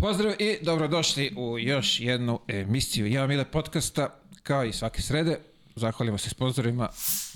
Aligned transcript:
Pozdrav 0.00 0.32
i 0.38 0.58
dobrodošli 0.62 1.32
u 1.36 1.58
još 1.58 2.00
jednu 2.00 2.40
emisiju 2.48 3.06
Ja 3.06 3.26
Mile 3.26 3.44
podcasta, 3.44 4.20
kao 4.42 4.64
i 4.64 4.72
svake 4.72 5.02
srede. 5.02 5.38
Zahvalimo 5.76 6.18
se 6.18 6.30
sponsorima 6.30 6.88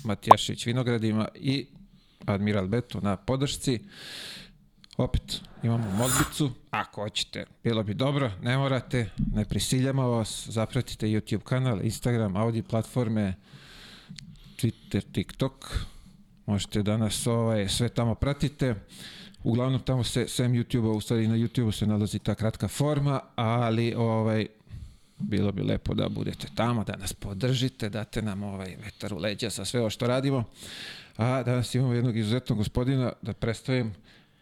Matijašić 0.03 0.65
Vinogradima 0.65 1.27
i 1.35 1.65
Admiral 2.25 2.67
Betu 2.67 3.01
na 3.01 3.17
podršci. 3.17 3.79
Opet 4.97 5.41
imamo 5.63 5.91
modbicu, 5.91 6.51
ako 6.71 7.01
hoćete, 7.01 7.45
bilo 7.63 7.83
bi 7.83 7.93
dobro, 7.93 8.31
ne 8.41 8.57
morate, 8.57 9.09
ne 9.33 9.45
prisiljamo 9.45 10.07
vas, 10.07 10.47
zapratite 10.49 11.07
YouTube 11.07 11.43
kanal, 11.43 11.81
Instagram, 11.85 12.35
audio 12.35 12.63
platforme, 12.63 13.35
Twitter, 14.57 15.01
TikTok, 15.11 15.77
možete 16.45 16.83
danas 16.83 17.27
ovaj, 17.27 17.69
sve 17.69 17.89
tamo 17.89 18.15
pratite. 18.15 18.75
Uglavnom 19.43 19.81
tamo 19.81 20.03
se, 20.03 20.27
sem 20.27 20.53
YouTube-a, 20.53 20.91
u 20.91 21.01
stvari 21.01 21.27
na 21.27 21.35
YouTube-u 21.35 21.71
se 21.71 21.87
nalazi 21.87 22.19
ta 22.19 22.35
kratka 22.35 22.67
forma, 22.67 23.19
ali 23.35 23.93
ovaj, 23.93 24.47
bilo 25.19 25.51
bi 25.51 25.63
lepo 25.63 25.93
da 25.93 26.09
budete 26.09 26.47
tamo, 26.55 26.83
da 26.83 26.95
nas 26.95 27.13
podržite, 27.13 27.89
date 27.89 28.21
nam 28.21 28.43
ovaj 28.43 28.75
vetar 28.85 29.13
u 29.13 29.17
leđa 29.17 29.49
sa 29.49 29.65
sve 29.65 29.79
ovo 29.79 29.89
što 29.89 30.07
radimo. 30.07 30.43
A 31.17 31.43
danas 31.43 31.75
imamo 31.75 31.93
jednog 31.93 32.17
izuzetnog 32.17 32.57
gospodina 32.57 33.11
da 33.21 33.33
predstavim 33.33 33.93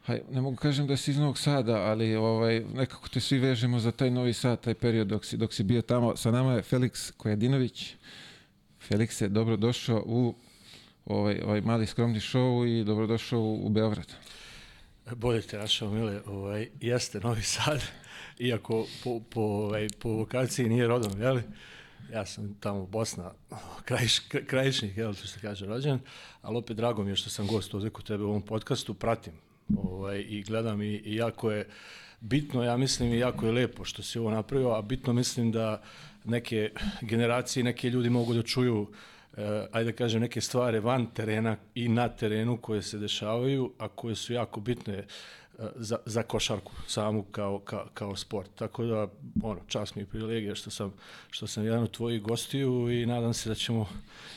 Haj, 0.05 0.21
ne 0.31 0.41
mogu 0.41 0.55
kažem 0.55 0.87
da 0.87 0.97
si 0.97 1.11
iz 1.11 1.17
Novog 1.17 1.37
Sada, 1.37 1.75
ali 1.75 2.15
ovaj, 2.15 2.63
nekako 2.73 3.09
te 3.09 3.19
svi 3.19 3.39
vežemo 3.39 3.79
za 3.79 3.91
taj 3.91 4.11
Novi 4.11 4.33
Sad, 4.33 4.61
taj 4.61 4.73
period 4.73 5.07
dok 5.07 5.25
si, 5.25 5.37
dok 5.37 5.53
si 5.53 5.63
bio 5.63 5.81
tamo. 5.81 6.15
Sa 6.15 6.31
nama 6.31 6.53
je 6.53 6.61
Felix 6.61 7.11
Kojadinović. 7.17 7.93
Felix 8.89 9.21
je 9.21 9.29
dobrodošao 9.29 10.03
u 10.05 10.35
ovaj, 11.05 11.41
ovaj 11.45 11.61
mali 11.61 11.87
skromni 11.87 12.19
show 12.19 12.67
i 12.67 12.83
dobrodošao 12.83 13.39
u, 13.39 13.65
u 13.65 13.69
Beograd. 13.69 14.07
Bolje 15.09 15.41
te 15.41 15.57
našao, 15.57 15.89
Mile. 15.89 16.21
Ovaj, 16.25 16.69
jeste 16.79 17.19
Novi 17.19 17.41
Sad, 17.41 17.81
iako 18.39 18.87
po, 19.03 19.19
po, 19.29 19.41
ovaj, 19.41 19.87
po 19.99 20.09
vokaciji 20.09 20.69
nije 20.69 20.87
rodom, 20.87 21.21
jel? 21.21 21.39
Ja 22.13 22.25
sam 22.25 22.55
tamo 22.59 22.85
Bosna, 22.85 23.31
krajiš, 23.85 24.19
krajišnik, 24.47 24.97
jel, 24.97 25.13
što 25.13 25.27
se 25.27 25.39
kaže, 25.39 25.65
rođen, 25.65 25.99
ali 26.41 26.57
opet 26.57 26.77
drago 26.77 27.03
mi 27.03 27.11
je 27.11 27.15
što 27.15 27.29
sam 27.29 27.47
gost 27.47 27.73
ovde 27.73 27.89
kod 27.89 28.07
tebe 28.07 28.23
u 28.23 28.29
ovom 28.29 28.41
podcastu, 28.41 28.93
pratim 28.93 29.33
ovaj, 29.77 30.25
i 30.29 30.43
gledam 30.43 30.81
i, 30.81 30.95
i 30.95 31.15
jako 31.15 31.51
je 31.51 31.69
bitno, 32.19 32.63
ja 32.63 32.77
mislim 32.77 33.13
i 33.13 33.19
jako 33.19 33.45
je 33.45 33.51
lepo 33.51 33.85
što 33.85 34.03
si 34.03 34.19
ovo 34.19 34.31
napravio, 34.31 34.69
a 34.69 34.81
bitno 34.81 35.13
mislim 35.13 35.51
da 35.51 35.81
neke 36.23 36.71
generacije, 37.01 37.63
neke 37.63 37.89
ljudi 37.89 38.09
mogu 38.09 38.33
da 38.33 38.43
čuju 38.43 38.87
eh, 38.91 39.10
ajde 39.71 39.91
da 39.91 39.97
kažem, 39.97 40.21
neke 40.21 40.41
stvari 40.41 40.79
van 40.79 41.05
terena 41.13 41.57
i 41.75 41.87
na 41.89 42.09
terenu 42.09 42.57
koje 42.57 42.81
se 42.81 42.97
dešavaju, 42.97 43.71
a 43.77 43.87
koje 43.87 44.15
su 44.15 44.33
jako 44.33 44.59
bitne 44.59 44.93
eh, 44.93 45.05
za, 45.75 45.97
za 46.05 46.23
košarku 46.23 46.71
samu 46.87 47.23
kao, 47.23 47.59
kao, 47.59 47.87
kao 47.93 48.15
sport. 48.15 48.49
Tako 48.55 48.83
da, 48.85 49.07
ono, 49.43 49.59
čast 49.67 49.95
mi 49.95 50.01
je 50.01 50.05
privilegija 50.05 50.55
što 50.55 50.69
sam, 50.69 50.93
što 51.29 51.47
sam 51.47 51.65
jedan 51.65 51.83
od 51.83 51.91
tvojih 51.91 52.21
gostiju 52.21 52.91
i 52.91 53.05
nadam 53.05 53.33
se 53.33 53.49
da 53.49 53.55
ćemo 53.55 53.87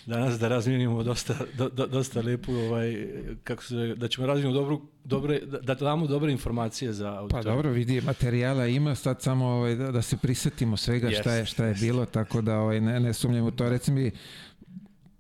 danas 0.07 0.39
da 0.39 0.49
razmijenimo 0.49 1.03
dosta, 1.03 1.35
do, 1.59 1.69
do, 1.69 1.87
dosta 1.87 2.21
lepu, 2.21 2.53
ovaj, 2.53 3.09
kako 3.45 3.63
se, 3.63 3.95
da 3.97 4.09
ćemo 4.09 4.27
razmijenimo 4.27 4.61
dobru, 4.61 4.81
dobre, 5.05 5.41
da, 5.41 5.59
da 5.59 5.75
damo 5.75 6.07
dobre 6.07 6.33
informacije 6.33 6.93
za 6.93 7.11
Pa 7.13 7.19
auditoriju. 7.19 7.53
dobro, 7.53 7.71
vidi, 7.71 8.01
materijala 8.01 8.67
ima, 8.67 8.95
sad 8.95 9.23
samo 9.23 9.47
ovaj, 9.47 9.75
da, 9.75 9.91
da 9.91 10.03
se 10.03 10.17
prisetimo 10.17 10.77
svega 10.77 11.11
šta 11.11 11.35
je, 11.35 11.47
šta 11.47 11.65
je 11.65 11.71
Jeste, 11.71 11.87
bilo, 11.87 12.07
tako 12.07 12.41
da 12.41 12.59
ovaj, 12.59 12.81
ne, 12.81 13.01
ne 13.01 13.13
sumnjam 13.13 13.47
u 13.47 13.51
to. 13.51 13.69
Reci 13.69 13.93
mi, 13.93 14.11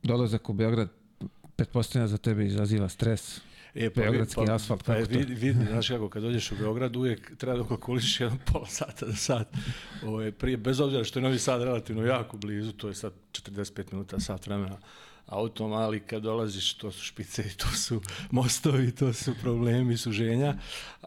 dolazak 0.04 0.50
u 0.50 0.52
Beograd, 0.52 0.88
pretpostavljam 1.56 2.08
za 2.08 2.18
tebe 2.18 2.46
izaziva 2.46 2.88
stres. 2.88 3.40
E, 3.74 3.90
Beogradski 3.96 4.42
pa, 4.46 4.54
asfalt, 4.54 4.82
Pa, 4.84 4.94
kako 4.94 5.06
to? 5.06 5.18
vidi, 5.18 5.34
vidi, 5.34 5.66
znaš 5.70 5.88
kako, 5.88 6.08
kad 6.08 6.22
dođeš 6.22 6.52
u 6.52 6.56
Beograd, 6.56 6.96
uvijek 6.96 7.36
treba 7.36 7.56
da 7.56 7.68
kalkuliš 7.68 8.20
jedan 8.20 8.38
pola 8.52 8.66
sata 8.66 9.06
do 9.06 9.12
sat. 9.12 9.48
Ovo 10.02 10.20
je 10.20 10.32
prije, 10.32 10.56
bez 10.56 10.80
obzira 10.80 11.04
što 11.04 11.18
je 11.18 11.22
Novi 11.22 11.38
Sad 11.38 11.62
relativno 11.62 12.02
jako 12.02 12.36
blizu, 12.36 12.72
to 12.72 12.88
je 12.88 12.94
sad 12.94 13.12
45 13.32 13.92
minuta, 13.92 14.20
sat 14.20 14.46
vremena 14.46 14.78
autom, 15.26 15.72
ali 15.72 16.00
kad 16.00 16.22
dolaziš, 16.22 16.74
to 16.74 16.90
su 16.90 17.04
špice, 17.04 17.42
to 17.56 17.66
su 17.66 18.00
mostovi, 18.30 18.94
to 18.94 19.12
su 19.12 19.32
problemi, 19.42 19.96
suženja. 19.96 20.54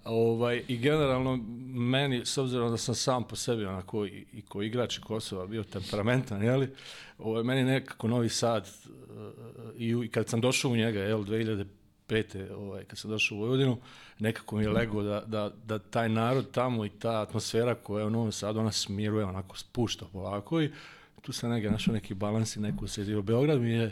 Ovaj, 0.05 0.63
I 0.67 0.77
generalno, 0.77 1.39
meni, 1.73 2.25
s 2.25 2.37
obzirom 2.37 2.71
da 2.71 2.77
sam 2.77 2.95
sam 2.95 3.23
po 3.23 3.35
sebi, 3.35 3.65
onako, 3.65 4.05
i, 4.05 4.25
i 4.33 4.41
ko 4.41 4.61
igrač 4.61 4.97
i 4.97 5.01
ko 5.01 5.15
osoba, 5.15 5.47
bio 5.47 5.63
temperamentan, 5.63 6.43
jeli, 6.43 6.69
ovaj, 7.17 7.43
meni 7.43 7.63
nekako 7.63 8.07
Novi 8.07 8.29
Sad, 8.29 8.67
eh, 8.67 8.91
i, 9.77 9.95
i 10.05 10.07
kad 10.07 10.29
sam 10.29 10.41
došao 10.41 10.71
u 10.71 10.75
njega, 10.75 10.99
jel, 10.99 11.23
2005 11.23 11.65
pete, 12.07 12.55
ovaj, 12.55 12.83
kad 12.83 12.99
sam 12.99 13.11
došao 13.11 13.37
u 13.37 13.39
Vojvodinu, 13.39 13.77
nekako 14.19 14.55
mi 14.55 14.63
je 14.63 14.69
lego 14.69 15.03
da, 15.03 15.23
da, 15.27 15.51
da 15.65 15.79
taj 15.79 16.09
narod 16.09 16.51
tamo 16.51 16.85
i 16.85 16.89
ta 16.89 17.21
atmosfera 17.21 17.75
koja 17.75 18.01
je 18.01 18.07
u 18.07 18.09
Novom 18.09 18.31
Sadu, 18.31 18.59
ona 18.59 18.71
smiruje, 18.71 19.25
onako 19.25 19.57
spušta 19.57 20.05
polako 20.13 20.61
i 20.61 20.71
tu 21.21 21.33
sam 21.33 21.49
negdje 21.49 21.71
našao 21.71 21.93
neki 21.93 22.13
balans 22.13 22.55
i 22.55 22.59
neku 22.59 22.87
sredinu. 22.87 23.21
Beograd 23.21 23.61
mi 23.61 23.71
je, 23.71 23.91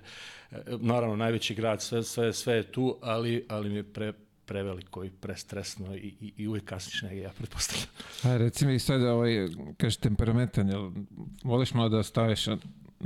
e, 0.51 0.61
naravno, 0.79 1.15
najveći 1.15 1.55
grad, 1.55 1.81
sve, 1.81 2.03
sve, 2.03 2.33
sve 2.33 2.55
je 2.55 2.71
tu, 2.71 2.97
ali, 3.01 3.45
ali 3.49 3.69
mi 3.69 3.75
je 3.75 3.83
pre, 3.83 4.13
preveliko 4.45 5.03
i 5.03 5.09
prestresno 5.09 5.95
i, 5.95 6.13
i, 6.21 6.33
i 6.37 6.47
uvijek 6.47 6.65
kasniš 6.65 7.01
negdje, 7.01 7.21
ja 7.21 7.31
pretpostavljam. 7.37 7.87
A 8.23 8.37
reci 8.37 8.65
mi 8.65 8.79
sad, 8.79 9.01
ovaj, 9.01 9.47
kažeš 9.77 9.97
temperamentan, 9.97 10.69
jel 10.69 10.91
voliš 11.43 11.73
malo 11.73 11.89
da 11.89 12.03
staviš 12.03 12.47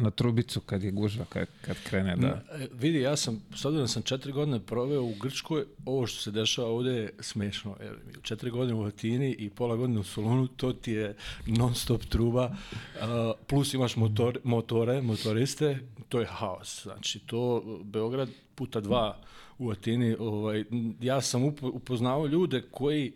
na, 0.01 0.11
trubicu 0.11 0.61
kad 0.61 0.83
je 0.83 0.91
gužva, 0.91 1.25
kad, 1.29 1.47
kad 1.61 1.77
krene 1.83 2.15
da... 2.15 2.41
E, 2.51 2.67
Vidi, 2.73 2.99
ja 2.99 3.15
sam, 3.15 3.41
s 3.55 3.65
obzirom 3.65 3.83
da 3.83 3.87
sam 3.87 4.01
četiri 4.01 4.31
godine 4.31 4.59
proveo 4.59 5.03
u 5.03 5.13
Grčkoj, 5.21 5.65
ovo 5.85 6.07
što 6.07 6.21
se 6.21 6.31
dešava 6.31 6.67
ovde 6.67 6.91
je 6.91 7.13
smešno. 7.19 7.75
Jer 7.81 7.95
četiri 8.21 8.49
godine 8.49 8.79
u 8.79 8.83
Atini 8.83 9.31
i 9.31 9.49
pola 9.49 9.75
godine 9.75 9.99
u 9.99 10.03
Solunu, 10.03 10.47
to 10.47 10.73
ti 10.73 10.91
je 10.91 11.15
non 11.45 11.75
stop 11.75 12.05
truba, 12.05 12.55
a, 13.01 13.33
plus 13.47 13.73
imaš 13.73 13.95
motor, 13.95 14.39
motore, 14.43 15.01
motoriste, 15.01 15.79
to 16.09 16.19
je 16.19 16.25
haos. 16.25 16.83
Znači, 16.83 17.19
to 17.19 17.63
Beograd 17.83 18.29
puta 18.55 18.79
dva 18.79 19.17
u 19.57 19.71
Atini, 19.71 20.15
ovaj, 20.19 20.63
ja 21.01 21.21
sam 21.21 21.43
upo, 21.43 21.67
upoznao 21.67 22.27
ljude 22.27 22.61
koji 22.71 23.13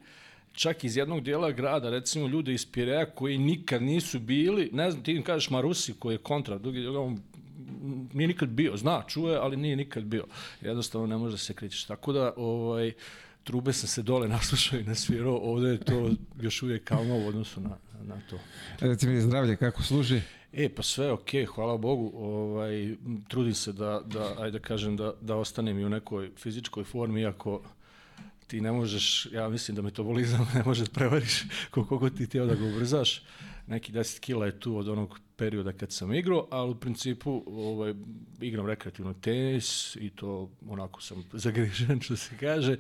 čak 0.53 0.84
iz 0.84 0.97
jednog 0.97 1.22
dijela 1.22 1.52
grada, 1.52 1.90
recimo 1.90 2.28
ljude 2.28 2.53
iz 2.53 2.66
Pireja 2.72 3.06
koji 3.06 3.38
nikad 3.38 3.81
nisu 3.81 4.19
bili, 4.19 4.69
ne 4.74 4.91
znam, 4.91 5.03
ti 5.03 5.12
im 5.12 5.24
kažeš 5.24 5.50
Marusi 5.50 5.94
koji 6.00 6.14
je 6.14 6.18
kontra, 6.18 6.58
drugi, 6.58 6.88
on 6.88 7.19
nije 8.14 8.28
nikad 8.28 8.50
bio, 8.50 8.78
zna, 8.78 9.03
čuje, 9.08 9.38
ali 9.38 9.58
nije 9.58 9.75
nikad 9.75 10.03
bio. 10.03 10.25
Jednostavno 10.62 11.08
ne 11.08 11.18
može 11.18 11.34
da 11.34 11.38
se 11.38 11.53
krećeš. 11.53 11.86
Tako 11.86 12.13
da, 12.13 12.34
ovaj, 12.38 12.92
trube 13.44 13.74
sam 13.74 13.88
se 13.88 14.02
dole 14.02 14.28
naslušao 14.28 14.80
i 14.80 14.84
nasvirao, 14.84 15.38
ovde 15.38 15.69
je 15.69 15.78
to 15.78 16.09
još 16.42 16.63
uvijek 16.63 16.84
kalmo 16.84 17.16
u 17.16 17.28
odnosu 17.28 17.62
na, 17.62 17.78
na 18.03 18.22
to. 18.30 18.40
Reci 18.80 19.08
mi 19.08 19.22
zdravlje 19.22 19.56
kako 19.56 19.84
služi? 19.84 20.22
E, 20.53 20.69
pa 20.69 20.84
sve 20.84 21.12
okej, 21.12 21.46
hvala 21.46 21.78
Bogu. 21.78 22.12
Ovaj, 22.16 22.96
trudim 23.28 23.53
se 23.53 23.74
da, 23.74 24.02
da 24.06 24.36
ajde 24.40 24.59
kažem, 24.59 24.97
da, 24.97 25.13
da 25.22 25.36
ostanem 25.36 25.80
i 25.80 25.86
u 25.86 25.90
nekoj 25.90 26.31
fizičkoj 26.38 26.84
formi, 26.84 27.22
iako 27.22 27.62
ti 28.48 28.62
ne 28.62 28.72
možeš, 28.72 29.28
ja 29.31 29.50
mislim 29.50 29.76
da 29.76 29.81
metabolizam 29.81 30.48
ne 30.56 30.64
može 30.64 30.84
da 30.84 30.92
prevariš 30.92 31.44
koliko 31.72 32.09
ti 32.09 32.28
teo 32.28 32.46
da 32.46 32.56
ga 32.56 32.66
ubrzaš. 32.66 33.24
Neki 33.68 33.92
10 33.92 34.20
kila 34.20 34.46
je 34.46 34.59
tu 34.59 34.78
od 34.78 34.90
onog 34.90 35.20
perioda 35.36 35.74
kad 35.74 35.92
sam 35.92 36.14
igrao, 36.14 36.48
ali 36.52 36.72
u 36.72 36.76
principu 36.76 37.44
ovaj, 37.48 37.94
igram 38.42 38.68
rekreativno 38.68 39.14
tenis 39.14 39.96
i 39.96 40.09
to 40.09 40.50
onako 40.70 41.02
sam 41.02 41.24
zagrižen 41.44 42.02
što 42.02 42.16
se 42.16 42.38
kaže. 42.40 42.78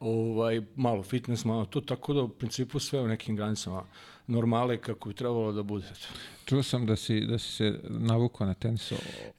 Ovaj, 0.00 0.62
malo 0.76 1.02
fitness, 1.02 1.44
malo 1.44 1.64
to, 1.64 1.80
tako 1.80 2.14
da 2.14 2.22
u 2.22 2.28
principu 2.28 2.78
sve 2.78 3.00
u 3.00 3.08
nekim 3.08 3.36
granicama 3.36 3.82
normale 4.30 4.76
kako 4.78 5.08
bi 5.08 5.14
trebalo 5.14 5.52
da 5.52 5.62
bude. 5.62 5.86
Čuo 6.44 6.62
sam 6.62 6.86
da 6.86 6.96
si, 6.96 7.20
da 7.20 7.38
si 7.38 7.52
se 7.52 7.80
navukao 7.88 8.46
na 8.46 8.54
tenis, 8.54 8.92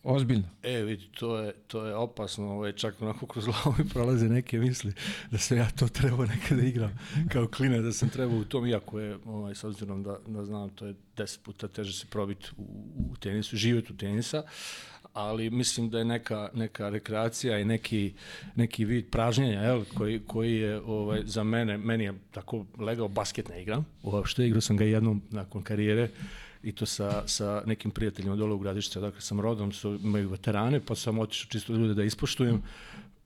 ozbiljno. 0.03 0.47
E, 0.63 0.81
vidi, 0.81 1.07
to 1.19 1.37
je, 1.37 1.53
to 1.67 1.85
je 1.85 1.95
opasno, 1.95 2.51
ovaj, 2.51 2.71
čak 2.71 3.01
onako 3.01 3.25
kroz 3.25 3.45
glavu 3.45 3.75
mi 3.77 3.89
prolaze 3.89 4.29
neke 4.29 4.59
misli 4.59 4.93
da 5.31 5.37
sam 5.37 5.57
ja 5.57 5.69
to 5.69 5.87
trebao 5.87 6.25
nekada 6.25 6.61
igram 6.61 6.99
kao 7.31 7.47
klinac, 7.47 7.81
da 7.81 7.93
sam 7.93 8.09
trebao 8.09 8.37
u 8.37 8.43
tom, 8.43 8.65
iako 8.65 8.99
je, 8.99 9.17
ovaj, 9.25 9.55
s 9.55 9.63
obzirom 9.63 10.03
da, 10.03 10.17
da 10.27 10.45
znam, 10.45 10.69
to 10.69 10.85
je 10.85 10.95
deset 11.17 11.43
puta 11.43 11.67
teže 11.67 11.93
se 11.93 12.05
probiti 12.09 12.49
u, 12.57 12.63
u 13.11 13.15
tenisu, 13.15 13.57
živjeti 13.57 13.93
u 13.93 13.97
tenisa, 13.97 14.43
ali 15.13 15.49
mislim 15.49 15.89
da 15.89 15.97
je 15.97 16.05
neka, 16.05 16.49
neka 16.53 16.89
rekreacija 16.89 17.59
i 17.59 17.65
neki, 17.65 18.13
neki 18.55 18.85
vid 18.85 19.09
pražnjenja 19.09 19.61
jel, 19.61 19.83
koji, 19.97 20.21
koji 20.27 20.55
je 20.55 20.81
ovaj, 20.81 21.21
za 21.25 21.43
mene, 21.43 21.77
meni 21.77 22.03
je 22.03 22.13
tako 22.31 22.65
legao 22.77 23.07
basket 23.07 23.49
ne 23.49 23.61
igram, 23.61 23.85
uopšte 24.03 24.47
igrao 24.47 24.61
sam 24.61 24.77
ga 24.77 24.85
jednom 24.85 25.21
nakon 25.29 25.63
karijere 25.63 26.09
i 26.63 26.71
to 26.71 26.85
sa, 26.85 27.23
sa 27.27 27.63
nekim 27.65 27.91
prijateljima 27.91 28.35
dole 28.35 28.53
u 28.53 28.59
gradištu, 28.59 28.99
dakle 28.99 29.21
sam 29.21 29.39
rodom, 29.39 29.71
su 29.71 29.99
imaju 30.03 30.29
veterane, 30.29 30.79
pa 30.79 30.95
sam 30.95 31.19
otišao 31.19 31.49
čisto 31.49 31.73
ljude 31.73 31.93
da 31.93 32.03
ispoštujem. 32.03 32.61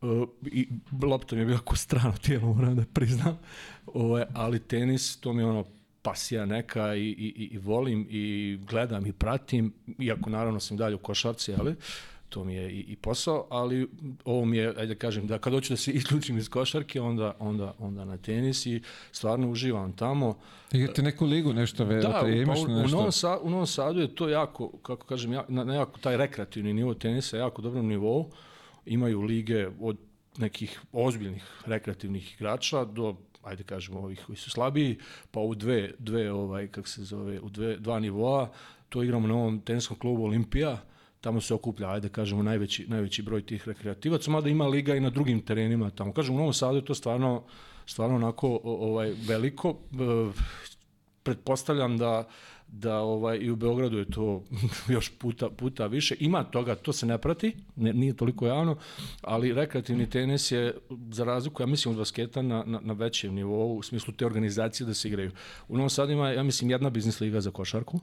Uh, 0.02 0.28
I 0.46 0.68
lopta 1.04 1.36
mi 1.36 1.42
je 1.42 1.46
bila 1.46 1.60
ko 1.60 1.76
strano 1.76 2.14
tijelo, 2.26 2.54
moram 2.54 2.76
da 2.76 2.84
priznam. 2.94 3.38
Ovaj, 3.86 4.24
ali 4.34 4.60
tenis, 4.60 5.18
to 5.18 5.34
mi 5.34 5.42
je 5.42 5.46
ono 5.46 5.66
pasija 6.06 6.46
neka 6.46 6.96
i, 6.96 7.02
i, 7.02 7.50
i- 7.52 7.58
volim 7.58 8.08
i 8.10 8.24
gledam 8.62 9.06
i 9.06 9.14
pratim, 9.14 9.74
iako 10.00 10.30
naravno 10.30 10.60
sam 10.60 10.78
dalje 10.78 10.96
u 10.96 11.00
košarci, 11.00 11.54
ali 11.60 11.76
to 12.30 12.44
mi 12.44 12.56
je 12.56 12.72
i, 12.72 12.80
i 12.80 12.96
posao, 12.96 13.48
ali 13.50 13.88
ovo 14.26 14.46
mi 14.46 14.58
je, 14.58 14.68
ajde 14.68 14.88
da 14.88 14.96
kažem, 14.96 15.28
da 15.28 15.38
kad 15.38 15.54
hoću 15.54 15.74
da 15.74 15.78
se 15.78 15.92
isključim 16.00 16.38
iz 16.38 16.50
košarke, 16.50 17.02
onda, 17.02 17.36
onda, 17.40 17.74
onda 17.80 18.06
na 18.06 18.18
tenis 18.18 18.66
i 18.66 18.82
stvarno 19.12 19.50
uživam 19.50 19.94
tamo. 19.94 20.38
Igrate 20.72 21.02
neku 21.02 21.26
ligu 21.26 21.54
nešto, 21.54 21.86
ve, 21.86 21.96
Da, 21.96 22.20
to 22.22 22.28
je, 22.28 22.42
imaš 22.42 22.60
pa 22.60 22.72
u, 22.72 22.76
u, 22.76 22.78
nešto? 22.78 22.98
Novom 22.98 23.12
Sa, 23.12 23.40
u 23.40 23.50
Novom 23.50 23.68
Sadu 23.68 24.00
je 24.00 24.16
to 24.16 24.30
jako, 24.30 24.70
kako 24.78 25.06
kažem, 25.08 25.34
ja, 25.34 25.46
na, 25.48 25.64
na 25.64 25.74
jako, 25.74 26.00
taj 26.00 26.18
rekreativni 26.18 26.74
nivo 26.74 26.94
tenisa 26.94 27.38
jako 27.38 27.62
dobrom 27.62 27.88
nivou. 27.88 28.30
Imaju 28.86 29.22
lige 29.22 29.68
od 29.82 29.98
nekih 30.38 30.82
ozbiljnih 30.94 31.44
rekreativnih 31.66 32.34
igrača 32.34 32.86
do 32.86 33.16
ajde 33.46 33.64
kažemo 33.64 34.00
ovih 34.00 34.24
koji 34.26 34.36
su 34.36 34.50
slabiji, 34.50 34.98
pa 35.32 35.40
u 35.40 35.56
dve, 35.56 35.92
dve 36.00 36.32
ovaj, 36.32 36.68
kako 36.68 36.88
se 36.88 37.04
zove, 37.04 37.40
u 37.40 37.50
dve, 37.50 37.78
dva 37.78 38.00
nivoa, 38.00 38.50
to 38.90 39.04
igramo 39.04 39.28
na 39.28 39.34
ovom 39.34 39.60
teniskom 39.60 39.98
klubu 40.00 40.24
Olimpija, 40.24 40.78
tamo 41.22 41.42
se 41.42 41.54
okuplja, 41.54 41.92
ajde 41.92 42.10
kažemo, 42.10 42.44
najveći, 42.44 42.86
najveći 42.88 43.24
broj 43.24 43.46
tih 43.46 43.68
rekreativaca, 43.68 44.32
mada 44.32 44.50
ima 44.50 44.68
liga 44.68 44.96
i 44.96 45.00
na 45.00 45.10
drugim 45.10 45.42
terenima 45.42 45.90
tamo. 45.90 46.14
Kažem, 46.14 46.36
u 46.36 46.38
Novom 46.38 46.54
Sadu 46.54 46.76
je 46.76 46.86
to 46.86 46.96
stvarno, 46.96 47.44
stvarno 47.86 48.16
onako 48.16 48.60
ovaj, 48.64 49.14
veliko. 49.28 49.70
E, 49.70 50.32
pretpostavljam 51.24 51.98
da 51.98 52.28
da 52.68 53.00
ovaj 53.00 53.38
i 53.38 53.52
u 53.52 53.56
Beogradu 53.56 53.98
je 53.98 54.06
to 54.06 54.44
još 54.94 55.12
puta 55.18 55.50
puta 55.50 55.88
više. 55.88 56.16
Ima 56.20 56.44
toga, 56.44 56.76
to 56.76 56.94
se 56.94 57.06
ne 57.06 57.18
prati, 57.18 57.56
ne, 57.76 57.94
nije 57.94 58.14
toliko 58.14 58.48
javno, 58.48 58.78
ali 59.22 59.54
rekreativni 59.54 60.10
tenis 60.10 60.52
je 60.52 60.78
za 61.12 61.24
razliku 61.24 61.64
ja 61.64 61.68
mislim 61.68 61.92
od 61.92 61.98
basketa 61.98 62.42
na, 62.42 62.64
na, 62.66 62.80
na 62.84 62.94
većem 62.94 63.34
nivou 63.34 63.78
u 63.78 63.84
smislu 63.84 64.14
te 64.14 64.26
organizacije 64.26 64.88
da 64.88 64.94
se 64.94 65.08
igraju. 65.08 65.32
U 65.68 65.76
Novom 65.78 65.90
Sadu 65.90 66.12
ima 66.12 66.30
ja 66.30 66.44
mislim 66.44 66.70
jedna 66.70 66.90
biznis 66.90 67.20
liga 67.20 67.42
za 67.42 67.52
košarku, 67.52 68.00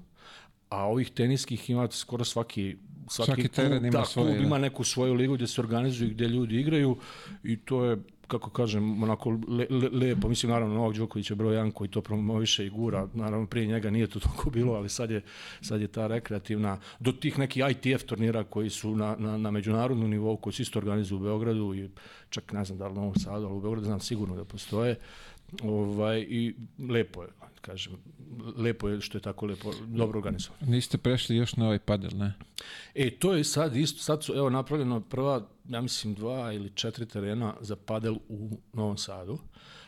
a 0.68 0.84
ovih 0.86 1.10
teniskih 1.10 1.70
ima 1.70 1.88
skoro 1.90 2.24
svaki 2.24 2.76
svaki, 3.08 3.26
Svaki 3.26 3.42
klub, 3.42 3.54
teren 3.54 3.86
ima 3.86 3.98
da, 3.98 4.04
svoje, 4.04 4.26
klub 4.26 4.38
da. 4.38 4.46
ima 4.46 4.58
neku 4.58 4.84
svoju 4.84 5.14
ligu 5.14 5.34
gdje 5.34 5.46
se 5.46 5.60
organizuju 5.60 6.10
gdje 6.10 6.28
ljudi 6.28 6.60
igraju 6.60 6.96
i 7.44 7.56
to 7.56 7.84
je 7.84 7.96
kako 8.32 8.50
kažem, 8.50 9.02
onako 9.02 9.30
le, 9.30 9.66
le, 9.70 9.88
lepo, 9.88 10.28
mislim 10.28 10.52
naravno 10.52 10.74
Novak 10.74 10.96
Đoković 10.96 11.30
je 11.30 11.36
broj 11.36 11.56
1 11.56 11.72
koji 11.72 11.90
to 11.90 12.00
promoviše 12.00 12.66
i 12.66 12.70
gura, 12.70 13.08
naravno 13.14 13.46
prije 13.46 13.66
njega 13.66 13.90
nije 13.90 14.06
to 14.06 14.20
toliko 14.20 14.50
bilo, 14.50 14.74
ali 14.74 14.88
sad 14.88 15.10
je, 15.10 15.22
sad 15.60 15.80
je 15.80 15.88
ta 15.88 16.06
rekreativna, 16.06 16.78
do 17.00 17.12
tih 17.12 17.38
nekih 17.38 17.62
ITF 17.70 18.04
turnira 18.04 18.44
koji 18.44 18.70
su 18.70 18.96
na, 18.96 19.16
na, 19.18 19.36
na 19.36 19.50
međunarodnom 19.50 20.10
nivou, 20.10 20.36
koji 20.36 20.52
se 20.52 20.62
isto 20.62 20.78
organizuju 20.78 21.20
u 21.20 21.22
Beogradu 21.22 21.74
i 21.74 21.88
čak 22.30 22.52
ne 22.52 22.64
znam 22.64 22.78
da 22.78 22.86
li 22.86 22.92
u 22.92 22.94
Novom 22.94 23.14
Sadu, 23.14 23.46
ali 23.46 23.56
u 23.56 23.60
Beogradu 23.60 23.86
znam 23.86 24.00
sigurno 24.00 24.36
da 24.36 24.44
postoje, 24.44 24.96
ovaj, 25.62 26.26
i 26.28 26.54
lepo 26.88 27.22
je, 27.22 27.28
kažem, 27.60 27.92
lepo 28.56 28.88
je 28.88 29.00
što 29.00 29.18
je 29.18 29.22
tako 29.22 29.46
lepo, 29.46 29.72
dobro 29.86 30.18
organizovano. 30.18 30.66
Niste 30.66 30.98
prešli 30.98 31.36
još 31.36 31.56
na 31.56 31.64
ovaj 31.64 31.78
padel, 31.78 32.10
ne? 32.14 32.34
E, 32.94 33.10
to 33.10 33.32
je 33.32 33.44
sad 33.44 33.76
isto, 33.76 34.02
sad 34.02 34.24
su 34.24 34.34
evo 34.34 34.50
napravljeno 34.50 35.00
prva, 35.00 35.48
ja 35.68 35.80
mislim, 35.80 36.14
dva 36.14 36.52
ili 36.52 36.70
četiri 36.74 37.06
terena 37.06 37.54
za 37.60 37.76
padel 37.76 38.16
u 38.28 38.58
Novom 38.72 38.98
Sadu. 38.98 39.38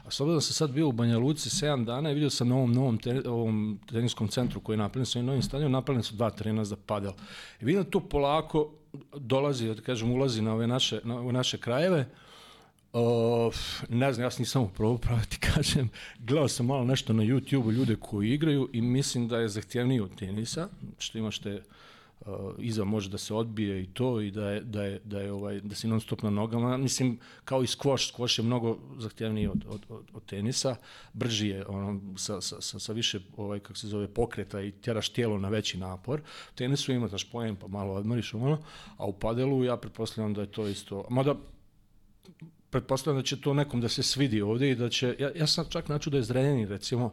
A 0.05 0.11
s 0.11 0.21
obzirom 0.21 0.37
da 0.37 0.41
sam 0.41 0.53
sad 0.53 0.71
bio 0.71 0.89
u 0.89 0.93
Banja 0.93 1.19
Luci 1.19 1.49
7 1.49 1.85
dana 1.85 2.11
i 2.11 2.15
vidio 2.15 2.31
sam 2.31 2.49
na 2.49 2.57
ovom 2.57 2.73
novom 2.73 2.99
te, 2.99 3.23
ovom 3.27 3.81
teniskom 3.91 4.29
centru 4.29 4.61
koji 4.61 4.75
je 4.75 4.79
napravljen 4.79 5.07
sa 5.07 5.19
ovim 5.19 5.27
novim 5.27 5.43
stadionom, 5.43 5.73
napravljeni 5.73 6.05
su 6.05 6.15
dva 6.15 6.31
terena 6.31 6.65
za 6.65 6.77
padel. 6.77 7.13
I 7.61 7.65
vidim 7.65 7.83
da 7.83 7.91
to 7.91 8.01
polako 8.01 8.71
dolazi, 9.17 9.75
da 9.75 9.83
kažem, 9.83 10.11
ulazi 10.11 10.43
na 10.43 10.53
ove 10.53 10.67
naše, 10.67 11.01
na 11.05 11.19
ove 11.19 11.33
naše 11.33 11.59
krajeve. 11.59 12.09
O, 12.97 13.51
ne 13.89 14.13
znam, 14.13 14.25
ja 14.25 14.31
sam 14.31 14.43
nisam 14.43 14.63
upravo 14.63 14.99
pravo 14.99 15.21
ti 15.29 15.39
kažem. 15.39 15.89
Gledao 16.19 16.49
sam 16.49 16.67
malo 16.67 16.85
nešto 16.85 17.13
na 17.13 17.23
YouTube-u 17.23 17.73
ljude 17.73 17.97
koji 17.97 18.31
igraju 18.31 18.71
i 18.73 18.83
mislim 18.83 19.29
da 19.29 19.39
je 19.39 19.49
zahtjevniji 19.49 20.01
od 20.01 20.19
tenisa, 20.19 20.69
što 20.99 21.19
imaš 21.19 21.39
te 21.39 21.63
uh, 22.21 22.27
iza 22.59 22.85
može 22.85 23.11
da 23.11 23.19
se 23.19 23.35
odbije 23.35 23.83
i 23.83 23.87
to 23.87 24.21
i 24.21 24.31
da 24.31 24.51
je, 24.51 24.61
da 24.61 24.85
je, 24.85 25.01
da 25.05 25.21
je 25.21 25.33
ovaj, 25.33 25.61
da 25.61 25.75
si 25.75 25.89
non 25.89 26.01
stop 26.01 26.23
na 26.23 26.31
nogama. 26.31 26.77
Mislim, 26.77 27.19
kao 27.45 27.63
i 27.63 27.67
squash, 27.67 28.15
squash 28.15 28.39
je 28.39 28.45
mnogo 28.45 28.79
zahtjevniji 28.99 29.47
od, 29.47 29.65
od, 29.69 29.81
od, 29.89 30.05
od 30.13 30.25
tenisa, 30.25 30.77
brži 31.13 31.49
je 31.49 31.67
ono, 31.67 32.01
sa, 32.17 32.41
sa, 32.41 32.61
sa, 32.61 32.79
sa 32.79 32.93
više 32.93 33.21
ovaj, 33.37 33.61
kako 33.61 33.79
se 33.79 33.89
zove, 33.89 34.09
pokreta 34.09 34.61
i 34.61 34.73
tjeraš 34.73 35.09
tijelo 35.09 35.39
na 35.39 35.49
veći 35.49 35.79
napor. 35.79 36.21
U 36.53 36.55
tenisu 36.55 36.93
imataš 36.93 37.31
pojem 37.31 37.57
pa 37.57 37.67
malo 37.67 37.95
odmoriš, 37.95 38.35
ono, 38.35 38.59
a 38.97 39.07
u 39.07 39.13
padelu 39.13 39.65
ja 39.65 39.77
pretpostavljam 39.77 40.35
da 40.35 40.41
je 40.41 40.53
to 40.53 40.69
isto, 40.69 41.05
mada 41.11 41.35
pretpostavljam 42.75 43.23
da 43.23 43.27
će 43.27 43.41
to 43.41 43.55
nekom 43.55 43.81
da 43.81 43.89
se 43.89 44.03
svidi 44.03 44.43
ovdje 44.43 44.71
i 44.71 44.75
da 44.75 44.89
će, 44.89 45.17
ja, 45.19 45.31
ja 45.35 45.47
sam 45.47 45.65
čak 45.69 45.89
naču 45.89 46.11
da 46.11 46.17
je 46.17 46.23
Zrenjanin 46.23 46.69
recimo 46.69 47.13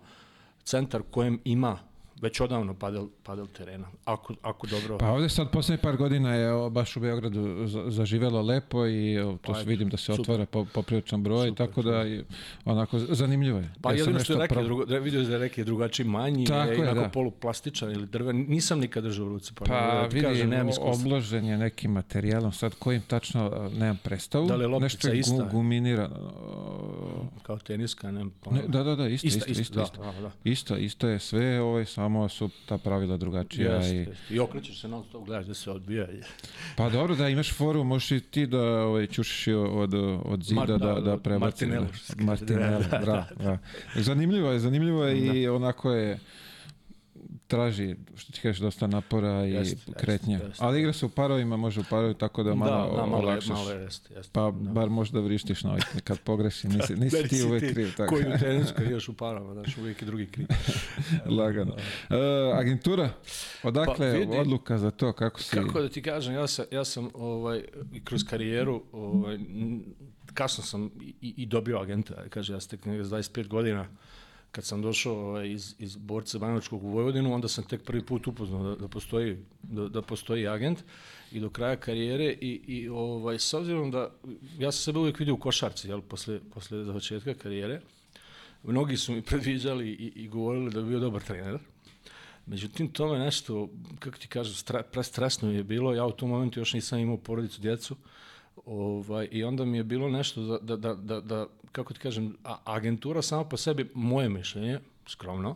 centar 0.64 1.02
kojem 1.12 1.40
ima 1.44 1.78
već 2.22 2.40
odavno 2.40 2.74
padel, 2.74 3.08
padel 3.24 3.48
terena, 3.48 3.88
ako, 4.06 4.34
ako 4.42 4.68
dobro... 4.68 4.98
Pa 4.98 5.08
ovde 5.08 5.30
sad 5.30 5.52
poslednjih 5.52 5.80
par 5.80 5.98
godina 5.98 6.34
je 6.34 6.70
baš 6.70 6.98
u 6.98 7.00
Beogradu 7.00 7.68
za- 7.68 7.84
zaživelo 7.88 8.42
lepo 8.42 8.88
i 8.88 9.16
to 9.42 9.54
Pa, 9.54 9.60
se 9.60 9.66
vidim 9.66 9.90
da 9.90 9.98
se 9.98 10.04
super. 10.06 10.22
otvara 10.22 10.46
po, 10.46 10.66
popriličan 10.66 11.24
broj, 11.24 11.48
Super, 11.48 11.68
tako 11.68 11.82
da 11.82 12.04
i, 12.04 12.24
onako 12.66 13.00
zanimljivo 13.00 13.60
je. 13.60 13.70
Pa 13.82 13.92
Ja 13.92 13.98
sam 13.98 14.00
jedino 14.02 14.20
što 14.20 14.34
je 14.34 14.40
reke, 14.40 14.54
pro- 14.54 14.64
drugo, 14.64 14.86
da 14.86 14.98
vidio 14.98 15.24
da 15.24 15.32
je 15.32 15.38
reke 15.40 15.64
drugačiji 15.64 16.06
manji, 16.06 16.46
Tako 16.46 16.72
je, 16.72 16.78
je, 16.78 16.82
inako 16.82 16.96
da. 16.96 17.10
poluplastičan 17.10 17.92
ili 17.92 18.06
drven, 18.08 18.46
nisam 18.48 18.80
nikad 18.80 19.04
držao 19.04 19.26
u 19.26 19.30
ruci, 19.30 19.54
pa, 19.54 19.66
Pa 19.66 19.72
pa 19.94 20.10
ti 20.10 20.16
vidi, 20.16 20.28
kažem, 20.28 20.50
nemam 20.50 20.70
iskustva. 20.70 20.92
obložen 20.94 21.46
je 21.46 21.58
nekim 21.58 21.92
materijalom, 21.92 22.52
sad 22.52 22.76
kojim 22.76 23.02
tačno 23.02 23.70
nemam 23.72 24.00
predstavu. 24.04 24.48
Da 24.48 24.56
li 24.56 24.64
je 24.64 24.68
loptica 24.68 24.86
Nešto 24.86 25.08
je 25.08 25.20
ista? 25.20 25.50
guminirano. 25.52 26.32
Kao 27.44 27.58
teniska, 27.58 28.08
nemam 28.08 28.28
Ne, 28.28 28.34
pojma. 28.42 28.62
da, 28.64 28.84
da, 28.84 28.96
da, 28.96 29.08
isto, 29.08 29.28
isto, 29.28 29.40
isto, 29.42 29.62
isto, 29.62 29.76
da, 29.76 29.84
isto. 29.84 30.02
da, 30.04 30.22
da. 30.22 30.32
Isto, 30.44 30.78
isto 30.78 31.08
je 31.08 31.20
sve, 31.22 31.62
ovaj, 31.62 31.86
samo 31.86 32.11
su 32.30 32.50
ta 32.66 32.78
pravila 32.78 33.18
drugačija. 33.18 33.76
Jeste, 33.76 33.96
i, 33.96 33.98
jeste. 33.98 34.34
I 34.34 34.40
okrećeš 34.40 34.82
se 34.82 34.88
non 34.88 35.04
stop, 35.04 35.26
gledaš 35.26 35.46
da 35.46 35.54
se 35.54 35.72
odbija. 35.72 36.08
pa 36.78 36.90
dobro, 36.90 37.16
da 37.16 37.30
imaš 37.30 37.54
foru, 37.54 37.84
možeš 37.84 38.12
i 38.12 38.20
ti 38.20 38.46
da 38.46 38.62
ovaj, 38.62 39.08
ćušiš 39.08 39.48
i 39.48 39.54
od, 39.54 39.94
od 40.26 40.44
zida 40.44 40.62
Mar- 40.62 40.68
da, 40.72 40.78
da, 40.78 40.94
da, 40.94 41.02
da, 41.02 41.18
prebaci. 41.18 41.66
Martinello, 41.66 41.88
da. 42.18 42.24
Martinello, 42.24 42.80
Da, 42.92 43.00
da, 43.00 43.28
bravo. 43.40 43.58
Zanimljivo 43.96 44.52
je, 44.52 44.60
zanimljivo 44.60 45.06
je 45.06 45.42
i 45.42 45.48
onako 45.48 45.92
je 45.92 46.20
traži, 47.48 47.96
što 48.16 48.32
ti 48.32 48.40
kažeš, 48.42 48.60
dosta 48.60 48.88
napora 48.88 49.46
i 49.46 49.52
jeste, 49.52 49.92
kretnja. 49.94 50.38
jeste. 50.38 50.66
Ali 50.66 50.80
igra 50.80 50.94
se 50.94 51.06
u 51.06 51.10
parovima, 51.10 51.58
može 51.58 51.80
u 51.80 51.84
parovima, 51.90 52.14
tako 52.14 52.44
da 52.44 52.56
malo 52.56 52.92
da, 52.92 53.02
da, 53.02 53.06
malo, 53.06 53.24
olakšaš. 53.24 53.50
malo 53.50 53.72
je, 53.72 53.82
jeste, 53.82 54.14
jeste. 54.14 54.32
Pa 54.34 54.42
da. 54.42 54.72
bar 54.72 54.90
možda 54.90 55.20
vrištiš 55.20 55.64
na 55.64 55.70
ovaj, 55.70 55.82
kad 56.04 56.20
pogreši, 56.20 56.68
nisi, 56.78 56.96
nisi 56.96 57.22
Da, 57.22 57.28
ti 57.28 57.44
uvek 57.44 57.74
kriv. 57.74 57.96
Tako. 57.98 58.16
Koji 58.16 58.26
u 58.36 58.38
tenisu, 58.40 58.74
kad 58.78 58.86
igraš 58.86 59.10
u 59.10 59.14
parama, 59.14 59.54
znaš, 59.54 59.78
uvijek 59.78 60.02
je 60.02 60.06
drugi 60.06 60.26
kriv. 60.26 60.48
Lagano. 61.38 61.76
E, 62.10 62.16
agentura, 62.54 63.10
odakle 63.64 64.12
Pa, 64.12 64.18
vidi. 64.18 64.38
odluka 64.38 64.78
za 64.78 64.92
to, 64.92 65.14
kako 65.14 65.42
si... 65.42 65.56
Kako 65.56 65.82
da 65.82 65.90
ti 65.90 66.02
kažem, 66.02 66.34
ja 66.34 66.48
sam, 66.48 66.66
ja 66.72 66.86
sam 66.86 67.10
ovaj, 67.14 67.64
kroz 68.04 68.24
karijeru, 68.24 68.84
ovaj, 68.92 69.38
kasno 70.34 70.64
sam 70.64 70.92
i, 71.02 71.34
i 71.38 71.46
dobio 71.46 71.78
agenta, 71.78 72.30
kaže, 72.30 72.54
ja 72.54 72.60
sam 72.60 72.70
tek 72.70 72.86
negdje 72.86 73.04
s 73.04 73.10
25 73.10 73.48
godina, 73.48 73.88
kad 74.52 74.66
sam 74.66 74.82
došao 74.82 75.14
ovaj, 75.14 75.50
iz, 75.50 75.76
iz 75.80 75.96
borca 75.96 76.40
Banovačkog 76.40 76.84
u 76.84 76.90
Vojvodinu, 76.90 77.34
onda 77.34 77.48
sam 77.48 77.64
tek 77.64 77.84
prvi 77.84 78.06
put 78.06 78.28
upoznao 78.28 78.64
da, 78.64 78.76
da, 78.76 78.88
postoji, 78.88 79.38
da, 79.64 79.88
da 79.88 80.02
postoji 80.02 80.48
agent 80.48 80.80
i 81.32 81.40
do 81.40 81.50
kraja 81.50 81.76
karijere 81.76 82.26
i, 82.42 82.62
i 82.68 82.90
ovaj, 82.90 83.40
s 83.40 83.54
obzirom 83.54 83.92
da 83.92 84.12
ja 84.60 84.72
sam 84.72 84.84
sebe 84.84 85.00
uvijek 85.00 85.20
vidio 85.20 85.34
u 85.34 85.38
košarci, 85.38 85.88
jel, 85.88 86.02
posle, 86.02 86.40
posle 86.54 86.84
završetka 86.84 87.34
karijere, 87.34 87.82
mnogi 88.64 88.98
su 88.98 89.14
mi 89.14 89.22
predviđali 89.32 89.90
i, 89.90 90.12
i 90.16 90.28
govorili 90.28 90.72
da 90.72 90.82
bi 90.82 90.90
bio 90.90 91.00
dobar 91.00 91.22
trener, 91.22 91.60
Međutim, 92.46 92.88
to 92.88 93.14
me 93.14 93.20
nešto, 93.20 93.70
kako 94.00 94.18
ti 94.18 94.28
kažem, 94.28 94.54
stra, 94.54 94.84
prestresno 94.84 95.52
je 95.52 95.64
bilo. 95.64 95.94
Ja 95.94 96.06
u 96.06 96.12
tom 96.12 96.30
momentu 96.30 96.60
još 96.60 96.74
nisam 96.74 97.00
imao 97.00 97.18
porodicu, 97.18 97.62
djecu. 97.62 97.96
Ovaj, 98.66 99.28
I 99.32 99.44
onda 99.44 99.66
mi 99.66 99.78
je 99.78 99.84
bilo 99.84 100.10
nešto 100.10 100.42
da, 100.42 100.58
da, 100.58 100.76
da, 100.78 100.94
da, 100.96 101.22
da 101.22 101.48
kako 101.72 101.94
ti 101.94 102.00
kažem, 102.00 102.36
agentura 102.64 103.22
sama 103.22 103.44
po 103.44 103.58
sebi, 103.58 103.90
moje 103.94 104.30
mišljenje, 104.30 104.80
skromno, 105.08 105.56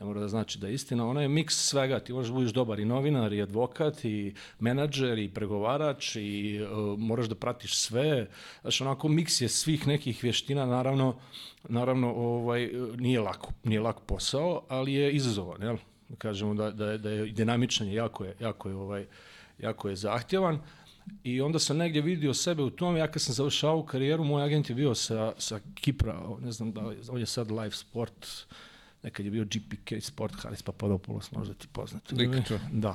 ne 0.00 0.06
mora 0.06 0.20
da 0.20 0.28
znači 0.28 0.58
da 0.58 0.68
je 0.68 0.74
istina, 0.74 1.08
ona 1.08 1.22
je 1.22 1.28
miks 1.28 1.56
svega, 1.56 2.00
ti 2.00 2.12
možeš 2.12 2.28
da 2.28 2.34
budiš 2.34 2.52
dobar 2.52 2.80
i 2.80 2.84
novinar, 2.84 3.32
i 3.32 3.42
advokat, 3.42 4.04
i 4.04 4.34
menadžer, 4.60 5.18
i 5.18 5.28
pregovarač, 5.28 6.16
i 6.16 6.60
uh, 6.62 6.98
moraš 6.98 7.26
da 7.26 7.34
pratiš 7.34 7.76
sve, 7.76 8.28
znači 8.62 8.82
onako 8.82 9.08
miks 9.08 9.40
je 9.40 9.48
svih 9.48 9.86
nekih 9.86 10.22
vještina, 10.22 10.66
naravno, 10.66 11.14
naravno 11.68 12.12
ovaj, 12.14 12.70
nije 12.96 13.20
lako, 13.20 13.52
nije 13.64 13.80
lak 13.80 14.00
posao, 14.06 14.62
ali 14.68 14.92
je 14.92 15.12
izazovan, 15.12 15.62
jel? 15.62 15.76
Da 16.08 16.16
kažemo 16.16 16.54
da, 16.54 16.70
da, 16.70 16.98
da 16.98 17.10
je 17.10 17.26
dinamičan, 17.26 17.92
jako 17.92 18.24
je, 18.24 18.34
jako 18.40 18.68
je, 18.68 18.74
ovaj, 18.74 19.06
jako 19.58 19.88
je 19.88 19.96
zahtjevan. 19.96 20.60
I 21.24 21.40
onda 21.40 21.58
sam 21.58 21.76
negdje 21.76 22.02
vidio 22.02 22.34
sebe 22.34 22.62
u 22.62 22.70
tom, 22.70 22.96
ja 22.96 23.10
kad 23.10 23.22
sam 23.22 23.34
završao 23.34 23.82
karijeru, 23.82 24.24
moj 24.24 24.42
agent 24.42 24.70
je 24.70 24.74
bio 24.74 24.94
sa, 24.94 25.32
sa 25.38 25.60
Kipra, 25.74 26.20
ne 26.40 26.52
znam 26.52 26.72
da 26.72 26.80
on 27.10 27.20
je 27.20 27.26
sad 27.26 27.50
live 27.50 27.70
sport, 27.70 28.26
nekad 29.02 29.24
je 29.24 29.30
bio 29.30 29.44
GPK 29.44 30.04
Sport, 30.04 30.34
Haris 30.34 30.62
Papadopoulos, 30.62 31.32
možda 31.32 31.54
ti 31.54 31.66
poznat. 31.72 32.02
Čuo. 32.48 32.58
Da. 32.72 32.94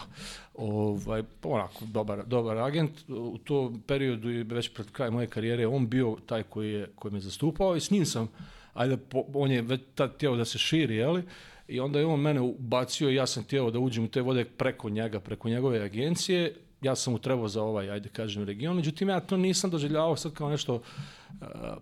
Ovaj, 0.54 1.24
onako, 1.44 1.86
dobar, 1.86 2.26
dobar 2.26 2.58
agent. 2.58 2.92
U 3.10 3.38
tom 3.38 3.82
periodu 3.88 4.32
i 4.32 4.44
već 4.44 4.74
pred 4.74 4.92
kraj 4.92 5.12
moje 5.12 5.28
karijere 5.28 5.68
on 5.68 5.90
bio 5.90 6.18
taj 6.26 6.44
koji, 6.44 6.74
je, 6.74 6.88
koji 6.96 7.14
me 7.14 7.20
zastupao 7.20 7.76
i 7.76 7.82
s 7.82 7.92
njim 7.92 8.06
sam, 8.06 8.28
ajde, 8.74 8.98
po, 8.98 9.26
on 9.34 9.52
je 9.52 9.62
već 9.62 9.82
tad 9.96 10.16
htio 10.16 10.36
da 10.36 10.46
se 10.46 10.58
širi, 10.58 10.96
jeli? 10.96 11.24
I 11.68 11.80
onda 11.80 12.00
je 12.00 12.06
on 12.06 12.20
mene 12.20 12.42
ubacio 12.42 13.10
i 13.10 13.16
ja 13.16 13.28
sam 13.28 13.44
htio 13.44 13.72
da 13.72 13.80
uđem 13.80 14.04
u 14.04 14.08
te 14.08 14.22
vode 14.22 14.46
preko 14.46 14.90
njega, 14.90 15.20
preko 15.20 15.50
njegove 15.50 15.80
agencije. 15.80 16.56
Ja 16.86 16.96
sam 16.96 17.14
mu 17.14 17.20
trebao 17.20 17.48
za 17.48 17.64
ovaj, 17.64 17.92
ajde 17.92 18.10
kažem, 18.10 18.44
region, 18.44 18.76
međutim 18.76 19.10
ja 19.10 19.20
to 19.20 19.38
nisam 19.38 19.70
doživljavao 19.70 20.16
sad 20.16 20.34
kao 20.34 20.50
nešto 20.50 20.82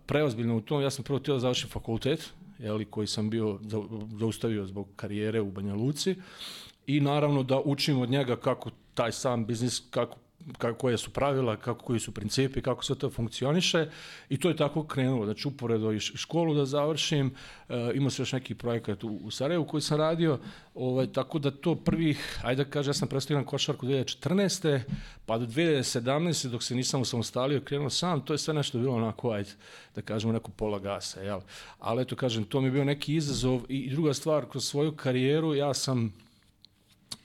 preozbiljno 0.05 0.57
u 0.57 0.62
tom, 0.62 0.81
ja 0.81 0.89
sam 0.89 1.03
prvo 1.03 1.19
htio 1.19 1.33
da 1.33 1.39
završim 1.39 1.69
fakultet, 1.69 2.29
jeli, 2.60 2.86
koji 2.86 3.07
sam 3.07 3.29
bio 3.29 3.60
zaustavio 4.19 4.65
zbog 4.65 4.88
karijere 4.95 5.41
u 5.41 5.51
Banja 5.51 5.75
Luci 5.75 6.15
i 6.88 7.00
naravno 7.00 7.43
da 7.43 7.60
učim 7.65 8.00
od 8.00 8.10
njega 8.10 8.36
kako 8.36 8.69
taj 8.93 9.12
sam 9.12 9.45
biznis, 9.45 9.81
kako 9.89 10.17
kako, 10.57 10.79
koje 10.79 10.97
su 10.97 11.09
pravila, 11.09 11.55
kako, 11.55 11.85
koji 11.85 12.00
su 12.00 12.12
principi, 12.12 12.62
kako 12.62 12.83
sve 12.83 12.95
to 12.95 13.09
funkcioniše 13.09 13.88
i 14.29 14.38
to 14.38 14.50
je 14.50 14.55
tako 14.55 14.83
krenulo. 14.83 15.25
Znači, 15.25 15.47
uporedo 15.47 15.91
i 15.91 16.00
školu 16.00 16.55
da 16.55 16.65
završim, 16.65 17.35
e, 17.69 17.91
imao 17.93 18.09
sam 18.09 18.23
još 18.23 18.31
neki 18.31 18.55
projekat 18.55 19.03
u, 19.03 19.09
u 19.09 19.31
Sarajevu 19.31 19.65
koji 19.65 19.81
sam 19.81 19.97
radio, 19.97 20.39
ovaj, 20.75 21.07
tako 21.07 21.39
da 21.39 21.51
to 21.51 21.75
prvih, 21.75 22.39
ajde 22.43 22.63
da 22.63 22.69
kaže, 22.69 22.89
ja 22.89 22.93
sam 22.93 23.07
predstavio 23.07 23.45
košarku 23.45 23.85
2014. 23.85 24.79
pa 25.25 25.38
do 25.38 25.45
2017. 25.45 26.47
dok 26.47 26.63
se 26.63 26.75
nisam 26.75 27.01
usamostalio, 27.01 27.62
krenuo 27.62 27.89
sam, 27.89 28.21
to 28.21 28.33
je 28.33 28.38
sve 28.38 28.53
nešto 28.53 28.79
bilo 28.79 28.95
onako, 28.95 29.31
ajde, 29.31 29.50
da 29.95 30.01
kažemo, 30.01 30.33
neko 30.33 30.51
pola 30.51 30.79
gasa, 30.79 31.21
jel? 31.21 31.39
Ali 31.79 32.01
eto, 32.01 32.15
kažem, 32.15 32.43
to 32.43 32.62
mi 32.62 32.67
je 32.67 32.71
bio 32.71 32.85
neki 32.85 33.15
izazov 33.15 33.62
i 33.69 33.89
druga 33.89 34.13
stvar, 34.13 34.45
kroz 34.50 34.65
svoju 34.65 34.91
karijeru 34.91 35.55
ja 35.55 35.73
sam 35.73 36.13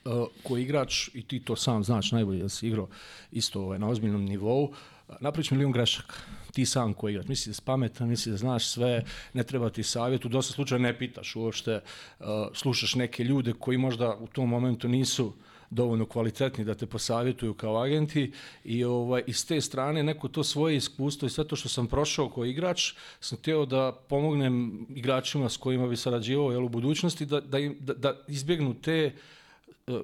uh, 0.09 0.27
ko 0.43 0.57
igrač, 0.57 1.09
i 1.13 1.23
ti 1.23 1.39
to 1.39 1.55
sam 1.55 1.83
znaš 1.83 2.11
najbolje 2.11 2.41
da 2.43 2.49
si 2.49 2.67
igrao 2.67 2.87
isto 3.31 3.61
ovaj, 3.61 3.79
na 3.79 3.89
ozbiljnom 3.89 4.25
nivou, 4.25 4.73
napraviš 5.19 5.51
milion 5.51 5.71
grešaka. 5.71 6.15
Ti 6.53 6.65
sam 6.65 6.93
ko 6.93 7.09
igrač, 7.09 7.27
misliš 7.27 7.47
da 7.47 7.53
si 7.53 7.61
pametan, 7.65 8.09
misliš 8.09 8.31
da 8.31 8.37
znaš 8.37 8.67
sve, 8.67 9.03
ne 9.33 9.43
treba 9.43 9.69
ti 9.69 9.83
savjet, 9.83 10.25
u 10.25 10.29
dosta 10.29 10.53
slučaja 10.53 10.79
ne 10.79 10.97
pitaš 10.97 11.35
uopšte, 11.35 11.79
uh, 12.19 12.25
slušaš 12.53 12.95
neke 12.95 13.23
ljude 13.23 13.53
koji 13.59 13.77
možda 13.77 14.17
u 14.19 14.27
tom 14.27 14.49
momentu 14.49 14.87
nisu 14.87 15.33
dovoljno 15.69 16.05
kvalitetni 16.05 16.65
da 16.65 16.75
te 16.75 16.85
posavjetuju 16.85 17.53
kao 17.53 17.77
agenti 17.77 18.31
i 18.63 18.83
ovaj, 18.83 19.23
iz 19.27 19.47
te 19.47 19.61
strane 19.61 20.03
neko 20.03 20.27
to 20.27 20.43
svoje 20.43 20.75
iskustvo 20.75 21.25
i 21.25 21.29
sve 21.29 21.47
to 21.47 21.55
što 21.55 21.69
sam 21.69 21.87
prošao 21.87 22.29
kao 22.29 22.45
igrač, 22.45 22.93
sam 23.19 23.37
htio 23.37 23.65
da 23.65 23.91
pomognem 24.09 24.85
igračima 24.89 25.49
s 25.49 25.57
kojima 25.57 25.87
bi 25.87 25.97
sarađivao 25.97 26.51
jel, 26.51 26.65
u 26.65 26.69
budućnosti 26.69 27.25
da, 27.25 27.41
da, 27.41 27.59
im, 27.59 27.77
da, 27.79 27.93
da 27.93 28.17
izbjegnu 28.27 28.73
te 28.73 29.05
uh, 29.05 29.13
E, 29.13 29.38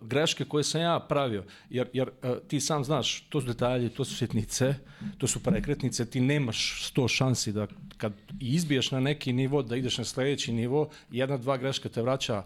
greške 0.02 0.46
koje 0.46 0.64
sam 0.64 0.82
ja 0.82 1.00
pravio, 1.10 1.44
jer, 1.70 1.90
jer 1.94 2.10
e, 2.24 2.36
ti 2.48 2.60
sam 2.60 2.84
znaš, 2.84 3.22
to 3.30 3.42
su 3.42 3.48
detalje, 3.48 3.90
to 3.90 4.06
su 4.06 4.16
sjetnice, 4.16 4.76
to 5.18 5.28
su 5.28 5.44
prekretnice, 5.44 6.06
ti 6.06 6.22
nemaš 6.22 6.88
sto 6.88 7.08
šansi 7.08 7.52
da 7.52 7.68
kad 7.98 8.14
izbiješ 8.40 8.92
na 8.92 9.00
neki 9.00 9.34
nivo, 9.34 9.62
da 9.64 9.76
ideš 9.76 9.98
na 9.98 10.04
sledeći 10.04 10.54
nivo, 10.54 10.90
jedna, 11.12 11.38
dva 11.38 11.58
greška 11.58 11.90
te 11.90 12.02
vraća 12.02 12.44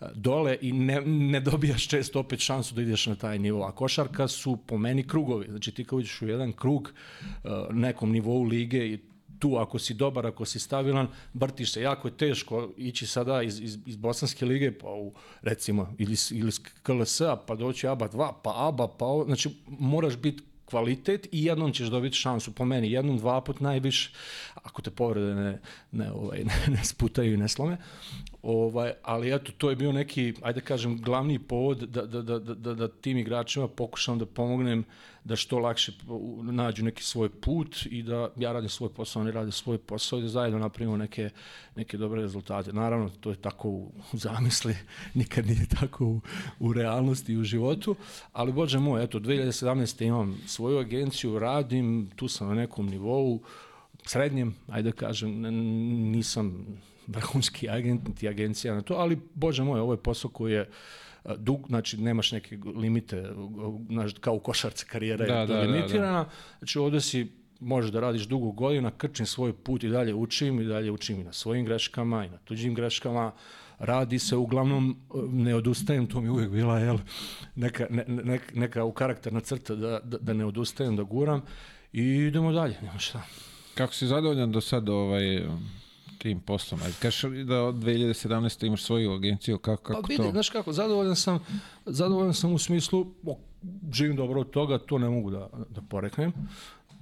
e, 0.00 0.04
dole 0.14 0.56
i 0.60 0.72
ne, 0.72 1.00
ne 1.00 1.40
dobijaš 1.40 1.88
često 1.88 2.20
opet 2.20 2.40
šansu 2.40 2.74
da 2.74 2.82
ideš 2.82 3.06
na 3.06 3.14
taj 3.14 3.38
nivo. 3.38 3.64
A 3.64 3.72
košarka 3.72 4.28
su 4.28 4.58
po 4.66 4.78
meni 4.78 5.06
krugovi, 5.06 5.46
znači 5.50 5.72
ti 5.72 5.84
kao 5.84 5.98
uđeš 5.98 6.22
u 6.22 6.28
jedan 6.28 6.52
krug 6.52 6.92
nekom 7.70 8.12
nivou 8.12 8.42
lige 8.42 8.86
i 8.86 8.98
tu 9.42 9.56
ako 9.58 9.78
si 9.78 9.94
dobar, 9.94 10.26
ako 10.26 10.44
si 10.44 10.60
stabilan, 10.62 11.08
vrtiš 11.34 11.72
se. 11.72 11.82
Jako 11.82 12.08
je 12.08 12.16
teško 12.16 12.70
ići 12.76 13.06
sada 13.06 13.42
iz, 13.42 13.60
iz, 13.60 13.78
iz 13.86 13.96
Bosanske 13.96 14.46
lige, 14.46 14.70
pa 14.78 14.88
u, 14.88 15.12
recimo, 15.42 15.94
ili, 15.98 16.16
ili 16.30 16.52
KLS-a, 16.82 17.36
pa 17.36 17.54
doći 17.54 17.88
ABA 17.88 18.08
2, 18.08 18.32
pa 18.42 18.68
ABA, 18.68 18.88
pa 18.88 19.04
ovo, 19.04 19.24
znači 19.24 19.50
moraš 19.66 20.16
biti 20.16 20.42
kvalitet 20.64 21.26
i 21.32 21.44
jednom 21.44 21.72
ćeš 21.72 21.88
dobiti 21.88 22.16
šansu 22.16 22.54
po 22.54 22.64
meni, 22.64 22.92
jednom, 22.92 23.18
dva 23.18 23.40
put 23.40 23.60
najviše, 23.60 24.10
ako 24.54 24.82
te 24.82 24.90
povrede 24.90 25.34
ne, 25.34 25.58
ne, 25.92 26.12
ovaj, 26.12 26.44
ne, 26.50 26.76
ne 26.76 26.84
sputaju 26.84 27.34
i 27.34 27.36
ne 27.36 27.48
slome. 27.48 27.76
Ovaj, 28.42 28.92
ali 29.02 29.34
eto, 29.34 29.52
to 29.58 29.70
je 29.70 29.76
bio 29.76 29.92
neki, 29.92 30.34
ajde 30.42 30.60
da 30.60 30.66
kažem, 30.66 30.96
glavni 31.02 31.38
povod 31.38 31.78
da, 31.78 32.06
da, 32.06 32.22
da, 32.22 32.38
da, 32.38 32.74
da 32.74 32.88
tim 32.88 33.18
igračima 33.18 33.68
pokušam 33.68 34.18
da 34.18 34.26
pomognem 34.26 34.84
da 35.24 35.36
što 35.36 35.58
lakše 35.58 35.92
nađu 36.42 36.84
neki 36.84 37.02
svoj 37.02 37.28
put 37.28 37.86
i 37.90 38.02
da 38.02 38.30
ja 38.36 38.52
radim 38.52 38.68
svoj 38.68 38.90
posao, 38.94 39.22
oni 39.22 39.30
rade 39.30 39.52
svoj 39.52 39.78
posao 39.78 40.18
i 40.18 40.22
da 40.22 40.28
zajedno 40.28 40.58
napravimo 40.58 40.96
neke, 40.96 41.30
neke 41.76 41.96
dobre 41.96 42.22
rezultate. 42.22 42.72
Naravno, 42.72 43.08
to 43.08 43.30
je 43.30 43.36
tako 43.36 43.68
u, 43.68 43.92
zamisli, 44.12 44.76
nikad 45.14 45.46
nije 45.46 45.66
tako 45.80 46.04
u, 46.04 46.20
u 46.58 46.72
realnosti 46.72 47.32
i 47.32 47.38
u 47.38 47.44
životu, 47.44 47.96
ali 48.32 48.52
bože 48.52 48.78
moj, 48.78 49.04
eto, 49.04 49.20
2017. 49.20 50.06
imam 50.06 50.38
svoju 50.46 50.78
agenciju, 50.78 51.38
radim, 51.38 52.10
tu 52.16 52.28
sam 52.28 52.48
na 52.48 52.54
nekom 52.54 52.86
nivou, 52.86 53.40
srednjem, 54.06 54.54
ajde 54.68 54.90
da 54.90 54.96
kažem, 54.96 55.40
nisam 56.10 56.66
vrhunski 57.06 57.68
agent, 57.68 58.08
niti 58.08 58.28
agencija 58.28 58.74
na 58.74 58.82
to, 58.82 58.94
ali 58.94 59.18
bože 59.34 59.62
moj, 59.62 59.80
ovo 59.80 59.92
je 59.92 60.02
posao 60.02 60.30
koji 60.30 60.52
je 60.52 60.68
dug, 61.36 61.66
znači 61.68 61.96
nemaš 61.96 62.32
neke 62.32 62.58
limite, 62.76 63.32
znaš, 63.88 64.12
kao 64.20 64.34
u 64.34 64.40
košarci 64.40 64.86
karijera 64.86 65.26
da, 65.26 65.34
je 65.34 65.46
da, 65.46 65.60
limitirana, 65.60 66.18
da, 66.18 66.24
da. 66.24 66.30
znači 66.58 66.78
ovde 66.78 67.00
si 67.00 67.32
možeš 67.60 67.90
da 67.90 68.00
radiš 68.00 68.22
dugo 68.22 68.50
godina, 68.50 68.90
krčim 68.90 69.26
svoj 69.26 69.52
put 69.52 69.84
i 69.84 69.88
dalje 69.88 70.14
učim 70.14 70.60
i 70.60 70.64
dalje 70.64 70.90
učim 70.90 71.20
i 71.20 71.24
na 71.24 71.32
svojim 71.32 71.64
greškama 71.64 72.24
i 72.24 72.30
na 72.30 72.38
tuđim 72.38 72.74
greškama, 72.74 73.32
radi 73.78 74.18
se, 74.18 74.36
uglavnom 74.36 74.96
ne 75.30 75.54
odustajem, 75.54 76.06
to 76.06 76.20
mi 76.20 76.28
uvijek 76.28 76.50
bila 76.50 76.78
jel, 76.78 76.98
neka, 77.54 77.86
ne, 77.90 78.04
ne, 78.08 78.40
neka 78.54 78.84
u 78.84 78.92
karakterna 78.92 79.40
crta 79.40 79.74
da, 79.74 80.00
da, 80.04 80.18
da 80.18 80.32
ne 80.32 80.44
odustajem, 80.44 80.96
da 80.96 81.02
guram 81.02 81.42
i 81.92 82.02
idemo 82.02 82.52
dalje, 82.52 82.76
nema 82.82 82.98
šta. 82.98 83.22
Kako 83.74 83.94
si 83.94 84.06
zadovoljan 84.06 84.52
do 84.52 84.60
sada 84.60 84.92
ovaj, 84.92 85.46
tim 86.22 86.40
poslom? 86.40 86.80
Ajde, 86.82 86.94
kažeš 87.02 87.46
da 87.46 87.62
od 87.62 87.74
2017. 87.74 88.66
imaš 88.66 88.82
svoju 88.82 89.12
agenciju, 89.12 89.58
kako, 89.58 89.82
kako 89.82 90.02
pa, 90.02 90.06
vidi, 90.08 90.22
to? 90.22 90.30
Znaš 90.30 90.50
kako, 90.50 90.72
zadovoljan 90.72 91.16
sam, 91.16 91.38
zadovoljan 91.86 92.34
sam 92.34 92.52
u 92.52 92.58
smislu, 92.58 93.06
o, 93.26 93.38
živim 93.92 94.16
dobro 94.16 94.40
od 94.40 94.50
toga, 94.50 94.78
to 94.78 94.98
ne 94.98 95.08
mogu 95.08 95.30
da, 95.30 95.48
da 95.70 95.80
poreknem. 95.80 96.32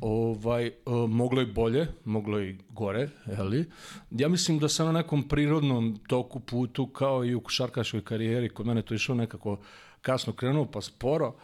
Ovaj, 0.01 0.71
o, 0.87 1.07
moglo 1.07 1.41
je 1.41 1.47
bolje, 1.47 1.87
moglo 2.05 2.39
je 2.39 2.59
gore, 2.71 3.09
jeli? 3.27 3.65
Ja 4.11 4.29
mislim 4.29 4.59
da 4.59 4.69
sam 4.69 4.87
na 4.87 4.93
nekom 4.93 5.29
prirodnom 5.29 5.99
toku 6.09 6.41
putu, 6.41 6.87
kao 6.87 7.25
i 7.25 7.35
u 7.35 7.41
košarkaškoj 7.41 8.05
karijeri, 8.05 8.49
kod 8.49 8.67
mene 8.67 8.83
to 8.83 8.95
išlo 8.95 9.15
nekako 9.15 9.59
kasno 10.03 10.33
krenuo, 10.33 10.65
pa 10.65 10.81
sporo, 10.81 11.35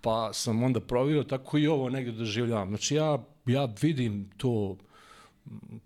pa 0.00 0.32
sam 0.32 0.62
onda 0.62 0.80
provio, 0.80 1.22
tako 1.22 1.58
i 1.58 1.66
ovo 1.66 1.90
negde 1.90 2.12
doživljavam. 2.12 2.68
Znači 2.68 2.94
ja, 2.94 3.18
ja 3.46 3.68
vidim 3.82 4.30
to, 4.36 4.76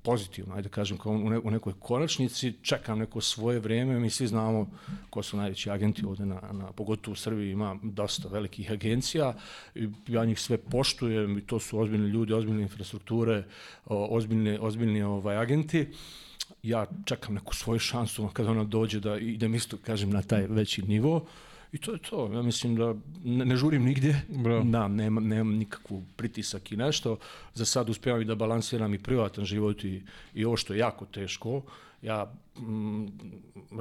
pozitivno, 0.03 0.55
ajde 0.55 0.69
da 0.69 0.75
kažem, 0.75 0.99
kao 0.99 1.13
u, 1.13 1.31
ne, 1.31 1.39
u 1.39 1.51
nekoj 1.51 1.73
konačnici, 1.79 2.53
čekam 2.63 2.99
neko 2.99 3.21
svoje 3.21 3.61
vreme, 3.61 4.01
mi 4.01 4.11
svi 4.11 4.27
znamo 4.27 4.71
ko 5.11 5.23
su 5.23 5.37
najveći 5.37 5.71
agenti 5.71 6.07
ovde, 6.07 6.27
na, 6.27 6.41
na, 6.53 6.73
pogotovo 6.73 7.13
u 7.13 7.17
Srbiji 7.17 7.51
ima 7.51 7.77
dosta 7.83 8.29
velikih 8.29 8.71
agencija, 8.71 9.35
i 9.75 9.89
ja 10.09 10.25
njih 10.25 10.41
sve 10.41 10.59
poštujem 10.59 11.39
i 11.39 11.47
to 11.47 11.61
su 11.61 11.81
ozbiljni 11.81 12.09
ljudi, 12.09 12.33
ozbiljne 12.33 12.63
infrastrukture, 12.63 13.45
ozbiljne, 13.87 14.61
ozbiljni 14.61 15.03
ovaj, 15.03 15.37
agenti, 15.37 15.89
ja 16.63 16.87
čekam 17.05 17.35
neku 17.35 17.55
svoju 17.55 17.79
šansu 17.79 18.29
kada 18.33 18.51
ona 18.51 18.65
dođe 18.65 19.01
da 19.01 19.19
idem 19.19 19.55
isto, 19.55 19.77
kažem, 19.77 20.11
na 20.11 20.23
taj 20.23 20.47
veći 20.47 20.83
nivo, 20.83 21.27
I 21.73 21.79
to 21.79 21.93
je 21.93 21.99
to. 21.99 22.31
Ja 22.33 22.43
mislim 22.43 22.77
da 22.77 22.95
ne, 23.25 23.45
ne 23.45 23.57
žurim 23.57 23.85
nigdje. 23.85 24.23
Bro. 24.29 24.63
Da, 24.65 24.89
nemam, 24.89 25.29
nemam 25.29 25.55
nikakvu 25.55 26.03
pritisak 26.17 26.73
i 26.73 26.77
nešto. 26.77 27.19
Za 27.55 27.65
sad 27.65 27.89
uspevam 27.89 28.23
i 28.23 28.25
da 28.25 28.35
balansiram 28.35 28.95
i 28.95 28.99
privatan 28.99 29.45
život 29.45 29.85
i, 29.85 30.03
i 30.35 30.45
ovo 30.45 30.57
što 30.57 30.73
je 30.73 30.79
jako 30.79 31.05
teško. 31.05 31.63
Ja, 32.03 32.33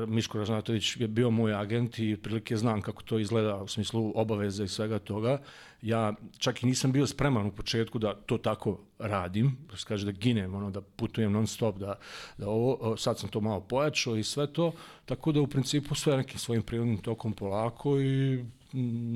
Miško 0.08 0.38
Ražnatović 0.38 0.98
je 0.98 1.08
bio 1.08 1.30
moj 1.30 1.54
agent 1.54 2.00
i 2.00 2.18
prilike 2.18 2.58
znam 2.58 2.82
kako 2.82 3.04
to 3.04 3.20
izgleda 3.20 3.56
u 3.56 3.68
smislu 3.68 4.12
obaveza 4.16 4.64
i 4.64 4.68
svega 4.68 5.00
toga. 5.00 5.42
Ja 5.82 6.14
čak 6.38 6.64
i 6.64 6.66
nisam 6.66 6.92
bio 6.92 7.08
spreman 7.08 7.46
u 7.46 7.52
početku 7.52 8.00
da 8.00 8.14
to 8.14 8.38
tako 8.38 8.80
radim, 9.00 9.58
da 9.72 9.78
se 9.78 9.86
kaže 9.88 10.06
da 10.06 10.12
ginem, 10.12 10.56
ono, 10.56 10.72
da 10.72 10.82
putujem 10.82 11.32
non 11.32 11.48
stop, 11.48 11.78
da, 11.78 11.96
da 12.38 12.50
ovo, 12.50 12.98
sad 12.98 13.20
sam 13.20 13.30
to 13.30 13.42
malo 13.42 13.60
pojačao 13.60 14.16
i 14.16 14.24
sve 14.24 14.54
to, 14.54 14.72
tako 15.06 15.32
da 15.32 15.42
u 15.42 15.48
principu 15.48 15.96
sve 15.96 16.18
nekim 16.18 16.40
svojim 16.40 16.64
prirodnim 16.64 16.98
tokom 16.98 17.34
polako 17.34 18.00
i 18.00 18.46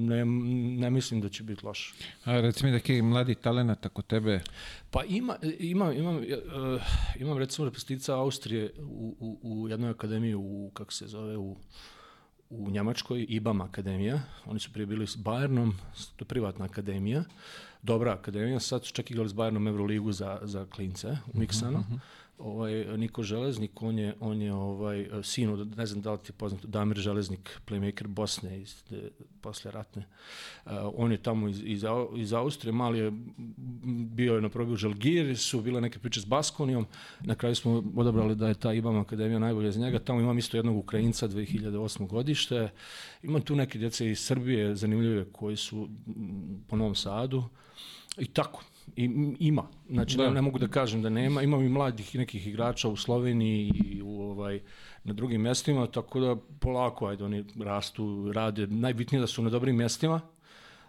ne, 0.08 0.26
ne 0.80 0.90
mislim 0.90 1.22
da 1.22 1.30
će 1.30 1.44
biti 1.44 1.66
loše. 1.66 1.94
A 2.24 2.42
reci 2.42 2.66
mi 2.66 2.72
neki 2.72 3.02
mladi 3.02 3.36
talent 3.36 3.86
ako 3.86 4.02
tebe... 4.02 4.42
Pa 4.92 5.04
ima, 5.04 5.36
ima, 5.60 5.94
imam, 5.94 6.16
uh, 6.16 6.24
imam 7.20 7.38
recimo 7.38 7.66
reprezentativca 7.66 8.16
Austrije 8.16 8.72
u, 8.80 9.16
u, 9.20 9.40
u 9.42 9.70
jednoj 9.70 9.90
akademiji 9.90 10.36
u, 10.36 10.72
kako 10.74 10.94
se 10.94 11.08
zove, 11.08 11.38
u 11.38 11.58
u 12.50 12.70
Njemačkoj, 12.70 13.26
IBAM 13.30 13.62
akademija, 13.62 14.22
oni 14.46 14.60
su 14.60 14.74
prije 14.74 14.86
bili 14.86 15.08
s 15.08 15.18
Bayernom, 15.18 15.72
to 16.16 16.24
je 16.24 16.28
privatna 16.28 16.66
akademija, 16.66 17.24
dobra 17.82 18.14
akademija, 18.14 18.60
sad 18.60 18.86
su 18.86 18.94
čak 18.94 19.12
igrali 19.12 19.30
s 19.30 19.34
Bayernom 19.34 19.68
Euroligu 19.68 20.12
za, 20.12 20.40
za 20.42 20.66
klince 20.66 21.18
u 21.34 21.40
Miksanu, 21.40 21.80
uh 21.80 21.86
-huh, 21.86 21.94
uh 21.94 22.00
-huh. 22.00 22.19
Ovaj 22.40 22.98
Niko 22.98 23.24
Železnik, 23.24 23.82
on 23.82 24.00
je 24.00 24.16
on 24.20 24.42
je 24.42 24.54
ovaj 24.54 25.08
sin 25.24 25.50
od 25.50 25.78
ne 25.78 25.86
znam 25.86 26.02
da 26.02 26.12
li 26.12 26.20
ti 26.20 26.30
je 26.30 26.34
poznato 26.34 26.68
Damir 26.68 26.98
Železnik, 26.98 27.62
playmaker 27.68 28.08
Bosne 28.08 28.62
iz 28.62 28.84
de, 28.90 29.10
posle 29.42 29.72
ratne. 29.72 30.06
Uh, 30.66 30.72
on 30.96 31.12
je 31.12 31.18
tamo 31.18 31.48
iz 31.48 31.62
iz, 31.66 31.84
iz 32.16 32.34
Austrije, 32.34 32.74
mali 32.74 33.00
je 33.00 33.12
bio 34.16 34.36
je 34.36 34.42
na 34.42 34.50
probi 34.50 34.72
u 34.72 34.76
Žalgir, 34.76 35.38
su 35.38 35.62
bile 35.62 35.82
neke 35.82 36.00
priče 36.00 36.22
s 36.22 36.26
Baskonijom. 36.26 36.86
Na 37.22 37.36
kraju 37.36 37.56
smo 37.56 37.84
odabrali 37.96 38.36
da 38.36 38.48
je 38.48 38.54
ta 38.54 38.74
IBAM 38.74 38.98
akademija 38.98 39.40
najbolja 39.40 39.72
za 39.72 39.80
njega. 39.80 40.00
Tamo 40.00 40.20
imam 40.20 40.38
isto 40.38 40.58
jednog 40.58 40.78
Ukrajinca 40.78 41.28
2008. 41.28 42.08
godište. 42.08 42.70
Imam 43.24 43.42
tu 43.42 43.56
neke 43.56 43.80
djece 43.80 44.12
iz 44.12 44.20
Srbije 44.20 44.76
zanimljive 44.76 45.26
koji 45.32 45.56
su 45.56 45.90
po 46.68 46.76
Novom 46.76 46.96
Sadu. 46.96 47.44
I 48.18 48.26
tako, 48.26 48.64
I, 48.96 49.36
ima. 49.40 49.68
Znači, 49.90 50.18
da. 50.18 50.28
ne, 50.28 50.34
ne 50.34 50.42
mogu 50.42 50.60
da 50.60 50.68
kažem 50.68 51.02
da 51.02 51.10
nema. 51.10 51.42
Imam 51.42 51.64
i 51.64 51.70
mladih 51.70 52.16
nekih 52.16 52.48
igrača 52.48 52.90
u 52.90 52.96
Sloveniji 52.96 53.72
i 53.86 54.02
u, 54.02 54.22
ovaj, 54.22 54.60
na 55.04 55.14
drugim 55.14 55.42
mestima, 55.42 55.88
tako 55.88 56.20
da 56.20 56.36
polako, 56.60 57.08
ajde, 57.08 57.24
oni 57.24 57.46
rastu, 57.60 58.32
rade. 58.32 58.68
Najbitnije 58.68 59.22
da 59.22 59.28
su 59.28 59.44
na 59.44 59.50
dobrim 59.50 59.76
mestima, 59.76 60.22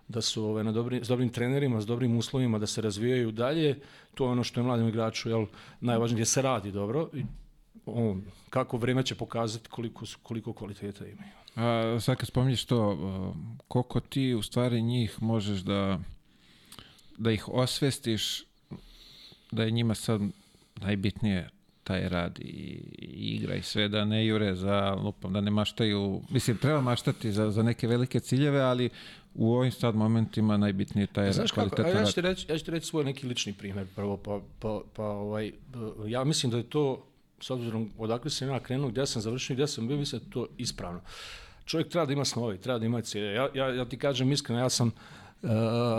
da 0.08 0.20
su 0.20 0.44
ovaj, 0.44 0.64
na 0.64 0.72
dobri, 0.72 1.04
s 1.04 1.08
dobrim 1.08 1.28
trenerima, 1.28 1.80
s 1.80 1.86
dobrim 1.86 2.16
uslovima, 2.16 2.58
da 2.58 2.66
se 2.66 2.80
razvijaju 2.80 3.32
dalje. 3.32 3.78
To 4.14 4.24
je 4.24 4.30
ono 4.30 4.44
što 4.44 4.60
je 4.60 4.64
mladim 4.64 4.88
igraču 4.88 5.28
jel, 5.28 5.46
najvažnije, 5.80 6.14
gdje 6.14 6.26
se 6.26 6.42
radi 6.42 6.72
dobro. 6.72 7.08
I, 7.14 7.24
on, 7.86 8.22
kako 8.50 8.76
vreme 8.76 9.02
će 9.02 9.14
pokazati 9.14 9.68
koliko, 9.68 10.04
koliko 10.22 10.52
kvaliteta 10.52 11.06
imaju. 11.06 11.30
A 11.56 12.00
sad 12.00 12.16
kad 12.16 12.28
spominješ 12.28 12.64
to, 12.64 12.98
koliko 13.68 14.00
ti 14.00 14.34
u 14.34 14.42
stvari 14.42 14.82
njih 14.82 15.22
možeš 15.22 15.60
da 15.60 15.98
da 17.20 17.30
ih 17.30 17.48
osvestiš 17.48 18.44
da 19.50 19.62
je 19.62 19.70
njima 19.70 19.94
sad 19.94 20.20
najbitnije 20.76 21.48
taj 21.84 22.08
rad 22.08 22.38
i, 22.38 22.80
i 22.98 23.36
igra 23.36 23.54
i 23.54 23.62
sve, 23.62 23.88
da 23.88 24.04
ne 24.04 24.26
jure 24.26 24.54
za 24.54 24.94
lupom, 24.94 25.32
da 25.32 25.40
ne 25.40 25.50
maštaju, 25.50 26.22
mislim, 26.30 26.56
treba 26.56 26.80
maštati 26.80 27.32
za, 27.32 27.50
za 27.50 27.62
neke 27.62 27.88
velike 27.88 28.20
ciljeve, 28.20 28.60
ali 28.60 28.90
u 29.34 29.52
ovim 29.52 29.72
sad 29.72 29.94
momentima 29.94 30.56
najbitnije 30.56 31.06
taj 31.06 31.32
Znaš 31.32 31.52
kako, 31.52 31.82
ja 31.82 32.04
ću 32.04 32.14
ti 32.14 32.20
reći, 32.20 32.46
ja 32.52 32.58
ću 32.58 32.64
ti 32.64 32.70
reći 32.70 32.86
svoj 32.86 33.04
neki 33.04 33.26
lični 33.26 33.52
primjer 33.52 33.86
prvo, 33.94 34.16
pa, 34.16 34.40
pa, 34.58 34.80
pa 34.96 35.04
ovaj, 35.04 35.52
ja 36.06 36.24
mislim 36.24 36.50
da 36.50 36.56
je 36.56 36.62
to, 36.62 37.06
s 37.40 37.50
obzirom 37.50 37.90
odakle 37.98 38.30
sam 38.30 38.48
ja 38.48 38.60
krenuo, 38.60 38.90
gdje 38.90 39.06
sam 39.06 39.22
završio, 39.22 39.54
gdje 39.54 39.66
sam 39.66 39.88
bio, 39.88 39.96
mislim 39.96 40.20
da 40.20 40.26
je 40.26 40.30
to 40.30 40.46
ispravno. 40.58 41.00
Čovjek 41.64 41.88
treba 41.88 42.06
da 42.06 42.12
ima 42.12 42.24
snovi, 42.24 42.58
treba 42.58 42.78
da 42.78 42.86
ima 42.86 43.00
cilje. 43.02 43.34
Ja, 43.34 43.48
ja, 43.54 43.74
ja 43.74 43.84
ti 43.84 43.98
kažem 43.98 44.32
iskreno, 44.32 44.60
ja 44.60 44.68
sam 44.68 44.88
uh, 44.88 45.19
uh, 45.42 45.50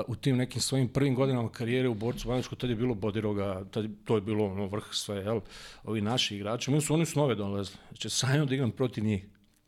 u 0.07 0.15
tim 0.15 0.37
nekim 0.37 0.61
svojim 0.61 0.87
prvim 0.87 1.15
godinama 1.15 1.49
karijere 1.49 1.89
u 1.89 1.93
Borcu 1.93 2.27
Banjačku, 2.27 2.55
tad 2.55 2.69
je 2.69 2.75
bilo 2.75 2.95
Bodiroga, 2.95 3.63
tad, 3.71 3.85
to 4.05 4.15
je 4.15 4.21
bilo 4.21 4.45
ono, 4.45 4.67
vrh 4.67 4.85
sve, 4.91 5.15
jel, 5.17 5.39
ovi 5.83 6.01
naši 6.01 6.35
igrači, 6.35 6.71
mi 6.71 6.81
su 6.81 6.93
oni 6.93 7.05
su 7.05 7.19
nove 7.19 7.35
dolazili, 7.35 7.77
znači 7.89 8.09
sajno 8.09 8.45
da 8.45 8.55
igram 8.55 8.71
protiv 8.71 9.03
njih. 9.03 9.25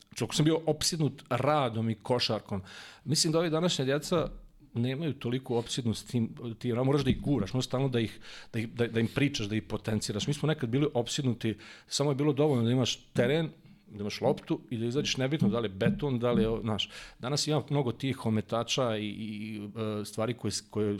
Znači, 0.07 0.23
ako 0.23 0.35
sam 0.35 0.45
bio 0.45 0.59
opsidnut 0.65 1.23
radom 1.29 1.89
i 1.89 1.95
košarkom, 1.95 2.61
mislim 3.05 3.33
da 3.33 3.39
ovi 3.39 3.49
današnja 3.49 3.85
djeca 3.85 4.29
nemaju 4.73 5.13
toliko 5.13 5.57
opsidnost 5.57 6.11
tim, 6.11 6.35
ti 6.59 6.73
moraš 6.73 7.03
da 7.03 7.09
ih 7.09 7.21
guraš, 7.21 7.53
moraš 7.53 7.65
stalno 7.65 7.89
da, 7.89 7.99
ih, 7.99 8.19
da, 8.53 8.59
ih, 8.59 8.69
da, 8.69 8.87
da 8.87 8.99
im 8.99 9.07
pričaš, 9.15 9.47
da 9.47 9.55
ih 9.55 9.63
potenciraš. 9.63 10.27
Mi 10.27 10.33
smo 10.33 10.47
nekad 10.47 10.69
bili 10.69 10.87
opsidnuti, 10.93 11.57
samo 11.87 12.11
je 12.11 12.15
bilo 12.15 12.33
dovoljno 12.33 12.63
da 12.63 12.71
imaš 12.71 12.95
teren, 13.13 13.49
da 13.93 14.01
imaš 14.01 14.21
loptu 14.21 14.59
i 14.69 14.77
da 14.77 14.85
izađeš 14.85 15.17
nebitno 15.17 15.49
da 15.49 15.59
li 15.59 15.65
je 15.65 15.73
beton, 15.73 16.19
da 16.19 16.31
li 16.31 16.43
je, 16.43 16.49
znaš, 16.61 16.89
danas 17.19 17.47
ima 17.47 17.63
mnogo 17.69 17.91
tih 17.91 18.25
ometača 18.25 18.97
i, 18.97 19.05
i 19.05 19.61
e, 20.01 20.05
stvari 20.05 20.33
koje, 20.33 20.51
koje 20.69 20.97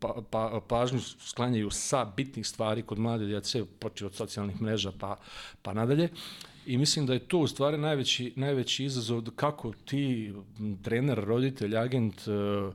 pa, 0.00 0.22
pa, 0.30 0.60
pažnju 0.68 1.00
sklanjaju 1.00 1.70
sa 1.70 2.04
bitnih 2.16 2.46
stvari 2.46 2.82
kod 2.82 2.98
mlade 2.98 3.26
djece, 3.26 3.64
počeo 3.78 4.06
od 4.06 4.14
socijalnih 4.14 4.62
mreža 4.62 4.92
pa, 4.98 5.16
pa 5.62 5.74
nadalje. 5.74 6.08
I 6.66 6.78
mislim 6.78 7.06
da 7.06 7.12
je 7.12 7.18
to 7.18 7.38
u 7.38 7.46
stvari 7.46 7.78
najveći, 7.78 8.32
najveći 8.36 8.84
izazov 8.84 9.22
kako 9.36 9.72
ti 9.84 10.32
trener, 10.82 11.18
roditelj, 11.24 11.76
agent, 11.76 12.14
uh, 12.26 12.74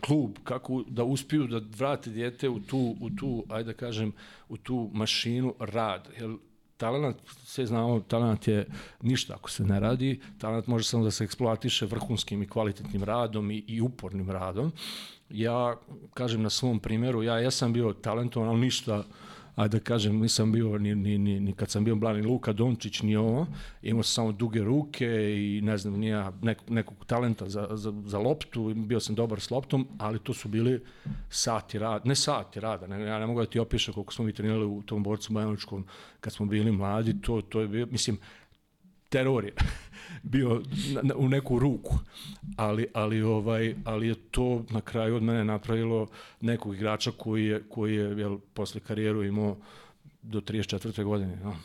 klub 0.00 0.30
kako 0.44 0.84
da 0.88 1.04
uspiju 1.04 1.46
da 1.46 1.60
vrate 1.76 2.10
dijete 2.10 2.48
u 2.48 2.60
tu 2.60 2.96
u 3.00 3.10
tu 3.10 3.44
ajde 3.48 3.72
da 3.72 3.78
kažem 3.78 4.12
u 4.48 4.56
tu 4.56 4.90
mašinu 4.92 5.54
rad 5.58 6.08
jer 6.20 6.36
talent, 6.76 7.16
sve 7.44 7.66
znamo, 7.66 8.00
talent 8.00 8.48
je 8.48 8.66
ništa 9.02 9.34
ako 9.34 9.50
se 9.50 9.64
ne 9.64 9.80
radi, 9.80 10.20
talent 10.38 10.66
može 10.66 10.84
samo 10.84 11.04
da 11.04 11.10
se 11.10 11.24
eksploatiše 11.24 11.86
vrhunskim 11.86 12.42
i 12.42 12.48
kvalitetnim 12.48 13.04
radom 13.04 13.50
i, 13.50 13.64
i 13.66 13.80
upornim 13.80 14.30
radom. 14.30 14.72
Ja, 15.30 15.76
kažem 16.14 16.42
na 16.42 16.50
svom 16.50 16.80
primjeru, 16.80 17.22
ja 17.22 17.38
jesam 17.38 17.72
bio 17.72 17.92
talentovan, 17.92 18.48
ali 18.48 18.60
ništa 18.60 19.04
ajde 19.56 19.78
da 19.78 19.84
kažem, 19.84 20.20
nisam 20.20 20.52
bio 20.52 20.78
ni, 20.78 20.94
ni, 20.94 21.18
ni, 21.18 21.40
ni 21.40 21.52
kad 21.52 21.70
sam 21.70 21.84
bio 21.84 21.96
mladi 21.96 22.22
Luka 22.22 22.52
Dončić, 22.52 23.02
ni 23.02 23.16
ovo, 23.16 23.46
imao 23.82 24.02
sam 24.02 24.12
samo 24.14 24.32
duge 24.32 24.60
ruke 24.60 25.06
i 25.36 25.60
ne 25.62 25.78
znam, 25.78 25.94
nija 25.94 26.32
nek, 26.42 26.58
nekog 26.68 27.04
talenta 27.06 27.48
za, 27.48 27.68
za, 27.70 27.92
za 28.06 28.18
loptu, 28.18 28.74
bio 28.74 29.00
sam 29.00 29.14
dobar 29.14 29.40
s 29.40 29.50
loptom, 29.50 29.88
ali 29.98 30.18
to 30.18 30.34
su 30.34 30.48
bili 30.48 30.80
sati 31.30 31.78
rada, 31.78 32.04
ne 32.04 32.14
sati 32.14 32.60
rada, 32.60 32.86
ne, 32.86 33.04
ja 33.04 33.18
ne 33.18 33.26
mogu 33.26 33.40
da 33.40 33.46
ti 33.46 33.58
opišem 33.58 33.94
koliko 33.94 34.12
smo 34.12 34.24
mi 34.24 34.32
trenirali 34.32 34.64
u 34.64 34.82
tom 34.82 35.02
borcu 35.02 35.32
Bajanočkom 35.32 35.84
kad 36.20 36.32
smo 36.32 36.46
bili 36.46 36.72
mladi, 36.72 37.20
to, 37.22 37.40
to 37.40 37.60
je 37.60 37.68
bio, 37.68 37.86
mislim, 37.86 38.18
teror 39.12 39.44
je 39.44 39.52
bio 40.22 40.62
na, 40.94 41.00
na, 41.02 41.14
u 41.16 41.28
neku 41.28 41.58
ruku. 41.58 41.98
Ali, 42.56 42.86
ali, 42.94 43.22
ovaj, 43.22 43.74
ali 43.84 44.08
je 44.08 44.14
to 44.14 44.64
na 44.70 44.80
kraju 44.80 45.16
od 45.16 45.22
mene 45.22 45.44
napravilo 45.44 46.06
nekog 46.40 46.74
igrača 46.74 47.10
koji 47.10 47.46
je, 47.46 47.62
koji 47.68 47.94
je 47.94 48.18
jel, 48.18 48.38
posle 48.54 48.80
karijeru 48.80 49.24
imao 49.24 49.56
do 50.22 50.40
34. 50.40 51.04
godine. 51.04 51.36
No. 51.44 51.56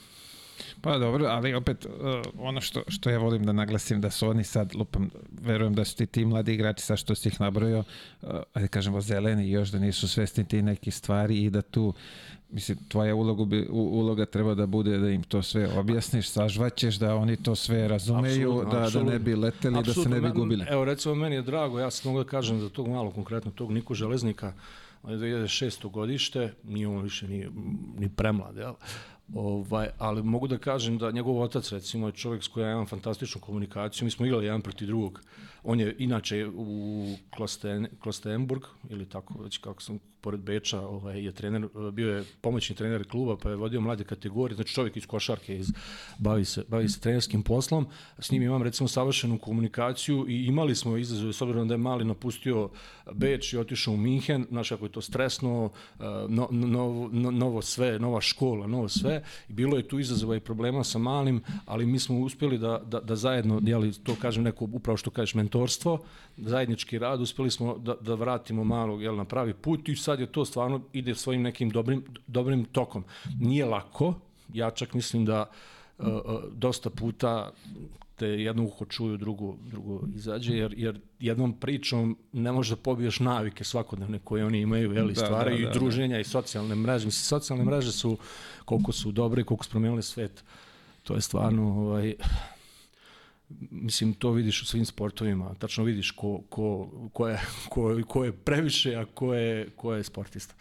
Pa 0.82 0.98
dobro, 0.98 1.26
ali 1.26 1.54
opet 1.54 1.86
uh, 1.86 1.92
ono 2.40 2.62
što, 2.62 2.84
što 2.88 3.10
ja 3.10 3.20
volim 3.20 3.46
da 3.46 3.52
naglasim 3.52 4.02
da 4.02 4.10
su 4.12 4.30
oni 4.30 4.44
sad, 4.44 4.76
lupam, 4.76 5.10
verujem 5.42 5.74
da 5.74 5.86
su 5.86 5.96
ti 5.96 6.06
ti 6.06 6.26
mladi 6.26 6.54
igrači 6.54 6.84
sa 6.84 6.96
što 6.96 7.16
si 7.16 7.30
ih 7.30 7.42
nabrojio, 7.42 7.80
uh, 8.22 8.30
ajde 8.54 8.68
kažemo 8.68 9.02
zeleni 9.02 9.52
još 9.52 9.70
da 9.70 9.80
nisu 9.80 10.08
svesni 10.08 10.48
ti 10.48 10.62
neki 10.62 10.92
stvari 10.92 11.44
i 11.44 11.50
da 11.50 11.62
tu 11.62 11.94
mislim, 12.50 12.78
tvoja 12.88 13.16
uloga, 13.16 13.46
bi, 13.46 13.68
uloga 13.72 14.26
treba 14.26 14.56
da 14.56 14.66
bude 14.66 14.98
da 14.98 15.10
im 15.10 15.24
to 15.24 15.42
sve 15.42 15.80
objasniš, 15.80 16.30
sažvaćeš, 16.30 16.96
da 16.96 17.16
oni 17.16 17.36
to 17.36 17.56
sve 17.56 17.88
razumeju, 17.88 18.50
absolutno, 18.50 18.72
da, 18.72 18.84
absolutno. 18.84 19.12
da 19.12 19.18
ne 19.18 19.20
bi 19.20 19.36
leteli, 19.36 19.78
absolutno. 19.78 20.04
da 20.04 20.16
se 20.16 20.22
ne 20.22 20.30
bi 20.30 20.40
gubili. 20.40 20.66
Evo, 20.70 20.86
recimo, 20.86 21.16
meni 21.16 21.36
je 21.36 21.42
drago, 21.42 21.80
ja 21.80 21.92
sam 21.92 22.12
mogu 22.12 22.24
da 22.24 22.30
kažem 22.30 22.60
za 22.60 22.70
tog 22.70 22.88
malo 22.88 23.12
konkretno, 23.12 23.52
tog 23.52 23.72
Niku 23.72 23.94
Železnika, 23.94 24.54
on 25.04 25.12
je 25.12 25.18
2006. 25.18 25.92
godište, 25.92 26.54
nije 26.64 26.88
on 26.88 27.02
više 27.02 27.28
ni, 27.28 27.48
ni 27.98 28.10
premlad, 28.10 28.58
jel? 28.58 28.74
Ovaj, 29.36 29.88
ali 29.98 30.24
mogu 30.24 30.48
da 30.48 30.58
kažem 30.58 30.98
da 30.98 31.12
njegov 31.12 31.42
otac 31.42 31.72
recimo 31.72 32.08
je 32.08 32.12
čovjek 32.12 32.44
s 32.44 32.48
kojim 32.48 32.68
ja 32.68 32.74
imam 32.74 32.88
fantastičnu 32.88 33.42
komunikaciju. 33.42 34.06
Mi 34.06 34.12
smo 34.12 34.26
igrali 34.26 34.46
jedan 34.46 34.62
protiv 34.62 34.88
drugog. 34.88 35.22
On 35.70 35.80
je 35.80 35.96
inače 36.00 36.48
u 36.56 37.16
Klosten, 37.36 37.88
Klostenburg 38.00 38.64
ili 38.90 39.06
tako 39.06 39.44
već 39.44 39.58
kako 39.58 39.82
sam 39.82 40.00
pored 40.22 40.40
Beča, 40.40 40.82
ovaj, 40.82 41.24
je 41.24 41.32
trener, 41.32 41.68
bio 41.94 42.18
je 42.18 42.24
pomoćni 42.42 42.76
trener 42.76 43.08
kluba, 43.08 43.38
pa 43.38 43.50
je 43.50 43.56
vodio 43.56 43.82
mlade 43.82 44.04
kategorije, 44.04 44.56
znači 44.56 44.74
čovjek 44.74 44.98
iz 44.98 45.06
košarke, 45.06 45.58
iz, 45.58 45.68
bavi, 46.20 46.46
se, 46.46 46.64
bavi 46.68 46.90
se 46.90 47.00
trenerskim 47.00 47.44
poslom, 47.44 47.88
s 48.20 48.32
njim 48.32 48.44
imam 48.44 48.64
recimo 48.64 48.88
savršenu 48.88 49.38
komunikaciju 49.40 50.26
i 50.30 50.46
imali 50.46 50.76
smo 50.76 50.98
izazove, 50.98 51.34
s 51.34 51.42
obzirom 51.42 51.68
da 51.68 51.74
je 51.74 51.78
mali 51.78 52.06
napustio 52.06 52.70
Beč 53.14 53.54
i 53.54 53.58
otišao 53.58 53.94
u 53.94 53.98
Minhen, 53.98 54.46
znaš 54.50 54.70
kako 54.70 54.86
je 54.86 54.92
to 54.92 55.02
stresno, 55.02 55.72
no, 56.30 56.48
no, 56.52 57.10
no, 57.12 57.32
novo 57.32 57.62
sve, 57.62 58.00
nova 58.00 58.22
škola, 58.22 58.68
novo 58.68 58.90
sve, 58.90 59.24
i 59.50 59.54
bilo 59.54 59.78
je 59.78 59.88
tu 59.88 60.00
izazova 60.00 60.36
i 60.36 60.40
problema 60.40 60.84
sa 60.84 61.00
malim, 61.00 61.44
ali 61.66 61.86
mi 61.86 62.00
smo 62.00 62.20
uspjeli 62.20 62.58
da, 62.58 62.82
da, 62.86 63.00
da 63.00 63.16
zajedno, 63.16 63.62
jeli, 63.64 63.94
to 64.04 64.16
kažem 64.22 64.44
neko, 64.44 64.68
upravo 64.74 64.98
što 64.98 65.10
kažeš, 65.10 65.34
mentorstvo, 65.58 66.00
zajednički 66.38 67.00
rad, 67.00 67.22
uspjeli 67.22 67.52
smo 67.52 67.78
da, 67.78 67.96
da 68.02 68.16
vratimo 68.16 68.64
malog 68.64 69.02
jel, 69.02 69.16
na 69.16 69.26
pravi 69.26 69.54
put 69.54 69.90
i 69.90 69.96
sad 69.96 70.20
je 70.20 70.32
to 70.32 70.46
stvarno 70.46 70.82
ide 70.94 71.16
svojim 71.16 71.42
nekim 71.42 71.70
dobrim, 71.70 72.04
dobrim 72.28 72.66
tokom. 72.66 73.04
Nije 73.40 73.66
lako, 73.66 74.14
ja 74.54 74.72
čak 74.72 74.94
mislim 74.94 75.26
da 75.26 75.50
uh, 75.98 76.06
dosta 76.52 76.90
puta 76.90 77.52
te 78.16 78.28
jedno 78.28 78.64
uho 78.64 78.86
čuju, 78.86 79.18
drugo, 79.18 79.56
drugo 79.66 80.02
izađe, 80.16 80.58
jer, 80.58 80.74
jer 80.78 81.00
jednom 81.20 81.54
pričom 81.54 82.18
ne 82.34 82.52
možeš 82.52 82.70
da 82.70 82.76
pobiješ 82.76 83.20
navike 83.20 83.64
svakodnevne 83.64 84.20
koje 84.20 84.46
oni 84.46 84.62
imaju, 84.62 84.94
jeli, 84.94 85.14
da, 85.14 85.26
stvaraju 85.26 85.58
da, 85.58 85.64
da, 85.64 85.70
i 85.70 85.74
druženja 85.74 86.16
da. 86.16 86.20
i 86.20 86.24
socijalne 86.24 86.76
mreže. 86.76 87.06
Mislim, 87.06 87.24
socijalne 87.24 87.66
mreže 87.66 87.92
su, 87.92 88.18
koliko 88.66 88.92
su 88.92 89.12
dobre, 89.12 89.44
koliko 89.44 89.64
su 89.64 89.72
promijenile 89.72 90.02
svet, 90.02 90.44
to 91.04 91.16
je 91.16 91.22
stvarno, 91.22 91.64
ovaj, 91.64 92.16
mislim, 93.72 94.14
to 94.14 94.32
vidiš 94.32 94.62
u 94.62 94.66
svim 94.66 94.86
sportovima, 94.86 95.56
tačno 95.60 95.84
vidiš 95.84 96.12
ko, 96.12 96.42
ko, 96.50 96.90
ko, 97.14 97.28
je, 97.28 97.40
ko, 97.70 98.02
ko 98.08 98.24
je 98.24 98.32
previše, 98.32 98.96
a 98.96 99.06
ko 99.06 99.34
je, 99.34 99.70
ko 99.76 99.94
je 99.94 100.04
sportista. 100.04 100.54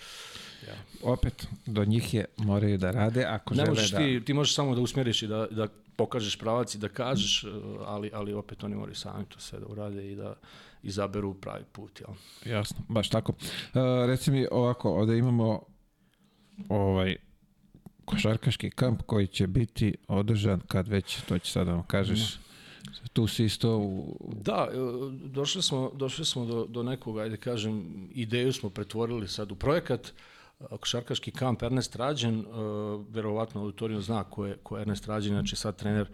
Ja. 0.66 0.74
Opet, 1.02 1.46
do 1.66 1.84
njih 1.84 2.14
je, 2.14 2.24
moraju 2.36 2.78
da 2.78 2.90
rade, 2.90 3.24
ako 3.24 3.54
ne 3.54 3.64
žele 3.64 3.88
da... 3.90 3.98
Ti, 3.98 4.22
ti 4.24 4.34
možeš 4.34 4.54
samo 4.54 4.74
da 4.74 4.80
usmjeriš 4.80 5.22
i 5.22 5.26
da, 5.26 5.46
da 5.50 5.68
pokažeš 5.96 6.38
pravac 6.38 6.74
i 6.74 6.78
da 6.78 6.88
kažeš, 6.88 7.44
eh, 7.44 7.48
ali, 7.86 8.10
ali 8.14 8.32
opet 8.32 8.64
oni 8.64 8.74
moraju 8.74 8.94
sami 8.94 9.24
to 9.24 9.40
sve 9.40 9.60
da 9.60 9.66
urade 9.66 10.12
i 10.12 10.16
da 10.16 10.34
izaberu 10.82 11.34
pravi 11.34 11.64
put. 11.72 12.00
Jel? 12.00 12.14
Jasno, 12.54 12.76
baš 12.88 13.10
tako. 13.10 13.32
Uh, 13.32 14.06
reci 14.06 14.30
mi 14.30 14.46
ovako, 14.50 14.90
ovde 14.90 15.18
imamo 15.18 15.62
ovaj, 16.68 17.16
košarkaški 18.04 18.70
kamp 18.70 19.02
koji 19.02 19.26
će 19.26 19.46
biti 19.46 19.94
održan 20.08 20.60
kad 20.60 20.88
već, 20.88 21.20
to 21.28 21.38
će 21.38 21.52
sad 21.52 21.66
da 21.66 21.72
vam 21.72 21.86
kažeš, 21.86 22.38
tu 23.12 23.26
si 23.26 23.44
isto 23.44 23.78
u... 23.78 24.16
Da, 24.42 24.68
e, 24.72 24.76
došli 25.28 25.62
smo, 25.62 25.90
došli 25.94 26.24
smo 26.24 26.44
do, 26.44 26.66
do 26.68 26.82
nekog, 26.82 27.18
ajde 27.18 27.36
kažem, 27.36 28.08
ideju 28.14 28.52
smo 28.52 28.70
pretvorili 28.70 29.28
sad 29.28 29.52
u 29.52 29.54
projekat, 29.54 30.12
košarkaški 30.58 31.30
kamp 31.30 31.62
Ernest 31.62 31.96
Rađen, 31.96 32.38
uh, 32.38 32.46
verovatno 33.10 33.60
auditorijum 33.60 34.02
zna 34.02 34.24
ko 34.24 34.46
je, 34.46 34.56
ko 34.62 34.76
je 34.76 34.80
Ernest 34.80 35.06
Rađen, 35.06 35.32
znači 35.32 35.56
sad 35.56 35.76
trener 35.76 36.06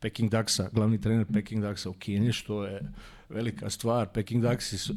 Peking 0.00 0.30
Ducksa, 0.30 0.68
glavni 0.72 1.00
trener 1.00 1.26
Peking 1.32 1.64
Ducksa 1.64 1.90
u 1.90 1.92
Kini, 1.92 2.32
što 2.32 2.64
je 2.64 2.92
velika 3.28 3.70
stvar. 3.70 4.08
Peking 4.08 4.44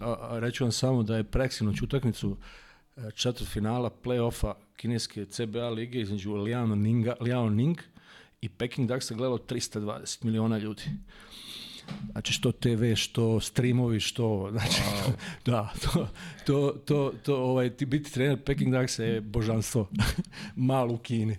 a 0.02 0.40
reću 0.40 0.64
vam 0.64 0.72
samo 0.72 1.04
da 1.04 1.18
je 1.18 1.24
preksinoć 1.24 1.82
utakmicu 1.82 2.38
e, 2.98 3.12
četvrt 3.16 3.50
finala 3.50 3.92
play-offa 4.04 4.54
kineske 4.76 5.26
CBA 5.26 5.70
lige 5.70 6.02
između 6.02 6.34
Liao 6.34 6.68
Ning, 6.68 7.08
Liao 7.20 7.50
Ning 7.50 7.78
i 8.44 8.50
Peking 8.50 8.90
Ducksa 8.90 9.16
gledalo 9.16 9.38
320 9.38 10.26
miliona 10.26 10.58
ljudi. 10.58 10.84
Znači 12.12 12.34
što 12.34 12.52
TV, 12.52 12.94
što 12.96 13.40
streamovi, 13.40 14.00
što 14.00 14.50
znači 14.52 14.82
wow. 14.82 15.12
da, 15.52 15.74
to 15.84 16.08
to 16.46 16.76
to 16.86 17.14
to 17.24 17.38
ovaj 17.38 17.70
ti 17.70 17.86
biti 17.86 18.12
trener 18.14 18.44
Peking 18.44 18.76
Ducks 18.76 19.00
je 19.00 19.22
božanstvo. 19.22 19.90
Mal 20.56 20.92
u 20.92 20.98
Kini. 20.98 21.38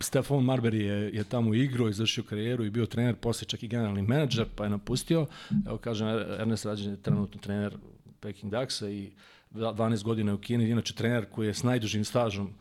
Stefan 0.00 0.38
Marbury 0.38 0.74
je 0.74 1.10
je 1.14 1.24
tamo 1.24 1.54
igrao 1.54 1.88
i 1.88 1.92
završio 1.92 2.24
karijeru 2.24 2.64
i 2.64 2.70
bio 2.70 2.86
trener, 2.86 3.16
posle 3.16 3.48
čak 3.48 3.62
i 3.62 3.68
generalni 3.68 4.02
menadžer, 4.02 4.46
pa 4.56 4.64
je 4.64 4.70
napustio. 4.70 5.26
Evo 5.66 5.78
kažem 5.78 6.08
Ernest 6.38 6.64
Rađen 6.64 6.90
je 6.90 7.02
trenutno 7.02 7.40
trener 7.40 7.76
Peking 8.20 8.52
Ducksa 8.52 8.88
i 8.88 9.10
12 9.52 10.02
godina 10.02 10.34
u 10.34 10.38
Kini, 10.38 10.70
inače 10.70 10.94
trener 10.94 11.26
koji 11.30 11.46
je 11.46 11.54
s 11.54 11.62
najdužim 11.62 12.04
stažom 12.04 12.54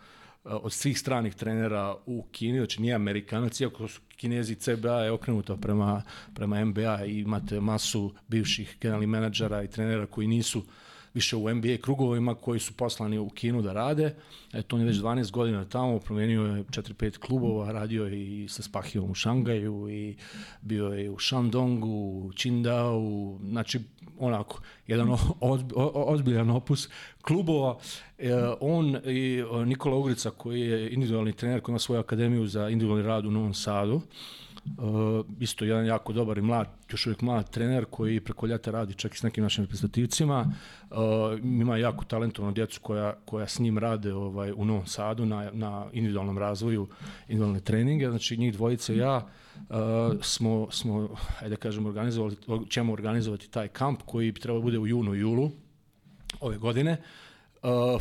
od 0.49 0.73
svih 0.73 0.99
stranih 0.99 1.35
trenera 1.35 1.95
u 2.05 2.23
Kini, 2.31 2.57
znači 2.57 2.81
nije 2.81 2.93
Amerikanac, 2.93 3.61
iako 3.61 3.87
su 3.87 4.01
Kinezi 4.15 4.55
CBA 4.55 5.01
je 5.03 5.11
okrenuto 5.11 5.57
prema, 5.57 6.03
prema 6.33 6.65
NBA 6.65 7.05
i 7.05 7.19
imate 7.19 7.59
masu 7.59 8.13
bivših 8.27 8.77
generalnih 8.81 9.09
menadžera 9.09 9.63
i 9.63 9.67
trenera 9.67 10.05
koji 10.05 10.27
nisu 10.27 10.63
više 11.13 11.35
u 11.35 11.55
NBA 11.55 11.77
krugovima 11.81 12.35
koji 12.35 12.59
su 12.59 12.73
poslani 12.73 13.17
u 13.17 13.29
Kinu 13.29 13.61
da 13.61 13.73
rade. 13.73 14.15
Eto, 14.53 14.75
on 14.75 14.81
je 14.81 14.87
već 14.87 14.97
12 14.97 15.31
godina 15.31 15.65
tamo, 15.65 15.99
promenio 15.99 16.41
je 16.41 16.63
4-5 16.63 17.17
klubova, 17.17 17.71
radio 17.71 18.05
je 18.05 18.43
i 18.43 18.47
sa 18.47 18.61
Spahijom 18.61 19.11
u 19.11 19.13
Šangaju 19.13 19.89
i 19.89 20.15
bio 20.61 20.87
je 20.87 21.09
u 21.09 21.19
Shandongu, 21.19 21.87
u 21.87 22.31
Qingdao, 22.31 23.37
znači 23.49 23.79
onako, 24.19 24.61
jedan 24.87 25.17
ozbiljan 25.93 26.49
opus 26.49 26.89
klubova. 27.21 27.77
E, 28.17 28.33
on 28.59 28.95
i 29.05 29.43
Nikola 29.65 29.97
Ugrica 29.97 30.29
koji 30.29 30.61
je 30.61 30.93
individualni 30.93 31.33
trener 31.33 31.61
koji 31.61 31.73
ima 31.73 31.79
svoju 31.79 31.99
akademiju 31.99 32.47
za 32.47 32.69
individualni 32.69 33.07
rad 33.07 33.25
u 33.25 33.31
Novom 33.31 33.53
Sadu, 33.53 34.01
Uh, 34.65 35.25
isto 35.39 35.65
jedan 35.65 35.85
jako 35.85 36.13
dobar 36.13 36.37
i 36.37 36.41
mlad, 36.41 36.67
još 36.91 37.05
uvijek 37.05 37.21
mlad 37.21 37.49
trener 37.49 37.85
koji 37.85 38.19
preko 38.19 38.47
ljeta 38.47 38.71
radi 38.71 38.93
čak 38.93 39.15
i 39.15 39.17
s 39.17 39.23
nekim 39.23 39.43
našim 39.43 39.63
reprezentativcima. 39.63 40.53
Uh, 40.91 40.97
ima 41.43 41.77
jako 41.77 42.05
talentovnu 42.05 42.51
djecu 42.51 42.81
koja, 42.81 43.13
koja 43.25 43.47
s 43.47 43.59
njim 43.59 43.77
rade 43.77 44.13
ovaj, 44.13 44.51
u 44.51 44.65
Novom 44.65 44.85
Sadu 44.85 45.25
na, 45.25 45.49
na 45.53 45.85
individualnom 45.93 46.37
razvoju, 46.37 46.87
individualne 47.21 47.59
treninge. 47.59 48.09
Znači 48.09 48.37
njih 48.37 48.53
dvojice 48.53 48.97
ja 48.97 49.27
uh, 49.55 49.65
smo, 50.21 50.67
smo, 50.71 51.09
ajde 51.41 51.49
da 51.49 51.55
kažem, 51.55 51.85
organizovali, 51.85 52.35
ćemo 52.69 52.93
organizovati 52.93 53.51
taj 53.51 53.67
kamp 53.67 54.01
koji 54.05 54.31
bi 54.31 54.39
trebalo 54.39 54.61
bude 54.61 54.79
u 54.79 54.87
junu 54.87 55.15
i 55.15 55.19
julu 55.19 55.51
ove 56.39 56.57
godine. 56.57 56.91
Uh, 56.91 57.28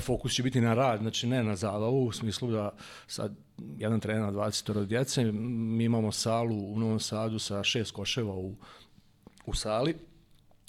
fokus 0.00 0.32
će 0.32 0.42
biti 0.42 0.60
na 0.60 0.74
rad, 0.74 1.00
znači 1.00 1.26
ne 1.26 1.44
na 1.44 1.56
zabavu, 1.56 2.06
u 2.06 2.12
smislu 2.12 2.50
da 2.50 2.70
sad 3.06 3.36
jedan 3.78 4.00
trener 4.00 4.22
na 4.22 4.32
20 4.32 4.86
djece, 4.86 5.32
mi 5.32 5.84
imamo 5.84 6.12
salu 6.12 6.72
u 6.72 6.78
Novom 6.78 7.00
Sadu 7.00 7.38
sa 7.38 7.62
šest 7.62 7.90
koševa 7.90 8.34
u, 8.34 8.54
u 9.46 9.54
sali 9.54 9.94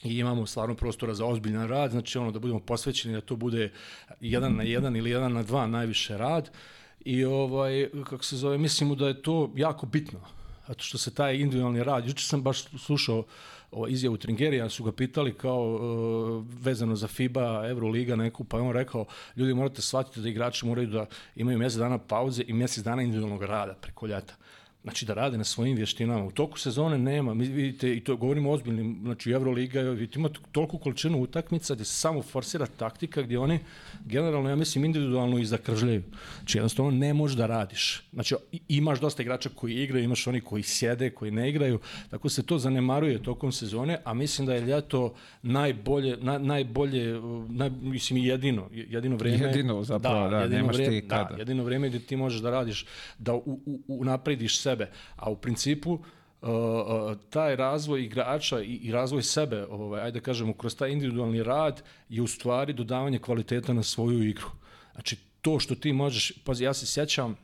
i 0.03 0.17
imamo 0.17 0.45
stvarno 0.45 0.75
prostora 0.75 1.13
za 1.13 1.25
ozbiljan 1.25 1.67
rad, 1.67 1.91
znači 1.91 2.17
ono 2.17 2.31
da 2.31 2.39
budemo 2.39 2.59
posvećeni 2.59 3.13
da 3.13 3.21
to 3.21 3.35
bude 3.35 3.71
jedan 4.19 4.55
na 4.55 4.63
jedan 4.63 4.95
ili 4.95 5.09
jedan 5.09 5.33
na 5.33 5.43
dva 5.43 5.67
najviše 5.67 6.17
rad. 6.17 6.51
I 6.99 7.25
ovaj, 7.25 7.89
kako 8.09 8.23
se 8.23 8.37
zove, 8.37 8.57
mislimo 8.57 8.95
da 8.95 9.07
je 9.07 9.21
to 9.21 9.51
jako 9.55 9.85
bitno, 9.85 10.19
zato 10.67 10.83
što 10.83 10.97
se 10.97 11.13
taj 11.13 11.35
individualni 11.35 11.83
rad, 11.83 12.07
juče 12.07 12.25
sam 12.25 12.43
baš 12.43 12.63
slušao 12.63 13.23
o 13.71 13.87
izjavu 13.87 14.17
Tringerija, 14.17 14.69
su 14.69 14.83
ga 14.83 14.91
pitali 14.91 15.33
kao 15.33 15.73
uh, 15.73 16.45
vezano 16.61 16.95
za 16.95 17.07
FIBA, 17.07 17.67
Euroliga 17.69 18.15
neku, 18.15 18.43
pa 18.43 18.57
on 18.57 18.71
rekao, 18.71 19.05
ljudi 19.35 19.53
morate 19.53 19.81
shvatiti 19.81 20.21
da 20.21 20.29
igrači 20.29 20.65
moraju 20.65 20.87
da 20.87 21.05
imaju 21.35 21.57
mjesec 21.57 21.79
dana 21.79 21.97
pauze 21.97 22.43
i 22.47 22.53
mjesec 22.53 22.83
dana 22.83 23.01
individualnog 23.01 23.43
rada 23.43 23.73
preko 23.73 24.07
ljeta. 24.07 24.33
Znači 24.83 25.05
da 25.05 25.13
rade 25.13 25.37
na 25.37 25.43
svojim 25.43 25.75
vještinama. 25.77 26.25
U 26.25 26.31
toku 26.31 26.59
sezone 26.59 26.97
nema, 26.97 27.33
mi 27.33 27.47
vidite, 27.47 27.95
i 27.95 27.99
to 27.99 28.15
govorimo 28.15 28.51
ozbiljnim, 28.51 28.99
znači 29.03 29.31
Euroliga, 29.31 29.81
vidite, 29.81 30.19
ima 30.19 30.29
toliko 30.51 30.77
količinu 30.77 31.21
utakmica 31.21 31.73
gdje 31.73 31.85
se 31.85 31.93
samo 31.93 32.21
forsira 32.21 32.65
taktika 32.65 33.21
gdje 33.21 33.39
oni 33.39 33.59
generalno, 34.05 34.49
ja 34.49 34.55
mislim, 34.55 34.85
individualno 34.85 35.39
i 35.39 35.45
zakržljaju. 35.45 36.03
Znači 36.39 36.57
jednostavno 36.57 36.91
ne 36.91 37.13
možeš 37.13 37.37
da 37.37 37.45
radiš. 37.45 38.03
Znači 38.13 38.35
imaš 38.67 38.99
dosta 38.99 39.21
igrača 39.21 39.49
koji 39.55 39.73
igraju, 39.73 40.03
imaš 40.03 40.27
oni 40.27 40.41
koji 40.41 40.63
sjede, 40.63 41.09
koji 41.09 41.31
ne 41.31 41.49
igraju, 41.49 41.79
tako 42.09 42.29
se 42.29 42.43
to 42.43 42.57
zanemaruje 42.57 43.23
tokom 43.23 43.51
sezone, 43.51 43.97
a 44.03 44.13
mislim 44.13 44.47
da 44.47 44.53
je 44.53 44.61
ljeto 44.61 45.13
najbolje, 45.41 46.17
na, 46.17 46.37
najbolje, 46.37 47.21
naj, 47.49 47.69
mislim 47.81 48.23
jedino, 48.23 48.69
jedino 48.71 49.15
vreme. 49.15 49.45
Jedino 49.45 49.83
zapravo, 49.83 50.23
da, 50.23 50.29
da 50.29 50.37
jedino 50.37 50.61
nemaš 50.61 50.75
vreme, 50.75 51.01
ti 51.01 51.07
kada. 51.07 51.29
Da, 51.29 51.37
jedino 51.37 51.63
vreme 51.63 51.87
gdje 51.87 51.99
ti 51.99 52.15
možeš 52.15 52.41
da 52.41 52.49
radiš, 52.49 52.85
da 53.17 53.33
u, 53.33 53.59
u, 53.65 53.81
u 53.87 54.05
naprediš 54.05 54.68
sebe. 54.69 54.89
A 55.15 55.29
u 55.29 55.35
principu, 55.35 55.91
uh, 55.93 55.99
uh, 56.41 57.17
taj 57.29 57.55
razvoj 57.55 58.03
igrača 58.03 58.61
i, 58.61 58.75
i 58.75 58.91
razvoj 58.91 59.23
sebe, 59.23 59.65
ovaj, 59.65 60.01
ajde 60.01 60.19
da 60.19 60.25
kažemo, 60.25 60.53
kroz 60.53 60.75
taj 60.75 60.91
individualni 60.91 61.43
rad 61.43 61.81
je 62.09 62.21
u 62.21 62.27
stvari 62.27 62.73
dodavanje 62.73 63.19
kvaliteta 63.19 63.73
na 63.73 63.83
svoju 63.83 64.23
igru. 64.23 64.49
Znači, 64.93 65.17
to 65.41 65.59
što 65.59 65.75
ti 65.75 65.93
možeš, 65.93 66.31
pazi, 66.45 66.63
ja 66.63 66.73
se 66.73 66.85
sjećam, 66.85 67.35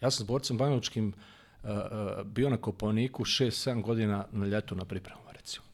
ja 0.00 0.10
sam 0.10 0.26
s 0.26 0.28
borcem 0.28 0.58
Banovičkim 0.58 1.12
uh, 1.12 1.70
uh, 1.70 2.26
bio 2.26 2.50
na 2.50 2.56
Koponiku 2.56 3.24
6-7 3.24 3.82
godina 3.82 4.24
na 4.32 4.46
ljetu 4.46 4.74
na 4.74 4.84
pripremama, 4.84 5.32
recimo. 5.32 5.66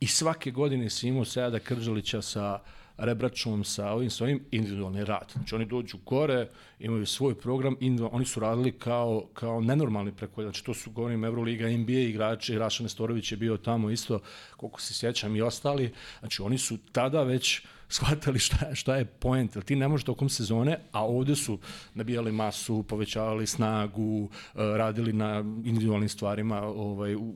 I 0.00 0.06
svake 0.06 0.50
godine 0.50 0.90
si 0.90 1.08
imao 1.08 1.24
Sejada 1.24 1.58
Krđalića 1.58 2.22
sa 2.22 2.54
uh, 2.54 2.85
rebračom 2.96 3.64
sa 3.64 3.90
ovim 3.90 4.10
svojim 4.10 4.44
individualni 4.50 5.04
rad. 5.04 5.32
Znači 5.32 5.54
oni 5.54 5.64
dođu 5.64 5.98
gore, 6.06 6.48
imaju 6.78 7.06
svoj 7.06 7.34
program, 7.34 7.76
oni 8.10 8.24
su 8.24 8.40
radili 8.40 8.72
kao, 8.72 9.26
kao 9.34 9.60
nenormalni 9.60 10.12
preko, 10.12 10.42
znači 10.42 10.64
to 10.64 10.74
su, 10.74 10.90
govorim, 10.90 11.24
Euroliga, 11.24 11.68
NBA 11.68 11.92
igrači, 11.92 12.58
Raša 12.58 12.82
Nestorović 12.82 13.32
je 13.32 13.36
bio 13.36 13.56
tamo 13.56 13.90
isto, 13.90 14.20
koliko 14.56 14.80
se 14.80 14.94
sjećam 14.94 15.36
i 15.36 15.42
ostali, 15.42 15.92
znači 16.20 16.42
oni 16.42 16.58
su 16.58 16.78
tada 16.92 17.22
već 17.22 17.62
shvatali 17.88 18.38
šta, 18.38 18.74
šta 18.74 18.96
je 18.96 19.04
point, 19.04 19.54
jer 19.56 19.64
ti 19.64 19.76
ne 19.76 19.88
možeš 19.88 20.04
tokom 20.04 20.28
sezone, 20.28 20.78
a 20.92 21.04
ovde 21.04 21.36
su 21.36 21.58
nabijali 21.94 22.32
masu, 22.32 22.82
povećavali 22.82 23.46
snagu, 23.46 24.28
e, 24.30 24.48
radili 24.54 25.12
na 25.12 25.38
individualnim 25.64 26.08
stvarima, 26.08 26.62
ovaj, 26.62 27.14
u 27.14 27.34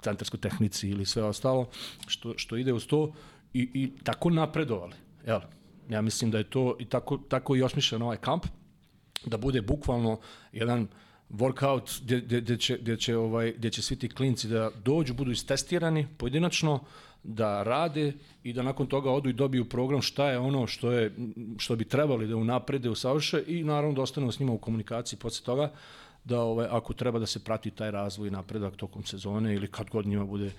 centarskoj 0.00 0.40
tehnici 0.40 0.88
ili 0.88 1.06
sve 1.06 1.22
ostalo, 1.22 1.68
što, 2.06 2.34
što 2.36 2.56
ide 2.56 2.72
uz 2.72 2.86
to, 2.86 3.12
i, 3.60 3.68
i 3.74 3.92
tako 4.04 4.30
napredovali. 4.30 4.94
Jel? 5.26 5.40
Ja 5.88 6.02
mislim 6.02 6.30
da 6.30 6.38
je 6.38 6.50
to 6.50 6.76
i 6.78 6.84
tako, 6.84 7.16
tako 7.16 7.56
i 7.56 7.62
osmišljen 7.62 8.02
ovaj 8.02 8.16
kamp, 8.16 8.46
da 9.26 9.36
bude 9.36 9.62
bukvalno 9.62 10.18
jedan 10.52 10.88
workout 11.30 12.02
gdje, 12.02 12.20
gdje, 12.20 12.40
gdje, 12.40 12.56
će, 12.56 12.78
gdje, 12.78 12.96
će, 12.96 13.16
ovaj, 13.16 13.52
gdje 13.52 13.70
će 13.70 13.82
svi 13.82 13.96
ti 13.96 14.08
klinci 14.08 14.48
da 14.48 14.70
dođu, 14.84 15.14
budu 15.14 15.30
istestirani 15.30 16.06
pojedinačno, 16.18 16.80
da 17.22 17.62
rade 17.62 18.12
i 18.42 18.52
da 18.52 18.62
nakon 18.62 18.86
toga 18.86 19.10
odu 19.10 19.28
i 19.30 19.32
dobiju 19.32 19.64
program 19.64 20.02
šta 20.02 20.30
je 20.30 20.38
ono 20.38 20.66
što 20.66 20.92
je 20.92 21.14
što 21.58 21.76
bi 21.76 21.84
trebali 21.84 22.26
da 22.26 22.36
unaprede, 22.36 22.90
usavrše 22.90 23.42
i 23.46 23.64
naravno 23.64 23.94
da 23.96 24.02
ostanemo 24.02 24.32
s 24.32 24.38
njima 24.38 24.52
u 24.52 24.58
komunikaciji 24.58 25.18
posle 25.18 25.44
toga 25.44 25.72
da 26.26 26.40
ovaj, 26.40 26.66
ako 26.70 26.92
treba 26.92 27.18
da 27.18 27.26
se 27.26 27.44
prati 27.44 27.70
taj 27.70 27.90
razvoj 27.90 28.28
i 28.28 28.30
napredak 28.30 28.76
tokom 28.76 29.04
sezone 29.04 29.54
ili 29.54 29.68
kad 29.68 29.90
god 29.90 30.06
njima 30.06 30.24
bude, 30.24 30.50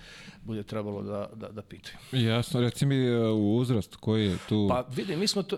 bude 0.43 0.63
trebalo 0.63 1.03
da, 1.03 1.29
da, 1.35 1.49
da 1.49 1.61
pitaju. 1.61 1.97
Jasno, 2.11 2.61
reci 2.61 2.85
mi 2.85 2.95
e, 2.95 3.27
u 3.27 3.55
uzrast 3.55 3.95
koji 3.95 4.25
je 4.25 4.37
tu... 4.49 4.67
Pa 4.69 4.85
vidi, 4.95 5.15
mi 5.15 5.27
smo 5.27 5.43
to, 5.43 5.57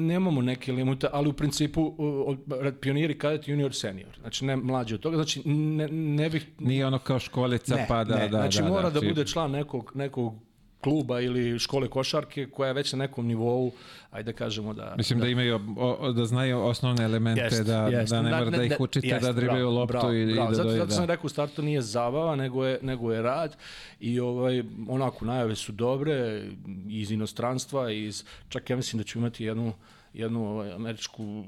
nemamo 0.00 0.42
neke 0.42 0.72
limute, 0.72 1.08
ali 1.12 1.28
u 1.28 1.32
principu 1.32 1.94
od, 2.26 2.38
pioniri, 2.80 3.18
kadet, 3.18 3.48
junior, 3.48 3.74
senior. 3.74 4.18
Znači 4.20 4.44
ne 4.44 4.56
mlađi 4.56 4.94
od 4.94 5.00
toga, 5.00 5.16
znači 5.16 5.48
ne, 5.48 5.88
ne 5.88 6.30
bih... 6.30 6.46
Nije 6.58 6.86
ono 6.86 6.98
kao 6.98 7.18
školica 7.18 7.76
ne, 7.76 7.86
pa 7.88 8.04
da... 8.04 8.16
Ne, 8.16 8.28
da, 8.28 8.38
znači 8.38 8.62
da, 8.62 8.68
mora 8.68 8.90
da, 8.90 8.90
da, 8.90 9.00
da 9.00 9.08
bude 9.08 9.26
član 9.26 9.50
nekog, 9.50 9.92
nekog 9.94 10.34
kluba 10.80 11.20
ili 11.20 11.58
škole 11.58 11.88
košarke 11.88 12.46
koja 12.46 12.68
je 12.68 12.74
već 12.74 12.92
na 12.92 12.98
nekom 12.98 13.26
nivou, 13.26 13.72
ajde 14.10 14.32
da 14.32 14.38
kažemo 14.38 14.74
da... 14.74 14.94
Mislim 14.96 15.18
da, 15.18 15.24
da 15.24 15.30
imaju, 15.30 15.60
o, 15.76 16.12
da 16.12 16.24
znaju 16.24 16.60
osnovne 16.60 17.04
elemente, 17.04 17.40
jest, 17.40 17.62
da, 17.62 17.86
jest. 17.86 18.10
da 18.10 18.22
ne 18.22 18.30
mora 18.30 18.50
da, 18.50 18.56
da 18.56 18.64
ih 18.64 18.80
učite 18.80 19.06
jest, 19.06 19.26
da 19.26 19.32
dribaju 19.32 19.70
loptu 19.70 19.92
bravo, 19.92 20.12
i, 20.12 20.34
bravo. 20.34 20.48
i 20.48 20.50
da 20.50 20.54
zato, 20.54 20.68
doje, 20.68 20.78
zato 20.78 20.88
da. 20.88 20.94
sam 20.94 21.04
rekao 21.04 21.26
u 21.26 21.28
startu 21.28 21.62
nije 21.62 21.82
zabava, 21.82 22.36
nego 22.36 22.64
je, 22.64 22.78
nego 22.82 23.12
je 23.12 23.22
rad 23.22 23.56
i 24.00 24.20
ovaj, 24.20 24.62
onako 24.88 25.24
najave 25.24 25.54
su 25.56 25.72
dobre 25.72 26.44
iz 26.88 27.10
inostranstva, 27.10 27.90
iz, 27.90 28.24
čak 28.48 28.70
ja 28.70 28.76
mislim 28.76 28.98
da 28.98 29.04
ću 29.04 29.18
imati 29.18 29.44
jednu, 29.44 29.72
jednu 30.14 30.50
ovaj, 30.50 30.72
američku 30.72 31.44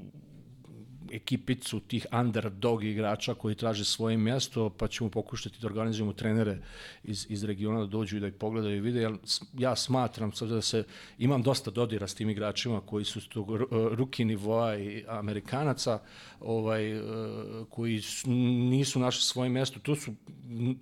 ekipicu 1.13 1.79
tih 1.79 2.05
underdog 2.11 2.83
igrača 2.83 3.33
koji 3.33 3.55
traže 3.55 3.85
svoje 3.85 4.17
mjesto, 4.17 4.69
pa 4.69 4.87
ćemo 4.87 5.09
pokušati 5.09 5.59
da 5.61 5.67
organizujemo 5.67 6.13
trenere 6.13 6.57
iz, 7.03 7.25
iz 7.29 7.43
regiona 7.43 7.79
da 7.79 7.85
dođu 7.85 8.17
i 8.17 8.19
da 8.19 8.27
ih 8.27 8.33
pogledaju 8.33 8.77
i 8.77 8.81
vide. 8.81 9.01
Ja, 9.01 9.11
ja 9.57 9.75
smatram 9.75 10.31
da 10.41 10.61
se, 10.61 10.83
imam 11.17 11.41
dosta 11.41 11.71
dodira 11.71 12.07
s 12.07 12.15
tim 12.15 12.29
igračima 12.29 12.81
koji 12.81 13.05
su 13.05 13.29
tog 13.29 13.47
ruki 13.71 14.25
nivoa 14.25 14.77
i 14.77 15.03
amerikanaca, 15.07 15.99
ovaj, 16.39 17.01
koji 17.69 18.01
nisu 18.69 18.99
našli 18.99 19.21
svoje 19.21 19.49
mjesto. 19.49 19.79
Tu, 19.79 19.95
su, 19.95 20.13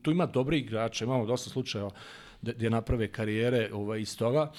tu 0.01 0.11
ima 0.11 0.25
dobri 0.25 0.59
igrača, 0.59 1.05
imamo 1.05 1.25
dosta 1.25 1.49
slučajeva 1.49 1.91
gde 2.41 2.69
naprave 2.69 3.07
karijere 3.07 3.69
ovaj, 3.73 4.01
iz 4.01 4.17
toga 4.17 4.51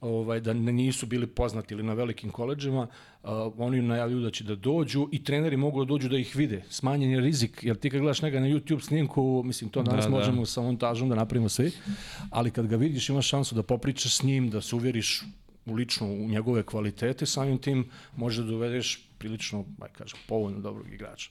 ovaj, 0.00 0.40
da 0.40 0.52
nisu 0.52 1.06
bili 1.06 1.26
poznati 1.26 1.74
ili 1.74 1.82
na 1.82 1.94
velikim 1.94 2.30
koleđima, 2.30 2.82
uh, 3.22 3.30
oni 3.58 3.82
najavljuju 3.82 4.22
da 4.22 4.30
će 4.30 4.44
da 4.44 4.54
dođu 4.54 5.08
i 5.12 5.24
treneri 5.24 5.56
mogu 5.56 5.84
da 5.84 5.88
dođu 5.88 6.08
da 6.08 6.18
ih 6.18 6.36
vide. 6.36 6.62
Smanjen 6.70 7.10
je 7.10 7.20
rizik, 7.20 7.58
jer 7.62 7.76
ti 7.76 7.90
kad 7.90 8.00
gledaš 8.00 8.22
njega 8.22 8.40
na 8.40 8.46
YouTube 8.46 8.80
snimku, 8.80 9.42
mislim, 9.44 9.70
to 9.70 9.82
danas 9.82 10.04
da, 10.04 10.10
možemo 10.10 10.42
da. 10.42 10.46
sa 10.46 10.62
montažom 10.62 11.08
da 11.08 11.14
napravimo 11.14 11.48
svi, 11.48 11.70
ali 12.30 12.50
kad 12.50 12.66
ga 12.66 12.76
vidiš 12.76 13.08
imaš 13.08 13.28
šansu 13.28 13.54
da 13.54 13.62
popričaš 13.62 14.16
s 14.16 14.22
njim, 14.22 14.50
da 14.50 14.60
se 14.60 14.76
uvjeriš 14.76 15.24
u 15.66 15.74
lično 15.74 16.06
u 16.06 16.28
njegove 16.28 16.62
kvalitete, 16.62 17.26
samim 17.26 17.58
tim 17.58 17.88
može 18.16 18.42
da 18.42 18.50
dovedeš 18.50 19.08
prilično, 19.18 19.64
aj 19.80 19.88
kažem, 19.88 20.18
povoljno 20.28 20.60
dobrog 20.60 20.92
igrača. 20.92 21.30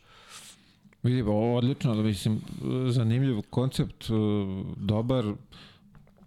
Vidi, 1.03 1.21
ovo 1.21 1.57
odlično, 1.57 1.95
da 1.95 2.01
mislim, 2.01 2.41
zanimljiv 2.89 3.41
koncept, 3.49 4.09
uh, 4.09 4.17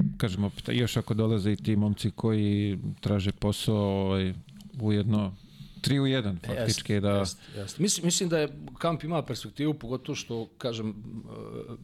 dobar, 0.03 0.19
kažemo, 0.19 0.51
još 0.69 0.97
ako 0.97 1.15
dolaze 1.15 1.53
i 1.53 1.57
ti 1.57 1.77
momci 1.77 2.11
koji 2.11 2.79
traže 3.01 3.33
posao 3.33 3.77
ovaj, 3.77 4.35
ujedno 4.81 5.35
3 5.81 5.99
u 5.99 6.05
1 6.05 6.37
faktički 6.47 6.93
jest, 6.93 7.03
da 7.03 7.11
jest, 7.11 7.39
jest. 7.57 7.79
Mislim, 7.79 8.05
mislim 8.05 8.29
da 8.29 8.39
je 8.39 8.49
kamp 8.79 9.05
ima 9.05 9.23
perspektivu 9.23 9.75
pogotovo 9.75 10.17
što 10.17 10.49
kažem 10.59 10.89
uh, 10.89 11.79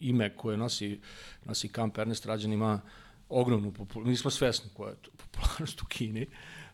ime 0.00 0.36
koje 0.36 0.56
nosi 0.56 1.00
nosi 1.44 1.68
kamp 1.68 1.98
Ernest 1.98 2.26
Rađan 2.26 2.52
ima 2.52 2.80
ogromnu 3.28 3.72
popularnost. 3.72 4.08
Mi 4.08 4.16
smo 4.16 4.30
svesni 4.30 4.70
koja 4.74 4.90
je 4.90 4.96
to 4.96 5.10
popularnost 5.22 5.82
u 5.82 5.86
Kini 5.86 6.26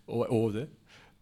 ovaj, 0.07 0.29
ovde. 0.31 0.69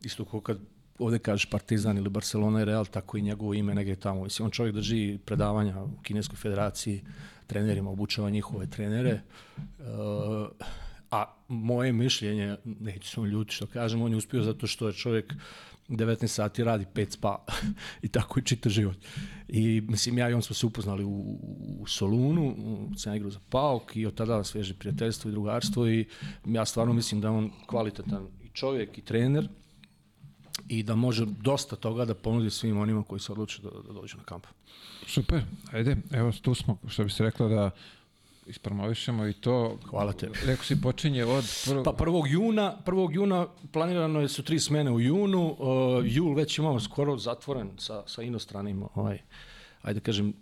Isto 0.02 0.24
kao 0.24 0.40
kad 0.40 0.58
ovde 0.98 1.18
kažeš 1.18 1.50
Partizan 1.50 1.98
ili 1.98 2.10
Barcelona 2.10 2.62
i 2.62 2.64
Real, 2.64 2.86
tako 2.86 3.18
i 3.18 3.22
njegovo 3.22 3.54
ime 3.54 3.74
negde 3.74 3.96
tamo. 3.96 4.22
Mislim, 4.22 4.46
on 4.46 4.50
čovjek 4.50 4.74
drži 4.74 5.18
predavanja 5.24 5.82
u 5.82 6.02
Kineskoj 6.02 6.36
federaciji, 6.36 7.04
trenerima, 7.46 7.90
obučava 7.90 8.30
njihove 8.30 8.66
trenere. 8.70 9.20
Uh, 9.58 10.48
a 11.10 11.24
moje 11.48 11.92
mišljenje, 11.92 12.56
neću 12.64 13.08
se 13.08 13.20
ljuti 13.20 13.54
što 13.54 13.66
kažem, 13.66 14.02
on 14.02 14.10
je 14.10 14.16
uspio 14.16 14.42
zato 14.42 14.66
što 14.66 14.86
je 14.86 14.92
čovjek 14.92 15.34
19 15.88 16.26
sati 16.26 16.64
radi, 16.64 16.84
5 16.94 17.10
spa 17.10 17.44
i 18.02 18.08
tako 18.08 18.40
i 18.40 18.44
čita 18.44 18.68
život. 18.68 18.96
I 19.48 19.82
mislim, 19.88 20.18
ja 20.18 20.30
i 20.30 20.32
on 20.32 20.42
smo 20.42 20.54
se 20.54 20.66
upoznali 20.66 21.04
u, 21.04 21.38
u 21.80 21.86
Solunu, 21.86 22.54
u 22.58 22.94
Cenegru 22.94 23.30
za 23.30 23.38
Pauk 23.50 23.96
i 23.96 24.06
od 24.06 24.14
tada 24.14 24.44
sveže 24.44 24.74
prijateljstvo 24.74 25.28
i 25.28 25.32
drugarstvo 25.32 25.88
i 25.88 26.06
ja 26.44 26.64
stvarno 26.64 26.92
mislim 26.92 27.20
da 27.20 27.30
on 27.30 27.50
kvalitetan 27.66 28.26
i 28.42 28.48
čovjek 28.48 28.98
i 28.98 29.02
trener 29.02 29.48
i 30.68 30.82
da 30.82 30.94
može 30.94 31.26
dosta 31.26 31.76
toga 31.76 32.04
da 32.04 32.14
ponudi 32.14 32.50
svim 32.50 32.78
onima 32.78 33.02
koji 33.02 33.20
se 33.20 33.32
odluče 33.32 33.62
da, 33.62 33.70
da 33.86 33.92
dođu 33.92 34.16
na 34.16 34.24
kamp. 34.24 34.46
Super, 35.06 35.42
ajde, 35.72 35.96
evo 36.12 36.32
tu 36.42 36.54
smo, 36.54 36.78
što 36.88 37.04
bi 37.04 37.10
se 37.10 37.24
rekla 37.24 37.48
da 37.48 37.70
ispromovišemo 38.46 39.26
i 39.26 39.32
to. 39.32 39.78
Hvala 39.90 40.12
te. 40.12 40.30
Leko 40.46 40.64
si 40.64 40.80
počinje 40.80 41.24
od... 41.24 41.44
Prv... 41.64 41.82
Pa 41.82 41.92
1. 41.92 42.26
juna, 42.26 42.78
1. 42.86 43.14
juna 43.14 43.46
planirano 43.72 44.20
je 44.20 44.28
su 44.28 44.42
tri 44.42 44.58
smene 44.60 44.90
u 44.90 45.00
junu, 45.00 45.56
uh, 45.58 46.04
jul 46.04 46.34
već 46.34 46.58
imamo 46.58 46.80
skoro 46.80 47.18
zatvoren 47.18 47.70
sa, 47.78 48.02
sa 48.06 48.22
inostranim 48.22 48.84
ovaj, 48.94 49.18
ajde 49.82 50.00
da 50.00 50.04
kažem, 50.04 50.32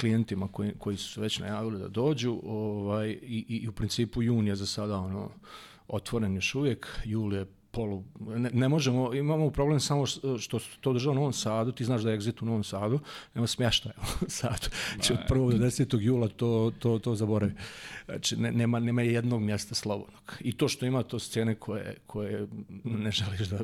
klijentima 0.00 0.48
koji, 0.48 0.72
koji 0.78 0.96
su 0.96 1.20
već 1.20 1.38
najavili 1.38 1.78
da 1.78 1.88
dođu 1.88 2.40
ovaj, 2.44 3.10
i, 3.10 3.44
i 3.48 3.68
u 3.68 3.72
principu 3.72 4.22
jun 4.22 4.46
je 4.46 4.56
za 4.56 4.66
sada 4.66 4.98
ono, 4.98 5.30
otvoren 5.88 6.34
još 6.34 6.54
uvijek, 6.54 6.86
jul 7.04 7.34
je 7.34 7.46
polu, 7.78 8.04
ne, 8.20 8.50
ne 8.52 8.68
možemo, 8.68 9.14
imamo 9.14 9.50
problem 9.50 9.80
samo 9.80 10.06
što 10.38 10.58
to 10.80 10.92
država 10.92 11.12
u 11.12 11.14
Novom 11.14 11.32
Sadu, 11.32 11.72
ti 11.72 11.84
znaš 11.84 12.02
da 12.02 12.10
je 12.10 12.18
exit 12.18 12.42
u 12.42 12.46
Novom 12.46 12.64
Sadu, 12.64 13.00
nema 13.34 13.46
smještaja 13.46 13.94
u 13.98 14.06
Novom 14.06 14.28
Sadu. 14.28 14.68
Znači 14.94 15.12
od 15.12 15.18
1. 15.28 15.58
do 15.58 15.64
10. 15.66 16.00
jula 16.00 16.28
to, 16.28 16.72
to, 16.78 16.98
to 16.98 17.14
zaboravi. 17.14 17.52
Znači 18.04 18.36
ne, 18.36 18.52
nema, 18.52 18.80
nema 18.80 19.02
jednog 19.02 19.42
mjesta 19.42 19.74
slobodnog. 19.74 20.36
I 20.40 20.52
to 20.52 20.68
što 20.68 20.86
ima 20.86 21.02
to 21.02 21.18
scene 21.18 21.54
koje, 21.54 21.96
koje 22.06 22.46
ne 22.84 23.10
želiš 23.10 23.48
da... 23.48 23.58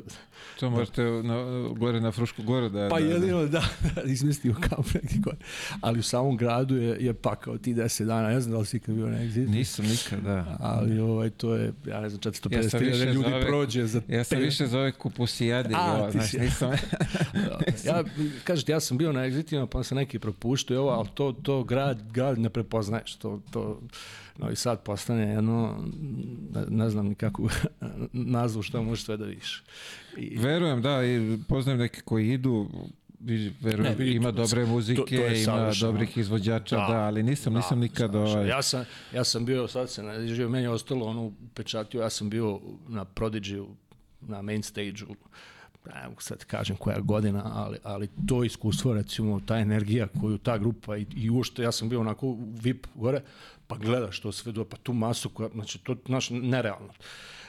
To 0.59 0.69
možete 0.69 1.03
na, 1.03 1.67
gore 1.77 2.01
na 2.01 2.11
Frušku 2.11 2.43
gore 2.43 2.69
da... 2.69 2.87
Pa 2.89 2.99
da, 2.99 3.05
jedino 3.05 3.45
da, 3.45 3.47
da, 3.47 4.01
da 4.01 4.11
izmestio 4.11 4.55
kamp 4.69 4.87
neki 4.93 5.19
gore. 5.19 5.37
Ali 5.81 5.99
u 5.99 6.03
samom 6.03 6.37
gradu 6.37 6.77
je, 6.77 6.97
je 6.99 7.13
pakao 7.13 7.57
ti 7.57 7.73
10 7.73 8.05
dana, 8.05 8.29
ne 8.29 8.41
znam 8.41 8.51
da 8.51 8.59
li 8.59 8.65
si 8.65 8.77
ikad 8.77 8.95
bio 8.95 9.07
na 9.07 9.17
exit. 9.17 9.49
Nisam 9.49 9.85
nikad, 9.85 10.23
da. 10.23 10.57
Ali 10.59 10.99
ovaj, 10.99 11.29
to 11.29 11.55
je, 11.55 11.73
ja 11.87 12.01
ne 12.01 12.09
znam, 12.09 12.21
450 12.21 13.05
ja 13.05 13.13
ljudi 13.13 13.31
prođe 13.47 13.85
za 13.85 14.01
Ja 14.07 14.23
sam 14.23 14.39
više 14.39 14.67
zove 14.67 14.91
kupusijade. 14.91 15.75
A, 15.75 15.97
jo, 15.97 16.11
znaš, 16.11 16.33
nisam... 16.33 16.71
ja, 17.87 18.03
kažete, 18.43 18.71
ja 18.71 18.79
sam 18.79 18.97
bio 18.97 19.11
na 19.11 19.21
exitima, 19.21 19.65
pa 19.65 19.83
se 19.83 19.95
neki 19.95 20.19
propuštaju 20.19 20.79
ovo, 20.79 20.89
ali 20.89 21.07
to, 21.13 21.31
to 21.31 21.63
grad, 21.63 22.11
grad 22.11 22.39
ne 22.39 22.49
prepoznaješ. 22.49 23.15
To, 23.15 23.41
to, 23.51 23.81
Novi 24.37 24.55
Sad 24.55 24.83
postane 24.83 25.33
jedno, 25.33 25.83
ne, 26.67 26.89
znam 26.89 27.05
ni 27.05 27.15
kako 27.15 27.49
nazvu 28.13 28.61
što 28.61 28.83
možeš 28.83 29.05
sve 29.05 29.17
da 29.17 29.25
vidiš. 29.25 29.63
I... 30.17 30.37
Verujem, 30.37 30.81
da, 30.81 31.05
i 31.05 31.39
poznajem 31.47 31.79
neke 31.79 32.01
koji 32.01 32.29
idu, 32.29 32.69
verujem, 33.61 33.95
ne, 33.99 34.11
ima 34.11 34.31
dobre 34.31 34.65
muzike, 34.65 35.01
to, 35.01 35.05
to 35.05 35.35
ima 35.35 35.71
dobrih 35.81 36.17
izvođača, 36.17 36.75
da, 36.75 36.87
da 36.87 36.99
ali 36.99 37.23
nisam, 37.23 37.53
da, 37.53 37.59
nisam 37.59 37.79
nikad... 37.79 38.15
Ovaj... 38.15 38.47
Ja, 38.47 38.61
sam, 38.61 38.85
ja 39.13 39.23
sam 39.23 39.45
bio, 39.45 39.67
sad 39.67 39.89
se 39.89 40.03
ne 40.03 40.47
meni 40.47 40.63
je 40.63 40.69
ostalo 40.69 41.05
ono 41.05 41.31
pečatio, 41.53 42.01
ja 42.01 42.09
sam 42.09 42.29
bio 42.29 42.59
na 42.87 43.05
Prodigy 43.05 43.65
na 44.27 44.41
main 44.41 44.63
stage-u, 44.63 45.15
ne 45.93 46.07
mogu 46.07 46.21
sad 46.21 46.45
kažem 46.45 46.75
koja 46.75 46.99
godina, 46.99 47.41
ali, 47.53 47.77
ali 47.83 48.09
to 48.27 48.43
iskustvo, 48.43 48.93
recimo, 48.93 49.39
ta 49.45 49.57
energija 49.57 50.07
koju 50.21 50.37
ta 50.37 50.57
grupa 50.57 50.97
i, 50.97 51.05
i 51.15 51.29
ušte, 51.29 51.63
ja 51.63 51.71
sam 51.71 51.89
bio 51.89 51.99
onako 51.99 52.37
VIP 52.61 52.87
gore, 52.95 53.21
pa 53.67 53.77
gledaš 53.77 54.19
to 54.19 54.31
sve, 54.31 54.51
do, 54.51 54.65
pa 54.65 54.77
tu 54.77 54.93
masu 54.93 55.29
koja, 55.29 55.49
znači, 55.53 55.79
to, 55.79 55.95
znaš, 56.05 56.29
nerealno. 56.29 56.93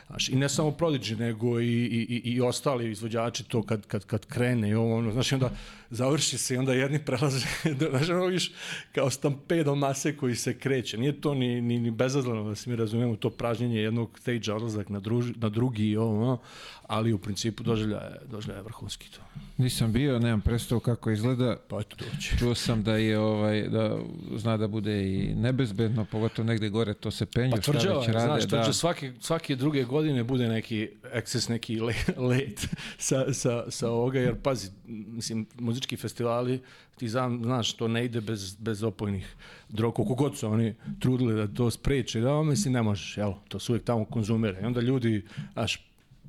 Znaš, 0.06 0.28
I 0.28 0.36
ne 0.36 0.48
samo 0.48 0.70
Prodigy, 0.70 1.18
nego 1.18 1.60
i, 1.60 1.66
i, 1.66 2.22
i 2.24 2.40
ostali 2.40 2.90
izvođači 2.90 3.44
to 3.44 3.62
kad, 3.62 3.86
kad, 3.86 4.04
kad 4.04 4.26
krene 4.26 4.70
i 4.70 4.74
ono, 4.74 5.12
znaš, 5.12 5.32
onda 5.32 5.50
završi 5.90 6.38
se 6.38 6.54
i 6.54 6.58
onda 6.58 6.72
jedni 6.72 7.04
prelaze, 7.04 7.46
znaš, 7.90 8.08
ono 8.08 8.26
viš 8.26 8.52
kao 8.92 9.10
stampedo 9.10 9.74
mase 9.74 10.16
koji 10.16 10.36
se 10.36 10.58
kreće. 10.58 10.98
Nije 10.98 11.20
to 11.20 11.34
ni, 11.34 11.60
ni, 11.60 11.78
ni 11.78 11.90
bezazleno 11.90 12.48
da 12.48 12.54
se 12.54 12.70
mi 12.70 12.76
razumemo, 12.76 13.16
to 13.16 13.30
pražnjenje 13.30 13.80
jednog 13.80 14.18
stage 14.18 14.52
odlazak 14.52 14.88
na, 14.88 15.00
druž, 15.00 15.30
na 15.36 15.48
drugi 15.48 15.88
i 15.88 15.96
ono, 15.96 16.38
ali 16.86 17.12
u 17.12 17.18
principu 17.18 17.62
doživljaje, 17.62 18.20
doživljaje 18.30 18.62
vrhunski 18.62 19.10
to. 19.10 19.20
Nisam 19.58 19.92
bio, 19.92 20.18
nemam 20.18 20.40
predstavu 20.40 20.80
kako 20.80 21.10
izgleda. 21.10 21.56
Pa 21.68 21.80
eto 21.80 21.96
doći. 21.96 22.38
Čuo 22.38 22.54
sam 22.54 22.82
da 22.82 22.96
je 22.96 23.18
ovaj 23.18 23.68
da 23.68 23.98
zna 24.36 24.56
da 24.56 24.68
bude 24.68 25.14
i 25.14 25.34
nebezbedno, 25.34 26.04
pogotovo 26.04 26.46
negde 26.48 26.68
gore 26.68 26.94
to 26.94 27.10
se 27.10 27.26
penju, 27.26 27.50
pa, 27.50 27.60
tvrđava, 27.60 28.02
šta 28.02 28.12
već 28.12 28.14
rade. 28.14 28.26
Znaš, 28.26 28.48
tvrđa, 28.48 28.66
da. 28.66 28.72
svake, 28.72 29.12
svake 29.20 29.56
druge 29.56 29.84
godine 29.84 30.24
bude 30.24 30.48
neki 30.48 30.88
ekses, 31.12 31.48
neki 31.48 31.80
let 32.30 32.68
sa, 32.98 33.32
sa, 33.32 33.70
sa 33.70 33.90
ovoga, 33.90 34.20
jer 34.20 34.34
pazi, 34.42 34.70
mislim, 34.86 35.46
muzički 35.58 35.96
festivali, 35.96 36.60
ti 36.96 37.08
znam, 37.08 37.42
znaš, 37.44 37.72
to 37.72 37.88
ne 37.88 38.04
ide 38.04 38.20
bez, 38.20 38.56
bez 38.56 38.82
opojnih 38.82 39.34
droga, 39.68 39.94
koliko 39.94 40.14
god 40.14 40.38
su 40.38 40.48
oni 40.48 40.74
trudili 41.00 41.34
da 41.34 41.54
to 41.54 41.70
spreče, 41.70 42.20
da, 42.20 42.42
mislim, 42.42 42.74
ne 42.74 42.82
možeš, 42.82 43.18
jel, 43.18 43.32
to 43.48 43.58
su 43.58 43.72
uvijek 43.72 43.84
tamo 43.84 44.04
konzumere. 44.04 44.60
I 44.62 44.64
onda 44.64 44.80
ljudi, 44.80 45.24
znaš, 45.52 45.86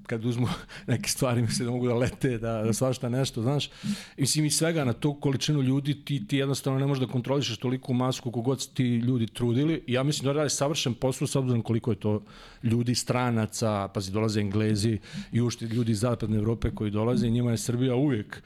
kad 0.08 0.26
uzmu 0.26 0.48
neke 0.88 1.10
stvari 1.10 1.42
misle 1.42 1.66
da 1.66 1.72
mogu 1.72 1.88
da 1.88 1.94
lete, 1.94 2.38
da, 2.38 2.64
da 2.64 2.74
svašta 2.74 3.10
nešto, 3.10 3.42
znaš. 3.42 3.70
Mislim 4.18 4.46
i 4.46 4.52
svega 4.52 4.86
na 4.86 4.94
tu 4.94 5.14
količinu 5.14 5.62
ljudi 5.62 6.06
ti, 6.06 6.28
ti 6.28 6.38
jednostavno 6.38 6.80
ne 6.80 6.88
možeš 6.88 7.06
da 7.06 7.12
kontrolišeš 7.12 7.58
toliko 7.58 7.94
masu 7.94 8.22
koliko 8.22 8.42
god 8.42 8.74
ti 8.74 8.84
ljudi 8.84 9.28
trudili. 9.28 9.84
I 9.88 9.94
ja 9.94 10.04
mislim 10.04 10.26
da 10.26 10.32
radi 10.32 10.50
savršen 10.50 10.94
posao 10.94 11.28
s 11.28 11.36
obzirom 11.36 11.62
koliko 11.62 11.92
je 11.92 12.00
to 12.00 12.22
ljudi 12.64 12.96
stranaca, 12.96 13.88
pazi 13.94 14.12
dolaze 14.12 14.40
Englezi 14.40 15.00
i 15.32 15.42
ušte 15.42 15.66
ljudi 15.66 15.92
iz 15.92 16.00
zapadne 16.00 16.38
Evrope 16.38 16.72
koji 16.76 16.92
dolaze 16.92 17.28
i 17.28 17.32
njima 17.32 17.52
je 17.52 17.58
Srbija 17.58 17.96
uvijek 17.96 18.44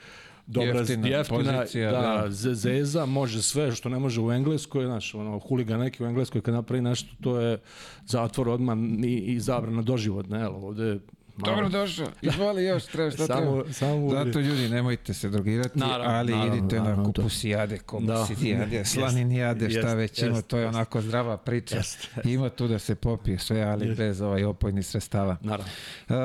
dobra 0.47 0.79
jeftina, 0.79 1.07
jeftina 1.07 1.37
pozicija, 1.37 1.91
da, 1.91 2.21
da. 2.21 2.53
zeza, 2.55 3.05
može 3.05 3.41
sve 3.41 3.71
što 3.71 3.89
ne 3.89 3.99
može 3.99 4.21
u 4.21 4.31
Engleskoj, 4.31 4.85
znaš, 4.85 5.15
ono, 5.15 5.39
huliga 5.39 5.77
neki 5.77 6.03
u 6.03 6.07
Engleskoj 6.07 6.41
kad 6.41 6.53
napravi 6.53 6.81
nešto, 6.81 7.09
to 7.21 7.39
je 7.39 7.57
zatvor 8.05 8.49
odmah 8.49 8.77
i, 9.03 9.17
i 9.17 9.39
zabrana 9.39 9.81
doživotna, 9.81 10.39
jel, 10.39 10.55
ovde 10.55 10.99
Malo. 11.41 11.55
Dobro 11.55 11.69
došao. 11.69 12.07
Izvoli 12.21 12.63
još, 12.63 12.85
treba 12.85 13.11
šta 13.11 13.25
samo, 13.25 13.51
treba. 13.51 13.73
Samo 13.73 14.09
Zato 14.09 14.39
ljudi, 14.39 14.69
nemojte 14.69 15.13
se 15.13 15.29
drogirati, 15.29 15.79
naravno, 15.79 16.13
ali 16.13 16.31
naravno, 16.31 16.55
idite 16.55 16.75
naravno, 16.75 17.03
na 17.03 17.03
kupusijade, 17.03 17.77
komusijade, 17.77 18.77
da. 18.77 18.85
slaninijade, 18.85 19.69
šta 19.69 19.79
jest, 19.79 19.95
već 19.95 20.21
ima, 20.21 20.41
to 20.41 20.57
je 20.57 20.67
onako 20.67 21.01
zdrava 21.01 21.37
priča. 21.37 21.75
Jest, 21.75 22.07
jest. 22.15 22.25
Ima 22.25 22.49
tu 22.49 22.67
da 22.67 22.79
se 22.79 22.95
popije 22.95 23.39
sve, 23.39 23.61
ali 23.61 23.87
jest. 23.87 23.97
bez 23.97 24.21
ovaj 24.21 24.43
opojnih 24.43 24.85
sredstava. 24.85 25.37
Naravno. 25.41 25.71
Uh, 26.09 26.15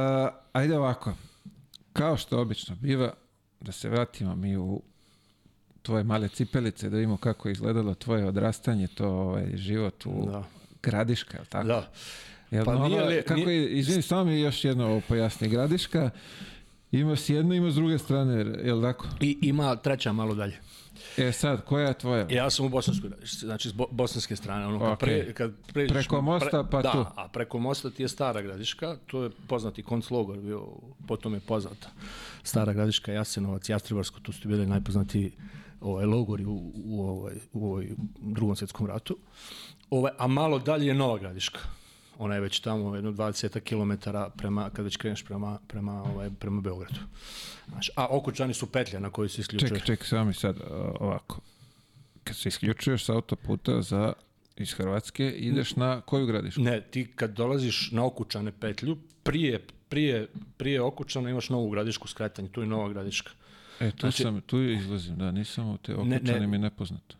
ajde 0.52 0.78
ovako, 0.78 1.12
kao 1.92 2.16
što 2.16 2.40
obično 2.40 2.76
biva, 2.80 3.12
da 3.60 3.72
se 3.72 3.88
vratimo 3.88 4.36
mi 4.36 4.56
u 4.56 4.82
tvoje 5.82 6.04
male 6.04 6.28
cipelice, 6.28 6.90
da 6.90 6.96
vidimo 6.96 7.16
kako 7.16 7.48
je 7.48 7.52
izgledalo 7.52 7.94
tvoje 7.94 8.26
odrastanje, 8.26 8.86
to 8.86 9.08
ovaj, 9.08 9.46
život 9.54 10.06
u 10.06 10.26
Da. 10.30 10.44
Gradiška, 10.82 11.38
tako? 11.48 11.66
Da. 11.66 11.90
Jel, 12.50 12.64
Pa 12.64 12.70
ono, 12.72 12.88
nije 12.88 13.02
li- 13.02 13.22
kako 13.22 13.34
nije- 13.36 13.62
je, 13.62 13.70
izvini, 13.70 14.02
samo 14.02 14.24
mi 14.24 14.40
još 14.40 14.64
jedno 14.64 14.86
ovo 14.86 15.00
pojasni. 15.00 15.48
Gradiška 15.48 16.10
ima 16.92 17.16
s 17.16 17.28
jedne, 17.28 17.56
ima 17.56 17.70
s 17.70 17.74
druge 17.74 17.98
strane, 17.98 18.32
jel 18.64 18.82
tako? 18.82 19.06
I 19.20 19.38
ima 19.42 19.76
treća 19.76 20.12
malo 20.12 20.34
dalje. 20.34 20.56
E 21.16 21.32
sad, 21.32 21.64
koja 21.64 21.88
je 21.88 21.94
tvoja? 21.94 22.26
Ja 22.30 22.50
sam 22.50 22.66
u 22.66 22.70
Bosanskoj, 22.70 23.10
znači 23.24 23.68
s 23.68 23.72
bo- 23.72 23.88
bosanske 23.90 24.36
strane. 24.36 24.66
Ono, 24.66 24.78
kad 24.80 24.98
pre, 24.98 25.32
kad 25.34 25.52
pređeš- 25.66 25.92
Preko 25.92 26.20
mosta, 26.20 26.64
pa 26.64 26.82
da, 26.82 26.92
tu. 26.92 27.04
a 27.16 27.28
preko 27.28 27.58
mosta 27.58 27.90
ti 27.90 28.02
je 28.02 28.08
Stara 28.08 28.42
Gradiška, 28.42 28.96
to 29.06 29.22
je 29.22 29.30
poznati 29.46 29.82
konclogor 29.82 30.38
bio, 30.38 30.66
potom 31.06 31.34
je 31.34 31.40
poznata. 31.40 31.88
Stara 32.42 32.72
Gradiška, 32.72 33.12
Jasenovac, 33.12 33.68
Jastrebarsko, 33.68 34.20
to 34.20 34.32
su 34.32 34.48
bili 34.48 34.66
najpoznatiji 34.66 35.32
ovaj, 35.80 36.04
logori 36.04 36.44
u, 36.44 36.54
u, 36.76 37.02
ovaj, 37.02 37.34
u 37.52 37.66
ovaj 37.66 37.86
drugom 38.16 38.56
svjetskom 38.56 38.86
ratu. 38.86 39.16
Ovaj, 39.90 40.12
a 40.18 40.26
malo 40.26 40.58
dalje 40.58 40.86
je 40.86 40.94
Nova 40.94 41.18
Gradiška. 41.18 41.58
Ona 42.18 42.34
je 42.34 42.40
već 42.40 42.60
tamo 42.60 42.94
jedno 42.94 43.12
20 43.12 43.60
km 43.60 44.10
prema, 44.36 44.70
kad 44.70 44.84
već 44.84 44.96
kreneš 44.96 45.24
prema, 45.24 45.58
prema, 45.66 46.02
ovaj, 46.02 46.30
prema 46.38 46.60
Beogradu. 46.60 47.00
Znaš, 47.68 47.90
a 47.96 48.06
Okučani 48.06 48.54
su 48.54 48.66
petlja 48.66 49.00
na 49.00 49.10
kojoj 49.10 49.28
se 49.28 49.40
isključuje. 49.40 49.68
Čekaj, 49.68 49.86
čekaj, 49.86 50.06
samo 50.06 50.24
mi 50.24 50.34
sad 50.34 50.56
ovako. 51.00 51.40
Kad 52.24 52.36
se 52.36 52.48
isključuješ 52.48 53.04
sa 53.04 53.12
autoputa 53.12 53.82
za 53.82 54.12
iz 54.56 54.72
Hrvatske, 54.72 55.30
ideš 55.30 55.76
na 55.76 56.00
koju 56.00 56.26
gradišku? 56.26 56.60
Ne, 56.60 56.80
ti 56.80 57.06
kad 57.14 57.30
dolaziš 57.30 57.90
na 57.92 58.04
Okučane 58.04 58.52
petlju, 58.52 58.96
prije, 59.22 59.66
prije, 59.88 60.26
prije 60.56 60.80
Okučana 60.80 61.30
imaš 61.30 61.48
novu 61.48 61.70
gradišku 61.70 62.08
skretanje, 62.08 62.48
tu 62.48 62.60
je 62.60 62.66
nova 62.66 62.88
gradiška. 62.88 63.30
E, 63.80 63.90
tu 63.90 64.10
sam, 64.10 64.40
tu 64.40 64.62
izlazim, 64.62 65.16
da, 65.16 65.30
nisam 65.30 65.68
u 65.68 65.78
te 65.78 65.92
ne. 65.92 66.16
okučani 66.16 66.46
mi 66.46 66.58
nepoznato. 66.58 67.16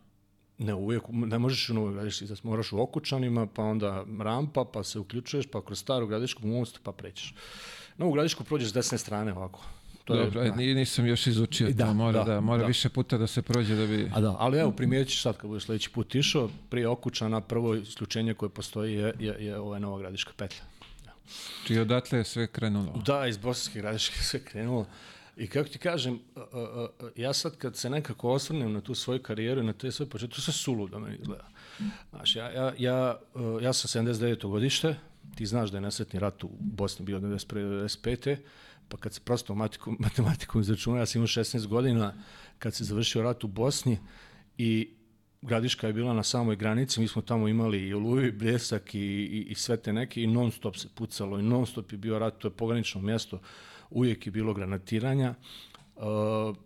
Ne, 0.59 0.75
uvijek, 0.75 1.03
ne 1.09 1.38
možeš 1.38 1.69
novoj 1.69 1.92
gradišci, 1.92 2.27
znači 2.27 2.47
moraš 2.47 2.73
u 2.73 2.81
Okučanima, 2.81 3.47
pa 3.47 3.62
onda 3.62 4.05
rampa, 4.21 4.64
pa 4.73 4.85
se 4.85 4.99
uključuješ, 4.99 5.47
pa 5.47 5.64
kroz 5.64 5.79
staru 5.79 6.07
gradišku 6.07 6.47
most, 6.47 6.81
pa 6.83 6.92
prećeš. 6.92 7.35
Novu 7.99 8.12
gradišku 8.12 8.45
prođeš 8.45 8.69
s 8.69 8.73
desne 8.73 8.99
strane 8.99 9.33
ovako. 9.33 9.64
To 10.05 10.16
Dobro, 10.16 10.42
je, 10.42 10.53
ni- 10.57 10.75
nisam 10.75 11.07
još 11.07 11.27
izučio 11.27 11.71
Da, 11.71 11.87
to, 11.87 11.95
mora, 11.95 12.25
da, 12.25 12.35
da, 12.35 12.40
mora 12.40 12.61
da. 12.61 12.66
više 12.66 12.88
puta 12.88 13.19
da 13.19 13.27
se 13.27 13.42
prođe 13.42 13.75
da 13.75 13.87
bi... 13.87 14.11
A 14.14 14.21
da, 14.21 14.37
ali 14.38 14.59
evo 14.59 14.71
primijetit 14.73 15.12
ćeš 15.12 15.23
sad 15.23 15.37
kad 15.37 15.51
budeš 15.51 15.64
sljedeći 15.66 15.90
put 15.90 16.14
išao, 16.14 16.51
prije 16.71 16.88
Okučana 16.88 17.40
prvo 17.40 17.75
isključenje 17.75 18.35
koje 18.35 18.49
postoji 18.49 18.95
je, 18.95 19.14
je, 19.19 19.37
je 19.38 19.59
ova 19.59 19.79
nova 19.79 19.99
gradiška 19.99 20.33
petlja. 20.37 20.62
Čiji 21.66 21.79
odatle 21.79 22.19
je 22.19 22.25
sve 22.25 22.47
krenulo. 22.47 23.03
Da, 23.07 23.27
iz 23.27 23.37
Bosanske 23.37 23.81
gradiške 23.81 24.19
sve 24.19 24.40
krenulo. 24.45 24.87
I 25.37 25.46
kako 25.46 25.68
ti 25.68 25.79
kažem, 25.79 26.18
ja 27.16 27.33
sad 27.33 27.57
kad 27.57 27.77
se 27.77 27.90
nekako 27.90 28.31
osvrnem 28.31 28.72
na 28.72 28.81
tu 28.81 28.94
svoju 28.94 29.22
karijeru 29.22 29.61
i 29.61 29.64
na 29.64 29.72
te 29.72 29.92
sve 29.92 30.07
početke, 30.07 30.35
to 30.35 30.40
sve 30.40 30.53
suludo 30.53 30.99
meni 30.99 31.16
izgleda. 31.20 31.49
Znaš, 32.11 32.37
ja, 32.37 32.51
ja, 32.51 32.72
ja, 32.79 33.20
a, 33.35 33.59
ja 33.62 33.72
sam 33.72 34.05
79. 34.05 34.49
godište, 34.49 34.96
ti 35.35 35.46
znaš 35.46 35.70
da 35.70 35.77
je 35.77 35.81
nesretni 35.81 36.20
rat 36.20 36.44
u 36.44 36.51
Bosni 36.61 37.05
bio 37.05 37.20
91. 37.20 37.46
95. 37.55 38.37
Pa 38.88 38.96
kad 38.96 39.14
se 39.14 39.20
prosto 39.20 39.55
matematikom, 39.55 39.96
matematikom 40.01 40.61
izračuna, 40.61 40.99
ja 40.99 41.07
sam 41.07 41.18
imao 41.18 41.27
16 41.27 41.66
godina 41.66 42.14
kad 42.59 42.75
se 42.75 42.85
završio 42.85 43.22
rat 43.22 43.44
u 43.44 43.49
Bosni 43.49 43.99
i 44.59 44.90
Gradiška 45.42 45.87
je 45.87 45.92
bila 45.92 46.12
na 46.12 46.22
samoj 46.22 46.57
granici, 46.57 47.01
mi 47.01 47.09
smo 47.09 47.22
tamo 47.22 47.49
imali 47.49 47.88
i 47.88 47.94
Oluju 47.94 48.27
i 48.27 48.33
Bljesak 48.33 48.94
i, 48.94 48.99
i, 48.99 49.46
i 49.49 49.55
sve 49.55 49.77
te 49.77 49.92
neke 49.92 50.22
i 50.22 50.27
non 50.27 50.51
stop 50.51 50.77
se 50.77 50.88
pucalo 50.94 51.38
i 51.38 51.42
non 51.42 51.66
stop 51.66 51.92
je 51.92 51.99
bio 51.99 52.18
rat, 52.18 52.38
to 52.38 52.49
je 52.49 52.53
pogranično 52.53 53.01
mjesto, 53.01 53.40
uvijek 53.90 54.27
je 54.27 54.33
bilo 54.33 54.55
granatiranja. 54.55 55.35
Uh, 55.96 56.57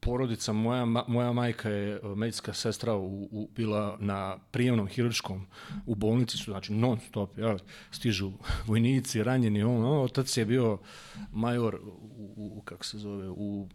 porodica, 0.00 0.52
moja, 0.52 0.84
ma- 0.84 1.04
moja 1.08 1.32
majka 1.32 1.70
je 1.70 2.00
uh, 2.00 2.16
medicinska 2.16 2.52
sestra 2.52 2.94
u, 2.94 3.28
u, 3.30 3.48
bila 3.56 3.96
na 4.00 4.38
prijemnom 4.50 4.86
hirurškom 4.86 5.46
u 5.86 5.94
bolnici 5.94 6.36
su, 6.36 6.50
znači 6.50 6.72
non 6.72 7.00
stop, 7.08 7.38
jel, 7.38 7.58
stižu 7.90 8.32
vojnici, 8.66 9.22
ranjeni, 9.22 9.62
on, 9.62 9.84
on, 9.84 10.04
otac 10.04 10.36
je 10.36 10.44
bio 10.44 10.78
major 11.32 11.78
u, 12.16 12.52
u, 12.56 12.62
kako 12.64 12.84
se 12.84 12.98
zove, 12.98 13.28
u, 13.28 13.68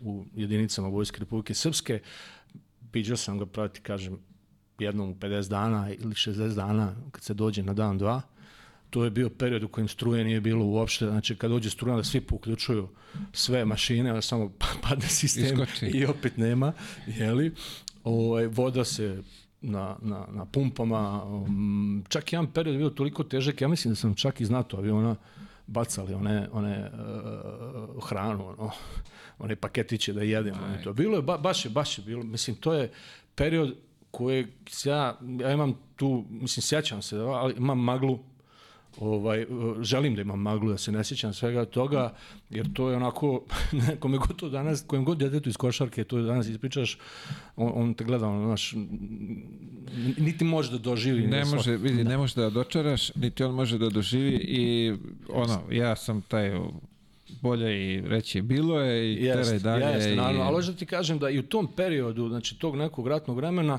u 0.00 0.24
jedinicama 0.34 0.88
Vojske 0.88 1.20
Republike 1.20 1.54
Srpske, 1.54 2.00
Piđao 2.92 3.16
sam 3.16 3.38
ga 3.38 3.46
prati, 3.46 3.80
kažem, 3.80 4.18
jednom 4.78 5.10
u 5.10 5.14
50 5.14 5.48
dana 5.50 5.90
ili 5.90 6.14
60 6.14 6.54
dana 6.54 6.94
kad 7.10 7.22
se 7.22 7.34
dođe 7.34 7.62
na 7.62 7.72
dan, 7.72 7.98
dva. 7.98 8.22
To 8.94 9.04
je 9.04 9.10
bio 9.10 9.30
period 9.30 9.62
u 9.62 9.68
kojem 9.68 9.88
struje 9.88 10.24
nije 10.24 10.40
bilo 10.40 10.64
uopšte. 10.64 11.06
Znači, 11.06 11.36
kad 11.36 11.50
dođe 11.50 11.70
struja, 11.70 11.96
da 11.96 12.04
svi 12.04 12.20
poključuju 12.20 12.88
sve 13.32 13.64
mašine, 13.64 14.10
onda 14.10 14.22
samo 14.22 14.52
padne 14.88 15.08
sistem 15.08 15.44
Iskoči. 15.44 15.86
i 15.86 16.06
opet 16.06 16.36
nema. 16.36 16.72
Jeli? 17.06 17.54
Ovaj, 18.04 18.46
voda 18.46 18.84
se 18.84 19.22
na, 19.60 19.96
na, 20.02 20.26
na 20.30 20.46
pumpama. 20.46 21.24
Um, 21.24 22.04
čak 22.08 22.32
jedan 22.32 22.52
period 22.52 22.74
je 22.74 22.78
bio 22.78 22.90
toliko 22.90 23.24
težak, 23.24 23.60
ja 23.60 23.68
mislim 23.68 23.92
da 23.92 23.96
sam 23.96 24.14
čak 24.14 24.40
iz 24.40 24.50
NATO 24.50 24.76
aviona 24.76 25.16
bacali 25.66 26.14
one, 26.14 26.48
one 26.52 26.90
uh, 27.96 28.08
hranu, 28.08 28.48
ono, 28.48 28.70
one 29.38 29.56
paketiće 29.56 30.12
da 30.12 30.22
jedemo. 30.22 30.60
i 30.80 30.84
To. 30.84 30.92
Bilo 30.92 31.16
je, 31.16 31.22
ba, 31.22 31.38
baš 31.38 31.64
je, 31.64 31.70
baš 31.70 31.98
je 31.98 32.04
bilo, 32.04 32.22
mislim, 32.22 32.56
to 32.56 32.72
je 32.72 32.90
period 33.34 33.74
kojeg 34.10 34.46
se 34.68 34.90
ja, 34.90 35.18
ja 35.40 35.52
imam 35.52 35.74
tu, 35.96 36.24
mislim, 36.30 36.62
sjećam 36.62 37.02
se, 37.02 37.18
ali 37.18 37.54
imam 37.56 37.78
maglu, 37.78 38.18
ovaj, 39.00 39.46
želim 39.80 40.14
da 40.14 40.22
imam 40.22 40.40
maglu, 40.40 40.70
da 40.70 40.78
se 40.78 40.92
ne 40.92 41.04
sjećam 41.04 41.32
svega 41.32 41.64
toga, 41.64 42.14
jer 42.50 42.72
to 42.72 42.90
je 42.90 42.96
onako, 42.96 43.42
nekome 43.88 44.18
god 44.18 44.36
to 44.36 44.48
danas, 44.48 44.84
kojem 44.86 45.04
god 45.04 45.18
djetetu 45.18 45.48
iz 45.48 45.56
košarke 45.56 46.04
to 46.04 46.22
danas 46.22 46.48
ispričaš, 46.48 46.98
on, 47.56 47.72
on 47.74 47.94
te 47.94 48.04
gleda, 48.04 48.28
ono, 48.28 48.46
znaš, 48.46 48.74
niti 50.18 50.44
može 50.44 50.70
da 50.70 50.78
doživi. 50.78 51.26
Ne 51.26 51.44
da 51.44 51.56
može, 51.56 51.76
vidi, 51.76 52.04
ne 52.04 52.16
može 52.16 52.34
da 52.34 52.50
dočaraš, 52.50 53.14
niti 53.14 53.44
on 53.44 53.54
može 53.54 53.78
da 53.78 53.88
doživi 53.88 54.34
i 54.34 54.94
ono, 55.28 55.62
ja 55.70 55.96
sam 55.96 56.22
taj 56.22 56.52
bolje 57.40 57.94
i 57.94 58.00
reći 58.00 58.42
bilo 58.42 58.80
je 58.80 59.14
i 59.14 59.24
teraj 59.24 59.58
dalje. 59.58 59.84
Jeste, 59.84 60.12
i... 60.12 60.16
naravno, 60.16 60.42
ali 60.42 60.54
hoću 60.54 60.72
da 60.72 60.78
ti 60.78 60.86
kažem 60.86 61.18
da 61.18 61.30
i 61.30 61.38
u 61.38 61.42
tom 61.42 61.68
periodu, 61.76 62.28
znači 62.28 62.58
tog 62.58 62.76
nekog 62.76 63.08
ratnog 63.08 63.36
vremena, 63.36 63.78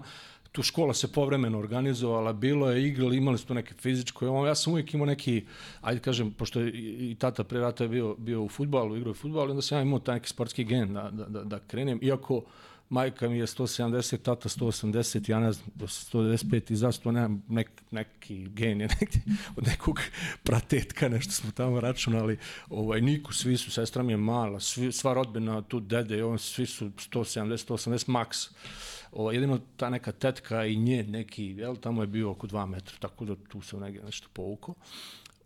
tu 0.56 0.64
škola 0.64 0.94
se 0.94 1.12
povremeno 1.12 1.60
organizovala, 1.60 2.34
bilo 2.34 2.70
je 2.72 2.88
igrali, 2.88 3.18
imali 3.18 3.38
smo 3.38 3.56
neke 3.56 3.74
fizičko, 3.74 4.30
ono, 4.30 4.48
ja 4.48 4.56
sam 4.56 4.74
uvijek 4.74 4.94
imao 4.94 5.06
neki, 5.06 5.46
ajde 5.82 6.02
kažem, 6.02 6.32
pošto 6.32 6.60
je 6.60 6.72
i 7.12 7.16
tata 7.20 7.44
pre 7.44 7.60
rata 7.60 7.84
je 7.84 7.90
bio, 7.90 8.16
bio 8.18 8.44
u 8.44 8.50
futbalu, 8.50 8.98
igrao 8.98 9.12
je 9.12 9.20
futbal, 9.20 9.52
onda 9.52 9.62
sam 9.62 9.78
ja 9.78 9.82
imao 9.82 10.00
taj 10.00 10.16
neki 10.16 10.30
sportski 10.30 10.64
gen 10.64 10.94
da, 10.94 11.10
da, 11.12 11.26
da, 11.26 11.44
da 11.44 11.60
krenem, 11.60 12.00
iako 12.02 12.44
majka 12.90 13.30
mi 13.30 13.38
je 13.38 13.48
170, 13.48 14.18
tata 14.22 14.50
180, 14.50 15.30
ja 15.30 15.40
ne 15.40 15.52
znam, 15.52 15.68
195 15.78 16.72
i 16.72 16.76
zašto 16.76 17.12
nemam 17.12 17.44
nek, 17.50 17.70
neki 17.92 18.48
gen 18.50 18.82
je 18.82 18.88
neki, 19.00 19.20
od 19.58 19.68
nekog 19.68 20.00
pratetka, 20.44 21.10
nešto 21.10 21.32
smo 21.32 21.52
tamo 21.52 21.80
računali, 21.80 22.38
ovaj, 22.70 23.02
niku, 23.02 23.34
svi 23.34 23.58
su, 23.58 23.72
sestra 23.72 24.04
mi 24.04 24.14
je 24.14 24.18
mala, 24.18 24.60
svi, 24.60 24.92
sva 24.92 25.14
rodbina, 25.14 25.62
tu 25.62 25.80
dede, 25.80 26.24
on, 26.24 26.40
svi 26.40 26.66
su 26.66 26.86
170, 26.86 27.68
180 27.68 28.10
maks. 28.10 28.50
Ovo, 29.16 29.32
jedino 29.32 29.60
ta 29.78 29.90
neka 29.90 30.12
tetka 30.12 30.66
i 30.66 30.76
nje 30.76 31.04
neki, 31.04 31.46
jel, 31.46 31.76
tamo 31.76 32.04
je 32.04 32.08
bio 32.08 32.32
oko 32.32 32.48
2 32.48 32.66
metra, 32.66 32.96
tako 33.00 33.26
da 33.26 33.36
tu 33.36 33.62
sam 33.62 33.80
negdje 33.80 34.04
nešto 34.04 34.28
povukao. 34.34 34.76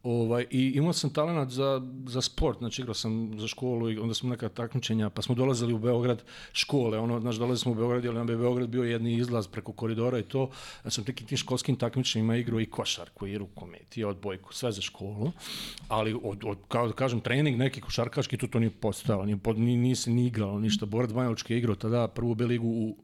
Ovaj, 0.04 0.46
I 0.52 0.72
imao 0.76 0.94
sam 0.94 1.10
talent 1.10 1.52
za, 1.52 1.82
za 2.08 2.22
sport, 2.22 2.58
znači 2.58 2.82
igrao 2.82 2.94
sam 2.94 3.40
za 3.40 3.48
školu 3.48 3.92
i 3.92 3.98
onda 3.98 4.14
smo 4.14 4.30
neka 4.30 4.50
takmičenja, 4.50 5.10
pa 5.10 5.22
smo 5.22 5.36
dolazili 5.36 5.74
u 5.74 5.78
Beograd 5.78 6.24
škole, 6.54 7.00
ono, 7.00 7.20
znaš, 7.20 7.36
dolazili 7.36 7.58
smo 7.58 7.72
u 7.72 7.76
Beograd, 7.76 8.04
jer 8.04 8.14
nam 8.14 8.30
je 8.30 8.38
Beograd 8.38 8.70
bio 8.70 8.84
jedni 8.84 9.14
izlaz 9.14 9.48
preko 9.48 9.72
koridora 9.72 10.20
i 10.20 10.24
to, 10.24 10.50
ja 10.86 10.92
sam 10.92 11.04
nekim 11.08 11.28
tim 11.28 11.38
školskim 11.38 11.76
takmičenjima 11.76 12.36
igrao 12.36 12.60
i 12.60 12.66
košarku, 12.66 13.28
i 13.28 13.38
rukomet, 13.38 13.98
i 13.98 14.04
odbojku, 14.04 14.54
sve 14.54 14.72
za 14.72 14.82
školu, 14.82 15.32
ali 15.88 16.20
od, 16.24 16.44
od, 16.44 16.58
kao 16.68 16.88
da 16.88 16.94
kažem, 16.94 17.20
trening 17.20 17.58
neki 17.58 17.82
košarkaški, 17.82 18.38
tu 18.38 18.48
to 18.48 18.60
nije 18.60 18.72
postojalo, 18.72 19.26
nije, 19.26 19.38
pod- 19.38 19.60
ni, 19.60 19.78
nije 19.78 19.96
se 19.96 20.12
ni 20.12 20.28
igralo 20.28 20.60
ništa, 20.60 20.86
Borac 20.86 21.12
Banjalučki 21.12 21.54
je 21.54 21.58
igrao 21.58 21.76
tada 21.76 22.08
prvu 22.08 22.36
B 22.36 22.46
ligu 22.46 22.68
u, 22.68 22.96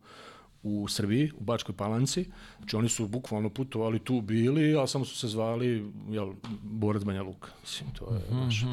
u 0.66 0.88
Srbiji, 0.88 1.32
u 1.38 1.44
Bačkoj 1.44 1.76
Palanci. 1.76 2.26
Znači 2.58 2.76
oni 2.76 2.90
su 2.90 3.08
bukvalno 3.08 3.50
putovali 3.50 4.00
tu 4.00 4.22
bili, 4.22 4.78
a 4.78 4.88
samo 4.88 5.06
su 5.06 5.16
se 5.16 5.28
zvali 5.28 5.92
jel, 6.10 6.34
Borac 6.64 7.04
Banja 7.04 7.24
Luka. 7.24 7.50
Mislim, 7.62 7.90
to 8.00 8.14
je 8.14 8.22
baš 8.46 8.64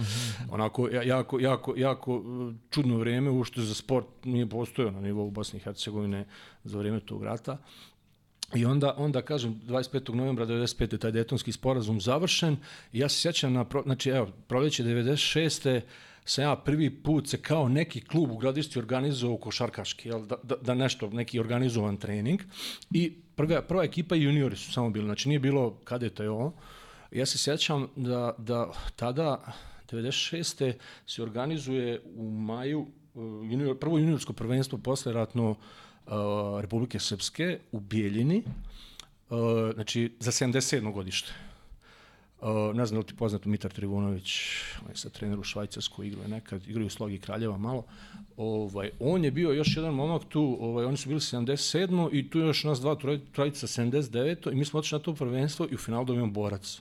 onako 0.51 0.89
ja- 0.89 1.03
jako, 1.03 1.41
jako, 1.41 1.75
jako 1.77 2.17
uh, 2.17 2.55
čudno 2.71 2.97
vrijeme, 2.97 3.31
ušto 3.31 3.63
za 3.63 3.75
sport 3.75 4.07
nije 4.25 4.49
postojao 4.49 4.91
na 4.91 5.01
nivou 5.01 5.31
Bosne 5.31 5.57
i 5.57 5.63
Hercegovine 5.63 6.25
za 6.65 6.79
vrijeme 6.79 7.01
tog 7.01 7.25
rata. 7.25 7.59
I 8.55 8.65
onda, 8.65 8.95
onda 8.97 9.23
kažem, 9.23 9.61
25. 9.67 10.15
novembra 10.15 10.47
95. 10.47 10.99
taj 10.99 11.11
detonski 11.13 11.53
sporazum 11.53 12.01
završen 12.01 12.57
i 12.93 12.99
ja 12.99 13.09
se 13.09 13.21
sjećam 13.21 13.53
na, 13.53 13.65
pro, 13.65 13.83
znači 13.83 14.11
evo, 14.11 14.29
proljeće 14.49 14.85
96. 14.85 15.81
sam 16.25 16.45
ja 16.45 16.57
prvi 16.57 16.91
put 16.91 17.29
se 17.29 17.43
kao 17.43 17.69
neki 17.69 18.01
klub 18.01 18.31
u 18.31 18.37
gradišti 18.37 18.79
organizovao 18.79 19.39
košarkaški, 19.39 20.09
jel, 20.09 20.27
da, 20.27 20.37
da, 20.43 20.57
da 20.57 20.75
nešto, 20.75 21.11
neki 21.11 21.41
organizovan 21.41 21.97
trening 21.97 22.41
i 22.91 23.13
prva, 23.37 23.63
prva 23.63 23.85
ekipa 23.85 24.17
i 24.17 24.23
juniori 24.23 24.57
su 24.57 24.73
samo 24.73 24.91
bili, 24.91 25.05
znači 25.05 25.29
nije 25.29 25.39
bilo 25.39 25.71
kadeta 25.85 26.25
i 26.25 26.27
ovo. 26.27 26.53
Ja 27.11 27.27
se 27.27 27.39
sjećam 27.39 27.89
da, 27.97 28.35
da 28.39 28.73
tada 28.97 29.53
96. 29.91 30.73
se 31.07 31.23
organizuje 31.23 32.01
u 32.15 32.31
maju 32.31 32.87
junior, 33.51 33.79
prvo 33.79 33.99
juniorsko 33.99 34.33
prvenstvo 34.33 34.79
posle 34.79 35.13
ratno 35.13 35.51
uh, 35.51 35.57
Republike 36.61 36.99
Srpske 36.99 37.59
u 37.73 37.81
Bijeljini, 37.81 38.43
uh, 39.31 39.39
znači 39.75 40.13
za 40.21 40.31
77. 40.31 40.93
godište. 40.93 41.33
Uh, 42.43 42.77
ne 42.77 42.87
znam 42.87 42.97
da 42.97 42.99
li 42.99 43.07
ti 43.07 43.15
poznato 43.15 43.49
Mitar 43.49 43.71
Trivunović, 43.71 44.41
on 44.85 44.91
je 44.91 44.97
sad 44.97 45.13
trener 45.13 45.39
u 45.39 45.43
Švajcarsku, 45.43 46.05
igrao 46.05 46.23
je 46.23 46.29
nekad, 46.29 46.69
igrao 46.69 46.87
u 46.87 46.91
Slogi 46.91 47.19
Kraljeva 47.19 47.59
malo. 47.59 47.85
Ovaj, 48.37 48.91
on 49.01 49.25
je 49.25 49.31
bio 49.31 49.53
još 49.53 49.77
jedan 49.77 49.95
momak 49.95 50.23
tu, 50.29 50.59
ovaj, 50.61 50.85
oni 50.85 50.97
su 50.97 51.09
bili 51.09 51.21
77. 51.21 52.09
i 52.13 52.31
tu 52.31 52.39
je 52.39 52.47
još 52.47 52.65
nas 52.65 52.81
dva 52.81 52.97
trojica 53.33 53.67
79. 53.67 54.53
i 54.53 54.55
mi 54.55 54.65
smo 54.65 54.79
otišli 54.79 54.99
na 54.99 55.03
to 55.03 55.15
prvenstvo 55.15 55.67
i 55.71 55.75
u 55.75 55.79
finalu 55.79 56.05
dobijemo 56.05 56.33
borac 56.33 56.81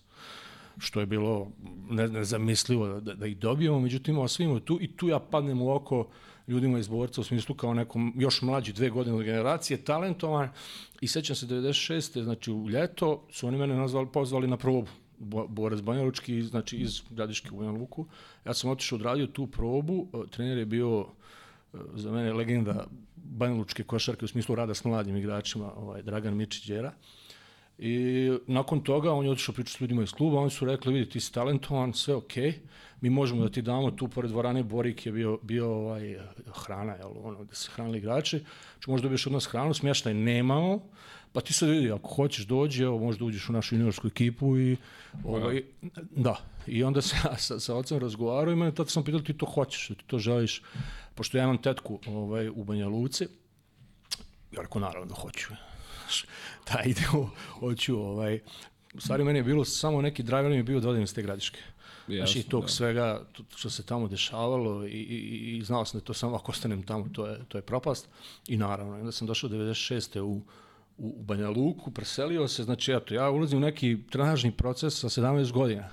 što 0.78 0.99
je 0.99 1.05
bilo 1.05 1.47
ne, 1.89 2.07
nezamislivo 2.07 2.99
da, 2.99 3.14
da 3.14 3.26
ih 3.26 3.38
dobijemo, 3.38 3.80
međutim 3.80 4.18
osvijemo 4.18 4.59
tu 4.59 4.78
i 4.82 4.88
tu 4.88 5.07
ja 5.07 5.20
padnem 5.20 5.62
u 5.62 5.72
oko 5.72 6.07
ljudima 6.47 6.80
iz 6.80 6.88
borca 6.88 7.22
u 7.22 7.24
smislu 7.24 7.55
kao 7.55 7.74
nekom 7.74 8.14
još 8.18 8.41
mlađi 8.41 8.74
dve 8.74 8.89
godine 8.89 9.16
od 9.16 9.24
generacije, 9.24 9.84
talentovan 9.84 10.49
i 11.01 11.07
sećam 11.07 11.36
se 11.36 11.45
96. 11.45 12.24
znači 12.24 12.51
u 12.51 12.70
ljeto 12.70 13.28
su 13.32 13.47
oni 13.47 13.57
mene 13.57 13.76
nazvali, 13.76 14.07
pozvali 14.14 14.47
na 14.47 14.57
probu 14.57 14.88
borac 15.47 15.82
Banja 15.82 16.03
Lučki, 16.03 16.43
znači 16.43 16.78
iz 16.78 17.01
Gradiške 17.09 17.49
u 17.51 17.57
Banja 17.57 17.72
Luku. 17.72 18.05
Ja 18.45 18.53
sam 18.53 18.69
otišao 18.69 18.95
odradio 18.95 19.28
tu 19.28 19.47
probu, 19.47 20.07
trener 20.30 20.57
je 20.57 20.65
bio 20.65 21.05
za 21.93 22.11
mene 22.11 22.34
legenda 22.34 22.88
Banja 23.15 23.55
Lučke 23.55 23.84
košarke 23.84 24.26
u 24.26 24.28
smislu 24.28 24.55
rada 24.55 24.74
s 24.74 24.84
mladim 24.84 25.17
igračima, 25.17 25.74
ovaj, 25.74 26.01
Dragan 26.01 26.36
Mičić 26.36 26.67
Đera. 26.67 26.93
I 27.78 28.30
nakon 28.47 28.84
toga 28.84 29.11
on 29.11 29.26
je 29.26 29.32
otišao 29.32 29.55
pričati 29.55 29.78
s 29.78 29.82
ljudima 29.82 30.03
iz 30.03 30.11
kluba, 30.11 30.39
oni 30.39 30.49
su 30.49 30.65
rekli, 30.65 30.93
vidi, 30.93 31.09
ti 31.09 31.19
si 31.19 31.34
talentovan, 31.34 31.93
sve 31.93 32.15
okej, 32.15 32.51
okay. 32.51 32.53
mi 33.01 33.09
možemo 33.09 33.43
da 33.43 33.49
ti 33.49 33.61
damo 33.61 33.91
tu 33.91 34.07
pored 34.07 34.32
dvorane 34.32 34.63
Borik 34.63 35.05
je 35.05 35.11
bio, 35.11 35.39
bio 35.41 35.72
ovaj, 35.74 36.17
hrana, 36.53 36.93
jel, 36.93 37.11
ono, 37.24 37.43
gde 37.43 37.55
se 37.55 37.72
hranili 37.72 37.97
igrači, 37.97 38.43
što 38.80 38.91
možda 38.91 39.05
dobiješ 39.05 39.28
od 39.28 39.34
nas 39.34 39.45
hranu, 39.45 39.74
smještaj 39.74 40.13
nemamo, 40.13 40.84
pa 41.34 41.42
ti 41.42 41.54
sad 41.54 41.70
vidi, 41.70 41.92
ako 41.92 42.10
hoćeš 42.10 42.46
dođi, 42.46 42.84
evo, 42.84 43.00
možda 43.00 43.26
uđeš 43.26 43.50
u 43.50 43.54
našu 43.54 43.76
juniorsku 43.76 44.08
ekipu 44.08 44.58
i, 44.58 44.78
ovaj, 45.24 45.64
da, 46.12 46.38
i 46.68 46.84
onda 46.84 47.02
se 47.02 47.16
ja 47.26 47.38
sa, 47.38 47.60
sa 47.60 47.76
ocem 47.76 48.00
razgovarao 48.00 48.54
i 48.54 48.56
mene 48.56 48.76
tada 48.76 48.90
sam 48.90 49.04
pitao, 49.04 49.20
ti 49.22 49.34
to 49.34 49.46
hoćeš, 49.46 49.88
ti 49.88 50.06
to 50.08 50.20
želiš, 50.20 50.62
pošto 51.16 51.38
ja 51.38 51.44
imam 51.44 51.62
tetku 51.62 52.00
ovaj, 52.08 52.50
u 52.50 52.64
Banja 52.64 52.88
Luci, 52.88 53.28
ja 54.52 54.62
rekao, 54.62 54.82
naravno 54.82 55.08
da 55.08 55.16
hoću, 55.16 55.54
da 56.68 56.82
idemo, 56.86 57.30
hoću, 57.60 58.00
ovaj, 58.00 58.40
u 58.94 59.02
stvari 59.02 59.24
meni 59.24 59.40
je 59.40 59.44
bilo 59.44 59.66
samo 59.66 60.02
neki 60.02 60.24
driver 60.24 60.50
mi 60.50 60.56
je 60.56 60.64
bio 60.64 60.80
da 60.80 60.90
odem 60.90 61.04
iz 61.04 61.14
te 61.14 61.22
gradiške. 61.22 61.60
Znaš, 62.08 62.36
i 62.36 62.44
tog 62.44 62.62
da. 62.62 62.68
svega 62.68 63.26
što 63.56 63.70
se 63.70 63.86
tamo 63.86 64.08
dešavalo 64.08 64.86
i, 64.86 64.90
i, 64.90 65.58
i 65.58 65.64
znao 65.64 65.86
sam 65.86 66.00
da 66.00 66.06
to 66.06 66.14
samo 66.14 66.36
ako 66.36 66.52
ostanem 66.52 66.84
tamo, 66.84 67.10
to 67.14 67.28
je, 67.28 67.40
to 67.48 67.58
je 67.58 67.62
propast. 67.62 68.10
I 68.48 68.58
naravno, 68.58 68.94
onda 68.94 69.12
sam 69.12 69.28
došao 69.28 69.50
96. 69.50 70.20
u, 70.20 70.42
u 70.98 71.24
Banja 71.24 71.50
Luku, 71.50 71.92
preselio 71.92 72.48
se, 72.48 72.64
znači 72.64 72.92
eto, 72.92 73.14
ja 73.14 73.30
ulazim 73.30 73.58
u 73.58 73.62
neki 73.62 73.98
trenažni 74.10 74.52
proces 74.52 75.00
sa 75.00 75.10
17 75.10 75.52
godina. 75.52 75.89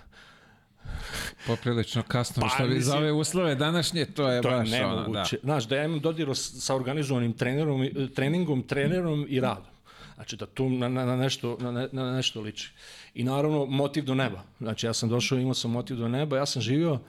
Poprilično 1.46 2.03
kasno, 2.03 2.42
pa, 2.42 2.49
što 2.49 2.68
bi 2.68 2.80
za 2.80 2.96
ove 2.96 3.12
uslove 3.12 3.55
današnje, 3.55 4.05
to 4.05 4.28
je 4.28 4.42
to 4.42 4.51
baš 4.51 4.70
je 4.70 4.86
ono, 4.86 5.09
da. 5.09 5.24
Znaš, 5.42 5.68
da 5.68 5.76
ja 5.76 5.84
imam 5.84 6.01
dodir 6.01 6.28
sa 6.34 6.74
organizovanim 6.74 7.32
trenerom, 7.32 7.88
treningom, 8.14 8.62
trenerom 8.62 9.26
i 9.28 9.40
radom. 9.40 9.72
Znači 10.14 10.36
da 10.36 10.46
tu 10.46 10.70
na, 10.70 10.88
na, 10.88 11.05
na, 11.05 11.16
nešto, 11.16 11.57
na, 11.61 11.88
na 11.92 12.12
nešto 12.12 12.40
liči. 12.40 12.72
I 13.14 13.24
naravno 13.24 13.66
motiv 13.66 14.05
do 14.05 14.14
neba. 14.14 14.42
Znači 14.61 14.86
ja 14.86 14.92
sam 14.92 15.09
došao, 15.09 15.38
imao 15.38 15.55
sam 15.55 15.70
motiv 15.70 15.96
do 15.96 16.09
neba, 16.09 16.36
ja 16.36 16.46
sam 16.46 16.62
živio 16.62 16.92
uh, 16.92 17.01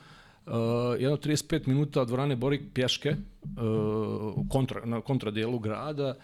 jedno 1.00 1.18
35 1.18 1.68
minuta 1.68 2.02
od 2.02 2.08
dvorane 2.08 2.36
Borik 2.36 2.62
pješke 2.74 3.10
uh, 3.10 4.50
kontra, 4.50 4.86
na 4.86 5.02
kontradijelu 5.02 5.60
grada 5.60 6.16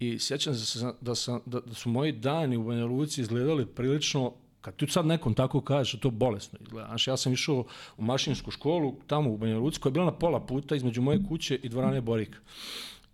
i 0.00 0.18
sjećam 0.18 0.54
se 0.54 0.92
da, 1.00 1.14
sam, 1.14 1.40
da, 1.46 1.60
da 1.60 1.74
su 1.74 1.88
moji 1.88 2.12
dani 2.12 2.56
u 2.56 2.64
Banja 2.64 2.84
Luci 2.84 3.20
izgledali 3.20 3.66
prilično 3.66 4.32
kad 4.60 4.76
ti 4.76 4.86
sad 4.86 5.06
nekom 5.06 5.34
tako 5.34 5.60
kažeš, 5.60 6.00
to 6.00 6.10
bolesno 6.10 6.58
izgleda. 6.62 6.86
Znači, 6.88 7.10
ja 7.10 7.16
sam 7.16 7.32
išao 7.32 7.64
u 7.96 8.02
mašinsku 8.02 8.50
školu 8.50 8.94
tamo 9.06 9.30
u 9.30 9.36
Banja 9.36 9.58
Luci, 9.58 9.80
koja 9.80 9.90
je 9.90 9.92
bila 9.92 10.04
na 10.04 10.18
pola 10.18 10.40
puta 10.40 10.76
između 10.76 11.02
moje 11.02 11.24
kuće 11.28 11.60
i 11.62 11.68
dvorane 11.68 12.00
Borik. 12.00 12.40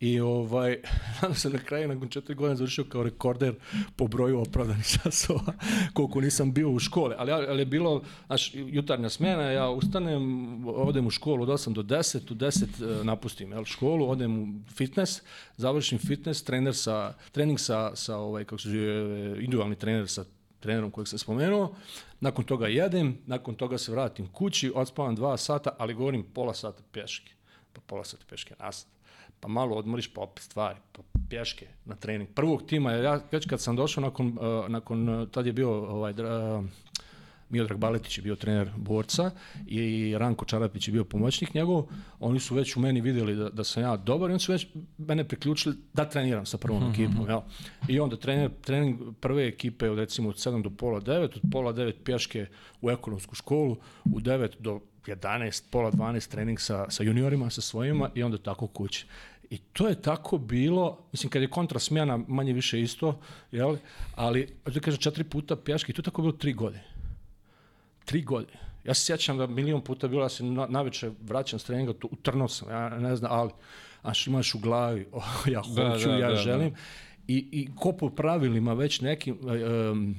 I 0.04 0.20
ovaj, 0.20 0.78
nadam 1.14 1.34
se 1.34 1.50
na 1.50 1.58
kraju, 1.58 1.88
nakon 1.88 2.08
četiri 2.08 2.34
godine, 2.34 2.56
završio 2.56 2.84
kao 2.84 3.02
rekorder 3.02 3.54
po 3.96 4.06
broju 4.06 4.40
opravdanih 4.40 4.86
časova, 4.86 5.52
koliko 5.94 6.20
nisam 6.20 6.52
bio 6.52 6.70
u 6.70 6.78
škole. 6.78 7.16
Ali, 7.18 7.32
ali 7.32 7.60
je 7.60 7.66
bilo, 7.66 8.02
znaš, 8.26 8.50
jutarnja 8.54 9.08
smjena, 9.08 9.42
ja 9.42 9.68
ustanem, 9.70 10.22
odem 10.68 11.06
u 11.06 11.10
školu 11.10 11.42
od 11.42 11.48
8 11.48 11.72
do 11.72 11.82
10, 11.82 12.32
u 12.32 12.34
10 12.34 13.00
e, 13.00 13.04
napustim 13.04 13.52
jel, 13.52 13.64
školu, 13.64 14.10
odem 14.10 14.42
u 14.42 14.46
fitness, 14.70 15.22
završim 15.56 15.98
fitness, 15.98 16.44
trener 16.44 16.76
sa, 16.76 17.14
trening 17.32 17.60
sa, 17.60 17.96
sa 17.96 18.16
ovaj, 18.16 18.44
kako 18.44 18.58
se 18.58 18.68
zove, 18.68 19.28
individualni 19.28 19.76
trener 19.76 20.08
sa 20.08 20.24
trenerom 20.60 20.90
kojeg 20.90 21.08
sam 21.08 21.18
spomenuo, 21.18 21.74
nakon 22.20 22.44
toga 22.44 22.66
jedem, 22.66 23.18
nakon 23.26 23.54
toga 23.54 23.78
se 23.78 23.92
vratim 23.92 24.26
kući, 24.32 24.72
odspavam 24.74 25.14
dva 25.14 25.36
sata, 25.36 25.70
ali 25.78 25.94
govorim 25.94 26.22
pola 26.34 26.54
sata 26.54 26.82
pješke, 26.92 27.32
pa 27.72 27.80
pola 27.86 28.04
sata 28.04 28.24
pješke 28.28 28.54
nasad 28.58 28.93
pa 29.44 29.48
malo 29.48 29.76
odmoriš, 29.76 30.08
pa 30.08 30.20
opet 30.20 30.44
stvari, 30.44 30.78
pa 30.92 31.02
pješke 31.28 31.66
na 31.84 31.94
trening. 31.94 32.28
Prvog 32.34 32.62
tima, 32.66 32.92
ja 32.92 33.20
već 33.32 33.46
kad 33.46 33.60
sam 33.60 33.76
došao 33.76 34.02
nakon, 34.02 34.26
uh, 34.28 34.68
nakon 34.68 35.08
uh, 35.08 35.28
tad 35.28 35.46
je 35.46 35.52
bio 35.52 35.70
ovaj, 35.70 36.12
uh, 36.12 36.64
Miodrag 37.50 37.78
Baletić 37.78 38.18
je 38.18 38.22
bio 38.22 38.36
trener 38.36 38.70
borca 38.76 39.30
i 39.66 40.14
Ranko 40.18 40.44
Čarapić 40.44 40.88
je 40.88 40.92
bio 40.92 41.04
pomoćnik 41.04 41.54
njegov, 41.54 41.84
oni 42.20 42.40
su 42.40 42.54
već 42.54 42.76
u 42.76 42.80
meni 42.80 43.00
videli 43.00 43.36
da, 43.36 43.48
da 43.48 43.64
sam 43.64 43.82
ja 43.82 43.96
dobar 43.96 44.30
i 44.30 44.32
oni 44.32 44.40
su 44.40 44.52
već 44.52 44.66
mene 44.98 45.28
priključili 45.28 45.76
da 45.92 46.08
treniram 46.08 46.46
sa 46.46 46.58
prvom 46.58 46.82
mm 46.82 46.86
-hmm. 46.86 46.92
ekipom. 46.92 47.28
Jel? 47.28 47.40
I 47.88 48.00
onda 48.00 48.16
trener, 48.16 48.50
trening 48.60 48.98
prve 49.20 49.46
ekipe 49.46 49.90
od 49.90 49.98
recimo 49.98 50.28
od 50.28 50.36
7 50.36 50.62
do 50.62 50.70
pola 50.70 51.00
9, 51.00 51.22
od 51.24 51.40
pola 51.52 51.72
9 51.72 51.92
pješke 52.04 52.46
u 52.80 52.90
ekonomsku 52.90 53.34
školu, 53.34 53.76
u 54.04 54.20
9 54.20 54.48
do 54.58 54.80
11, 55.06 55.62
pola 55.70 55.90
12 55.90 56.30
trening 56.30 56.60
sa, 56.60 56.90
sa 56.90 57.02
juniorima, 57.02 57.50
sa 57.50 57.60
svojima 57.60 58.10
i 58.14 58.22
onda 58.22 58.38
tako 58.38 58.66
kući. 58.66 59.06
I 59.50 59.58
to 59.58 59.88
je 59.88 60.02
tako 60.02 60.38
bilo, 60.38 60.98
mislim, 61.12 61.30
kad 61.30 61.42
je 61.42 61.50
kontra 61.50 61.78
smjena, 61.78 62.16
manje 62.28 62.52
više 62.52 62.80
isto, 62.80 63.20
jel? 63.52 63.76
ali, 64.14 64.48
da 64.66 64.80
kažem, 64.80 65.00
četiri 65.00 65.24
puta 65.24 65.56
pjaški, 65.56 65.92
to 65.92 66.00
je 66.00 66.04
tako 66.04 66.22
bilo 66.22 66.32
tri 66.32 66.52
godine. 66.52 66.84
Tri 68.04 68.22
godine. 68.22 68.58
Ja 68.84 68.94
se 68.94 69.04
sjećam 69.04 69.38
da 69.38 69.46
milion 69.46 69.80
puta 69.80 70.08
bilo, 70.08 70.22
ja 70.22 70.28
se 70.28 70.44
na, 70.44 70.66
naveče 70.66 71.10
vraćam 71.22 71.58
s 71.58 71.64
treninga, 71.64 71.92
tu, 71.92 72.08
utrnuo 72.12 72.48
sam, 72.48 72.70
ja 72.70 72.88
ne 72.88 73.16
znam, 73.16 73.32
ali, 73.32 73.50
aš 74.02 74.26
imaš 74.26 74.54
u 74.54 74.58
glavi, 74.58 75.06
oh, 75.12 75.42
ja 75.46 75.62
da, 75.74 75.90
hoću, 75.90 76.08
da, 76.08 76.14
da, 76.14 76.18
ja 76.18 76.30
da, 76.30 76.36
želim. 76.36 76.70
Da. 76.70 76.76
I, 77.28 77.48
I 77.52 77.68
ko 77.76 77.92
po 77.92 78.10
pravilima 78.10 78.74
već 78.74 79.00
nekim, 79.00 79.38
um, 79.92 80.14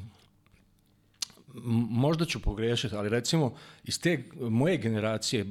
možda 1.89 2.25
ću 2.25 2.39
pogrešiti, 2.39 2.95
ali 2.95 3.09
recimo 3.09 3.55
iz 3.83 4.01
te 4.01 4.23
moje 4.39 4.77
generacije 4.77 5.43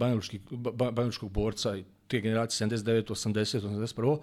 banjalučkog 0.93 1.31
borca 1.31 1.77
i 1.77 1.85
te 2.09 2.21
generacije 2.21 2.69
79, 2.69 3.11
80, 3.11 3.61
81, 3.61 4.19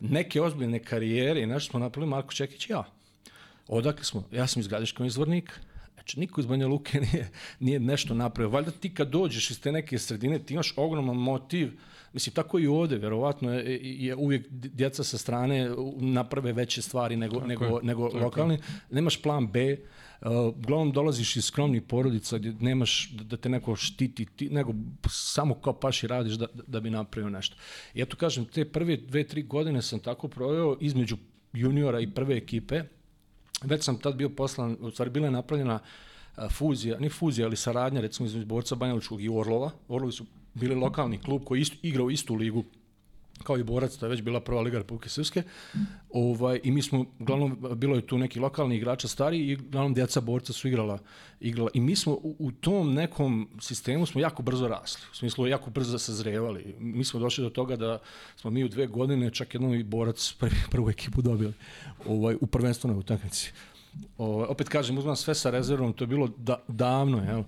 neke 0.00 0.42
ozbiljne 0.42 0.78
karijere 0.78 1.42
i 1.42 1.46
nešto 1.46 1.70
smo 1.70 1.80
napravili 1.80 2.10
Marko 2.10 2.32
Čekić 2.32 2.68
i 2.68 2.72
ja. 2.72 2.84
Odakle 3.68 4.04
smo? 4.04 4.24
Ja 4.32 4.46
sam 4.46 4.60
iz 4.60 4.68
Gradiškog 4.68 5.06
izvornika. 5.06 5.52
Znači, 5.94 6.20
niko 6.20 6.40
iz 6.40 6.46
Banja 6.46 6.66
Luke 6.66 7.00
nije, 7.12 7.30
nije 7.60 7.80
nešto 7.80 8.14
napravio. 8.14 8.50
Valjda 8.50 8.70
ti 8.70 8.94
kad 8.94 9.08
dođeš 9.08 9.50
iz 9.50 9.60
te 9.60 9.72
neke 9.72 9.98
sredine, 9.98 10.38
ti 10.38 10.54
imaš 10.54 10.74
ogroman 10.76 11.16
motiv, 11.16 11.72
mislim, 12.12 12.34
tako 12.34 12.58
i 12.58 12.66
ovde, 12.66 12.96
verovatno 12.96 13.54
je, 13.54 13.80
je 13.82 14.14
uvijek 14.14 14.46
djeca 14.50 15.04
sa 15.04 15.18
strane 15.18 15.70
naprave 15.96 16.52
veće 16.52 16.82
stvari 16.82 17.16
nego, 17.16 17.34
tako 17.34 17.46
nego, 17.46 17.64
je, 17.64 17.82
nego 17.82 18.08
lokalni. 18.08 18.58
Nemaš 18.90 19.22
plan 19.22 19.46
B, 19.52 19.76
uglavnom 20.56 20.92
dolaziš 20.92 21.36
iz 21.36 21.44
skromnih 21.44 21.82
porodica 21.82 22.38
gdje 22.38 22.54
nemaš 22.60 23.10
da, 23.10 23.24
da 23.24 23.36
te 23.36 23.48
neko 23.48 23.76
štiti, 23.76 24.24
ti, 24.24 24.48
nego 24.50 24.74
samo 25.10 25.54
kao 25.54 25.72
paši 25.72 26.06
radiš 26.06 26.34
da, 26.34 26.46
da 26.66 26.80
bi 26.80 26.90
napravio 26.90 27.30
nešto. 27.30 27.56
I 27.94 28.02
eto 28.02 28.16
kažem, 28.16 28.44
te 28.44 28.64
prve 28.64 28.96
dve, 28.96 29.24
tri 29.24 29.42
godine 29.42 29.82
sam 29.82 30.00
tako 30.00 30.28
proveo 30.28 30.76
između 30.80 31.16
juniora 31.52 32.00
i 32.00 32.10
prve 32.10 32.36
ekipe. 32.36 32.82
Već 33.62 33.84
sam 33.84 33.98
tad 33.98 34.16
bio 34.16 34.28
poslan, 34.28 34.76
u 34.80 34.90
stvari 34.90 35.10
bila 35.10 35.26
je 35.26 35.30
napravljena 35.30 35.74
uh, 35.74 36.44
fuzija, 36.50 36.98
ne 36.98 37.08
fuzija, 37.08 37.46
ali 37.46 37.56
saradnja 37.56 38.00
recimo 38.00 38.26
između 38.26 38.46
borca 38.46 38.74
Banjaličkog 38.74 39.22
i 39.22 39.28
Orlova. 39.28 39.70
Orlovi 39.88 40.12
su 40.12 40.24
bili 40.54 40.74
lokalni 40.74 41.18
klub 41.18 41.44
koji 41.44 41.60
isto, 41.60 41.76
igrao 41.82 42.10
istu 42.10 42.34
ligu 42.34 42.64
kao 43.42 43.58
i 43.58 43.62
borac, 43.62 43.96
to 43.96 44.06
je 44.06 44.10
već 44.10 44.22
bila 44.22 44.40
prva 44.40 44.60
liga 44.60 44.78
Republike 44.78 45.08
Srpske. 45.08 45.42
Ovaj, 46.10 46.60
I 46.64 46.70
mi 46.70 46.82
smo, 46.82 47.04
uglavnom, 47.20 47.58
bilo 47.74 47.96
je 47.96 48.06
tu 48.06 48.18
neki 48.18 48.40
lokalni 48.40 48.76
igrača 48.76 49.08
stari 49.08 49.38
i 49.38 49.56
uglavnom 49.56 49.94
djeca 49.94 50.20
borca 50.20 50.52
su 50.52 50.68
igrala, 50.68 50.98
igrala. 51.40 51.70
I 51.74 51.80
mi 51.80 51.96
smo 51.96 52.12
u, 52.12 52.36
u 52.38 52.52
tom 52.52 52.94
nekom 52.94 53.48
sistemu 53.60 54.06
smo 54.06 54.20
jako 54.20 54.42
brzo 54.42 54.68
rasli. 54.68 55.02
U 55.12 55.14
smislu, 55.14 55.46
jako 55.46 55.70
brzo 55.70 55.98
sazrevali. 55.98 56.74
Mi 56.78 57.04
smo 57.04 57.20
došli 57.20 57.44
do 57.44 57.50
toga 57.50 57.76
da 57.76 57.98
smo 58.36 58.50
mi 58.50 58.64
u 58.64 58.68
dve 58.68 58.86
godine 58.86 59.30
čak 59.30 59.54
jednom 59.54 59.74
i 59.74 59.82
borac 59.82 60.32
prvi, 60.38 60.56
prvu 60.70 60.90
ekipu 60.90 61.22
dobili 61.22 61.52
ovaj, 62.06 62.36
u 62.40 62.46
prvenstvenoj 62.46 62.98
utakmici. 62.98 63.52
Ovaj, 64.18 64.46
opet 64.48 64.68
kažem, 64.68 64.98
uzmam 64.98 65.16
sve 65.16 65.34
sa 65.34 65.50
rezervom, 65.50 65.92
to 65.92 66.04
je 66.04 66.08
bilo 66.08 66.28
da, 66.36 66.62
davno, 66.68 67.24
jel? 67.24 67.42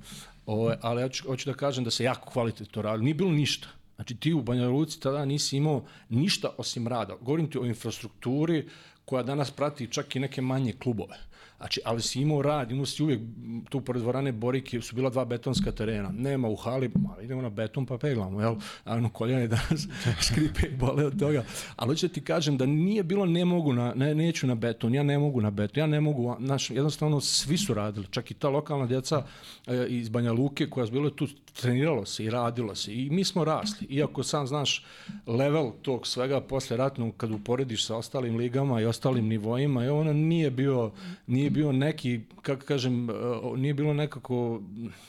Ovaj, 0.47 0.76
ali 0.80 1.03
ja 1.03 1.09
ću, 1.09 1.26
hoću 1.26 1.51
da 1.51 1.57
kažem 1.57 1.84
da 1.84 1.91
se 1.91 2.05
jako 2.05 2.30
kvalitetno 2.30 2.82
radi. 2.82 3.05
Nije 3.05 3.14
bilo 3.14 3.30
ništa 3.30 3.68
Znači 3.99 4.16
ti 4.16 4.32
u 4.32 4.42
Banja 4.42 4.68
Luci 4.68 5.01
tada 5.01 5.24
nisi 5.24 5.57
imao 5.57 5.84
ništa 6.09 6.51
osim 6.59 6.88
rada. 6.88 7.16
Govorim 7.20 7.51
ti 7.51 7.59
o 7.59 7.64
infrastrukturi 7.64 8.68
koja 9.05 9.22
danas 9.22 9.51
prati 9.51 9.92
čak 9.92 10.16
i 10.16 10.20
neke 10.20 10.42
manje 10.42 10.72
klubove. 10.72 11.18
Znači, 11.59 11.81
ali 11.85 12.03
si 12.03 12.21
imao 12.21 12.43
rad, 12.43 12.71
imao 12.71 12.87
si 12.87 13.03
uvijek, 13.03 13.21
tu 13.69 13.81
pored 13.81 14.03
dvorane 14.03 14.33
Borike 14.33 14.81
su 14.81 14.95
bila 14.95 15.11
dva 15.11 15.25
betonska 15.25 15.73
terena. 15.73 16.11
Nema 16.13 16.49
u 16.49 16.57
hali, 16.57 16.91
ma 16.95 17.23
idemo 17.23 17.43
na 17.43 17.51
beton 17.51 17.87
pa 17.87 17.99
peglamo, 17.99 18.41
jel? 18.41 18.55
A 18.85 18.95
ono 18.95 19.09
koljene 19.09 19.49
danas 19.49 19.89
skripe 20.27 20.67
i 20.67 20.77
bole 20.77 21.07
od 21.07 21.19
toga. 21.19 21.45
Ali 21.77 21.89
hoću 21.89 22.09
da 22.09 22.15
ti 22.15 22.21
kažem 22.25 22.57
da 22.57 22.67
nije 22.67 23.03
bilo 23.03 23.27
ne 23.27 23.45
mogu 23.45 23.73
na, 23.73 23.93
ne, 23.95 24.15
neću 24.15 24.47
na 24.47 24.55
beton, 24.55 24.95
ja 24.95 25.03
ne 25.03 25.19
mogu 25.19 25.41
na 25.41 25.51
beton, 25.51 25.81
ja 25.81 25.87
ne 25.87 26.01
mogu, 26.01 26.37
znaš, 26.41 26.71
jednostavno 26.71 27.21
svi 27.21 27.59
su 27.59 27.75
radili, 27.75 28.07
čak 28.11 28.31
i 28.31 28.35
ta 28.35 28.49
lokalna 28.49 28.87
djeca 28.87 29.25
e, 29.67 29.87
iz 29.89 30.09
Banja 30.09 30.33
Luke 30.33 30.71
koja 30.71 30.85
je 30.85 30.91
bila 30.91 31.11
tu, 31.11 31.27
treniralo 31.61 32.05
se 32.05 32.25
i 32.25 32.31
radilo 32.31 32.75
se 32.75 32.95
i 32.95 33.11
mi 33.11 33.25
smo 33.25 33.45
rasli. 33.45 33.87
Iako 33.91 34.23
sam 34.23 34.47
znaš 34.47 34.85
level 35.27 35.71
tog 35.83 36.07
svega 36.07 36.41
posle 36.41 36.77
ratnog 36.77 37.17
kad 37.17 37.31
uporediš 37.31 37.87
sa 37.87 37.97
ostalim 37.97 38.37
ligama 38.37 38.81
i 38.81 38.85
ostalim 38.85 39.27
nivoima, 39.27 39.85
je 39.85 39.91
ono 39.91 40.13
nije 40.13 40.51
bio, 40.51 40.91
nije 41.27 41.47
bio 41.51 41.72
neki, 41.72 42.20
kako 42.42 42.64
kažem, 42.66 43.09
nije 43.57 43.74
bilo 43.74 43.94
nekako, 43.94 44.62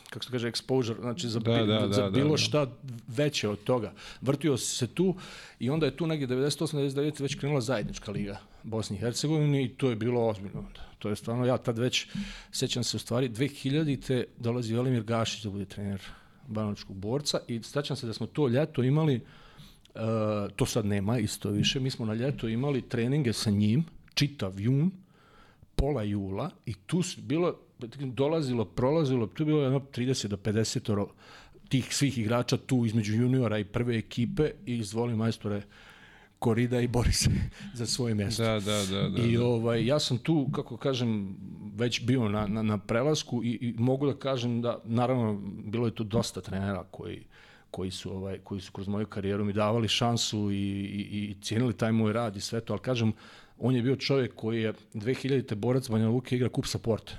kako 0.09 0.25
se 0.25 0.31
kaže, 0.31 0.51
exposure, 0.51 1.01
znači 1.01 1.29
za, 1.29 1.39
Da, 1.39 1.65
da, 1.65 1.93
za 1.93 2.01
da, 2.01 2.09
bilo 2.09 2.29
da, 2.29 2.31
da. 2.31 2.37
šta 2.37 2.67
veće 3.07 3.49
od 3.49 3.63
toga. 3.63 3.93
Vrtio 4.21 4.57
se 4.57 4.87
tu 4.87 5.15
i 5.59 5.69
onda 5.69 5.85
je 5.85 5.97
tu 5.97 6.07
negdje 6.07 6.27
98-99 6.27 7.21
već 7.21 7.35
krenula 7.35 7.61
zajednička 7.61 8.11
liga 8.11 8.39
Bosni 8.63 8.97
i 8.97 8.99
Hercegovini 8.99 9.63
i 9.63 9.69
to 9.69 9.89
je 9.89 9.95
bilo 9.95 10.27
ozbiljno. 10.27 10.65
To 10.99 11.09
je 11.09 11.15
stvarno, 11.15 11.45
ja 11.45 11.57
tad 11.57 11.77
već, 11.77 12.07
sećam 12.51 12.83
se 12.83 12.97
u 12.97 12.99
stvari, 12.99 13.29
2000-te 13.29 14.25
dolazi 14.37 14.73
Velimir 14.73 15.03
Gašić 15.03 15.43
da 15.43 15.49
bude 15.49 15.65
trener 15.65 16.01
banočkog 16.47 16.95
borca 16.95 17.39
i 17.47 17.63
sećam 17.63 17.95
se 17.95 18.07
da 18.07 18.13
smo 18.13 18.27
to 18.27 18.47
ljeto 18.47 18.83
imali 18.83 19.21
Uh, 19.95 20.51
to 20.55 20.65
sad 20.65 20.85
nema 20.85 21.19
isto 21.19 21.49
više. 21.49 21.79
Mi 21.79 21.89
smo 21.89 22.05
na 22.05 22.13
ljeto 22.13 22.47
imali 22.47 22.81
treninge 22.81 23.33
sa 23.33 23.49
njim, 23.49 23.85
čitav 24.13 24.59
jun, 24.59 24.91
pola 25.79 26.03
jula 26.03 26.49
i 26.65 26.73
tu 26.73 27.01
bilo, 27.17 27.55
dolazilo, 27.97 28.65
prolazilo, 28.65 29.27
tu 29.27 29.43
je 29.43 29.45
bilo 29.45 29.63
jedno 29.63 29.79
30 29.79 30.27
do 30.27 30.37
50 30.37 30.91
oro 30.91 31.07
tih 31.69 31.95
svih 31.95 32.17
igrača 32.17 32.57
tu 32.57 32.85
između 32.85 33.15
juniora 33.15 33.57
i 33.57 33.63
prve 33.65 33.97
ekipe 33.97 34.51
i 34.65 34.77
izvoli 34.77 35.15
majstore 35.15 35.61
korida 36.39 36.81
i 36.81 36.87
bori 36.87 37.11
se 37.11 37.29
za 37.79 37.85
svoje 37.85 38.15
mjesto. 38.15 38.43
Da, 38.43 38.59
da, 38.59 38.85
da. 38.91 39.09
da, 39.09 39.23
I 39.23 39.37
da. 39.37 39.45
ovaj, 39.45 39.85
ja 39.85 39.99
sam 39.99 40.17
tu, 40.17 40.49
kako 40.51 40.77
kažem, 40.77 41.35
već 41.75 42.05
bio 42.05 42.29
na, 42.29 42.47
na, 42.47 42.61
na 42.61 42.77
prelasku 42.77 43.43
i, 43.43 43.57
i 43.61 43.73
mogu 43.77 44.07
da 44.07 44.13
kažem 44.13 44.61
da, 44.61 44.81
naravno, 44.85 45.41
bilo 45.65 45.85
je 45.85 45.95
tu 45.95 46.03
dosta 46.03 46.41
trenera 46.41 46.83
koji, 46.91 47.25
koji 47.71 47.91
su 47.91 48.11
ovaj 48.15 48.39
koji 48.43 48.61
su 48.61 48.71
kroz 48.71 48.87
moju 48.87 49.05
karijeru 49.05 49.45
mi 49.45 49.53
davali 49.53 49.87
šansu 49.87 50.51
i, 50.51 50.55
i, 50.55 51.31
i 51.31 51.35
cijenili 51.41 51.77
taj 51.77 51.91
moj 51.91 52.13
rad 52.13 52.35
i 52.35 52.41
sve 52.41 52.61
to, 52.61 52.73
ali 52.73 52.81
kažem, 52.81 53.13
on 53.57 53.75
je 53.75 53.81
bio 53.81 53.95
čovjek 53.95 54.35
koji 54.35 54.61
je 54.61 54.73
2000-te 54.93 55.55
borac 55.55 55.89
Banja 55.89 56.07
Luke 56.07 56.35
igra 56.35 56.49
kup 56.49 56.65
sa 56.65 56.77
Porte 56.79 57.17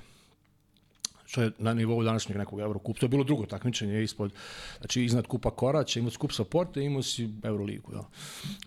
što 1.31 1.41
je 1.41 1.51
na 1.57 1.73
nivou 1.73 2.03
današnjeg 2.03 2.37
nekog 2.37 2.59
Eurokupa. 2.59 2.99
To 2.99 3.05
je 3.05 3.09
bilo 3.09 3.23
drugo 3.23 3.45
takmičenje 3.45 4.03
ispod, 4.03 4.33
znači 4.79 5.03
iznad 5.03 5.27
Kupa 5.27 5.51
Koraća, 5.51 5.99
imao 5.99 6.11
si 6.11 6.17
Kup 6.17 6.31
sa 6.31 6.43
Porte, 6.43 6.83
imao 6.83 7.03
si 7.03 7.29
Euroligu. 7.43 7.93
Ja. 7.93 8.03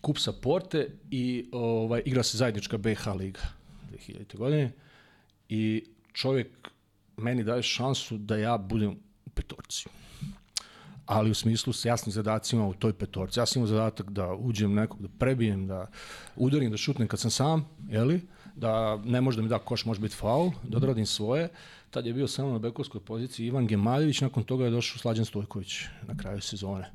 Kup 0.01 0.19
sa 0.19 0.33
Porte 0.33 0.89
i 1.11 1.49
ovaj, 1.53 2.03
igra 2.05 2.23
se 2.23 2.39
zajednička 2.39 2.79
BH 2.79 3.07
liga 3.19 3.41
2000. 4.09 4.37
godine 4.37 4.73
i 5.49 5.85
čovjek 6.13 6.71
meni 7.17 7.45
daje 7.45 7.63
šansu 7.63 8.19
da 8.19 8.37
ja 8.37 8.59
budem 8.59 8.91
u 9.27 9.31
petorci 9.31 9.89
ali 11.07 11.31
u 11.31 11.35
smislu 11.35 11.73
s 11.73 11.85
jasnim 11.85 12.13
zadacima 12.13 12.69
u 12.69 12.75
toj 12.75 12.93
petorci. 12.93 13.41
Ja 13.41 13.47
sam 13.47 13.61
imao 13.61 13.67
zadatak 13.67 14.11
da 14.11 14.33
uđem 14.33 14.75
nekog, 14.75 15.03
da 15.03 15.09
prebijem, 15.19 15.67
da 15.67 15.87
udarim, 16.37 16.71
da 16.71 16.77
šutnem 16.77 17.09
kad 17.09 17.21
sam 17.21 17.31
sam, 17.31 17.69
jeli? 17.89 18.21
da 18.57 18.97
ne 18.97 19.21
može 19.21 19.37
da 19.37 19.43
mi 19.43 19.49
da 19.49 19.59
koš, 19.59 19.85
može 19.85 20.01
biti 20.01 20.17
faul, 20.17 20.51
da 20.63 20.77
odradim 20.77 21.07
svoje. 21.07 21.49
Tad 21.91 22.07
je 22.07 22.13
bio 22.13 22.29
samo 22.29 22.53
na 22.53 22.59
bekovskoj 22.59 23.01
poziciji 23.01 23.47
Ivan 23.47 23.67
Gemaljević, 23.67 24.21
nakon 24.21 24.43
toga 24.43 24.65
je 24.65 24.71
došao 24.71 24.99
Slađan 24.99 25.25
Stojković 25.25 25.85
na 26.07 26.17
kraju 26.17 26.41
sezone. 26.41 26.91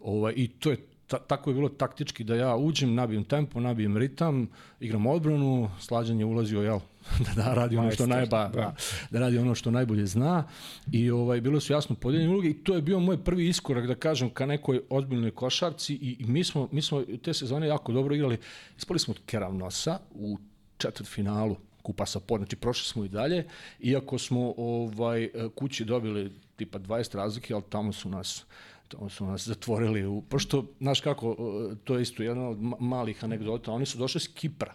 Ovaj, 0.00 0.32
I 0.36 0.48
to 0.48 0.70
je 0.70 0.86
ta, 1.08 1.18
tako 1.18 1.50
je 1.50 1.54
bilo 1.54 1.68
taktički 1.68 2.24
da 2.24 2.34
ja 2.34 2.56
uđem, 2.56 2.94
nabijem 2.94 3.24
tempo, 3.24 3.60
nabijem 3.60 3.96
ritam, 3.96 4.48
igram 4.80 5.06
odbranu, 5.06 5.70
Slađan 5.80 6.18
je 6.18 6.24
ulazio, 6.24 6.62
jel, 6.62 6.80
da, 7.26 7.42
da 7.42 7.54
radi 7.54 7.76
ono 7.76 7.90
što 7.90 8.06
najba, 8.06 8.48
da, 8.48 8.74
da 9.10 9.20
radi 9.20 9.38
ono 9.38 9.54
što 9.54 9.70
najbolje 9.70 10.06
zna 10.06 10.44
i 10.92 11.10
ovaj 11.10 11.40
bilo 11.40 11.60
su 11.60 11.72
jasno 11.72 11.96
podeljene 11.96 12.30
uloge 12.30 12.48
i 12.48 12.64
to 12.64 12.74
je 12.74 12.82
bio 12.82 13.00
moj 13.00 13.24
prvi 13.24 13.48
iskorak 13.48 13.86
da 13.86 13.94
kažem 13.94 14.30
ka 14.30 14.46
nekoj 14.46 14.80
ozbiljnoj 14.90 15.30
košarci 15.30 15.94
i, 15.94 16.16
i 16.18 16.26
mi 16.26 16.44
smo 16.44 16.68
mi 16.72 16.82
smo 16.82 17.04
te 17.22 17.34
sezone 17.34 17.66
jako 17.66 17.92
dobro 17.92 18.14
igrali. 18.14 18.38
Ispali 18.78 18.98
smo 18.98 19.14
od 19.14 19.20
Keravnosa 19.26 19.98
u 20.10 20.38
četvrtfinalu 20.78 21.56
kupa 21.82 22.06
sa 22.06 22.20
pod, 22.20 22.40
znači 22.40 22.56
prošli 22.56 22.84
smo 22.84 23.04
i 23.04 23.08
dalje, 23.08 23.46
iako 23.80 24.18
smo 24.18 24.54
ovaj 24.56 25.28
kući 25.54 25.84
dobili 25.84 26.32
tipa 26.56 26.78
20 26.78 27.16
razlike, 27.16 27.54
ali 27.54 27.62
tamo 27.70 27.92
su 27.92 28.08
nas 28.08 28.44
tamo 28.88 29.08
su 29.08 29.26
nas 29.26 29.46
zatvorili 29.46 30.06
u, 30.06 30.22
pošto, 30.22 30.64
znaš 30.80 31.00
kako, 31.00 31.36
to 31.84 31.96
je 31.96 32.02
isto 32.02 32.22
jedna 32.22 32.48
od 32.48 32.58
ma- 32.58 32.76
malih 32.80 33.24
anegdota, 33.24 33.72
oni 33.72 33.86
su 33.86 33.98
došli 33.98 34.20
s 34.20 34.28
Kipra, 34.28 34.74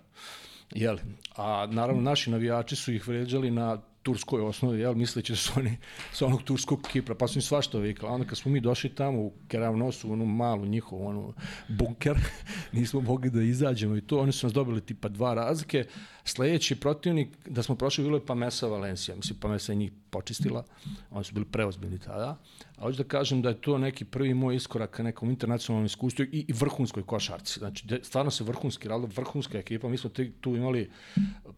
Jel? 0.76 0.97
A 1.36 1.68
naravno 1.72 2.01
naši 2.01 2.32
navijači 2.32 2.76
su 2.76 2.93
ih 2.93 3.07
vređali 3.07 3.51
na 3.51 3.82
turskoj 4.03 4.41
osnovi, 4.41 4.80
jel, 4.80 4.93
misleći 4.95 5.32
da 5.32 5.38
su 5.38 5.53
oni 5.57 5.78
sa 6.14 6.26
onog 6.26 6.43
turskog 6.43 6.82
Kipra, 6.91 7.16
pa 7.16 7.28
su 7.28 7.38
im 7.38 7.41
svašta 7.41 7.78
vikali. 7.78 8.11
A 8.11 8.14
onda 8.14 8.28
kad 8.28 8.38
smo 8.38 8.51
mi 8.51 8.59
došli 8.59 8.95
tamo 8.95 9.20
u 9.20 9.34
Keravnosu, 9.47 10.11
onu 10.11 10.26
malu 10.26 10.66
njihovu, 10.66 11.07
onu 11.07 11.34
bunker, 11.68 12.18
nismo 12.72 13.01
mogli 13.01 13.30
da 13.30 13.41
izađemo 13.41 13.95
i 13.95 14.01
to, 14.01 14.20
oni 14.20 14.32
su 14.32 14.45
nas 14.45 14.53
dobili 14.53 14.82
tipa 14.82 15.09
dva 15.09 15.34
razlike. 15.34 15.86
Sljedeći 16.26 16.76
protivnik, 16.76 17.30
da 17.45 17.63
smo 17.63 17.76
prošli, 17.76 18.03
bilo 18.03 18.17
je 18.17 18.26
Pamesa 18.26 18.67
Valencija. 18.67 19.15
Mislim, 19.15 19.39
Pamesa 19.39 19.71
je 19.71 19.76
njih 19.76 19.91
počistila, 20.09 20.63
oni 21.11 21.24
su 21.24 21.34
bili 21.34 21.45
preozbiljni 21.45 21.99
tada. 21.99 22.38
A 22.78 22.82
hoću 22.82 22.97
da 22.97 23.03
kažem 23.03 23.41
da 23.41 23.49
je 23.49 23.61
to 23.61 23.78
neki 23.78 24.05
prvi 24.05 24.34
moj 24.34 24.55
iskorak 24.55 24.89
ka 24.89 25.03
nekom 25.03 25.30
internacionalnom 25.30 25.86
iskustvu 25.86 26.26
i, 26.26 26.45
i 26.47 26.53
vrhunskoj 26.53 27.03
košarci. 27.03 27.59
Znači, 27.59 27.88
de, 27.88 27.99
stvarno 28.03 28.32
se 28.32 28.43
vrhunski 28.43 28.88
radilo, 28.88 29.09
vrhunska 29.15 29.57
ekipa. 29.57 29.89
Mi 29.89 29.97
smo 29.97 30.09
te, 30.09 30.32
tu 30.41 30.55
imali 30.55 30.91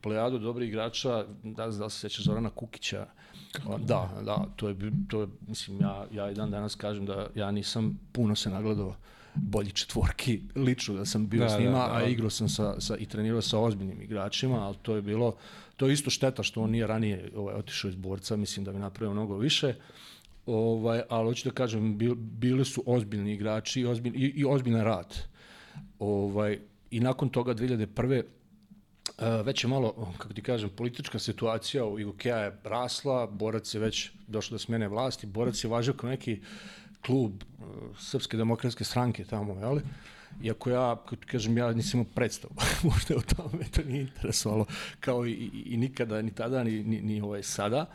plejadu 0.02 0.40
dobrih 0.40 0.70
igrača, 0.70 1.26
da, 1.44 1.68
da 1.68 1.90
se 1.90 2.00
sećaš 2.00 2.26
Zorana 2.26 2.50
Kukića. 2.50 3.08
Da, 3.80 4.22
da, 4.22 4.46
to 4.56 4.70
je, 4.70 4.76
to 5.10 5.22
je, 5.22 5.28
mislim, 5.48 5.82
ja, 5.82 6.08
ja 6.12 6.32
i 6.32 6.34
dan 6.34 6.52
danas 6.52 6.76
kažem 6.76 7.06
da 7.06 7.28
ja 7.36 7.52
nisam 7.52 8.00
puno 8.12 8.36
se 8.36 8.50
nagledao 8.50 8.96
bolji 9.36 9.72
četvorki, 9.72 10.42
lično 10.56 10.96
da 10.96 11.06
sam 11.06 11.28
bio 11.28 11.40
Da, 11.40 11.50
s 11.50 11.54
da, 11.54 11.60
njima, 11.60 11.88
da. 11.88 11.96
a 11.96 12.04
igrao 12.04 12.30
sam 12.30 12.50
sa, 12.50 12.80
sa, 12.80 12.98
i 12.98 13.06
trenirao 13.06 13.42
sa 13.42 13.60
ozbiljnim 13.60 14.02
igračima, 14.02 14.66
ali 14.68 14.76
to 14.82 14.96
je 14.96 15.02
bilo, 15.02 15.36
to 15.78 15.88
je 15.88 15.94
isto 15.94 16.10
šteta 16.10 16.44
što 16.44 16.62
on 16.62 16.70
nije 16.72 16.88
ranije 16.88 17.32
ovaj, 17.36 17.56
otišao 17.56 17.90
iz 17.90 17.96
borca, 17.96 18.36
mislim 18.36 18.66
da 18.66 18.72
bi 18.72 18.80
napravio 18.80 19.14
mnogo 19.14 19.38
više. 19.38 19.74
Ovaj, 20.46 21.02
ali 21.10 21.28
hoću 21.30 21.50
da 21.50 21.56
kažem, 21.56 21.98
bil, 21.98 22.16
bili 22.16 22.66
su 22.66 22.84
ozbiljni 22.86 23.34
igrači 23.34 23.82
i, 23.82 23.86
ozbilj, 23.86 24.14
i, 24.16 24.34
i 24.36 24.46
ozbiljan 24.46 24.84
rad. 24.84 25.18
Ovaj, 26.00 26.60
I 26.92 27.00
nakon 27.00 27.30
toga 27.30 27.54
2001. 27.54 28.24
Uh, 29.18 29.46
već 29.46 29.64
je 29.64 29.68
malo, 29.68 30.14
kako 30.18 30.34
ti 30.34 30.42
kažem, 30.42 30.70
politička 30.70 31.20
situacija 31.20 31.86
u 31.86 32.00
Igokeja 32.00 32.38
je 32.38 32.58
rasla, 32.64 33.28
Borac 33.28 33.74
je 33.74 33.80
već 33.80 34.12
došao 34.28 34.56
do 34.56 34.60
smjene 34.60 34.88
vlasti, 34.88 35.28
Borac 35.28 35.64
je 35.64 35.70
važio 35.70 35.94
kao 35.94 36.10
neki 36.10 36.42
klub 37.06 37.44
uh, 37.60 37.98
Srpske 38.00 38.38
demokratske 38.38 38.84
stranke 38.84 39.26
tamo, 39.26 39.60
jel? 39.60 39.80
Iako 40.44 40.70
ja, 40.70 40.96
ti 41.10 41.26
kažem, 41.26 41.58
ja 41.58 41.72
nisam 41.72 42.00
imao 42.00 42.14
predstavu 42.16 42.54
možda 42.92 43.16
o 43.18 43.22
tome, 43.22 43.60
me 43.60 43.66
to 43.66 43.82
nije 43.84 44.02
interesovalo, 44.02 44.66
kao 45.00 45.26
i, 45.26 45.32
i, 45.32 45.64
i 45.66 45.78
nikada, 45.78 46.22
ni 46.22 46.32
tada, 46.32 46.64
ni, 46.64 46.84
ni, 46.84 47.02
ni 47.02 47.22
ovaj 47.22 47.44
sada 47.44 47.86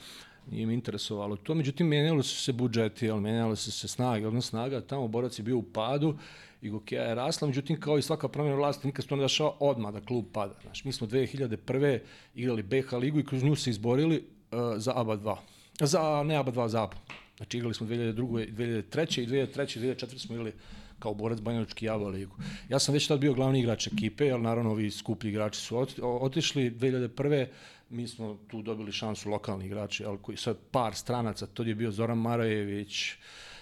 nije 0.50 0.66
me 0.66 0.74
interesovalo 0.74 1.36
to. 1.36 1.54
Međutim, 1.54 1.86
menjalo 1.86 2.22
su 2.22 2.36
se 2.36 2.52
budžeti, 2.52 3.06
jel, 3.06 3.20
menjalo 3.20 3.56
su 3.56 3.72
se 3.72 3.88
snage, 3.88 4.26
odnos 4.26 4.48
snaga, 4.48 4.80
tamo 4.80 5.08
borac 5.08 5.38
je 5.38 5.42
bio 5.42 5.58
u 5.58 5.62
padu, 5.62 6.16
i 6.62 6.70
Gokeja 6.70 7.02
je 7.02 7.14
rasla, 7.14 7.48
međutim, 7.48 7.80
kao 7.80 7.98
i 7.98 8.02
svaka 8.02 8.28
promjena 8.28 8.56
vlasti, 8.56 8.86
nikad 8.86 9.04
se 9.04 9.08
to 9.08 9.16
ne 9.16 9.22
dešava 9.22 9.52
odmah 9.60 9.92
da 9.92 10.00
klub 10.00 10.24
pada. 10.32 10.54
Znaš, 10.62 10.84
mi 10.84 10.92
smo 10.92 11.06
2001. 11.06 11.98
igrali 12.34 12.62
BH 12.62 12.92
ligu 12.92 13.18
i 13.18 13.24
kroz 13.24 13.42
nju 13.42 13.56
se 13.56 13.70
izborili 13.70 14.16
uh, 14.52 14.58
za 14.76 14.92
ABA 14.96 15.16
2. 15.16 15.36
Za, 15.80 16.22
ne 16.22 16.36
ABA 16.36 16.52
2, 16.52 16.68
za 16.68 16.82
ABA. 16.82 16.96
Znači, 17.40 17.56
igrali 17.56 17.74
smo 17.74 17.86
2002. 17.86 18.54
2003. 18.54 19.20
i 19.20 19.26
2003. 19.26 19.78
i 19.78 19.80
2004. 19.80 20.18
smo 20.18 20.34
igrali 20.34 20.52
kao 20.98 21.14
borac 21.14 21.40
Banjački 21.40 21.86
Java 21.86 22.08
ligu. 22.08 22.36
Ja 22.68 22.78
sam 22.78 22.94
već 22.94 23.06
tad 23.06 23.20
bio 23.20 23.34
glavni 23.34 23.60
igrač 23.60 23.86
ekipe, 23.86 24.26
jer 24.26 24.40
naravno 24.40 24.70
ovi 24.70 24.90
skuplji 24.90 25.30
igrači 25.30 25.60
su 25.60 25.86
otišli 26.00 26.70
2001. 26.70 27.46
Mi 27.90 28.08
smo 28.08 28.38
tu 28.48 28.62
dobili 28.62 28.92
šansu 28.92 29.30
lokalni 29.30 29.66
igrači, 29.66 30.04
ali 30.04 30.18
koji 30.22 30.36
sad 30.36 30.56
par 30.70 30.94
stranaca, 30.94 31.46
to 31.46 31.62
je 31.62 31.74
bio 31.74 31.90
Zoran 31.90 32.18
Marajević, 32.18 33.12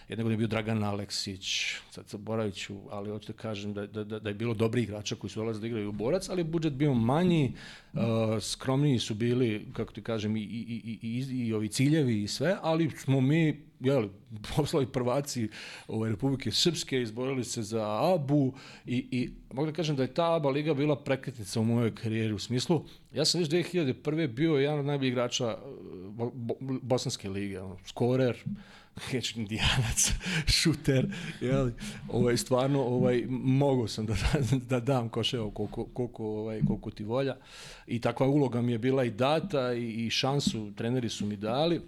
jedne 0.08 0.22
godine 0.22 0.34
je 0.34 0.38
bio 0.38 0.46
Dragan 0.46 0.82
Aleksić, 0.82 1.74
sad 1.90 2.08
zaboravit 2.08 2.70
ali 2.90 3.10
hoću 3.10 3.32
da 3.32 3.38
kažem 3.38 3.74
da, 3.74 3.86
da, 3.86 4.04
da, 4.04 4.18
da 4.18 4.30
je 4.30 4.34
bilo 4.34 4.54
dobri 4.54 4.82
igrača 4.82 5.16
koji 5.16 5.30
su 5.30 5.40
dolazili 5.40 5.60
da 5.60 5.66
igraju 5.66 5.88
u 5.88 5.92
borac, 5.92 6.28
ali 6.28 6.44
budžet 6.44 6.72
bio 6.72 6.94
manji, 6.94 7.52
uh, 7.92 8.00
skromniji 8.40 8.98
su 8.98 9.14
bili, 9.14 9.66
kako 9.72 9.92
ti 9.92 10.02
kažem, 10.02 10.36
i, 10.36 10.40
i, 10.40 10.98
i, 11.02 11.08
i, 11.08 11.46
i, 11.46 11.52
ovi 11.52 11.68
ciljevi 11.68 12.22
i 12.22 12.28
sve, 12.28 12.56
ali 12.62 12.90
smo 12.90 13.20
mi 13.20 13.68
jeli, 13.80 14.10
poslali 14.56 14.86
prvaci 14.86 15.48
ovaj, 15.88 16.10
Republike 16.10 16.50
Srpske, 16.50 17.02
izborili 17.02 17.44
se 17.44 17.62
za 17.62 18.14
ABU 18.14 18.52
i, 18.86 19.06
i 19.10 19.30
mogu 19.52 19.66
da 19.66 19.72
kažem 19.72 19.96
da 19.96 20.02
je 20.02 20.14
ta 20.14 20.34
ABA 20.34 20.50
liga 20.50 20.74
bila 20.74 20.96
prekretnica 20.96 21.60
u 21.60 21.64
mojoj 21.64 21.94
karijeri 21.94 22.32
u 22.32 22.38
smislu, 22.38 22.84
ja 23.14 23.24
sam 23.24 23.40
već 23.40 23.50
2001. 23.50 24.26
bio 24.26 24.54
jedan 24.54 24.78
od 24.78 24.86
najboljih 24.86 25.12
igrača 25.12 25.58
bo, 26.08 26.32
Bosanske 26.82 27.28
lige, 27.28 27.60
ono, 27.60 27.76
skorer, 27.84 28.36
Heč 28.96 29.36
indijanac, 29.36 30.12
šuter, 30.60 31.06
jeli, 31.40 31.72
ovaj, 32.08 32.36
stvarno 32.36 32.82
ovaj, 32.82 33.24
mogu 33.28 33.88
sam 33.88 34.06
da, 34.06 34.14
da 34.68 34.80
dam 34.80 35.08
koševo 35.08 35.50
koliko, 35.50 35.84
koliko, 35.84 36.24
ovaj, 36.24 36.60
koliko 36.66 36.90
ti 36.90 37.04
volja 37.04 37.36
i 37.86 38.00
takva 38.00 38.26
uloga 38.26 38.62
mi 38.62 38.72
je 38.72 38.78
bila 38.78 39.04
i 39.04 39.10
data 39.10 39.72
i, 39.72 40.06
i 40.06 40.10
šansu 40.10 40.72
treneri 40.76 41.08
su 41.08 41.26
mi 41.26 41.36
dali 41.36 41.80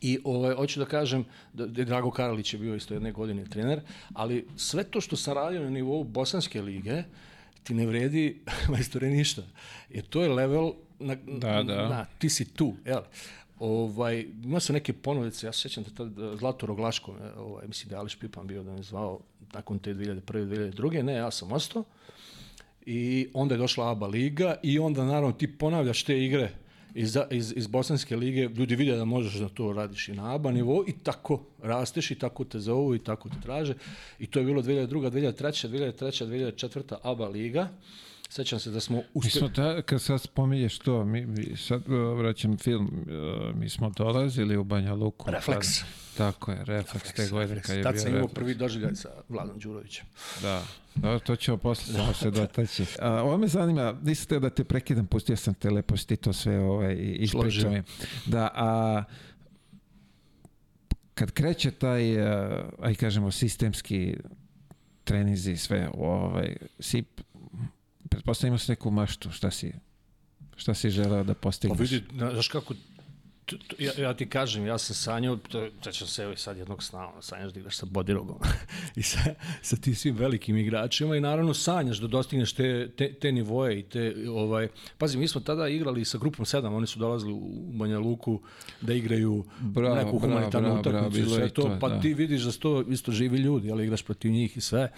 I 0.00 0.18
ovaj, 0.24 0.54
hoću 0.54 0.80
da 0.80 0.86
kažem 0.86 1.24
da, 1.52 1.66
da 1.66 1.84
Drago 1.84 2.10
Karalić 2.10 2.52
je 2.54 2.58
bio 2.58 2.74
isto 2.74 2.94
jedne 2.94 3.12
godine 3.12 3.44
trener, 3.44 3.80
ali 4.14 4.46
sve 4.56 4.84
to 4.84 5.00
što 5.00 5.16
sam 5.16 5.34
radio 5.34 5.62
na 5.62 5.70
nivou 5.70 6.04
Bosanske 6.04 6.62
lige, 6.62 7.02
ti 7.62 7.74
ne 7.74 7.86
vredi 7.86 8.40
majstore 8.72 9.10
ništa. 9.10 9.42
Jer 9.90 10.04
to 10.04 10.22
je 10.22 10.28
level 10.28 10.72
na, 10.98 11.14
Da, 11.14 11.62
da. 11.62 11.88
na 11.88 12.04
ti 12.18 12.30
si 12.30 12.44
tu, 12.54 12.74
jel? 12.86 13.02
Ovaj, 13.60 14.26
ima 14.44 14.60
se 14.60 14.72
neke 14.72 14.92
ponovice, 14.92 15.46
ja 15.46 15.52
se 15.52 15.60
sjećam 15.60 15.84
da 15.84 15.90
tad 15.90 16.38
Zlato 16.38 16.66
Roglaško, 16.66 17.14
ovaj, 17.36 17.66
mislim 17.66 17.88
da 17.88 17.96
je 17.96 18.00
Ališ 18.00 18.18
Pipan 18.18 18.46
bio 18.46 18.62
da 18.62 18.72
me 18.72 18.82
zvao 18.82 19.20
nakon 19.52 19.78
te 19.78 19.94
2001. 19.94 20.20
2002. 20.22 21.02
Ne, 21.02 21.14
ja 21.14 21.30
sam 21.30 21.52
ostao. 21.52 21.84
I 22.86 23.28
onda 23.34 23.54
je 23.54 23.58
došla 23.58 23.90
ABA 23.90 24.06
liga 24.06 24.54
i 24.62 24.78
onda 24.78 25.04
naravno 25.04 25.32
ti 25.32 25.58
ponavljaš 25.58 26.02
te 26.02 26.24
igre 26.24 26.50
iz, 26.94 27.16
iz, 27.30 27.52
iz 27.56 27.66
Bosanske 27.66 28.16
lige, 28.16 28.48
ljudi 28.48 28.76
vide 28.76 28.96
da 28.96 29.04
možeš 29.04 29.34
da 29.34 29.48
to 29.48 29.72
radiš 29.72 30.08
i 30.08 30.12
na 30.12 30.34
ABA 30.34 30.52
nivou 30.52 30.84
i 30.88 30.92
tako 31.02 31.42
rasteš 31.62 32.10
i 32.10 32.18
tako 32.18 32.44
te 32.44 32.58
zovu 32.58 32.94
i 32.94 32.98
tako 32.98 33.28
te 33.28 33.36
traže. 33.42 33.74
I 34.18 34.26
to 34.26 34.38
je 34.38 34.44
bilo 34.44 34.62
2002. 34.62 35.10
2003. 35.10 35.68
2003. 35.68 36.26
2004. 36.26 36.96
ABA 37.02 37.28
liga. 37.28 37.68
Sećam 38.30 38.58
se 38.60 38.70
da 38.70 38.80
smo 38.80 38.96
Mi 38.96 39.02
uspeli... 39.14 39.30
smo, 39.30 39.48
da, 39.48 39.82
kad 39.82 40.02
sad 40.02 40.20
spominješ 40.20 40.78
to, 40.78 41.04
mi, 41.04 41.26
mi 41.26 41.56
sad 41.56 41.88
uh, 41.88 42.18
vraćam 42.18 42.56
film, 42.58 42.86
uh, 42.86 43.56
mi 43.56 43.68
smo 43.68 43.90
dolazili 43.90 44.56
u 44.56 44.64
Banja 44.64 44.94
Luku. 44.94 45.30
Refleks. 45.30 45.78
Tad, 45.78 45.86
tako 46.16 46.52
je, 46.52 46.64
refleks, 46.64 47.12
te 47.12 47.28
godine 47.28 47.62
kad 47.62 47.76
je 47.76 47.82
Tad 47.82 47.92
bio 47.92 48.00
sam 48.00 48.08
imao 48.10 48.20
refleks. 48.20 48.34
prvi 48.34 48.54
doživljaj 48.54 48.94
sa 48.94 49.08
Vladom 49.28 49.58
Đurovićem. 49.58 50.06
Da, 50.42 50.64
da, 50.94 51.18
to 51.18 51.36
ćemo 51.36 51.56
posle 51.56 51.94
samo 51.94 52.12
se 52.14 52.30
dotaći. 52.30 52.84
A, 53.02 53.22
ovo 53.22 53.36
me 53.38 53.48
zanima, 53.48 53.94
nisam 54.02 54.26
teo 54.26 54.40
da 54.40 54.50
te 54.50 54.64
prekidam, 54.64 55.06
pustio 55.06 55.36
sam 55.36 55.54
te 55.54 55.70
lepo 55.70 55.96
si 55.96 56.06
ti 56.06 56.16
to 56.16 56.32
sve 56.32 56.58
ovaj, 56.58 56.96
ispričao 56.98 57.70
mi. 57.70 57.82
Da, 58.26 58.50
a 58.54 59.04
kad 61.14 61.30
kreće 61.30 61.70
taj, 61.70 62.16
aj 62.80 62.94
kažemo, 62.94 63.30
sistemski 63.30 64.16
trenizi 65.04 65.56
sve, 65.56 65.88
ovaj, 65.94 66.56
si, 68.08 68.10
pretpostavimo 68.10 68.58
se 68.58 68.72
neku 68.72 68.90
maštu, 68.90 69.30
šta 69.32 69.50
si, 69.50 69.72
šta 70.56 70.74
si 70.74 70.90
želeo 70.90 71.24
da 71.24 71.34
Pa 71.34 71.40
postigneš? 71.40 71.90
vidi, 71.90 72.04
na- 72.12 72.30
znaš 72.32 72.48
kako, 72.48 72.74
ja, 73.78 73.92
ja 73.98 74.14
ti 74.14 74.28
kažem, 74.28 74.66
ja 74.66 74.78
sam 74.78 74.94
sanjao, 74.96 75.38
sećam 75.84 76.08
se 76.08 76.22
evo 76.22 76.32
i 76.32 76.36
sad 76.36 76.56
jednog 76.56 76.82
sna, 76.82 77.08
sanjaš 77.20 77.52
da 77.52 77.60
igraš 77.60 77.76
sa 77.76 77.86
Bodirogom 77.86 78.38
i 78.96 79.02
sa, 79.02 79.18
sa 79.62 79.76
tim 79.76 79.94
svim 79.94 80.16
velikim 80.16 80.56
igračima 80.56 81.16
i 81.16 81.20
naravno 81.20 81.54
sanjaš 81.54 81.98
da 81.98 82.06
dostigneš 82.06 82.52
te, 82.52 82.90
te, 82.96 83.12
te 83.14 83.32
nivoje 83.32 83.78
i 83.78 83.82
te, 83.82 84.14
ovaj, 84.30 84.68
pazi, 84.98 85.18
mi 85.18 85.28
smo 85.28 85.40
tada 85.40 85.68
igrali 85.68 86.04
sa 86.04 86.18
grupom 86.18 86.44
7, 86.44 86.66
oni 86.76 86.86
su 86.86 86.98
dolazili 86.98 87.32
u 87.32 87.72
Banja 87.72 87.98
Luku 87.98 88.40
da 88.80 88.94
igraju 88.94 89.44
Bravo, 89.60 89.94
neku 89.94 90.18
humanitarnu 90.18 90.80
utakmicu 90.80 91.30
sve 91.30 91.48
to, 91.48 91.76
pa 91.80 91.88
da. 91.88 92.00
ti 92.00 92.14
vidiš 92.14 92.42
da 92.42 92.52
su 92.52 92.60
to 92.60 92.82
isto 92.82 93.12
živi 93.12 93.38
ljudi, 93.38 93.70
ali 93.72 93.84
igraš 93.84 94.02
protiv 94.02 94.30
njih 94.32 94.56
i 94.56 94.60
sve. 94.60 94.92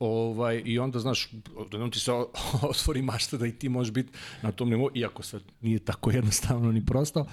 Ovaj, 0.00 0.62
I 0.64 0.78
onda, 0.78 0.98
znaš, 0.98 1.28
odjednom 1.56 1.90
ti 1.90 2.00
se 2.00 2.12
otvori 2.70 3.02
mašta 3.02 3.36
da 3.36 3.46
i 3.46 3.52
ti 3.52 3.68
možeš 3.68 3.92
biti 3.92 4.12
na 4.42 4.52
tom 4.52 4.70
nivou, 4.70 4.90
iako 4.94 5.22
sve 5.22 5.40
nije 5.60 5.78
tako 5.78 6.10
jednostavno 6.10 6.72
ni 6.72 6.86
prosto, 6.86 7.26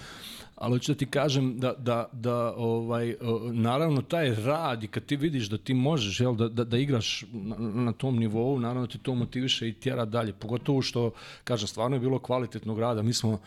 ali 0.55 0.73
hoću 0.73 0.91
da 0.91 0.97
ti 0.97 1.05
kažem 1.05 1.59
da, 1.59 1.73
da, 1.73 2.09
da 2.11 2.53
ovaj, 2.55 3.15
naravno 3.53 4.01
taj 4.01 4.35
rad 4.35 4.83
i 4.83 4.87
kad 4.87 5.05
ti 5.05 5.15
vidiš 5.15 5.49
da 5.49 5.57
ti 5.57 5.73
možeš 5.73 6.19
jel, 6.19 6.35
da, 6.35 6.49
da, 6.49 6.63
da 6.63 6.77
igraš 6.77 7.23
na, 7.31 7.55
na 7.57 7.93
tom 7.93 8.19
nivou, 8.19 8.59
naravno 8.59 8.87
ti 8.87 8.97
to 8.97 9.15
motiviše 9.15 9.69
i 9.69 9.73
tjera 9.73 10.05
dalje. 10.05 10.33
Pogotovo 10.33 10.81
što, 10.81 11.11
kažem, 11.43 11.67
stvarno 11.67 11.95
je 11.95 11.99
bilo 11.99 12.19
kvalitetnog 12.19 12.79
rada. 12.79 13.01
Mi 13.01 13.13
smo, 13.13 13.39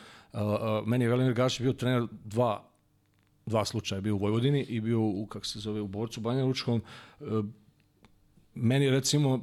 meni 0.86 1.04
je 1.04 1.08
Velimir 1.08 1.34
Gašić 1.34 1.60
bio 1.60 1.72
trener 1.72 2.06
dva 2.24 2.70
dva 3.46 3.64
slučaja 3.64 4.00
bio 4.00 4.14
u 4.14 4.18
Vojvodini 4.18 4.62
i 4.62 4.80
bio 4.80 5.00
u 5.00 5.26
kako 5.26 5.46
se 5.46 5.58
zove 5.58 5.80
u 5.80 5.88
Borcu 5.88 6.20
Banja 6.20 6.44
Lučkom 6.44 6.82
E, 7.20 7.24
meni 8.54 8.90
recimo 8.90 9.40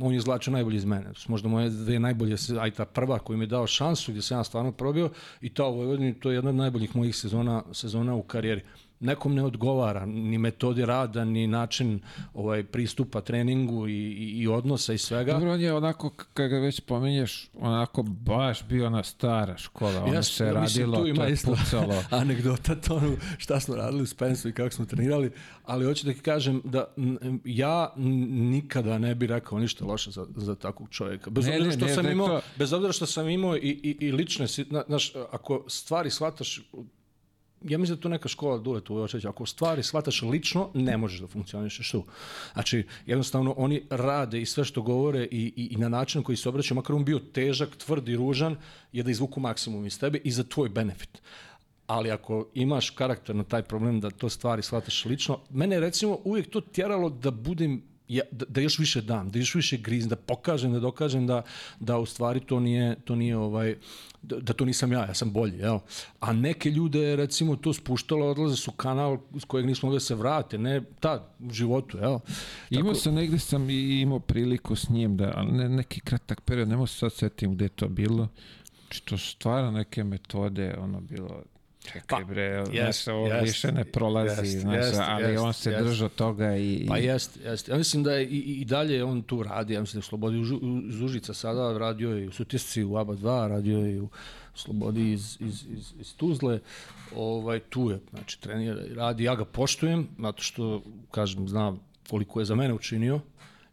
on 0.00 0.12
je 0.12 0.16
izvlačio 0.16 0.52
najbolje 0.52 0.76
iz 0.76 0.84
mene. 0.84 1.12
Možda 1.28 1.48
moje 1.48 1.70
dve 1.70 1.98
najbolje, 1.98 2.36
aj 2.60 2.70
ta 2.70 2.84
prva 2.84 3.18
koju 3.18 3.38
mi 3.38 3.44
je 3.44 3.48
dao 3.48 3.66
šansu 3.66 4.12
gdje 4.12 4.22
sam 4.22 4.38
ja 4.38 4.44
stvarno 4.44 4.72
probio 4.72 5.10
i 5.40 5.54
ta 5.54 5.66
u 5.66 5.76
Vojvodini, 5.76 6.20
to 6.20 6.30
je 6.30 6.34
jedna 6.34 6.50
od 6.50 6.56
najboljih 6.56 6.96
mojih 6.96 7.16
sezona, 7.16 7.62
sezona 7.72 8.14
u 8.14 8.22
karijeri. 8.22 8.62
Nekom 9.04 9.34
ne 9.34 9.42
odgovara 9.44 10.06
ni 10.06 10.38
metodi 10.38 10.84
rada, 10.84 11.24
ni 11.24 11.46
način 11.46 12.00
ovaj 12.34 12.64
pristupa 12.64 13.20
treningu 13.20 13.88
i, 13.88 13.92
i, 13.92 14.30
i 14.32 14.48
odnosa 14.48 14.92
i 14.92 14.98
svega. 14.98 15.32
Dobro, 15.32 15.52
on 15.52 15.60
je 15.60 15.72
onako, 15.72 16.10
k- 16.10 16.24
kad 16.34 16.50
ga 16.50 16.58
već 16.58 16.80
pominješ, 16.80 17.48
onako 17.54 18.02
baš 18.02 18.64
bio 18.64 18.86
ona 18.86 19.02
stara 19.04 19.56
škola, 19.58 20.02
ono 20.02 20.14
Jeste, 20.14 20.34
se 20.34 20.44
ja 20.46 20.60
mislim, 20.60 20.84
radilo, 20.84 20.96
tu 20.98 21.08
ima 21.08 21.16
to 21.16 21.24
je 21.24 21.32
isto 21.32 21.54
pucalo. 21.54 22.02
anegdota 22.20 22.74
to 22.76 22.96
ono 22.96 23.16
šta 23.38 23.60
smo 23.60 23.76
radili 23.76 24.02
u 24.02 24.06
Spensu 24.06 24.48
i 24.48 24.52
kako 24.52 24.70
smo 24.70 24.84
trenirali, 24.86 25.30
ali 25.64 25.84
hoću 25.84 26.06
da 26.06 26.12
ti 26.12 26.20
kažem 26.20 26.60
da 26.64 26.84
ja 27.44 27.92
nikada 27.96 28.98
ne 28.98 29.14
bi 29.14 29.26
rekao 29.26 29.58
ništa 29.58 29.84
loše 29.84 30.10
za, 30.10 30.26
za 30.36 30.54
takvog 30.54 30.88
čovjeka. 30.90 31.30
Bez 31.30 31.46
Ne, 31.46 31.56
obzira 31.56 31.72
što 31.72 31.86
ne, 31.86 31.94
sam 31.94 32.06
imao, 32.08 32.28
to- 32.28 32.40
bez 32.56 32.72
obzira 32.72 32.92
što 32.92 33.06
sam 33.06 33.28
imao 33.28 33.56
i, 33.56 33.60
i, 33.60 33.96
i 34.00 34.12
lične, 34.12 34.46
na- 34.66 34.84
znaš, 34.86 35.12
ako 35.32 35.64
stvari 35.68 36.10
shvataš 36.10 36.60
ja 37.64 37.78
mislim 37.78 37.96
da 37.96 38.02
to 38.02 38.08
neka 38.08 38.28
škola 38.28 38.58
dule 38.58 38.80
tu 38.80 38.96
očeća. 38.96 39.28
Ako 39.28 39.46
stvari 39.46 39.82
shvataš 39.82 40.22
lično, 40.22 40.70
ne 40.74 40.96
možeš 40.96 41.20
da 41.20 41.26
funkcionišeš 41.26 41.90
tu. 41.90 42.04
Znači, 42.52 42.86
jednostavno, 43.06 43.54
oni 43.56 43.82
rade 43.90 44.40
i 44.42 44.46
sve 44.46 44.64
što 44.64 44.82
govore 44.82 45.24
i, 45.24 45.52
i, 45.56 45.68
i 45.70 45.76
na 45.76 45.88
način 45.88 46.22
koji 46.22 46.36
se 46.36 46.48
obraćaju, 46.48 46.76
makar 46.76 46.96
on 46.96 47.04
bio 47.04 47.18
težak, 47.18 47.76
tvrd 47.76 48.08
i 48.08 48.16
ružan, 48.16 48.56
je 48.92 49.02
da 49.02 49.10
izvuku 49.10 49.40
maksimum 49.40 49.86
iz 49.86 49.98
tebe 50.00 50.18
i 50.24 50.30
za 50.30 50.44
tvoj 50.44 50.68
benefit. 50.68 51.22
Ali 51.86 52.10
ako 52.10 52.46
imaš 52.54 52.90
karakter 52.90 53.36
na 53.36 53.44
taj 53.44 53.62
problem 53.62 54.00
da 54.00 54.10
to 54.10 54.28
stvari 54.28 54.62
shvataš 54.62 55.04
lično, 55.04 55.38
mene 55.50 55.76
je 55.76 55.80
recimo 55.80 56.18
uvijek 56.24 56.50
to 56.50 56.60
tjeralo 56.60 57.10
da 57.10 57.30
budem 57.30 57.82
ja, 58.08 58.22
da, 58.30 58.44
da 58.48 58.60
još 58.60 58.78
više 58.78 59.00
dam, 59.00 59.30
da 59.30 59.38
još 59.38 59.54
više 59.54 59.76
grizem, 59.76 60.08
da 60.08 60.16
pokažem, 60.16 60.72
da 60.72 60.80
dokažem 60.80 61.26
da, 61.26 61.42
da 61.80 61.98
u 61.98 62.06
stvari 62.06 62.40
to 62.40 62.60
nije, 62.60 62.96
to 63.04 63.16
nije 63.16 63.36
ovaj, 63.36 63.76
da, 64.22 64.40
da 64.40 64.52
to 64.52 64.64
nisam 64.64 64.92
ja, 64.92 65.06
ja 65.06 65.14
sam 65.14 65.32
bolji, 65.32 65.58
jel? 65.58 65.78
A 66.20 66.32
neke 66.32 66.70
ljude 66.70 67.16
recimo 67.16 67.56
to 67.56 67.72
spuštalo, 67.72 68.26
odlaze 68.26 68.56
su 68.56 68.72
kanal 68.72 69.18
s 69.40 69.44
kojeg 69.44 69.66
nismo 69.66 69.86
mogli 69.86 69.96
da 69.96 70.00
se 70.00 70.14
vrate, 70.14 70.58
ne 70.58 70.82
tad, 71.00 71.34
u 71.38 71.50
životu, 71.50 71.98
jel? 71.98 72.18
Imao 72.70 72.94
sam, 72.94 73.14
negde 73.14 73.38
sam 73.38 73.70
i 73.70 74.00
imao 74.00 74.20
priliku 74.20 74.76
s 74.76 74.88
njim, 74.88 75.16
da, 75.16 75.32
ali 75.36 75.52
ne, 75.52 75.68
neki 75.68 76.00
kratak 76.00 76.40
period, 76.40 76.68
ne 76.68 76.76
mogu 76.76 76.86
se 76.86 76.98
sad 76.98 77.12
setim 77.12 77.54
gde 77.54 77.64
je 77.64 77.68
to 77.68 77.88
bilo, 77.88 78.28
što 78.90 79.18
su 79.18 79.30
stvarno 79.30 79.70
neke 79.70 80.04
metode, 80.04 80.76
ono 80.78 81.00
bilo, 81.00 81.42
čekaj 81.84 82.02
Pa, 82.08 82.24
bre, 82.24 82.42
jest, 82.42 82.70
znaš, 83.04 83.08
ovo 83.08 83.26
jest, 83.26 83.42
više 83.44 83.72
ne 83.72 83.84
prolazi, 83.84 84.40
jest, 84.46 84.60
znaš, 84.60 84.76
jest, 84.86 85.00
ali 85.00 85.32
jest, 85.32 85.42
on 85.44 85.52
se 85.52 85.70
jest. 85.70 85.84
držao 85.84 86.08
toga 86.08 86.56
i... 86.56 86.74
i 86.74 86.86
Pa 86.86 86.98
jeste, 86.98 87.40
jeste. 87.50 87.72
Ja 87.72 87.78
mislim 87.78 88.02
da 88.02 88.12
je 88.12 88.24
i, 88.26 88.60
i 88.60 88.64
dalje 88.64 89.04
on 89.04 89.22
tu 89.22 89.42
radi, 89.42 89.74
ja 89.74 89.80
mislim 89.80 90.00
da 90.00 90.04
je 90.04 90.08
Slobodi 90.08 90.36
u, 90.38 90.44
Žu- 90.44 90.88
u 90.88 90.92
Zužica 90.92 91.34
sada, 91.34 91.78
radio 91.78 92.10
je 92.16 92.24
i 92.24 92.28
u 92.28 92.32
Sutjesci 92.32 92.84
u 92.84 92.96
ABA 92.96 93.14
2, 93.14 93.48
radio 93.48 93.78
je 93.78 93.94
i 93.94 94.00
u 94.00 94.08
Slobodi 94.54 95.12
iz, 95.12 95.36
iz, 95.40 95.64
iz, 95.72 95.92
iz 96.00 96.14
Tuzle, 96.16 96.60
ovaj, 97.16 97.60
tu 97.60 97.90
je, 97.90 98.00
znači 98.10 98.40
trenira 98.40 98.86
i 98.90 98.94
radi, 98.94 99.24
ja 99.24 99.34
ga 99.34 99.44
poštujem, 99.44 100.08
zato 100.18 100.42
što, 100.42 100.82
kažem, 101.10 101.48
znam 101.48 101.80
koliko 102.10 102.40
je 102.40 102.44
za 102.46 102.54
mene 102.54 102.74
učinio, 102.74 103.20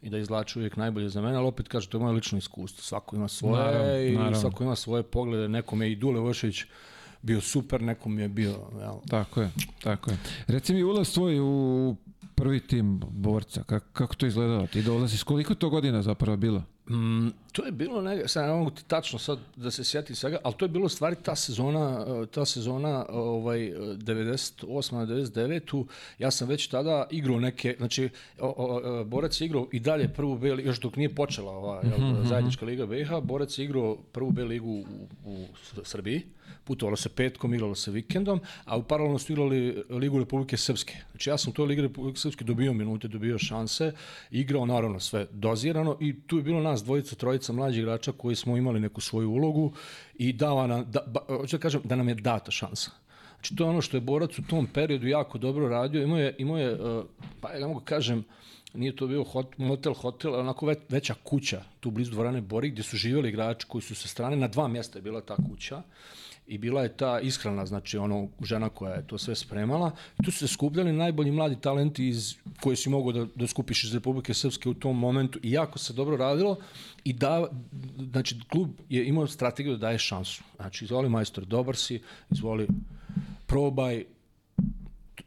i 0.02 0.10
da 0.10 0.18
izlači 0.18 0.60
uvijek 0.60 0.78
najbolje 0.78 1.10
za 1.10 1.22
mene, 1.22 1.36
ali 1.38 1.48
opet 1.48 1.68
kaže, 1.68 1.90
to 1.90 1.98
je 1.98 2.02
moje 2.02 2.14
lično 2.14 2.38
iskustvo. 2.38 2.82
Svako 2.84 3.16
ima 3.16 3.28
svoje 3.28 3.64
Naravno, 3.64 3.98
i 3.98 4.12
naravno. 4.12 4.40
svako 4.40 4.64
ima 4.64 4.76
svoje 4.76 5.04
poglede. 5.04 5.48
Nekom 5.48 5.82
je 5.82 5.92
i 5.92 5.96
Dule 5.96 6.20
Vošević 6.20 6.64
bio 7.22 7.42
super, 7.42 7.82
nekom 7.82 8.20
je 8.20 8.28
bio, 8.28 8.56
jel, 8.80 8.96
Tako 9.08 9.42
je, 9.42 9.52
tako 9.84 10.12
je. 10.12 10.18
Reci 10.48 10.74
mi 10.74 10.84
ulaz 10.84 11.14
tvoj 11.14 11.40
u 11.40 11.96
prvi 12.36 12.60
tim 12.60 13.02
borca, 13.10 13.64
kako, 13.64 13.86
kako 13.94 14.16
to 14.16 14.26
izgledalo? 14.26 14.68
Ti 14.68 14.82
dolaziš, 14.82 15.24
koliko 15.24 15.56
to 15.56 15.70
godina 15.70 16.02
zapravo 16.02 16.38
bilo? 16.38 16.64
Mm, 16.90 17.28
to 17.52 17.66
je 17.66 17.72
bilo 17.72 18.02
neka, 18.02 18.28
sad 18.28 18.46
ne 18.46 18.54
mogu 18.54 18.72
tačno 18.88 19.20
sad 19.20 19.40
da 19.56 19.72
se 19.72 19.84
sjetim 19.84 20.16
svega, 20.16 20.38
ali 20.44 20.56
to 20.58 20.66
je 20.66 20.70
bilo 20.70 20.90
stvari 20.90 21.16
ta 21.24 21.36
sezona, 21.36 22.06
uh, 22.06 22.28
ta 22.28 22.46
sezona 22.46 23.06
ovaj 23.10 23.60
98 23.60 24.94
na 24.94 25.06
99 25.06 25.86
ja 26.20 26.32
sam 26.32 26.48
već 26.48 26.68
tada 26.68 27.08
igrao 27.12 27.40
neke, 27.40 27.76
znači 27.78 28.10
o, 28.40 28.54
o, 28.58 29.04
Borac 29.04 29.42
je 29.42 29.46
igrao 29.46 29.68
i 29.72 29.80
dalje 29.80 30.14
prvu 30.14 30.38
B 30.38 30.48
još 30.48 30.80
dok 30.80 30.96
nije 30.96 31.16
počela 31.16 31.52
ova 31.52 31.82
mm 31.84 31.88
-hmm. 31.88 32.28
zajednička 32.28 32.66
liga 32.66 32.86
BiH, 32.86 33.10
Borac 33.24 33.58
je 33.58 33.66
igrao 33.66 33.98
prvu 34.12 34.32
B 34.32 34.44
ligu 34.44 34.70
u, 34.70 34.86
u 35.26 35.46
Srbiji 35.84 36.24
putovalo 36.64 36.96
se 36.96 37.10
petkom, 37.10 37.54
igralo 37.54 37.76
se 37.76 37.92
vikendom, 37.92 38.40
a 38.66 38.78
u 38.78 38.84
paralelno 38.84 39.20
su 39.20 39.34
igrali 39.34 39.84
Ligu 39.90 40.20
Republike 40.20 40.58
Srpske. 40.58 40.98
Znači 41.12 41.30
ja 41.30 41.38
sam 41.38 41.52
u 41.52 41.54
toj 41.54 41.66
Ligi 41.66 41.82
Republike 41.82 42.20
Srpske 42.20 42.44
dobio 42.44 42.74
minute, 42.74 43.08
dobio 43.08 43.38
šanse, 43.38 43.92
igrao 44.32 44.66
naravno 44.66 45.00
sve 45.00 45.28
dozirano 45.32 45.98
i 46.00 46.22
tu 46.28 46.38
je 46.38 46.44
bilo 46.44 46.62
nas 46.62 46.84
dvojica, 46.84 47.16
trojica 47.16 47.41
mlađih 47.50 47.82
igrača 47.82 48.12
koji 48.12 48.36
smo 48.36 48.58
imali 48.58 48.80
neku 48.80 49.02
svoju 49.02 49.32
ulogu 49.32 49.74
i 50.16 50.34
dava 50.34 50.68
nam, 50.68 50.86
da, 50.92 51.00
ba, 51.08 51.20
hoću 51.28 51.58
da 51.58 51.62
kažem 51.62 51.82
da 51.84 51.96
nam 51.96 52.10
je 52.10 52.16
data 52.16 52.52
šansa. 52.52 52.92
Znači 53.36 53.56
to 53.56 53.64
je 53.64 53.70
ono 53.70 53.82
što 53.82 53.98
je 53.98 54.02
borac 54.02 54.40
u 54.40 54.42
tom 54.50 54.68
periodu 54.68 55.08
jako 55.08 55.38
dobro 55.38 55.70
radio, 55.70 56.04
imao 56.04 56.20
je, 56.20 56.36
imao 56.38 56.58
je 56.58 56.78
pa 57.42 57.54
ja 57.54 57.68
mogu 57.68 57.80
kažem, 57.80 58.24
nije 58.74 58.96
to 58.96 59.08
bio 59.08 59.24
hot, 59.24 59.58
motel, 59.58 59.94
hotel, 59.94 60.36
onako 60.36 60.66
već, 60.66 60.80
veća 60.90 61.16
kuća 61.24 61.64
tu 61.80 61.92
blizu 61.92 62.12
dvorane 62.12 62.42
Bori 62.42 62.70
gdje 62.70 62.84
su 62.84 62.98
živjeli 62.98 63.30
igrači 63.30 63.68
koji 63.68 63.82
su 63.82 63.96
sa 63.96 64.08
strane, 64.08 64.36
na 64.36 64.48
dva 64.48 64.68
mjesta 64.68 65.00
je 65.00 65.02
bila 65.02 65.22
ta 65.22 65.36
kuća 65.36 65.82
i 66.48 66.58
bila 66.58 66.84
je 66.84 66.98
ta 66.98 67.20
ishrana, 67.20 67.66
znači 67.66 67.98
ono 67.98 68.28
žena 68.44 68.70
koja 68.70 68.94
je 68.94 69.08
to 69.08 69.18
sve 69.18 69.36
spremala. 69.36 69.92
Tu 70.26 70.32
su 70.32 70.38
se 70.38 70.48
skupljali 70.48 70.94
najbolji 70.94 71.32
mladi 71.32 71.62
talenti 71.62 72.08
iz 72.08 72.36
koje 72.62 72.76
si 72.76 72.90
mogao 72.90 73.12
da, 73.12 73.26
da 73.36 73.48
skupiš 73.48 73.84
iz 73.84 73.94
Republike 73.94 74.34
Srpske 74.34 74.70
u 74.70 74.74
tom 74.74 75.00
momentu 75.00 75.40
i 75.44 75.52
jako 75.52 75.80
se 75.80 75.94
dobro 75.94 76.18
radilo 76.18 76.58
i 77.04 77.14
da, 77.14 77.48
znači 78.12 78.40
klub 78.50 78.70
je 78.90 79.08
imao 79.08 79.28
strategiju 79.28 79.74
da 79.74 79.80
daje 79.80 79.98
šansu. 79.98 80.44
Znači 80.56 80.86
izvoli 80.86 81.10
majstor, 81.10 81.46
dobar 81.46 81.76
si, 81.76 82.02
izvoli 82.32 82.68
probaj, 83.48 84.06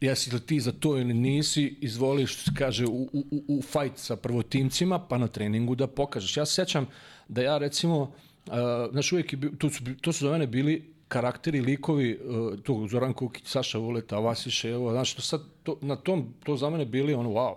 jesi 0.01 0.33
li 0.33 0.39
ti 0.39 0.59
za 0.59 0.71
to 0.71 0.97
ili 0.97 1.13
nisi, 1.13 1.77
izvoli 1.81 2.27
što 2.27 2.41
se 2.41 2.51
kaže 2.57 2.85
u, 2.85 3.09
u, 3.13 3.43
u 3.47 3.61
fight 3.61 3.97
sa 3.97 4.15
prvotimcima, 4.15 4.99
pa 4.99 5.17
na 5.17 5.27
treningu 5.27 5.75
da 5.75 5.87
pokažeš. 5.87 6.37
Ja 6.37 6.45
se 6.45 6.53
sećam 6.53 6.87
da 7.27 7.41
ja 7.41 7.57
recimo, 7.57 8.01
uh, 8.01 8.53
znaš 8.91 9.11
uvijek 9.11 9.33
je, 9.33 9.39
to, 9.57 9.69
su, 9.69 9.83
to 10.01 10.13
su 10.13 10.25
za 10.25 10.31
mene 10.31 10.47
bili 10.47 10.94
karakteri, 11.07 11.61
likovi, 11.61 12.13
uh, 12.15 12.59
tu 12.63 12.87
Zoran 12.87 13.13
Kukić, 13.13 13.47
Saša 13.47 13.77
Vuleta, 13.77 14.19
Vasiše, 14.19 14.69
evo, 14.69 14.91
znači, 14.91 15.15
to 15.15 15.21
sad, 15.21 15.41
to, 15.65 15.77
na 15.81 15.95
tom, 15.95 16.33
to 16.43 16.57
za 16.57 16.69
mene 16.69 16.85
bili 16.85 17.13
ono, 17.13 17.29
wow. 17.29 17.55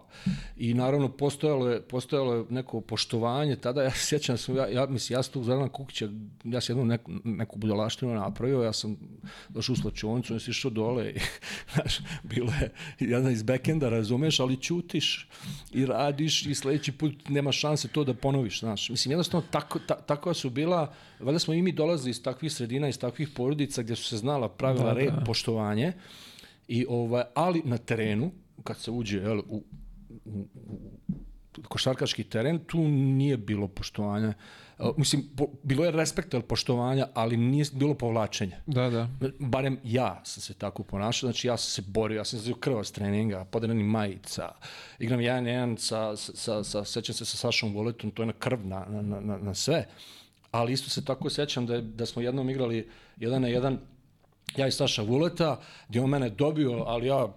I 0.56 0.74
naravno, 0.74 1.08
postojalo 1.08 1.68
je, 1.68 1.82
postojalo 1.82 2.34
je 2.34 2.44
neko 2.50 2.80
poštovanje, 2.80 3.56
tada 3.56 3.82
ja 3.82 3.90
sjećam 3.90 4.32
da 4.32 4.36
sam, 4.38 4.56
ja, 4.56 4.68
ja 4.68 4.86
mislim, 4.86 5.18
ja 5.18 5.22
sam 5.22 5.32
tu 5.32 5.42
Zorana 5.42 5.68
Kukića, 5.68 6.08
ja 6.44 6.60
sam 6.60 6.76
jednu 6.76 6.84
neku, 6.84 7.12
neku 7.24 7.58
budalaštinu 7.58 8.14
napravio, 8.14 8.62
ja 8.62 8.72
sam 8.72 8.96
došao 9.48 9.72
u 9.72 9.76
slačionicu, 9.76 10.34
ja 10.34 10.40
sam 10.40 10.50
išao 10.50 10.70
dole 10.70 11.10
i, 11.10 11.18
znaš, 11.74 11.98
bilo 12.22 12.52
je 12.60 12.72
jedna 12.98 13.30
iz 13.30 13.42
backenda, 13.42 13.88
razumeš, 13.88 14.40
ali 14.40 14.56
ćutiš 14.56 15.28
i 15.72 15.86
radiš 15.86 16.46
i 16.46 16.54
sledeći 16.54 16.92
put 16.92 17.28
nema 17.28 17.52
šanse 17.52 17.88
to 17.88 18.04
da 18.04 18.14
ponoviš, 18.14 18.60
znaš. 18.60 18.88
Mislim, 18.90 19.12
jednostavno, 19.12 19.46
tako, 19.50 19.78
ta, 19.78 19.94
tako 19.94 20.34
su 20.34 20.50
bila, 20.50 20.94
valjda 21.20 21.38
smo 21.38 21.54
i 21.54 21.62
mi 21.62 21.72
dolazili 21.72 22.10
iz 22.10 22.22
takvih 22.22 22.52
sredina, 22.52 22.88
iz 22.88 22.98
takvih 22.98 23.28
porodica 23.28 23.82
gdje 23.82 23.96
su 23.96 24.04
se 24.04 24.16
znala 24.16 24.48
pravila, 24.48 24.84
da, 24.84 24.92
red, 24.92 25.14
da. 25.14 25.24
poštovanje, 25.24 25.92
i 26.68 26.86
ovaj, 26.88 27.22
ali 27.34 27.62
na 27.64 27.78
terenu, 27.78 28.30
kad 28.64 28.78
se 28.78 28.90
uđe 28.90 29.18
jel, 29.18 29.38
u, 29.38 29.64
u, 30.24 30.46
u 31.58 31.62
košarkaški 31.68 32.24
teren, 32.24 32.58
tu 32.58 32.88
nije 32.88 33.36
bilo 33.36 33.68
poštovanja. 33.68 34.34
Uh, 34.78 34.86
mislim, 34.96 35.28
po, 35.36 35.46
bilo 35.62 35.84
je 35.84 35.90
respekta 35.90 36.40
poštovanja, 36.40 37.06
ali 37.14 37.36
nije 37.36 37.64
bilo 37.72 37.94
povlačenja. 37.94 38.56
Da, 38.66 38.90
da. 38.90 39.08
Barem 39.38 39.78
ja 39.84 40.20
sam 40.24 40.42
se 40.42 40.54
tako 40.54 40.82
ponašao, 40.82 41.26
znači 41.26 41.46
ja 41.46 41.56
sam 41.56 41.70
se 41.70 41.90
borio, 41.90 42.16
ja 42.16 42.24
sam 42.24 42.40
se 42.40 42.52
krvao 42.60 42.84
s 42.84 42.92
treninga, 42.92 43.44
podarani 43.44 43.82
majica, 43.82 44.48
igram 44.98 45.20
jedan 45.20 45.46
jedan 45.46 45.76
sa, 45.76 46.16
sa, 46.16 46.32
sa, 46.34 46.64
sa, 46.64 46.84
sećam 46.84 47.14
se 47.14 47.24
sa 47.24 47.36
Sašom 47.36 47.74
Voletom, 47.74 48.10
to 48.10 48.22
je 48.22 48.26
na 48.26 48.32
krv, 48.32 48.58
na, 48.66 48.84
na, 48.88 49.20
na, 49.20 49.38
na 49.38 49.54
sve. 49.54 49.86
Ali 50.50 50.72
isto 50.72 50.90
se 50.90 51.04
tako 51.04 51.30
sećam 51.30 51.66
da, 51.66 51.74
je, 51.74 51.82
da 51.82 52.06
smo 52.06 52.22
jednom 52.22 52.50
igrali 52.50 52.88
jedan 53.16 53.42
na 53.42 53.48
jedan 53.48 53.78
ja 54.56 54.66
i 54.66 54.72
Saša 54.72 55.02
Vuleta, 55.02 55.60
gdje 55.88 56.00
on 56.00 56.10
mene 56.10 56.30
dobio, 56.30 56.84
ali 56.86 57.06
ja, 57.06 57.28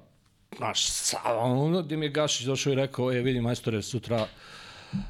znaš, 0.57 0.85
ono, 1.25 1.81
gdje 1.81 1.97
mi 1.97 2.05
je 2.05 2.09
Gašić 2.09 2.45
došao 2.45 2.73
i 2.73 2.75
rekao, 2.75 3.11
e, 3.11 3.21
vidi, 3.21 3.41
majstore, 3.41 3.81
sutra 3.81 4.27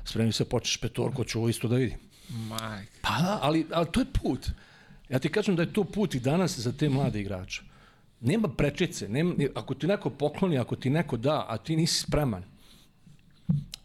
spremi 0.06 0.32
se, 0.32 0.46
počeš 0.46 0.78
petorko, 0.78 1.24
ću 1.24 1.40
ovo 1.40 1.50
isto 1.50 1.68
da 1.68 1.76
vidim. 1.76 1.98
Majke. 2.30 2.92
Pa 3.02 3.22
da, 3.22 3.40
ali, 3.42 3.68
ali 3.72 3.88
to 3.92 4.00
je 4.00 4.06
put. 4.24 4.50
Ja 5.10 5.20
ti 5.20 5.30
kažem 5.30 5.56
da 5.56 5.62
je 5.62 5.74
to 5.74 5.84
put 5.84 6.16
i 6.16 6.20
danas 6.20 6.60
za 6.60 6.72
te 6.72 6.90
mlade 6.90 7.22
igrače. 7.22 7.62
Nema 8.22 8.48
prečice, 8.48 9.10
nema, 9.10 9.34
ako 9.56 9.74
ti 9.74 9.88
neko 9.88 10.10
pokloni, 10.10 10.58
ako 10.58 10.76
ti 10.76 10.90
neko 10.90 11.18
da, 11.18 11.46
a 11.50 11.58
ti 11.58 11.76
nisi 11.76 12.02
spreman, 12.02 12.44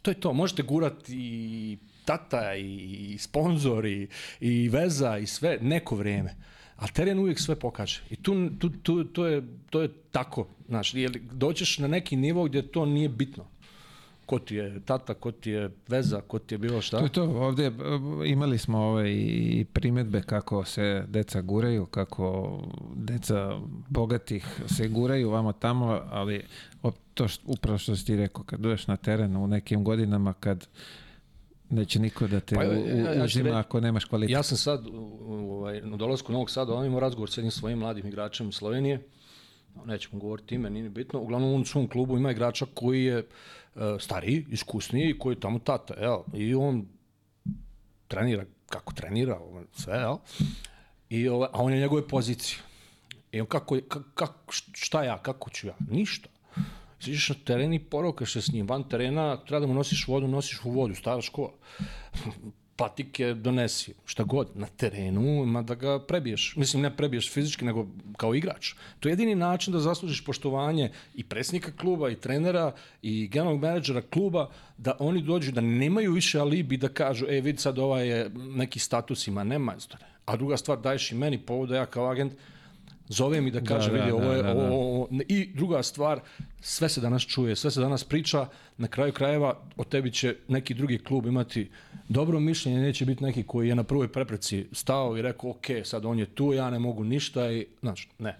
to 0.03 0.11
je 0.11 0.21
to. 0.21 0.33
Možete 0.33 0.63
gurati 0.63 1.17
i 1.17 1.79
tata 2.05 2.55
i 2.55 3.17
sponzor 3.19 3.87
i, 3.87 4.09
i 4.41 4.69
veza 4.69 5.19
i 5.19 5.27
sve 5.27 5.59
neko 5.61 5.97
vrijeme 5.97 6.35
a 6.77 6.89
teren 6.89 7.19
uvijek 7.19 7.41
sve 7.41 7.57
pokaže. 7.57 8.03
I 8.11 8.17
tu, 8.17 8.51
tu, 8.59 8.71
tu, 8.83 9.05
to, 9.05 9.27
je, 9.27 9.43
to 9.71 9.83
je 9.83 9.89
tako. 10.11 10.47
Znaš, 10.69 10.95
jer 10.95 11.19
doćeš 11.33 11.79
na 11.79 11.89
neki 11.89 12.17
nivo 12.17 12.45
gdje 12.45 12.63
to 12.63 12.87
nije 12.87 13.09
bitno 13.09 13.45
ko 14.27 14.39
ti 14.39 14.55
je 14.55 14.81
tata, 14.85 15.15
ko 15.15 15.33
ti 15.33 15.51
je 15.51 15.71
veza, 15.89 16.21
ko 16.21 16.39
ti 16.39 16.55
je 16.55 16.59
bilo 16.59 16.81
šta. 16.81 16.99
To 16.99 17.05
je 17.05 17.13
to, 17.13 17.23
ovdje 17.23 17.73
imali 18.27 18.59
smo 18.59 18.79
ove 18.79 19.13
i 19.13 19.65
primetbe 19.73 20.23
kako 20.23 20.65
se 20.65 21.05
deca 21.09 21.41
guraju, 21.41 21.87
kako 21.87 22.59
deca 22.97 23.61
bogatih 23.89 24.61
se 24.67 24.89
guraju 24.89 25.31
vamo 25.31 25.53
tamo, 25.53 26.01
ali 26.11 26.45
to 27.15 27.29
što, 27.29 27.43
upravo 27.47 27.79
što 27.79 27.97
si 27.97 28.07
ti 28.07 28.17
rekao, 28.17 28.45
kad 28.45 28.61
dođeš 28.61 28.87
na 28.87 28.97
teren 28.97 29.37
u 29.37 29.47
nekim 29.47 29.85
godinama, 29.85 30.33
kad 30.33 30.69
Neće 31.71 31.99
niko 31.99 32.27
da 32.27 32.41
te 32.41 32.55
pa, 32.55 32.63
ja, 32.63 33.15
ja, 33.15 33.25
uzima 33.25 33.49
ja, 33.49 33.59
ako 33.59 33.81
nemaš 33.81 34.05
kvalitet. 34.05 34.33
Ja 34.33 34.43
sam 34.43 34.59
sad 34.59 34.87
u, 34.87 35.53
ovaj, 35.53 35.81
na 35.81 35.97
dolasku 35.97 36.33
Novog 36.33 36.51
Sada, 36.51 36.75
on 36.75 36.87
imao 36.87 37.01
razgovor 37.01 37.31
s 37.31 37.37
jednim 37.37 37.51
svojim 37.51 37.79
mladim 37.79 38.07
igračem 38.07 38.53
Slovenije, 38.53 39.09
nećemo 39.85 40.21
govoriti 40.21 40.55
ime, 40.55 40.71
nije 40.71 40.91
bitno, 40.91 41.21
uglavnom 41.21 41.61
u 41.61 41.65
svom 41.65 41.89
klubu 41.89 42.17
ima 42.17 42.31
igrača 42.31 42.67
koji 42.75 43.05
je 43.05 43.19
uh, 43.19 43.83
stariji, 44.01 44.47
iskusniji, 44.51 45.19
koji 45.19 45.35
je 45.35 45.41
tamo 45.41 45.59
tata, 45.59 45.95
evo, 45.99 46.25
i 46.35 46.55
on 46.55 46.87
trenira 48.09 48.45
kako 48.67 48.93
trenira, 48.93 49.41
sve, 49.73 50.03
evo, 50.03 50.21
i, 51.09 51.29
ovaj, 51.29 51.49
a 51.53 51.63
on 51.63 51.73
je 51.73 51.81
njegove 51.81 52.09
pozicije. 52.09 52.59
I 53.33 53.41
on 53.41 53.47
kako, 53.47 53.79
kako, 54.15 54.53
šta 54.73 55.05
ja, 55.05 55.19
kako 55.19 55.51
ću 55.51 55.67
ja? 55.67 55.75
Ništa. 55.91 56.29
Siđeš 57.01 57.29
na 57.29 57.35
teren 57.45 57.75
i 57.75 57.79
porokaš 57.79 58.33
se 58.33 58.43
s 58.43 58.53
njim. 58.53 58.67
Van 58.67 58.89
terena 58.89 59.37
treba 59.37 59.61
da 59.61 59.67
mu 59.67 59.75
nosiš 59.75 60.09
vodu, 60.09 60.29
nosiš 60.29 60.65
u 60.65 60.71
vodu, 60.71 60.95
stara 60.95 61.23
škola. 61.23 61.53
patike 62.77 63.35
donesi, 63.35 63.95
šta 64.05 64.25
god, 64.25 64.49
na 64.55 64.67
terenu, 64.67 65.43
ima 65.43 65.63
da 65.63 65.75
ga 65.75 65.99
prebiješ. 65.99 66.55
Mislim, 66.57 66.83
ne 66.83 66.97
prebiješ 66.97 67.33
fizički, 67.33 67.65
nego 67.65 67.87
kao 68.17 68.35
igrač. 68.35 68.75
To 69.01 69.09
je 69.09 69.13
jedini 69.13 69.35
način 69.35 69.73
da 69.73 69.81
zaslužiš 69.81 70.25
poštovanje 70.25 70.91
i 71.15 71.25
presnika 71.25 71.73
kluba, 71.73 72.11
i 72.11 72.21
trenera, 72.21 72.73
i 73.03 73.29
generalnog 73.29 73.63
menadžera 73.63 74.03
kluba, 74.03 74.51
da 74.79 74.97
oni 74.99 75.23
dođu, 75.23 75.53
da 75.53 75.61
nemaju 75.61 76.13
više 76.13 76.39
alibi 76.39 76.77
da 76.77 76.89
kažu, 76.89 77.27
e, 77.29 77.41
vidi 77.41 77.59
sad 77.59 77.79
ovaj 77.79 78.09
je 78.09 78.31
neki 78.35 78.79
status 78.79 79.27
ima, 79.27 79.45
nema. 79.45 79.75
A 80.27 80.37
druga 80.37 80.57
stvar, 80.57 80.81
daješ 80.81 81.13
i 81.13 81.15
meni 81.15 81.39
povod 81.39 81.69
da 81.69 81.77
ja 81.77 81.87
kao 81.87 82.11
agent, 82.11 82.33
zove 83.09 83.41
mi 83.41 83.51
da 83.51 83.61
kaže, 83.61 83.91
da, 83.91 83.97
vidi, 83.97 84.09
da, 84.09 84.15
ovo 84.15 84.33
je, 84.33 84.43
da, 84.43 84.55
da, 84.55 84.65
ovo, 84.65 84.95
ovo, 84.95 85.09
i 85.29 85.51
druga 85.55 85.83
stvar, 85.83 86.21
sve 86.61 86.89
se 86.89 87.01
danas 87.01 87.23
čuje, 87.23 87.57
sve 87.57 87.71
se 87.71 87.81
danas 87.81 88.05
priča, 88.05 88.47
na 88.79 88.89
kraju 88.89 89.13
krajeva 89.13 89.61
od 89.77 89.89
tebi 89.89 90.13
će 90.13 90.37
neki 90.49 90.75
drugi 90.75 90.99
klub 90.99 91.27
imati 91.27 91.71
dobro 92.09 92.41
mišljenje, 92.41 92.81
neće 92.81 93.05
biti 93.05 93.25
neki 93.25 93.43
koji 93.43 93.69
je 93.69 93.75
na 93.75 93.85
prvoj 93.85 94.09
prepreci 94.09 94.67
stao 94.73 95.17
i 95.17 95.23
rekao, 95.23 95.51
ok, 95.51 95.67
sad 95.85 96.05
on 96.05 96.19
je 96.19 96.27
tu, 96.27 96.53
ja 96.53 96.71
ne 96.71 96.79
mogu 96.79 97.05
ništa 97.05 97.53
i, 97.53 97.67
znaš, 97.81 98.09
ne, 98.19 98.39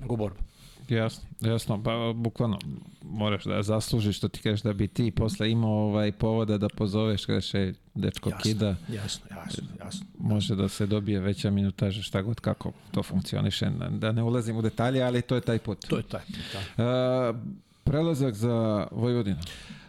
nego 0.00 0.16
borba. 0.16 0.49
Jasno, 0.90 1.28
jasno, 1.40 1.82
pa 1.82 2.12
bukvalno 2.14 2.58
moraš 3.02 3.44
da 3.44 3.62
zaslužiš 3.62 4.16
što 4.16 4.28
ti 4.28 4.40
kažeš 4.40 4.62
da 4.62 4.72
bi 4.72 4.88
ti 4.88 5.10
posle 5.10 5.50
imao 5.50 5.70
ovaj 5.70 6.12
povoda 6.12 6.58
da 6.58 6.68
pozoveš 6.68 7.26
kada 7.26 7.40
še 7.40 7.74
dečko 7.94 8.30
jasno, 8.30 8.42
kida. 8.42 8.76
Jasno, 8.88 9.26
jasno, 9.30 9.64
jasno. 9.84 10.06
Može 10.18 10.56
da 10.56 10.68
se 10.68 10.86
dobije 10.86 11.20
veća 11.20 11.50
minutaža, 11.50 12.02
šta 12.02 12.22
god 12.22 12.40
kako 12.40 12.72
to 12.90 13.02
funkcioniše. 13.02 13.70
Da 13.90 14.12
ne 14.12 14.22
ulazim 14.22 14.56
u 14.56 14.62
detalje, 14.62 15.02
ali 15.02 15.22
to 15.22 15.34
je 15.34 15.40
taj 15.40 15.58
put. 15.58 15.86
To 15.88 15.96
je 15.96 16.02
taj 16.02 16.24
put, 16.26 16.44
da. 16.52 16.84
A, 16.84 17.34
prelazak 17.84 18.34
za 18.34 18.86
Vojvodinu. 18.90 19.40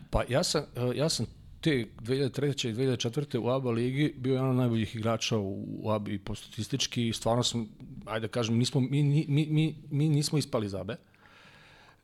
Pa 0.09 0.23
ja 0.29 0.43
sam, 0.43 0.63
ja 0.95 1.09
sam 1.09 1.25
te 1.61 1.85
2003. 2.01 2.69
i 2.69 2.73
2004. 2.73 3.37
u 3.37 3.49
ABA 3.49 3.71
ligi 3.71 4.13
bio 4.17 4.33
jedan 4.33 4.49
od 4.49 4.55
najboljih 4.55 4.95
igrača 4.95 5.37
u 5.37 5.89
ABA 5.89 6.11
i 6.11 6.19
po 6.19 6.35
statistički 6.35 7.13
stvarno 7.13 7.43
sam, 7.43 7.67
ajde 8.05 8.27
da 8.27 8.31
kažem, 8.31 8.57
nismo, 8.57 8.81
mi, 8.81 9.03
mi, 9.03 9.25
mi, 9.49 9.75
mi 9.91 10.09
nismo 10.09 10.37
ispali 10.37 10.69
zabe. 10.69 10.95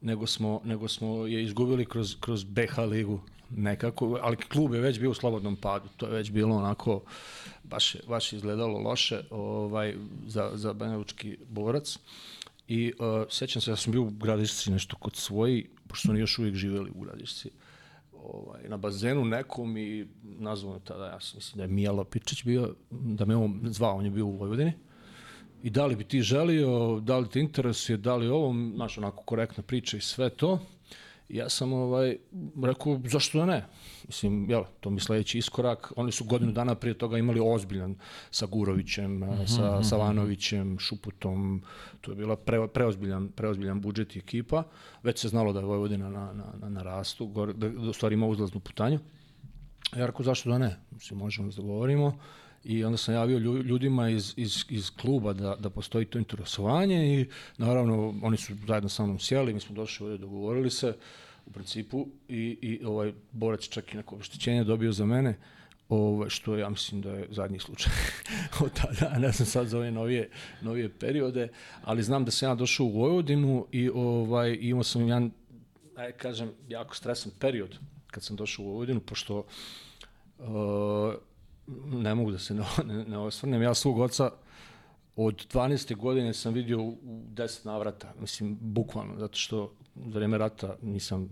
nego 0.01 0.27
smo, 0.27 0.61
nego 0.63 0.87
smo 0.87 1.27
je 1.27 1.43
izgubili 1.43 1.85
kroz, 1.85 2.15
kroz 2.19 2.43
BH 2.43 2.77
ligu 2.89 3.21
nekako, 3.49 4.19
ali 4.21 4.37
klub 4.37 4.73
je 4.73 4.81
već 4.81 4.99
bio 4.99 5.11
u 5.11 5.13
slobodnom 5.13 5.55
padu, 5.55 5.89
to 5.97 6.05
je 6.05 6.11
već 6.11 6.31
bilo 6.31 6.55
onako, 6.55 7.01
baš, 7.63 7.95
baš 8.07 8.33
izgledalo 8.33 8.79
loše 8.79 9.21
ovaj, 9.29 9.95
za, 10.27 10.51
za 10.53 10.73
Banjalučki 10.73 11.37
borac. 11.49 11.97
I 12.67 12.93
uh, 12.99 13.25
sećam 13.29 13.61
se 13.61 13.71
da 13.71 13.77
sam 13.77 13.91
bio 13.91 14.01
u 14.01 14.09
Gradišci 14.09 14.71
nešto 14.71 14.95
kod 14.95 15.15
svoji, 15.15 15.67
pošto 15.87 16.07
su 16.07 16.11
oni 16.11 16.19
još 16.19 16.39
uvijek 16.39 16.55
živjeli 16.55 16.91
u 16.95 17.01
Gradišci, 17.01 17.49
ovaj, 18.33 18.69
na 18.69 18.77
bazenu 18.77 19.25
nekom 19.25 19.77
i 19.77 20.07
nazvao 20.23 20.79
tada, 20.79 21.05
ja 21.05 21.19
sam 21.19 21.37
mislim 21.37 21.57
da 21.57 21.63
je 21.63 21.67
Mijalo 21.67 22.03
Pičić 22.03 22.43
bio, 22.43 22.75
da 22.91 23.25
me 23.25 23.35
on 23.35 23.61
zvao, 23.65 23.97
on 23.97 24.05
je 24.05 24.11
bio 24.11 24.25
u 24.25 24.37
Vojvodini. 24.37 24.73
I 25.63 25.69
da 25.69 25.85
li 25.85 25.95
bi 25.95 26.03
ti 26.03 26.21
želio, 26.21 26.99
da 26.99 27.17
li 27.17 27.29
ti 27.29 27.39
interesuje, 27.39 27.97
da 27.97 28.15
li 28.15 28.27
ovo, 28.27 28.53
znaš, 28.75 28.97
onako 28.97 29.23
korektna 29.23 29.63
priča 29.63 29.97
i 29.97 30.01
sve 30.01 30.29
to. 30.29 30.59
Ja 31.29 31.49
sam 31.49 31.73
ovaj, 31.73 32.17
rekao, 32.63 32.99
zašto 33.05 33.37
da 33.37 33.45
ne? 33.45 33.65
Mislim, 34.07 34.49
jel, 34.49 34.63
to 34.79 34.89
mi 34.89 34.99
sledeći 34.99 35.37
iskorak. 35.37 35.93
Oni 35.95 36.11
su 36.11 36.25
godinu 36.25 36.51
dana 36.51 36.75
prije 36.75 36.97
toga 36.97 37.17
imali 37.17 37.39
ozbiljan 37.43 37.95
sa 38.31 38.45
Gurovićem, 38.45 39.11
mm 39.11 39.23
-hmm. 39.23 39.47
sa 39.47 39.83
Savanovićem, 39.83 40.79
Šuputom. 40.79 41.63
To 42.01 42.11
je 42.11 42.15
bila 42.15 42.35
pre, 42.35 42.67
preozbiljan, 42.67 43.29
preozbiljan 43.29 43.81
budžet 43.81 44.15
i 44.15 44.19
ekipa. 44.19 44.63
Već 45.03 45.19
se 45.19 45.27
znalo 45.27 45.53
da 45.53 45.59
je 45.59 45.65
Vojvodina 45.65 46.09
na, 46.09 46.33
na, 46.33 46.53
na, 46.61 46.69
na 46.69 46.83
rastu, 46.83 47.27
gore, 47.27 47.53
da, 47.53 47.69
da 47.69 47.93
stvari 47.93 48.13
ima 48.13 48.27
uzlaznu 48.27 48.59
putanju. 48.59 48.99
Ja 49.95 50.05
rekao, 50.05 50.23
zašto 50.23 50.49
da 50.49 50.57
ne? 50.57 50.79
Mislim, 50.91 51.19
možemo 51.19 51.51
da 51.51 51.61
govorimo. 51.61 52.19
I 52.63 52.83
onda 52.83 52.97
sam 52.97 53.13
javio 53.13 53.37
ljudima 53.37 54.09
iz, 54.09 54.33
iz, 54.37 54.65
iz 54.69 54.91
kluba 55.01 55.33
da, 55.33 55.55
da 55.55 55.69
postoji 55.69 56.05
to 56.05 56.17
interesovanje 56.17 57.19
i 57.19 57.25
naravno 57.57 58.13
oni 58.23 58.37
su 58.37 58.53
zajedno 58.67 58.89
sa 58.89 59.05
mnom 59.05 59.19
sjeli, 59.19 59.53
mi 59.53 59.59
smo 59.59 59.75
došli 59.75 60.05
ovdje, 60.05 60.17
dogovorili 60.17 60.69
se 60.69 60.93
u 61.45 61.51
principu 61.51 62.07
i, 62.29 62.57
i 62.61 62.85
ovaj 62.85 63.13
borac 63.31 63.61
čak 63.61 63.93
i 63.93 63.97
neko 63.97 64.15
obštećenje 64.15 64.63
dobio 64.63 64.91
za 64.91 65.05
mene, 65.05 65.37
ovaj, 65.89 66.29
što 66.29 66.57
ja 66.57 66.69
mislim 66.69 67.01
da 67.01 67.11
je 67.11 67.27
zadnji 67.31 67.59
slučaj 67.59 67.93
od 68.63 68.71
tada, 68.73 69.19
ne 69.19 69.31
znam 69.31 69.45
sad 69.55 69.67
za 69.67 69.77
ove 69.77 69.91
novije, 69.91 70.29
novije 70.61 70.89
periode, 70.89 71.47
ali 71.83 72.03
znam 72.03 72.25
da 72.25 72.31
sam 72.31 72.49
ja 72.49 72.55
došao 72.55 72.85
u 72.85 72.99
Vojvodinu 72.99 73.67
i 73.71 73.89
ovaj, 73.89 74.57
imao 74.61 74.83
sam 74.83 75.01
jedan, 75.01 75.31
aj 75.95 76.11
kažem, 76.11 76.51
jako 76.67 76.95
stresan 76.95 77.31
period 77.39 77.79
kad 78.11 78.23
sam 78.23 78.35
došao 78.35 78.65
u 78.65 78.67
Vojvodinu, 78.67 78.99
pošto 78.99 79.45
uh, 80.39 80.45
ne 81.85 82.15
mogu 82.15 82.31
da 82.31 82.39
se 82.39 82.53
ne, 82.53 82.63
ne, 82.85 83.05
ne 83.05 83.17
osvrnem. 83.17 83.61
Ja 83.61 83.73
svog 83.73 83.99
oca 83.99 84.29
od 85.15 85.47
12. 85.53 85.95
godine 85.95 86.33
sam 86.33 86.53
vidio 86.53 86.81
u 86.81 86.97
10 87.33 87.65
navrata, 87.65 88.13
mislim, 88.19 88.57
bukvalno, 88.61 89.19
zato 89.19 89.37
što 89.37 89.71
za 89.95 90.19
vreme 90.19 90.37
rata 90.37 90.75
nisam 90.81 91.29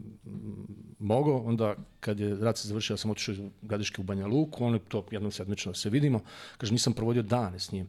mogao, 0.99 1.37
onda 1.37 1.75
kad 1.99 2.19
je 2.19 2.35
rat 2.35 2.57
se 2.57 2.67
završio, 2.67 2.93
ja 2.93 2.97
sam 2.97 3.11
otišao 3.11 3.33
iz 3.33 3.39
Gradiške 3.61 4.01
u 4.01 4.03
Banja 4.03 4.27
Luku, 4.27 4.65
on 4.65 4.73
je 4.73 4.79
to 4.79 5.05
jednom 5.11 5.31
sedmično 5.31 5.71
da 5.71 5.75
se 5.75 5.89
vidimo, 5.89 6.21
kaže, 6.57 6.73
nisam 6.73 6.93
provodio 6.93 7.23
dane 7.23 7.59
s 7.59 7.71
njim. 7.71 7.87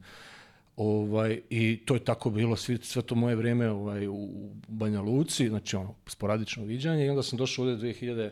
Ovaj, 0.76 1.40
I 1.51 1.80
to 1.84 1.94
je 1.94 2.05
tako 2.05 2.30
bilo 2.30 2.57
sve, 2.57 2.78
sve 2.82 3.03
to 3.03 3.14
moje 3.14 3.36
vreme 3.36 3.70
ovaj, 3.70 4.09
u 4.09 4.51
Banja 4.68 5.01
Luci, 5.01 5.49
znači 5.49 5.76
ono, 5.76 5.94
sporadično 6.07 6.64
viđanje 6.64 7.07
i 7.07 7.11
onda 7.11 7.22
sam 7.22 7.38
došao 7.38 7.64
ovde 7.64 7.86
2000 7.86 8.30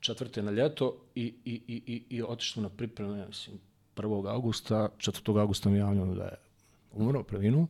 četvrte 0.00 0.42
na 0.42 0.50
ljeto 0.50 0.96
i, 1.14 1.34
i, 1.44 1.60
i, 1.66 1.82
i, 1.86 2.02
i 2.16 2.22
otišao 2.22 2.62
na 2.62 2.68
pripreme, 2.68 3.26
mislim, 3.26 3.58
1. 3.96 4.30
augusta, 4.30 4.88
4. 4.98 5.40
augusta 5.40 5.70
mi 5.70 5.78
javljeno 5.78 6.14
da 6.14 6.24
je 6.24 6.36
umro, 6.92 7.22
previnuo. 7.22 7.66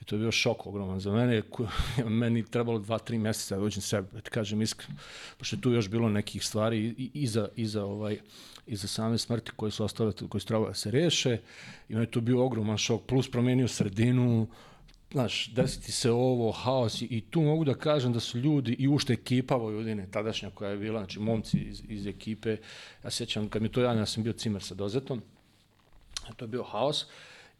I 0.00 0.04
to 0.04 0.14
je 0.14 0.18
bio 0.18 0.32
šok 0.32 0.66
ogroman 0.66 1.00
za 1.00 1.12
mene. 1.12 1.42
Meni 2.22 2.44
trebalo 2.44 2.78
dva, 2.78 2.98
tri 2.98 3.18
meseca 3.18 3.56
da 3.56 3.60
dođem 3.60 3.82
sebe, 3.82 4.08
da 4.12 4.20
ti 4.20 4.30
kažem 4.30 4.62
iskreno. 4.62 4.94
Pošto 5.38 5.56
je 5.56 5.60
tu 5.60 5.70
još 5.70 5.88
bilo 5.88 6.08
nekih 6.08 6.44
stvari 6.44 7.10
iza, 7.14 7.48
iza, 7.56 7.84
ovaj, 7.84 8.20
iza 8.66 8.88
same 8.88 9.18
smrti 9.18 9.50
koje 9.56 9.70
su 9.70 9.84
ostale, 9.84 10.12
koje 10.28 10.40
su 10.40 10.46
trebalo 10.46 10.68
da 10.68 10.74
se 10.74 10.90
reše. 10.90 11.38
I 11.88 11.92
meni 11.94 12.02
je 12.02 12.10
to 12.10 12.20
bio 12.20 12.44
ogroman 12.44 12.78
šok. 12.78 13.02
Plus 13.06 13.30
promenio 13.30 13.68
sredinu, 13.68 14.48
znaš, 15.12 15.48
desiti 15.54 15.92
se 15.92 16.10
ovo, 16.10 16.52
haos 16.52 17.02
i, 17.02 17.04
i 17.04 17.20
tu 17.20 17.40
mogu 17.40 17.64
da 17.64 17.74
kažem 17.74 18.12
da 18.12 18.20
su 18.20 18.38
ljudi 18.38 18.76
i 18.78 18.88
ušte 18.88 19.12
ekipa 19.12 19.56
Vojvodine, 19.56 20.06
tadašnja 20.10 20.50
koja 20.50 20.70
je 20.70 20.76
bila, 20.76 21.00
znači 21.00 21.20
momci 21.20 21.58
iz, 21.58 21.82
iz 21.88 22.06
ekipe, 22.06 22.56
ja 23.04 23.10
sjećam 23.10 23.48
kad 23.48 23.62
mi 23.62 23.68
to 23.68 23.80
javno, 23.80 24.02
ja 24.02 24.06
sam 24.06 24.22
bio 24.22 24.32
cimer 24.32 24.62
sa 24.62 24.74
dozetom, 24.74 25.22
to 26.36 26.44
je 26.44 26.48
bio 26.48 26.62
haos 26.62 27.06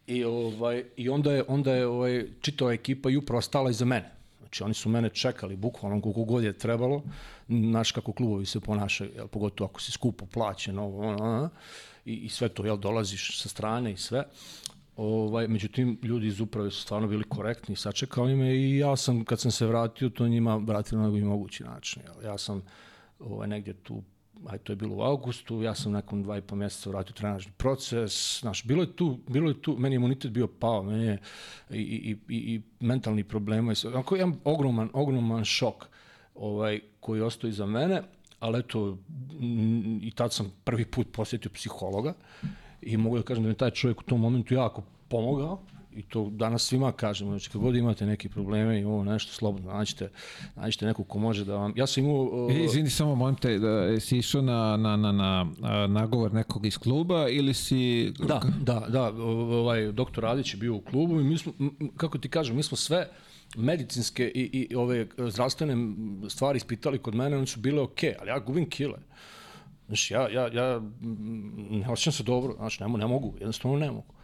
i, 0.06 0.24
ovaj, 0.24 0.84
i 0.96 1.08
onda 1.08 1.32
je, 1.32 1.44
onda 1.48 1.74
je 1.74 1.86
ovaj, 1.86 2.26
čitava 2.40 2.72
ekipa 2.72 3.10
i 3.10 3.16
upravo 3.16 3.40
stala 3.40 3.70
iza 3.70 3.84
mene. 3.84 4.12
Znači 4.38 4.62
oni 4.62 4.74
su 4.74 4.88
mene 4.88 5.08
čekali 5.08 5.56
bukvalno 5.56 6.00
koliko 6.00 6.24
god 6.24 6.44
je 6.44 6.52
trebalo, 6.52 7.02
znaš 7.48 7.92
kako 7.92 8.12
klubovi 8.12 8.46
se 8.46 8.60
ponašaju, 8.60 9.10
jel, 9.14 9.26
pogotovo 9.26 9.70
ako 9.70 9.80
si 9.80 9.92
skupo 9.92 10.26
plaćen, 10.26 10.78
ovo, 10.78 11.08
ono, 11.08 11.24
ono, 11.24 11.50
i, 12.04 12.14
i 12.14 12.28
sve 12.28 12.48
to, 12.48 12.64
jel, 12.64 12.76
dolaziš 12.76 13.40
sa 13.40 13.48
strane 13.48 13.92
i 13.92 13.96
sve. 13.96 14.24
Ovaj, 14.98 15.48
međutim, 15.48 15.98
ljudi 16.02 16.26
iz 16.26 16.40
uprave 16.40 16.70
su 16.70 16.82
stvarno 16.82 17.08
bili 17.08 17.24
korektni, 17.24 17.76
sačekali 17.76 18.36
me 18.36 18.56
i 18.56 18.78
ja 18.78 18.96
sam, 18.96 19.24
kad 19.24 19.40
sam 19.40 19.50
se 19.50 19.66
vratio, 19.66 20.08
to 20.08 20.28
njima 20.28 20.56
vratio 20.56 20.98
na 20.98 21.02
najbolji 21.02 21.24
mogući 21.24 21.64
način. 21.64 22.02
Jel? 22.02 22.30
Ja 22.30 22.38
sam 22.38 22.62
ovaj, 23.18 23.48
negdje 23.48 23.74
tu 23.74 24.02
aj 24.46 24.58
to 24.58 24.72
je 24.72 24.76
bilo 24.76 24.96
u 24.96 25.02
augustu, 25.02 25.62
ja 25.62 25.74
sam 25.74 25.92
nakon 25.92 26.22
dva 26.22 26.38
i 26.38 26.40
po 26.40 26.56
mjeseca 26.56 26.90
vratio 26.90 27.12
trenažni 27.12 27.52
proces, 27.56 28.40
znaš, 28.40 28.64
bilo 28.64 28.82
je 28.82 28.96
tu, 28.96 29.18
bilo 29.28 29.48
je 29.50 29.62
tu, 29.62 29.76
meni 29.78 29.94
je 29.94 29.96
imunitet 29.96 30.30
bio 30.30 30.46
pao, 30.46 30.82
meni 30.82 31.04
je 31.04 31.18
i, 31.70 31.80
i, 31.80 32.16
i, 32.28 32.54
i 32.54 32.62
mentalni 32.80 33.24
problema, 33.24 33.74
onako 33.86 34.16
jedan 34.16 34.36
ogroman, 34.44 34.90
ogroman 34.92 35.44
šok 35.44 35.88
ovaj, 36.34 36.80
koji 37.00 37.20
ostao 37.20 37.48
iza 37.48 37.66
mene, 37.66 38.02
ali 38.40 38.58
eto, 38.58 38.98
i 40.02 40.12
tad 40.14 40.32
sam 40.32 40.52
prvi 40.64 40.84
put 40.84 41.06
posjetio 41.12 41.50
psihologa, 41.54 42.14
i 42.82 42.96
mogu 42.96 43.16
da 43.16 43.22
kažem 43.22 43.42
da 43.42 43.48
mi 43.48 43.54
taj 43.54 43.70
čovjek 43.70 44.00
u 44.00 44.04
tom 44.04 44.20
momentu 44.20 44.54
jako 44.54 44.82
pomogao 45.08 45.58
i 45.98 46.02
to 46.02 46.30
danas 46.30 46.62
svima 46.62 46.92
kažemo, 46.92 47.30
znači 47.30 47.50
kad 47.50 47.60
god 47.60 47.76
imate 47.76 48.06
neke 48.06 48.28
probleme 48.28 48.80
i 48.80 48.84
ovo 48.84 49.04
nešto 49.04 49.32
slobodno, 49.32 49.72
nađite, 49.72 50.10
nađite 50.56 50.86
nekog 50.86 51.08
ko 51.08 51.18
može 51.18 51.44
da 51.44 51.56
vam... 51.56 51.72
Ja 51.76 51.86
sam 51.86 52.04
imao... 52.04 52.22
Uh... 52.22 52.56
Izvini, 52.64 52.90
samo 52.90 53.14
molim 53.14 53.36
te, 53.36 53.58
da 53.58 54.00
si 54.00 54.18
išao 54.18 54.42
na, 54.42 54.76
na, 54.76 54.96
na, 54.96 55.12
na 55.12 55.86
nagovor 55.86 56.34
nekog 56.34 56.66
iz 56.66 56.78
kluba 56.78 57.28
ili 57.28 57.54
si... 57.54 58.12
Da, 58.18 58.40
da, 58.60 58.86
da, 58.88 59.12
ovaj, 59.24 59.92
doktor 59.92 60.24
Radić 60.24 60.54
je 60.54 60.58
bio 60.58 60.74
u 60.74 60.80
klubu 60.80 61.20
i 61.20 61.24
mi 61.24 61.38
smo, 61.38 61.52
kako 61.96 62.18
ti 62.18 62.28
kažem, 62.28 62.56
mi 62.56 62.62
smo 62.62 62.76
sve 62.76 63.08
medicinske 63.56 64.32
i, 64.34 64.66
i 64.70 64.74
ove 64.74 65.06
zdravstvene 65.18 65.94
stvari 66.28 66.56
ispitali 66.56 66.98
kod 66.98 67.14
mene, 67.14 67.36
one 67.36 67.46
su 67.46 67.60
bile 67.60 67.82
okej, 67.82 68.10
okay, 68.10 68.16
ali 68.20 68.30
ja 68.30 68.38
gubim 68.38 68.70
kile. 68.70 68.98
Znaš, 69.88 70.10
ja, 70.10 70.28
ja, 70.28 70.48
ja 70.52 70.80
ne 71.70 71.88
osjećam 71.88 72.12
se 72.12 72.22
dobro, 72.22 72.54
znaš, 72.56 72.80
ne, 72.80 72.88
ne 72.88 73.06
mogu, 73.06 73.34
jednostavno 73.38 73.78
ne 73.78 73.90
mogu. 73.90 74.14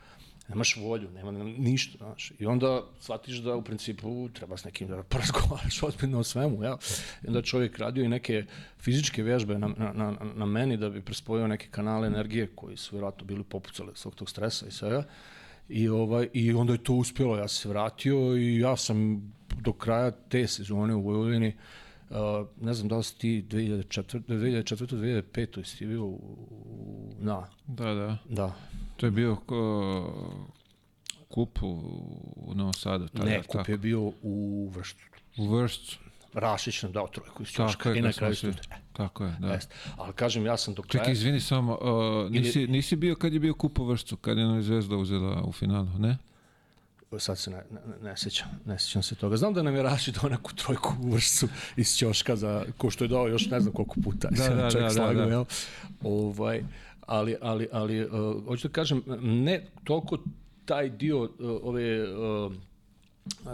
Nemaš 0.48 0.76
volju, 0.76 1.10
nema 1.10 1.32
ništa, 1.42 1.98
znaš. 1.98 2.32
I 2.38 2.46
onda 2.46 2.82
shvatiš 3.00 3.36
da 3.36 3.56
u 3.56 3.62
principu 3.62 4.28
treba 4.28 4.56
s 4.56 4.64
nekim 4.64 4.88
da 4.88 5.02
porazgovaraš 5.02 5.82
ozbiljno 5.88 6.18
o 6.18 6.24
svemu, 6.24 6.64
ja. 6.64 6.76
I 7.22 7.26
onda 7.26 7.42
čovjek 7.42 7.78
radio 7.78 8.04
i 8.04 8.08
neke 8.08 8.44
fizičke 8.78 9.22
vježbe 9.22 9.58
na, 9.58 9.68
na, 9.68 9.92
na, 9.92 10.16
na 10.34 10.46
meni 10.46 10.76
da 10.76 10.90
bi 10.90 11.02
prespojio 11.02 11.46
neke 11.46 11.68
kanale 11.70 12.06
energije 12.06 12.46
koji 12.54 12.76
su 12.76 12.96
vjerojatno 12.96 13.24
bili 13.24 13.44
popucali 13.44 13.90
svog 13.94 14.14
tog 14.14 14.30
stresa 14.30 14.66
i 14.66 14.70
svega. 14.70 15.04
I, 15.68 15.88
ovaj, 15.88 16.28
I 16.32 16.52
onda 16.52 16.72
je 16.72 16.84
to 16.84 16.92
uspjelo, 16.92 17.36
ja 17.36 17.48
se 17.48 17.68
vratio 17.68 18.36
i 18.36 18.58
ja 18.58 18.76
sam 18.76 19.22
do 19.60 19.72
kraja 19.72 20.10
te 20.10 20.46
sezone 20.46 20.94
u 20.94 21.02
Vojvodini 21.02 21.48
uh, 21.48 21.54
Uh, 22.10 22.16
ne 22.60 22.74
znam 22.74 22.88
da 22.88 22.96
li 22.96 23.04
si 23.04 23.18
ti 23.18 23.44
2004. 23.50 24.20
2004. 24.28 25.22
2005. 25.32 25.58
jesi 25.58 25.78
ti 25.78 25.86
bio 25.86 26.04
u, 26.04 26.18
na. 27.18 27.46
Da, 27.66 27.94
da. 27.94 28.18
Da. 28.28 28.54
To 28.96 29.06
je 29.06 29.10
bio 29.10 29.36
ko, 29.36 30.40
kup 31.28 31.62
u, 31.62 31.68
u 32.36 32.54
Novom 32.54 32.72
Sadu. 32.72 33.08
Tada, 33.08 33.24
ne, 33.24 33.42
kup 33.42 33.52
tako. 33.52 33.70
je 33.70 33.78
bio 33.78 34.12
u 34.22 34.68
Vrštu. 34.74 35.04
U 35.38 35.48
Vrštu. 35.48 35.98
Rašić 36.34 36.82
nam 36.82 36.92
dao 36.92 37.08
trojku 37.08 37.42
iz 37.42 37.48
Ćoška 37.48 37.94
i 37.94 38.02
na 38.02 38.12
kraju 38.12 38.34
studija. 38.34 38.62
Tako 38.92 39.24
je, 39.24 39.36
da. 39.40 39.52
Jest. 39.52 39.74
Ali 39.96 40.12
kažem, 40.12 40.46
ja 40.46 40.56
sam 40.56 40.74
do 40.74 40.82
kraja... 40.82 41.02
Čekaj, 41.02 41.12
izvini 41.12 41.40
samo, 41.40 41.78
uh, 41.80 42.30
nisi, 42.30 42.66
nisi 42.66 42.96
bio 42.96 43.14
kad 43.14 43.32
je 43.32 43.40
bio 43.40 43.54
kup 43.54 43.78
u 43.78 43.84
Vrštu, 43.84 44.16
kad 44.16 44.38
je 44.38 44.44
Novi 44.44 44.62
Zvezda 44.62 44.96
uzela 44.96 45.42
u 45.42 45.52
finalu, 45.52 45.98
ne? 45.98 46.18
Sad 47.18 47.38
se 47.38 47.50
ne, 47.50 47.56
ne, 47.56 47.80
ne 48.02 48.16
sećam, 48.16 48.48
ne 48.66 48.78
sećam 48.78 49.02
se 49.02 49.14
toga. 49.14 49.36
Znam 49.36 49.54
da 49.54 49.62
nam 49.62 49.74
je 49.74 49.82
Raši 49.82 50.12
dao 50.12 50.30
neku 50.30 50.54
trojku 50.54 50.94
vršcu 51.02 51.48
iz 51.76 51.96
Ćoška, 51.96 52.36
za, 52.36 52.64
ko 52.78 52.90
što 52.90 53.04
je 53.04 53.08
dao 53.08 53.28
još 53.28 53.50
ne 53.50 53.60
znam 53.60 53.72
koliko 53.72 53.94
puta. 54.04 54.28
Da, 54.30 54.48
da, 54.54 54.70
da, 54.70 54.88
da, 54.88 55.12
da. 55.12 55.22
Jel? 55.22 55.44
Ovaj, 56.02 56.64
ali, 57.06 57.36
ali, 57.40 57.68
ali 57.72 58.04
uh, 58.04 58.44
hoću 58.46 58.68
da 58.68 58.72
kažem, 58.72 59.02
ne 59.22 59.66
toliko 59.84 60.18
taj 60.64 60.90
dio 60.90 61.22
uh, 61.22 61.28
ove 61.62 62.12
uh, 62.12 62.52
uh, 63.44 63.50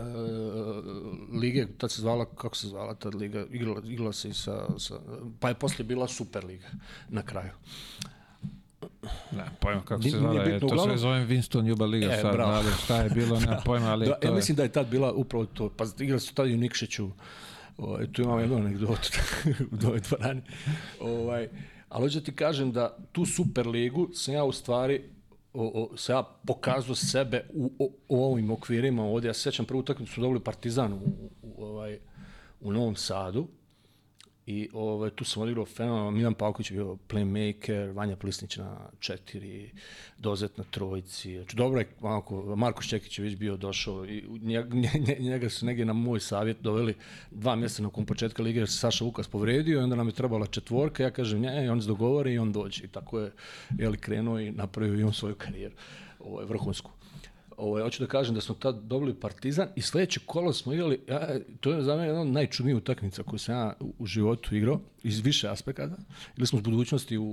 lige, 1.41 1.67
tad 1.79 1.91
se 1.91 2.01
zvala, 2.01 2.25
kako 2.25 2.57
se 2.57 2.69
zvala 2.69 2.95
ta 2.95 3.09
liga, 3.09 3.47
igrala, 3.51 3.81
igrala 3.85 4.13
se 4.13 4.29
i 4.29 4.35
sa, 4.35 4.79
sa, 4.79 4.95
pa 5.41 5.49
je 5.49 5.55
posle 5.55 5.85
bila 5.85 6.09
Super 6.09 6.45
liga 6.45 6.69
na 7.09 7.23
kraju. 7.23 7.53
Ne, 9.33 9.45
pojma 9.61 9.83
kako 9.83 10.03
se 10.03 10.11
zove, 10.11 10.61
to 10.61 10.67
uglavnom... 10.67 10.89
sve 10.89 10.99
zovem 10.99 11.29
Winston 11.29 11.69
Juba 11.69 11.87
Liga 11.87 12.07
e, 12.07 12.21
sad, 12.21 12.41
ali 12.41 12.73
šta 12.85 12.97
je 12.97 13.11
bilo, 13.11 13.41
ne 13.41 13.59
pojma, 13.67 13.91
ali 13.91 14.07
da, 14.07 14.15
to 14.15 14.29
ja 14.29 14.35
mislim 14.35 14.57
da 14.57 14.63
je 14.63 14.73
tad 14.73 14.89
bila 14.89 15.13
upravo 15.13 15.47
to, 15.47 15.69
pa 15.77 15.85
igrali 15.99 16.21
su 16.21 16.35
tad 16.35 16.49
i 16.49 16.55
u 16.55 16.59
Nikšiću, 16.59 17.11
Ovaj, 17.81 18.13
tu 18.13 18.23
imam 18.23 18.41
jednu 18.41 18.57
anegdotu 18.57 19.11
u 19.73 19.87
ovoj 19.87 20.01
dvorani. 20.01 20.43
Ovaj, 21.01 21.49
ali 21.89 22.05
hoću 22.05 22.19
da 22.19 22.25
ti 22.25 22.35
kažem 22.35 22.73
da 22.73 22.97
tu 23.13 23.25
Super 23.27 23.67
ligu 23.67 24.09
sam 24.15 24.35
ja 24.35 24.45
u 24.45 24.53
stvari 24.53 25.03
o, 25.53 25.89
o, 25.93 25.97
se 25.97 26.13
ja 26.13 26.23
pokazao 26.23 26.95
sebe 26.95 27.47
u, 27.53 27.73
o, 27.79 27.91
u 28.09 28.25
ovim 28.25 28.51
okvirima 28.51 29.05
ovdje. 29.05 29.29
Ja 29.29 29.35
se 29.35 29.41
sećam 29.41 29.67
prvu 29.67 29.81
utakmicu 29.81 30.13
su 30.13 30.21
dobili 30.21 30.41
Partizan 30.41 30.93
u, 30.93 31.31
u, 31.43 31.65
ovaj, 31.65 31.99
u 32.61 32.73
Novom 32.73 32.97
Sadu 32.97 33.47
I 34.51 34.69
ovaj, 34.73 35.11
tu 35.11 35.25
sam 35.25 35.43
odigrao 35.43 35.65
fenomenalno, 35.65 36.11
Milan 36.11 36.35
Pavković 36.35 36.71
je 36.71 36.75
bio 36.75 36.97
playmaker, 37.09 37.95
Vanja 37.95 38.17
Plisnić 38.17 38.57
na 38.57 38.77
četiri, 39.01 39.71
Dozet 40.19 40.59
na 40.59 40.65
trojici. 40.71 41.37
Znači, 41.37 41.57
dobro 41.57 41.81
je, 41.81 41.87
onako, 42.01 42.57
Marko 42.57 42.83
Šćekić 42.83 43.19
je 43.19 43.23
već 43.23 43.37
bio 43.37 43.57
došao 43.57 44.07
i 44.07 44.25
njega, 44.43 44.69
njega 45.31 45.49
su 45.49 45.67
negdje 45.67 45.85
na 45.85 45.93
moj 45.93 46.21
savjet 46.21 46.57
doveli 46.61 46.95
dva 47.31 47.57
mjeseca 47.57 47.83
nakon 47.83 48.07
početka 48.07 48.43
lige, 48.43 48.59
jer 48.59 48.69
se 48.69 48.79
Saša 48.79 49.05
Vukas 49.05 49.29
povredio 49.29 49.81
i 49.81 49.83
onda 49.83 49.97
nam 49.97 50.09
je 50.09 50.15
trebala 50.15 50.47
četvorka, 50.47 51.03
ja 51.03 51.11
kažem 51.11 51.41
ne, 51.41 51.71
on 51.71 51.83
se 51.83 51.89
dogovori 51.89 52.33
i 52.33 52.39
on 52.39 52.53
dođe. 52.53 52.85
I 52.85 52.89
tako 52.89 53.21
je, 53.21 53.33
jeli, 53.79 53.99
krenuo 53.99 54.41
i 54.41 54.51
napravio 54.51 54.99
i 54.99 55.03
on 55.03 55.13
svoju 55.13 55.35
karijeru, 55.35 55.75
ovaj, 56.21 56.45
vrhunsku. 56.45 56.91
Ovaj, 57.61 57.83
hoću 57.83 58.03
da 58.03 58.09
kažem 58.09 58.35
da 58.35 58.41
smo 58.41 58.55
tad 58.55 58.83
dobili 58.83 59.15
Partizan 59.15 59.69
i 59.77 59.83
sledeće 59.83 60.21
kolo 60.27 60.53
smo 60.53 60.73
igrali, 60.73 61.01
ja, 61.09 61.29
to 61.61 61.73
je 61.73 61.83
za 61.83 61.97
mene 61.97 62.09
jedna 62.09 62.21
od 62.21 62.27
najčudnijih 62.27 62.77
utakmica 62.77 63.23
koju 63.23 63.39
sam 63.39 63.55
ja 63.55 63.73
u 63.99 64.07
životu 64.07 64.57
igrao, 64.57 64.81
iz 65.03 65.21
više 65.21 65.49
aspekata. 65.49 65.97
Igrali 66.33 66.47
smo 66.47 66.59
s 66.59 66.63
budućnosti 66.63 67.19
u, 67.19 67.25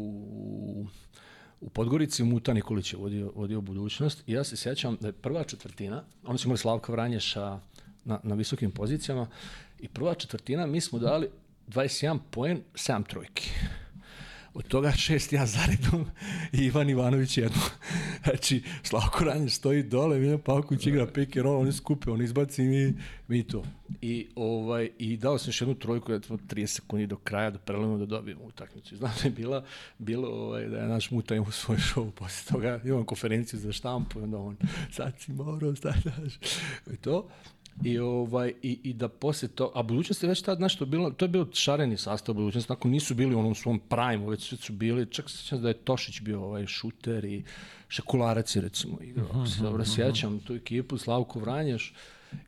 u 1.61 1.69
Podgorici, 1.69 2.23
Muta 2.23 2.53
Nikolić 2.53 2.93
je 2.93 2.99
vodio, 2.99 3.31
vodio 3.35 3.61
budućnost 3.61 4.23
i 4.27 4.31
ja 4.31 4.43
se 4.43 4.57
sjećam 4.57 4.97
da 5.01 5.07
je 5.07 5.13
prva 5.13 5.43
četvrtina, 5.43 6.03
oni 6.25 6.37
su 6.37 6.47
imali 6.47 6.57
Slavka 6.57 6.91
Vranješa 6.91 7.59
na, 8.05 8.19
na 8.23 8.35
visokim 8.35 8.71
pozicijama 8.71 9.27
i 9.79 9.87
prva 9.87 10.13
četvrtina 10.13 10.65
mi 10.65 10.81
smo 10.81 10.99
dali 10.99 11.29
21 11.67 12.19
poen, 12.31 12.61
7 12.73 13.07
trojki. 13.09 13.49
Od 14.57 14.67
toga 14.67 14.91
šest 14.91 15.33
ja 15.33 15.45
zaredom 15.45 16.05
i 16.53 16.57
Ivan 16.57 16.89
Ivanović 16.89 17.37
jedno. 17.37 17.61
Znači, 18.23 18.63
Slavko 18.83 19.23
Ranjić 19.23 19.53
stoji 19.53 19.83
dole, 19.83 20.19
Miljan 20.19 20.39
Pavković 20.39 20.87
igra 20.87 21.07
pick 21.07 21.37
and 21.37 21.45
roll, 21.45 21.61
oni 21.61 21.73
skupe, 21.73 22.11
on 22.11 22.21
izbaci 22.21 22.61
mi, 22.61 22.93
mi 23.27 23.43
to. 23.43 23.63
I, 24.01 24.27
ovaj, 24.35 24.89
I 24.97 25.17
dao 25.17 25.37
sam 25.37 25.49
još 25.49 25.61
jednu 25.61 25.75
trojku, 25.75 26.11
da 26.11 26.19
30 26.19 26.67
sekundi 26.67 27.07
do 27.07 27.15
kraja, 27.15 27.49
da 27.49 27.59
prelomimo 27.59 27.97
da 27.97 28.05
dobijemo 28.05 28.43
utakmicu. 28.43 28.97
Znam 28.97 29.11
da 29.21 29.27
je 29.27 29.31
bila, 29.31 29.63
bilo 29.97 30.29
ovaj, 30.29 30.67
da 30.67 30.77
je 30.77 30.87
naš 30.87 31.11
muta 31.11 31.35
imao 31.35 31.51
svoj 31.51 31.77
show 31.77 32.11
posle 32.11 32.53
toga, 32.53 32.79
imam 32.85 33.05
konferenciju 33.05 33.59
za 33.59 33.71
štampu, 33.71 34.19
onda 34.19 34.37
on, 34.37 34.57
sad 34.91 35.13
si 35.19 35.31
morao, 35.31 35.75
sad 35.75 35.95
daš. 36.03 36.35
I 36.93 36.97
to. 36.97 37.29
I, 37.83 37.99
ovaj, 37.99 38.53
i, 38.61 38.79
i 38.83 38.93
da 38.93 39.07
posle 39.07 39.47
to, 39.47 39.71
a 39.75 39.83
budućnost 39.83 40.23
je 40.23 40.29
već 40.29 40.41
tad 40.41 40.59
nešto 40.61 40.85
bilo, 40.85 41.11
to 41.11 41.25
je 41.25 41.29
bio 41.29 41.47
šareni 41.53 41.97
sastav 41.97 42.35
budućnosti, 42.35 42.67
tako 42.67 42.87
nisu 42.87 43.15
bili 43.15 43.35
u 43.35 43.39
onom 43.39 43.55
svom 43.55 43.79
prime, 43.79 44.29
već 44.29 44.53
su 44.59 44.73
bili, 44.73 45.05
čak 45.05 45.29
se 45.29 45.37
sjećam 45.37 45.61
da 45.61 45.67
je 45.67 45.73
Tošić 45.73 46.21
bio 46.21 46.43
ovaj 46.43 46.65
šuter 46.65 47.25
i 47.25 47.43
Šekularac 47.87 48.55
je 48.55 48.61
recimo 48.61 48.97
igrao, 49.01 49.27
ako 49.29 49.45
se 49.45 49.61
dobro 49.61 49.85
sjećam, 49.85 50.39
tu 50.39 50.53
ekipu, 50.53 50.97
Slavko 50.97 51.39
Vranješ, 51.39 51.93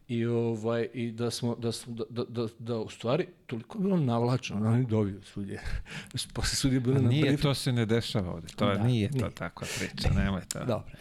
i 0.08 0.26
ovaj 0.26 0.88
i 0.94 1.12
da 1.12 1.32
smo 1.32 1.56
da 1.56 1.72
smo 1.72 1.94
da 1.94 2.04
da 2.10 2.24
da, 2.24 2.48
da 2.60 2.78
u 2.78 2.90
stvari 2.90 3.28
toliko 3.46 3.78
je 3.78 3.84
bilo 3.84 3.98
navlačno 3.98 4.60
da 4.60 4.70
oni 4.70 4.86
dobiju 4.86 5.22
sudije. 5.24 5.62
Posle 6.34 6.56
sudije 6.56 6.80
bilo 6.80 7.02
na 7.02 7.10
nije 7.10 7.38
to 7.38 7.54
se 7.54 7.72
ne 7.72 7.86
dešava 7.86 8.34
ovde 8.34 8.48
to 8.56 8.66
da, 8.66 8.84
nije, 8.84 9.10
nije. 9.10 9.24
to 9.24 9.30
tako 9.30 9.66
priča 9.80 10.10
nemoj 10.14 10.42
to. 10.54 10.66
Dobro 10.66 10.92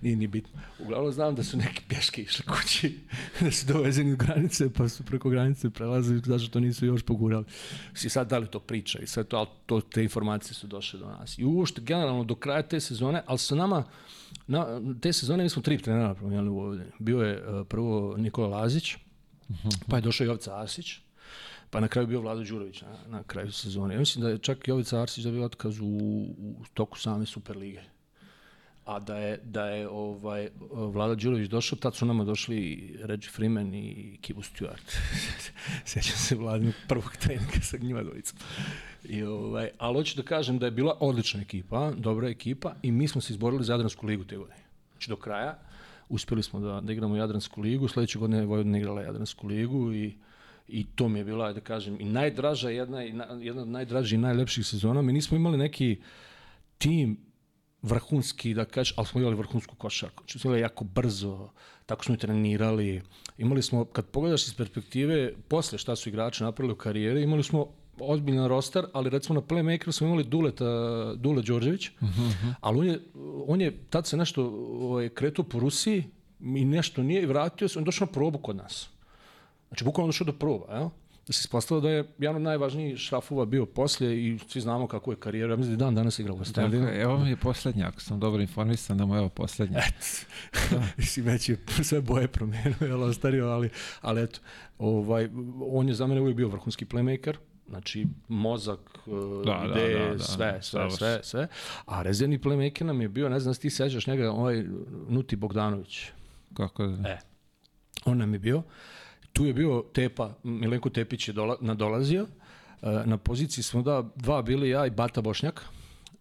nije 0.00 0.16
ni 0.16 0.26
bitno. 0.26 0.60
Uglavnom 0.78 1.12
znam 1.12 1.34
da 1.34 1.44
su 1.44 1.56
neki 1.56 1.82
pješke 1.88 2.22
išli 2.22 2.44
kući 2.46 2.98
da 3.40 3.50
su 3.50 3.66
dovezeni 3.66 4.12
u 4.12 4.16
granice 4.16 4.72
pa 4.72 4.88
su 4.88 5.04
preko 5.04 5.30
granice 5.30 5.70
prelazili 5.70 6.22
zato 6.24 6.44
što 6.44 6.60
nisu 6.60 6.86
još 6.86 7.02
pogurali. 7.02 7.44
Si 7.94 8.08
sad 8.08 8.28
da 8.30 8.38
li 8.38 8.46
to 8.46 8.60
priča 8.60 8.98
i 8.98 9.06
sve 9.06 9.24
to 9.24 9.36
ali 9.36 9.48
to 9.66 9.80
te 9.80 10.02
informacije 10.02 10.54
su 10.54 10.66
došle 10.66 11.00
do 11.00 11.06
nas. 11.06 11.38
I 11.38 11.44
uopšte 11.44 11.80
generalno 11.80 12.24
do 12.24 12.34
kraja 12.34 12.62
te 12.62 12.80
sezone 12.80 13.22
ali 13.26 13.38
sa 13.38 13.54
nama 13.54 13.84
Na, 14.46 14.66
te 15.00 15.12
sezone 15.12 15.42
mi 15.42 15.48
smo 15.48 15.62
tri 15.62 15.78
trenera 15.78 16.14
promijenili 16.14 16.50
Vojvodini. 16.50 16.90
Bio 16.98 17.22
je 17.22 17.60
uh, 17.60 17.66
prvo 17.66 18.16
Nikola 18.16 18.48
Lazić, 18.48 18.96
pa 19.88 19.96
je 19.96 20.02
došao 20.02 20.24
Jovica 20.24 20.60
Arsić, 20.60 20.98
pa 21.70 21.80
na 21.80 21.88
kraju 21.88 22.06
bio 22.08 22.20
Vlado 22.20 22.44
Đurović 22.44 22.82
na, 22.82 22.96
na 23.08 23.22
kraju 23.22 23.52
sezone. 23.52 23.94
Ja 23.94 24.00
mislim 24.00 24.22
da 24.22 24.30
je 24.30 24.38
čak 24.38 24.68
Jovica 24.68 25.02
Arsić 25.02 25.24
dobio 25.24 25.44
otkaz 25.44 25.80
u, 25.80 25.86
u 26.38 26.64
toku 26.74 26.98
same 26.98 27.26
Superlige. 27.26 27.82
A 28.84 28.98
da 28.98 29.16
je, 29.16 29.40
da 29.44 29.66
je 29.66 29.88
ovaj, 29.88 30.48
Vlada 30.70 31.14
Đurović 31.14 31.48
došao, 31.48 31.78
tad 31.78 31.94
su 31.94 32.06
nama 32.06 32.24
došli 32.24 32.90
Reggie 33.02 33.30
Freeman 33.30 33.74
i 33.74 34.18
Kibu 34.20 34.42
Stewart. 34.42 34.98
Sećam 35.84 36.16
se 36.16 36.34
Vladinog 36.34 36.74
prvog 36.88 37.16
treninga 37.16 37.60
sa 37.62 37.76
njima 37.76 38.02
dvojicom. 38.02 38.38
I, 39.04 39.22
ovaj, 39.22 39.70
ali 39.78 39.94
hoću 39.94 40.16
da 40.16 40.22
kažem 40.22 40.58
da 40.58 40.66
je 40.66 40.70
bila 40.70 40.96
odlična 41.00 41.40
ekipa, 41.40 41.92
dobra 41.96 42.28
ekipa 42.28 42.74
i 42.82 42.92
mi 42.92 43.08
smo 43.08 43.20
se 43.20 43.32
izborili 43.32 43.64
za 43.64 43.72
Jadransku 43.72 44.06
ligu 44.06 44.24
te 44.24 44.36
godine. 44.36 44.60
Znači 44.92 45.08
do 45.08 45.16
kraja 45.16 45.58
uspeli 46.08 46.42
smo 46.42 46.60
da, 46.60 46.80
da 46.80 46.92
igramo 46.92 47.16
Jadransku 47.16 47.60
ligu, 47.60 47.88
sledeće 47.88 48.18
godine 48.18 48.42
je 48.42 48.46
Vojvodina 48.46 48.78
igrala 48.78 49.02
Jadransku 49.02 49.46
ligu 49.46 49.92
i 49.92 50.14
i 50.68 50.86
to 50.94 51.08
mi 51.08 51.18
je 51.18 51.24
bila, 51.24 51.52
da 51.52 51.60
kažem, 51.60 52.00
i 52.00 52.04
najdraža, 52.04 52.70
jedna, 52.70 53.00
jedna 53.40 53.62
od 53.62 53.68
najdražih 53.68 54.18
i 54.18 54.22
najlepših 54.22 54.66
sezona. 54.66 55.02
Mi 55.02 55.12
nismo 55.12 55.36
imali 55.36 55.58
neki 55.58 55.96
tim 56.78 57.16
vrhunski, 57.82 58.54
da 58.54 58.64
kažeš, 58.64 58.94
ali 58.96 59.06
smo 59.06 59.20
imali 59.20 59.36
vrhunsku 59.36 59.74
košarku. 59.74 60.22
Znači, 60.22 60.38
smo 60.38 60.48
imali 60.48 60.62
jako 60.62 60.84
brzo, 60.84 61.48
tako 61.86 62.04
smo 62.04 62.14
i 62.14 62.18
trenirali. 62.18 63.02
Imali 63.38 63.62
smo, 63.62 63.84
kad 63.84 64.06
pogledaš 64.06 64.46
iz 64.46 64.54
perspektive, 64.54 65.32
posle 65.48 65.78
šta 65.78 65.96
su 65.96 66.08
igrači 66.08 66.42
napravili 66.42 66.72
u 66.72 66.76
karijeri, 66.76 67.22
imali 67.22 67.42
smo 67.42 67.66
ozbiljan 68.00 68.48
roster, 68.48 68.84
ali 68.92 69.10
recimo 69.10 69.40
na 69.40 69.46
playmakeru 69.46 69.92
smo 69.92 70.06
imali 70.06 70.24
Duleta, 70.24 70.64
Dule 71.14 71.42
Đorđević, 71.42 71.88
uh 71.88 72.02
mhm, 72.02 72.22
-huh. 72.22 72.28
Mhm. 72.28 72.48
ali 72.60 72.78
on 72.78 72.86
je, 72.86 73.00
on 73.46 73.60
je 73.60 73.78
tad 73.90 74.06
se 74.06 74.16
nešto 74.16 74.44
ovaj, 74.80 75.08
kretuo 75.08 75.44
po 75.44 75.58
Rusiji 75.58 76.04
i 76.40 76.64
nešto 76.64 77.02
nije 77.02 77.22
i 77.22 77.26
vratio 77.26 77.68
se, 77.68 77.78
on 77.78 77.84
došao 77.84 78.06
na 78.06 78.12
probu 78.12 78.38
kod 78.38 78.56
nas. 78.56 78.88
Znači, 79.68 79.84
bukvalno 79.84 80.08
došao 80.08 80.24
do 80.24 80.32
proba, 80.32 80.74
jel? 80.74 80.88
Da 81.26 81.32
se 81.32 81.40
ispostavilo 81.40 81.80
da 81.80 81.90
je 81.90 82.04
jedan 82.18 82.36
od 82.36 82.42
najvažnijih 82.42 82.98
šrafova 82.98 83.44
bio 83.44 83.66
poslije 83.66 84.26
i 84.26 84.38
svi 84.48 84.60
znamo 84.60 84.86
kako 84.86 85.10
je 85.10 85.16
karijera. 85.16 85.52
Ja 85.52 85.56
mislim 85.56 85.76
da 85.76 85.84
dan 85.84 85.94
danas 85.94 86.18
igra 86.18 86.32
u 86.32 86.38
West 86.38 87.02
Evo 87.02 87.18
mi 87.18 87.30
je 87.30 87.36
poslednja, 87.36 87.86
ako 87.86 88.00
sam 88.00 88.20
dobro 88.20 88.42
informisan 88.42 88.98
da 88.98 89.06
mu 89.06 89.14
je 89.14 89.20
ovo 89.20 89.28
poslednja. 89.28 89.80
da. 90.70 90.82
Mislim, 90.96 91.26
već 91.26 91.48
je 91.48 91.58
sve 91.82 92.00
boje 92.00 92.28
promenio, 92.28 92.74
je 92.80 92.94
ostario, 92.94 93.48
ali, 93.48 93.70
ali 94.00 94.22
eto, 94.22 94.40
ovaj, 94.78 95.28
on 95.70 95.88
je 95.88 95.94
za 95.94 96.06
mene 96.06 96.20
uvijek 96.20 96.36
bio 96.36 96.48
vrhunski 96.48 96.84
playmaker, 96.84 97.34
znači 97.68 98.06
mozak, 98.28 98.80
da, 99.44 99.52
da 99.52 99.70
ideje, 99.70 99.98
da, 99.98 100.06
da, 100.06 100.14
da, 100.14 100.22
sve, 100.22 100.58
sve, 100.62 100.90
sve, 100.90 101.20
sve. 101.22 101.48
A 101.86 102.02
rezervni 102.02 102.38
playmaker 102.38 102.82
nam 102.82 103.00
je 103.00 103.08
bio, 103.08 103.28
ne 103.28 103.40
znam 103.40 103.54
da 103.54 103.60
ti 103.60 103.70
sećaš 103.70 104.06
njega, 104.06 104.32
ovaj 104.32 104.64
Nuti 105.08 105.36
Bogdanović. 105.36 106.06
Kako 106.56 106.86
da? 106.86 107.08
E, 107.08 107.18
on 108.04 108.18
nam 108.18 108.32
je 108.32 108.38
bio 108.38 108.62
tu 109.32 109.46
je 109.46 109.52
bio 109.54 109.84
Tepa, 109.92 110.34
Milenko 110.42 110.90
Tepić 110.90 111.28
je 111.28 111.34
dola, 111.34 111.56
nadolazio, 111.60 112.26
e, 112.82 113.02
na 113.06 113.16
poziciji 113.16 113.64
smo 113.64 113.82
da 113.82 114.04
dva 114.16 114.42
bili 114.42 114.68
ja 114.68 114.86
i 114.86 114.90
Bata 114.90 115.20
Bošnjak. 115.20 115.64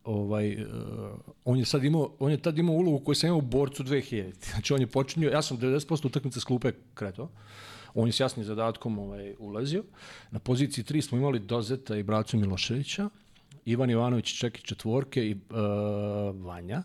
Ovaj, 0.04 0.64
uh, 0.64 0.70
on 1.46 1.58
je 1.60 1.66
sad 1.66 1.84
imao, 1.84 2.16
on 2.20 2.32
je 2.32 2.38
tad 2.38 2.58
imao 2.58 2.76
ulogu 2.76 3.00
koju 3.06 3.16
sam 3.16 3.28
imao 3.28 3.38
u 3.38 3.42
borcu 3.42 3.84
2000. 3.84 4.34
Znači 4.52 4.74
on 4.74 4.82
je 4.82 4.88
počinio, 4.88 5.30
ja 5.30 5.42
sam 5.42 5.58
90% 5.58 6.06
utakmice 6.06 6.40
s 6.40 6.44
klupe 6.44 6.72
kretao. 6.94 7.30
On 7.94 8.08
je 8.08 8.12
s 8.12 8.20
jasnim 8.20 8.46
zadatkom 8.46 9.00
ovaj, 9.00 9.36
ulazio. 9.40 9.84
Na 10.32 10.40
poziciji 10.40 10.84
3 10.84 11.02
smo 11.02 11.18
imali 11.18 11.40
Dozeta 11.40 11.98
i 11.98 12.04
Bracu 12.04 12.38
Miloševića, 12.38 13.10
Ivan 13.66 13.90
Ivanović 13.90 14.40
čeki 14.40 14.62
četvorke 14.62 15.28
i 15.28 15.32
uh, 15.34 16.46
Vanja, 16.46 16.84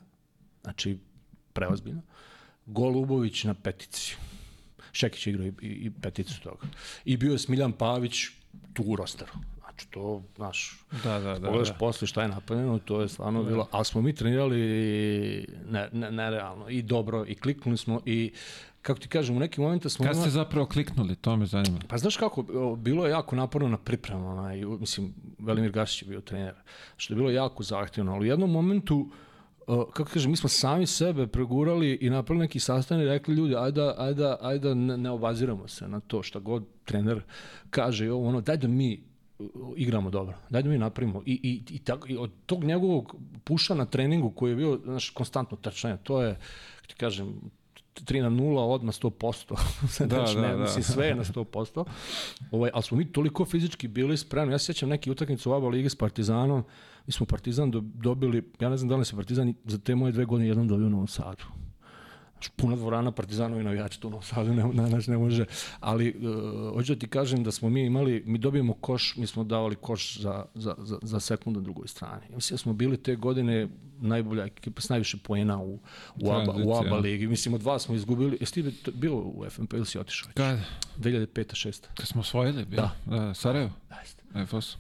znači 0.63 0.99
preozbiljno. 1.53 2.03
Golubović 2.67 3.45
na 3.45 3.55
petici. 3.55 4.17
Šekić 4.97 5.27
igrao 5.27 5.47
i, 5.47 5.53
i, 5.63 5.91
peticu 6.03 6.41
toga. 6.41 6.67
I 7.05 7.17
bio 7.17 7.33
je 7.33 7.39
Smiljan 7.39 7.73
Pavić 7.73 8.15
tu 8.73 8.83
u 8.83 8.97
rosteru. 8.97 9.33
Znači 9.61 9.89
to, 9.91 10.23
znaš, 10.37 10.79
da, 11.05 11.19
da, 11.19 11.39
da, 11.39 11.47
pogledaš 11.47 11.69
da. 11.69 11.75
posle 11.75 12.09
šta 12.09 12.23
je 12.23 12.29
napravljeno, 12.29 12.79
to 12.79 13.01
je 13.01 13.09
stvarno 13.09 13.43
da. 13.43 13.49
bilo, 13.49 13.69
ali 13.71 13.85
smo 13.85 14.03
mi 14.03 14.15
trenirali 14.15 14.59
ne, 15.71 15.89
ne, 15.93 16.11
nerealno 16.11 16.69
i 16.69 16.83
dobro 16.83 17.25
i 17.29 17.35
kliknuli 17.35 17.77
smo 17.77 18.01
i 18.05 18.33
kako 18.83 19.01
ti 19.01 19.09
kažem, 19.09 19.37
u 19.37 19.41
nekim 19.41 19.65
momentima 19.65 19.91
smo... 19.91 20.07
Kad 20.07 20.17
ste 20.17 20.31
zapravo 20.31 20.67
kliknuli, 20.67 21.17
to 21.17 21.37
me 21.37 21.47
zanima. 21.47 21.79
Pa 21.89 21.99
znaš 21.99 22.17
kako, 22.17 22.43
bilo 22.79 23.07
je 23.07 23.11
jako 23.11 23.37
naporno 23.37 23.69
na 23.69 23.79
pripremama, 23.79 24.55
i, 24.55 24.65
mislim, 24.65 25.15
Velimir 25.39 25.73
Gasić 25.73 26.03
je 26.03 26.09
bio 26.09 26.21
trener, 26.21 26.55
što 26.97 27.15
je 27.15 27.17
bilo 27.17 27.31
jako 27.31 27.63
zahtjevno, 27.63 28.13
ali 28.13 28.29
u 28.29 28.31
jednom 28.31 28.51
momentu 28.51 28.97
uh, 28.97 29.26
kako 29.67 30.05
kažem, 30.05 30.31
mi 30.31 30.37
smo 30.37 30.49
sami 30.49 30.87
sebe 30.87 31.27
pregurali 31.27 31.99
i 32.01 32.11
napravili 32.11 32.45
neki 32.45 32.61
sastanak 32.61 33.03
i 33.03 33.09
rekli 33.09 33.35
ljudi, 33.35 33.55
ajde, 33.59 33.93
ajde, 33.97 34.35
ajde 34.41 34.75
ne, 34.75 34.97
ne 34.97 35.11
obaziramo 35.11 35.69
se 35.69 35.89
na 35.89 36.01
to 36.01 36.23
šta 36.23 36.39
god 36.39 36.65
trener 36.85 37.23
kaže 37.71 38.13
ono, 38.13 38.41
daj 38.41 38.57
da 38.57 38.69
mi 38.69 39.05
igramo 39.77 40.11
dobro, 40.11 40.35
daj 40.51 40.63
da 40.63 40.69
mi 40.69 40.79
napravimo. 40.79 41.23
I, 41.27 41.41
i, 41.43 41.75
i, 41.75 41.79
tako, 41.79 42.09
i 42.09 42.17
od 42.17 42.31
tog 42.47 42.65
njegovog 42.65 43.17
puša 43.45 43.75
na 43.75 43.85
treningu 43.85 44.31
koji 44.31 44.51
je 44.51 44.57
bio 44.57 44.81
znaš, 44.85 45.11
konstantno 45.11 45.57
trčanje, 45.57 45.97
to 46.03 46.23
je, 46.23 46.39
ti 46.87 46.95
kažem, 46.95 47.41
3 48.05 48.23
na 48.23 48.31
0, 48.31 48.59
odmah 48.59 48.95
100%. 48.95 49.55
Da, 49.99 50.07
znači, 50.07 50.35
da, 50.35 50.41
ne, 50.43 50.57
da. 50.57 50.63
Mislim, 50.63 50.85
sve 50.85 51.07
je 51.07 51.15
na 51.15 51.25
100%. 51.25 51.85
Ovaj, 52.51 52.71
ali 52.75 52.83
smo 52.83 52.97
mi 52.97 53.13
toliko 53.13 53.45
fizički 53.45 53.89
bili 53.89 54.17
spremni. 54.17 54.55
Ja 54.55 54.59
se 54.59 54.65
sjećam 54.65 54.89
neki 54.89 55.11
utakmicu 55.11 55.51
u 55.51 55.55
ABA 55.55 55.69
ligi 55.69 55.89
s 55.89 55.95
Partizanom. 55.95 56.65
Mi 57.07 57.13
smo 57.13 57.27
Partizan 57.27 57.71
do, 57.71 57.81
dobili, 57.85 58.51
ja 58.61 58.69
ne 58.69 58.77
znam 58.77 58.89
da 58.89 58.97
li 58.97 59.05
se 59.05 59.17
Partizan 59.17 59.55
za 59.65 59.79
te 59.79 59.95
moje 59.95 60.13
dve 60.13 60.25
godine 60.25 60.49
jednom 60.49 60.69
dobio 60.69 60.87
u 60.87 60.91
Novom 60.91 61.09
Sadu. 61.09 61.45
Puna 62.57 62.77
dvorana 62.77 63.13
Partizanovi 63.13 63.65
navijači 63.65 64.01
tu 64.01 64.09
u 64.09 64.11
Novom 64.11 64.23
Sadu, 64.23 64.55
ne, 64.55 64.65
ne, 64.65 64.91
ne, 64.91 64.99
ne 65.07 65.19
može. 65.19 65.45
Ali, 65.81 66.15
uh, 66.17 66.75
hoću 66.75 66.95
da 66.95 67.01
ti 67.01 67.09
kažem 67.09 67.45
da 67.45 67.53
smo 67.53 67.69
mi 67.69 67.85
imali, 67.85 68.23
mi 68.27 68.39
dobijemo 68.39 68.73
koš, 68.73 69.17
mi 69.17 69.27
smo 69.27 69.45
davali 69.45 69.77
koš 69.77 70.21
za, 70.21 70.45
za, 70.55 70.75
za, 70.79 70.99
za 71.03 71.21
sekund 71.21 71.57
na 71.57 71.63
drugoj 71.63 71.89
strani. 71.89 72.23
Mislim 72.35 72.55
da 72.55 72.59
smo 72.59 72.73
bili 72.73 72.97
te 72.97 73.17
godine 73.17 73.69
najbolja 74.01 74.45
ekipa 74.45 74.81
s 74.81 74.89
najviše 74.89 75.17
poena 75.17 75.63
u, 75.63 75.79
u, 76.17 76.31
ABA, 76.31 76.55
u. 76.65 76.73
ABA 76.73 76.97
ligi. 76.97 77.27
Mislim, 77.27 77.55
od 77.55 77.63
vas 77.63 77.83
smo 77.83 77.95
izgubili. 77.95 78.37
Jesi 78.41 78.63
ti 78.63 78.93
bio 78.93 79.17
u 79.17 79.45
FNP 79.51 79.73
ili 79.73 79.87
si 79.87 79.99
otišao? 79.99 80.29
već? 80.29 80.37
Kad? 80.37 80.59
2005. 80.99 81.69
6. 81.69 81.83
Kad 81.95 82.07
smo 82.07 82.21
osvojili, 82.21 82.65
bio. 82.65 82.77
Da. 82.77 82.97
da 83.17 83.35
Sarajevo. 83.35 83.71
Da, 83.89 83.97
jeste. 83.97 84.23
FOS. 84.47 84.77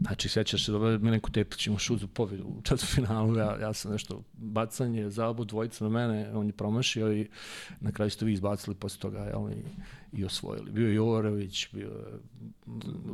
Znači, 0.00 0.28
sećaš 0.28 0.64
se 0.64 0.72
da 0.72 0.78
Milenko 0.78 1.30
Tepić 1.30 1.66
ima 1.66 1.78
šut 1.78 2.00
za 2.00 2.06
pobjedu 2.06 2.44
u 2.44 2.62
četvrtfinalu, 2.62 3.36
ja, 3.36 3.56
ja 3.60 3.72
sam 3.72 3.92
nešto 3.92 4.22
bacanje, 4.32 5.10
zabu 5.10 5.44
dvojica 5.44 5.84
na 5.84 5.90
mene, 5.90 6.34
on 6.34 6.46
je 6.46 6.52
promašio 6.52 7.12
i 7.12 7.28
na 7.80 7.92
kraju 7.92 8.10
ste 8.10 8.24
vi 8.24 8.32
izbacili 8.32 8.76
posle 8.76 9.00
toga 9.00 9.18
jel, 9.18 9.50
i, 9.50 9.64
i 10.18 10.24
osvojili. 10.24 10.70
Bio 10.70 10.88
je 10.88 10.94
Jovarović, 10.94 11.68
bio 11.72 11.88
je, 11.88 12.18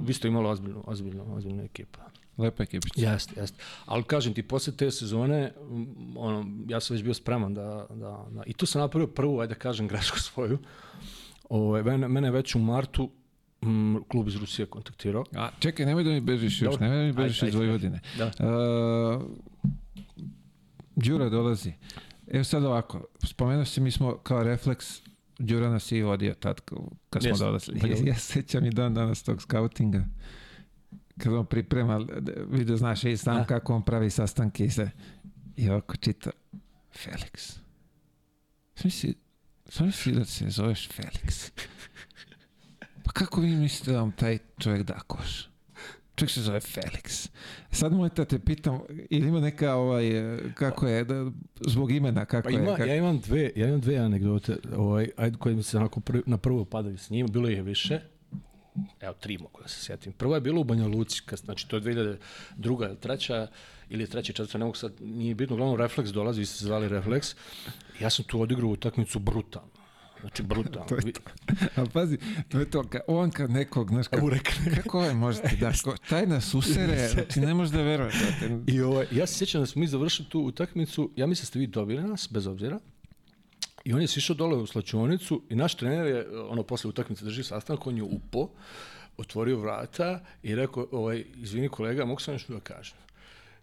vi 0.06 0.12
ste 0.12 0.28
imali 0.28 0.48
ozbiljnu, 0.48 0.84
ozbiljnu, 0.86 1.36
ozbiljnu 1.36 1.62
ekipu. 1.62 2.00
Lepa 2.38 2.62
ekipica. 2.62 3.00
Jeste, 3.00 3.40
jeste. 3.40 3.56
Ali 3.86 4.02
kažem 4.02 4.34
ti, 4.34 4.42
posle 4.42 4.72
te 4.76 4.90
sezone, 4.90 5.52
ono, 6.16 6.46
ja 6.68 6.80
sam 6.80 6.94
već 6.94 7.04
bio 7.04 7.14
spreman 7.14 7.54
da, 7.54 7.86
da, 7.90 8.26
da 8.30 8.42
i 8.46 8.52
tu 8.52 8.66
sam 8.66 8.80
napravio 8.80 9.06
prvu, 9.06 9.40
ajde 9.40 9.54
da 9.54 9.60
kažem, 9.60 9.88
grešku 9.92 10.18
svoju. 10.18 10.58
Ove, 11.48 11.82
mene, 11.82 12.08
mene 12.08 12.30
već 12.30 12.54
u 12.54 12.58
martu 12.58 13.10
m, 13.64 14.02
klub 14.08 14.28
iz 14.28 14.36
Rusije 14.36 14.66
kontaktirao. 14.66 15.24
A, 15.32 15.50
čekaj, 15.58 15.86
nemoj 15.86 16.04
da 16.04 16.10
mi 16.10 16.20
bežiš 16.20 16.62
još, 16.62 16.70
Dobro. 16.72 16.86
nemoj 16.86 16.98
da 16.98 17.04
mi 17.04 17.12
bežiš 17.12 17.42
Ajde, 17.42 17.48
iz 17.48 17.54
ajde, 17.54 17.66
Vojvodine. 17.66 18.00
Da. 18.18 18.26
Uh, 18.26 19.22
Đura 20.96 21.28
dolazi. 21.28 21.72
Evo 22.26 22.44
sad 22.44 22.64
ovako, 22.64 23.04
spomenuo 23.22 23.64
si 23.64 23.80
mi 23.80 23.90
smo 23.90 24.16
kao 24.16 24.42
refleks, 24.42 24.86
Đura 25.38 25.70
nas 25.70 25.92
je 25.92 25.98
i 25.98 26.02
vodio 26.02 26.34
tad 26.34 26.60
kad 27.10 27.22
smo 27.22 27.30
Jeste. 27.30 27.44
dolazili. 27.44 27.80
Pa 27.80 27.86
Ja, 27.88 27.96
ja 28.04 28.14
sećam 28.14 28.64
i 28.64 28.70
dan 28.70 28.94
danas 28.94 29.22
tog 29.22 29.42
skautinga. 29.42 30.04
Kad 31.18 31.32
on 31.32 31.46
priprema, 31.46 32.06
vidio 32.50 32.76
znaš 32.76 33.04
i 33.04 33.16
sam 33.16 33.36
Da. 33.36 33.44
kako 33.44 33.74
on 33.74 33.82
pravi 33.84 34.10
sastanke 34.10 34.64
i 34.64 34.70
se 34.70 34.90
i 35.56 35.70
ovako 35.70 35.96
čita 35.96 36.30
Felix. 36.94 37.58
Smisli, 38.74 39.14
smisli 39.68 40.12
da 40.12 40.24
se 40.24 40.50
zoveš 40.50 40.88
Felix. 40.90 41.50
Pa 43.04 43.12
kako 43.12 43.40
vi 43.40 43.56
mislite 43.56 43.92
da 43.92 44.00
vam 44.00 44.12
taj 44.12 44.38
čovjek 44.58 44.82
da 44.82 45.00
koš? 45.06 45.48
Čovjek 46.16 46.30
se 46.30 46.40
zove 46.40 46.60
Felix. 46.60 47.28
Sad 47.70 47.92
moj 47.92 48.10
da 48.16 48.24
te 48.24 48.38
pitam, 48.38 48.80
ili 49.10 49.28
ima 49.28 49.40
neka 49.40 49.74
ovaj, 49.74 50.04
kako 50.54 50.86
je, 50.86 51.04
da, 51.04 51.30
zbog 51.60 51.92
imena, 51.92 52.24
kako 52.24 52.48
Pa 52.48 52.50
ima, 52.50 52.70
je? 52.70 52.76
Kako... 52.76 52.88
ja 52.88 52.96
imam 52.96 53.18
dve, 53.18 53.50
ja 53.56 53.68
imam 53.68 53.80
dve 53.80 53.96
anegdote, 53.96 54.56
ovaj, 54.76 55.08
ajde, 55.16 55.36
koje 55.38 55.54
mi 55.54 55.62
se 55.62 55.76
onako 55.76 56.00
prvi, 56.00 56.22
na 56.26 56.38
prvo 56.38 56.64
padaju 56.64 56.98
s 56.98 57.10
njima, 57.10 57.28
bilo 57.28 57.48
je 57.48 57.62
više. 57.62 58.00
Evo, 59.00 59.14
tri 59.20 59.38
mogu 59.38 59.60
da 59.62 59.68
se 59.68 59.80
sjetim. 59.80 60.12
Prva 60.12 60.34
je 60.34 60.40
bila 60.40 60.60
u 60.60 60.64
Banja 60.64 60.86
Luci, 60.86 61.22
kad, 61.26 61.38
znači 61.38 61.68
to 61.68 61.76
je 61.76 61.82
2002. 61.82 62.18
ili 62.86 62.96
treća, 63.00 63.48
ili 63.90 64.06
treća, 64.06 64.32
četvrta, 64.32 64.58
ne 64.58 64.64
mogu 64.64 64.76
sad, 64.76 64.92
nije 65.00 65.34
bitno, 65.34 65.56
uglavnom 65.56 65.78
Reflex 65.78 66.12
dolazi, 66.12 66.40
vi 66.40 66.46
ste 66.46 66.58
se 66.58 66.64
zvali 66.64 66.88
Reflex. 66.88 67.36
Ja 68.00 68.10
sam 68.10 68.24
tu 68.24 68.40
odigrao 68.40 68.70
utakmicu 68.70 69.18
brutalno. 69.18 69.83
Znači, 70.24 70.42
brutalno. 70.42 70.86
To 70.88 70.94
je 70.94 71.12
to. 71.12 71.20
A 71.76 71.84
pazi, 71.92 72.18
to 72.48 72.60
je 72.60 72.70
to, 72.70 72.82
ka, 72.88 73.00
on 73.06 73.30
kad 73.30 73.50
nekog, 73.50 73.88
znaš, 73.88 74.08
kako, 74.08 74.30
rekne. 74.30 74.74
kako 74.74 74.98
ovaj 74.98 75.14
možete 75.14 75.56
da, 75.60 75.72
ko, 75.84 75.96
taj 76.10 76.26
nas 76.26 76.54
usere, 76.54 77.08
znači 77.08 77.40
ne 77.40 77.54
možeš 77.54 77.72
da 77.72 77.82
veruješ. 77.82 78.14
I 78.66 78.80
ovaj, 78.80 79.06
ja 79.10 79.26
se 79.26 79.34
sjećam 79.34 79.60
da 79.60 79.66
smo 79.66 79.80
mi 79.80 79.86
završili 79.86 80.28
tu 80.28 80.40
utakmicu, 80.40 81.10
ja 81.16 81.26
mislim 81.26 81.42
da 81.42 81.46
ste 81.46 81.58
vi 81.58 81.66
dobili 81.66 82.02
nas, 82.02 82.28
bez 82.30 82.46
obzira. 82.46 82.78
I 83.84 83.92
on 83.92 84.00
je 84.00 84.06
sišao 84.08 84.36
dole 84.36 84.56
u 84.56 84.66
slačionicu 84.66 85.42
i 85.50 85.54
naš 85.54 85.74
trener 85.74 86.06
je, 86.06 86.40
ono, 86.40 86.62
posle 86.62 86.88
utakmice 86.88 87.24
drži 87.24 87.44
sastanak, 87.44 87.86
on 87.86 87.96
je 87.96 88.02
upo, 88.02 88.48
otvorio 89.16 89.58
vrata 89.58 90.20
i 90.42 90.54
rekao, 90.54 90.86
ovaj, 90.92 91.24
izvini 91.36 91.68
kolega, 91.68 92.04
mogu 92.04 92.20
sam 92.20 92.34
nešto 92.34 92.54
da 92.54 92.60
kažem? 92.60 92.96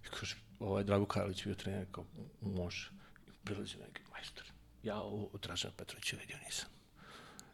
I 0.06 0.10
kaže, 0.20 0.36
ovaj, 0.60 0.84
Drago 0.84 1.06
Karlić 1.06 1.44
bio 1.44 1.56
trener, 1.56 1.86
kao, 1.92 2.06
može. 2.42 2.92
I 3.28 3.32
prilazi 3.44 3.78
neki. 3.78 4.01
Ja 4.84 5.02
ovo 5.02 5.30
od 5.34 5.42
Dražana 5.42 5.74
Petrovića 5.78 6.18
vidio 6.18 6.38
nisam. 6.46 6.70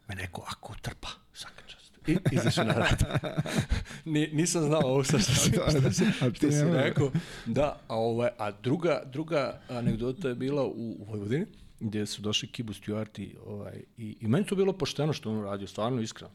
Me 0.08 0.14
neko 0.14 0.44
ako 0.48 0.74
trpa, 0.82 1.08
svaka 1.32 1.62
čast. 1.66 1.92
I 2.08 2.16
izašao 2.32 2.64
na 2.64 2.74
rad. 2.74 3.04
Ni, 4.04 4.30
nisam 4.32 4.62
znao 4.62 4.80
ovo 4.84 5.04
sa 5.04 5.18
što 5.18 5.32
si, 5.34 5.50
što 5.80 5.92
si, 5.92 6.04
A 6.20 6.30
ti 6.30 6.36
što 6.36 6.50
si 6.50 6.56
ne 6.56 6.64
možeš. 6.64 6.82
rekao. 6.82 7.10
Da, 7.46 7.80
a, 7.88 7.96
ovaj, 7.96 8.28
a 8.38 8.50
druga, 8.50 9.02
druga 9.06 9.60
anegdota 9.68 10.28
je 10.28 10.34
bila 10.34 10.64
u, 10.66 10.96
u 10.98 11.04
Vojvodini, 11.08 11.46
gdje 11.80 12.06
su 12.06 12.22
došli 12.22 12.48
Kibu 12.48 12.72
Stewart 12.72 13.20
i, 13.20 13.36
ovaj, 13.46 13.82
i, 13.98 14.16
i 14.20 14.28
meni 14.28 14.46
to 14.46 14.56
bilo 14.56 14.72
pošteno 14.72 15.12
što 15.12 15.30
on 15.30 15.38
uradio, 15.38 15.66
stvarno 15.66 16.00
iskreno. 16.00 16.32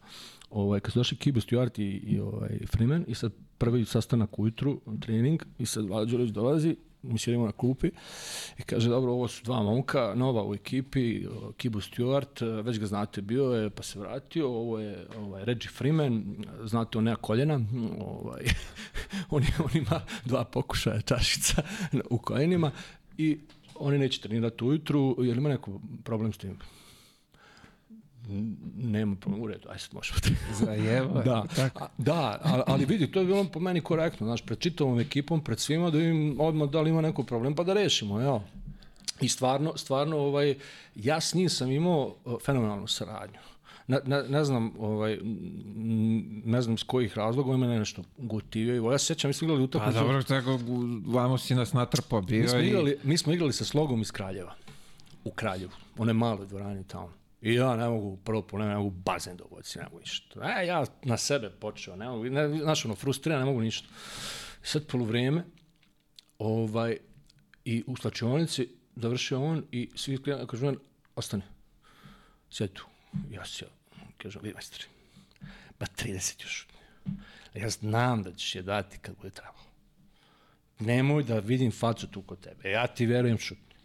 Ovaj, 0.49 0.79
kad 0.79 0.93
su 0.93 0.99
došli 0.99 1.17
Kibu 1.17 1.39
Stewart 1.39 1.81
i, 1.81 1.85
i 1.85 2.19
ovaj, 2.19 2.59
Freeman 2.71 3.05
i 3.07 3.15
sad 3.15 3.31
prvi 3.57 3.85
sastanak 3.85 4.39
ujutru, 4.39 4.81
trening, 5.01 5.43
i 5.57 5.65
sad 5.65 5.85
Vlada 5.85 6.05
Đurić 6.05 6.29
dolazi, 6.29 6.75
mi 7.03 7.19
sjedimo 7.19 7.45
na 7.45 7.51
klupi 7.51 7.91
i 8.57 8.61
kaže, 8.61 8.89
dobro, 8.89 9.11
ovo 9.11 9.27
su 9.27 9.43
dva 9.43 9.63
momka, 9.63 10.13
nova 10.15 10.43
u 10.43 10.53
ekipi, 10.53 11.25
Kibu 11.57 11.79
Stewart, 11.79 12.61
već 12.63 12.79
ga 12.79 12.85
znate, 12.85 13.21
bio 13.21 13.43
je, 13.43 13.69
pa 13.69 13.83
se 13.83 13.99
vratio, 13.99 14.47
ovo 14.47 14.79
je 14.79 15.07
ovaj, 15.17 15.45
Reggie 15.45 15.69
Freeman, 15.71 16.35
znate, 16.63 16.97
on 16.97 17.03
nema 17.03 17.15
koljena, 17.15 17.59
ovaj, 17.99 18.41
on, 19.35 19.43
on 19.59 19.69
ima 19.73 20.01
dva 20.25 20.43
pokušaja 20.43 21.01
čašica 21.01 21.61
u 22.09 22.17
kolenima 22.17 22.71
i 23.17 23.37
oni 23.75 23.97
neće 23.97 24.21
trenirati 24.21 24.63
ujutru, 24.63 25.15
jer 25.19 25.37
ima 25.37 25.49
neko 25.49 25.81
problem 26.03 26.33
s 26.33 26.37
tim? 26.37 26.57
Nema 28.77 29.15
problem, 29.15 29.41
u 29.43 29.47
redu, 29.47 29.69
aj 29.69 29.79
sad 29.79 29.93
možemo. 29.93 30.19
Zajeba. 30.65 31.23
Da, 31.23 31.45
Tako. 31.55 31.83
a, 31.83 31.87
da, 31.97 32.39
ali, 32.67 32.85
vidi, 32.85 33.11
to 33.11 33.19
je 33.19 33.25
bilo 33.25 33.43
po 33.43 33.59
meni 33.59 33.81
korektno, 33.81 34.27
znaš, 34.27 34.41
pred 34.41 34.59
čitavom 34.59 34.99
ekipom, 34.99 35.43
pred 35.43 35.59
svima, 35.59 35.89
da 35.89 35.99
im 36.01 36.39
odmah 36.39 36.69
da 36.69 36.81
li 36.81 36.89
ima 36.89 37.01
neko 37.01 37.23
problem, 37.23 37.55
pa 37.55 37.63
da 37.63 37.73
rešimo, 37.73 38.19
jel? 38.19 38.39
I 39.21 39.29
stvarno, 39.29 39.73
stvarno, 39.77 40.17
ovaj, 40.17 40.55
ja 40.95 41.21
s 41.21 41.33
njim 41.33 41.49
sam 41.49 41.71
imao 41.71 42.15
fenomenalnu 42.45 42.87
saradnju. 42.87 43.39
Ne, 43.87 43.99
ne, 44.05 44.23
ne 44.23 44.43
znam, 44.43 44.73
ovaj, 44.79 45.19
ne 46.45 46.61
znam 46.61 46.77
s 46.77 46.83
kojih 46.83 47.17
razloga, 47.17 47.51
on 47.51 47.59
mene 47.59 47.79
nešto 47.79 48.03
gotivio 48.17 48.75
i 48.75 48.79
volio. 48.79 48.95
Ja 48.95 48.97
se 48.97 49.05
sjećam, 49.05 49.29
mi 49.29 49.33
smo 49.33 49.45
igrali 49.45 49.61
Pa 49.61 49.77
utakmicu. 49.77 49.99
dobro, 49.99 50.23
tako, 50.23 50.59
vamo 51.05 51.37
si 51.37 51.55
nas 51.55 51.73
natrpao 51.73 52.21
bio 52.21 52.41
Mi 52.41 52.47
smo, 52.47 52.59
i... 52.59 52.67
igrali, 52.67 52.97
mi 53.03 53.17
smo 53.17 53.33
igrali 53.33 53.53
sa 53.53 53.65
slogom 53.65 54.01
iz 54.01 54.11
Kraljeva. 54.11 54.55
U 55.23 55.31
Kraljevu. 55.31 55.71
One 55.97 56.13
male 56.13 56.45
dvorane 56.45 56.83
tamo. 56.87 57.09
I 57.43 57.53
ja 57.53 57.75
ne 57.75 57.89
mogu 57.89 58.17
prvo 58.17 58.41
po 58.41 58.57
ne 58.57 58.75
mogu 58.75 58.89
bazen 58.89 59.37
dovoditi, 59.37 59.79
ne 59.79 59.83
mogu 59.83 59.99
ništa. 59.99 60.39
E, 60.43 60.65
ja 60.67 60.85
na 61.03 61.17
sebe 61.17 61.49
počeo, 61.49 61.95
ne 61.95 62.07
mogu, 62.07 62.23
ne, 62.23 62.57
znaš, 62.57 62.85
ono, 62.85 62.95
frustriran, 62.95 63.39
ne 63.39 63.45
mogu 63.45 63.61
ništa. 63.61 63.87
Sad 64.61 64.87
polovreme, 64.87 65.45
ovaj, 66.37 66.97
i 67.65 67.83
u 67.87 67.95
slačionici 67.95 68.69
završio 68.95 69.43
on 69.43 69.65
i 69.71 69.89
svi 69.95 70.17
klijenti 70.23 70.47
kažu, 70.47 70.67
on, 70.67 70.77
ostane, 71.15 71.43
sjedi 72.49 72.73
tu. 72.73 72.85
Ja 73.29 73.45
se 73.45 73.65
kažem, 74.17 74.41
vi 74.43 74.53
majstori, 74.53 74.85
ba 75.79 75.85
30 75.85 76.43
još. 76.43 76.67
Ja 77.53 77.69
znam 77.69 78.23
da 78.23 78.33
ćeš 78.33 78.55
je 78.55 78.61
dati 78.61 78.99
kad 78.99 79.15
bude 79.15 79.29
trebalo 79.29 79.63
nemoj 80.85 81.23
da 81.23 81.39
vidim 81.39 81.71
facu 81.71 82.07
tu 82.07 82.21
kod 82.21 82.39
tebe. 82.39 82.69
Ja 82.69 82.87
ti 82.87 83.05
verujem 83.05 83.37
šutni. 83.37 83.75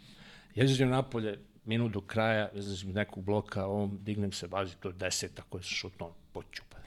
Ja 0.55 0.63
izađem 0.63 0.89
napolje, 0.89 1.39
minut 1.69 1.91
do 1.91 2.01
kraja, 2.01 2.49
iz 2.53 2.85
nekog 2.85 3.23
bloka, 3.23 3.67
on, 3.67 3.97
dignem 4.01 4.31
se, 4.31 4.47
bazi 4.47 4.75
to 4.79 4.89
je 4.89 4.93
deset, 4.93 5.39
ako 5.39 5.57
je 5.57 5.63
šutno, 5.63 6.11
počupa. 6.33 6.77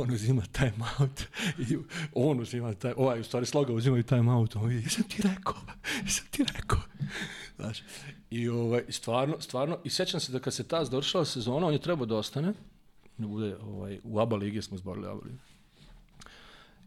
on 0.00 0.10
uzima 0.10 0.42
time 0.52 0.84
out 1.00 1.22
i 1.58 1.76
on 2.14 2.40
uzima 2.40 2.74
taj, 2.74 2.92
ovaj, 2.96 3.20
u 3.20 3.24
stvari 3.24 3.46
sloga 3.46 3.72
uzima 3.72 3.98
i 3.98 4.02
time 4.02 4.32
out, 4.32 4.56
on 4.56 4.68
vidi, 4.68 4.88
sam 4.88 5.04
ti 5.04 5.22
rekao, 5.22 5.56
sam 6.16 6.26
ti 6.30 6.44
rekao. 6.56 6.80
Znaš, 7.56 7.82
i 8.30 8.48
ovaj, 8.48 8.84
stvarno, 8.88 9.40
stvarno, 9.40 9.78
i 9.84 9.90
sećam 9.90 10.20
se 10.20 10.32
da 10.32 10.38
kad 10.38 10.54
se 10.54 10.68
ta 10.68 10.84
završila 10.84 11.24
sezona, 11.24 11.66
on 11.66 11.72
je 11.72 11.80
trebao 11.80 12.06
da 12.06 12.16
ostane, 12.16 12.52
da 13.18 13.26
bude, 13.26 13.56
ovaj, 13.56 13.98
u 14.04 14.20
ABA 14.20 14.36
ligi 14.36 14.62
smo 14.62 14.76
izborili 14.76 15.06
ABA 15.06 15.20
ligi. 15.24 15.38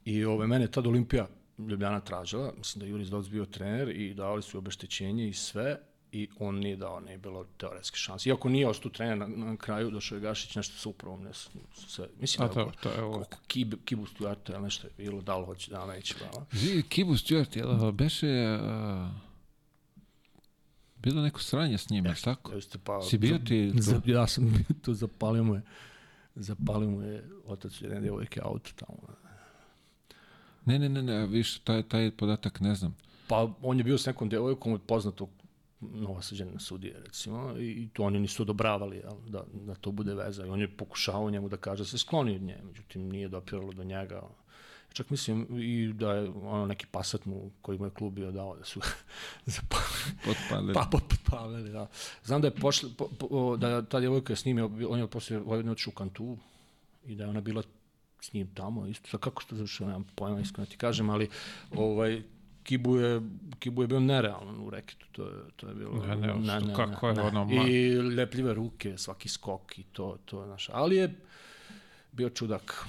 I 0.06 0.26
ove, 0.26 0.48
mene 0.48 0.64
je 0.64 0.72
tad 0.72 0.88
Olimpija 0.88 1.28
Ljubljana 1.58 2.00
tražila, 2.00 2.54
mislim 2.58 2.80
da 2.80 2.86
je 2.86 2.92
Juris 2.92 3.08
Doc 3.08 3.28
bio 3.28 3.46
trener 3.46 3.90
i 3.90 4.14
davali 4.14 4.42
su 4.42 4.58
obeštećenje 4.58 5.30
i 5.30 5.34
sve 5.34 5.80
i 6.16 6.28
on 6.40 6.56
nije 6.56 6.76
dao, 6.76 7.00
nije 7.00 7.18
bilo 7.18 7.46
teoretske 7.58 7.98
šanse. 7.98 8.30
Iako 8.30 8.50
nije 8.50 8.68
ostao 8.68 8.92
trener 8.92 9.18
na, 9.20 9.28
na 9.28 9.58
kraju, 9.58 9.92
došao 9.92 10.16
je 10.16 10.22
Gašić 10.22 10.56
nešto 10.56 10.78
sa 10.78 10.90
upravom, 10.90 11.24
ne 11.24 11.34
s- 11.34 11.50
sve. 11.74 12.08
Mislim 12.20 12.44
A 12.44 12.48
da 12.48 12.54
to, 12.56 12.72
to 12.80 12.90
je 12.92 13.04
ovo. 13.04 13.24
Kib, 13.48 13.74
Kibu 13.86 14.06
Stuarta 14.06 14.54
ili 14.54 14.64
nešto 14.64 14.88
je 14.88 14.94
bilo, 14.98 15.22
da 15.22 15.38
li 15.38 15.46
hoće, 15.46 15.72
da 15.72 15.86
li 15.86 15.94
neće, 15.94 16.16
da 16.16 16.40
li. 16.40 16.46
Zi, 16.52 16.84
Kibu 16.90 17.14
Stewart, 17.14 17.58
jel, 17.58 17.92
beše... 17.92 18.60
Uh, 18.62 19.26
Bilo 20.98 21.22
neko 21.22 21.42
sranje 21.42 21.78
s 21.78 21.90
njim, 21.90 22.06
jeste, 22.06 22.24
tako? 22.26 22.54
Jeste, 22.54 22.78
pa, 22.78 23.02
Si 23.02 23.18
bio 23.18 23.38
ti? 23.38 23.72
Za, 23.76 24.02
ja 24.06 24.28
sam 24.28 24.44
bio 24.46 24.76
tu, 24.82 24.94
zapalio 24.94 25.44
mu 25.44 25.56
je, 25.56 25.62
zapalio 26.36 26.90
mu 26.90 27.02
je 27.02 27.24
otac 27.46 27.82
jedne 27.82 28.02
djevojke 28.02 28.42
auto 28.44 28.70
tamo. 28.76 28.98
Ne, 30.66 30.80
ne, 30.80 30.90
ne, 30.90 31.02
ne, 31.02 31.26
više, 31.28 31.60
taj, 31.64 31.84
taj 31.84 32.12
podatak 32.12 32.60
ne 32.60 32.76
znam. 32.76 32.96
Pa 33.28 33.48
on 33.62 33.78
je 33.78 33.84
bio 33.84 33.98
s 33.98 34.06
nekom 34.06 34.30
djevojkom 34.30 34.74
od 34.74 34.82
poznatog 34.82 35.30
novosađena 35.94 36.60
sudije, 36.60 37.02
recimo, 37.06 37.56
i, 37.60 37.90
to 37.94 38.04
oni 38.04 38.20
nisu 38.20 38.44
odobravali 38.44 38.98
jel, 38.98 39.18
da, 39.28 39.44
da 39.54 39.76
to 39.76 39.92
bude 39.92 40.14
veza. 40.14 40.46
I 40.46 40.50
on 40.50 40.62
je 40.62 40.78
pokušavao 40.78 41.30
njemu 41.30 41.50
da 41.50 41.58
kaže 41.58 41.84
da 41.84 41.88
se 41.88 41.98
skloni 41.98 42.36
od 42.36 42.42
nje, 42.42 42.58
međutim 42.64 43.10
nije 43.10 43.28
dopiralo 43.28 43.74
do 43.74 43.84
njega. 43.84 44.22
Čak 44.94 45.10
mislim 45.10 45.48
i 45.52 45.94
da 45.94 46.12
je 46.12 46.30
ono 46.30 46.66
neki 46.66 46.86
pasat 46.92 47.26
mu 47.26 47.52
koji 47.62 47.78
mu 47.78 47.86
je 47.86 47.90
klub 47.92 48.14
bio 48.14 48.32
dao 48.32 48.56
da 48.56 48.66
su 48.66 48.82
zapalili. 49.46 50.16
Potpalili. 50.26 50.74
Pa, 50.74 50.88
potpalili, 50.92 51.72
da. 51.72 51.88
Znam 52.24 52.42
da 52.42 52.48
je 52.48 52.56
pošli, 52.56 52.90
po, 52.98 53.08
po, 53.20 53.58
da 53.58 53.70
je 53.70 53.86
ta 53.86 54.00
djevojka 54.00 54.34
je 54.34 54.38
s 54.38 54.46
njim, 54.46 54.60
on 54.90 55.00
je 55.00 55.08
posle 55.08 55.38
Vojvodine 55.38 55.72
otišao 55.72 55.92
u 55.92 55.98
Kantu 55.98 56.38
i 57.06 57.16
da 57.16 57.24
je 57.24 57.30
ona 57.30 57.42
bila 57.42 57.64
s 58.22 58.34
njim 58.34 58.48
tamo, 58.54 58.88
isto, 58.88 59.10
sa 59.10 59.18
kako 59.18 59.42
što 59.42 59.56
završio, 59.56 59.88
nemam 59.88 60.06
pojma, 60.16 60.40
iskreno 60.40 60.66
ti 60.66 60.78
kažem, 60.78 61.10
ali 61.10 61.30
ovaj, 61.76 62.24
Kibu 62.66 62.98
je, 62.98 63.22
Kibu 63.60 63.82
je 63.82 63.88
bio 63.88 64.00
nerealan 64.00 64.60
u 64.60 64.70
reketu, 64.70 65.06
to 65.12 65.24
je, 65.24 65.32
to 65.56 65.68
je 65.68 65.76
bilo... 65.76 66.06
Ne, 66.06 66.16
ne, 66.16 66.62
što, 66.62 66.74
kako 66.76 67.08
je 67.08 67.22
ono, 67.22 67.46
ma- 67.46 67.68
I 67.68 67.94
lepljive 67.96 68.54
ruke, 68.54 68.98
svaki 68.98 69.30
skok 69.30 69.78
i 69.78 69.84
to, 69.84 70.18
to 70.26 70.42
je 70.42 70.48
naša. 70.48 70.72
Ali 70.76 70.96
je 70.96 71.14
bio 72.12 72.30
čudak. 72.30 72.86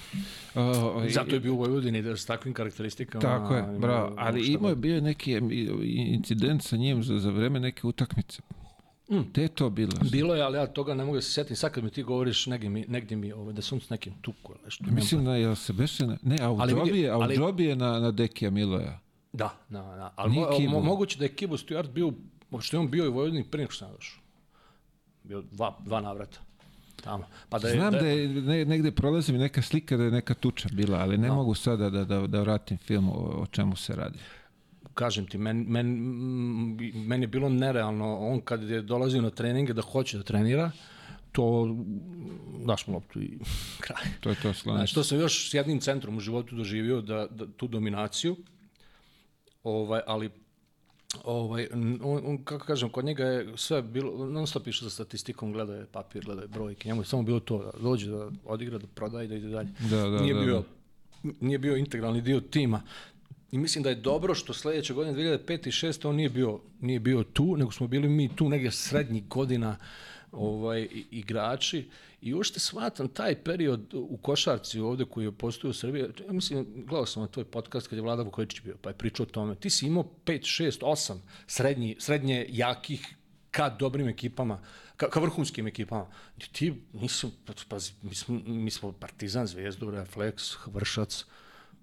I- 1.06 1.10
Zato 1.10 1.30
je 1.30 1.40
bio 1.40 1.54
u 1.54 1.58
Vojvodini 1.58 2.02
da 2.02 2.16
s 2.16 2.26
takvim 2.26 2.54
karakteristikama... 2.54 3.22
Tako 3.22 3.54
je, 3.54 3.78
bravo. 3.78 4.14
Ali 4.18 4.46
imao 4.46 4.68
je 4.68 4.74
god. 4.74 4.78
bio 4.78 5.00
neki 5.00 5.32
incident 5.84 6.62
sa 6.62 6.76
njim 6.76 7.02
za, 7.02 7.18
za 7.18 7.30
vreme 7.30 7.60
neke 7.60 7.86
utakmice. 7.86 8.42
Mm. 9.10 9.18
Gde 9.22 9.42
je 9.42 9.48
to 9.48 9.70
bilo? 9.70 9.92
Bilo 10.12 10.34
je, 10.34 10.42
ali 10.42 10.56
ja 10.56 10.66
toga 10.66 10.94
ne 10.94 11.04
mogu 11.04 11.16
da 11.16 11.22
se 11.22 11.30
setim. 11.32 11.56
Sad 11.56 11.72
kad 11.72 11.84
mi 11.84 11.90
ti 11.90 12.02
govoriš, 12.02 12.46
negdje 12.46 12.70
mi, 12.70 12.84
negdje 12.88 13.16
mi 13.16 13.32
ovaj, 13.32 13.52
da 13.52 13.62
sam 13.62 13.80
s 13.80 13.90
nekim 13.90 14.12
tuku 14.22 14.52
ili 14.52 14.60
nešto. 14.64 14.84
Mislim 14.86 15.24
da 15.24 15.36
je 15.36 15.56
se 15.56 15.72
beše. 15.72 16.06
Ne, 16.22 16.36
a 16.40 16.50
u 16.50 16.60
Ali 16.60 16.72
džobi 16.72 17.00
je, 17.00 17.10
a 17.10 17.18
u 17.18 17.20
ali- 17.20 17.36
džobi 17.36 17.64
je 17.64 17.76
na, 17.76 18.00
na 18.00 18.10
Dekija 18.10 18.50
Miloja. 18.50 19.00
Da, 19.36 19.50
da, 19.68 19.80
da. 19.80 20.12
Ali 20.16 20.32
mo, 20.32 20.46
mo, 20.70 20.80
moguće 20.80 21.18
da 21.18 21.24
je 21.24 21.34
Kibu 21.34 21.56
Stewart 21.56 21.90
bio, 21.90 22.12
što 22.60 22.76
je 22.76 22.80
on 22.80 22.90
bio 22.90 23.04
i 23.04 23.08
Vojvodini 23.08 23.44
prije 23.44 23.62
nego 23.62 23.72
što 23.72 23.84
sam 23.84 23.94
došao. 23.94 24.20
Bio 25.22 25.42
dva, 25.42 25.76
dva 25.84 26.00
navrata. 26.00 26.38
Tamo. 27.04 27.24
Pa 27.48 27.58
da 27.58 27.68
je, 27.68 27.74
Znam 27.74 27.92
da 27.92 28.06
je 28.06 28.28
ne, 28.28 28.64
negde 28.64 28.90
prolazi 28.90 29.32
mi 29.32 29.38
neka 29.38 29.62
slika 29.62 29.96
da 29.96 30.04
je 30.04 30.10
neka 30.10 30.34
tuča 30.34 30.68
bila, 30.72 30.98
ali 30.98 31.18
ne 31.18 31.30
mogu 31.30 31.54
sada 31.54 31.90
da, 31.90 32.04
da, 32.04 32.26
da 32.26 32.40
vratim 32.40 32.78
film 32.78 33.08
o, 33.08 33.12
o 33.12 33.46
čemu 33.50 33.76
se 33.76 33.96
radi. 33.96 34.18
kažem 34.94 35.26
ti, 35.26 35.38
men, 35.38 35.64
men, 35.68 35.86
mm, 35.86 37.06
meni 37.06 37.24
je 37.24 37.28
bilo 37.28 37.48
nerealno, 37.48 38.18
on 38.18 38.40
kad 38.40 38.62
je 38.62 38.82
dolazio 38.82 39.22
na 39.22 39.30
treninge 39.30 39.72
da 39.72 39.82
hoće 39.82 40.16
da 40.16 40.22
trenira, 40.22 40.70
to 41.32 41.76
daš 42.64 42.86
mu 42.86 42.94
loptu 42.94 43.20
i 43.20 43.38
kraj. 43.86 44.04
To 44.20 44.30
je 44.30 44.36
to 44.42 44.54
slanje. 44.54 44.78
Znači, 44.78 44.94
to 44.94 45.04
sam 45.04 45.20
još 45.20 45.50
s 45.50 45.54
jednim 45.54 45.80
centrom 45.80 46.16
u 46.16 46.20
životu 46.20 46.56
doživio, 46.56 47.00
da, 47.00 47.26
da 47.30 47.46
tu 47.56 47.68
dominaciju, 47.68 48.36
ovaj, 49.66 50.00
ali 50.06 50.30
ovaj, 51.24 51.68
on, 52.02 52.20
on, 52.24 52.44
kako 52.44 52.66
kažem, 52.66 52.88
kod 52.88 53.04
njega 53.04 53.24
je 53.24 53.52
sve 53.56 53.82
bilo, 53.82 54.26
non 54.26 54.46
stop 54.46 54.66
išao 54.66 54.88
za 54.88 54.90
statistikom, 54.90 55.52
gledao 55.52 55.76
je 55.76 55.86
papir, 55.86 56.24
gledao 56.24 56.42
je 56.42 56.48
brojke, 56.48 56.88
njemu 56.88 57.00
je 57.00 57.06
samo 57.06 57.22
bilo 57.22 57.40
to, 57.40 57.58
da 57.58 57.82
dođe, 57.82 58.10
da 58.10 58.30
odigra, 58.44 58.78
da 58.78 58.86
prodaje 58.94 59.24
i 59.24 59.28
da 59.28 59.34
ide 59.34 59.48
dalje. 59.48 59.68
Da, 59.90 59.96
da, 59.96 60.22
nije, 60.22 60.34
da, 60.34 60.40
bio, 60.40 60.62
nije 61.40 61.58
bio 61.58 61.76
integralni 61.76 62.20
dio 62.20 62.40
tima. 62.40 62.82
I 63.52 63.58
mislim 63.58 63.84
da 63.84 63.90
je 63.90 63.94
dobro 63.94 64.34
što 64.34 64.52
sledeće 64.52 64.94
godine 64.94 65.18
2005 65.18 65.68
i 65.68 65.70
6 65.70 66.08
on 66.08 66.16
nije 66.16 66.28
bio, 66.28 66.60
nije 66.80 67.00
bio 67.00 67.22
tu, 67.22 67.56
nego 67.56 67.70
smo 67.70 67.86
bili 67.86 68.08
mi 68.08 68.36
tu 68.36 68.48
negdje 68.48 68.70
srednjih 68.70 69.28
godina 69.28 69.76
ovaj, 70.32 70.88
igrači 71.10 71.88
i 72.20 72.34
uopšte 72.34 72.60
shvatam 72.60 73.08
taj 73.08 73.42
period 73.42 73.94
u 73.94 74.16
košarci 74.16 74.80
ovde 74.80 75.04
koji 75.04 75.24
je 75.24 75.32
postoji 75.32 75.70
u 75.70 75.74
Srbiji, 75.74 76.02
ja 76.26 76.32
mislim, 76.32 76.66
gledao 76.86 77.06
sam 77.06 77.22
na 77.22 77.28
tvoj 77.28 77.44
podcast 77.44 77.88
kad 77.88 77.96
je 77.96 78.02
Vlada 78.02 78.22
Vukojičić 78.22 78.60
bio, 78.62 78.76
pa 78.82 78.90
je 78.90 78.98
pričao 78.98 79.24
o 79.24 79.28
tome, 79.28 79.54
ti 79.54 79.70
si 79.70 79.86
imao 79.86 80.04
5, 80.24 80.64
6, 80.64 80.80
8 80.80 81.18
srednji, 81.46 81.96
srednje 81.98 82.46
jakih 82.48 83.16
ka 83.50 83.68
dobrim 83.68 84.08
ekipama, 84.08 84.60
ka, 84.96 85.10
ka 85.10 85.20
vrhunskim 85.20 85.66
ekipama. 85.66 86.06
Ti 86.52 86.74
nisu, 86.92 87.30
pazi, 87.68 87.92
mi 88.02 88.14
smo, 88.14 88.40
mi 88.46 88.70
smo 88.70 88.92
Partizan, 88.92 89.46
Zvezdu, 89.46 89.90
Refleks, 89.90 90.52
Vršac, 90.66 91.24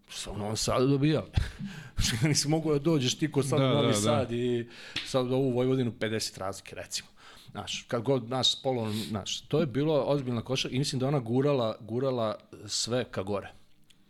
sa 0.10 0.32
u 0.32 0.38
Novom 0.38 0.58
Sadu 0.58 0.88
dobijali. 0.88 1.32
Nisi 2.30 2.48
mogu 2.48 2.74
da 2.74 2.80
dođeš 2.80 3.18
ti 3.18 3.32
ko 3.32 3.44
sad 3.44 3.60
Da, 3.60 3.66
u 3.66 3.70
Novi 3.70 3.88
da, 3.88 3.94
da. 3.94 4.00
Sad 4.00 4.32
i 4.32 4.70
sad 5.06 5.32
ovu 5.32 5.52
Vojvodinu 5.52 5.92
50 6.00 6.40
razlike, 6.40 6.76
recimo. 6.76 7.10
Znaš, 7.54 7.86
kad 7.88 8.02
god 8.02 8.30
naš 8.30 8.60
spolon, 8.60 8.92
znaš, 8.92 9.42
to 9.42 9.60
je 9.60 9.66
bilo 9.66 10.04
ozbiljna 10.08 10.42
koša 10.42 10.70
i 10.70 10.78
mislim 10.78 11.00
da 11.00 11.08
ona 11.08 11.20
gurala, 11.20 11.78
gurala 11.80 12.36
sve 12.66 13.04
ka 13.12 13.24
gore. 13.24 13.52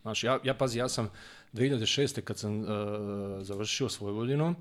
Znaš, 0.02 0.24
ja, 0.24 0.40
ja 0.44 0.54
pazi, 0.54 0.80
ja 0.80 0.90
sam 0.90 1.10
2006. 1.54 2.22
kad 2.22 2.38
sam 2.38 2.60
uh, 2.60 2.68
završio 3.42 3.90
s 3.90 4.00
Vojvodinom, 4.00 4.56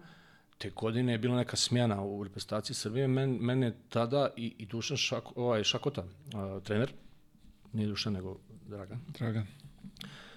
te 0.59 0.71
godine 0.71 1.13
je 1.13 1.19
bila 1.19 1.37
neka 1.37 1.57
smjena 1.57 2.03
u 2.05 2.25
reprezentaciji 2.25 2.75
Srbije, 2.75 3.09
men, 3.09 3.31
mene 3.31 3.73
tada 3.89 4.31
i, 4.37 4.55
i 4.59 4.67
Dušan 4.67 4.97
Šako, 4.97 5.33
ovaj, 5.37 5.65
Šakota, 5.65 6.03
uh, 6.03 6.63
trener, 6.63 6.93
nije 7.73 7.89
Dušan 7.89 8.13
nego 8.13 8.39
Dragan, 8.69 9.01
Dragan. 9.19 9.47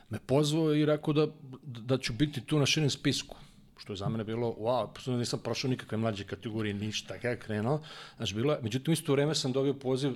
me 0.09 0.19
pozvao 0.19 0.73
i 0.73 0.85
rekao 0.85 1.13
da, 1.13 1.27
da 1.63 1.97
ću 1.97 2.13
biti 2.13 2.41
tu 2.41 2.59
na 2.59 2.65
širem 2.65 2.89
spisku 2.89 3.35
što 3.77 3.93
je 3.93 3.97
za 3.97 4.09
mene 4.09 4.23
bilo, 4.23 4.55
wow, 4.59 4.93
pošto 4.93 5.17
nisam 5.17 5.39
prošao 5.39 5.69
nikakve 5.69 5.97
mlađe 5.97 6.23
kategorije, 6.23 6.73
ništa, 6.73 7.13
kada 7.13 7.29
je 7.29 7.39
krenuo, 7.39 7.81
znaš, 8.17 8.33
bilo 8.33 8.53
je, 8.53 8.59
međutim, 8.61 8.93
isto 8.93 9.11
vreme 9.11 9.35
sam 9.35 9.51
dobio 9.51 9.73
poziv 9.73 10.15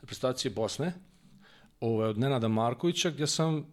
reprezentacije 0.00 0.50
Bosne, 0.50 0.92
ovaj, 1.80 2.08
od 2.08 2.18
Nenada 2.18 2.48
Markovića, 2.48 3.10
gdje 3.10 3.26
sam 3.26 3.66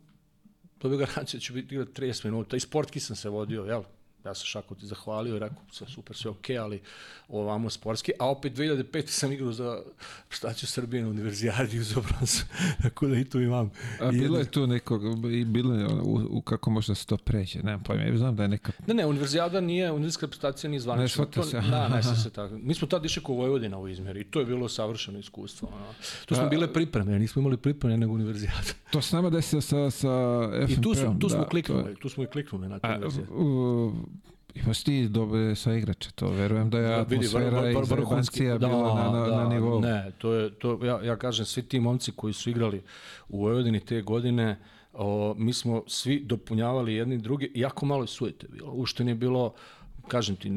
dobio 0.81 0.97
garanciju 0.97 1.37
da 1.37 1.41
ću 1.41 1.53
biti 1.53 1.75
igrati 1.75 2.01
30 2.01 2.25
minuta 2.25 2.57
i 2.57 2.59
sportski 2.59 2.99
sam 2.99 3.15
se 3.15 3.29
vodio, 3.29 3.63
jel? 3.63 3.83
Ja 4.25 4.35
sam 4.35 4.45
Šako 4.45 4.75
ti 4.75 4.85
zahvalio 4.85 5.35
i 5.35 5.39
rekao, 5.39 5.57
sve 5.71 5.87
super, 5.87 6.15
sve 6.15 6.31
okej, 6.31 6.57
ali 6.57 6.81
ovamo 7.29 7.69
sportski, 7.69 8.11
a 8.19 8.27
opet 8.27 8.53
2005. 8.53 9.07
sam 9.07 9.31
igrao 9.31 9.51
za 9.51 9.81
reprezentaciju 10.19 10.67
Srbije 10.67 11.03
na 11.03 11.09
univerzijadi 11.09 11.79
uz 11.79 11.97
obraz, 11.97 12.41
tako 12.83 13.07
da 13.07 13.17
i 13.17 13.25
tu 13.25 13.41
imam. 13.41 13.71
A 14.01 14.11
bilo 14.11 14.37
je 14.39 14.45
tu 14.45 14.67
nekog, 14.67 15.01
i 15.25 15.45
bilo 15.45 15.75
je 15.75 15.87
u, 15.87 16.27
u 16.29 16.41
kako 16.41 16.69
možda 16.69 16.95
se 16.95 17.05
to 17.05 17.17
pređe, 17.17 17.59
nemam 17.59 17.83
pojma, 17.83 18.03
ja 18.03 18.17
znam 18.17 18.35
da 18.35 18.43
je 18.43 18.49
neka... 18.49 18.71
Ne, 18.87 18.93
ne, 18.93 19.05
univerzijada 19.05 19.61
nije, 19.61 19.91
univerzijska 19.91 20.25
reprezentacija 20.25 20.69
nije 20.69 20.79
zvanična. 20.79 21.25
Ne 21.25 21.31
To- 21.31 21.43
se. 21.43 21.61
Da, 21.61 21.87
ne 21.87 22.03
se 22.23 22.29
tako. 22.29 22.55
Mi 22.55 22.73
smo 22.73 22.87
tad 22.87 23.05
išli 23.05 23.23
ko 23.23 23.33
Vojvodina 23.33 23.79
u 23.79 23.87
izmjeri 23.87 24.21
i 24.21 24.25
to 24.25 24.39
je 24.39 24.45
bilo 24.45 24.69
savršeno 24.69 25.19
iskustvo. 25.19 25.69
Ono. 25.69 25.93
Tu 26.25 26.35
smo 26.35 26.49
bile 26.49 26.73
pripreme, 26.73 27.19
nismo 27.19 27.39
imali 27.39 27.57
pripreme 27.57 27.97
nego 27.97 28.13
univerzijada. 28.13 28.57
To 28.91 29.01
se 29.01 29.15
nama 29.15 29.29
desilo 29.29 29.61
sa, 29.61 29.91
sa 29.91 30.07
FNP-om. 30.47 30.69
I 30.69 30.81
tu, 30.81 30.95
su, 30.95 31.15
tu 31.19 31.29
smo 31.29 31.37
da, 31.37 31.43
to 31.43 31.49
kliknuli, 31.49 31.89
je- 31.89 31.95
tu 31.95 32.09
smo 32.09 32.23
i 32.23 32.27
kliknuli 32.27 32.67
na 32.69 32.79
tu 32.79 32.87
A, 32.87 32.89
univerzijadu. 32.89 33.33
U, 34.49 34.59
ima 34.59 34.73
si 34.73 34.85
ti 34.85 35.07
dobre 35.07 35.55
sa 35.55 35.73
igrače, 35.73 36.11
to 36.11 36.29
verujem 36.29 36.69
da 36.69 36.79
je 36.79 36.87
Da, 36.87 36.97
vidi, 36.99 37.15
atmosfera 37.15 37.51
vr- 37.51 37.63
vr- 37.63 37.71
i 37.71 37.75
vrhunski- 37.75 37.87
zajebancija 37.87 38.57
da, 38.57 38.67
bila 38.67 38.95
na, 38.95 39.11
na, 39.11 39.19
na 39.19 39.43
da, 39.43 39.49
nivou. 39.49 39.81
Ne, 39.81 40.11
to 40.17 40.33
je, 40.33 40.49
to, 40.51 40.85
ja, 40.85 41.03
ja 41.03 41.15
kažem, 41.15 41.45
svi 41.45 41.61
ti 41.61 41.79
momci 41.79 42.11
koji 42.11 42.33
su 42.33 42.49
igrali 42.49 42.81
u 43.29 43.39
Vojvodini 43.39 43.79
te 43.79 44.01
godine, 44.01 44.59
o, 44.93 45.35
mi 45.37 45.53
smo 45.53 45.83
svi 45.87 46.19
dopunjavali 46.21 46.93
jedni 46.93 47.17
drugi, 47.17 47.51
jako 47.55 47.85
malo 47.85 48.03
je 48.03 48.07
sujete 48.07 48.47
bilo. 48.47 48.71
Ušte 48.71 49.03
nije 49.03 49.15
bilo, 49.15 49.53
kažem 50.07 50.35
ti, 50.35 50.49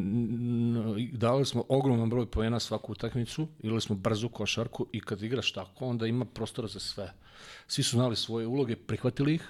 dali 1.13 1.47
smo 1.47 1.65
ogroman 1.69 2.11
broj 2.11 2.27
poena 2.27 2.61
svaku 2.61 2.93
utakmicu, 2.93 3.49
igrali 3.61 3.81
smo 3.81 3.97
brzu 3.97 4.29
košarku 4.29 4.87
i 4.93 5.01
kad 5.01 5.23
igraš 5.23 5.53
tako, 5.53 5.87
onda 5.87 6.07
ima 6.07 6.25
prostora 6.25 6.69
za 6.69 6.81
sve. 6.81 7.13
Svi 7.67 7.83
su 7.83 7.97
znali 7.97 8.17
svoje 8.17 8.47
uloge, 8.47 8.77
prihvatili 8.77 9.35
ih, 9.35 9.49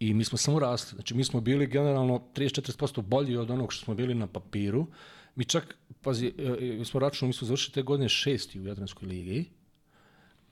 i 0.00 0.14
mi 0.14 0.24
smo 0.24 0.38
samo 0.38 0.58
rasli. 0.58 0.96
Znači, 0.96 1.14
mi 1.14 1.24
smo 1.24 1.40
bili 1.40 1.66
generalno 1.66 2.22
30-40% 2.34 3.02
bolji 3.02 3.36
od 3.36 3.50
onog 3.50 3.72
što 3.72 3.84
smo 3.84 3.94
bili 3.94 4.14
na 4.14 4.26
papiru. 4.26 4.86
Mi 5.34 5.44
čak, 5.44 5.76
pazi, 6.02 6.32
e, 6.38 6.42
e, 6.42 6.76
mi 6.78 6.84
smo 6.84 7.00
računali, 7.00 7.28
mi 7.28 7.32
smo 7.32 7.46
završili 7.46 7.74
te 7.74 7.82
godine 7.82 8.08
šesti 8.08 8.60
u 8.60 8.66
Jadranskoj 8.66 9.08
ligi, 9.08 9.50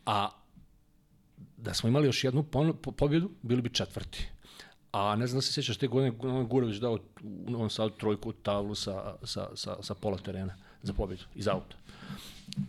a 0.06 0.28
da 1.56 1.74
smo 1.74 1.88
imali 1.88 2.06
još 2.06 2.24
jednu 2.24 2.44
pobjedu, 2.96 3.30
bili 3.42 3.62
bi 3.62 3.70
četvrti. 3.70 4.28
A 4.92 5.16
ne 5.16 5.26
znam 5.26 5.38
da 5.38 5.42
se 5.42 5.52
sjećaš, 5.52 5.76
te 5.76 5.86
godine 5.86 6.16
Gurović 6.48 6.76
dao 6.76 6.98
u 7.46 7.50
Novom 7.50 7.70
Sadu 7.70 7.94
trojku 7.96 8.32
tablu 8.32 8.74
sa, 8.74 9.16
sa, 9.22 9.48
sa, 9.54 9.76
sa 9.82 9.94
pola 9.94 10.18
terena 10.18 10.54
za 10.82 10.92
pobjedu, 10.92 11.22
iz 11.34 11.48
auta. 11.48 11.76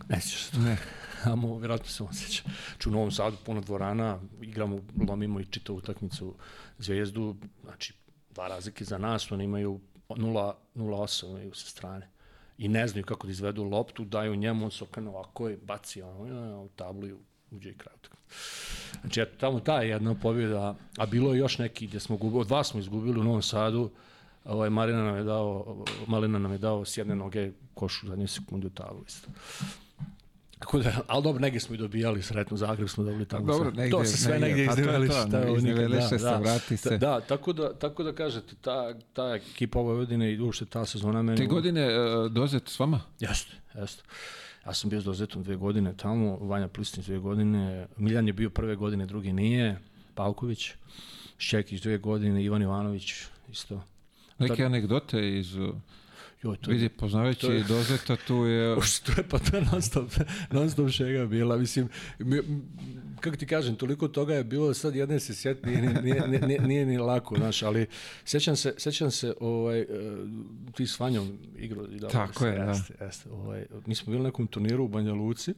Ne 0.08 0.20
sjećaš 0.20 0.42
se 0.42 0.52
to? 0.52 0.58
Ne. 0.58 0.78
Amo, 1.24 1.58
vjerojatno 1.58 1.88
se 1.88 2.02
on 2.02 2.14
sjeća. 2.14 2.42
Ču 2.78 2.88
u 2.88 2.92
Novom 2.92 3.10
Sadu 3.10 3.36
puno 3.46 3.60
dvorana, 3.60 4.18
igramo, 4.42 4.80
lomimo 5.08 5.40
i 5.40 5.46
čitavu 5.46 5.78
utakmicu 5.78 6.34
Zvijezdu, 6.78 7.36
znači 7.64 7.94
dva 8.30 8.48
razlike 8.48 8.84
za 8.84 8.98
nas, 8.98 9.32
oni 9.32 9.44
imaju 9.44 9.80
0-8 10.08 11.30
imaju 11.30 11.54
sa 11.54 11.66
strane. 11.66 12.08
I 12.58 12.68
ne 12.68 12.88
znaju 12.88 13.04
kako 13.04 13.26
da 13.26 13.30
izvedu 13.30 13.64
loptu, 13.64 14.04
daju 14.04 14.36
njemu, 14.36 14.64
on 14.64 14.70
se 14.70 14.84
okrene 14.84 15.10
ovako 15.10 15.50
i 15.50 15.56
baci 15.56 16.02
ono, 16.02 16.62
u 16.62 16.68
tablu 16.68 17.06
i 17.06 17.14
uđe 17.50 17.70
i 17.70 17.78
kraj 17.78 17.94
utakmice. 17.96 18.34
Znači, 19.00 19.20
eto, 19.20 19.36
tamo 19.40 19.60
ta 19.60 19.80
je 19.80 19.88
jedna 19.88 20.14
pobjeda, 20.14 20.76
a 20.96 21.06
bilo 21.06 21.32
je 21.32 21.38
još 21.38 21.58
neki 21.58 21.86
gdje 21.86 22.00
smo 22.00 22.16
gubili, 22.16 22.40
od 22.40 22.46
dva 22.46 22.64
smo 22.64 22.80
izgubili 22.80 23.20
u 23.20 23.24
Novom 23.24 23.42
Sadu, 23.42 23.90
Ovaj, 24.44 24.70
Marina 24.70 25.02
nam 25.02 25.16
je 25.16 25.24
dao, 25.24 25.84
Malina 26.06 26.38
nam 26.38 26.52
je 26.52 26.58
dao 26.58 26.84
s 26.84 26.96
jedne 26.96 27.14
noge 27.14 27.52
košu 27.74 28.06
zadnje 28.06 28.26
sekunde 28.26 28.66
u 28.66 29.04
isto. 29.06 29.28
Tako 30.58 30.78
da, 30.78 30.92
ali 31.06 31.22
dobro, 31.22 31.40
negdje 31.40 31.60
smo 31.60 31.74
i 31.74 31.78
dobijali 31.78 32.22
sretno, 32.22 32.56
Zagreb 32.56 32.88
smo 32.88 33.04
dobili 33.04 33.26
tamo. 33.26 33.46
Dobro, 33.46 33.70
negdje- 33.70 33.90
to 33.90 34.04
se 34.04 34.16
sve 34.16 34.38
negdje, 34.38 34.66
negdje 34.66 34.88
ovo 34.88 34.98
nikad, 34.98 35.56
izneveliše 35.56 36.18
se, 36.18 36.38
vrati 36.40 36.76
se. 36.76 36.90
Da, 36.90 36.96
da, 36.96 37.20
tako 37.20 37.52
da, 37.52 37.74
tako 37.74 38.02
da 38.02 38.12
kažete, 38.12 38.54
ta, 38.60 38.94
ta 39.12 39.34
ekipa 39.34 39.78
ove 39.78 39.94
godine 39.96 40.32
i 40.32 40.40
uopšte 40.40 40.66
ta 40.66 40.86
sezona 40.86 41.22
meni... 41.22 41.38
Te 41.38 41.46
godine 41.46 41.86
uh, 41.98 42.32
dozet 42.32 42.68
s 42.68 42.78
vama? 42.78 43.00
Jeste, 43.20 43.52
jeste. 43.74 44.02
Ja 44.66 44.74
sam 44.74 44.90
bio 44.90 45.00
s 45.00 45.04
Dozetom 45.04 45.42
dve 45.42 45.56
godine 45.56 45.94
tamo, 45.96 46.36
Vanja 46.36 46.68
Plistin 46.68 47.02
dve 47.02 47.18
godine, 47.18 47.86
Miljan 47.96 48.26
je 48.26 48.32
bio 48.32 48.50
prve 48.50 48.76
godine, 48.76 49.06
drugi 49.06 49.32
nije, 49.32 49.78
Pavković, 50.14 50.70
Šćekić 51.38 51.82
dve 51.82 51.98
godine, 51.98 52.44
Ivan 52.44 52.62
Ivanović 52.62 53.14
isto. 53.50 53.82
Neke 54.38 54.64
anegdote 54.64 55.38
iz... 55.38 55.56
Joj, 56.42 56.56
to 56.56 56.70
Vidi, 56.70 56.88
poznavajući 56.88 57.40
to 57.40 57.52
je- 57.52 57.64
dozeta, 57.64 58.16
tu 58.18 58.36
je... 58.36 58.76
Što 58.94 59.12
je 59.12 59.28
pa 59.28 59.38
to 59.38 59.56
je 59.56 59.62
non 59.62 59.82
stop, 59.82 60.10
non 60.52 60.70
stop 60.70 60.90
šega 60.90 61.26
bila, 61.26 61.56
mislim, 61.56 61.88
mi- 62.18 62.42
kako 63.20 63.36
ti 63.36 63.46
kažem, 63.46 63.76
toliko 63.76 64.08
toga 64.08 64.34
je 64.34 64.44
bilo, 64.44 64.74
sad 64.74 64.94
jedne 64.96 65.20
se 65.20 65.34
sjeti, 65.34 65.66
nije, 65.66 65.82
ni- 65.82 66.02
nije, 66.02 66.28
nije, 66.40 66.60
nije, 66.60 66.86
ni 66.86 66.98
lako, 66.98 67.36
znaš, 67.36 67.62
ali 67.62 67.86
sjećam 68.24 68.56
se, 68.56 68.74
sjećam 68.78 69.10
se, 69.10 69.34
ovaj, 69.40 69.80
e, 69.80 69.86
ti 70.74 70.86
s 70.86 71.00
Vanjom 71.00 71.28
igro 71.56 71.86
i 71.86 71.98
da, 71.98 72.08
Tako 72.08 72.46
je, 72.46 72.52
da. 72.54 72.64
jeste, 72.64 72.94
jeste, 73.00 73.30
ovaj, 73.30 73.66
mi 73.86 73.94
smo 73.94 74.06
bili 74.06 74.18
na 74.18 74.28
nekom 74.28 74.46
turniru 74.46 74.84
u 74.84 74.88
Banja 74.88 75.12
Luci, 75.12 75.54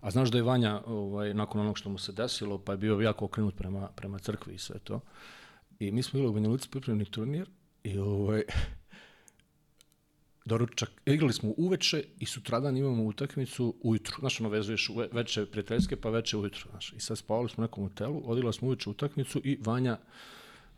a 0.00 0.10
znaš 0.10 0.30
da 0.30 0.38
je 0.38 0.44
Vanja, 0.44 0.82
ovaj, 0.86 1.34
nakon 1.34 1.60
onog 1.60 1.78
što 1.78 1.88
mu 1.88 1.98
se 1.98 2.12
desilo, 2.12 2.58
pa 2.58 2.72
je 2.72 2.78
bio 2.78 3.00
jako 3.00 3.24
okrenut 3.24 3.56
prema, 3.56 3.88
prema 3.88 4.18
crkvi 4.18 4.54
i 4.54 4.58
sve 4.58 4.78
to, 4.78 5.00
i 5.78 5.90
mi 5.90 6.02
smo 6.02 6.16
bili 6.18 6.28
u 6.28 6.34
Banja 6.34 6.48
Luci 6.48 6.68
pripremni 6.68 7.04
turnir, 7.04 7.50
i 7.84 7.98
ovaj, 7.98 8.42
doručak, 10.46 10.90
igrali 11.06 11.32
smo 11.32 11.54
uveče 11.56 12.04
i 12.18 12.26
sutradan 12.26 12.76
imamo 12.76 13.04
utakmicu 13.04 13.74
ujutru. 13.82 14.16
Znaš, 14.20 14.40
ono 14.40 14.48
vezuješ 14.48 14.88
uve, 14.90 15.08
veče 15.12 15.46
prijateljske, 15.46 15.96
pa 15.96 16.10
veče 16.10 16.36
ujutru. 16.36 16.68
Znaš. 16.70 16.92
I 16.92 17.00
sad 17.00 17.18
spavali 17.18 17.48
smo 17.48 17.62
u 17.62 17.66
nekom 17.66 17.84
hotelu, 17.84 18.22
odila 18.24 18.52
smo 18.52 18.68
uveče 18.68 18.90
utakmicu 18.90 19.40
i 19.44 19.58
Vanja 19.64 19.98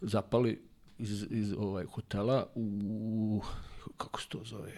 zapali 0.00 0.60
iz, 0.98 1.26
iz 1.30 1.52
ovaj, 1.58 1.84
hotela 1.84 2.46
u, 2.54 3.42
kako 3.96 4.20
se 4.20 4.28
to 4.28 4.44
zove, 4.44 4.72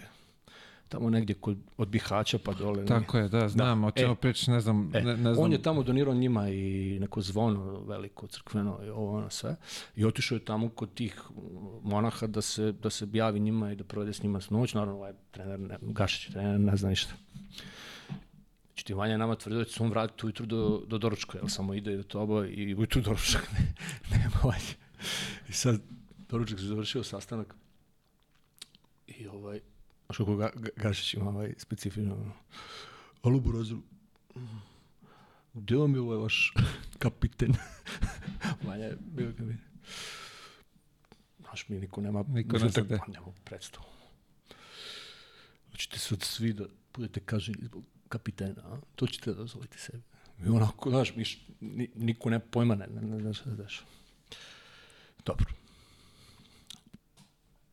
tamo 0.91 1.11
negdje 1.11 1.35
kod, 1.35 1.59
od 1.77 1.89
Bihaća 1.89 2.39
pa 2.39 2.53
dole. 2.53 2.81
ne? 2.81 2.87
Tako 2.87 3.19
je, 3.19 3.29
da, 3.29 3.49
znam, 3.49 3.85
o 3.85 3.91
čemu 3.91 4.13
E, 4.13 4.17
pričaš, 4.17 4.47
ne 4.47 4.61
znam, 4.61 4.91
E, 4.95 5.03
ne, 5.03 5.17
ne 5.17 5.35
znam. 5.35 5.45
On 5.45 5.53
je 5.53 5.63
tamo 5.63 5.83
donirao 5.83 6.15
njima 6.15 6.49
i 6.49 6.99
neko 7.01 7.21
zvono 7.21 7.81
veliko, 7.81 8.27
crkveno 8.27 8.81
i 8.85 8.89
ovo 8.89 9.17
ono 9.17 9.31
sve. 9.31 9.57
I 9.97 10.05
otišao 10.05 10.37
je 10.37 10.45
tamo 10.45 10.69
kod 10.69 10.95
tih 10.95 11.23
monaha 11.83 12.27
da 12.27 12.43
se, 12.43 12.73
da 12.73 12.91
se 12.91 13.09
javi 13.13 13.41
njima 13.41 13.73
i 13.73 13.77
da 13.77 13.85
provede 13.85 14.13
s 14.13 14.23
njima 14.23 14.41
s 14.41 14.51
noć. 14.51 14.75
Naravno, 14.75 14.95
ovaj 14.97 15.13
trener, 15.31 15.61
ne, 15.61 15.79
Gašić, 15.83 16.33
trener, 16.33 16.61
ne 16.61 16.77
zna 16.77 16.89
ništa. 16.89 17.13
Znači, 18.67 18.85
ti 18.85 18.95
Vanja 18.95 19.17
nama 19.17 19.35
tvrdio 19.35 19.59
da 19.59 19.65
će 19.65 19.73
se 19.73 19.83
on 19.83 19.91
vratiti 19.91 20.27
ujutru 20.27 20.47
do, 20.47 20.83
do 20.87 20.99
doručka, 20.99 21.39
jel 21.39 21.49
samo 21.49 21.75
ide 21.75 21.97
do 21.97 22.03
toba 22.03 22.47
i 22.47 22.75
ujutru 22.75 23.03
doručak 23.03 23.49
ne, 23.53 23.75
nema 24.19 24.37
Vanja. 24.45 24.75
I 25.49 25.53
sad, 25.53 25.81
doručak 26.29 26.59
se 26.59 26.65
završio, 26.67 27.03
sastanak. 27.03 27.55
I 29.07 29.27
ovaj, 29.27 29.61
kako 30.13 30.37
ga, 30.37 30.51
Ga- 30.55 30.69
Gašić 30.77 31.15
ima 31.15 31.29
ovaj 31.29 31.55
specifično, 31.59 32.33
alo 33.23 33.41
Burazeru, 33.41 33.83
gdje 35.55 35.77
vam 35.77 35.95
je 35.95 36.01
ovaj 36.01 36.19
vaš 36.19 36.53
kapiten? 36.99 37.53
Vanja 38.63 38.85
je 38.85 38.97
bio 39.01 39.27
kapiten. 39.29 39.59
Znaš, 41.41 41.69
mi 41.69 41.81
niko 41.81 42.01
nema... 42.01 42.25
Niko 42.25 42.59
ne 42.59 42.69
zna 42.69 42.83
gde. 42.83 42.99
pa 42.99 43.05
Nemamo 43.09 43.35
predstavu. 43.45 43.85
Hoćete 45.71 45.99
sad 45.99 46.23
svi 46.23 46.53
da 46.53 46.65
budete 46.95 47.21
kažnjeni 47.21 47.65
zbog 47.65 47.85
kapitena, 48.09 48.63
a? 48.65 48.81
To 48.95 49.07
ćete 49.07 49.31
da 49.31 49.37
dozvolite 49.37 49.79
sebi. 49.79 50.03
I 50.41 50.49
onako, 50.49 50.91
znaš, 50.91 51.17
mi, 51.17 51.23
š- 51.23 51.39
ni, 51.61 51.91
niko 51.95 52.31
nema 52.31 52.43
pojma, 52.43 52.75
ne, 52.75 52.87
ne, 52.87 53.01
ne, 53.01 53.19
ne, 53.19 53.35
šta 53.35 53.45
se 53.47 53.57
dešava. 53.57 53.87
Dobro. 55.27 55.47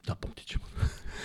Zapamtit 0.08 0.46
ćemo. 0.46 0.66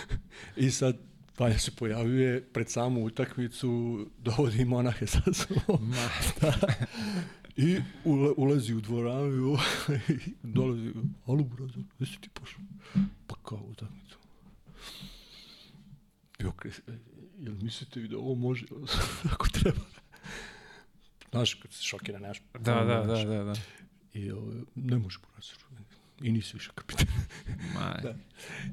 I 0.56 0.70
sad 0.70 0.96
Vanja 1.38 1.58
se 1.58 1.70
pojavljuje 1.70 2.44
pred 2.52 2.70
samu 2.70 3.04
utakmicu, 3.04 4.00
dovodi 4.18 4.64
monahe 4.64 5.06
sa 5.06 5.20
sobom. 5.32 5.94
Da. 6.40 6.52
I 7.56 7.78
ulazi 8.36 8.74
u 8.74 8.80
dvoranu 8.80 9.56
i, 10.08 10.34
dolazi, 10.42 10.92
alo 11.26 11.44
brzo, 11.44 11.80
gdje 11.94 12.06
si 12.06 12.20
ti 12.20 12.28
pošao? 12.28 12.60
Pa 13.26 13.34
kao 13.42 13.58
utakmicu. 13.58 14.18
I 16.38 16.44
okre, 16.44 16.70
jel 17.38 17.54
mislite 17.54 18.00
vi 18.00 18.08
da 18.08 18.18
ovo 18.18 18.34
može 18.34 18.66
ako 19.32 19.48
treba? 19.48 19.80
Znaš, 21.30 21.54
kad 21.54 21.72
se 21.72 21.82
šokira, 21.82 22.18
nemaš. 22.18 22.42
Da, 22.52 22.74
da, 22.74 22.84
da, 22.84 23.24
da, 23.24 23.44
da. 23.44 23.54
I 24.14 24.30
ovo, 24.30 24.52
ne 24.74 24.98
može 24.98 25.18
Burazer. 25.18 25.61
I 26.22 26.32
nisi 26.32 26.56
više 26.56 26.70
kapitan. 26.74 27.06
Da. 28.02 28.14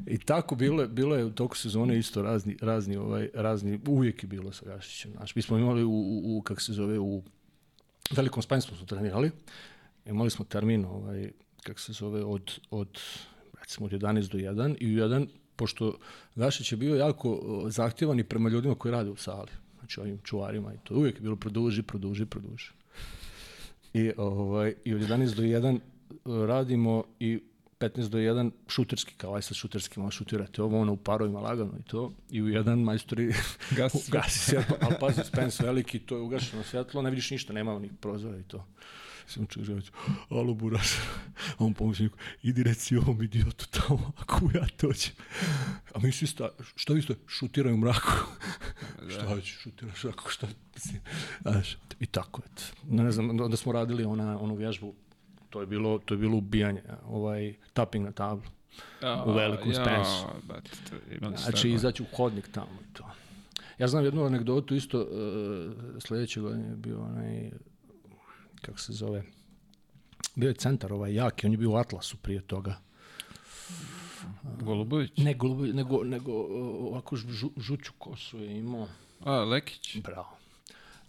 I 0.08 0.18
tako 0.18 0.56
bilo 0.56 0.82
je, 0.82 0.88
bilo 0.88 1.16
je 1.16 1.26
u 1.26 1.32
toku 1.32 1.58
sezone 1.58 2.00
isto 2.00 2.22
razni, 2.22 2.58
razni, 2.62 2.98
ovaj, 2.98 3.30
razni, 3.34 3.80
uvijek 3.88 4.24
je 4.24 4.28
bilo 4.28 4.52
sa 4.54 4.66
Gašićem. 4.66 5.12
Znaš, 5.12 5.36
mi 5.36 5.42
smo 5.42 5.58
imali 5.58 5.84
u, 5.84 5.92
u, 5.92 6.38
u 6.38 6.42
kako 6.42 6.62
se 6.62 6.74
zove, 6.74 7.00
u 7.00 7.24
Velikom 8.12 8.44
Spanjskom 8.44 8.78
smo 8.78 8.86
trenirali. 8.86 9.32
Imali 10.06 10.30
smo 10.30 10.46
termin, 10.46 10.86
ovaj, 10.86 11.32
kako 11.64 11.80
se 11.80 11.94
zove, 11.94 12.24
od, 12.24 12.60
od 12.70 13.00
recimo 13.60 13.86
od 13.86 13.92
11 13.92 14.32
do 14.32 14.38
1 14.38 14.76
i 14.80 15.02
u 15.02 15.06
1, 15.06 15.28
pošto 15.56 15.98
Gašić 16.36 16.72
je 16.72 16.78
bio 16.78 16.96
jako 16.96 17.42
zahtjevan 17.70 18.20
i 18.20 18.24
prema 18.24 18.50
ljudima 18.50 18.76
koji 18.76 18.92
rade 18.92 19.10
u 19.10 19.16
sali. 19.16 19.52
Znači 19.80 20.00
ovim 20.00 20.20
čuvarima 20.24 20.74
i 20.74 20.78
to. 20.84 20.96
Uvijek 20.96 21.16
je 21.16 21.22
bilo 21.22 21.36
produži, 21.36 21.84
produži, 21.84 22.26
produži. 22.26 22.70
I, 23.94 24.12
ovaj, 24.18 24.74
I 24.86 24.94
od 24.94 25.02
11 25.02 25.36
do 25.36 25.44
1 25.44 25.76
e, 25.76 25.80
radimo 26.48 27.04
i 27.20 27.40
15 27.80 28.10
do 28.10 28.18
1 28.18 28.52
šuterski, 28.68 29.14
kao 29.18 29.36
aj 29.36 29.42
sad 29.42 29.58
šuterski 29.58 30.00
možeš 30.00 30.18
šutirati 30.18 30.62
ovo, 30.62 30.82
ono 30.82 30.94
u 30.94 30.98
parovima 30.98 31.40
lagano 31.40 31.72
i 31.80 31.84
to. 31.84 32.12
I 32.30 32.42
u 32.42 32.50
jedan 32.50 32.80
majstori 32.80 33.34
Gasi 33.78 34.12
gasi 34.12 34.40
svjetlo, 34.40 34.78
ali 34.82 34.96
pazi, 35.00 35.22
Spence 35.30 35.64
veliki, 35.64 36.00
to 36.00 36.16
je 36.16 36.22
ugašeno 36.22 36.64
svjetlo, 36.64 37.02
ne 37.02 37.10
vidiš 37.10 37.32
ništa, 37.32 37.54
nema 37.54 37.76
onih 37.76 37.92
prozora 38.02 38.38
i 38.38 38.44
to. 38.44 38.66
Sam 39.28 39.48
čuo 39.48 39.64
želeć, 39.64 39.92
alo 40.30 40.54
buraš, 40.54 40.88
a 41.58 41.66
on 41.66 41.74
pomoćnik, 41.74 42.12
idi 42.44 42.64
reci 42.64 42.98
ovom 42.98 43.24
idiotu 43.24 43.66
tamo, 43.68 44.12
ako 44.18 44.50
ja 44.54 44.68
dođem. 44.82 45.14
A 45.96 46.00
mi 46.00 46.12
svi 46.12 46.28
sta, 46.28 46.50
šta 46.76 46.94
vi 46.94 47.02
ste, 47.02 47.16
šutiraju 47.28 47.76
u 47.76 47.78
mraku. 47.78 48.12
šta 49.10 49.42
ću, 49.42 49.54
šutiraš 49.54 50.04
mraku, 50.04 50.30
šta, 50.30 50.48
mislim, 50.76 51.02
znaš, 51.42 51.78
i 52.00 52.06
tako, 52.06 52.42
eto. 52.52 52.64
Ne 52.90 53.12
znam, 53.12 53.30
onda 53.30 53.58
smo 53.58 53.72
radili 53.72 54.06
ona, 54.06 54.40
onu 54.40 54.56
vježbu, 54.56 54.94
to 55.50 55.62
je 55.62 55.68
bilo, 55.68 56.00
to 56.00 56.14
je 56.14 56.18
bilo 56.18 56.38
ubijanje, 56.38 56.84
ovaj, 57.08 57.54
tapping 57.74 58.06
na 58.06 58.12
tablu. 58.12 58.44
u 59.26 59.32
velikom 59.32 59.74
Spensu. 59.74 60.26
imali 61.22 61.38
ste 61.38 61.52
Znači, 61.52 61.70
izaći 61.70 62.04
u 62.04 62.06
hodnik 62.16 62.48
tamo 62.52 62.80
i 62.90 62.94
to. 62.94 63.04
Ja 63.78 63.88
znam 63.88 64.06
jednu 64.06 64.26
anegdotu 64.26 64.76
isto, 64.76 65.02
uh, 65.02 66.02
sljedeće 66.02 66.42
godine 66.42 66.70
je 66.70 66.76
bio 66.76 67.02
onaj, 67.02 67.52
kako 68.62 68.80
se 68.80 68.94
zove, 68.94 69.24
bio 70.36 70.48
je 70.48 70.54
centar 70.54 70.94
ovaj 70.94 71.14
jaki, 71.14 71.46
on 71.46 71.52
je 71.52 71.58
bio 71.58 71.72
u 71.72 71.76
Atlasu 71.76 72.18
prije 72.18 72.42
toga. 72.42 72.76
Golubović? 74.62 75.12
Ne, 75.18 75.34
golubi, 75.34 75.74
nego, 75.74 76.04
nego 76.04 76.32
uh, 76.32 76.48
ovako 76.92 77.16
žu, 77.16 77.50
žuću 77.58 77.92
kosu 77.98 78.40
je 78.40 78.58
imao. 78.58 78.88
A, 79.20 79.44
Lekić? 79.44 79.98
Bravo. 80.04 80.38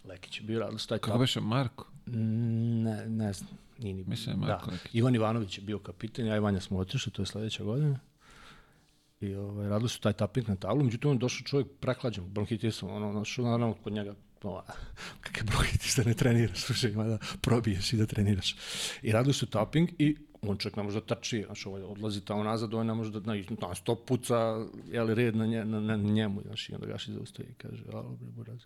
Lekić 0.05 0.39
je 0.39 0.43
bio 0.43 0.59
radili 0.59 0.79
su 0.79 0.87
taj 0.87 0.97
Kako 0.97 1.17
beše 1.17 1.41
Marko? 1.41 1.85
Ne, 2.05 3.05
ne 3.09 3.33
znam. 3.33 3.51
Nije 3.81 3.93
ni 3.93 4.03
Mislim 4.03 4.41
da. 4.41 4.61
Ivan 4.93 5.15
Ivanović 5.15 5.57
je 5.57 5.63
bio 5.63 5.79
kapiten, 5.79 6.25
ja 6.25 6.35
i 6.35 6.39
Vanja 6.39 6.59
smo 6.59 6.77
otišli, 6.77 7.11
to 7.11 7.21
je 7.21 7.25
sljedeća 7.25 7.63
godina. 7.63 7.99
I 9.21 9.35
ovaj, 9.35 9.69
radili 9.69 9.89
su 9.89 10.01
taj 10.01 10.13
taping 10.13 10.49
na 10.49 10.55
tablu, 10.55 10.83
međutim 10.83 11.09
on 11.09 11.15
je 11.15 11.19
došao 11.19 11.45
čovjek 11.45 11.67
prehlađen, 11.79 12.23
bronhitisom, 12.27 12.91
ono, 12.91 13.13
našao 13.13 13.45
naravno 13.45 13.73
kod 13.73 13.93
njega, 13.93 14.15
ova, 14.43 14.65
kakav 15.23 15.45
bronhitis 15.45 15.95
da 15.95 16.03
ne 16.03 16.13
treniraš, 16.13 16.59
slušaj, 16.59 16.91
ima 16.91 17.03
da 17.03 17.17
probiješ 17.41 17.93
i 17.93 17.97
da 17.97 18.05
treniraš. 18.05 18.55
I 19.01 19.11
radili 19.11 19.33
su 19.33 19.45
taping 19.45 19.89
i 19.99 20.15
on 20.41 20.57
čovjek 20.57 20.75
ne 20.75 20.83
može 20.83 20.99
da 20.99 21.15
trči, 21.15 21.43
znaš, 21.45 21.65
ovaj, 21.65 21.83
odlazi 21.83 22.21
tamo 22.25 22.43
nazad, 22.43 22.73
on 22.73 22.87
ne 22.87 22.93
može 22.93 23.11
da, 23.11 23.19
na, 23.19 23.43
na 23.67 23.75
sto 23.75 23.95
puca, 23.95 24.65
jeli 24.91 25.15
red 25.15 25.35
na, 25.35 25.45
nje, 25.45 25.65
na, 25.65 25.79
na 25.79 25.95
njemu, 25.95 26.41
znaš, 26.41 26.69
i 26.69 26.73
onda 26.73 26.87
gaši 26.87 27.13
zaustavi 27.13 27.49
i 27.49 27.53
kaže, 27.53 27.83
alo, 27.93 28.17
bre, 28.19 28.29
buraz. 28.31 28.61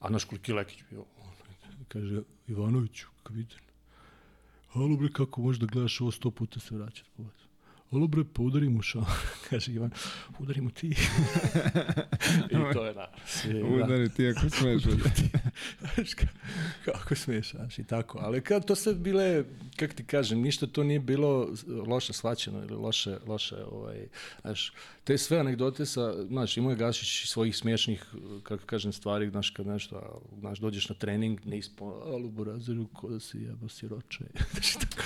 A 0.00 0.10
naš 0.10 0.24
koliki 0.24 0.52
Lekić 0.52 0.82
bio, 0.90 1.00
on, 1.00 1.32
kaže, 1.88 2.22
Ivanoviću, 2.46 3.06
kapitan, 3.22 3.58
Alo 4.74 4.96
bre, 4.96 5.12
kako 5.12 5.42
možeš 5.42 5.60
da 5.60 5.66
gledaš 5.66 6.00
ovo 6.00 6.10
sto 6.10 6.30
puta 6.30 6.60
se 6.60 6.74
vas? 7.18 7.47
Alo 7.92 8.06
bre, 8.06 8.24
pa 8.24 8.42
udari 8.42 8.68
mu 8.68 8.82
ša. 8.82 9.00
Kaže 9.50 9.72
Ivan, 9.72 9.90
udari 10.38 10.60
mu 10.60 10.70
ti. 10.70 10.88
I 12.50 12.72
to 12.72 12.84
je 12.86 12.94
naravno. 12.94 13.18
svi, 13.26 13.52
da. 13.52 13.66
Udari 13.66 14.08
ti 14.08 14.28
ako 14.28 14.50
smeš. 14.56 14.82
Znaš, 14.82 16.10
ka- 16.10 16.26
kako 16.84 17.14
smiješ, 17.14 17.50
znaš, 17.50 17.78
i 17.78 17.84
tako. 17.84 18.18
Ali 18.22 18.40
kad 18.40 18.64
to 18.64 18.74
sve 18.74 18.94
bile, 18.94 19.44
kako 19.76 19.94
ti 19.94 20.04
kažem, 20.04 20.40
ništa 20.40 20.66
to 20.66 20.84
nije 20.84 21.00
bilo 21.00 21.48
loše 21.86 22.12
svaćeno 22.12 22.58
ili 22.58 22.74
loše, 22.74 23.16
loše, 23.26 23.56
ovaj, 23.70 24.06
znaš, 24.42 24.72
te 25.04 25.18
sve 25.18 25.38
anegdote 25.38 25.86
sa, 25.86 26.26
znaš, 26.26 26.56
imao 26.56 26.70
je 26.70 26.76
Gašić 26.76 27.28
svojih 27.28 27.56
smiješnih, 27.56 28.04
kako 28.42 28.64
kažem, 28.66 28.92
stvari, 28.92 29.30
znaš, 29.30 29.50
kad 29.50 29.66
nešto, 29.66 30.22
znaš, 30.38 30.58
dođeš 30.58 30.88
na 30.88 30.94
trening, 30.94 31.40
ne 31.46 31.58
ispo, 31.58 31.84
alu 32.06 32.30
burazeru, 32.30 32.86
ko 32.86 33.08
da 33.08 33.20
si 33.20 33.38
jebo 33.38 33.68
siroče, 33.68 34.24
znaš, 34.52 34.70
i 34.70 34.78
tako, 34.78 35.02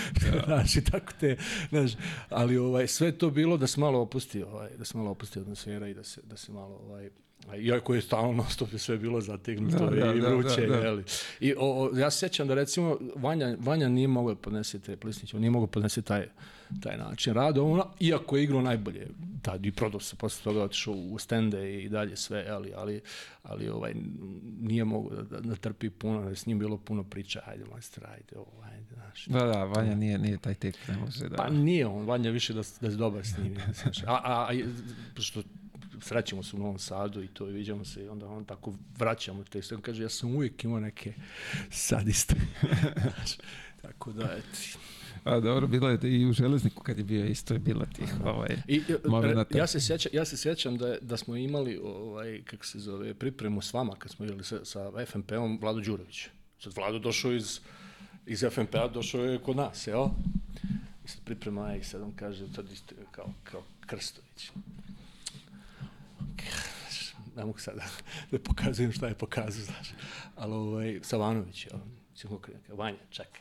znaš, 0.47 0.77
i 0.77 0.85
tako 0.85 1.13
te, 1.21 1.37
znaš, 1.69 1.93
ali 2.29 2.59
ovaj, 2.73 2.86
sve 2.86 3.12
to 3.12 3.31
bilo 3.31 3.57
da 3.57 3.66
se 3.66 3.81
malo 3.81 4.01
opusti, 4.01 4.43
ovaj, 4.43 4.70
da 4.78 4.85
se 4.85 4.99
malo 4.99 5.11
opusti 5.11 5.39
atmosfera 5.39 5.89
i 5.89 5.94
da 5.94 6.05
se, 6.05 6.20
da 6.23 6.36
se 6.36 6.53
malo, 6.53 6.77
ovaj, 6.77 7.11
iako 7.59 7.94
je 7.94 8.03
stalno 8.03 8.44
stop 8.55 8.73
je 8.73 8.78
sve 8.78 8.99
bilo 8.99 9.20
zategnuto 9.20 9.86
Da, 9.86 10.07
da, 10.07 10.15
i 10.15 10.20
da, 10.20 10.28
vruće, 10.28 10.66
da, 10.66 10.77
da. 10.77 10.82
jeli. 10.82 11.05
I 11.40 11.55
o, 11.55 11.82
o, 11.85 11.99
ja 11.99 12.11
se 12.11 12.19
sjećam 12.19 12.49
da 12.49 12.55
recimo 12.55 12.99
Vanja, 13.16 13.57
Vanja 13.61 13.89
nije 13.89 14.09
mogao 14.09 14.35
podnesi 14.35 14.81
te 14.81 14.97
Plisnić, 14.97 15.35
on 15.35 15.40
nije 15.40 15.51
mogao 15.51 15.66
podnesi 15.66 16.03
taj, 16.03 16.28
taj 16.81 16.97
način 16.99 17.35
rada, 17.35 17.62
ono, 17.62 17.86
iako 18.01 18.36
je 18.36 18.44
igrao 18.44 18.62
najbolje, 18.62 19.09
tad 19.43 19.66
i 19.66 19.73
prodao 19.73 20.01
se, 20.01 20.16
posle 20.16 20.44
toga 20.44 20.62
otišao 20.62 20.94
u 20.94 21.19
stende 21.19 21.82
i 21.82 21.89
dalje 21.89 22.16
sve, 22.16 22.47
ali, 22.49 22.73
ali, 22.77 23.01
ali 23.43 23.69
ovaj, 23.69 23.94
nije 24.61 24.85
mogao 24.85 25.23
da, 25.23 25.23
da, 25.23 25.40
da 25.40 25.57
trpi 25.57 25.90
puno, 25.90 26.23
da 26.23 26.35
s 26.35 26.47
njim 26.47 26.59
bilo 26.59 26.78
puno 26.78 27.05
priča, 27.05 27.40
ajde 27.47 27.65
majstor, 27.65 28.07
ajde, 28.07 28.36
ovo, 28.36 28.62
ajde, 28.73 28.94
znaš. 28.94 29.27
Da, 29.27 29.44
da, 29.44 29.65
Vanja 29.65 29.94
nije, 29.94 30.19
nije 30.19 30.39
taj 30.39 30.55
tip, 30.55 30.77
ne 30.89 30.97
može 30.97 31.28
da... 31.28 31.36
Pa 31.36 31.51
nije 31.51 31.86
on, 31.86 32.07
Vanja 32.07 32.31
više 32.31 32.55
da, 32.55 32.62
da 32.81 32.86
je 32.86 32.97
dobar 32.97 33.27
s 33.27 33.39
njim. 33.39 33.57
Znaš. 33.82 34.03
A, 34.03 34.20
a, 34.24 34.49
a 34.51 35.23
što 35.23 35.43
srećemo 36.01 36.43
se 36.43 36.57
u 36.57 36.59
Novom 36.59 36.78
Sadu 36.78 37.23
i 37.23 37.28
to 37.28 37.49
i 37.49 37.53
viđamo 37.53 37.85
se 37.85 38.05
i 38.05 38.09
onda 38.09 38.27
on 38.27 38.44
tako 38.44 38.74
vraćamo 38.99 39.44
te 39.44 39.62
sve. 39.62 39.77
On 39.77 39.82
kaže, 39.82 40.03
ja 40.03 40.09
sam 40.09 40.35
uvijek 40.35 40.65
imao 40.65 40.81
neke 40.81 41.12
sadiste. 41.70 42.35
Tako 43.82 44.12
da, 44.12 44.24
eto. 44.24 44.78
A 45.24 45.40
dobro, 45.40 45.66
bilo 45.66 45.90
je 45.90 45.99
i 46.03 46.27
u 46.27 46.32
Železniku 46.32 46.82
kad 46.82 46.99
je 46.99 47.05
bio 47.05 47.27
isto 47.27 47.55
je 47.55 47.61
bilo 47.61 47.86
tih 47.86 48.15
ovaj, 48.24 48.57
I, 48.69 48.82
momenata. 49.05 49.59
ja 49.59 49.66
se 49.66 49.81
sjećam, 49.81 50.12
ja 50.15 50.24
se 50.24 50.36
sjećam 50.36 50.77
da, 50.77 50.89
je- 50.89 50.99
da 51.01 51.16
smo 51.16 51.36
imali 51.36 51.78
ovaj 51.78 52.43
kako 52.43 52.66
se 52.66 52.78
zove 52.78 53.15
pripremu 53.15 53.62
s 53.62 53.73
vama 53.73 53.97
kad 53.97 54.11
smo 54.11 54.24
igrali 54.24 54.44
sa, 54.44 54.65
sa 54.65 54.90
FNP-om 55.07 55.59
Vlado 55.61 55.81
Đurović. 55.81 56.27
Sad 56.59 56.73
Vlado 56.77 56.99
došao 56.99 57.32
iz 57.32 57.61
iz 58.27 58.44
FNP-a 58.44 58.89
došao 58.89 59.24
je 59.24 59.39
kod 59.39 59.57
nas, 59.57 59.86
jel? 59.86 60.07
I 61.05 61.09
sad 61.09 61.20
priprema 61.24 61.77
i 61.77 61.85
sad 61.85 62.03
on 62.03 62.12
kaže 62.12 62.44
sad 62.49 62.73
isto 62.73 62.94
je 62.94 63.07
kao, 63.11 63.32
kao 63.44 63.62
Krstović. 63.81 64.51
Ne 67.36 67.44
mogu 67.44 67.59
sad 67.59 67.74
da, 68.31 68.39
pokazujem 68.40 68.93
šta 68.93 69.09
je 69.09 69.15
pokazao, 69.15 69.65
znaš. 69.65 69.89
Ali 70.36 70.53
ovaj, 70.53 71.01
Savanović, 71.03 71.66
krenuti, 72.39 72.73
Vanja, 72.73 72.99
čekaj. 73.11 73.40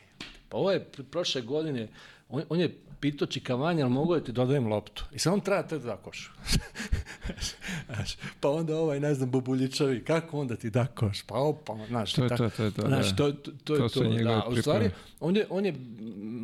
Pa 0.52 0.58
ovo 0.58 0.72
je 0.72 0.88
pr- 0.88 1.04
prošle 1.04 1.42
godine, 1.42 1.88
on, 2.30 2.44
on 2.50 2.60
je 2.60 2.70
pitao 3.00 3.28
Čika 3.28 3.56
Vanja, 3.56 3.82
ali 3.82 3.94
mogu 3.94 4.16
da 4.16 4.22
ti 4.22 4.32
dodajem 4.32 4.68
loptu? 4.68 5.06
I 5.12 5.20
sad 5.20 5.34
on 5.34 5.42
treba 5.42 5.64
te 5.64 5.78
da 5.78 5.86
da 5.86 5.98
koš. 5.98 6.32
Pa 8.40 8.50
onda 8.50 8.78
ovaj, 8.78 9.00
ne 9.00 9.14
znam, 9.14 9.32
Bubuljičavi, 9.32 10.04
kako 10.04 10.40
onda 10.40 10.56
ti 10.56 10.70
da 10.70 10.88
koš? 10.88 11.24
Pa 11.24 11.36
opa, 11.36 11.78
znaš, 11.88 12.14
To 12.14 12.24
je 12.24 12.30
tako- 12.30 12.38
to, 12.40 12.50
to 12.50 12.64
je 12.64 12.72
to, 12.72 12.82
Znaš, 12.82 13.10
da. 13.10 13.16
to, 13.16 13.32
to, 13.34 13.52
to, 13.54 13.78
To 13.78 13.84
je 14.04 14.18
to, 14.18 14.24
da. 14.24 14.46
U 14.46 14.56
stvari, 14.56 14.90
on 15.20 15.36
je, 15.36 15.48
on 15.50 15.66
je, 15.66 15.76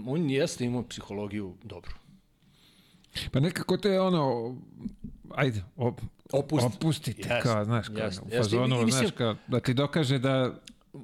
on 0.07 0.29
jeste 0.29 0.65
imao 0.65 0.84
psihologiju 0.84 1.57
dobru. 1.63 1.91
Pa 3.31 3.39
nekako 3.39 3.77
to 3.77 3.89
je 3.89 4.01
ono, 4.01 4.55
ajde, 5.31 5.63
op, 5.75 6.01
Opusti. 6.34 6.67
opustiti, 6.67 7.21
Jeste, 7.21 7.39
kao, 7.43 7.65
znaš, 7.65 7.88
kao, 7.88 7.97
jeste, 7.97 8.21
u 8.23 8.29
fazonu, 8.34 8.75
mislim- 8.75 8.91
znaš, 8.91 9.11
kao, 9.11 9.35
da 9.47 9.59
ti 9.59 9.73
dokaže 9.73 10.19
da 10.19 10.53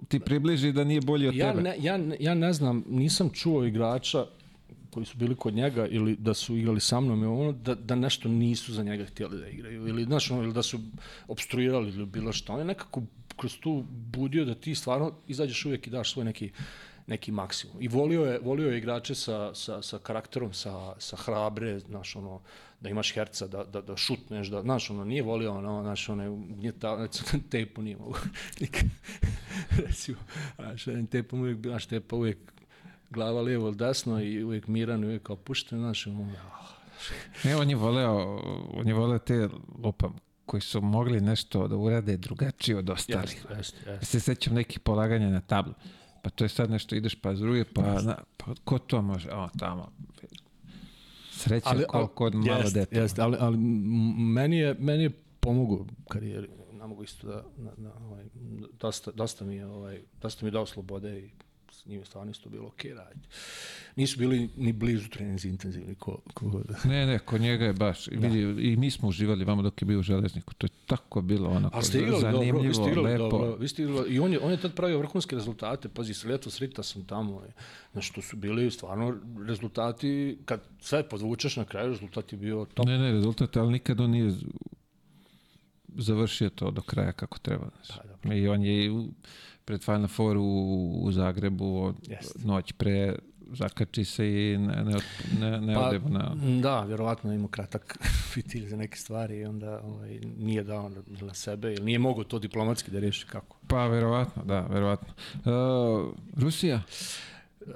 ti 0.07 0.20
približi 0.20 0.72
da 0.72 0.84
nije 0.84 1.02
bolji 1.02 1.28
od 1.28 1.36
Ja 1.36 1.52
tebe. 1.52 1.61
ne, 1.64 1.76
ja, 1.80 1.99
ja 2.20 2.34
ne 2.34 2.53
znam, 2.53 2.84
nisam 2.90 3.30
čuo 3.30 3.64
igrača 3.64 4.26
koji 4.90 5.06
su 5.06 5.18
bili 5.18 5.36
kod 5.36 5.53
njega 5.53 5.88
ili 5.88 6.15
da 6.15 6.34
su 6.34 6.57
igrali 6.57 6.80
sa 6.80 6.99
mnom 6.99 7.24
i 7.24 7.26
ono, 7.26 7.52
da, 7.52 7.76
da 7.76 7.95
nešto 7.95 8.30
nisu 8.30 8.74
za 8.74 8.84
njega 8.84 9.06
htjeli 9.06 9.40
da 9.41 9.48
igraju 9.48 9.88
ili, 9.88 10.03
znaš, 10.03 10.32
ono, 10.32 10.44
ili 10.44 10.53
da 10.53 10.64
su 10.64 10.80
obstruirali 11.28 11.90
ili 11.90 12.06
bilo 12.06 12.32
što. 12.32 12.53
On 12.53 12.60
je 12.60 12.65
nekako 12.65 13.02
kroz 13.38 13.57
tu 13.60 13.84
budio 13.90 14.45
da 14.45 14.56
ti 14.56 14.76
stvarno 14.76 15.11
izađeš 15.28 15.65
uvijek 15.65 15.88
i 15.88 15.90
daš 15.90 16.14
svoj 16.14 16.26
neki 16.26 16.52
neki 17.07 17.31
maksimum. 17.31 17.77
I 17.80 17.88
volio 17.88 18.25
je, 18.25 18.39
volio 18.39 18.71
je 18.71 18.77
igrače 18.77 19.15
sa, 19.15 19.55
sa, 19.55 19.81
sa 19.81 19.99
karakterom, 19.99 20.53
sa, 20.53 20.93
sa 20.99 21.17
hrabre, 21.17 21.80
znaš, 21.80 22.15
ono, 22.15 22.41
da 22.80 22.89
imaš 22.89 23.13
herca, 23.13 23.47
da, 23.47 23.63
da, 23.63 23.81
da 23.81 23.97
šutneš, 23.97 24.47
da, 24.47 24.61
znaš, 24.61 24.89
ono, 24.89 25.05
nije 25.05 25.23
volio, 25.23 25.53
ono, 25.53 25.81
znaš, 25.81 26.09
ono, 26.09 26.35
gnjeta, 26.35 27.07
tepu 27.51 27.81
nije 27.81 27.97
mogu. 27.97 28.17
Recimo, 29.88 30.17
znaš, 30.55 30.85
tepom 31.11 31.39
uvijek, 31.39 31.57
znaš, 31.57 31.85
tepa 31.85 32.15
uvijek 32.15 32.38
glava 33.09 33.41
lijevo 33.41 33.67
ili 33.67 33.75
desno 33.75 34.21
i 34.21 34.43
uvijek 34.43 34.67
miran 34.67 35.03
i 35.03 35.05
uvijek 35.05 35.30
opušten, 35.30 35.80
znaš, 35.80 36.07
ono, 36.07 36.31
Ne, 37.43 37.55
on 37.55 37.69
je 37.69 37.75
voleo, 37.75 38.39
on 38.73 38.88
je 38.88 38.93
voleo 38.93 39.19
te 39.19 39.49
lupam 39.84 40.15
koji 40.45 40.61
su 40.61 40.81
mogli 40.81 41.21
nešto 41.21 41.67
da 41.67 41.75
urade 41.75 42.17
drugačije 42.17 42.77
od 42.77 42.89
ostalih. 42.89 43.34
jeste, 43.34 43.53
jeste, 43.57 43.91
jeste. 43.91 44.05
se 44.05 44.19
sećam 44.19 44.53
nekih 44.53 44.80
polaganja 44.80 45.30
na 45.30 45.41
tablu. 45.41 45.73
Pa 46.23 46.29
to 46.29 46.45
je 46.45 46.49
sad 46.49 46.71
nešto, 46.71 46.95
ideš 46.95 47.15
pa 47.15 47.33
druge, 47.33 47.63
pa, 47.63 48.01
na, 48.01 48.17
pa 48.37 48.45
ko 48.63 48.79
to 48.79 49.01
može? 49.01 49.31
O, 49.31 49.49
tamo. 49.59 49.91
Sreća 51.31 51.69
ali, 51.69 51.85
koliko 51.87 52.25
od 52.25 52.35
malo 52.35 52.59
jeste, 52.59 52.79
deta. 52.79 52.99
Jeste, 52.99 53.21
ali, 53.21 53.37
ali 53.39 53.57
meni 53.57 54.57
je, 54.57 54.75
meni 54.79 55.03
je 55.03 55.09
pomogao 55.39 55.85
karijeri. 56.09 56.49
Ne 56.73 56.87
mogu 56.87 57.03
isto 57.03 57.27
da, 57.27 57.43
na, 57.57 57.71
na, 57.77 57.91
ovaj, 58.05 58.23
dosta, 58.79 59.11
dosta 59.11 59.45
mi 59.45 59.55
je, 59.55 59.65
ovaj, 59.65 60.01
dosta 60.21 60.45
mi 60.45 60.47
je 60.47 60.51
dao 60.51 60.65
slobode 60.65 61.19
i 61.19 61.29
s 61.73 61.85
njim 61.85 61.99
je 61.99 62.05
stvarno 62.05 62.31
isto 62.31 62.49
bilo 62.49 62.67
okej 62.67 62.93
raditi. 62.93 63.27
Nisu 63.95 64.19
bili 64.19 64.49
ni 64.57 64.73
blizu 64.73 65.09
treninzi 65.09 65.49
intenzivni 65.49 65.95
ko, 65.95 66.19
ko. 66.33 66.61
Ne, 66.85 67.05
ne, 67.05 67.19
kod 67.19 67.41
njega 67.41 67.65
je 67.65 67.73
baš. 67.73 68.05
Da. 68.05 68.27
Vidi, 68.27 68.39
I 68.63 68.75
mi 68.75 68.91
smo 68.91 69.07
uživali 69.09 69.45
vamo 69.45 69.61
dok 69.61 69.81
je 69.81 69.85
bio 69.85 69.99
u 69.99 70.03
železniku. 70.03 70.53
To 70.53 70.65
je 70.65 70.71
tako 70.87 71.21
bilo 71.21 71.49
onako 71.49 71.81
ste 71.81 71.97
igrali 71.97 72.21
dobro, 72.21 72.39
vi 72.39 72.45
zanimljivo, 72.45 72.73
ste 72.73 72.83
igrali 72.83 73.11
lepo. 73.11 73.29
dobro, 73.29 73.55
vi 73.55 73.67
ste 73.67 73.83
igrali, 73.83 74.09
i 74.09 74.19
on 74.19 74.33
je, 74.33 74.39
on 74.39 74.51
je 74.51 74.57
tad 74.57 74.73
pravio 74.75 74.99
vrhunske 74.99 75.35
rezultate, 75.35 75.89
pazi, 75.89 76.13
s 76.13 76.23
leto 76.23 76.49
srita 76.49 76.83
sam 76.83 77.05
tamo, 77.05 77.41
je. 77.41 77.51
znaš, 77.91 78.11
to 78.11 78.21
su 78.21 78.37
bili 78.37 78.71
stvarno 78.71 79.17
rezultati, 79.47 80.37
kad 80.45 80.61
sve 80.79 81.09
podvučeš 81.09 81.55
na 81.55 81.65
kraju, 81.65 81.89
rezultat 81.89 82.31
je 82.31 82.37
bio 82.37 82.65
top. 82.73 82.85
Ne, 82.85 82.97
ne, 82.97 83.11
rezultat, 83.11 83.57
ali 83.57 83.71
nikad 83.71 83.99
on 83.99 84.11
nije 84.11 84.31
završio 85.87 86.49
to 86.49 86.71
do 86.71 86.81
kraja 86.81 87.11
kako 87.11 87.39
treba. 87.39 87.69
Znaš. 87.85 87.97
Pa, 88.23 88.33
I 88.33 88.47
on 88.47 88.63
je 88.63 88.85
i 88.85 88.89
u- 88.89 89.09
pred 89.65 89.84
Final 89.84 90.07
Four 90.07 90.38
u, 90.38 90.90
u 91.03 91.11
Zagrebu 91.11 91.94
Jeste. 92.07 92.40
noć 92.44 92.72
pre 92.72 93.15
zakači 93.53 94.06
se 94.06 94.27
i 94.27 94.57
ne, 94.57 94.84
ne, 94.84 94.95
ne, 95.40 95.61
ne 95.61 95.73
Pa, 95.73 95.88
odemo 95.88 96.10
na... 96.10 96.35
Da, 96.61 96.81
vjerovatno 96.81 97.31
je 97.31 97.35
imao 97.35 97.48
kratak 97.48 97.98
fitilj 98.34 98.68
za 98.68 98.77
neke 98.77 98.98
stvari 98.98 99.38
i 99.38 99.45
onda 99.45 99.81
ovaj, 99.84 100.19
nije 100.38 100.64
dao 100.64 100.90
na, 100.90 101.02
na 101.22 101.34
sebe, 101.34 101.73
ili 101.73 101.85
nije 101.85 101.99
mogao 101.99 102.23
to 102.23 102.40
diplomatski 102.40 102.91
da 102.91 102.99
riješi 102.99 103.27
kako. 103.27 103.57
Pa, 103.68 103.88
verovatno, 103.88 104.44
da, 104.44 104.60
verovatno. 104.61 105.14
Uh, 105.34 106.14
Rusija? 106.38 106.81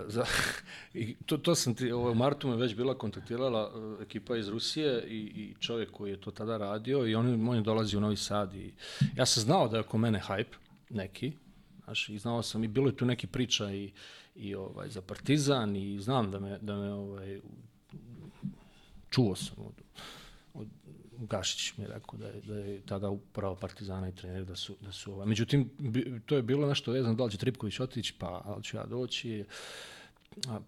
Za, 0.07 0.25
I 0.93 1.15
to, 1.25 1.37
to 1.37 1.55
sam 1.55 1.75
ti, 1.75 1.91
ovaj, 1.91 2.11
u 2.11 2.15
martu 2.15 2.47
me 2.47 2.55
već 2.55 2.75
bila 2.75 2.97
kontaktirala 2.97 3.67
uh, 3.67 4.01
ekipa 4.01 4.37
iz 4.37 4.47
Rusije 4.47 5.03
i, 5.07 5.17
i 5.17 5.53
čovjek 5.59 5.91
koji 5.91 6.11
je 6.11 6.21
to 6.21 6.31
tada 6.31 6.57
radio 6.57 7.07
i 7.07 7.15
on, 7.15 7.49
on 7.49 7.55
je 7.55 7.61
dolazi 7.61 7.97
u 7.97 8.01
Novi 8.01 8.17
Sad 8.17 8.53
i 8.55 8.73
ja 9.15 9.25
sam 9.25 9.43
znao 9.43 9.67
da 9.67 9.77
je 9.77 9.81
oko 9.81 9.97
mene 9.97 10.21
hype 10.27 10.55
neki, 10.89 11.33
znaš, 11.87 12.09
i 12.09 12.17
znao 12.17 12.43
sam 12.43 12.63
i 12.63 12.67
bilo 12.67 12.87
je 12.87 12.95
tu 12.95 13.05
neki 13.05 13.27
priča 13.27 13.71
i, 13.71 13.91
i 14.35 14.55
ovaj, 14.55 14.89
za 14.89 15.01
Partizan 15.01 15.75
i 15.75 15.99
znam 15.99 16.31
da 16.31 16.39
me, 16.39 16.57
da 16.61 16.75
me 16.75 16.93
ovaj, 16.93 17.39
čuo 19.09 19.35
sam 19.35 19.55
od, 19.57 19.73
od 20.53 20.67
Gašić 21.17 21.77
mi 21.77 21.83
je 21.83 21.87
rekao 21.87 22.19
da 22.19 22.27
je, 22.27 22.41
da 22.41 22.55
je 22.55 22.81
tada 22.81 23.09
upravo 23.09 23.55
Partizana 23.55 24.09
i 24.09 24.15
trener 24.15 24.45
da 24.45 24.55
su, 24.55 24.75
da 24.81 24.91
su 24.91 25.13
ovaj. 25.13 25.27
Međutim, 25.27 25.69
to 26.25 26.35
je 26.35 26.41
bilo 26.41 26.67
nešto 26.67 26.91
vezano 26.91 27.15
da 27.15 27.23
li 27.23 27.31
će 27.31 27.37
Tripković 27.37 27.79
otići, 27.79 28.13
pa 28.19 28.41
da 28.45 28.55
li 28.55 28.63
ću 28.63 28.77
ja 28.77 28.85
doći, 28.85 29.45
a, 30.47 30.59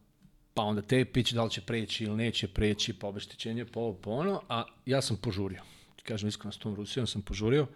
pa 0.53 0.63
onda 0.63 0.81
Tepić, 0.81 1.31
da 1.31 1.43
li 1.43 1.49
će 1.49 1.61
preći 1.61 2.03
ili 2.03 2.15
neće 2.15 2.47
preći, 2.47 2.93
pa 2.93 3.07
obeštećenje, 3.07 3.65
pa 3.65 3.79
ovo, 3.79 3.93
pa 3.93 4.09
ono, 4.09 4.41
a 4.49 4.63
ja 4.85 5.01
sam 5.01 5.17
požurio. 5.17 5.61
Kažem 6.03 6.29
iskreno 6.29 6.51
s 6.51 6.57
tom 6.57 6.75
Rusijom 6.75 7.07
sam 7.07 7.21
požurio, 7.21 7.67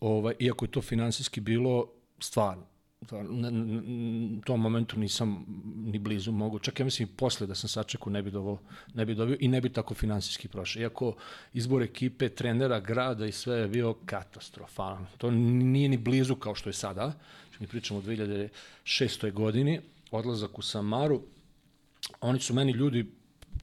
ovaj, 0.00 0.34
iako 0.38 0.64
je 0.64 0.70
to 0.70 0.82
finansijski 0.82 1.40
bilo 1.40 1.99
stvarno, 2.20 2.62
u 4.38 4.40
tom 4.44 4.60
momentu 4.60 4.98
nisam 4.98 5.44
ni 5.76 5.98
blizu 5.98 6.32
mogu, 6.32 6.58
čak 6.58 6.80
ja 6.80 6.84
mislim 6.84 7.08
i 7.08 7.16
posle 7.16 7.46
da 7.46 7.54
sam 7.54 7.68
sačekao 7.68 8.12
ne 8.12 8.22
bi, 8.22 8.30
dovo, 8.30 8.58
ne 8.94 9.04
bi 9.04 9.14
dobio 9.14 9.36
i 9.40 9.48
ne 9.48 9.60
bi 9.60 9.72
tako 9.72 9.94
finansijski 9.94 10.48
prošao. 10.48 10.80
Iako 10.80 11.14
izbor 11.52 11.82
ekipe, 11.82 12.28
trenera, 12.28 12.80
grada 12.80 13.26
i 13.26 13.32
sve 13.32 13.56
je 13.56 13.68
bio 13.68 13.94
katastrofalan. 14.06 15.06
To 15.18 15.30
nije 15.30 15.88
ni 15.88 15.96
blizu 15.96 16.36
kao 16.36 16.54
što 16.54 16.68
je 16.68 16.72
sada. 16.72 17.12
Znači, 17.48 17.56
mi 17.60 17.66
pričamo 17.66 18.00
o 18.00 18.02
2006. 18.02 19.32
godini, 19.32 19.80
odlazak 20.10 20.58
u 20.58 20.62
Samaru, 20.62 21.22
oni 22.20 22.40
su 22.40 22.54
meni 22.54 22.72
ljudi 22.72 23.12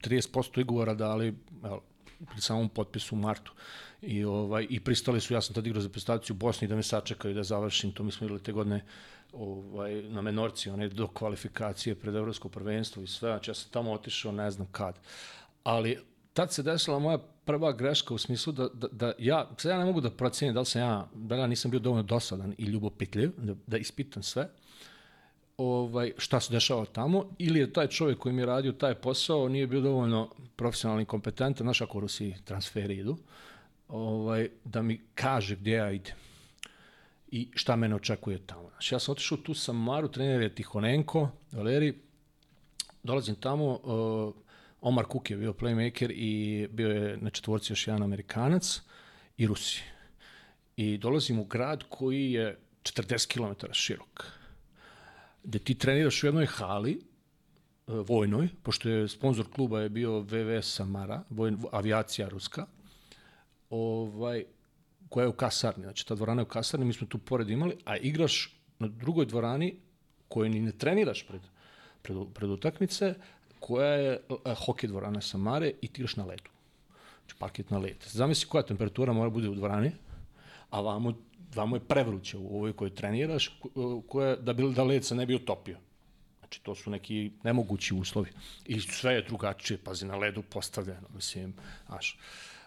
30% 0.01 0.61
igovora 0.61 0.93
dali, 0.93 1.35
evo, 1.63 1.81
pri 2.25 2.41
samom 2.41 2.69
potpisu 2.69 3.15
u 3.15 3.19
martu. 3.19 3.53
I, 4.01 4.23
ovaj, 4.23 4.67
I 4.69 4.79
pristali 4.79 5.21
su, 5.21 5.33
ja 5.33 5.41
sam 5.41 5.55
tad 5.55 5.67
igrao 5.67 5.81
za 5.81 5.89
prestaciju 5.89 6.33
u 6.33 6.37
Bosni 6.37 6.67
da 6.67 6.75
me 6.75 6.83
sačekaju 6.83 7.33
da 7.33 7.43
završim, 7.43 7.91
to 7.91 8.03
mi 8.03 8.11
smo 8.11 8.25
igrali 8.25 8.43
te 8.43 8.51
godine 8.51 8.83
ovaj, 9.33 10.01
na 10.01 10.21
menorci, 10.21 10.69
one 10.69 10.89
do 10.89 11.07
kvalifikacije 11.07 11.95
pred 11.95 12.15
evropsko 12.15 12.49
prvenstvo 12.49 13.03
i 13.03 13.07
sve, 13.07 13.29
znači 13.29 13.51
ja 13.51 13.55
sam 13.55 13.71
tamo 13.71 13.91
otišao 13.91 14.31
ne 14.31 14.51
znam 14.51 14.67
kad. 14.71 14.99
Ali 15.63 15.97
tad 16.33 16.53
se 16.53 16.63
desila 16.63 16.99
moja 16.99 17.17
prva 17.45 17.71
greška 17.71 18.13
u 18.13 18.17
smislu 18.17 18.53
da, 18.53 18.67
da, 18.73 18.87
da 18.91 19.13
ja, 19.19 19.49
sad 19.57 19.69
ja 19.69 19.77
ne 19.77 19.85
mogu 19.85 20.01
da 20.01 20.09
procenim 20.09 20.53
da 20.53 20.59
li 20.59 20.65
sam 20.65 20.81
ja, 20.81 21.07
da 21.13 21.35
li 21.35 21.41
ja 21.41 21.47
nisam 21.47 21.71
bio 21.71 21.79
dovoljno 21.79 22.03
dosadan 22.03 22.55
i 22.57 22.65
ljubopitljiv, 22.65 23.31
da, 23.37 23.53
da 23.67 23.77
ispitam 23.77 24.23
sve, 24.23 24.49
ovaj, 25.57 26.11
šta 26.17 26.39
se 26.39 26.53
dešava 26.53 26.85
tamo, 26.85 27.25
ili 27.37 27.59
je 27.59 27.73
taj 27.73 27.87
čovjek 27.87 28.19
koji 28.19 28.35
mi 28.35 28.41
je 28.41 28.45
radio 28.45 28.71
taj 28.71 28.95
posao 28.95 29.49
nije 29.49 29.67
bio 29.67 29.81
dovoljno 29.81 30.29
profesionalni 30.55 31.05
kompetentan, 31.05 31.65
znaš 31.65 31.81
ako 31.81 31.97
u 31.99 32.07
transferi 32.45 32.97
idu, 32.97 33.17
ovaj, 33.87 34.49
da 34.63 34.81
mi 34.81 35.01
kaže 35.15 35.55
gdje 35.55 35.73
ja 35.73 35.91
idem 35.91 36.15
i 37.27 37.47
šta 37.53 37.75
mene 37.75 37.95
očekuje 37.95 38.39
tamo. 38.45 38.69
Znači, 38.69 38.95
ja 38.95 38.99
sam 38.99 39.11
otišao 39.11 39.37
tu 39.37 39.53
sa 39.53 39.73
Maru, 39.73 40.07
trener 40.07 40.41
je 40.41 40.55
Tihonenko, 40.55 41.29
Valeri, 41.51 41.93
dolazim 43.03 43.35
tamo, 43.35 43.65
uh, 43.65 44.33
Omar 44.81 45.05
Kuk 45.05 45.31
je 45.31 45.37
bio 45.37 45.53
playmaker 45.53 46.11
i 46.11 46.67
bio 46.71 46.89
je 46.89 47.17
na 47.17 47.29
četvorci 47.29 47.71
još 47.71 47.87
jedan 47.87 48.03
Amerikanac 48.03 48.81
i 49.37 49.47
Rusi. 49.47 49.83
I 50.77 50.97
dolazim 50.97 51.39
u 51.39 51.45
grad 51.45 51.83
koji 51.89 52.31
je 52.31 52.57
40 52.83 53.33
km 53.33 53.65
širok, 53.71 54.25
gde 55.43 55.59
ti 55.59 55.75
treniraš 55.75 56.23
u 56.23 56.27
jednoj 56.27 56.45
hali, 56.45 57.01
uh, 57.87 58.09
vojnoj, 58.09 58.49
pošto 58.63 58.89
je 58.89 59.07
sponsor 59.07 59.45
kluba 59.51 59.81
je 59.81 59.89
bio 59.89 60.19
VV 60.19 60.61
Samara, 60.61 61.23
vojn, 61.29 61.57
avijacija 61.71 62.29
ruska, 62.29 62.65
ovaj, 63.69 64.43
koja 65.09 65.23
je 65.23 65.29
u 65.29 65.33
kasarni, 65.33 65.83
znači 65.83 66.07
ta 66.07 66.15
dvorana 66.15 66.41
je 66.41 66.45
u 66.45 66.49
kasarni, 66.49 66.85
mi 66.85 66.93
smo 66.93 67.07
tu 67.07 67.17
pored 67.17 67.49
imali, 67.49 67.77
a 67.85 67.97
igraš 67.97 68.59
na 68.79 68.87
drugoj 68.87 69.25
dvorani 69.25 69.75
koju 70.27 70.49
ni 70.49 70.59
ne 70.59 70.71
treniraš 70.71 71.27
pred, 71.27 71.41
pred, 72.01 72.17
pred 72.33 72.49
utakmice, 72.49 73.13
koja 73.59 73.93
je 73.93 74.19
a, 74.45 74.53
hokej 74.53 74.87
dvorana 74.87 75.21
Samare 75.21 75.71
i 75.81 75.87
ti 75.87 76.01
igraš 76.01 76.15
na 76.15 76.25
ledu. 76.25 76.49
Znači 77.19 77.39
parket 77.39 77.69
na 77.69 77.77
led. 77.77 77.97
Zamisli 78.05 78.49
koja 78.49 78.63
temperatura 78.63 79.13
mora 79.13 79.29
bude 79.29 79.49
u 79.49 79.55
dvorani, 79.55 79.91
a 80.69 80.81
vamo, 80.81 81.13
vamo 81.55 81.75
je 81.75 81.79
prevruće 81.79 82.37
u 82.37 82.55
ovoj 82.55 82.73
kojoj 82.73 82.95
treniraš, 82.95 83.59
koja, 84.07 84.35
da, 84.35 84.53
bi, 84.53 84.73
da 84.73 84.83
led 84.83 85.05
se 85.05 85.15
ne 85.15 85.25
bi 85.25 85.35
utopio. 85.35 85.77
Znači, 86.39 86.63
to 86.63 86.75
su 86.75 86.89
neki 86.89 87.31
nemogući 87.43 87.93
uslovi. 87.93 88.29
I 88.65 88.79
sve 88.79 89.13
je 89.13 89.21
drugačije, 89.21 89.77
pazi, 89.77 90.05
na 90.05 90.15
ledu 90.15 90.43
postavljeno, 90.49 91.07
mislim, 91.15 91.53
znaš 91.87 92.19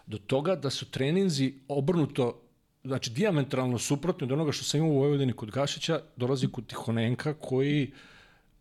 do 0.05 0.17
toga 0.17 0.55
da 0.55 0.69
su 0.69 0.91
treninzi 0.91 1.53
obrnuto 1.67 2.41
znači 2.83 3.09
diametralno 3.09 3.77
suprotno 3.77 4.25
od 4.25 4.31
onoga 4.31 4.51
što 4.51 4.63
sam 4.63 4.79
imao 4.79 4.91
u 4.91 4.99
Vojvodini 4.99 5.33
kod 5.33 5.51
Gašića, 5.51 6.01
dolazi 6.15 6.47
kod 6.47 6.67
Tihonenka 6.67 7.33
koji 7.33 7.91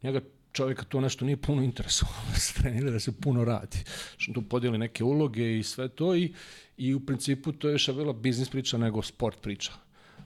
njega 0.02 0.20
čovjeka 0.52 0.84
to 0.84 1.00
nešto 1.00 1.24
nije 1.24 1.36
puno 1.36 1.62
interesovalo 1.62 2.22
da 2.32 2.38
se 2.38 2.54
trenira, 2.54 2.90
da 2.90 3.00
se 3.00 3.20
puno 3.20 3.44
radi. 3.44 3.78
Što 4.16 4.32
tu 4.32 4.42
podijeli 4.42 4.78
neke 4.78 5.04
uloge 5.04 5.58
i 5.58 5.62
sve 5.62 5.88
to 5.88 6.14
i, 6.14 6.34
i 6.76 6.94
u 6.94 7.06
principu 7.06 7.52
to 7.52 7.68
je 7.68 7.72
više 7.72 7.92
bila 7.92 8.12
biznis 8.12 8.48
priča 8.48 8.78
nego 8.78 9.02
sport 9.02 9.40
priča, 9.42 9.72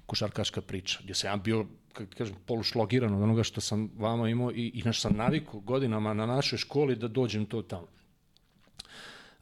košarkaška 0.07 0.61
priča, 0.61 0.99
gdje 1.03 1.15
sam 1.15 1.31
ja 1.31 1.37
bio 1.37 1.67
kako 1.93 2.11
kažem, 2.19 2.37
polušlogiran 2.47 3.15
od 3.15 3.23
onoga 3.23 3.43
što 3.43 3.61
sam 3.61 3.91
vama 3.97 4.29
imao 4.29 4.53
i, 4.53 4.71
i 4.75 4.83
naš 4.83 5.01
sam 5.01 5.17
naviku 5.17 5.61
godinama 5.61 6.15
na 6.15 6.27
našoj 6.27 6.59
školi 6.59 6.97
da 6.97 7.09
dođem 7.09 7.47
to 7.47 7.63
tamo. 7.63 7.87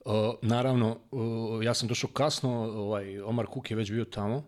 Uh, 0.05 0.35
naravno, 0.43 0.99
uh, 1.11 1.65
ja 1.65 1.75
sam 1.75 1.89
došao 1.89 2.11
kasno, 2.11 2.51
ovaj, 2.53 3.21
Omar 3.21 3.47
Kuk 3.47 3.71
je 3.71 3.77
već 3.77 3.91
bio 3.91 4.05
tamo, 4.05 4.45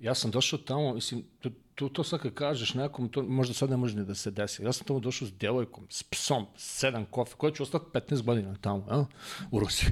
ja 0.00 0.14
sam 0.14 0.30
došao 0.30 0.58
tamo, 0.58 0.94
mislim, 0.94 1.24
to, 1.40 1.50
to, 1.74 1.88
to 1.88 2.04
sad 2.04 2.20
kad 2.20 2.34
kažeš 2.34 2.74
nekom, 2.74 3.08
to 3.08 3.22
možda 3.22 3.54
sad 3.54 3.70
ne 3.70 3.76
može 3.76 4.04
da 4.04 4.14
se 4.14 4.30
desi. 4.30 4.62
Ja 4.62 4.72
sam 4.72 4.86
tamo 4.86 5.00
došao 5.00 5.28
s 5.28 5.32
djevojkom, 5.32 5.86
s 5.90 6.02
psom, 6.02 6.46
sedam 6.56 7.04
kofe, 7.04 7.34
koja 7.36 7.52
ću 7.52 7.62
ostati 7.62 7.84
15 7.92 8.22
godina 8.22 8.56
tamo, 8.60 8.86
ja? 8.90 9.06
u 9.50 9.60
Rusiji. 9.60 9.90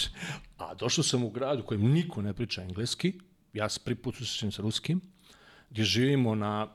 A 0.58 0.74
došao 0.74 1.04
sam 1.04 1.24
u 1.24 1.30
gradu 1.30 1.62
kojem 1.62 1.82
niko 1.82 2.22
ne 2.22 2.32
priča 2.32 2.62
engleski, 2.62 3.20
ja 3.52 3.68
se 3.68 3.80
prvi 3.84 3.96
put 3.96 4.16
susrećem 4.16 4.52
sa 4.52 4.62
ruskim, 4.62 5.00
gdje 5.70 5.84
živimo 5.84 6.34
na, 6.34 6.68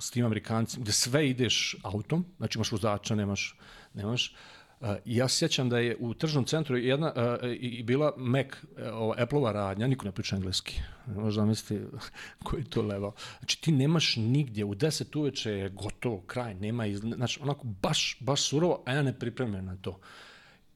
s 0.00 0.10
tim 0.10 0.24
amerikancima, 0.24 0.82
gdje 0.82 0.92
sve 0.92 1.28
ideš 1.28 1.76
autom, 1.82 2.24
znači 2.36 2.58
imaš 2.58 2.72
vozača, 2.72 3.14
nemaš, 3.14 3.58
nemaš, 3.94 4.34
Uh, 4.34 4.59
ja 5.04 5.28
se 5.28 5.36
sjećam 5.36 5.68
da 5.68 5.78
je 5.78 5.96
u 5.98 6.14
tržnom 6.14 6.44
centru 6.44 6.76
jedna 6.76 7.12
uh, 7.16 7.50
i 7.60 7.82
bila 7.82 8.12
Mac, 8.16 8.46
uh, 8.46 9.14
Apple-ova 9.16 9.52
radnja, 9.52 9.86
niko 9.86 10.04
ne 10.04 10.12
priča 10.12 10.36
engleski. 10.36 10.80
Možda 11.06 11.44
misliti 11.44 11.84
koji 12.44 12.64
to 12.64 12.82
level. 12.82 13.10
Znači 13.38 13.60
ti 13.60 13.72
nemaš 13.72 14.16
nigdje, 14.16 14.64
u 14.64 14.74
10 14.74 15.18
uveče 15.18 15.50
je 15.50 15.68
gotovo, 15.68 16.20
kraj, 16.20 16.54
nema, 16.54 16.86
iz, 16.86 16.98
znači 16.98 17.40
onako 17.42 17.66
baš, 17.82 18.16
baš 18.20 18.48
surovo, 18.48 18.82
a 18.86 18.92
ja 18.92 19.02
ne 19.02 19.18
pripremljen 19.18 19.64
na 19.64 19.76
to. 19.76 19.98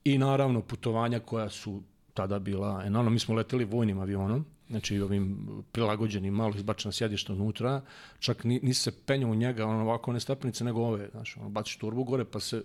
I 0.05 0.19
naravno 0.19 0.63
putovanja 0.63 1.21
koja 1.21 1.49
su 1.49 1.83
tada 2.15 2.39
bila, 2.39 2.83
enormno, 2.87 3.11
mi 3.11 3.19
smo 3.19 3.35
leteli 3.35 3.65
vojnim 3.65 3.99
avionom, 3.99 4.45
znači 4.69 5.01
ovim 5.01 5.49
prilagođenim, 5.73 6.35
malo 6.35 6.55
izbačeno 6.57 6.93
sjedište 6.93 7.33
unutra, 7.33 7.81
čak 8.19 8.45
nisi 8.45 8.83
se 8.83 8.93
penjao 9.07 9.31
u 9.31 9.35
njega, 9.35 9.67
ono 9.67 9.83
ovako 9.83 10.13
ne 10.13 10.21
stepenice, 10.21 10.65
nego 10.65 10.81
ove, 10.81 11.09
znači, 11.11 11.39
ono, 11.41 11.49
baciš 11.49 11.77
turbu 11.77 12.05
gore, 12.05 12.25
pa 12.25 12.41
se 12.41 12.63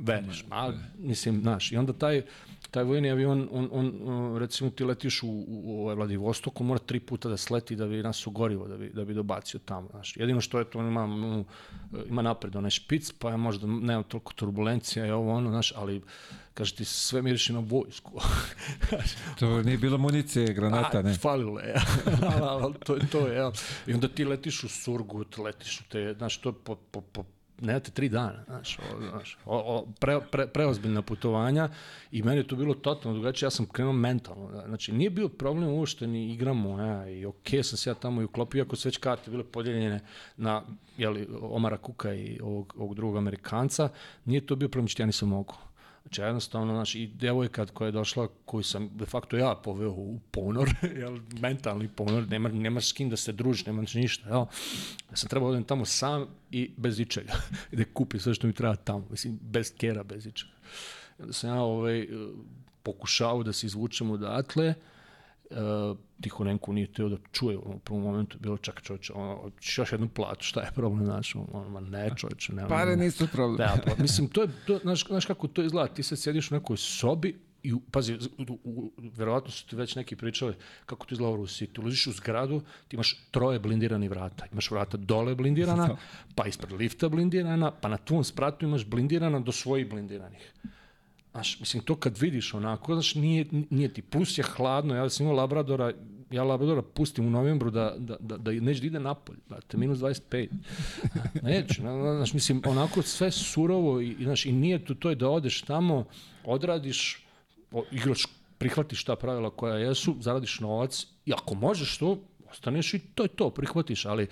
veruješ. 0.00 0.44
A, 0.50 0.72
mislim, 0.98 1.40
znaš, 1.40 1.72
i 1.72 1.76
onda 1.76 1.92
taj, 1.92 2.22
taj 2.70 2.84
vojni 2.84 3.10
avion, 3.10 3.48
on, 3.52 3.68
on, 3.72 3.92
on, 4.04 4.38
recimo 4.38 4.70
ti 4.70 4.84
letiš 4.84 5.22
u, 5.22 5.28
u, 5.28 5.44
u 5.48 5.80
ovaj 5.80 5.94
Vladivostoku, 5.94 6.64
mora 6.64 6.78
tri 6.78 7.00
puta 7.00 7.28
da 7.28 7.36
sleti 7.36 7.76
da 7.76 7.86
bi 7.86 8.02
nas 8.02 8.26
ugorivo, 8.26 8.68
da 8.68 8.76
bi, 8.76 8.90
da 8.94 9.04
bi 9.04 9.14
dobacio 9.14 9.60
tamo. 9.64 9.88
Znaš. 9.90 10.16
Jedino 10.16 10.40
što 10.40 10.58
je 10.58 10.64
to, 10.64 10.78
on 10.78 10.86
ima, 10.86 11.44
ima 12.08 12.22
napred 12.22 12.56
onaj 12.56 12.70
špic, 12.70 13.12
pa 13.12 13.30
je 13.30 13.36
možda 13.36 13.66
nema 13.66 14.02
toliko 14.02 14.32
turbulencija 14.32 15.06
i 15.06 15.10
ovo 15.10 15.32
ono, 15.32 15.50
znaš, 15.50 15.72
ali 15.76 16.02
kaže 16.54 16.74
ti 16.74 16.84
sve 16.84 17.22
miriši 17.22 17.52
na 17.52 17.62
vojsku. 17.66 18.20
to 19.38 19.62
nije 19.62 19.78
bilo 19.78 19.98
municije, 19.98 20.54
granata, 20.54 21.02
ne? 21.02 21.14
Falilo 21.14 21.60
je, 21.60 21.74
ali 22.62 22.74
to 22.84 22.94
je 22.94 23.06
to, 23.12 23.26
je. 23.26 23.50
I 23.86 23.94
onda 23.94 24.08
ti 24.08 24.24
letiš 24.24 24.64
u 24.64 24.68
Surgut, 24.68 25.38
letiš 25.38 25.80
u 25.80 25.84
te, 25.88 26.14
znaš, 26.18 26.38
to 26.38 26.52
po, 26.52 26.74
po, 26.74 27.00
po 27.00 27.24
nemate 27.60 27.90
tri 27.90 28.08
dana, 28.08 28.44
znaš, 28.46 28.78
o, 28.78 29.08
znaš 29.10 29.38
o, 29.44 29.56
o, 29.56 29.86
pre, 30.00 30.20
pre, 30.30 30.46
preozbiljna 30.46 31.02
putovanja 31.02 31.68
i 32.12 32.22
meni 32.22 32.40
je 32.40 32.46
to 32.46 32.56
bilo 32.56 32.74
totalno 32.74 33.18
drugačije, 33.18 33.46
ja 33.46 33.50
sam 33.50 33.66
krenuo 33.66 33.92
mentalno, 33.92 34.62
znači 34.66 34.92
nije 34.92 35.10
bio 35.10 35.28
problem 35.28 35.68
uopšte 35.68 36.06
ni 36.06 36.32
igramo, 36.32 36.80
ja, 36.82 37.08
i 37.10 37.26
ok 37.26 37.48
sam 37.62 37.78
se 37.78 37.90
ja 37.90 37.94
tamo 37.94 38.20
i 38.20 38.24
uklopio, 38.24 38.62
ako 38.62 38.76
su 38.76 38.88
već 38.88 38.96
karte 38.96 39.30
bile 39.30 39.44
podeljene 39.44 40.00
na 40.36 40.62
jeli, 40.96 41.28
Omara 41.42 41.76
Kuka 41.76 42.14
i 42.14 42.40
ovog, 42.42 42.74
ovog 42.78 42.94
drugog 42.94 43.16
Amerikanca, 43.16 43.88
nije 44.24 44.46
to 44.46 44.56
bio 44.56 44.68
problem, 44.68 44.88
što 44.88 45.02
ja 45.02 45.06
nisam 45.06 45.28
mogu. 45.28 45.54
Znači, 46.02 46.20
jednostavno, 46.20 46.74
znači, 46.74 47.02
i 47.02 47.06
devojka 47.06 47.66
koja 47.66 47.86
je 47.86 47.92
došla, 47.92 48.28
koju 48.44 48.62
sam 48.62 48.90
de 48.94 49.06
facto 49.06 49.36
ja 49.36 49.54
poveo 49.64 49.90
u 49.90 50.20
ponor, 50.30 50.70
jel, 51.00 51.18
mentalni 51.40 51.88
ponor, 51.88 52.28
nema, 52.28 52.48
nemaš 52.48 52.88
s 52.88 52.92
kim 52.92 53.10
da 53.10 53.16
se 53.16 53.32
družiš, 53.32 53.66
nemaš 53.66 53.94
ništa, 53.94 54.28
jel. 54.28 54.44
Ja 55.10 55.16
sam 55.16 55.28
trebao 55.28 55.48
da 55.48 55.52
odem 55.52 55.64
tamo 55.64 55.84
sam 55.84 56.26
i 56.50 56.70
bez 56.76 57.00
ičega, 57.00 57.32
da 57.72 57.84
kupi 57.84 58.18
sve 58.18 58.34
što 58.34 58.46
mi 58.46 58.52
treba 58.52 58.76
tamo, 58.76 59.06
mislim, 59.10 59.38
bez 59.42 59.72
kera, 59.78 60.02
bez 60.02 60.26
ičega. 60.26 60.52
Onda 61.18 61.32
sam 61.32 61.50
ja 61.50 61.62
ovaj, 61.62 62.08
pokušao 62.82 63.42
da 63.42 63.52
se 63.52 63.66
izvučem 63.66 64.10
odatle, 64.10 64.68
uh, 64.68 64.74
Tihonenko 66.20 66.72
nije 66.72 66.92
teo 66.92 67.08
da 67.08 67.16
čuje 67.32 67.58
u 67.58 67.78
prvom 67.78 68.02
momentu, 68.02 68.38
bilo 68.38 68.56
čak 68.56 68.82
čovječe, 68.82 69.12
ono, 69.12 69.50
još 69.76 69.92
jednu 69.92 70.08
platu, 70.08 70.44
šta 70.44 70.60
je 70.60 70.70
problem, 70.74 71.04
znaš, 71.04 71.34
ono, 71.34 71.80
ne 71.80 72.10
čovječe, 72.16 72.52
ne. 72.52 72.68
Pare 72.68 72.96
nisu 72.96 73.28
problem. 73.32 73.56
Da, 73.56 73.76
pa, 73.86 74.02
mislim, 74.02 74.28
to 74.28 74.42
je, 74.42 74.48
to, 74.66 74.78
znaš, 74.78 75.06
znaš 75.06 75.26
kako 75.26 75.48
to 75.48 75.62
izgleda, 75.62 75.94
ti 75.94 76.02
sad 76.02 76.18
sjediš 76.18 76.50
u 76.50 76.54
nekoj 76.54 76.76
sobi 76.76 77.38
i, 77.62 77.72
pazi, 77.90 78.18
u, 78.48 78.58
u, 78.64 78.92
verovatno 79.16 79.50
su 79.50 79.66
ti 79.66 79.76
već 79.76 79.94
neki 79.94 80.16
pričali 80.16 80.54
kako 80.86 81.06
to 81.06 81.14
izgleda 81.14 81.32
u 81.32 81.36
Rusiji. 81.36 81.68
Ti 81.68 81.80
ulaziš 81.80 82.06
u 82.06 82.12
zgradu, 82.12 82.60
ti 82.88 82.96
imaš 82.96 83.26
troje 83.30 83.58
blindirani 83.58 84.08
vrata. 84.08 84.46
Imaš 84.52 84.70
vrata 84.70 84.96
dole 84.96 85.34
blindirana, 85.34 85.96
pa 86.36 86.46
ispred 86.46 86.72
lifta 86.72 87.08
blindirana, 87.08 87.70
pa 87.70 87.88
na 87.88 87.96
tvom 87.96 88.24
spratu 88.24 88.66
imaš 88.66 88.86
blindirana 88.86 89.40
do 89.40 89.52
svojih 89.52 89.90
blindiranih. 89.90 90.52
Znaš, 91.32 91.60
mislim, 91.60 91.82
to 91.82 91.96
kad 91.96 92.18
vidiš 92.18 92.54
onako, 92.54 92.94
znaš, 92.94 93.14
nije, 93.14 93.46
nije 93.70 93.92
ti, 93.94 94.02
plus 94.02 94.38
je 94.38 94.44
hladno, 94.44 94.94
ja 94.94 95.10
sam 95.10 95.26
imao 95.26 95.36
Labradora, 95.36 95.92
ja 96.30 96.44
Labradora 96.44 96.82
pustim 96.82 97.26
u 97.26 97.30
novembru 97.30 97.70
da, 97.70 97.94
da, 97.98 98.16
da, 98.20 98.36
da 98.36 98.50
neće 98.50 98.80
da 98.80 98.86
ide 98.86 99.00
napolje, 99.00 99.38
brate, 99.48 99.76
minus 99.76 99.98
25. 99.98 100.48
Neću, 101.42 101.82
znaš, 102.16 102.32
mislim, 102.32 102.62
onako 102.66 103.02
sve 103.02 103.30
surovo 103.30 104.00
i, 104.00 104.16
znaš, 104.22 104.46
i 104.46 104.52
nije 104.52 104.84
to, 104.84 104.94
to 104.94 105.10
je 105.10 105.16
da 105.16 105.28
odeš 105.28 105.62
tamo, 105.62 106.04
odradiš, 106.44 107.26
igraš, 107.90 108.26
prihvatiš 108.58 109.04
ta 109.04 109.16
pravila 109.16 109.50
koja 109.50 109.74
jesu, 109.74 110.16
zaradiš 110.20 110.60
novac 110.60 111.06
i 111.26 111.32
ako 111.32 111.54
možeš 111.54 111.98
to, 111.98 112.18
ostaneš 112.50 112.94
i 112.94 112.98
to 112.98 113.22
je 113.22 113.28
to, 113.28 113.50
prihvatiš, 113.50 114.06
ali 114.06 114.26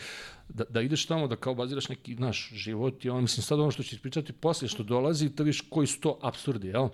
da, 0.48 0.64
da 0.64 0.80
ideš 0.80 1.06
tamo 1.06 1.26
da 1.26 1.36
kao 1.36 1.54
baziraš 1.54 1.88
neki 1.88 2.14
naš 2.14 2.50
život 2.54 3.04
i 3.04 3.10
on, 3.10 3.22
mislim 3.22 3.42
sad 3.42 3.60
ono 3.60 3.70
što 3.70 3.82
će 3.82 3.96
ispričati 3.96 4.32
posle 4.32 4.68
što 4.68 4.82
dolazi, 4.82 5.28
da 5.28 5.42
viš 5.42 5.60
koji 5.60 5.86
su 5.86 6.00
to 6.00 6.18
absurdi, 6.22 6.68
jel? 6.68 6.88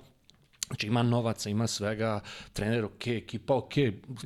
Znači 0.67 0.87
ima 0.87 1.03
novaca, 1.03 1.51
ima 1.51 1.67
svega, 1.67 2.21
trener 2.53 2.85
ok, 2.85 3.07
ekipa 3.07 3.55
ok, 3.55 3.73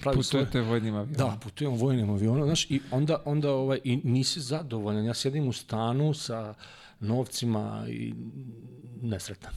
pravi 0.01 0.17
Putujete 0.17 0.51
svoje... 0.51 0.65
vojnim 0.65 0.95
avionom. 0.95 1.15
Da, 1.15 1.39
putujemo 1.43 1.77
vojnim 1.77 2.11
avionom, 2.11 2.45
znaš, 2.45 2.71
i 2.71 2.81
onda, 2.91 3.23
onda 3.25 3.53
ovaj, 3.53 3.81
i 3.85 3.97
nisi 4.05 4.41
zadovoljan. 4.41 5.05
Ja 5.05 5.15
sjedim 5.15 5.49
u 5.49 5.53
stanu 5.53 6.15
sa 6.15 6.55
novcima 7.01 7.87
i 7.89 8.15
nesretan. 9.03 9.53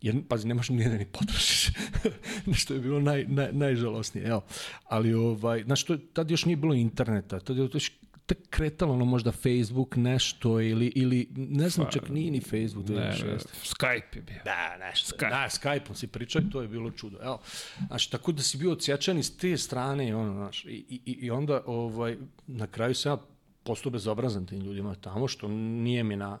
Jer, 0.00 0.22
pazi, 0.28 0.48
nemaš 0.48 0.68
ni 0.68 0.82
jedan 0.82 0.98
ni 0.98 1.06
potrošiš. 1.06 1.70
Nešto 2.46 2.74
je 2.74 2.80
bilo 2.80 3.00
naj, 3.00 3.24
naj, 3.28 3.52
najžalosnije. 3.52 4.26
Evo. 4.26 4.44
Ali, 4.84 5.14
ovaj, 5.14 5.62
znaš, 5.62 5.84
to, 5.84 5.96
tad 5.96 6.30
još 6.30 6.44
nije 6.44 6.56
bilo 6.56 6.74
interneta. 6.74 7.40
Tad 7.40 7.56
je 7.56 7.70
to 7.70 7.78
tek 8.26 8.38
kretalo 8.50 8.94
ono 8.94 9.04
možda 9.04 9.32
Facebook 9.32 9.96
nešto 9.96 10.60
ili, 10.60 10.86
ili 10.86 11.28
ne 11.36 11.68
znam, 11.68 11.86
čak 11.90 12.08
nije 12.08 12.30
ni 12.30 12.40
Facebook. 12.40 12.88
Ne, 12.88 12.94
ne, 12.96 13.38
Skype 13.64 14.16
je 14.16 14.22
bio. 14.22 14.40
Da, 14.44 14.76
nešto. 14.76 15.16
Skype. 15.16 15.30
Da, 15.30 15.48
Skype-om 15.50 15.94
si 15.94 16.06
pričao 16.06 16.42
i 16.42 16.50
to 16.50 16.62
je 16.62 16.68
bilo 16.68 16.90
čudo. 16.90 17.18
Evo, 17.22 17.40
znači, 17.86 18.10
tako 18.10 18.32
da 18.32 18.42
si 18.42 18.58
bio 18.58 18.72
odsječan 18.72 19.18
iz 19.18 19.38
te 19.38 19.56
strane, 19.56 20.16
ono, 20.16 20.32
znaš, 20.32 20.64
i, 20.64 20.84
i, 21.06 21.12
i 21.12 21.30
onda 21.30 21.62
ovaj, 21.66 22.16
na 22.46 22.66
kraju 22.66 22.94
se 22.94 23.08
ja 23.08 23.16
postao 23.64 23.92
bezobrazan 23.92 24.46
tim 24.46 24.60
ljudima 24.60 24.94
tamo, 24.94 25.28
što 25.28 25.48
nije 25.48 26.04
mi 26.04 26.16
na, 26.16 26.38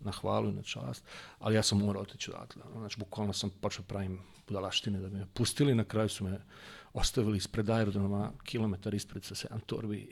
na 0.00 0.12
hvalu 0.12 0.48
i 0.48 0.52
na 0.52 0.62
čast, 0.62 1.04
ali 1.38 1.54
ja 1.54 1.62
sam 1.62 1.78
morao 1.78 2.02
otići 2.02 2.30
odatle. 2.30 2.62
Znači, 2.72 2.98
bukvalno 2.98 3.32
sam 3.32 3.50
počeo 3.60 3.84
pravim 3.84 4.18
budalaštine 4.48 5.00
da 5.00 5.08
me 5.08 5.26
pustili, 5.34 5.74
na 5.74 5.84
kraju 5.84 6.08
su 6.08 6.24
me 6.24 6.40
ostavili 6.92 7.36
ispred 7.36 7.70
aerodroma, 7.70 8.32
kilometar 8.44 8.94
ispred 8.94 9.24
sa 9.24 9.34
sedam 9.34 9.60
torbi 9.60 10.10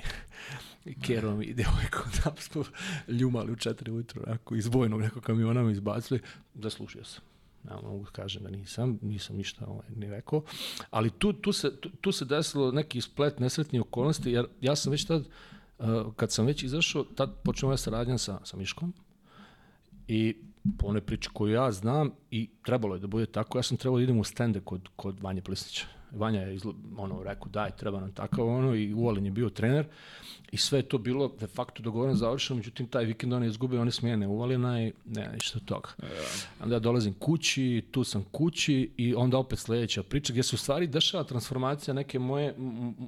i 0.85 1.01
kerom 1.01 1.43
i 1.43 1.55
devojkom, 1.55 2.03
da 2.24 2.35
smo 2.41 2.65
ljumali 3.09 3.53
u 3.53 3.57
četiri 3.57 3.91
ujutru, 3.91 4.23
onako 4.27 4.55
iz 4.55 4.66
vojnog 4.66 5.01
nekog 5.01 5.23
kamiona 5.23 5.62
me 5.62 5.73
izbacili, 5.73 6.20
zaslušio 6.55 7.05
sam. 7.05 7.23
Ja 7.70 7.81
mogu 7.82 8.05
da 8.05 8.11
kažem 8.11 8.43
da 8.43 8.51
nisam, 8.51 8.99
nisam 9.03 9.36
ništa 9.36 9.66
ovaj, 9.66 9.86
ni 9.97 10.11
rekao, 10.11 10.43
ali 10.91 11.11
tu, 11.11 11.32
tu, 11.32 11.53
se, 11.53 11.81
tu, 11.81 11.91
tu 12.01 12.12
se 12.12 12.24
desilo 12.24 12.73
neki 12.73 13.01
splet 13.01 13.39
nesretnih 13.41 13.82
okolnosti, 13.82 14.31
jer 14.31 14.47
ja 14.61 14.77
sam 14.77 14.93
već 14.93 15.05
tad, 15.05 15.20
uh, 15.20 15.27
kad 16.17 16.33
sam 16.33 16.47
već 16.47 16.63
izašao, 16.63 17.05
tad 17.05 17.35
počeo 17.45 17.71
ja 17.71 17.77
saradnjam 17.77 18.19
sa, 18.19 18.41
sa 18.45 18.57
Miškom 18.57 18.93
i 20.09 20.37
po 20.79 20.87
one 20.87 21.01
priče 21.01 21.31
koju 21.33 21.53
ja 21.53 21.73
znam 21.73 22.11
i 22.31 22.51
trebalo 22.63 22.95
je 22.95 23.01
da 23.01 23.07
bude 23.07 23.27
tako, 23.27 23.59
ja 23.59 23.63
sam 23.63 23.77
trebao 23.77 23.99
da 23.99 24.03
idem 24.03 24.19
u 24.19 24.25
stende 24.25 24.61
kod, 24.61 24.89
kod 24.97 25.21
Vanje 25.21 25.41
Plisnića. 25.41 25.87
Vanja 26.11 26.41
je 26.41 26.55
izlo, 26.55 26.75
ono, 26.97 27.23
rekao 27.23 27.49
daj, 27.49 27.71
treba 27.77 28.01
nam 28.01 28.13
takav 28.13 28.49
ono 28.49 28.75
i 28.75 28.95
Uolin 28.95 29.25
je 29.25 29.31
bio 29.31 29.51
trener 29.51 29.87
i 30.53 30.57
sve 30.57 30.79
je 30.79 30.83
to 30.83 30.99
bilo 30.99 31.29
de 31.41 31.47
facto 31.47 31.83
dogovoreno 31.83 32.17
završeno, 32.17 32.57
međutim 32.57 32.87
taj 32.87 33.05
vikend 33.05 33.33
on 33.33 33.43
je 33.43 33.49
izgubio 33.49 33.81
one 33.81 33.91
smjene 33.91 34.27
Uolina 34.27 34.83
i 34.83 34.93
ne, 35.05 35.31
ništa 35.33 35.59
od 35.59 35.65
toga. 35.65 35.89
Ja. 36.03 36.09
Onda 36.63 36.75
ja 36.75 36.79
dolazim 36.79 37.15
kući, 37.15 37.85
tu 37.91 38.05
sam 38.05 38.25
kući 38.33 38.91
i 38.97 39.15
onda 39.15 39.39
opet 39.39 39.59
sledeća 39.59 40.03
priča 40.03 40.33
gdje 40.33 40.43
se 40.43 40.57
u 40.57 40.59
stvari 40.59 40.87
dešava 40.87 41.25
transformacija 41.25 41.95
neke 41.95 42.19
moje, 42.19 42.55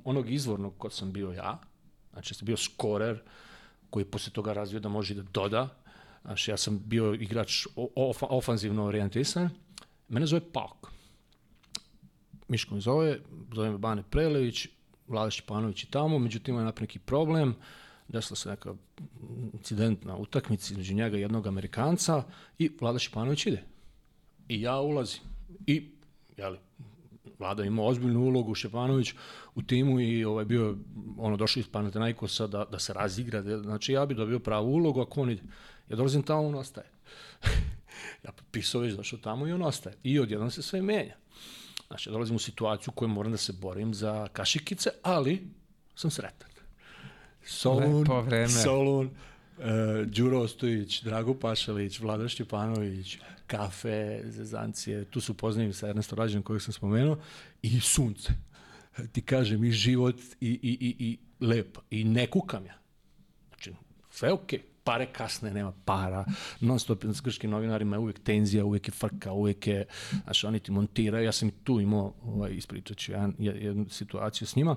onog 0.05 0.31
izvornog 0.31 0.75
kod 0.79 0.93
sam 0.93 1.13
bio 1.13 1.33
ja, 1.33 1.61
znači 2.17 2.35
sam 2.35 2.47
bio 2.47 2.57
skorer 2.57 3.23
koji 3.91 4.05
posle 4.05 4.33
toga 4.33 4.53
razvio 4.53 4.81
da 4.81 4.89
može 4.89 5.15
da 5.15 5.23
doda, 5.23 5.69
Znači, 6.27 6.51
ja 6.51 6.57
sam 6.57 6.83
bio 6.85 7.15
igrač 7.15 7.67
of, 7.95 8.23
ofanzivno 8.23 8.85
orijentisan. 8.85 9.51
Mene 10.09 10.27
zove 10.27 10.43
Pauk. 10.53 10.91
Miško 12.49 12.75
mi 12.75 12.81
zove, 12.81 13.19
zove 13.55 13.71
me 13.71 13.79
Bane 13.79 14.03
Prelević, 14.11 14.69
Vlada 15.09 15.31
Šćepanović 15.31 15.85
i 15.85 15.91
tamo, 15.91 16.19
međutim 16.19 16.55
ima 16.55 16.73
neki 16.81 16.99
problem, 16.99 17.55
desila 18.09 18.37
se 18.37 18.49
neka 18.49 18.75
incident 19.53 20.05
na 20.05 20.17
utakmici 20.17 20.73
između 20.73 20.95
njega 20.95 21.17
i 21.17 21.21
jednog 21.21 21.47
Amerikanca 21.47 22.23
i 22.59 22.71
Vlada 22.81 22.99
Šćepanović 22.99 23.47
ide. 23.47 23.63
I 24.49 24.61
ja 24.61 24.81
ulazim. 24.81 25.21
I, 25.67 25.91
jeli, 26.37 26.59
Vlada 27.39 27.65
ima 27.65 27.83
ozbiljnu 27.83 28.21
ulogu, 28.21 28.55
Šepanović 28.55 29.15
u 29.57 29.63
timu 29.63 30.01
i 30.01 30.25
ovaj 30.25 30.45
bio 30.45 30.77
ono 31.19 31.37
došao 31.37 31.61
iz 31.61 31.69
Panathinaikosa 31.69 32.47
da, 32.47 32.65
da 32.71 32.79
se 32.79 32.93
razigra, 32.93 33.43
znači 33.43 33.93
ja 33.93 34.07
bi 34.07 34.15
dobio 34.15 34.39
pravu 34.39 34.73
ulogu 34.73 35.01
ako 35.01 35.21
on 35.21 35.31
ide. 35.31 35.43
Ja 35.89 35.97
dolazim 35.97 36.23
tamo, 36.23 36.47
on 36.47 36.55
ostaje. 36.55 36.87
ja 38.25 38.33
potpisao 38.33 38.81
već 38.81 38.95
došao 38.95 39.19
tamo 39.19 39.47
i 39.47 39.53
on 39.53 39.63
ostaje. 39.63 39.97
I 40.03 40.21
odjednom 40.21 40.51
se 40.51 40.63
sve 40.63 40.83
menja. 40.83 41.17
Znači, 41.87 42.09
ja 42.09 42.13
dolazim 42.13 42.37
u 42.37 42.39
situaciju 42.39 42.93
u 42.93 42.95
kojoj 42.95 43.09
moram 43.09 43.33
da 43.33 43.39
se 43.39 43.53
borim 43.53 43.95
za 43.95 44.29
kašikice, 44.33 44.91
ali 45.03 45.49
sam 45.95 46.11
sretan. 46.11 46.51
Solun. 47.45 48.07
Solun, 48.63 49.07
uh, 49.07 49.65
Đuro 50.07 50.41
Ostojić, 50.41 51.03
Drago 51.03 51.35
Pašalić, 51.35 52.01
Vlada 52.01 52.29
Šćepanović, 52.29 53.19
kafe, 53.47 54.21
zezancije, 54.25 55.05
tu 55.05 55.21
su 55.21 55.35
poznanivi 55.35 55.73
sa 55.73 55.89
Ernesto 55.89 56.17
Rađenom 56.17 56.43
kojeg 56.43 56.63
sam 56.63 56.73
spomenuo, 56.73 57.19
i 57.63 57.81
sunce. 57.81 58.33
Ti 59.13 59.23
kažem, 59.23 59.65
i 59.65 59.71
život, 59.71 60.21
i, 60.41 60.49
i, 60.49 60.73
i, 60.81 60.97
i 60.99 61.19
lepo. 61.41 61.81
I 61.91 62.05
ne 62.05 62.27
kukam 62.27 62.67
ja. 62.67 62.79
Znači, 63.49 63.73
sve 64.11 64.33
okej. 64.33 64.59
Okay 64.59 64.77
pare 64.87 65.07
kasne, 65.13 65.51
nema 65.51 65.73
para, 65.85 66.25
non 66.61 66.79
stop 66.79 67.05
s 67.05 67.21
grčkim 67.21 67.51
novinarima 67.51 67.97
je 67.97 68.01
uvijek 68.01 68.19
tenzija, 68.19 68.65
uvijek 68.65 68.89
je 68.89 68.93
frka, 68.93 69.33
uvijek 69.33 69.67
je, 69.67 69.85
znači 70.25 70.47
oni 70.47 70.61
ti 70.61 70.73
montiraju, 70.73 71.25
ja 71.25 71.33
sam 71.33 71.49
i 71.49 71.53
tu 71.65 71.81
imao, 71.81 72.15
ovaj, 72.23 72.55
ispričat 72.55 72.97
ću 72.97 73.13
jedan, 73.13 73.35
jednu 73.39 73.89
situaciju 73.89 74.47
s 74.47 74.57
njima, 74.57 74.77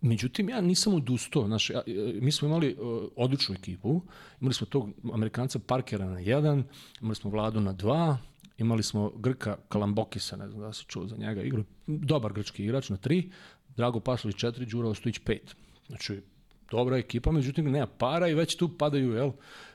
Međutim, 0.00 0.48
ja 0.48 0.60
nisam 0.60 0.94
odustao. 0.94 1.46
Znaš, 1.46 1.70
ja, 1.70 1.82
mi 2.20 2.32
smo 2.32 2.48
imali 2.48 2.76
uh, 2.78 3.08
odličnu 3.16 3.54
ekipu. 3.54 4.02
Imali 4.40 4.54
smo 4.54 4.66
tog 4.66 4.90
Amerikanca 5.12 5.58
Parkera 5.58 6.06
na 6.06 6.18
jedan, 6.18 6.64
imali 7.00 7.14
smo 7.14 7.30
Vladu 7.30 7.60
na 7.60 7.72
dva, 7.72 8.18
imali 8.58 8.82
smo 8.82 9.10
Grka 9.10 9.56
Kalambokisa, 9.68 10.36
ne 10.36 10.48
znam 10.48 10.60
da 10.60 10.72
se 10.72 10.84
čuo 10.86 11.06
za 11.06 11.16
njega, 11.16 11.42
igru, 11.42 11.64
dobar 11.86 12.32
grčki 12.32 12.64
igrač 12.64 12.88
na 12.88 12.96
tri, 12.96 13.30
Drago 13.76 14.00
Paslović 14.00 14.36
četiri, 14.36 14.66
Đura 14.66 14.88
Ostojić 14.88 15.18
pet. 15.18 15.54
Znači, 15.86 16.22
dobra 16.70 16.96
ekipa, 16.96 17.32
međutim 17.32 17.70
nema 17.70 17.86
para 17.86 18.28
i 18.28 18.34
već 18.34 18.56
tu 18.56 18.68
padaju 18.78 19.12
jel, 19.12 19.32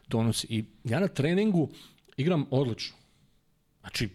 tonus. 0.09 0.43
I 0.49 0.65
ja 0.83 0.99
na 0.99 1.07
treningu 1.07 1.69
igram 2.17 2.45
odlično. 2.51 2.97
Znači, 3.81 4.09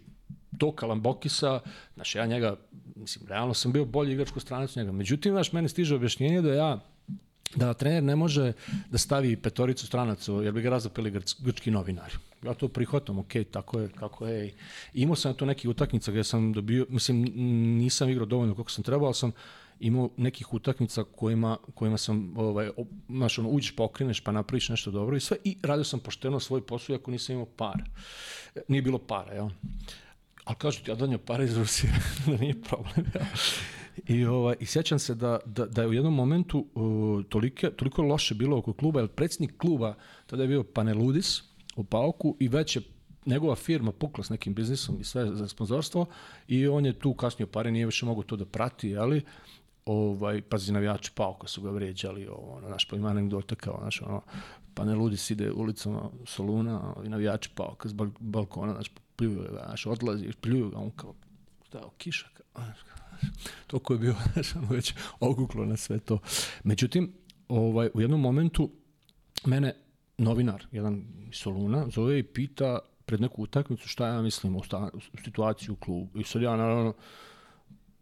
to 0.58 0.72
Kalambokisa, 0.72 1.60
znači 1.94 2.18
ja 2.18 2.26
njega, 2.26 2.56
mislim, 2.96 3.28
realno 3.28 3.54
sam 3.54 3.72
bio 3.72 3.84
bolji 3.84 4.12
igračko 4.12 4.40
stranac 4.40 4.76
njega. 4.76 4.92
Međutim, 4.92 5.32
znaš, 5.32 5.52
meni 5.52 5.68
stiže 5.68 5.94
objašnjenje 5.94 6.42
da 6.42 6.54
ja 6.54 6.80
da 7.54 7.74
trener 7.74 8.02
ne 8.02 8.16
može 8.16 8.52
da 8.90 8.98
stavi 8.98 9.36
petoricu 9.36 9.86
stranaca, 9.86 10.32
jer 10.32 10.52
bi 10.52 10.62
ga 10.62 10.70
razapeli 10.70 11.20
grčki 11.38 11.70
novinari. 11.70 12.14
Ja 12.44 12.54
to 12.54 12.68
prihvatam, 12.68 13.18
ok, 13.18 13.32
tako 13.50 13.80
je, 13.80 13.88
kako 13.88 14.26
je. 14.26 14.54
Imao 14.94 15.16
sam 15.16 15.34
tu 15.34 15.46
neki 15.46 15.68
utakmica 15.68 16.10
gde 16.10 16.24
sam 16.24 16.52
dobio, 16.52 16.86
mislim, 16.88 17.22
nisam 17.78 18.08
igrao 18.08 18.26
dovoljno 18.26 18.54
koliko 18.54 18.70
sam 18.70 18.84
trebao, 18.84 19.06
ali 19.06 19.14
sam 19.14 19.32
imao 19.80 20.10
nekih 20.16 20.54
utakmica 20.54 21.04
kojima, 21.16 21.56
kojima 21.74 21.98
sam, 21.98 22.34
ovaj, 22.36 22.70
znaš, 23.08 23.38
ono, 23.38 23.48
uđeš, 23.48 23.76
pokreneš, 23.76 24.20
pa 24.20 24.32
napraviš 24.32 24.68
nešto 24.68 24.90
dobro 24.90 25.16
i 25.16 25.20
sve, 25.20 25.36
i 25.44 25.56
radio 25.62 25.84
sam 25.84 26.00
pošteno 26.00 26.40
svoj 26.40 26.66
posao, 26.66 26.94
iako 26.94 27.10
nisam 27.10 27.32
imao 27.32 27.46
para. 27.46 27.84
Nije 28.68 28.82
bilo 28.82 28.98
para, 28.98 29.32
jel? 29.32 29.48
Ali 30.44 30.56
kažu 30.56 30.84
ti, 30.84 30.90
ja 30.90 30.94
donio 30.94 31.18
para 31.18 31.44
iz 31.44 31.56
Rusije, 31.56 31.92
da 32.26 32.36
nije 32.36 32.62
problem, 32.62 33.06
jel? 33.14 33.24
I, 34.06 34.24
ovaj, 34.24 34.56
I 34.60 34.66
sjećam 34.66 34.98
se 34.98 35.14
da, 35.14 35.38
da, 35.46 35.66
da 35.66 35.82
je 35.82 35.88
u 35.88 35.92
jednom 35.92 36.14
momentu 36.14 36.66
uh, 36.74 37.24
tolike, 37.28 37.70
toliko 37.70 38.02
loše 38.02 38.34
bilo 38.34 38.58
oko 38.58 38.72
kluba, 38.72 39.00
jer 39.00 39.08
predsjednik 39.08 39.56
kluba 39.56 39.94
tada 40.26 40.42
je 40.42 40.48
bio 40.48 40.62
Paneludis 40.62 41.42
u 41.76 41.84
Pauku 41.84 42.36
i 42.40 42.48
već 42.48 42.76
je 42.76 42.82
njegova 43.26 43.54
firma 43.54 43.92
pukla 43.92 44.24
s 44.24 44.30
nekim 44.30 44.54
biznisom 44.54 45.00
i 45.00 45.04
sve 45.04 45.36
za 45.36 45.48
sponzorstvo 45.48 46.06
i 46.48 46.68
on 46.68 46.86
je 46.86 46.98
tu 46.98 47.14
kasnije 47.14 47.46
pare, 47.46 47.70
nije 47.70 47.86
više 47.86 48.06
mogu 48.06 48.22
to 48.22 48.36
da 48.36 48.44
prati, 48.44 48.96
ali 48.96 49.22
ovaj, 49.86 50.42
pazi, 50.42 50.72
navijači 50.72 51.12
Pauka 51.14 51.46
su 51.46 51.62
ga 51.62 51.70
vređali, 51.70 52.26
ovo, 52.26 52.56
ono, 52.56 52.68
naš, 52.68 52.84
pa 52.84 52.96
ima 52.96 53.08
anegdota 53.08 53.54
kao, 53.54 53.78
znaš, 53.80 54.02
ono, 54.02 54.22
pa 54.74 54.84
ne 54.84 54.94
ludi 54.94 55.16
ide 55.30 55.52
ulicama 55.52 56.10
Soluna, 56.26 56.94
i 57.04 57.08
navijači 57.08 57.50
Pauka 57.54 57.88
s 57.88 57.92
balkona, 58.18 58.72
znaš, 58.72 58.90
pljuju 59.16 59.42
ga, 59.42 59.64
znaš, 59.66 59.86
odlazi, 59.86 60.32
pljuju 60.40 60.70
ga, 60.70 60.78
on 60.78 60.90
kao, 60.90 61.14
šta, 61.68 61.80
kiša, 61.98 62.28
toliko 63.66 63.92
je 63.92 63.98
bio, 63.98 64.14
već 64.70 64.94
oguklo 65.20 65.64
na 65.64 65.76
sve 65.76 65.98
to. 65.98 66.18
Međutim, 66.64 67.12
ovaj, 67.48 67.90
u 67.94 68.00
jednom 68.00 68.20
momentu 68.20 68.70
mene 69.46 69.74
novinar, 70.18 70.66
jedan 70.72 71.04
iz 71.28 71.34
Soluna, 71.36 71.86
zove 71.90 72.18
i 72.18 72.22
pita 72.22 72.78
pred 73.06 73.20
neku 73.20 73.42
utakmicu 73.42 73.88
šta 73.88 74.06
ja 74.06 74.22
mislim 74.22 74.56
o, 74.56 74.62
sta, 74.62 74.90
o 75.12 75.22
situaciji 75.24 75.70
u 75.70 75.76
klubu. 75.76 76.20
I 76.20 76.24
sad 76.24 76.42
ja, 76.42 76.56
naravno, 76.56 76.94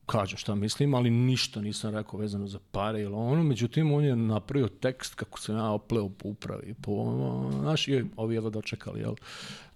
kažem 0.06 0.38
šta 0.38 0.54
mislim, 0.54 0.94
ali 0.94 1.10
ništa 1.10 1.60
nisam 1.60 1.94
rekao 1.94 2.20
vezano 2.20 2.46
za 2.46 2.58
pare 2.70 3.00
ili 3.00 3.14
ono, 3.14 3.42
međutim 3.42 3.92
on 3.92 4.04
je 4.04 4.16
napravio 4.16 4.68
tekst 4.68 5.14
kako 5.14 5.40
se 5.40 5.52
ja 5.52 5.70
opleo 5.70 6.08
po 6.08 6.28
upravi, 6.28 6.74
po, 6.82 7.50
znaš, 7.60 7.88
i 7.88 8.04
ovi 8.16 8.34
jedva 8.34 8.50
dočekali, 8.50 9.00
jel, 9.00 9.14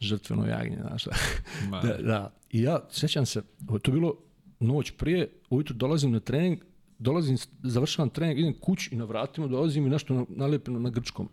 žrtveno 0.00 0.46
jagnje, 0.46 0.78
znaš, 0.80 1.04
da, 1.04 1.80
da, 1.82 1.96
da, 2.02 2.32
i 2.50 2.62
ja, 2.62 2.80
sećam 2.90 3.26
se, 3.26 3.42
to 3.82 3.90
je 3.90 3.92
bilo 3.92 4.14
noć 4.60 4.90
prije, 4.90 5.28
ujutru 5.50 5.74
dolazim 5.74 6.12
na 6.12 6.20
trening, 6.20 6.58
dolazim, 6.98 7.36
završavam 7.62 8.10
trening, 8.10 8.38
idem 8.38 8.54
kući 8.60 8.94
i 8.94 8.98
na 8.98 9.04
vratima 9.04 9.46
dolazim 9.46 9.86
i 9.86 9.90
nešto 9.90 10.26
nalepeno 10.28 10.78
na 10.78 10.90
grčkom, 10.90 11.28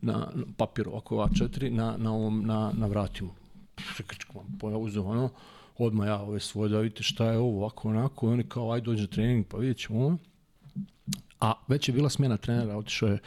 na, 0.00 0.12
na 0.34 0.44
papiru, 0.56 0.90
ovako 0.90 1.16
A4, 1.16 1.70
na, 1.70 1.96
na, 1.96 2.12
ovom, 2.12 2.46
na, 2.46 2.72
na 2.74 2.86
vratima. 2.86 3.30
Grčkom, 4.08 4.44
ja 4.62 4.76
uzem 4.76 5.06
ono, 5.06 5.30
odmah 5.78 6.06
ja 6.06 6.20
ove 6.20 6.40
svoje 6.40 6.68
da 6.68 6.80
vidite 6.80 7.02
šta 7.02 7.30
je 7.30 7.38
ovo, 7.38 7.58
ovako, 7.58 7.88
onako, 7.88 8.26
i 8.26 8.32
oni 8.32 8.44
kao, 8.48 8.72
aj 8.72 8.80
dođe 8.80 9.06
trening, 9.06 9.46
pa 9.48 9.56
vidjet 9.56 9.78
ćemo 9.78 10.06
ono. 10.06 10.18
A 11.40 11.52
već 11.68 11.88
je 11.88 11.94
bila 11.94 12.08
smjena 12.08 12.36
trenera, 12.36 12.76
otišao 12.76 13.08
je 13.08 13.18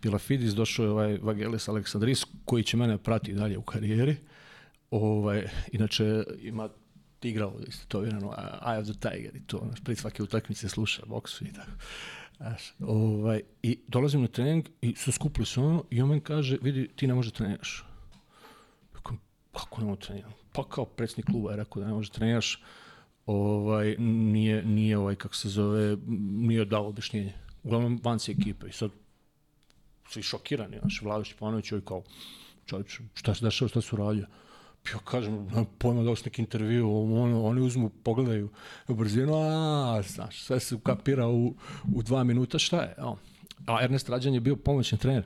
Pilafidis, 0.00 0.54
došao 0.54 0.84
je 0.84 0.90
ovaj 0.90 1.18
Vagelis 1.22 1.68
Aleksandris, 1.68 2.24
koji 2.44 2.62
će 2.62 2.76
mene 2.76 2.98
prati 2.98 3.32
dalje 3.32 3.58
u 3.58 3.62
karijeri. 3.62 4.16
Ovaj, 4.90 5.48
inače, 5.72 6.24
ima 6.40 6.68
igrao 7.28 7.54
isto 7.68 7.86
to 7.88 8.00
vjerano, 8.00 8.34
Eye 8.62 8.80
of 8.80 8.86
the 8.86 9.10
Tiger 9.10 9.36
i 9.36 9.40
to, 9.46 9.62
znaš, 9.66 9.80
prije 9.84 9.96
svake 9.96 10.22
utakmice 10.22 10.68
sluša 10.68 11.02
boksu 11.06 11.44
i 11.44 11.52
tako. 11.52 11.70
Znaš, 12.36 12.74
ovaj, 12.80 13.42
I 13.62 13.78
dolazim 13.88 14.20
na 14.20 14.28
trening 14.28 14.68
i 14.80 14.94
su 14.94 15.12
skupili 15.12 15.46
se 15.46 15.60
ono 15.60 15.84
i 15.90 16.02
on 16.02 16.08
meni 16.08 16.20
kaže, 16.20 16.58
vidi, 16.62 16.88
ti 16.96 17.06
ne 17.06 17.14
možeš 17.14 17.32
da 17.32 17.36
treniraš. 17.36 17.84
Kako, 18.92 19.14
kako 19.52 19.80
ne 19.80 19.86
možeš 19.86 20.06
treniraš? 20.06 20.32
Pa 20.52 20.68
kao 20.68 20.84
predsjednik 20.84 21.26
kluba 21.26 21.50
je 21.50 21.56
rekao 21.56 21.82
da 21.82 21.88
ne 21.88 21.94
možeš 21.94 22.10
da 22.10 22.14
treniraš, 22.14 22.62
ovaj, 23.26 23.96
nije, 23.98 24.62
nije 24.62 24.98
ovaj, 24.98 25.14
kako 25.14 25.34
se 25.34 25.48
zove, 25.48 25.96
nije 26.30 26.64
dao 26.64 26.88
objašnjenje. 26.88 27.34
Uglavnom, 27.62 28.00
van 28.02 28.18
si 28.18 28.32
ekipe 28.32 28.68
i 28.68 28.72
sad 28.72 28.90
svi 30.08 30.22
šokirani, 30.22 30.78
znaš, 30.80 31.02
Vlado 31.02 31.24
Šćepanović, 31.24 31.72
ovaj 31.72 31.84
kao, 31.84 32.02
čovječ, 32.66 33.00
šta 33.14 33.34
se 33.34 33.44
dešava, 33.44 33.68
šta 33.68 33.80
su 33.80 33.96
radio? 33.96 34.26
Ja 34.92 34.98
kažem, 35.04 35.46
na 35.46 35.64
pojma 35.78 36.02
da 36.02 36.10
neki 36.24 36.42
intervju, 36.42 36.90
ono, 36.96 37.44
oni 37.44 37.60
uzmu, 37.60 37.88
pogledaju 37.88 38.48
u 38.88 38.94
brzinu, 38.94 39.34
a, 39.34 40.02
znaš, 40.02 40.42
sve 40.42 40.60
se 40.60 40.74
ukapira 40.74 41.28
u, 41.28 41.54
u 41.94 42.02
dva 42.02 42.24
minuta, 42.24 42.58
šta 42.58 42.82
je? 42.82 42.94
O. 42.98 43.16
A 43.66 43.84
Ernest 43.84 44.08
Rađan 44.08 44.34
je 44.34 44.40
bio 44.40 44.56
pomoćni 44.56 44.98
trener. 44.98 45.24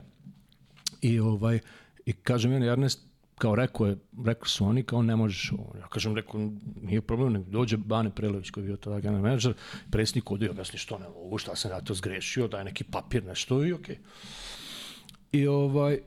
I, 1.01 1.19
ovaj, 1.19 1.59
i 2.05 2.13
kaže 2.13 2.49
meni, 2.49 2.67
Ernest, 2.67 2.99
kao 3.41 3.55
rekao 3.55 3.87
je, 3.87 3.97
rekao 4.25 4.47
su 4.47 4.65
oni, 4.65 4.83
kao 4.83 5.01
ne 5.01 5.15
možeš. 5.15 5.51
Ja 5.79 5.87
kažem, 5.87 6.15
rekao, 6.15 6.51
nije 6.81 7.01
problem, 7.01 7.33
nek 7.33 7.47
dođe 7.47 7.77
Bane 7.77 8.09
Prelević 8.15 8.49
koji 8.49 8.63
je 8.63 8.65
bio 8.65 8.77
tada 8.77 8.99
general 8.99 9.23
menadžer, 9.23 9.53
predsjednik 9.91 10.31
odi 10.31 10.49
objasni 10.49 10.79
što 10.79 10.99
ne 10.99 11.09
mogu, 11.09 11.37
šta 11.37 11.55
sam 11.55 11.71
ja 11.71 11.81
to 11.81 11.93
zgrešio, 11.93 12.47
daj 12.47 12.63
neki 12.63 12.83
papir, 12.83 13.23
nešto 13.23 13.65
i 13.65 13.73
okej. 13.73 13.95
Okay. 13.95 13.99
I 15.31 15.47
ovaj, 15.47 15.99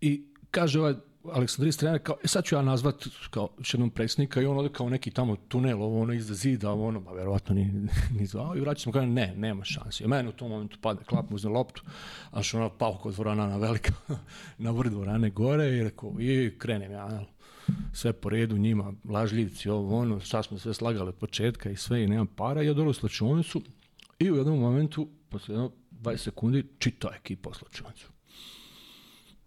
i 0.00 0.24
kaže 0.50 0.80
ovaj 0.80 0.94
Aleksandris 1.32 1.76
trener 1.76 2.02
kao, 2.02 2.16
e 2.24 2.28
sad 2.28 2.44
ću 2.44 2.54
ja 2.54 2.62
nazvat 2.62 3.06
kao 3.30 3.48
još 3.58 3.74
jednom 3.74 3.90
predsjednika 3.90 4.40
i 4.40 4.46
on 4.46 4.58
ode 4.58 4.68
kao 4.68 4.88
neki 4.88 5.10
tamo 5.10 5.36
tunel, 5.36 5.82
ovo 5.82 6.00
ono 6.00 6.12
iza 6.12 6.34
zida, 6.34 6.70
ovo 6.70 6.86
ono, 6.88 7.00
ba 7.00 7.12
verovatno 7.12 7.54
ni, 7.54 7.88
ni 8.18 8.26
zvao 8.26 8.56
i 8.56 8.60
vraća 8.60 8.80
se 8.80 8.92
kaže, 8.92 9.06
ne, 9.06 9.34
nema 9.36 9.64
šanse. 9.64 10.04
I 10.04 10.06
meni 10.06 10.28
u 10.28 10.32
tom 10.32 10.50
momentu 10.50 10.78
pada 10.80 11.04
klap, 11.04 11.32
uzne 11.32 11.50
loptu, 11.50 11.82
a 12.30 12.42
što 12.42 12.58
ona 12.58 12.70
pao 12.70 12.98
kod 12.98 13.14
dvorana 13.14 13.46
na 13.46 13.56
velika, 13.56 13.92
na 14.58 14.70
vrh 14.70 14.90
dvorane 14.90 15.30
gore 15.30 15.76
i 15.76 15.82
rekao, 15.82 16.14
i 16.20 16.54
krenem 16.58 16.92
ja, 16.92 17.24
sve 17.92 18.12
po 18.12 18.28
redu 18.28 18.58
njima, 18.58 18.92
lažljivci, 19.04 19.68
ovo 19.68 19.98
ono, 19.98 20.20
sad 20.20 20.44
smo 20.44 20.58
sve 20.58 20.74
slagali 20.74 21.08
od 21.08 21.14
početka 21.14 21.70
i 21.70 21.76
sve 21.76 22.04
i 22.04 22.06
nema 22.06 22.26
para 22.36 22.62
ja 22.62 22.72
dole 22.72 22.88
u 22.88 22.92
slačionicu 22.92 23.62
i 24.18 24.30
u 24.30 24.36
jednom 24.36 24.58
momentu, 24.58 25.08
posle 25.28 25.54
jedno 25.54 25.70
20 25.90 26.16
sekundi, 26.16 26.64
čita 26.78 27.10
ekipa 27.16 27.50
u 27.50 27.54
slačionicu. 27.54 28.08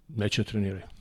Neće 0.08 0.44
da 0.44 0.50
treniraju 0.50 0.99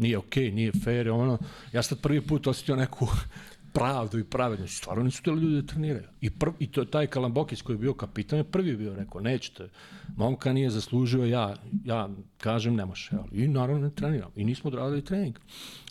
nije 0.00 0.18
okej, 0.18 0.44
okay, 0.44 0.54
nije 0.54 0.72
fair, 0.84 1.10
ono, 1.10 1.38
ja 1.72 1.82
sad 1.82 2.00
prvi 2.00 2.20
put 2.20 2.46
osjetio 2.46 2.76
neku 2.76 3.08
pravdu 3.72 4.18
i 4.18 4.24
pravednost. 4.24 4.76
Stvarno 4.76 5.02
nisu 5.02 5.22
te 5.22 5.30
ljudi 5.30 5.62
da 5.62 5.66
treniraju. 5.66 6.04
I, 6.20 6.30
prv, 6.30 6.52
i 6.58 6.66
to, 6.66 6.84
taj 6.84 7.06
Kalambokić 7.06 7.62
koji 7.62 7.74
je 7.74 7.78
bio 7.78 7.94
kapitan 7.94 8.38
je 8.38 8.44
prvi 8.44 8.76
bio 8.76 8.94
rekao, 8.94 9.20
nećete, 9.20 9.68
momka 10.16 10.52
nije 10.52 10.70
zaslužio, 10.70 11.24
ja, 11.24 11.56
ja 11.84 12.08
kažem 12.38 12.74
ne 12.74 12.86
može. 12.86 13.10
I 13.32 13.48
naravno 13.48 13.82
ne 13.82 13.94
treniram. 13.94 14.30
I 14.36 14.44
nismo 14.44 14.68
odradili 14.68 15.04
trening. 15.04 15.38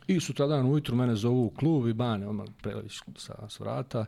I 0.08 0.20
su 0.20 0.34
tada 0.34 0.64
ujutru 0.64 0.96
mene 0.96 1.16
zovu 1.16 1.46
u 1.46 1.50
klub 1.50 1.88
i 1.88 1.94
bane, 1.94 2.28
ono, 2.28 2.46
prelević 2.62 3.00
sa, 3.16 3.50
sa 3.50 3.64
vrata, 3.64 4.06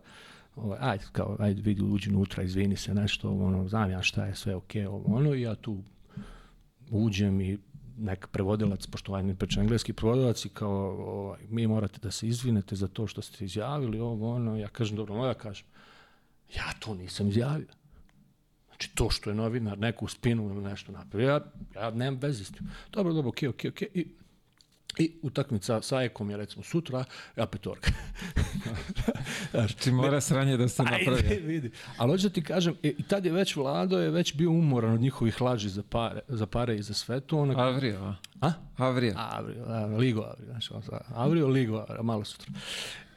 ovaj, 0.55 0.77
ajde, 0.81 1.03
kao, 1.11 1.35
ajde, 1.39 1.61
vidi, 1.61 1.81
uđi 1.81 2.09
unutra, 2.09 2.43
izvini 2.43 2.77
se 2.77 2.93
nešto, 2.93 3.29
ono, 3.29 3.67
znam 3.67 3.91
ja 3.91 4.01
šta 4.01 4.25
je, 4.25 4.35
sve 4.35 4.55
okej, 4.55 4.85
okay, 4.85 5.15
ono, 5.15 5.33
i 5.33 5.41
ja 5.41 5.55
tu 5.55 5.77
uđem 6.89 7.41
i 7.41 7.57
nek 8.01 8.27
prevodilac, 8.27 8.87
pošto 8.87 9.11
ovaj 9.11 9.23
ne 9.23 9.35
preče 9.35 9.59
engleski 9.59 9.93
prevodilac 9.93 10.45
i 10.45 10.49
kao 10.49 10.71
ovaj, 11.07 11.39
mi 11.49 11.67
morate 11.67 11.99
da 12.03 12.11
se 12.11 12.27
izvinete 12.27 12.75
za 12.75 12.87
to 12.87 13.07
što 13.07 13.21
ste 13.21 13.45
izjavili, 13.45 13.99
ovo, 13.99 14.35
ono, 14.35 14.57
ja 14.57 14.67
kažem, 14.67 14.97
dobro, 14.97 15.25
ja 15.25 15.33
kažem, 15.33 15.65
ja 16.55 16.73
to 16.79 16.95
nisam 16.95 17.27
izjavio. 17.27 17.73
Znači, 18.67 18.95
to 18.95 19.09
što 19.09 19.29
je 19.29 19.35
novinar 19.35 19.77
neku 19.77 20.07
spinu 20.07 20.49
ili 20.49 20.63
nešto 20.63 20.91
napravio, 20.91 21.29
ja, 21.29 21.41
ja 21.75 21.91
nemam 21.91 22.19
veze 22.19 22.45
s 22.45 22.51
tim. 22.51 22.69
Dobro, 22.91 23.13
dobro, 23.13 23.29
okej, 23.29 23.49
okay, 23.49 23.69
okej, 23.69 23.71
okay, 23.71 23.87
okej. 23.87 24.03
Okay. 24.03 24.07
I 24.07 24.20
I 24.97 25.11
utakmica 25.21 25.81
sa 25.81 26.03
Ekom 26.03 26.29
je 26.29 26.37
recimo 26.37 26.63
sutra, 26.63 27.03
ja 27.35 27.45
petorka. 27.45 27.91
Znaš, 29.51 29.75
Ti 29.75 29.91
mora 29.91 30.21
sranje 30.21 30.57
da 30.57 30.67
se 30.67 30.83
napravi. 30.83 31.17
Ajde, 31.17 31.35
vidi. 31.53 31.71
Ali 31.97 32.11
hoću 32.11 32.29
da 32.29 32.33
ti 32.33 32.43
kažem, 32.43 32.75
e, 32.83 32.87
i 32.87 33.03
tad 33.03 33.25
je 33.25 33.31
već 33.31 33.55
Vlado 33.55 33.99
je 33.99 34.09
već 34.09 34.35
bio 34.35 34.51
umoran 34.51 34.93
od 34.93 35.01
njihovih 35.01 35.41
laži 35.41 35.69
za 35.69 35.83
pare, 35.89 36.19
za 36.27 36.45
pare 36.45 36.75
i 36.75 36.81
za 36.81 36.93
sve 36.93 37.19
to. 37.19 37.37
Onak... 37.37 37.57
Avrio, 37.57 37.99
a? 38.03 38.15
A? 38.41 38.51
Avrio. 38.77 39.13
Avrio, 39.17 39.65
da, 39.65 39.85
Ligo 39.85 40.21
Avrio. 40.21 40.45
Znaš, 40.45 40.69
Avrio, 41.15 41.47
Ligo 41.47 41.77
Avrio, 41.77 42.03
malo 42.03 42.23
sutra. 42.23 42.53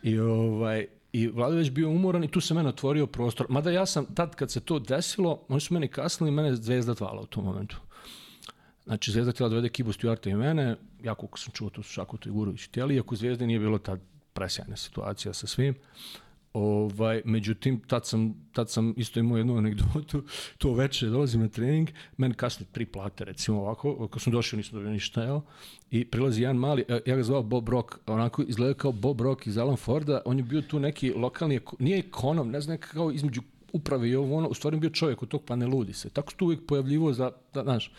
I 0.02 0.18
ovaj, 0.18 0.86
I 1.12 1.28
Vlado 1.28 1.56
već 1.56 1.70
bio 1.70 1.90
umoran 1.90 2.24
i 2.24 2.28
tu 2.28 2.40
se 2.40 2.54
meni 2.54 2.68
otvorio 2.68 3.06
prostor. 3.06 3.46
Mada 3.48 3.70
ja 3.70 3.86
sam, 3.86 4.06
tad 4.14 4.34
kad 4.34 4.50
se 4.50 4.60
to 4.60 4.78
desilo, 4.78 5.44
oni 5.48 5.60
su 5.60 5.74
meni 5.74 5.88
kasnili, 5.88 6.30
mene 6.30 6.56
zvezda 6.56 6.94
tvala 6.94 7.20
u 7.20 7.26
tom 7.26 7.44
momentu. 7.44 7.76
Znači, 8.86 9.12
Zvezda 9.12 9.32
htjela 9.32 9.48
da 9.48 9.54
dovede 9.54 9.68
Kibu 9.68 9.92
Stuarta 9.92 10.30
i 10.30 10.34
mene, 10.34 10.76
ja 11.02 11.14
koliko 11.14 11.38
sam 11.38 11.52
čuo, 11.52 11.70
to 11.70 11.82
su 11.82 11.92
Šakoto 11.92 12.28
i 12.28 12.32
Gurović 12.32 12.68
htjeli, 12.68 12.94
iako 12.94 13.16
Zvezda 13.16 13.46
nije 13.46 13.58
bilo 13.58 13.78
tad 13.78 14.00
presjajna 14.32 14.76
situacija 14.76 15.32
sa 15.32 15.46
svim. 15.46 15.74
Ovaj, 16.54 17.22
međutim, 17.24 17.80
tad 17.86 18.06
sam, 18.06 18.34
tad 18.52 18.70
sam 18.70 18.94
isto 18.96 19.20
imao 19.20 19.38
jednu 19.38 19.56
anegdotu, 19.56 20.22
to 20.58 20.72
veče 20.72 21.06
dolazim 21.06 21.40
na 21.40 21.48
trening, 21.48 21.88
meni 22.16 22.34
kasne 22.34 22.66
tri 22.72 22.86
plate, 22.86 23.24
recimo 23.24 23.60
ovako, 23.60 24.08
kad 24.08 24.22
sam 24.22 24.32
došao 24.32 24.56
nisam 24.56 24.72
dobio 24.72 24.90
ništa, 24.90 25.24
evo, 25.24 25.44
i 25.90 26.04
prilazi 26.04 26.42
jedan 26.42 26.56
mali, 26.56 26.84
e, 26.88 27.00
ja 27.06 27.16
ga 27.16 27.22
zvao 27.22 27.42
Bob 27.42 27.68
Rock, 27.68 27.98
onako 28.06 28.42
izgleda 28.42 28.74
kao 28.74 28.92
Bob 28.92 29.20
Rock 29.20 29.46
iz 29.46 29.58
Alan 29.58 29.76
Forda, 29.76 30.22
on 30.24 30.38
je 30.38 30.42
bio 30.42 30.62
tu 30.62 30.78
neki 30.78 31.12
lokalni, 31.12 31.60
nije 31.78 31.98
ekonom, 31.98 32.50
ne 32.50 32.60
znam, 32.60 32.78
kao 32.78 33.12
između 33.12 33.42
uprave 33.74 34.08
i 34.08 34.14
ovo 34.16 34.36
ono, 34.36 34.48
u 34.48 34.54
stvari 34.54 34.76
bio 34.76 34.90
čovjek 34.90 35.22
od 35.22 35.28
tog 35.28 35.44
pa 35.44 35.56
ne 35.56 35.66
ludi 35.66 35.92
se. 35.92 36.10
Tako 36.10 36.30
se 36.30 36.36
tu 36.36 36.44
uvijek 36.44 36.66
pojavljivo 36.66 37.12
za, 37.12 37.30
da, 37.54 37.62
znaš, 37.62 37.92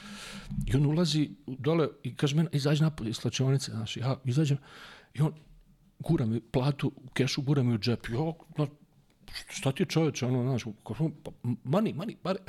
i 0.68 0.76
on 0.76 0.86
ulazi 0.86 1.30
dole 1.48 1.88
i 2.04 2.16
kaže 2.16 2.36
meni, 2.36 2.50
izađi 2.52 2.84
napolje 2.84 3.10
iz 3.10 3.16
slačionice, 3.16 3.72
znaš, 3.72 3.98
ja 3.98 4.16
izađem 4.26 4.58
i 5.14 5.22
on 5.22 5.34
gura 6.00 6.26
mi 6.26 6.42
platu 6.42 6.92
u 6.96 7.10
kešu, 7.10 7.42
gura 7.42 7.64
mi 7.64 7.76
u 7.76 7.78
džep. 7.78 8.08
Jo, 8.10 8.34
no, 8.58 8.68
šta 9.50 9.72
ti 9.72 9.84
je 9.84 9.88
čovječe, 9.88 10.26
ono, 10.26 10.44
znaš, 10.44 10.64
pa, 11.24 11.32
mani, 11.64 11.94
mani, 11.94 12.18
pare. 12.24 12.40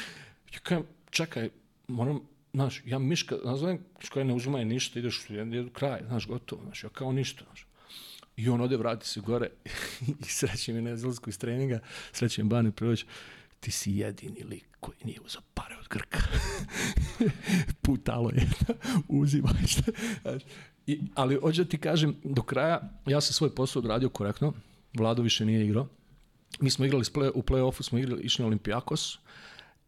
ja 0.54 0.60
kajem, 0.62 0.84
čekaj, 1.10 1.50
moram, 1.88 2.20
znaš, 2.54 2.82
ja 2.84 2.98
miška, 2.98 3.36
nazovem, 3.44 3.78
koja 4.12 4.24
ne 4.24 4.34
uzimaj 4.34 4.64
ništa, 4.64 4.98
ideš 4.98 5.30
u 5.30 5.70
kraj, 5.72 6.02
znaš, 6.06 6.26
gotovo, 6.26 6.62
znaš, 6.64 6.84
ja 6.84 6.90
kao 6.90 7.12
ništa, 7.12 7.44
znaš. 7.44 7.65
I 8.36 8.48
on 8.48 8.60
ode, 8.60 8.76
vrati 8.76 9.08
se 9.08 9.20
gore 9.20 9.50
i 10.20 10.24
sreće 10.24 10.72
mi 10.72 10.82
na 10.82 10.90
izlazku 10.90 11.30
iz 11.30 11.38
treninga, 11.38 11.80
sreće 12.12 12.42
mi 12.42 12.48
Bane 12.48 12.72
Prvoć, 12.72 13.04
ti 13.60 13.70
si 13.70 13.92
jedini 13.92 14.42
lik 14.42 14.66
koji 14.80 14.96
nije 15.04 15.20
uzao 15.20 15.42
pare 15.54 15.76
od 15.76 15.88
Grka. 15.88 16.20
Putalo 17.82 18.30
je, 18.30 18.48
uzimaj 19.08 19.66
šta. 19.72 19.92
I, 20.86 21.00
ali 21.14 21.34
hoću 21.36 21.64
da 21.64 21.70
ti 21.70 21.78
kažem, 21.78 22.16
do 22.24 22.42
kraja, 22.42 23.00
ja 23.06 23.20
sam 23.20 23.32
svoj 23.32 23.54
posao 23.54 23.80
odradio 23.80 24.08
korektno, 24.08 24.52
Vlado 24.96 25.22
više 25.22 25.44
nije 25.44 25.64
igrao. 25.64 25.88
Mi 26.60 26.70
smo 26.70 26.84
igrali 26.84 27.04
play, 27.04 27.30
u 27.34 27.42
play-offu, 27.42 27.82
smo 27.82 27.98
igrali, 27.98 28.22
išli 28.22 28.42
na 28.42 28.46
Olimpijakos, 28.46 29.18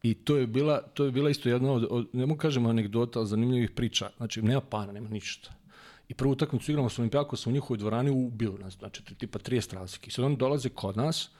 I 0.02 0.14
to 0.14 0.36
je 0.36 0.46
bila, 0.46 0.80
to 0.80 1.04
je 1.04 1.10
bila 1.10 1.30
isto 1.30 1.48
jedna 1.48 1.72
od, 1.72 1.86
od 1.90 2.08
ne 2.12 2.26
mogu 2.26 2.38
kažem 2.38 2.66
anegdota, 2.66 3.24
zanimljivih 3.24 3.70
priča. 3.70 4.10
Znači, 4.16 4.42
nema 4.42 4.60
para, 4.60 4.92
nema 4.92 5.08
ništa. 5.08 5.54
I 6.08 6.14
prvu 6.14 6.32
utakmicu 6.32 6.72
igramo 6.72 6.88
sa 6.88 7.02
Olimpijakosom 7.02 7.50
u 7.50 7.54
njihovoj 7.54 7.78
dvorani 7.78 8.10
ubili 8.10 8.58
nas, 8.58 8.74
znači 8.74 9.02
tipa 9.02 9.38
30 9.38 9.74
razlike. 9.74 10.08
I 10.08 10.10
sad 10.10 10.24
oni 10.24 10.36
dolaze 10.36 10.68
kod 10.68 10.96
nas 10.96 11.30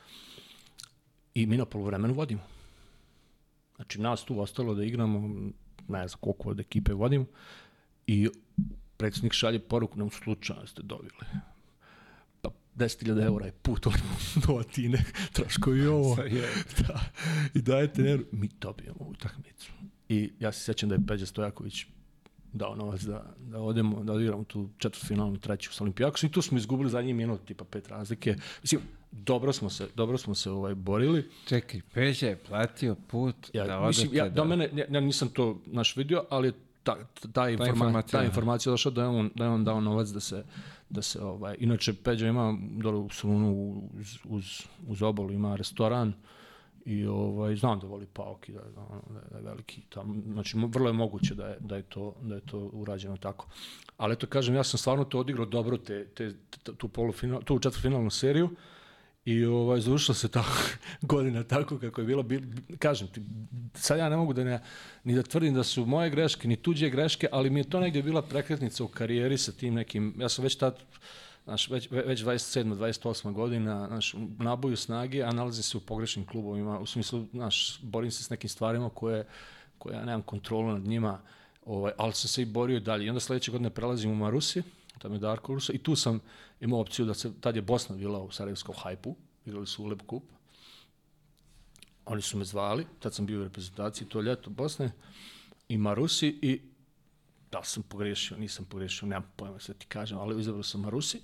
i 1.34 1.46
mi 1.46 1.56
na 1.56 1.64
polovremenu 1.64 2.14
vodimo. 2.14 2.42
Znači 3.76 4.00
nas 4.00 4.24
tu 4.24 4.40
ostalo 4.40 4.74
da 4.74 4.84
igramo, 4.84 5.28
ne 5.88 6.08
znam 6.08 6.20
koliko 6.20 6.48
od 6.48 6.60
ekipe 6.60 6.92
vodimo, 6.92 7.24
i 8.06 8.28
predsjednik 8.96 9.32
šalje 9.32 9.58
poruku, 9.58 9.98
nam 9.98 10.10
slučajno 10.10 10.66
ste 10.66 10.82
dobili. 10.82 11.24
Pa 12.42 12.50
10.000 12.76 13.24
eura 13.24 13.46
je 13.46 13.52
put 13.52 13.86
do 14.46 14.56
Atine, 14.56 15.04
troškovi 15.34 15.86
ovo. 15.86 16.16
da. 16.78 17.00
I 17.54 17.62
dajete, 17.62 18.02
ne, 18.02 18.18
mi 18.32 18.48
dobijemo 18.60 18.98
utakmicu. 19.00 19.72
I 20.08 20.32
ja 20.40 20.52
se 20.52 20.64
sjećam 20.64 20.88
da 20.88 20.94
je 20.94 21.06
Peđa 21.06 21.26
Stojaković 21.26 21.86
dao 22.52 22.76
novac 22.76 23.02
da, 23.02 23.24
da 23.38 23.60
odemo, 23.60 24.04
da 24.04 24.12
odigramo 24.12 24.44
tu 24.44 24.68
četvrtfinalnu 24.78 25.38
treću 25.38 25.72
sa 25.72 25.84
Olimpijakosom 25.84 26.28
i 26.28 26.32
tu 26.32 26.42
smo 26.42 26.58
izgubili 26.58 26.90
zadnji 26.90 27.12
minut, 27.12 27.40
tipa 27.44 27.64
pet 27.64 27.88
razlike. 27.88 28.36
Mislim, 28.62 28.80
dobro 29.12 29.52
smo 29.52 29.70
se, 29.70 29.88
dobro 29.94 30.18
smo 30.18 30.34
se 30.34 30.50
ovaj 30.50 30.74
borili. 30.74 31.30
Čekaj, 31.46 31.80
Peđa 31.94 32.26
je 32.26 32.36
platio 32.36 32.94
put 32.94 33.36
ja, 33.52 33.66
da 33.66 33.78
odete 33.78 33.88
mislim, 33.88 34.14
ja, 34.14 34.24
da... 34.24 34.34
Do 34.34 34.44
mene, 34.44 34.70
ja, 34.74 34.84
ja 34.90 35.00
nisam 35.00 35.28
to 35.28 35.60
naš 35.66 35.96
vidio, 35.96 36.24
ali 36.30 36.52
ta, 36.82 36.96
ta, 37.32 37.48
informa, 37.48 37.64
ta 37.64 37.70
informacija, 37.70 38.20
ta 38.20 38.24
informacija 38.24 38.70
došla 38.70 38.90
da 38.90 39.02
je 39.02 39.08
on, 39.08 39.30
da 39.34 39.44
je 39.44 39.50
on 39.50 39.64
dao 39.64 39.80
novac 39.80 40.08
da 40.08 40.20
se, 40.20 40.44
da 40.88 41.02
se 41.02 41.20
ovaj 41.20 41.56
inače 41.58 41.94
Peđa 41.94 42.26
ima 42.26 42.58
dole 42.60 42.96
u 42.96 43.08
Solunu 43.10 43.82
uz, 44.00 44.18
uz, 44.24 44.62
uz 44.88 45.02
obalu 45.02 45.32
ima 45.32 45.56
restoran 45.56 46.12
i 46.88 47.06
ovaj 47.06 47.56
znam 47.56 47.80
da 47.80 47.86
voli 47.86 48.06
Paok 48.06 48.48
i 48.48 48.52
da, 48.52 48.60
da, 48.60 49.00
da 49.30 49.36
je 49.36 49.42
veliki 49.44 49.82
tamo 49.88 50.14
znači 50.32 50.56
vrlo 50.68 50.88
je 50.88 50.92
moguće 50.92 51.34
da 51.34 51.46
je 51.46 51.56
da 51.60 51.76
je 51.76 51.82
to 51.82 52.14
da 52.22 52.34
je 52.34 52.40
to 52.40 52.70
urađeno 52.72 53.16
tako 53.16 53.46
ali 53.96 54.12
eto 54.12 54.26
kažem 54.26 54.54
ja 54.54 54.64
sam 54.64 54.78
stvarno 54.78 55.04
to 55.04 55.18
odigrao 55.18 55.46
dobro 55.46 55.76
te, 55.76 56.06
te 56.06 56.32
tu 56.76 56.88
polufinal 56.88 57.42
tu 57.42 57.58
četvrtfinalnu 57.58 58.10
seriju 58.10 58.50
I 59.28 59.44
ovaj, 59.44 59.80
završila 59.80 60.14
se 60.14 60.28
ta 60.28 60.44
godina 61.12 61.42
tako 61.44 61.78
kako 61.78 62.00
je 62.00 62.06
bila. 62.06 62.22
Bil, 62.22 62.40
kažem 62.78 63.08
ti, 63.08 63.20
sad 63.74 63.98
ja 63.98 64.08
ne 64.08 64.16
mogu 64.16 64.32
da 64.32 64.44
ne, 64.44 64.60
ni 65.04 65.14
da 65.14 65.22
tvrdim 65.22 65.54
da 65.54 65.64
su 65.64 65.84
moje 65.86 66.10
greške, 66.10 66.48
ni 66.48 66.56
tuđe 66.56 66.88
greške, 66.90 67.28
ali 67.32 67.50
mi 67.50 67.60
je 67.60 67.70
to 67.70 67.80
negdje 67.80 68.02
bila 68.02 68.22
prekretnica 68.22 68.84
u 68.84 68.88
karijeri 68.88 69.38
sa 69.38 69.52
tim 69.52 69.74
nekim, 69.74 70.14
ja 70.18 70.28
sam 70.28 70.44
već 70.44 70.56
tad, 70.56 70.80
znaš, 71.48 71.70
već, 71.70 71.90
već 71.90 72.20
27. 72.20 72.76
28. 72.76 73.32
godina, 73.32 73.86
znaš, 73.86 74.14
naboju 74.38 74.76
snage, 74.76 75.22
a 75.22 75.32
nalazim 75.32 75.62
se 75.62 75.76
u 75.76 75.80
pogrešnim 75.80 76.26
klubovima, 76.26 76.78
u 76.78 76.86
smislu, 76.86 77.26
znaš, 77.32 77.80
borim 77.82 78.10
se 78.10 78.24
s 78.24 78.30
nekim 78.30 78.50
stvarima 78.50 78.90
koje, 78.90 79.26
koje 79.78 79.94
ja 79.94 80.04
nemam 80.04 80.22
kontrolu 80.22 80.72
nad 80.72 80.82
njima, 80.82 81.20
ovaj, 81.66 81.92
ali 81.96 82.12
sam 82.12 82.28
se 82.28 82.42
i 82.42 82.44
borio 82.44 82.80
dalje. 82.80 83.06
I 83.06 83.08
onda 83.08 83.20
sledeće 83.20 83.50
godine 83.50 83.70
prelazim 83.70 84.10
u 84.10 84.14
Marusi, 84.14 84.62
tamo 84.98 85.14
je 85.14 85.18
Darko 85.18 85.54
Rusa, 85.54 85.72
i 85.72 85.78
tu 85.78 85.96
sam 85.96 86.20
imao 86.60 86.80
opciju 86.80 87.06
da 87.06 87.14
se, 87.14 87.32
tad 87.40 87.56
je 87.56 87.62
Bosna 87.62 87.96
bila 87.96 88.18
u 88.22 88.30
Sarajevskom 88.30 88.74
hajpu, 88.78 89.16
igrali 89.46 89.66
su 89.66 89.84
Uleb 89.84 90.02
kup. 90.06 90.24
Oni 92.06 92.22
su 92.22 92.38
me 92.38 92.44
zvali, 92.44 92.86
tad 92.98 93.14
sam 93.14 93.26
bio 93.26 93.40
u 93.40 93.44
reprezentaciji 93.44 94.08
to 94.08 94.20
ljeto 94.20 94.50
Bosne 94.50 94.92
i 95.68 95.78
Marusi 95.78 96.38
i 96.42 96.60
da 97.50 97.64
sam 97.64 97.82
pogrešio, 97.82 98.36
nisam 98.36 98.64
pogrešio, 98.64 99.08
nemam 99.08 99.32
pojma 99.36 99.60
sve 99.60 99.74
ti 99.74 99.86
kažem, 99.86 100.18
ali 100.18 100.40
izabrao 100.40 100.62
sam 100.62 100.80
Marusi. 100.80 101.20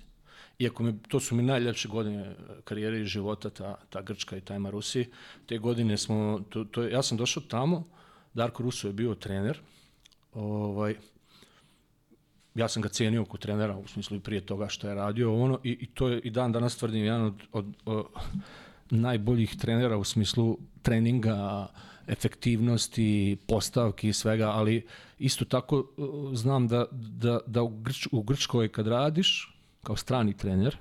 Iako 0.59 0.83
mi, 0.83 0.99
to 1.07 1.19
su 1.19 1.35
mi 1.35 1.43
najljepše 1.43 1.87
godine 1.87 2.35
karijere 2.63 3.01
i 3.01 3.05
života, 3.05 3.49
ta, 3.49 3.75
ta 3.89 4.01
Grčka 4.01 4.37
i 4.37 4.41
taj 4.41 4.59
Marusi. 4.59 5.09
Te 5.45 5.57
godine 5.57 5.97
smo, 5.97 6.41
to, 6.49 6.63
to, 6.63 6.83
ja 6.83 7.03
sam 7.03 7.17
došao 7.17 7.43
tamo, 7.43 7.83
Darko 8.33 8.63
Ruso 8.63 8.87
je 8.87 8.93
bio 8.93 9.15
trener, 9.15 9.59
ovaj, 10.33 10.95
ja 12.55 12.67
sam 12.67 12.81
ga 12.81 12.89
cenio 12.89 13.21
oko 13.21 13.37
trenera, 13.37 13.77
u 13.77 13.87
smislu 13.87 14.17
i 14.17 14.19
prije 14.19 14.41
toga 14.41 14.67
što 14.67 14.87
je 14.87 14.95
radio 14.95 15.43
ono, 15.43 15.59
i, 15.63 15.71
i 15.71 15.85
to 15.85 16.07
je 16.07 16.19
i 16.19 16.29
dan 16.29 16.51
danas 16.51 16.77
tvrdim 16.77 17.03
jedan 17.03 17.21
od, 17.21 17.41
od, 17.51 17.65
od 17.85 18.05
najboljih 18.89 19.55
trenera 19.55 19.97
u 19.97 20.03
smislu 20.03 20.57
treninga, 20.81 21.67
efektivnosti, 22.07 23.37
postavki 23.47 24.09
i 24.09 24.13
svega, 24.13 24.49
ali 24.49 24.85
isto 25.19 25.45
tako 25.45 25.77
uh, 25.97 26.35
znam 26.35 26.67
da, 26.67 26.85
da, 26.91 27.39
da 27.47 27.63
u, 27.63 27.69
Grč, 27.69 28.07
u 28.11 28.21
Grčkoj 28.21 28.71
kad 28.71 28.87
radiš 28.87 29.54
kao 29.85 29.95
strani 29.95 30.37
trener, 30.37 30.77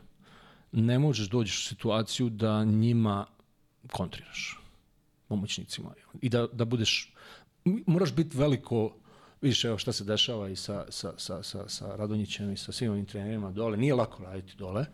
ne 0.72 0.98
možeš 0.98 1.28
doći 1.28 1.51
u 1.51 1.68
situaciju 1.68 2.28
da 2.31 2.64
njima 2.64 3.26
kontriraš 3.93 4.60
pomoćnicima 5.28 5.94
i 6.22 6.28
da, 6.28 6.47
da 6.52 6.64
budeš 6.64 7.12
moraš 7.86 8.14
biti 8.14 8.39
veliko 8.39 8.94
vidiš 9.43 9.64
evo 9.64 9.78
šta 9.78 9.93
se 9.93 10.05
dešava 10.05 10.48
i 10.48 10.56
sa, 10.56 10.85
sa, 10.89 11.12
sa, 11.16 11.43
sa, 11.43 11.68
sa 11.68 11.97
Radonjićem 11.97 12.52
i 12.52 12.56
sa 12.56 12.72
svim 12.72 12.90
ovim 12.90 13.06
trenerima 13.06 13.51
dole. 13.51 13.76
Nije 13.76 13.94
lako 13.94 14.22
raditi 14.22 14.56
dole. 14.56 14.86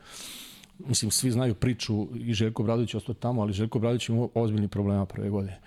Mislim, 0.79 1.11
svi 1.11 1.31
znaju 1.31 1.55
priču 1.55 2.09
i 2.15 2.35
Željko 2.35 2.63
Bradović 2.63 2.95
ostao 2.95 3.15
tamo, 3.15 3.43
ali 3.43 3.53
Željko 3.53 3.79
Bradović 3.79 4.09
ima 4.09 4.29
ozbiljni 4.35 4.69
problema 4.69 5.07
prve 5.07 5.31
godine 5.31 5.61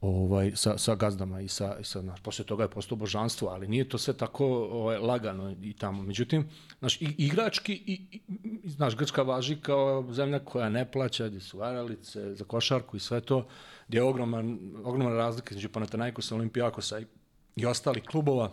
ovaj, 0.00 0.52
sa, 0.54 0.78
sa 0.78 0.94
gazdama 0.94 1.40
i 1.40 1.48
sa, 1.48 1.76
i 1.80 1.84
sa 1.84 2.00
znaš, 2.00 2.20
posle 2.20 2.44
toga 2.44 2.64
je 2.64 2.70
postao 2.70 2.96
božanstvo, 2.96 3.48
ali 3.48 3.68
nije 3.68 3.88
to 3.88 3.98
sve 3.98 4.14
tako 4.14 4.46
ovaj, 4.46 4.98
lagano 4.98 5.56
i 5.62 5.72
tamo. 5.72 6.02
Međutim, 6.02 6.48
znaš, 6.78 6.98
igrački, 7.00 7.72
i, 7.72 8.20
i, 8.64 8.68
znaš, 8.68 8.96
Grčka 8.96 9.22
važi 9.22 9.56
kao 9.56 10.12
zemlja 10.12 10.38
koja 10.38 10.68
ne 10.68 10.90
plaća, 10.92 11.28
gde 11.28 11.40
su 11.40 11.58
varalice 11.58 12.34
za 12.34 12.44
košarku 12.44 12.96
i 12.96 13.00
sve 13.00 13.20
to, 13.20 13.46
gde 13.88 13.98
je 13.98 14.02
ogroman, 14.02 14.58
ogromna 14.84 15.16
razlika 15.16 15.50
između 15.50 15.68
Panathinaikosa, 15.68 16.34
Olimpijakosa 16.34 16.98
i 16.98 17.06
i 17.58 17.66
ostalih 17.66 18.02
klubova 18.02 18.50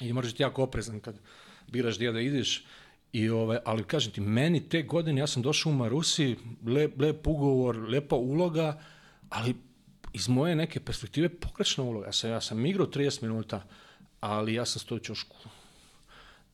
i 0.00 0.12
moraš 0.12 0.30
biti 0.32 0.42
jako 0.42 0.62
oprezan 0.62 1.00
kad 1.00 1.18
biraš 1.68 1.96
gdje 1.96 2.12
da 2.12 2.20
ideš. 2.20 2.64
I 3.12 3.28
ovaj, 3.28 3.58
ali 3.64 3.84
kažem 3.84 4.12
ti, 4.12 4.20
meni 4.20 4.68
te 4.68 4.82
godine, 4.82 5.20
ja 5.20 5.26
sam 5.26 5.42
došao 5.42 5.72
u 5.72 5.74
Marusi, 5.74 6.36
lep, 6.66 7.00
lep 7.00 7.26
ugovor, 7.26 7.76
lepa 7.88 8.16
uloga, 8.16 8.80
ali 9.28 9.54
iz 10.12 10.28
moje 10.28 10.56
neke 10.56 10.80
perspektive 10.80 11.28
pogrešna 11.28 11.84
uloga. 11.84 12.06
Ja 12.06 12.12
sam, 12.12 12.30
ja 12.30 12.40
sam 12.40 12.66
igrao 12.66 12.86
30 12.86 13.22
minuta, 13.22 13.62
ali 14.20 14.54
ja 14.54 14.64
sam 14.64 14.80
stoj 14.80 14.98
čošku. 14.98 15.36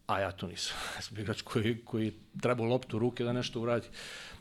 A 0.07 0.21
ja 0.21 0.33
to 0.33 0.47
nisam. 0.47 0.77
Ja 0.97 1.03
sam 1.03 1.19
igrač 1.19 1.43
koji, 1.43 1.79
koji 1.85 2.13
treba 2.41 2.65
loptu 2.65 2.97
u 2.97 3.01
ruke 3.01 3.25
da 3.25 3.33
nešto 3.33 3.61
uradi. 3.61 3.87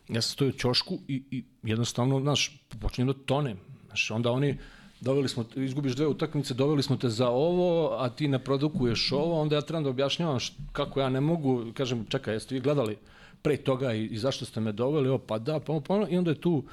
Ja 0.09 0.21
sam 0.21 0.31
stojio 0.31 0.49
u 0.49 0.57
čošku 0.57 0.99
i, 1.07 1.23
i 1.31 1.43
jednostavno, 1.63 2.19
znaš, 2.21 2.61
počinjem 2.81 3.07
da 3.07 3.25
tonem. 3.25 3.59
Znaš, 3.87 4.11
onda 4.11 4.31
oni, 4.31 4.57
doveli 5.01 5.29
smo, 5.29 5.45
izgubiš 5.55 5.95
dve 5.95 6.07
utakmice, 6.07 6.53
doveli 6.53 6.83
smo 6.83 6.97
te 6.97 7.09
za 7.09 7.29
ovo, 7.29 7.97
a 7.99 8.09
ti 8.09 8.27
ne 8.27 8.39
produkuješ 8.43 9.11
ovo, 9.11 9.41
onda 9.41 9.55
ja 9.55 9.61
trebam 9.61 9.83
da 9.83 9.89
objašnjavam 9.89 10.39
kako 10.71 10.99
ja 10.99 11.09
ne 11.09 11.21
mogu, 11.21 11.65
kažem, 11.73 12.05
čekaj, 12.09 12.33
jeste 12.33 12.55
vi 12.55 12.61
gledali 12.61 12.97
pre 13.41 13.57
toga 13.57 13.93
i, 13.93 14.05
i 14.05 14.17
zašto 14.17 14.45
ste 14.45 14.59
me 14.59 14.71
doveli, 14.71 15.09
o, 15.09 15.17
pa 15.17 15.39
da, 15.39 15.59
pa, 15.59 15.79
pa, 15.87 16.07
i 16.09 16.17
onda 16.17 16.31
je 16.31 16.41
tu 16.41 16.63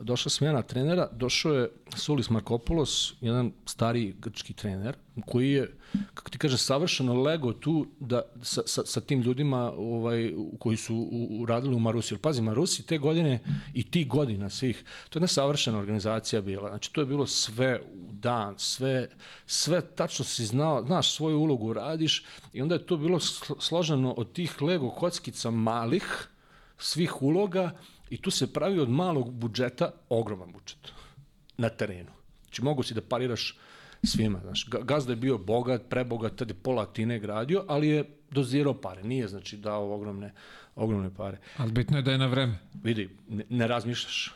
došla 0.00 0.30
smjena 0.30 0.62
trenera, 0.62 1.08
došao 1.12 1.52
je 1.52 1.70
Sulis 1.96 2.30
Markopoulos, 2.30 3.14
jedan 3.20 3.52
stariji 3.66 4.14
grčki 4.18 4.52
trener, 4.52 4.96
koji 5.26 5.50
je, 5.50 5.76
kako 6.14 6.30
ti 6.30 6.38
kaže, 6.38 6.58
savršeno 6.58 7.22
lego 7.22 7.52
tu 7.52 7.86
da, 8.00 8.22
sa, 8.42 8.62
sa, 8.66 8.86
sa 8.86 9.00
tim 9.00 9.20
ljudima 9.20 9.72
ovaj, 9.76 10.34
koji 10.58 10.76
su 10.76 11.08
u, 11.12 11.46
radili 11.46 11.74
u 11.74 11.78
Marusi. 11.78 12.14
Jer 12.14 12.20
pazi, 12.20 12.42
Marusi 12.42 12.86
te 12.86 12.98
godine 12.98 13.40
i 13.74 13.90
ti 13.90 14.04
godina 14.04 14.50
svih, 14.50 14.84
to 15.08 15.18
je 15.18 15.20
jedna 15.20 15.26
savršena 15.26 15.78
organizacija 15.78 16.42
bila. 16.42 16.68
Znači, 16.68 16.92
to 16.92 17.00
je 17.00 17.06
bilo 17.06 17.26
sve 17.26 17.80
u 17.94 18.12
dan, 18.12 18.54
sve, 18.58 19.08
sve 19.46 19.80
tačno 19.80 20.24
si 20.24 20.46
znao, 20.46 20.84
znaš 20.86 21.14
svoju 21.14 21.38
ulogu 21.38 21.72
radiš 21.72 22.24
i 22.52 22.62
onda 22.62 22.74
je 22.74 22.86
to 22.86 22.96
bilo 22.96 23.20
složeno 23.58 24.12
od 24.12 24.32
tih 24.32 24.62
lego 24.62 24.90
kockica 24.90 25.50
malih, 25.50 26.28
svih 26.78 27.22
uloga 27.22 27.70
I 28.14 28.18
tu 28.22 28.30
se 28.30 28.52
pravi 28.52 28.80
od 28.80 28.90
malog 28.90 29.32
budžeta 29.32 29.90
ogroman 30.08 30.52
budžet 30.52 30.92
na 31.58 31.68
terenu. 31.68 32.10
Znači 32.44 32.62
mogu 32.62 32.82
si 32.82 32.94
da 32.94 33.02
pariraš 33.02 33.58
svima. 34.04 34.40
Znaš, 34.40 34.68
gazda 34.82 35.12
je 35.12 35.16
bio 35.16 35.38
bogat, 35.38 35.82
prebogat, 35.90 36.36
tada 36.36 36.50
je 36.50 36.58
pola 36.62 36.82
Atine 36.82 37.18
gradio, 37.18 37.64
ali 37.68 37.88
je 37.88 38.04
dozirao 38.30 38.74
pare. 38.74 39.02
Nije, 39.02 39.28
znači, 39.28 39.56
dao 39.56 39.94
ogromne, 39.94 40.32
ogromne 40.76 41.10
pare. 41.16 41.38
Ali 41.56 41.72
bitno 41.72 41.96
je 41.98 42.02
da 42.02 42.12
je 42.12 42.18
na 42.18 42.26
vreme. 42.26 42.58
Vidi, 42.84 43.08
ne, 43.28 43.44
ne 43.48 43.66
razmišljaš. 43.66 44.34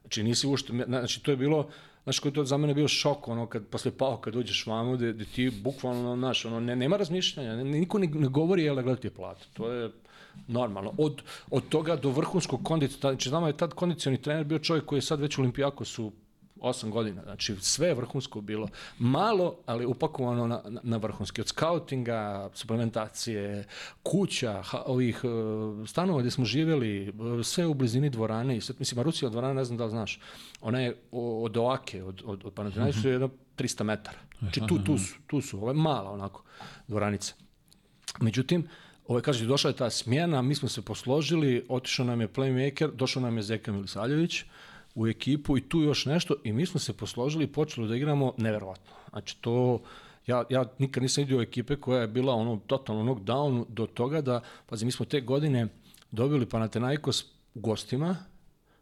Znači, 0.00 0.22
nisi 0.22 0.46
ušte, 0.46 0.72
znači, 0.86 1.22
to 1.22 1.30
je 1.30 1.36
bilo, 1.36 1.68
znaš, 2.04 2.18
koji 2.18 2.32
to 2.32 2.44
za 2.44 2.56
mene 2.56 2.74
bio 2.74 2.88
šok, 2.88 3.28
ono, 3.28 3.46
kad, 3.46 3.66
posle 3.66 3.92
pao, 3.98 4.16
kad 4.16 4.36
uđeš 4.36 4.66
vamo, 4.66 4.96
gde, 4.96 5.12
gde 5.12 5.24
ti 5.24 5.50
bukvalno, 5.50 6.16
znaš, 6.16 6.44
ono, 6.44 6.60
ne, 6.60 6.76
nema 6.76 6.96
razmišljanja, 6.96 7.56
ne, 7.56 7.64
niko 7.64 7.98
ne, 7.98 8.06
ne 8.06 8.28
govori, 8.28 8.64
jel, 8.64 8.82
gledati 8.82 9.06
je 9.06 9.14
plata. 9.14 9.44
To 9.52 9.72
je, 9.72 9.90
normalno. 10.46 10.92
Od, 10.98 11.22
od 11.50 11.68
toga 11.68 11.96
do 11.96 12.10
vrhunskog 12.10 12.60
kondicija, 12.62 12.98
znači 13.00 13.28
znamo 13.28 13.46
je 13.46 13.56
tad 13.56 13.74
kondicioni 13.74 14.22
trener 14.22 14.44
bio 14.44 14.58
čovjek 14.58 14.84
koji 14.84 14.96
je 14.96 15.02
sad 15.02 15.20
već 15.20 15.38
u 15.38 15.40
Olimpijakosu 15.40 16.12
8 16.60 16.90
godina, 16.90 17.22
znači 17.22 17.56
sve 17.60 17.88
je 17.88 17.94
vrhunsko 17.94 18.40
bilo. 18.40 18.68
Malo, 18.98 19.56
ali 19.66 19.86
upakovano 19.86 20.46
na, 20.46 20.60
na, 20.68 20.80
na 20.82 20.96
vrhunski. 20.96 21.40
Od 21.40 21.48
skautinga, 21.48 22.50
suplementacije, 22.54 23.64
kuća, 24.02 24.62
ha, 24.62 24.82
ovih 24.86 25.24
uh, 25.24 25.88
stanova 25.88 26.18
gdje 26.18 26.30
smo 26.30 26.44
živjeli, 26.44 27.08
uh, 27.08 27.46
sve 27.46 27.66
u 27.66 27.74
blizini 27.74 28.10
dvorane. 28.10 28.56
I 28.56 28.60
sad, 28.60 28.76
mislim, 28.78 29.02
Rusija 29.02 29.28
dvorana, 29.28 29.54
ne 29.54 29.64
znam 29.64 29.78
da 29.78 29.84
li 29.84 29.90
znaš, 29.90 30.20
ona 30.60 30.80
je 30.80 30.96
od 31.12 31.56
Oake, 31.56 32.04
od, 32.04 32.22
od, 32.24 32.44
od 32.44 32.54
Panathinaikosa, 32.54 32.98
mm 32.98 33.02
-hmm. 33.02 33.06
je 33.06 33.12
jedno 33.12 33.30
300 33.56 33.82
metara. 33.82 34.18
Znači 34.38 34.60
tu, 34.68 34.78
tu 34.84 34.98
su, 34.98 35.14
tu 35.26 35.40
su, 35.40 35.56
ovo 35.56 35.70
je 35.70 35.74
mala 35.74 36.10
onako 36.10 36.42
dvoranica. 36.88 37.34
Međutim, 38.20 38.68
Ovaj, 39.08 39.22
kaže, 39.22 39.46
došla 39.46 39.70
je 39.70 39.76
ta 39.76 39.90
smjena, 39.90 40.42
mi 40.42 40.54
smo 40.54 40.68
se 40.68 40.82
posložili, 40.82 41.64
otišao 41.68 42.06
nam 42.06 42.20
je 42.20 42.28
playmaker, 42.28 42.90
došao 42.94 43.22
nam 43.22 43.36
je 43.36 43.42
Zeka 43.42 43.72
Milisaljević 43.72 44.44
u 44.94 45.06
ekipu 45.06 45.58
i 45.58 45.68
tu 45.68 45.80
još 45.80 46.06
nešto 46.06 46.34
i 46.44 46.52
mi 46.52 46.66
smo 46.66 46.80
se 46.80 46.92
posložili 46.92 47.44
i 47.44 47.52
počeli 47.52 47.88
da 47.88 47.96
igramo 47.96 48.34
neverovatno. 48.36 48.92
Znači, 49.10 49.36
to, 49.40 49.80
ja, 50.26 50.44
ja 50.50 50.64
nikad 50.78 51.02
nisam 51.02 51.24
vidio 51.24 51.40
ekipe 51.40 51.76
koja 51.76 52.00
je 52.00 52.08
bila 52.08 52.34
ono 52.34 52.60
totalno 52.66 53.14
knockdown 53.14 53.64
do 53.68 53.86
toga 53.86 54.20
da, 54.20 54.40
pazi, 54.66 54.84
mi 54.84 54.92
smo 54.92 55.06
te 55.06 55.20
godine 55.20 55.68
dobili 56.10 56.46
Panathinaikos 56.46 57.24
u 57.54 57.60
gostima, 57.60 58.16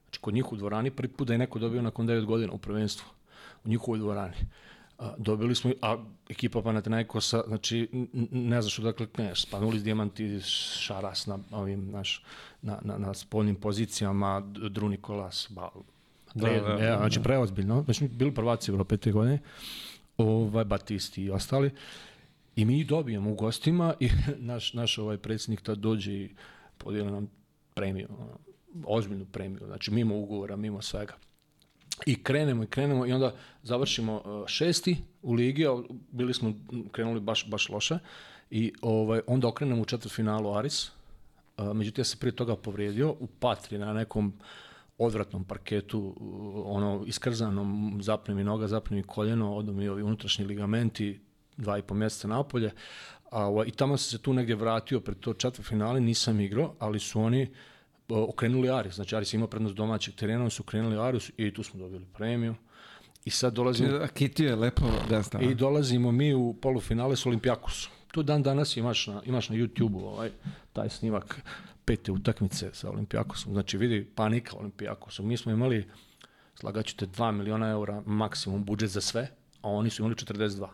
znači 0.05 0.21
kod 0.21 0.35
njih 0.35 0.53
u 0.53 0.57
dvorani, 0.57 0.91
prvi 0.91 1.13
put 1.13 1.29
da 1.29 1.35
je 1.35 1.39
neko 1.39 1.59
dobio 1.59 1.83
nakon 1.83 2.09
9 2.09 2.25
godina 2.25 2.53
u 2.53 2.59
prvenstvu, 2.59 3.07
u 3.65 3.69
njihovoj 3.69 3.99
dvorani. 3.99 4.37
A, 4.99 5.15
dobili 5.19 5.55
smo, 5.55 5.71
a 5.83 5.97
ekipa 6.29 6.63
Panathinaikosa, 6.63 7.43
znači, 7.47 7.89
ne 8.31 8.63
znaš 8.63 8.79
odakle 8.79 9.07
kneš, 9.07 9.43
Spanulis 9.43 9.83
Diamanti, 9.83 10.41
Šaras 10.81 11.27
na 11.27 11.39
ovim, 11.51 11.91
naš, 11.91 12.25
na, 12.63 12.79
na, 12.83 12.99
na 12.99 13.15
spoljnim 13.15 13.55
pozicijama, 13.57 14.41
Dru 14.71 14.89
Nikolas, 14.89 15.47
ba, 15.51 15.69
da, 16.35 16.49
da, 16.49 16.61
da, 16.61 16.85
ja, 16.85 16.97
znači 16.97 17.23
preozbiljno, 17.23 17.83
znači 17.83 18.09
bili 18.09 18.35
prvaci 18.35 18.71
Evrope 18.71 18.97
te 18.97 19.13
godine, 19.13 19.39
ovaj, 20.19 20.65
Batisti 20.65 21.23
i 21.23 21.31
ostali, 21.31 21.71
I 22.57 22.65
mi 22.65 22.85
dobijemo 22.85 23.31
u 23.33 23.35
gostima 23.35 23.95
i 24.01 24.09
naš, 24.51 24.73
naš 24.73 24.99
ovaj 24.99 25.19
predsjednik 25.19 25.61
tad 25.61 25.79
dođe 25.79 26.13
i 26.13 26.31
podijeli 26.79 27.11
nam 27.11 27.29
premiju, 27.75 28.09
ozbiljnu 28.85 29.25
premiju, 29.25 29.67
znači 29.67 29.91
mimo 29.91 30.17
ugovora, 30.17 30.57
mimo 30.57 30.83
svega. 30.83 31.15
I 32.07 32.23
krenemo 32.23 32.63
i 32.63 32.67
krenemo 32.67 33.07
i 33.07 33.13
onda 33.13 33.35
završimo 33.63 34.15
uh, 34.15 34.47
šesti 34.47 34.97
u 35.23 35.33
ligi, 35.33 35.65
bili 36.11 36.35
smo 36.35 36.55
krenuli 36.93 37.21
baš, 37.21 37.51
baš 37.51 37.69
loše. 37.69 37.99
I 38.51 38.73
ovaj, 38.83 39.21
onda 39.27 39.49
okrenemo 39.49 39.83
u 39.83 39.85
četvrtfinalu 39.85 40.55
Aris, 40.55 40.91
uh, 41.59 41.73
međutim 41.73 42.01
ja 42.01 42.05
se 42.05 42.17
prije 42.17 42.37
toga 42.37 42.57
povrijedio 42.57 43.11
u 43.11 43.27
Patri 43.27 43.79
na 43.79 43.93
nekom 43.93 44.33
odvratnom 44.99 45.45
parketu, 45.45 46.01
uh, 46.01 46.15
ono 46.65 47.05
iskrzanom, 47.07 47.99
zapne 48.03 48.35
mi 48.35 48.45
noga, 48.45 48.69
zapne 48.69 48.97
mi 48.97 49.03
koljeno, 49.03 49.57
odu 49.57 49.73
mi 49.73 49.89
ovi 49.89 50.03
unutrašnji 50.03 50.45
ligamenti, 50.45 51.21
dva 51.57 51.79
i 51.79 51.83
po 51.83 51.95
mjeseca 51.95 52.29
napolje, 52.29 52.71
a, 53.31 53.47
ovaj, 53.47 53.67
i 53.67 53.71
tamo 53.71 53.97
sam 53.97 54.19
se 54.19 54.23
tu 54.23 54.33
negdje 54.33 54.57
vratio 54.57 55.01
pred 55.01 55.19
to 55.21 55.35
četvrtfinale, 55.35 56.01
nisam 56.01 56.41
igrao, 56.41 56.75
ali 56.79 56.99
su 56.99 57.21
oni 57.21 57.49
okrenuli 58.09 58.71
Aris, 58.71 58.95
znači 58.95 59.17
Aris 59.17 59.35
ima 59.35 59.47
prednost 59.47 59.75
domaćeg 59.75 60.15
terena, 60.15 60.41
oni 60.41 60.51
su 60.51 60.63
okrenuli 60.63 60.99
Aris 60.99 61.31
i 61.37 61.55
tu 61.55 61.63
smo 61.63 61.81
dobili 61.81 62.07
premiju. 62.15 62.55
I 63.25 63.31
sad 63.31 63.53
dolazimo... 63.53 64.07
Kitio 64.15 64.49
je 64.49 64.57
lepo 64.57 64.85
gazda. 65.09 65.39
I 65.41 65.55
dolazimo 65.55 66.13
mi 66.13 66.35
u 66.35 66.55
polufinale 66.63 67.17
s 67.17 67.27
Olimpijakosom. 67.27 67.93
Tu 68.13 68.23
dan 68.23 68.43
danas 68.43 68.77
imaš 68.77 69.07
na, 69.07 69.23
imaš 69.25 69.49
na 69.49 69.57
YouTube-u 69.57 70.07
ovaj, 70.07 70.31
taj 70.73 70.89
snimak 70.89 71.41
pete 71.85 72.13
utakmice 72.13 72.71
sa 72.73 72.91
Olimpijakosom. 72.91 73.53
Znači 73.53 73.79
vidi 73.79 74.11
panika 74.15 74.57
Olimpijakosom. 74.57 75.29
Mi 75.29 75.37
smo 75.37 75.53
imali, 75.53 75.87
slagaću 76.55 76.97
te, 76.97 77.07
2 77.07 77.33
miliona 77.33 77.71
eura 77.71 78.03
maksimum 78.07 78.65
budžet 78.65 78.91
za 78.91 79.01
sve, 79.01 79.29
a 79.63 79.69
oni 79.69 79.91
su 79.91 80.03
imali 80.03 80.15
42. 80.15 80.69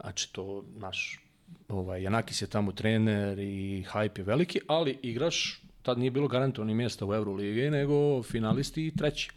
Znači 0.00 0.32
to 0.32 0.64
naš 0.76 1.20
ovaj, 1.68 2.02
Janakis 2.02 2.42
je 2.42 2.46
tamo 2.46 2.72
trener 2.72 3.38
i 3.38 3.84
hype 3.92 4.18
je 4.18 4.24
veliki, 4.24 4.60
ali 4.68 4.98
igraš 5.02 5.63
tad 5.84 5.98
nije 5.98 6.10
bilo 6.10 6.28
garantovani 6.28 6.74
mjesta 6.74 7.06
u 7.06 7.14
Euroligi, 7.14 7.70
nego 7.70 8.22
finalisti 8.22 8.86
i 8.86 8.96
treći. 8.96 9.30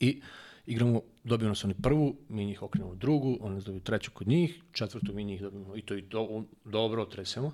I 0.00 0.20
igramo, 0.66 1.00
dobijemo 1.24 1.54
se 1.54 1.66
oni 1.66 1.74
prvu, 1.82 2.16
mi 2.28 2.44
njih 2.44 2.62
okrenemo 2.62 2.94
drugu, 2.94 3.38
oni 3.40 3.54
nas 3.54 3.64
dobiju 3.64 3.80
treću 3.80 4.10
kod 4.10 4.28
njih, 4.28 4.62
četvrtu 4.72 5.12
mi 5.14 5.24
njih 5.24 5.42
dobijemo 5.42 5.76
i 5.76 5.82
to 5.82 5.96
i 5.96 6.02
to 6.02 6.44
dobro 6.64 7.02
otresemo. 7.02 7.52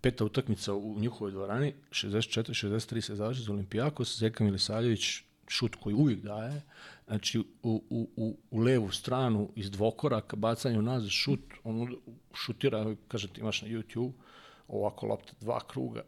Peta 0.00 0.24
utakmica 0.24 0.74
u 0.74 0.96
njihovoj 0.98 1.30
dvorani, 1.30 1.74
64-63 1.90 3.00
se 3.00 3.14
završi 3.14 3.42
za 3.42 3.52
Olimpijakos, 3.52 4.18
Zeka 4.18 4.44
Milisaljević, 4.44 5.22
šut 5.48 5.76
koji 5.80 5.94
uvijek 5.94 6.20
daje, 6.20 6.62
znači 7.06 7.38
u, 7.38 7.44
u, 7.62 8.08
u, 8.16 8.36
u 8.50 8.58
levu 8.58 8.90
stranu 8.90 9.52
iz 9.54 9.70
dvokoraka, 9.70 10.36
bacanje 10.36 10.82
nazad 10.82 11.10
šut, 11.10 11.40
on 11.64 11.96
šutira, 12.34 12.94
kaže 13.08 13.28
ti 13.28 13.40
imaš 13.40 13.62
na 13.62 13.68
YouTube, 13.68 14.12
ovako 14.68 15.06
lopta 15.06 15.32
dva 15.40 15.60
kruga, 15.68 16.02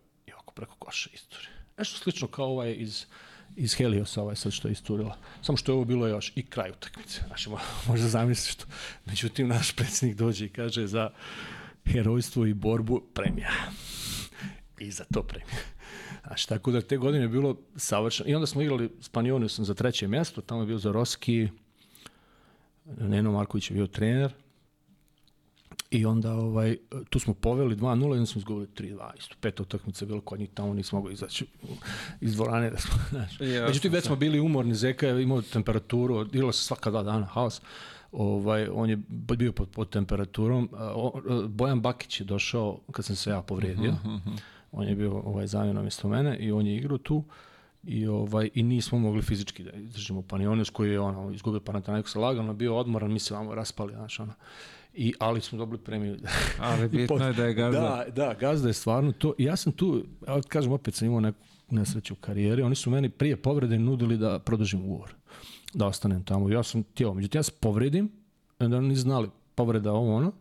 preko 0.58 0.74
koša 0.78 1.10
isturi. 1.14 1.46
Nešto 1.78 1.98
slično 1.98 2.28
kao 2.28 2.46
ovaj 2.46 2.74
iz, 2.78 3.04
iz 3.56 3.74
Heliosa, 3.74 4.22
ovaj 4.22 4.36
sad 4.36 4.52
što 4.52 4.68
je 4.68 4.72
isturila. 4.72 5.16
Samo 5.42 5.56
što 5.56 5.72
je 5.72 5.74
ovo 5.74 5.84
bilo 5.84 6.06
još 6.06 6.32
i 6.36 6.42
kraj 6.46 6.70
utakmice. 6.70 7.20
Znači, 7.26 7.50
možda 7.88 8.08
zamisliš 8.08 8.52
što. 8.52 8.64
Međutim, 9.04 9.48
naš 9.48 9.72
predsjednik 9.76 10.18
dođe 10.18 10.46
i 10.46 10.48
kaže 10.48 10.86
za 10.86 11.10
herojstvo 11.86 12.46
i 12.46 12.54
borbu 12.54 13.02
premija. 13.14 13.50
I 14.78 14.90
za 14.90 15.04
to 15.14 15.22
premija. 15.22 15.62
Znači, 16.26 16.48
tako 16.48 16.70
da 16.70 16.80
te 16.80 16.96
godine 16.96 17.24
je 17.24 17.28
bilo 17.28 17.56
savršeno. 17.76 18.30
I 18.30 18.34
onda 18.34 18.46
smo 18.46 18.62
igrali 18.62 18.90
s 19.00 19.08
Panioniusom 19.08 19.64
za 19.64 19.74
treće 19.74 20.08
mjesto, 20.08 20.40
tamo 20.40 20.62
je 20.62 20.66
bio 20.66 20.78
Zaroski, 20.78 21.48
Neno 22.96 23.32
Marković 23.32 23.70
je 23.70 23.74
bio 23.74 23.86
trener, 23.86 24.32
I 25.90 26.06
onda 26.06 26.32
ovaj, 26.32 26.76
tu 27.10 27.18
smo 27.18 27.34
poveli 27.34 27.76
2-0 27.76 28.02
i 28.02 28.12
onda 28.12 28.26
smo 28.26 28.38
izgubili 28.38 28.66
3-2. 28.66 29.10
Isto 29.18 29.34
peta 29.40 29.62
utakmica 29.62 30.06
bilo 30.06 30.20
kod 30.20 30.40
njih, 30.40 30.50
tamo 30.54 30.74
nismo 30.74 30.98
mogli 30.98 31.14
izaći 31.14 31.46
iz 32.20 32.34
dvorane. 32.34 32.70
Da 32.70 32.78
smo, 32.78 32.94
znaš. 33.10 33.40
Ja, 33.40 33.66
Međutim, 33.66 33.92
već 33.92 34.04
smo 34.04 34.16
bili 34.16 34.40
umorni, 34.40 34.74
Zeka 34.74 35.06
je 35.06 35.22
imao 35.22 35.42
temperaturu, 35.42 36.26
igralo 36.32 36.52
se 36.52 36.64
svaka 36.64 36.90
dva 36.90 37.02
dana, 37.02 37.26
haos. 37.26 37.60
Ovaj, 38.12 38.68
on 38.72 38.90
je 38.90 38.98
bio 39.38 39.52
pod, 39.52 39.68
pod 39.68 39.90
temperaturom. 39.90 40.70
Bojan 41.48 41.80
Bakić 41.80 42.20
je 42.20 42.24
došao 42.24 42.78
kad 42.92 43.04
sam 43.04 43.16
se 43.16 43.30
ja 43.30 43.42
povrijedio. 43.42 43.90
Uh 43.90 43.96
-huh, 43.96 44.14
uh 44.16 44.22
-huh. 44.26 44.38
On 44.72 44.88
je 44.88 44.94
bio 44.94 45.18
ovaj, 45.18 45.46
zamjenom 45.46 45.86
isto 45.86 46.08
mene 46.08 46.36
i 46.38 46.52
on 46.52 46.66
je 46.66 46.76
igrao 46.76 46.98
tu 46.98 47.24
i 47.84 48.06
ovaj 48.06 48.50
i 48.54 48.62
nismo 48.62 48.98
mogli 48.98 49.22
fizički 49.22 49.64
da 49.64 49.70
izdržimo 49.70 50.22
Panionius 50.22 50.70
koji 50.70 50.90
je 50.90 51.00
ono 51.00 51.30
izgubio 51.30 51.60
Panathinaikos 51.60 52.14
lagano 52.14 52.54
bio 52.54 52.76
odmoran 52.76 53.12
mi 53.12 53.18
se 53.18 53.34
vamo 53.34 53.54
raspali 53.54 53.94
znači 53.94 54.22
ono 54.22 54.32
I, 55.00 55.12
ali 55.18 55.40
smo 55.40 55.58
dobili 55.58 55.78
premiju. 55.78 56.16
Ali 56.60 56.88
bitno 56.88 57.26
je 57.26 57.32
da 57.32 57.44
je 57.44 57.54
gazda. 57.54 57.80
Da, 57.80 58.04
da, 58.14 58.34
gazda 58.34 58.68
je 58.68 58.74
stvarno 58.74 59.12
to. 59.12 59.34
Ja 59.38 59.56
sam 59.56 59.72
tu, 59.72 60.04
ja 60.28 60.40
kažem, 60.48 60.72
opet 60.72 60.94
sam 60.94 61.08
imao 61.08 61.20
neku 61.20 61.38
nesreću 61.70 62.14
u 62.14 62.16
karijeri. 62.16 62.62
Oni 62.62 62.74
su 62.74 62.90
meni 62.90 63.08
prije 63.08 63.36
povrede 63.36 63.78
nudili 63.78 64.16
da 64.16 64.38
produžim 64.38 64.84
ugovor. 64.84 65.14
Da 65.74 65.86
ostanem 65.86 66.24
tamo. 66.24 66.50
Ja 66.50 66.62
sam 66.62 66.82
tijelo. 66.82 67.14
Međutim, 67.14 67.38
ja 67.38 67.42
se 67.42 67.52
povredim, 67.60 68.12
onda 68.58 68.76
oni 68.76 68.96
znali 68.96 69.28
povreda 69.54 69.92
ovo 69.92 70.16
ono. 70.16 70.32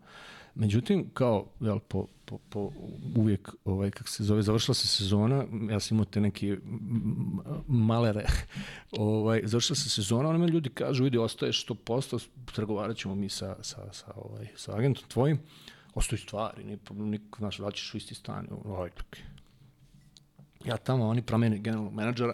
Međutim, 0.60 1.10
kao, 1.14 1.46
jel, 1.60 1.80
po, 1.80 2.06
po, 2.26 2.38
po 2.50 2.72
uvijek, 3.16 3.50
ovaj, 3.66 3.92
kako 3.92 4.10
se 4.10 4.24
zove, 4.24 4.42
završila 4.42 4.76
se 4.76 4.88
sezona, 4.88 5.46
ja 5.72 5.80
sam 5.80 5.96
imao 5.96 6.06
te 6.06 6.22
neke 6.22 6.58
malere, 7.68 8.26
ovaj, 8.98 9.42
završila 9.44 9.76
se 9.76 9.90
sezona, 9.90 10.30
oni 10.30 10.40
me 10.40 10.48
ljudi 10.48 10.70
kažu, 10.70 11.04
vidi, 11.04 11.18
ostaješ 11.18 11.66
100%, 11.66 12.28
trgovarat 12.56 12.98
ćemo 12.98 13.16
mi 13.16 13.30
sa, 13.30 13.56
sa, 13.62 13.94
sa, 13.94 14.12
ovaj, 14.16 14.48
sa 14.56 14.76
agentom 14.76 15.04
tvojim, 15.08 15.40
ostaju 15.94 16.20
stvari, 16.20 16.64
nik, 16.64 16.80
nik, 16.92 17.22
znaš, 17.38 17.60
vraćaš 17.60 17.94
u 17.94 17.98
isti 17.98 18.16
stan, 18.16 18.48
ovaj, 18.66 18.90
ja 20.66 20.78
tamo, 20.78 21.08
oni 21.08 21.22
promeni 21.22 21.60
generalnog 21.60 21.94
menadžera, 21.94 22.34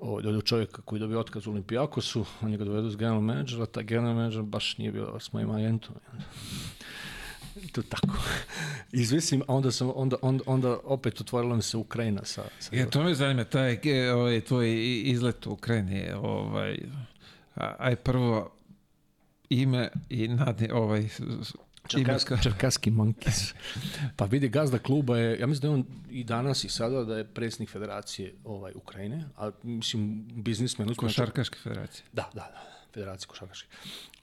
ovaj, 0.00 0.22
dođe 0.22 0.40
čovjeka 0.40 0.82
koji 0.82 1.00
dobio 1.00 1.20
otkaz 1.20 1.46
u 1.46 1.50
Olimpijakosu, 1.50 2.24
oni 2.42 2.56
ga 2.56 2.64
dovedu 2.64 2.90
s 2.90 2.96
generalnog 2.96 3.24
menadžera, 3.24 3.66
taj 3.66 3.84
generalni 3.84 4.16
menadžer 4.16 4.42
baš 4.42 4.78
nije 4.78 4.92
bio 4.92 5.20
s 5.20 5.32
mojim 5.32 5.50
agentom 5.50 5.94
to 7.72 7.82
tako. 7.82 8.16
Izvisim, 8.92 9.42
a 9.48 9.54
onda, 9.54 9.72
sam, 9.72 9.90
onda, 9.94 10.16
onda, 10.22 10.42
onda 10.46 10.78
opet 10.84 11.20
otvorila 11.20 11.56
mi 11.56 11.62
se 11.62 11.76
Ukrajina 11.76 12.24
sa... 12.24 12.44
sa 12.60 12.76
ja, 12.76 12.90
to 12.90 13.02
me 13.02 13.14
zanima, 13.14 13.44
taj 13.44 13.78
ovaj, 14.14 14.40
tvoj 14.40 15.00
izlet 15.04 15.46
u 15.46 15.52
Ukrajini, 15.52 16.12
ovaj, 16.12 16.78
aj 17.54 17.96
prvo 17.96 18.52
ime 19.48 19.88
i 20.08 20.28
nadni, 20.28 20.70
ovaj, 20.72 21.08
Čerkaska, 21.88 22.36
Čerkaski 22.42 22.90
Monkeys. 22.90 23.54
Pa 24.16 24.24
vidi, 24.24 24.48
gazda 24.48 24.78
kluba 24.78 25.18
je, 25.18 25.40
ja 25.40 25.46
mislim 25.46 25.60
da 25.60 25.68
je 25.68 25.74
on 25.74 25.84
i 26.10 26.24
danas 26.24 26.64
i 26.64 26.68
sada 26.68 27.04
da 27.04 27.16
je 27.16 27.24
predsjednik 27.24 27.70
federacije 27.70 28.34
ovaj, 28.44 28.72
Ukrajine, 28.74 29.24
a 29.36 29.50
mislim 29.62 30.24
biznismen. 30.42 30.94
Košarkaške 30.94 31.58
federacije. 31.62 32.04
Da, 32.12 32.30
da, 32.34 32.40
da, 32.40 32.62
federacije 32.94 33.28
košarkaške 33.28 33.68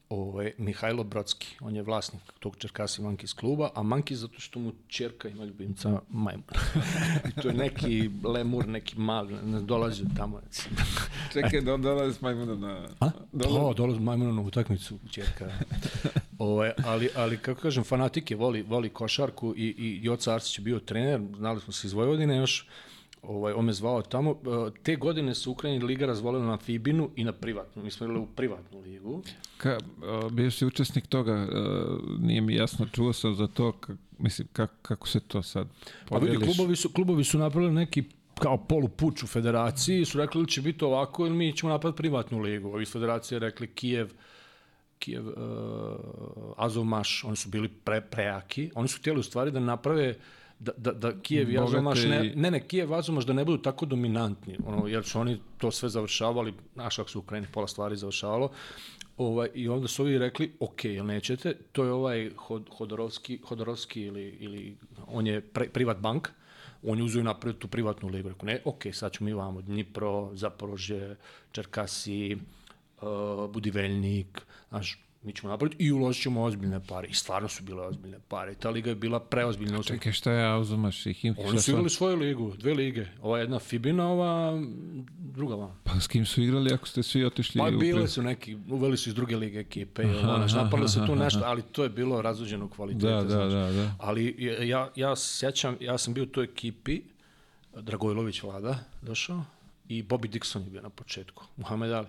ovaj, 0.09 0.51
Mihajlo 0.57 1.03
Brodski. 1.03 1.55
On 1.61 1.75
je 1.75 1.83
vlasnik 1.83 2.21
tog 2.39 2.55
Čerkasi 2.57 3.01
Monkeys 3.01 3.35
kluba, 3.35 3.69
a 3.75 3.81
Monkeys 3.81 4.15
zato 4.15 4.39
što 4.39 4.59
mu 4.59 4.71
čerka 4.87 5.29
ima 5.29 5.45
ljubimca 5.45 6.01
majmun. 6.09 6.43
I 7.29 7.41
to 7.41 7.47
je 7.47 7.53
neki 7.53 8.09
lemur, 8.23 8.67
neki 8.67 8.99
mali, 8.99 9.33
ne 9.43 9.61
dolazi 9.61 10.03
tamo. 10.17 10.41
Čekaj, 11.33 11.61
da 11.61 11.73
on 11.73 11.81
dolazi 11.81 12.17
s 12.17 12.21
majmunom 12.21 12.61
na... 12.61 12.87
A? 12.99 13.09
Dolazi, 13.31 13.67
da, 13.67 13.73
dolazi 13.73 13.97
s 13.97 14.01
majmunom 14.01 14.35
na 14.35 14.41
utakmicu 14.41 14.99
čerka. 15.11 15.51
ovaj, 16.39 16.71
ali, 16.85 17.09
ali, 17.15 17.37
kako 17.37 17.61
kažem, 17.61 17.83
fanatik 17.83 18.31
je, 18.31 18.37
voli, 18.37 18.61
voli 18.61 18.89
košarku 18.89 19.53
i, 19.57 19.75
i 19.77 19.99
Joca 20.03 20.33
Arsić 20.33 20.59
je 20.59 20.63
bio 20.63 20.79
trener, 20.79 21.21
znali 21.37 21.61
smo 21.61 21.73
se 21.73 21.87
iz 21.87 21.93
Vojvodine 21.93 22.37
još, 22.37 22.67
ovaj, 23.21 23.53
on 23.53 23.65
me 23.65 23.73
zvao 23.73 24.01
tamo. 24.01 24.31
E, 24.31 24.71
te 24.83 24.95
godine 24.95 25.35
su 25.35 25.51
Ukrajini 25.51 25.85
liga 25.85 26.05
razvolila 26.05 26.45
na 26.45 26.57
Fibinu 26.57 27.09
i 27.15 27.23
na 27.23 27.31
privatnu. 27.31 27.83
Mi 27.83 27.91
smo 27.91 28.05
igrali 28.05 28.23
u 28.23 28.27
privatnu 28.27 28.79
ligu. 28.79 29.21
Ka, 29.57 29.77
bio 30.31 30.51
si 30.51 30.65
učesnik 30.65 31.07
toga, 31.07 31.33
e, 31.33 31.47
nije 32.19 32.41
mi 32.41 32.55
jasno, 32.55 32.85
čuo 32.91 33.13
sam 33.13 33.35
za 33.35 33.47
to, 33.47 33.71
ka, 33.71 33.93
mislim, 34.17 34.47
kako, 34.53 34.73
kako 34.81 35.07
se 35.07 35.19
to 35.19 35.43
sad 35.43 35.67
podeliš? 36.07 36.35
Pa 36.35 36.39
vidi, 36.39 36.53
klubovi 36.53 36.75
su, 36.75 36.89
klubovi 36.89 37.23
su 37.23 37.37
napravili 37.37 37.73
neki 37.73 38.03
kao 38.39 38.57
polupuč 38.57 39.23
u 39.23 39.27
federaciji, 39.27 40.05
su 40.05 40.17
rekli 40.17 40.47
će 40.47 40.61
biti 40.61 40.85
ovako 40.85 41.25
ili 41.25 41.35
mi 41.35 41.55
ćemo 41.55 41.71
napraviti 41.71 41.97
privatnu 41.97 42.39
ligu. 42.39 42.69
Ovi 42.69 42.83
iz 42.83 42.91
federacije 42.91 43.39
rekli 43.39 43.67
Kijev, 43.67 44.11
Kijev, 44.99 45.27
uh, 45.27 45.33
Azovmaš, 46.57 47.23
oni 47.23 47.35
su 47.35 47.49
bili 47.49 47.67
pre, 47.67 48.01
prejaki. 48.01 48.71
Oni 48.75 48.87
su 48.87 48.99
htjeli 48.99 49.19
u 49.19 49.23
stvari 49.23 49.51
da 49.51 49.59
naprave 49.59 50.09
uh, 50.09 50.15
da, 50.59 50.71
da, 50.77 50.91
da 50.91 51.21
Kijev 51.21 51.51
i 51.51 51.57
Azomaš 51.57 52.03
ne, 52.03 52.33
ne, 52.35 52.51
ne, 52.51 52.67
Kijev 52.67 52.89
i 52.89 52.93
Azomaš 52.93 53.25
da 53.25 53.33
ne 53.33 53.45
budu 53.45 53.57
tako 53.57 53.85
dominantni, 53.85 54.57
ono, 54.65 54.87
jer 54.87 55.03
su 55.03 55.19
oni 55.19 55.39
to 55.57 55.71
sve 55.71 55.89
završavali, 55.89 56.53
znaš 56.73 56.95
kako 56.95 57.09
su 57.09 57.19
u 57.19 57.21
Ukrajini 57.21 57.47
pola 57.53 57.67
stvari 57.67 57.95
završavalo, 57.95 58.51
ovaj, 59.17 59.49
i 59.53 59.69
onda 59.69 59.87
su 59.87 60.03
ovi 60.03 60.17
rekli, 60.17 60.51
ok, 60.59 60.85
jel 60.85 61.05
nećete, 61.05 61.53
to 61.71 61.83
je 61.83 61.91
ovaj 61.91 62.31
Hod, 62.35 62.69
Hodorovski, 62.77 63.39
Hodorovski 63.47 64.01
ili, 64.01 64.37
ili 64.39 64.77
on 65.07 65.27
je 65.27 65.41
pre, 65.41 65.69
privat 65.69 65.97
bank, 65.97 66.27
on 66.83 66.97
je 66.97 67.03
uzeo 67.03 67.33
tu 67.59 67.67
privatnu 67.67 68.09
ligu, 68.09 68.29
rekao, 68.29 68.45
ne, 68.45 68.61
ok, 68.65 68.83
sad 68.93 69.11
ćemo 69.11 69.25
mi 69.25 69.33
vamo, 69.33 69.61
Dnipro, 69.61 70.29
Zaporožje, 70.33 71.15
Čerkasi, 71.51 72.37
uh, 73.01 73.51
Budiveljnik, 73.51 74.41
znaš, 74.69 74.99
mi 75.21 75.33
ćemo 75.33 75.49
napraviti 75.49 75.83
i 75.83 75.91
uložit 75.91 76.23
ćemo 76.23 76.43
ozbiljne 76.43 76.79
pare. 76.79 77.07
I 77.07 77.13
stvarno 77.13 77.47
su 77.47 77.63
bile 77.63 77.81
ozbiljne 77.81 78.17
pare. 78.27 78.55
Ta 78.55 78.69
liga 78.69 78.89
je 78.89 78.95
bila 78.95 79.19
preozbiljna. 79.19 79.79
u 79.79 79.83
smislu- 79.83 79.87
Čekaj, 79.87 80.11
šta 80.11 80.31
je 80.31 80.45
Auzumaš 80.45 81.05
i 81.05 81.13
Himki? 81.13 81.41
Oni 81.41 81.61
su 81.61 81.71
igrali 81.71 81.89
svoju 81.89 82.15
ligu, 82.15 82.53
dve 82.57 82.73
lige. 82.73 83.05
Ova 83.21 83.39
jedna 83.39 83.59
Fibina, 83.59 84.07
ova 84.07 84.61
druga 85.17 85.55
van. 85.55 85.71
Pa 85.83 85.99
s 85.99 86.07
kim 86.07 86.25
su 86.25 86.41
igrali 86.41 86.73
ako 86.73 86.87
ste 86.87 87.03
svi 87.03 87.25
otišli? 87.25 87.59
Pa 87.59 87.71
bile 87.71 88.07
su 88.07 88.21
neki, 88.21 88.57
uveli 88.69 88.97
su 88.97 89.09
iz 89.09 89.15
druge 89.15 89.37
lige 89.37 89.59
ekipe, 89.59 90.03
Aha, 90.03 90.19
ono, 90.29 90.45
aha, 90.45 90.55
napravili 90.55 90.89
su 90.89 91.05
tu 91.05 91.15
nešto, 91.15 91.41
ali 91.45 91.61
to 91.61 91.83
je 91.83 91.89
bilo 91.89 92.21
razuđeno 92.21 92.69
kvaliteta. 92.69 93.07
Da, 93.07 93.23
da, 93.23 93.29
znaš. 93.29 93.51
da, 93.51 93.71
da. 93.73 93.95
Ali 93.99 94.35
ja, 94.61 94.91
ja 94.95 95.15
sjećam, 95.15 95.77
ja 95.79 95.97
sam 95.97 96.13
bio 96.13 96.23
u 96.23 96.27
toj 96.27 96.43
ekipi, 96.43 97.01
Dragojlović 97.75 98.43
Vlada 98.43 98.79
došao 99.01 99.43
i 99.87 100.03
Bobby 100.03 100.29
Dixon 100.29 100.63
je 100.63 100.69
bio 100.69 100.81
na 100.81 100.89
početku, 100.89 101.43
Muhammed 101.57 101.91
Ali. 101.91 102.07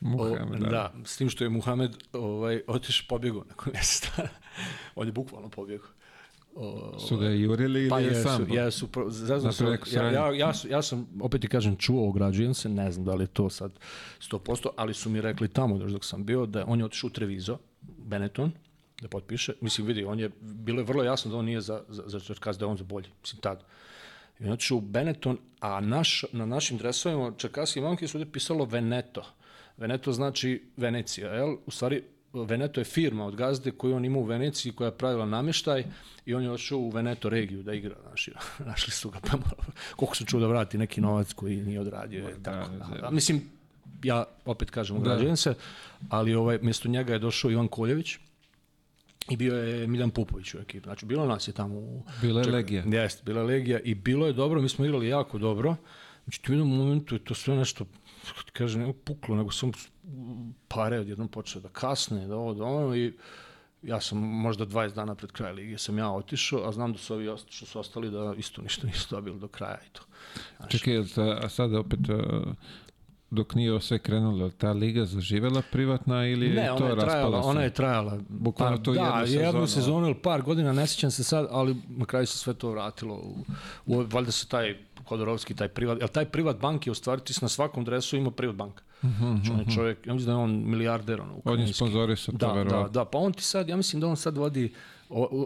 Muhammed, 0.00 0.62
o, 0.62 0.64
da. 0.64 0.70
da. 0.70 0.92
s 1.04 1.16
tim 1.16 1.30
što 1.30 1.44
je 1.44 1.50
Muhammed 1.50 1.96
ovaj, 2.12 2.62
otišao 2.66 3.06
pobjegao 3.08 3.44
nakon 3.48 3.72
mjesec 3.72 4.10
dana. 4.16 4.28
On 4.96 5.06
je 5.06 5.12
bukvalno 5.12 5.48
pobjegao. 5.48 5.88
O, 6.56 6.98
Su 6.98 7.16
ga 7.16 7.28
jurili 7.28 7.80
ili 7.80 7.90
pa 7.90 7.98
je 7.98 8.06
jesu, 8.06 8.22
sam? 8.22 8.46
jesu, 8.50 8.86
pro- 8.86 9.10
zeznuo 9.10 9.52
sam, 9.52 9.66
ja, 9.92 10.10
ja, 10.10 10.32
ja, 10.34 10.52
ja 10.70 10.82
sam, 10.82 11.06
opet 11.20 11.40
ti 11.40 11.48
kažem, 11.48 11.76
čuo, 11.76 12.08
ograđujem 12.08 12.54
se, 12.54 12.68
ne 12.68 12.92
znam 12.92 13.04
da 13.04 13.14
li 13.14 13.22
je 13.22 13.26
to 13.26 13.50
sad 13.50 13.72
100%, 14.20 14.68
ali 14.76 14.94
su 14.94 15.10
mi 15.10 15.20
rekli 15.20 15.48
tamo 15.48 15.76
još 15.76 15.92
dok 15.92 16.04
sam 16.04 16.24
bio, 16.24 16.46
da 16.46 16.64
on 16.66 16.78
je 16.78 16.84
otišao 16.84 17.08
u 17.08 17.10
Trevizo, 17.10 17.58
Benetton, 17.82 18.52
da 19.02 19.08
potpiše. 19.08 19.52
Mislim, 19.60 19.86
vidi, 19.86 20.04
on 20.04 20.20
je, 20.20 20.30
bilo 20.40 20.80
je 20.80 20.84
vrlo 20.84 21.02
jasno 21.04 21.30
da 21.30 21.36
on 21.36 21.44
nije 21.44 21.60
za, 21.60 21.82
za, 21.88 22.02
za 22.06 22.20
Čerkas, 22.20 22.58
da 22.58 22.64
je 22.64 22.70
on 22.70 22.76
za 22.76 22.84
bolji, 22.84 23.08
mislim, 23.22 23.40
tad. 23.40 23.64
I 24.40 24.42
on 24.42 24.46
je 24.46 24.52
otišao 24.52 24.78
u 24.78 24.80
Benetton, 24.80 25.38
a 25.60 25.80
naš, 25.80 26.24
na 26.32 26.46
našim 26.46 26.78
dresovima 26.78 27.32
Čerkasi 27.36 27.78
i 27.78 27.82
Momki 27.82 28.08
su 28.08 28.18
ovdje 28.18 28.32
pisalo 28.32 28.64
Veneto. 28.64 29.24
Veneto 29.76 30.12
znači 30.12 30.62
Venecija, 30.76 31.32
jel? 31.34 31.56
U 31.66 31.70
stvari, 31.70 32.02
Veneto 32.32 32.80
je 32.80 32.84
firma 32.84 33.26
od 33.26 33.36
gazde 33.36 33.70
koju 33.70 33.94
on 33.96 34.04
ima 34.04 34.18
u 34.18 34.24
Veneciji 34.24 34.72
koja 34.72 34.86
je 34.86 34.96
pravila 34.98 35.26
namještaj 35.26 35.84
i 36.26 36.34
on 36.34 36.42
je 36.42 36.50
otišao 36.50 36.78
u 36.78 36.90
Veneto 36.90 37.28
regiju 37.28 37.62
da 37.62 37.74
igra. 37.74 37.96
Naši, 38.10 38.32
našli 38.70 38.92
su 38.92 39.10
ga, 39.10 39.20
pa 39.20 39.36
malo- 39.36 39.72
koliko 39.96 40.16
sam 40.16 40.26
čuo 40.26 40.40
da 40.40 40.46
vrati 40.46 40.78
neki 40.78 41.00
novac 41.00 41.32
koji 41.32 41.56
nije 41.56 41.80
odradio. 41.80 42.28
Je, 42.28 42.42
tako. 42.42 42.70
da, 42.70 43.06
A, 43.06 43.10
mislim, 43.10 43.42
ja 44.02 44.24
opet 44.44 44.70
kažem, 44.70 44.96
ograđujem 44.96 45.36
se, 45.36 45.54
ali 46.08 46.34
ovaj, 46.34 46.58
mjesto 46.62 46.88
njega 46.88 47.12
je 47.12 47.18
došao 47.18 47.50
Ivan 47.50 47.68
Koljević 47.68 48.16
i 49.30 49.36
bio 49.36 49.54
je 49.54 49.86
Miljan 49.86 50.10
Pupović 50.10 50.54
u 50.54 50.58
ekipi. 50.58 50.84
Znači, 50.84 51.06
bilo 51.06 51.26
nas 51.26 51.48
je 51.48 51.52
tamo 51.52 51.74
u, 51.74 52.02
Bila 52.22 52.40
je 52.40 52.46
legija. 52.50 52.82
Jeste, 52.86 53.22
bila 53.24 53.40
je 53.40 53.46
legija 53.46 53.78
i 53.80 53.94
bilo 53.94 54.26
je 54.26 54.32
dobro, 54.32 54.62
mi 54.62 54.68
smo 54.68 54.84
igrali 54.84 55.08
jako 55.08 55.38
dobro. 55.38 55.76
Međutim, 56.26 56.54
u 56.54 56.58
jednom 56.58 56.76
momentu 56.78 57.14
je 57.14 57.24
to 57.24 57.34
sve 57.34 57.56
nešto, 57.56 57.86
kažem, 58.52 58.80
ne 58.82 58.92
puklo, 59.04 59.36
nego 59.36 59.50
sam 59.50 59.72
pare 60.68 61.00
odjednom 61.00 61.28
počeo 61.28 61.62
da 61.62 61.68
kasne, 61.68 62.26
da 62.26 62.36
ovo, 62.36 62.54
da 62.54 62.64
ono 62.64 62.96
i 62.96 63.12
ja 63.82 64.00
sam 64.00 64.18
možda 64.18 64.66
20 64.66 64.94
dana 64.94 65.14
pred 65.14 65.32
kraj 65.32 65.52
lige 65.52 65.78
sam 65.78 65.98
ja 65.98 66.10
otišao, 66.10 66.68
a 66.68 66.72
znam 66.72 66.92
da 66.92 66.98
su 66.98 67.14
ovi 67.14 67.28
ost- 67.28 67.50
što 67.50 67.66
su 67.66 67.80
ostali 67.80 68.10
da 68.10 68.34
isto 68.38 68.62
ništa 68.62 68.86
nisu 68.86 69.06
dobili 69.10 69.40
do 69.40 69.48
kraja 69.48 69.78
i 69.86 69.92
to. 69.92 70.02
Čekaj, 70.68 70.94
jel 70.94 71.04
ta, 71.14 71.40
a 71.42 71.48
sada 71.48 71.80
opet, 71.80 72.00
uh, 72.08 72.54
dok 73.30 73.54
nije 73.54 73.80
sve 73.80 73.98
krenulo, 73.98 74.50
ta 74.50 74.72
liga 74.72 75.04
zaživela 75.04 75.62
privatna 75.72 76.26
ili 76.26 76.46
je 76.46 76.54
Ne, 76.54 76.66
to 76.66 76.74
ona 76.74 76.86
je 76.86 76.94
raspala 76.94 77.10
trajala, 77.12 77.42
se? 77.42 77.48
ona 77.48 77.62
je 77.62 77.70
trajala 77.70 78.18
Bukvalno 78.28 78.76
pa, 78.76 78.82
tu 78.82 78.92
da, 78.92 79.00
jednu 79.00 79.26
sezonu. 79.26 79.44
jednu 79.46 79.66
sezonu 79.66 80.06
ili 80.06 80.14
par 80.14 80.42
godina, 80.42 80.72
ne 80.72 80.86
sjećam 80.86 81.10
se 81.10 81.24
sad, 81.24 81.46
ali 81.50 81.76
na 81.88 82.04
kraju 82.04 82.26
se 82.26 82.38
sve 82.38 82.54
to 82.54 82.70
vratilo. 82.70 83.14
U, 83.14 83.44
u, 83.86 84.04
valjda 84.12 84.30
se 84.32 84.48
taj 84.48 84.76
Kodorovski, 85.06 85.54
taj 85.54 85.68
privat, 85.68 85.98
jel 86.00 86.08
taj 86.08 86.24
privat 86.24 86.56
bank 86.58 86.86
je 86.86 86.90
u 86.90 86.94
stvari, 86.94 87.20
ti 87.20 87.32
na 87.42 87.48
svakom 87.48 87.84
dresu 87.84 88.16
ima 88.16 88.30
privat 88.30 88.56
bank. 88.56 88.80
Znači, 89.00 89.50
on 89.50 89.58
je 89.58 89.66
čovjek, 89.74 90.06
ja 90.06 90.14
mislim 90.14 90.26
da 90.26 90.32
je 90.32 90.36
on 90.38 90.62
milijarder, 90.64 91.20
ono, 91.20 91.30
On 91.30 91.34
je 91.34 91.38
ukrajinski. 91.40 91.74
sponzorisao 91.74 92.32
to, 92.32 92.38
Da, 92.38 92.46
da, 92.46 92.52
verovatno. 92.52 92.88
da, 92.90 93.04
pa 93.04 93.18
on 93.18 93.32
ti 93.32 93.42
sad, 93.42 93.68
ja 93.68 93.76
mislim 93.76 94.00
da 94.00 94.06
on 94.06 94.16
sad 94.16 94.36
vodi, 94.36 94.72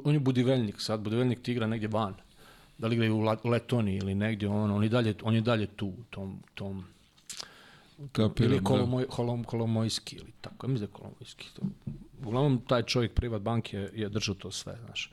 on 0.05 0.15
je 0.15 0.20
budiveljnik 0.20 0.81
sad, 0.81 1.01
budiveljnik 1.01 1.43
ti 1.43 1.53
igra 1.53 1.66
negdje 1.66 1.89
van. 1.89 2.15
Da 2.78 2.87
li 2.87 2.95
igraju 2.95 3.16
u 3.16 3.49
Letoniji 3.49 3.97
ili 3.97 4.15
negdje, 4.15 4.49
on, 4.49 4.70
on, 4.70 4.82
je 4.82 4.89
dalje, 4.89 5.15
on 5.23 5.35
je 5.35 5.41
dalje 5.41 5.66
tu, 5.66 5.93
tom, 6.11 6.43
tom 6.55 6.85
Kapiram, 8.12 8.51
ili 8.51 8.61
da. 8.61 8.65
kolomoj, 8.65 9.07
kolom, 9.07 9.45
kolomojski 9.45 10.16
ili 10.16 10.32
tako, 10.41 10.66
ja 10.66 10.70
mislim 10.70 10.87
da 10.87 10.93
je 10.93 11.01
kolomojski. 11.01 11.47
To- 11.57 11.62
Uglavnom, 12.20 12.61
taj 12.61 12.82
čovjek 12.82 13.12
privat 13.12 13.43
bank 13.43 13.73
je, 13.73 13.91
je 13.95 14.09
držao 14.09 14.35
to 14.35 14.51
sve, 14.51 14.77
znaš. 14.87 15.11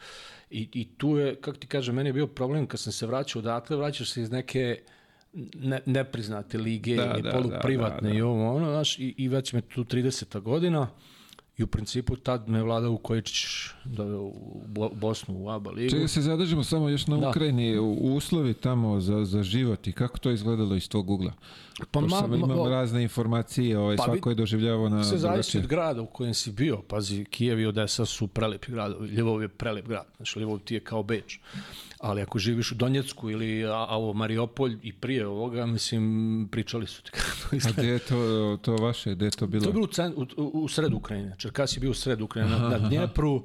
I, 0.50 0.70
I 0.74 0.88
tu 0.98 1.18
je, 1.18 1.36
kako 1.36 1.58
ti 1.58 1.68
kažem, 1.68 1.96
meni 1.96 2.10
je 2.10 2.14
bio 2.14 2.28
problem 2.28 2.68
kad 2.68 2.80
sam 2.80 2.94
se 2.94 3.08
vraćao 3.08 3.40
odatle, 3.40 3.78
vraćaš 3.78 4.12
se 4.12 4.22
iz 4.22 4.32
neke 4.32 4.80
ne, 5.54 5.80
nepriznate 5.86 6.58
lige 6.58 6.96
Da, 6.96 7.12
ili 7.14 7.22
da, 7.22 7.32
poluprivatne 7.32 8.02
da, 8.02 8.08
da, 8.08 8.14
da. 8.14 8.18
i 8.18 8.22
ovo, 8.22 8.56
ono, 8.56 8.72
znaš, 8.72 9.00
i, 9.00 9.14
i 9.18 9.28
već 9.28 9.54
me 9.54 9.62
tu 9.62 9.84
30. 9.84 10.42
godina 10.42 10.88
i 11.58 11.64
u 11.64 11.68
principu 11.68 12.16
tad 12.16 12.50
me 12.50 12.64
vlada 12.64 12.88
Vukojičić 12.88 13.46
doveo 13.86 14.22
u 14.22 14.34
Bo- 14.68 14.90
Bosnu 14.92 15.36
u 15.36 15.50
ABA 15.50 15.72
ligu. 15.72 15.90
Čekaj 15.90 16.02
da 16.02 16.08
se 16.08 16.22
zadržimo 16.22 16.64
samo 16.64 16.90
još 16.90 17.08
na 17.08 17.18
Da. 17.18 17.30
Ukrajini, 17.30 17.78
u- 17.78 17.94
uslovi 17.94 18.54
tamo 18.54 19.00
za, 19.00 19.26
za 19.26 19.44
život 19.44 19.88
i 19.88 19.92
kako 19.92 20.18
to 20.18 20.32
izgledalo 20.32 20.76
iz 20.76 20.90
tvog 20.90 21.10
ugla? 21.10 21.34
Pa 21.82 21.86
Pošto 21.92 22.10
sam, 22.12 22.34
imam 22.36 22.50
ma- 22.50 22.70
razne 22.70 23.04
informacije, 23.04 23.80
ovaj, 23.80 23.98
Pa 23.98 24.04
svako 24.04 24.30
je 24.30 24.36
doživljavao 24.36 24.90
na 24.90 25.04
Sve 25.04 25.18
zavisi 25.18 25.58
od 25.58 25.68
grada 25.68 26.02
u 26.02 26.06
kojem 26.06 26.34
si 26.34 26.52
bio. 26.52 26.78
Pazi, 26.80 27.26
Kijev 27.26 27.60
i 27.60 27.66
Odesa 27.66 28.06
su 28.06 28.28
prelepi 28.28 28.72
gradovi. 28.72 29.08
Ljubov 29.08 29.42
je 29.42 29.48
prelep 29.48 29.88
grad. 29.88 30.06
Znači, 30.18 30.40
Ljubov 30.40 30.60
ti 30.60 30.74
je 30.74 30.80
kao 30.80 31.04
Beč. 31.04 31.40
Ali 32.00 32.22
ako 32.22 32.40
živiš 32.40 32.72
u 32.72 32.76
Donjecku 32.76 33.30
ili 33.30 33.66
a, 33.66 33.86
a 33.90 33.98
ovo 33.98 34.14
Mariopolj 34.14 34.78
i 34.84 34.94
prije 34.94 35.28
ovoga, 35.28 35.66
mislim, 35.66 36.04
pričali 36.52 36.88
su 36.88 37.04
ti 37.04 37.12
kako 37.12 37.30
to 37.42 37.48
A 37.52 37.56
izgleda. 37.56 37.82
gdje 37.82 37.92
je 37.92 38.00
to, 38.00 38.18
to 38.62 38.76
vaše, 38.76 39.12
gdje 39.12 39.26
je 39.26 39.32
to 39.32 39.48
bilo? 39.48 39.64
To 39.64 39.70
je 39.70 39.74
bilo 39.74 39.84
u, 39.84 39.88
cen, 39.88 40.14
u, 40.38 40.44
u, 40.54 40.68
sred 40.68 40.94
Ukrajine. 40.94 41.36
Čerkas 41.38 41.78
je 41.78 41.82
bio 41.82 41.92
u 41.92 41.96
sred 41.96 42.22
Ukrajine. 42.22 42.52
Na, 42.52 42.70
na 42.70 42.80
Dnjepru, 42.80 43.34
uh, 43.34 43.44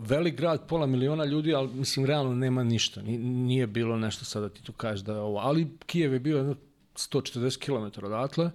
velik 0.00 0.36
grad, 0.36 0.66
pola 0.66 0.86
miliona 0.86 1.24
ljudi, 1.24 1.54
ali 1.54 1.68
mislim, 1.68 2.06
realno 2.06 2.34
nema 2.34 2.62
ništa. 2.64 3.02
Ni- 3.02 3.18
Nije 3.18 3.66
bilo 3.66 3.96
nešto 3.96 4.24
sada 4.24 4.48
ti 4.48 4.62
tu 4.62 4.72
kažeš 4.72 5.00
da 5.00 5.12
je 5.12 5.20
ovo. 5.20 5.38
Ali 5.38 5.68
Kijev 5.86 6.12
je 6.12 6.20
bio 6.20 6.36
jedno 6.36 6.54
140 6.94 7.58
km 7.90 8.06
odatle, 8.06 8.50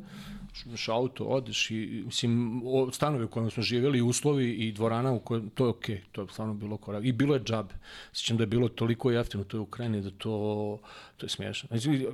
Uzmeš 0.55 0.89
auto, 0.89 1.23
odeš 1.23 1.71
i, 1.71 1.75
mislim, 2.05 2.61
o, 2.65 2.91
stanovi 2.91 3.23
u 3.23 3.27
kojem 3.27 3.51
smo 3.51 3.63
živjeli, 3.63 4.01
uslovi 4.01 4.51
i 4.51 4.71
dvorana 4.71 5.11
u 5.11 5.19
kojem, 5.19 5.49
to 5.49 5.65
je 5.65 5.69
okej, 5.69 6.01
to 6.11 6.21
je 6.21 6.27
stvarno 6.27 6.53
bilo 6.53 6.77
korak. 6.77 7.05
I 7.05 7.11
bilo 7.11 7.35
je 7.35 7.43
džabe. 7.43 7.73
Sjećam 8.13 8.37
da 8.37 8.43
je 8.43 8.47
bilo 8.47 8.67
toliko 8.69 9.11
jeftino 9.11 9.41
u 9.41 9.45
toj 9.45 9.59
Ukrajini 9.59 10.01
da 10.01 10.11
to, 10.11 10.79
to 11.17 11.25
je 11.25 11.29
smiješno. 11.29 11.67
Znači, 11.67 12.07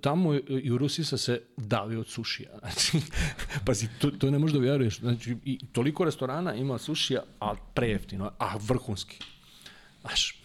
tamo 0.00 0.34
je- 0.34 0.42
i 0.62 0.70
u 0.70 0.78
Rusiji 0.78 1.04
sam 1.04 1.18
se 1.18 1.42
davio 1.56 2.00
od 2.00 2.08
sušija. 2.08 2.50
Znači, 2.60 2.98
pazi, 3.66 3.88
to, 3.98 4.10
to 4.10 4.30
ne 4.30 4.38
možeš 4.38 4.54
da 4.54 4.60
vjeruješ. 4.60 4.98
Znači, 4.98 5.36
i 5.44 5.58
toliko 5.72 6.04
restorana 6.04 6.54
ima 6.54 6.78
sušija, 6.78 7.22
a 7.40 7.54
prejeftino, 7.74 8.32
a 8.38 8.56
vrhunski. 8.58 9.18
Znaš, 10.00 10.39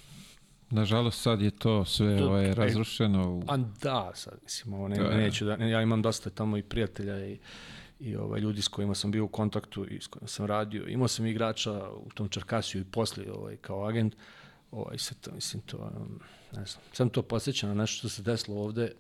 Nažalost, 0.69 1.21
sad 1.21 1.41
je 1.41 1.51
to 1.51 1.85
sve 1.85 2.17
To- 2.17 2.25
ovaj, 2.25 2.49
e, 2.49 2.53
razrušeno. 2.53 3.43
A 3.47 3.57
da, 3.57 4.11
sad, 4.15 4.33
mislim, 4.43 4.73
ovo 4.73 4.87
ne, 4.87 4.95
je- 4.97 5.17
neću 5.17 5.45
da, 5.45 5.53
ja 5.55 5.81
imam 5.81 6.01
dosta 6.01 6.29
tamo 6.29 6.57
i 6.57 6.63
prijatelja 6.63 7.25
i, 7.25 7.37
i 7.99 8.15
ovaj, 8.15 8.39
ljudi 8.39 8.61
s 8.61 8.67
kojima 8.67 8.95
sam 8.95 9.11
bio 9.11 9.23
u 9.23 9.27
kontaktu 9.27 9.85
i 9.87 10.01
s 10.01 10.07
kojima 10.07 10.27
sam 10.27 10.45
radio. 10.45 10.87
Imao 10.87 11.07
sam 11.07 11.25
igrača 11.25 11.89
u 11.89 12.09
tom 12.13 12.29
Čarkasiju 12.29 12.81
i 12.81 12.85
poslije 12.85 13.33
ovaj, 13.33 13.57
kao 13.57 13.87
agent. 13.87 14.15
Ovaj, 14.71 14.97
sad 14.97 15.19
to, 15.19 15.31
mislim, 15.31 15.61
to, 15.61 15.77
um, 15.77 16.19
ne 16.51 16.65
znam, 16.65 16.83
sam 16.93 17.09
to 17.09 17.21
posjeća 17.21 17.67
na 17.67 17.73
nešto 17.73 17.97
što 17.99 18.09
se 18.09 18.21
desilo 18.21 18.57
ovde. 18.57 18.91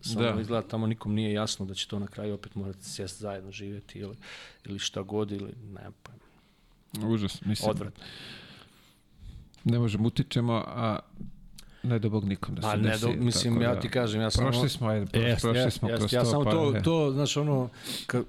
Samo 0.00 0.22
Da. 0.22 0.32
da. 0.32 0.40
izgleda 0.40 0.68
tamo 0.68 0.86
nikom 0.86 1.14
nije 1.14 1.32
jasno 1.32 1.66
da 1.66 1.74
će 1.74 1.88
to 1.88 1.98
na 1.98 2.06
kraju 2.06 2.34
opet 2.34 2.54
morati 2.54 2.84
sjesti 2.84 3.18
zajedno 3.20 3.52
živjeti 3.52 3.98
ili, 3.98 4.16
ili 4.64 4.78
šta 4.78 5.02
god 5.02 5.32
ili 5.32 5.52
ne 5.72 5.86
pojma. 6.02 7.08
Užas, 7.14 7.44
mislim. 7.44 7.70
Odvratno. 7.70 8.04
Ne 9.64 9.78
možemo 9.78 10.08
utičemo, 10.08 10.64
a 10.66 10.98
ne 11.82 11.98
do 11.98 12.10
Bog 12.10 12.24
nikom 12.24 12.54
da 12.54 12.62
se 12.62 12.68
Pa 12.68 12.76
ne, 12.76 12.90
desi. 12.90 13.00
do, 13.06 13.12
mislim, 13.12 13.62
ja 13.62 13.74
da- 13.74 13.80
ti 13.80 13.88
kažem, 13.88 14.20
ja 14.20 14.30
sam... 14.30 14.44
Prošli 14.44 14.68
smo, 14.68 14.88
ajde, 14.88 15.06
prošli, 15.06 15.28
Jest, 15.28 15.42
prošli 15.42 15.60
jest, 15.60 15.78
smo 15.78 15.88
jest. 15.88 15.98
kroz 16.00 16.12
ja 16.12 16.22
to, 16.22 16.30
samo 16.30 16.44
pa, 16.44 16.50
to, 16.50 16.74
to, 16.84 17.10
znaš, 17.12 17.36
ono, 17.36 17.68
ka, 18.06 18.22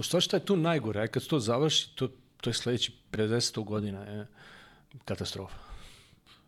što 0.00 0.20
šta 0.20 0.36
je 0.36 0.44
tu 0.44 0.56
najgore, 0.56 1.00
aj 1.00 1.08
kad 1.08 1.22
se 1.22 1.28
to 1.28 1.40
završi, 1.40 1.94
to, 1.94 2.08
to 2.40 2.50
je 2.50 2.54
sledeći 2.54 2.92
50 3.12 3.64
godina, 3.64 4.00
je 4.00 4.26
katastrofa. 5.04 5.56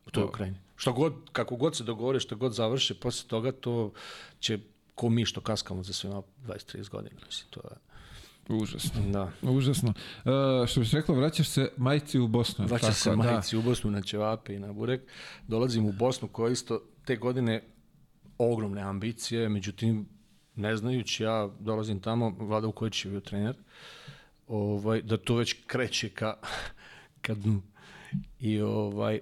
U 0.07 0.11
toj 0.11 0.23
Pa. 0.23 0.29
Ukrajini. 0.29 0.57
Što 0.77 0.93
god, 0.93 1.15
kako 1.33 1.57
god 1.57 1.77
se 1.77 1.85
dogovore, 1.85 2.21
što 2.21 2.37
god 2.37 2.53
završi, 2.53 2.95
posle 2.95 3.29
toga 3.29 3.53
to 3.53 3.93
će 4.41 4.59
ko 4.95 5.09
mi 5.09 5.25
što 5.25 5.41
kaskamo 5.41 5.83
za 5.83 5.93
svima 5.93 6.23
20-30 6.47 6.89
godina. 6.89 7.17
Mislim, 7.27 7.47
to 7.51 7.61
je, 7.61 7.77
Užasno. 8.51 9.01
da. 9.13 9.33
Užasno. 9.43 9.89
Uh, 10.25 10.69
što 10.69 10.81
bih 10.81 10.95
rekla, 10.95 11.15
vraćaš 11.15 11.49
se 11.49 11.73
majci 11.77 12.19
u 12.19 12.29
Bosnu. 12.29 12.67
Vraća 12.67 12.87
tako, 12.87 12.95
se 12.95 13.11
da. 13.11 13.17
majici 13.17 13.57
u 13.57 13.63
Bosnu 13.63 13.91
na 13.91 14.03
ćevape 14.03 14.55
i 14.55 14.59
na 14.59 14.73
burek. 14.73 15.01
Dolazim 15.49 15.87
u 15.87 15.93
Bosnu 15.93 16.29
koja 16.29 16.53
isto 16.53 16.83
te 17.05 17.17
godine 17.17 17.63
ogromne 18.39 18.83
ambicije, 18.83 19.49
međutim, 19.49 20.09
ne 20.57 20.77
znajući 20.77 21.23
ja 21.23 21.49
dolazim 21.61 22.01
tamo, 22.01 22.37
Vlada 22.39 22.67
Vukojić 22.67 23.05
je 23.05 23.11
bio 23.11 23.21
trener, 23.21 23.57
ovaj, 24.47 25.03
da 25.03 25.17
to 25.17 25.35
već 25.35 25.57
kreće 25.67 26.09
ka, 26.09 26.35
ka 27.25 27.35
dnu. 27.35 27.63
I 28.41 28.61
ovaj, 28.61 29.21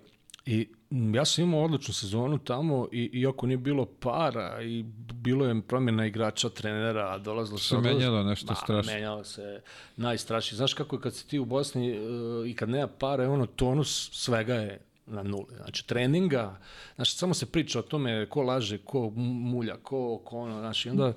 I 0.49 0.69
mm, 0.91 1.15
ja 1.15 1.25
sam 1.25 1.45
imao 1.45 1.65
odličnu 1.65 1.95
sezonu 1.95 2.39
tamo 2.39 2.89
i 2.93 3.11
iako 3.13 3.47
nije 3.47 3.57
bilo 3.57 3.85
para 3.85 4.63
i 4.63 4.83
bilo 5.13 5.47
je 5.47 5.63
promjena 5.63 6.07
igrača, 6.07 6.49
trenera, 6.49 7.19
dolazilo 7.19 7.59
se... 7.59 7.79
menjalo 7.79 8.23
nešto 8.23 8.55
strašno. 8.55 8.93
Menjalo 8.93 9.25
se 9.25 9.61
najstrašnije. 9.97 10.57
Znaš 10.57 10.75
kako 10.75 10.97
je 10.97 11.01
kad 11.01 11.15
si 11.15 11.29
ti 11.29 11.39
u 11.39 11.45
Bosni 11.45 11.99
uh, 11.99 12.49
i 12.49 12.55
kad 12.55 12.69
nema 12.69 12.87
para, 12.87 13.31
ono 13.31 13.47
tonus 13.47 14.11
svega 14.13 14.55
je 14.55 14.81
na 15.07 15.23
nuli. 15.23 15.55
Znači, 15.57 15.87
treninga, 15.87 16.59
znači, 16.95 17.13
samo 17.13 17.35
se 17.35 17.47
priča 17.47 17.79
o 17.79 17.83
tome 17.83 18.27
ko 18.27 18.43
laže, 18.43 18.79
ko 18.79 19.11
mulja, 19.17 19.77
ko, 19.83 20.21
ko 20.25 20.39
ono, 20.39 20.61
znači, 20.61 20.91
onda, 20.91 21.13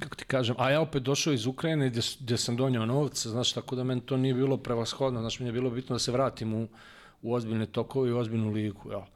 kako 0.00 0.16
ti 0.16 0.24
kažem, 0.24 0.56
a 0.58 0.70
ja 0.70 0.80
opet 0.80 1.02
došao 1.02 1.32
iz 1.32 1.46
Ukrajine 1.46 1.88
gdje, 1.88 2.02
gdje 2.20 2.36
sam 2.38 2.56
donio 2.56 2.86
novce, 2.86 3.28
znači, 3.28 3.54
tako 3.54 3.76
da 3.76 3.84
meni 3.84 4.00
to 4.00 4.16
nije 4.16 4.34
bilo 4.34 4.56
prevashodno, 4.56 5.20
znači, 5.20 5.42
mi 5.42 5.48
je 5.48 5.52
bilo 5.52 5.70
bitno 5.70 5.94
da 5.94 5.98
se 5.98 6.12
vratim 6.12 6.54
u, 6.54 6.68
u 7.22 7.34
ozbiljne 7.34 7.66
tokove 7.66 8.08
i 8.08 8.12
u 8.12 8.18
ozbiljnu 8.18 8.50
ligu, 8.50 8.90
ja. 8.90 9.06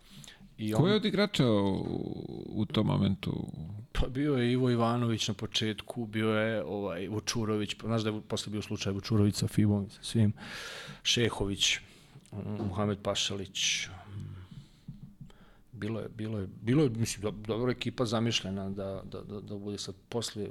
I 0.58 0.74
on... 0.74 0.80
Ko 0.80 0.88
je 0.88 0.94
od 0.94 1.04
igrača 1.04 1.50
u, 1.50 2.46
u 2.48 2.66
tom 2.66 2.86
momentu? 2.86 3.46
Pa 3.92 4.08
bio 4.08 4.34
je 4.34 4.52
Ivo 4.52 4.70
Ivanović 4.70 5.28
na 5.28 5.34
početku, 5.34 6.06
bio 6.06 6.30
je 6.30 6.64
ovaj 6.64 7.08
Vučurović, 7.08 7.74
pa 7.74 7.86
znaš 7.86 8.02
da 8.02 8.10
je 8.10 8.20
posle 8.20 8.50
bio 8.50 8.62
slučaj 8.62 8.92
Vučurović 8.92 9.34
sa 9.34 9.48
Fibom, 9.48 9.90
sa 9.90 10.02
svim, 10.02 10.32
Šehović, 11.02 11.78
Muhamed 12.58 12.98
Pašalić, 13.02 13.88
bilo 15.72 16.00
je, 16.00 16.08
bilo 16.08 16.38
je, 16.38 16.46
bilo 16.62 16.82
je, 16.82 16.90
mislim, 16.90 17.22
do, 17.22 17.30
dobro 17.30 17.70
ekipa 17.70 18.04
zamišljena 18.04 18.70
da, 18.70 19.02
da, 19.04 19.22
da, 19.22 19.40
da 19.40 19.58
bude 19.58 19.78
sad 19.78 19.94
posle 20.08 20.48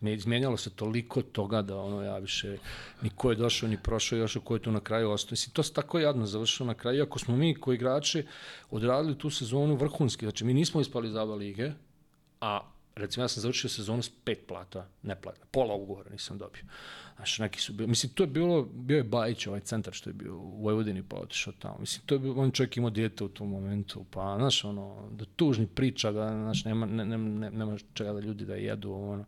ne 0.00 0.14
izmenjalo 0.14 0.56
se 0.56 0.70
toliko 0.70 1.22
toga 1.22 1.62
da 1.62 1.76
ono 1.76 2.02
ja 2.02 2.18
više 2.18 2.58
ni 3.02 3.10
ko 3.16 3.30
je 3.30 3.36
došao 3.36 3.68
ni 3.68 3.76
prošao 3.82 4.18
još 4.18 4.38
ko 4.44 4.54
je 4.54 4.62
tu 4.62 4.72
na 4.72 4.80
kraju 4.80 5.10
ostao. 5.10 5.32
Mislim, 5.32 5.52
to 5.52 5.62
se 5.62 5.72
tako 5.72 5.98
jadno 5.98 6.26
završilo 6.26 6.66
na 6.66 6.74
kraju, 6.74 7.02
ako 7.02 7.18
smo 7.18 7.36
mi 7.36 7.54
koji 7.54 7.74
igrači 7.74 8.26
odradili 8.70 9.18
tu 9.18 9.30
sezonu 9.30 9.76
vrhunski, 9.76 10.26
znači 10.26 10.44
mi 10.44 10.54
nismo 10.54 10.80
ispali 10.80 11.08
iz 11.08 11.14
lige, 11.38 11.72
a 12.40 12.60
recimo 12.96 13.24
ja 13.24 13.28
sam 13.28 13.40
završio 13.40 13.70
sezonu 13.70 14.02
s 14.02 14.10
pet 14.24 14.46
plata, 14.48 14.88
ne 15.02 15.20
plata, 15.20 15.46
pola 15.50 15.74
ugovora 15.74 16.10
nisam 16.10 16.38
dobio. 16.38 16.62
Znaš, 17.16 17.38
neki 17.38 17.60
su 17.60 17.72
bili, 17.72 17.88
mislim, 17.88 18.12
to 18.12 18.22
je 18.22 18.26
bilo, 18.26 18.62
bio 18.62 18.96
je 18.96 19.04
Bajić, 19.04 19.46
ovaj 19.46 19.60
centar 19.60 19.94
što 19.94 20.10
je 20.10 20.14
bio 20.14 20.36
u 20.36 20.62
Vojvodini, 20.62 21.02
pa 21.02 21.16
otišao 21.16 21.52
tamo. 21.58 21.76
Mislim, 21.80 22.06
to 22.06 22.14
je 22.14 22.18
bio, 22.18 22.34
on 22.34 22.50
čovjek 22.50 22.76
imao 22.76 22.90
dijete 22.90 23.24
u 23.24 23.28
tom 23.28 23.50
momentu, 23.50 24.04
pa, 24.10 24.36
znaš, 24.38 24.64
ono, 24.64 25.08
da 25.10 25.24
tužni 25.24 25.66
priča, 25.66 26.12
da, 26.12 26.28
znaš, 26.28 26.64
nema, 26.64 26.86
ne, 26.86 27.04
ne, 27.04 27.18
ne, 27.18 27.50
nema 27.50 27.76
čega 27.94 28.12
da 28.12 28.20
ljudi 28.20 28.44
da 28.44 28.54
jedu, 28.54 28.92
ono. 28.92 29.24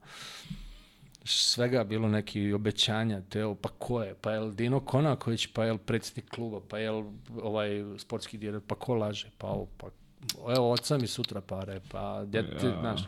Svega 1.25 1.85
bilo 1.85 2.09
neki 2.09 2.53
obećanja, 2.53 3.23
teo, 3.29 3.55
pa 3.55 3.69
ko 3.69 4.03
je, 4.03 4.15
pa 4.15 4.33
je 4.33 4.51
Dino 4.51 4.81
Konaković, 4.81 5.47
pa 5.47 5.65
je 5.65 5.79
predsjednik 5.79 6.31
kluba, 6.31 6.61
pa 6.69 6.79
je 6.79 6.91
ovaj 7.43 7.85
sportski 7.99 8.39
direktor, 8.39 8.69
pa 8.69 8.75
ko 8.75 8.95
laže, 8.95 9.31
pa 9.39 9.47
ovo, 9.47 9.69
pa 9.77 9.89
evo, 10.57 10.73
oca 10.73 10.99
mi 10.99 11.07
sutra 11.07 11.41
pare, 11.41 11.81
pa 11.91 12.25
djete, 12.25 12.67
ja. 12.67 12.81
znaš, 12.81 13.03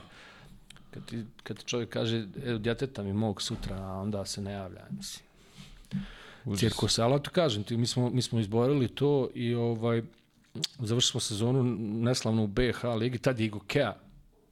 kad 0.91 1.05
ti, 1.05 1.25
kad 1.43 1.65
čovjek 1.65 1.89
kaže, 1.89 2.27
evo, 2.45 2.59
djeteta 2.59 3.03
mi 3.03 3.13
mog 3.13 3.43
sutra, 3.43 3.77
a 3.77 4.01
onda 4.01 4.25
se 4.25 4.41
ne 4.41 4.53
javlja, 4.53 4.87
mislim. 4.91 5.31
Cirkus, 6.57 6.99
ali 6.99 7.23
to 7.23 7.31
kažem 7.31 7.65
ti, 7.65 7.77
mi 7.77 7.87
smo, 7.87 8.11
mi 8.11 8.23
smo 8.23 8.41
izborili 8.41 8.89
to 8.89 9.29
i 9.35 9.55
ovaj, 9.55 10.03
završili 10.79 11.11
smo 11.11 11.21
sezonu 11.21 11.63
neslavno 11.79 12.45
u 12.45 12.47
BH 12.47 12.85
ligi, 12.99 13.19
tad 13.19 13.41
je 13.41 13.47
Igo 13.47 13.61
Kea 13.67 13.97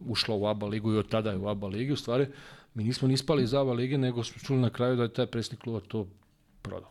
ušla 0.01 0.35
u 0.35 0.47
ABA 0.47 0.66
ligu 0.66 0.93
i 0.93 0.98
od 0.98 1.09
tada 1.09 1.31
je 1.31 1.36
u 1.36 1.48
ABA 1.48 1.66
ligi, 1.66 1.93
u 1.93 1.97
stvari, 1.97 2.27
mi 2.74 2.85
nismo 2.85 3.09
ni 3.09 3.15
ispali 3.15 3.43
iz 3.43 3.55
ABA 3.55 3.73
lige, 3.73 3.98
nego 3.98 4.24
smo 4.24 4.39
čuli 4.39 4.60
na 4.60 4.70
kraju 4.70 4.97
da 4.97 5.02
je 5.02 5.12
taj 5.12 5.27
presnik 5.27 5.60
kluba 5.60 5.81
to 5.89 6.06
prodao. 6.62 6.90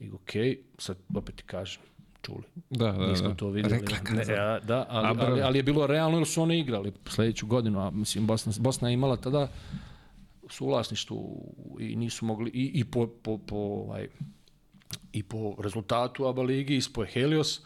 Igo 0.00 0.18
Kea, 0.24 0.54
sad 0.78 0.96
opet 1.14 1.36
ti 1.36 1.42
kažem, 1.42 1.82
čuli. 2.22 2.42
Da, 2.70 2.92
da, 2.92 3.06
Nismo 3.06 3.28
da. 3.28 3.34
to 3.34 3.48
videli. 3.48 3.84
Ne, 4.10 4.34
ja, 4.34 4.58
da, 4.58 4.86
ali, 4.88 5.20
ali, 5.20 5.42
ali, 5.42 5.58
je 5.58 5.62
bilo 5.62 5.86
realno 5.86 6.18
jer 6.18 6.26
su 6.26 6.42
oni 6.42 6.58
igrali 6.58 6.92
sledeću 7.06 7.46
godinu, 7.46 7.80
a 7.80 7.90
mislim 7.90 8.26
Bosna, 8.26 8.52
Bosna 8.58 8.88
je 8.88 8.94
imala 8.94 9.16
tada 9.16 9.48
su 10.50 10.66
vlasništvu 10.66 11.54
i 11.80 11.96
nisu 11.96 12.24
mogli 12.24 12.50
i, 12.50 12.70
i 12.74 12.84
po, 12.84 13.06
po, 13.22 13.38
po 13.38 13.56
ovaj, 13.56 14.08
i 15.12 15.22
po 15.22 15.56
rezultatu 15.58 16.26
ABA 16.26 16.42
ligi 16.42 16.76
ispo 16.76 17.02
je 17.02 17.08
Helios, 17.08 17.60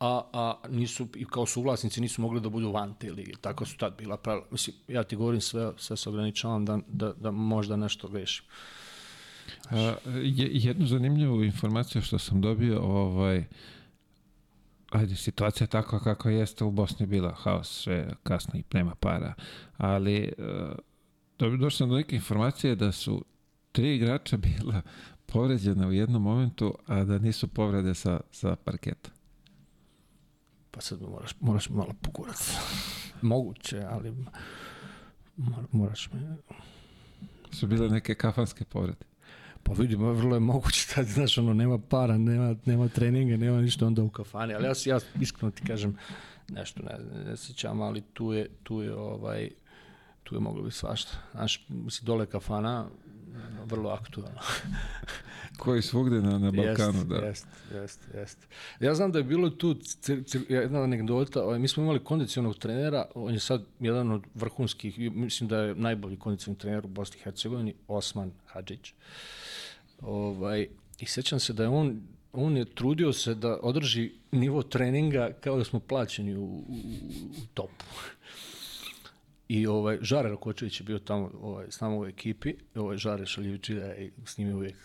a, 0.00 0.22
a 0.32 0.54
nisu, 0.68 1.08
i 1.16 1.24
kao 1.24 1.46
suvlasnici 1.46 2.00
nisu 2.00 2.22
mogli 2.22 2.40
da 2.40 2.48
budu 2.48 2.72
van 2.72 2.94
te 2.94 3.12
lige. 3.12 3.32
Tako 3.40 3.64
su 3.64 3.76
tad 3.76 3.96
bila 3.98 4.16
pravila. 4.16 4.46
Mislim, 4.50 4.76
ja 4.88 5.04
ti 5.04 5.16
govorim 5.16 5.40
sve, 5.40 5.72
sve 5.76 5.96
se 5.96 6.08
ograničavam 6.08 6.64
da, 6.64 6.78
da, 6.88 7.12
da 7.12 7.30
možda 7.30 7.76
nešto 7.76 8.08
grešim. 8.08 8.44
A, 9.70 9.94
jednu 10.52 10.86
zanimljivu 10.86 11.44
informaciju 11.44 12.02
što 12.02 12.18
sam 12.18 12.40
dobio, 12.40 12.80
ovaj, 12.80 13.44
ajde, 14.96 15.16
situacija 15.16 15.66
takva 15.66 16.00
kako 16.00 16.28
jeste 16.28 16.64
u 16.64 16.70
Bosni 16.70 17.06
bila, 17.06 17.34
haos, 17.34 17.82
sve 17.82 18.08
kasno 18.22 18.58
i 18.58 18.64
nema 18.72 18.94
para, 18.94 19.34
ali 19.76 20.32
uh, 21.38 21.58
došao 21.58 21.70
sam 21.70 21.88
do 21.88 21.96
neke 21.96 22.16
informacije 22.16 22.76
da 22.76 22.92
su 22.92 23.24
tri 23.72 23.96
igrača 23.96 24.36
bila 24.36 24.82
povređena 25.26 25.88
u 25.88 25.92
jednom 25.92 26.22
momentu, 26.22 26.74
a 26.86 27.04
da 27.04 27.18
nisu 27.18 27.48
povrede 27.48 27.94
sa, 27.94 28.20
sa 28.30 28.56
parketa. 28.56 29.10
Pa 30.70 30.80
sad 30.80 31.02
moraš, 31.02 31.30
moraš 31.40 31.68
malo 31.70 31.94
pogurati. 32.02 32.52
Moguće, 33.22 33.84
ali 33.90 34.14
moraš 35.72 36.10
me... 36.12 36.36
Su 37.50 37.66
bile 37.66 37.88
neke 37.88 38.14
kafanske 38.14 38.64
povrede. 38.64 39.04
Pa 39.66 39.72
vidimo, 39.72 40.12
vrlo 40.12 40.36
je 40.36 40.40
moguće 40.40 40.86
da, 40.96 41.02
znaš, 41.02 41.38
ono, 41.38 41.54
nema 41.54 41.78
para, 41.78 42.18
nema, 42.18 42.54
nema 42.64 42.88
treninga, 42.88 43.36
nema 43.36 43.60
ništa 43.60 43.86
onda 43.86 44.02
u 44.02 44.10
kafani, 44.10 44.54
ali 44.54 44.64
ja, 44.64 44.72
ja 44.84 44.98
iskreno 45.20 45.50
ti 45.50 45.62
kažem, 45.66 45.96
nešto 46.48 46.82
ne, 46.82 47.24
ne 47.30 47.36
sećam, 47.36 47.82
ali 47.82 48.02
tu 48.12 48.32
je, 48.32 48.48
tu 48.62 48.82
je, 48.82 48.94
ovaj, 48.94 49.50
tu 50.24 50.34
je 50.34 50.40
moglo 50.40 50.62
biti 50.62 50.76
svašta. 50.76 51.12
Znaš, 51.32 51.66
misli, 51.68 52.06
dole 52.06 52.26
kafana, 52.26 52.86
vrlo 53.64 53.90
aktualno. 53.90 54.40
Koji 55.58 55.82
svugde 55.82 56.20
na, 56.20 56.38
na 56.38 56.50
Balkanu, 56.50 56.98
jest, 56.98 57.08
da. 57.08 57.16
Jest, 57.16 57.46
jest, 57.74 58.00
jest. 58.14 58.38
Ja 58.80 58.94
znam 58.94 59.12
da 59.12 59.18
je 59.18 59.24
bilo 59.24 59.50
tu 59.50 59.76
jedna 60.48 60.82
anegdota, 60.82 61.42
ovaj, 61.42 61.58
mi 61.58 61.68
smo 61.68 61.82
imali 61.82 62.04
kondicionog 62.04 62.58
trenera, 62.58 63.06
on 63.14 63.34
je 63.34 63.40
sad 63.40 63.64
jedan 63.80 64.10
od 64.10 64.22
vrhunskih, 64.34 64.98
mislim 64.98 65.48
da 65.48 65.58
je 65.58 65.74
najbolji 65.74 66.16
kondicionog 66.16 66.58
trener 66.58 66.84
u 66.84 66.88
Bosni 66.88 67.16
i 67.20 67.22
Hercegovini, 67.22 67.74
Osman 67.88 68.32
Hadžić. 68.46 68.94
Ovaj, 70.00 70.68
I 71.00 71.06
sećam 71.06 71.40
se 71.40 71.52
da 71.52 71.62
je 71.62 71.68
on 71.68 72.00
on 72.36 72.56
je 72.56 72.64
trudio 72.64 73.12
se 73.12 73.34
da 73.34 73.58
održi 73.62 74.12
nivo 74.32 74.62
treninga 74.62 75.32
kao 75.40 75.56
da 75.58 75.64
smo 75.64 75.80
plaćeni 75.80 76.36
u, 76.36 76.44
u, 76.44 76.64
u 77.42 77.46
topu. 77.54 77.84
I 79.48 79.66
ovaj, 79.66 79.98
Žare 80.00 80.28
Rakočević 80.28 80.80
je 80.80 80.84
bio 80.84 80.98
tamo 80.98 81.30
ovaj, 81.40 81.66
s 81.70 81.80
nama 81.80 81.98
u 81.98 82.06
ekipi, 82.06 82.54
ovaj, 82.74 82.96
Žare 82.96 83.26
Šaljivčija 83.26 83.96
i 83.96 84.10
s 84.24 84.38
njim 84.38 84.48
je 84.48 84.54
uvijek 84.54 84.76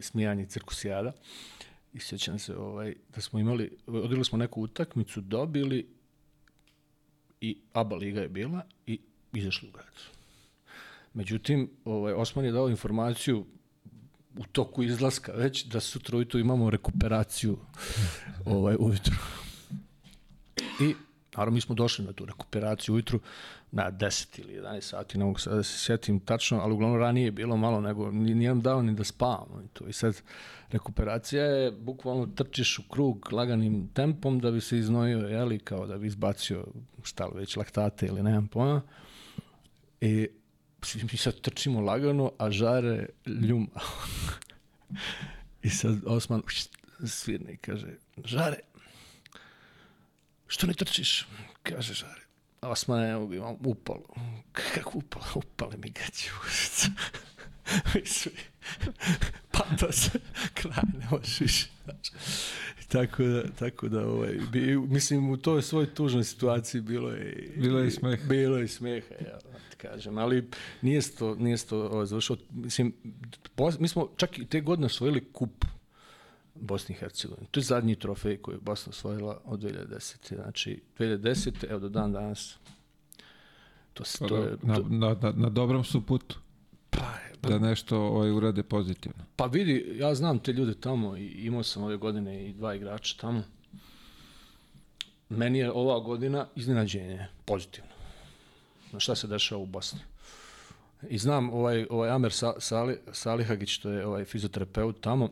smijanje 0.00 0.46
cirkusijada. 0.46 1.12
I 1.92 2.00
sjećam 2.00 2.38
se 2.38 2.56
ovaj, 2.56 2.94
da 3.14 3.20
smo 3.20 3.38
imali, 3.38 3.76
odigrali 3.86 4.24
smo 4.24 4.38
neku 4.38 4.62
utakmicu, 4.62 5.20
dobili 5.20 5.86
i 7.40 7.58
ABA 7.72 7.96
liga 7.96 8.20
je 8.20 8.28
bila 8.28 8.62
i 8.86 9.00
izašli 9.32 9.68
u 9.68 9.72
grad. 9.72 9.94
Međutim, 11.14 11.70
ovaj, 11.84 12.12
Osman 12.12 12.44
je 12.44 12.52
dao 12.52 12.68
informaciju 12.68 13.46
u 14.38 14.44
toku 14.52 14.82
izlaska 14.82 15.32
već 15.32 15.64
da 15.64 15.80
sutra 15.80 16.16
ujutru 16.16 16.40
imamo 16.40 16.70
rekuperaciju 16.70 17.58
ovaj, 18.44 18.76
ujutru. 18.78 19.14
I 20.80 20.94
naravno 21.36 21.54
mi 21.54 21.60
smo 21.60 21.74
došli 21.74 22.04
na 22.04 22.12
tu 22.12 22.24
rekuperaciju 22.24 22.94
ujutru 22.94 23.20
na 23.72 23.92
10 23.92 24.40
ili 24.40 24.60
11 24.60 24.80
sati, 24.80 25.18
ne 25.18 25.24
mogu 25.24 25.38
sad 25.38 25.54
da 25.54 25.62
se 25.62 25.78
sjetim 25.78 26.20
tačno, 26.20 26.60
ali 26.60 26.74
uglavnom 26.74 27.00
ranije 27.00 27.24
je 27.24 27.30
bilo 27.30 27.56
malo 27.56 27.80
nego, 27.80 28.10
nijem 28.10 28.60
dao 28.60 28.82
ni 28.82 28.94
da 28.94 29.04
spavamo. 29.04 29.62
I, 29.64 29.68
to. 29.68 29.86
I 29.88 29.92
sad 29.92 30.22
rekuperacija 30.70 31.44
je, 31.44 31.70
bukvalno 31.70 32.26
trčiš 32.26 32.78
u 32.78 32.82
krug 32.88 33.32
laganim 33.32 33.88
tempom 33.94 34.40
da 34.40 34.50
bi 34.50 34.60
se 34.60 34.78
iznojio, 34.78 35.18
jeli, 35.18 35.58
kao 35.58 35.86
da 35.86 35.98
bi 35.98 36.06
izbacio 36.06 36.66
šta 37.02 37.26
već 37.34 37.56
laktate 37.56 38.06
ili 38.06 38.22
nemam 38.22 38.48
pojma. 38.48 38.82
I 40.00 40.28
mi 41.12 41.18
sad 41.18 41.40
trčimo 41.40 41.80
lagano, 41.80 42.32
a 42.38 42.50
žare 42.50 43.06
ljuma. 43.26 43.80
I 45.62 45.70
sad 45.70 45.98
Osman 46.06 46.42
svirne 47.06 47.52
i 47.52 47.56
kaže, 47.56 47.86
žare, 48.24 48.58
što 50.46 50.66
ne 50.66 50.74
trčiš? 50.74 51.26
Kaže 51.62 51.94
žare. 51.94 52.20
Osman 52.60 53.02
je 53.02 53.36
imam 53.36 53.56
upalo. 53.64 54.14
Kako 54.52 54.98
upalo? 54.98 55.24
Upale 55.34 55.76
mi 55.76 55.90
gaće 55.90 56.30
ušica. 56.46 56.88
Mi 57.94 58.06
svi. 58.06 58.32
Patos. 59.52 60.10
Kraj, 60.54 60.84
ne 60.98 61.06
možeš 61.10 61.40
više. 61.40 61.66
Tako 62.88 63.22
da, 63.22 63.50
tako 63.52 63.88
da 63.88 64.06
ovaj, 64.06 64.38
bi, 64.52 64.76
mislim, 64.76 65.30
u 65.30 65.36
toj 65.36 65.62
svoj 65.62 65.94
tužnoj 65.94 66.24
situaciji 66.24 66.80
bilo 66.80 67.10
je... 67.10 67.54
Bilo 67.56 67.78
je 67.78 67.88
i 67.88 67.90
smeha. 67.90 68.24
Bilo 68.28 68.58
je 68.58 68.64
i 68.64 68.68
smeha, 68.68 69.14
ja 69.24 69.38
ti 69.76 69.88
kažem. 69.88 70.18
Ali 70.18 70.48
nije 70.82 71.02
to, 71.18 71.34
nije 71.34 71.56
to 71.56 71.86
ovaj, 71.86 72.06
završilo. 72.06 72.38
Mislim, 72.50 72.94
mi 73.78 73.88
smo 73.88 74.08
čak 74.16 74.38
i 74.38 74.46
te 74.46 74.60
godine 74.60 74.86
osvojili 74.86 75.32
kup 75.32 75.64
Bosni 76.54 76.94
i 76.94 76.98
Hercegovini. 76.98 77.46
To 77.50 77.60
je 77.60 77.64
zadnji 77.64 77.94
trofej 77.94 78.36
koji 78.36 78.54
je 78.54 78.60
Bosna 78.60 78.90
osvojila 78.90 79.40
od 79.44 79.60
2010. 79.60 80.34
Znači, 80.34 80.82
2010. 80.98 81.70
evo 81.70 81.80
do 81.80 81.88
dan 81.88 82.12
danas. 82.12 82.58
To, 83.94 84.04
se, 84.04 84.26
to 84.26 84.36
je, 84.36 84.56
na, 84.62 84.78
na, 84.88 85.16
na, 85.22 85.32
na 85.36 85.48
dobrom 85.48 85.84
su 85.84 86.06
putu. 86.06 86.38
Pa, 86.90 87.48
da 87.48 87.58
nešto 87.58 87.98
ovaj, 87.98 88.30
urade 88.30 88.62
pozitivno. 88.62 89.24
Pa 89.36 89.46
vidi, 89.46 89.96
ja 89.98 90.14
znam 90.14 90.38
te 90.38 90.52
ljude 90.52 90.74
tamo 90.74 91.16
i 91.16 91.26
imao 91.26 91.62
sam 91.62 91.82
ove 91.82 91.96
godine 91.96 92.48
i 92.48 92.52
dva 92.52 92.74
igrača 92.74 93.16
tamo. 93.20 93.42
Meni 95.28 95.58
je 95.58 95.72
ova 95.72 96.00
godina 96.00 96.46
iznenađenje, 96.54 97.26
pozitivno. 97.44 97.95
Na 98.96 99.00
šta 99.00 99.14
se 99.14 99.26
dešava 99.26 99.62
u 99.62 99.66
Bosni. 99.66 100.00
I 101.08 101.18
znam 101.18 101.50
ovaj, 101.50 101.86
ovaj 101.90 102.10
Amer 102.10 102.32
Sali, 102.58 102.98
Salihagić, 103.12 103.70
što 103.70 103.90
je 103.90 104.06
ovaj 104.06 104.24
fizioterapeut 104.24 105.00
tamo, 105.00 105.28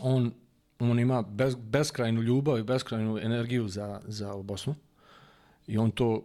on, 0.00 0.32
on 0.78 1.00
ima 1.00 1.22
bez, 1.22 1.54
beskrajnu 1.54 2.22
ljubav 2.22 2.58
i 2.58 2.62
beskrajnu 2.62 3.18
energiju 3.18 3.68
za, 3.68 4.00
za 4.06 4.36
Bosnu. 4.36 4.74
I 5.66 5.78
on 5.78 5.90
to, 5.90 6.22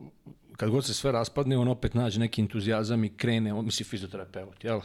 kad 0.58 0.70
god 0.70 0.86
se 0.86 0.94
sve 0.94 1.12
raspadne, 1.12 1.58
on 1.58 1.68
opet 1.68 1.94
nađe 1.94 2.20
neki 2.20 2.42
entuzijazam 2.42 3.04
i 3.04 3.18
krene, 3.18 3.54
on 3.54 3.66
misli 3.66 3.86
fizioterapeut, 3.86 4.64
jel? 4.64 4.82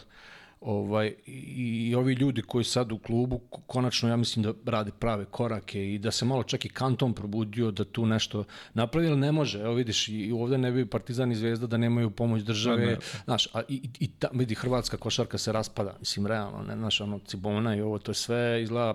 Ovaj, 0.66 1.14
i, 1.26 1.94
ovi 1.94 2.12
ljudi 2.12 2.42
koji 2.42 2.64
sad 2.64 2.92
u 2.92 2.98
klubu, 2.98 3.40
konačno 3.66 4.08
ja 4.08 4.16
mislim 4.16 4.42
da 4.42 4.52
rade 4.64 4.90
prave 4.98 5.24
korake 5.24 5.94
i 5.94 5.98
da 5.98 6.10
se 6.10 6.24
malo 6.24 6.42
čak 6.42 6.64
i 6.64 6.68
kanton 6.68 7.12
probudio 7.12 7.70
da 7.70 7.84
tu 7.84 8.06
nešto 8.06 8.44
napravi, 8.74 9.06
ali 9.06 9.16
ne 9.16 9.32
može. 9.32 9.60
Evo 9.60 9.74
vidiš, 9.74 10.08
i 10.08 10.32
ovde 10.32 10.58
ne 10.58 10.72
bi 10.72 10.86
Partizan 10.86 11.32
i 11.32 11.36
Zvezda 11.36 11.66
da 11.66 11.76
nemaju 11.76 12.10
pomoć 12.10 12.42
države. 12.42 12.86
Ne, 12.86 12.96
Znaš, 13.24 13.48
a 13.52 13.62
i, 13.68 13.88
i 14.00 14.08
ta, 14.08 14.28
vidi, 14.32 14.54
hrvatska 14.54 14.96
košarka 14.96 15.38
se 15.38 15.52
raspada, 15.52 15.96
mislim, 16.00 16.26
realno, 16.26 16.62
ne, 16.62 16.76
znaš, 16.76 17.00
ono, 17.00 17.18
Cibona 17.18 17.76
i 17.76 17.80
ovo, 17.80 17.98
to 17.98 18.10
je 18.10 18.14
sve 18.14 18.62
izgleda, 18.62 18.94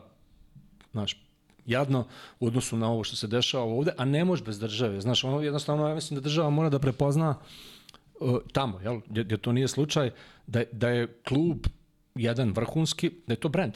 znaš, 0.91 1.18
jadno 1.65 2.06
u 2.39 2.48
odnosu 2.48 2.77
na 2.77 2.91
ovo 2.91 3.03
što 3.03 3.15
se 3.15 3.27
dešava 3.27 3.64
ovde, 3.64 3.91
a 3.98 4.06
ne 4.06 4.26
može 4.26 4.43
bez 4.43 4.60
države. 4.60 5.02
Znaš, 5.02 5.23
ono, 5.23 5.41
jednostavno, 5.41 5.88
ja 5.88 5.95
mislim 5.95 6.19
da 6.19 6.23
država 6.23 6.49
mora 6.49 6.69
da 6.69 6.80
prepozna 6.80 7.35
uh, 8.19 8.38
tamo, 8.53 8.80
jel, 8.80 8.99
gdje, 9.07 9.38
to 9.38 9.52
nije 9.52 9.68
slučaj, 9.68 10.11
da, 10.52 10.64
da 10.72 10.90
je 10.90 11.07
klub 11.28 11.68
jedan 12.15 12.52
vrhunski, 12.52 13.11
da 13.28 13.34
je 13.34 13.40
to 13.40 13.49
brend. 13.49 13.73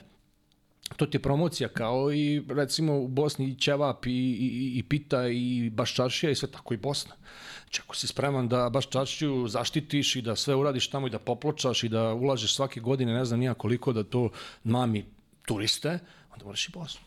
To 0.95 1.06
ti 1.06 1.18
je 1.18 1.22
promocija 1.22 1.69
kao 1.69 2.14
i 2.14 2.43
recimo 2.49 2.97
u 2.99 3.07
Bosni 3.07 3.47
i 3.47 3.56
Ćevap 3.56 4.06
i, 4.06 4.11
i, 4.11 4.73
i 4.80 4.84
Pita 4.84 5.27
i 5.27 5.69
baš 5.69 5.93
čaršija 5.93 6.31
i 6.31 6.35
sve 6.35 6.52
tako 6.52 6.73
i 6.73 6.77
Bosna. 6.77 7.15
Znači 7.64 7.81
ako 7.85 7.95
si 7.95 8.07
spreman 8.07 8.47
da 8.47 8.69
baš 8.69 8.89
čaršiju 8.89 9.47
zaštitiš 9.47 10.15
i 10.15 10.22
da 10.22 10.35
sve 10.35 10.56
uradiš 10.56 10.89
tamo 10.89 11.07
i 11.07 11.10
da 11.10 11.19
popločaš 11.19 11.84
i 11.84 11.89
da 11.89 12.14
ulažeš 12.14 12.56
svake 12.56 12.80
godine 12.80 13.14
ne 13.14 13.26
znam 13.26 13.39
nija 13.39 13.53
koliko 13.53 13.93
da 13.93 14.03
to 14.03 14.30
mami 14.64 15.06
turiste, 15.47 15.99
onda 16.34 16.45
moraš 16.45 16.68
i 16.68 16.72
Bosnu. 16.72 17.02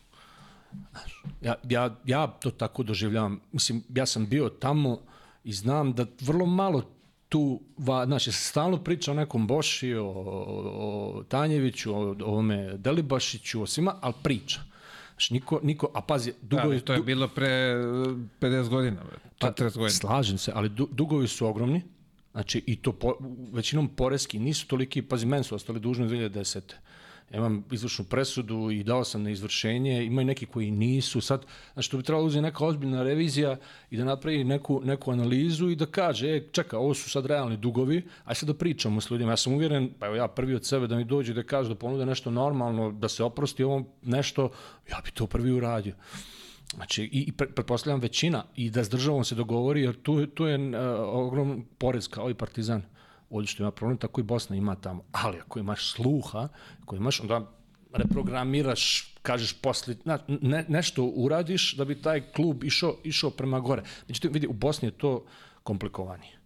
Znaš, 0.91 1.23
ja, 1.41 1.55
ja, 1.69 1.95
ja 2.05 2.27
to 2.27 2.51
tako 2.51 2.83
doživljavam. 2.83 3.39
Mislim, 3.51 3.83
ja 3.95 4.05
sam 4.05 4.27
bio 4.29 4.49
tamo 4.49 4.99
i 5.43 5.53
znam 5.53 5.93
da 5.93 6.05
vrlo 6.21 6.45
malo 6.45 6.98
tu, 7.29 7.61
va, 7.77 8.05
znači, 8.05 8.31
stalno 8.31 8.83
priča 8.83 9.11
o 9.11 9.13
nekom 9.13 9.47
Boši, 9.47 9.93
o, 9.93 10.05
o 10.05 11.23
Tanjeviću, 11.27 11.93
o, 11.93 11.97
o 11.97 12.15
ovome 12.25 12.77
Delibašiću, 12.77 13.61
o 13.61 13.65
svima, 13.65 13.95
ali 14.01 14.13
priča. 14.23 14.59
Znači, 15.11 15.33
niko, 15.33 15.59
niko, 15.63 15.91
a 15.93 16.01
pazi, 16.01 16.33
dugovi... 16.41 16.75
Da, 16.75 16.85
to 16.85 16.93
je 16.93 17.01
bilo 17.01 17.27
pre 17.27 17.75
50 18.39 18.69
godina, 18.69 19.01
40 19.39 19.39
pa, 19.39 19.51
godina. 19.63 19.89
Slažem 19.89 20.37
se, 20.37 20.51
ali 20.55 20.69
du, 20.69 20.87
dugovi 20.91 21.27
su 21.27 21.47
ogromni, 21.47 21.81
znači, 22.31 22.63
i 22.65 22.75
to 22.75 22.91
po, 22.91 23.13
većinom 23.51 23.87
poreski 23.87 24.39
nisu 24.39 24.67
toliki, 24.67 25.01
pazi, 25.01 25.25
meni 25.25 25.43
su 25.43 25.55
ostali 25.55 25.79
dužni 25.79 26.07
2010 26.07 26.59
imam 27.33 27.63
izvršnu 27.71 28.05
presudu 28.05 28.71
i 28.71 28.83
dao 28.83 29.03
sam 29.03 29.23
na 29.23 29.29
izvršenje, 29.29 30.05
ima 30.05 30.21
i 30.21 30.25
neki 30.25 30.45
koji 30.45 30.71
nisu. 30.71 31.21
Sad, 31.21 31.45
znači, 31.73 31.91
to 31.91 31.97
bi 31.97 32.03
trebalo 32.03 32.27
uzeti 32.27 32.41
neka 32.41 32.65
ozbiljna 32.65 33.03
revizija 33.03 33.57
i 33.91 33.97
da 33.97 34.03
napravi 34.03 34.43
neku, 34.43 34.81
neku 34.85 35.11
analizu 35.11 35.69
i 35.69 35.75
da 35.75 35.85
kaže, 35.85 36.27
e, 36.27 36.47
čeka, 36.51 36.77
ovo 36.77 36.93
su 36.93 37.09
sad 37.09 37.25
realni 37.25 37.57
dugovi, 37.57 38.03
aj 38.25 38.35
sad 38.35 38.47
da 38.47 38.53
pričamo 38.53 39.01
s 39.01 39.11
ljudima. 39.11 39.31
Ja 39.31 39.37
sam 39.37 39.53
uvjeren, 39.53 39.89
pa 39.99 40.05
evo 40.05 40.15
ja 40.15 40.27
prvi 40.27 40.55
od 40.55 40.65
sebe 40.65 40.87
da 40.87 40.95
mi 40.95 41.03
dođe 41.03 41.33
da 41.33 41.43
kaže 41.43 41.69
da 41.69 41.75
ponude 41.75 42.05
nešto 42.05 42.31
normalno, 42.31 42.91
da 42.91 43.09
se 43.09 43.23
oprosti 43.23 43.63
ovom 43.63 43.85
nešto, 44.01 44.51
ja 44.91 45.01
bi 45.05 45.11
to 45.11 45.27
prvi 45.27 45.51
uradio. 45.51 45.93
Znači, 46.75 47.03
i, 47.03 47.25
i 47.27 47.31
pretpostavljam 47.31 47.99
većina 47.99 48.43
i 48.55 48.69
da 48.69 48.83
s 48.83 48.89
državom 48.89 49.23
se 49.25 49.35
dogovori, 49.35 49.81
jer 49.81 50.01
tu, 50.01 50.25
tu 50.25 50.45
je 50.45 50.57
uh, 50.57 50.75
ogrom 51.05 51.65
porez 51.77 52.07
kao 52.07 52.29
i 52.29 52.33
partizan. 52.33 52.79
Uh, 52.79 52.98
ovdje 53.29 53.47
što 53.47 53.63
ima 53.63 53.71
problem, 53.71 53.97
tako 53.97 54.21
i 54.21 54.23
Bosna 54.23 54.55
ima 54.55 54.75
tamo. 54.75 55.03
Ali 55.11 55.39
ako 55.39 55.59
imaš 55.59 55.91
sluha, 55.91 56.47
ako 56.81 56.95
imaš, 56.95 57.19
onda 57.19 57.51
reprogramiraš, 57.93 59.13
kažeš 59.21 59.53
posle, 59.61 59.95
na, 60.05 60.19
ne, 60.27 60.65
nešto 60.67 61.03
uradiš 61.03 61.75
da 61.75 61.85
bi 61.85 62.01
taj 62.01 62.21
klub 62.31 62.63
išao, 62.63 62.95
išao 63.03 63.29
prema 63.29 63.59
gore. 63.59 63.83
Međutim, 64.07 64.33
vidi, 64.33 64.47
u 64.47 64.53
Bosni 64.53 64.87
je 64.87 64.91
to 64.91 65.25
komplikovanije. 65.63 66.39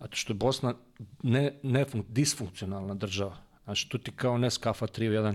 Zato 0.00 0.16
što 0.16 0.32
je 0.32 0.36
Bosna 0.36 0.74
ne, 1.22 1.58
ne 1.62 1.86
disfunkcionalna 2.08 2.94
država. 2.94 3.36
Znači, 3.64 3.88
tu 3.88 3.98
ti 3.98 4.12
kao 4.12 4.38
ne 4.38 4.50
skafa 4.50 4.86
3 4.86 5.08
u 5.08 5.12
1 5.12 5.34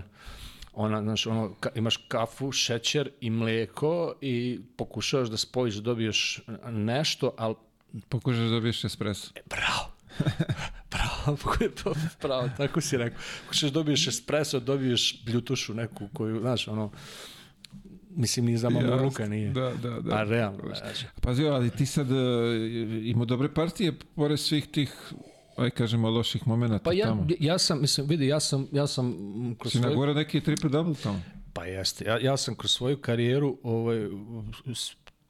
ona, 0.72 1.02
znaš, 1.02 1.26
ono, 1.26 1.54
ka, 1.60 1.70
imaš 1.74 1.96
kafu, 1.96 2.52
šećer 2.52 3.10
i 3.20 3.30
mlijeko 3.30 4.14
i 4.20 4.60
pokušavaš 4.76 5.28
da 5.28 5.36
spojiš 5.36 5.74
da 5.74 5.80
dobiješ 5.80 6.40
nešto, 6.70 7.34
ali... 7.38 7.54
Pokušaš 8.08 8.40
da 8.40 8.48
dobiješ 8.48 8.84
espresso. 8.84 9.32
E, 9.34 9.40
bravo, 9.46 9.89
pravo, 10.92 11.38
pravo, 12.20 12.48
tako 12.56 12.80
si 12.80 12.96
rekao. 12.96 13.18
Ako 13.44 13.54
ćeš 13.54 13.70
dobiješ 13.70 14.06
espresso, 14.06 14.60
dobiješ 14.60 15.24
bljutušu 15.24 15.74
neku 15.74 16.08
koju, 16.12 16.40
znaš, 16.40 16.68
ono, 16.68 16.90
Mislim, 18.16 18.46
ni 18.46 18.58
za 18.58 18.70
mamu 18.70 18.96
ruka 18.96 19.28
nije. 19.28 19.50
Da, 19.50 19.72
da, 19.82 20.00
da. 20.00 20.10
Pa 20.10 20.22
realno. 20.22 20.62
Znači. 20.78 21.06
Pazi, 21.20 21.44
ali 21.44 21.70
ti 21.70 21.86
sad 21.86 22.10
uh, 22.10 22.18
imao 23.02 23.24
dobre 23.24 23.54
partije 23.54 23.92
pored 24.14 24.40
svih 24.40 24.66
tih 24.66 25.12
aj 25.56 25.70
kažemo 25.70 26.10
loših 26.10 26.46
momenata 26.46 26.82
pa 26.82 26.92
ja, 26.92 27.06
tamo. 27.06 27.26
ja 27.40 27.58
sam, 27.58 27.80
mislim, 27.80 28.06
vidi, 28.06 28.26
ja 28.26 28.40
sam, 28.40 28.68
ja 28.72 28.86
sam 28.86 29.14
kroz 29.58 29.72
si 29.72 29.78
svoju... 29.78 29.90
nagore 29.90 30.14
neki 30.14 30.40
triple 30.40 30.70
double 30.70 30.94
tamo? 31.02 31.22
Pa 31.52 31.64
jeste. 31.64 32.04
Ja, 32.04 32.18
ja 32.18 32.36
sam 32.36 32.54
kroz 32.54 32.70
svoju 32.70 33.00
karijeru 33.00 33.58
ovaj, 33.62 34.08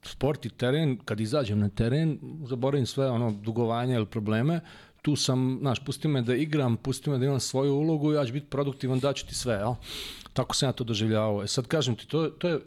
sport 0.03 0.47
i 0.47 0.51
teren, 0.51 0.99
kad 1.05 1.21
izađem 1.21 1.59
na 1.59 1.69
teren, 1.69 2.19
zaboravim 2.49 2.87
sve 2.87 3.11
ono 3.11 3.31
dugovanja 3.31 3.97
ili 3.97 4.07
probleme, 4.07 4.61
tu 5.03 5.17
sam, 5.17 5.59
znaš, 5.61 5.85
pusti 5.85 6.09
me 6.09 6.23
da 6.23 6.35
igram, 6.35 6.77
pusti 6.77 7.11
me 7.11 7.19
da 7.19 7.25
imam 7.25 7.41
svoju 7.41 7.75
ulogu, 7.75 8.13
ja 8.13 8.27
ću 8.27 8.33
biti 8.33 8.47
produktivan, 8.47 8.99
daću 8.99 9.27
ti 9.27 9.35
sve, 9.35 9.55
jel? 9.55 9.75
Tako 10.33 10.57
sam 10.57 10.69
ja 10.69 10.73
to 10.73 10.85
doživljavao. 10.85 11.43
E 11.43 11.47
sad 11.47 11.67
kažem 11.67 11.97
ti, 11.97 12.09
to, 12.09 12.29
to 12.29 12.49
je, 12.49 12.61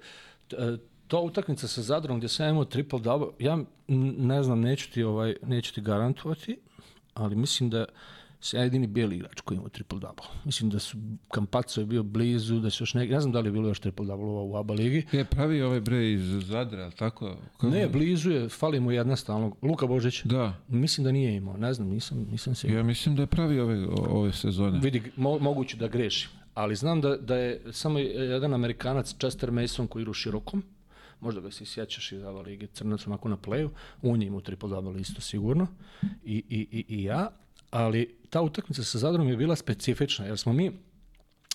e, 0.52 0.78
to 1.08 1.22
utakmica 1.22 1.68
sa 1.68 1.82
Zadrom 1.82 2.18
gdje 2.18 2.30
sam 2.30 2.50
imao 2.50 2.66
triple 2.66 3.00
double, 3.00 3.28
ja 3.40 3.58
ne 4.18 4.44
znam, 4.44 4.62
neću 4.62 4.92
ti, 4.92 5.04
ovaj, 5.04 5.36
neću 5.42 5.74
ti 5.74 5.82
garantovati, 5.82 6.60
ali 7.14 7.36
mislim 7.36 7.70
da 7.70 7.86
se 8.44 8.58
jedini 8.58 8.88
bijeli 8.88 9.16
igrač 9.16 9.42
koji 9.42 9.58
ima 9.58 9.70
triple 9.70 10.00
double. 10.00 10.26
Mislim 10.46 10.70
da 10.70 10.80
su 10.80 10.98
Kampaco 11.32 11.80
je 11.80 11.86
bio 11.86 12.04
blizu, 12.04 12.60
da 12.60 12.70
se 12.70 12.78
još 12.82 12.94
neki, 12.94 13.14
ne 13.14 13.20
znam 13.20 13.32
da 13.32 13.40
li 13.40 13.48
je 13.48 13.52
bilo 13.52 13.68
još 13.68 13.80
triple 13.80 14.06
double 14.06 14.26
u 14.26 14.58
ABA 14.58 14.74
ligi. 14.74 15.06
Je 15.12 15.26
pravi 15.26 15.62
ovaj 15.62 15.82
bre 15.82 16.12
iz 16.12 16.22
Zadra, 16.46 16.92
tako? 16.92 17.38
Kako? 17.52 17.70
Ne, 17.70 17.88
blizu 17.88 18.32
je, 18.32 18.50
fali 18.50 18.80
mu 18.80 18.92
jedna 18.92 19.16
stalno. 19.16 19.56
Luka 19.62 19.88
Božić. 19.88 20.24
Da. 20.24 20.54
Mislim 20.68 21.06
da 21.06 21.12
nije 21.12 21.36
imao, 21.36 21.58
ne 21.58 21.74
znam, 21.74 21.88
nisam, 21.88 22.28
nisam 22.32 22.56
se... 22.56 22.68
Ja 22.68 22.84
mislim 22.84 23.16
da 23.16 23.22
je 23.22 23.28
pravi 23.28 23.60
ove, 23.60 23.88
ove 24.10 24.34
sezone. 24.34 24.80
Vidi, 24.80 25.12
mo, 25.16 25.40
moguće 25.40 25.78
da 25.78 25.88
grešim, 25.88 26.30
ali 26.54 26.76
znam 26.76 27.02
da, 27.02 27.18
da 27.18 27.36
je 27.36 27.62
samo 27.72 28.00
jedan 28.00 28.54
Amerikanac, 28.54 29.16
Chester 29.20 29.52
Mason, 29.52 29.88
koji 29.88 30.02
iru 30.02 30.14
širokom, 30.14 30.64
možda 31.20 31.42
ga 31.42 31.52
se 31.52 31.66
sjećaš 31.66 32.12
iz 32.12 32.24
ova 32.24 32.42
lige 32.42 32.68
Crnac 32.68 33.08
onako 33.08 33.30
na 33.30 33.38
playu, 33.38 33.70
on 34.02 34.22
je 34.22 34.28
imao 34.28 34.42
triple 34.42 34.70
double 34.70 35.02
isto 35.02 35.22
sigurno 35.22 35.68
i, 36.26 36.44
i, 36.50 36.68
i, 36.72 36.86
i 36.88 37.04
ja, 37.04 37.30
ali 37.74 38.16
ta 38.30 38.42
utakmica 38.42 38.84
sa 38.84 38.98
Zadrom 38.98 39.30
je 39.30 39.38
bila 39.38 39.56
specifična, 39.56 40.26
jer 40.26 40.38
smo 40.38 40.54
mi, 40.54 40.72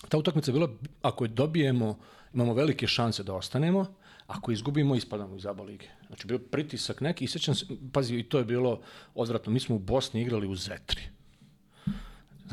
ta 0.08 0.18
utakmica 0.18 0.50
je 0.50 0.52
bila, 0.52 0.68
ako 1.02 1.24
je 1.24 1.28
dobijemo, 1.28 1.98
imamo 2.34 2.54
velike 2.54 2.86
šanse 2.86 3.22
da 3.22 3.34
ostanemo, 3.34 3.86
ako 4.26 4.52
izgubimo, 4.52 4.96
ispadamo 4.96 5.36
iz 5.36 5.46
ABA 5.46 5.62
lige. 5.62 5.86
Znači, 6.06 6.26
bio 6.26 6.38
pritisak 6.38 7.00
neki, 7.00 7.24
i 7.24 7.28
sećam 7.28 7.54
se, 7.54 7.66
pazi, 7.92 8.18
i 8.18 8.22
to 8.22 8.38
je 8.38 8.44
bilo 8.44 8.80
odvratno, 9.14 9.52
mi 9.52 9.60
smo 9.60 9.76
u 9.76 9.78
Bosni 9.78 10.22
igrali 10.22 10.46
u 10.46 10.54
Zetri. 10.54 11.02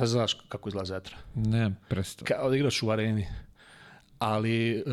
Znaš 0.03 0.33
kako 0.33 0.69
izgleda 0.69 0.85
Zetra? 0.85 1.17
Ne, 1.35 1.75
presto. 1.89 2.25
Kao 2.25 2.49
da 2.49 2.55
igraš 2.55 2.83
u 2.83 2.89
areni 2.89 3.27
ali 4.19 4.71
e, 4.71 4.83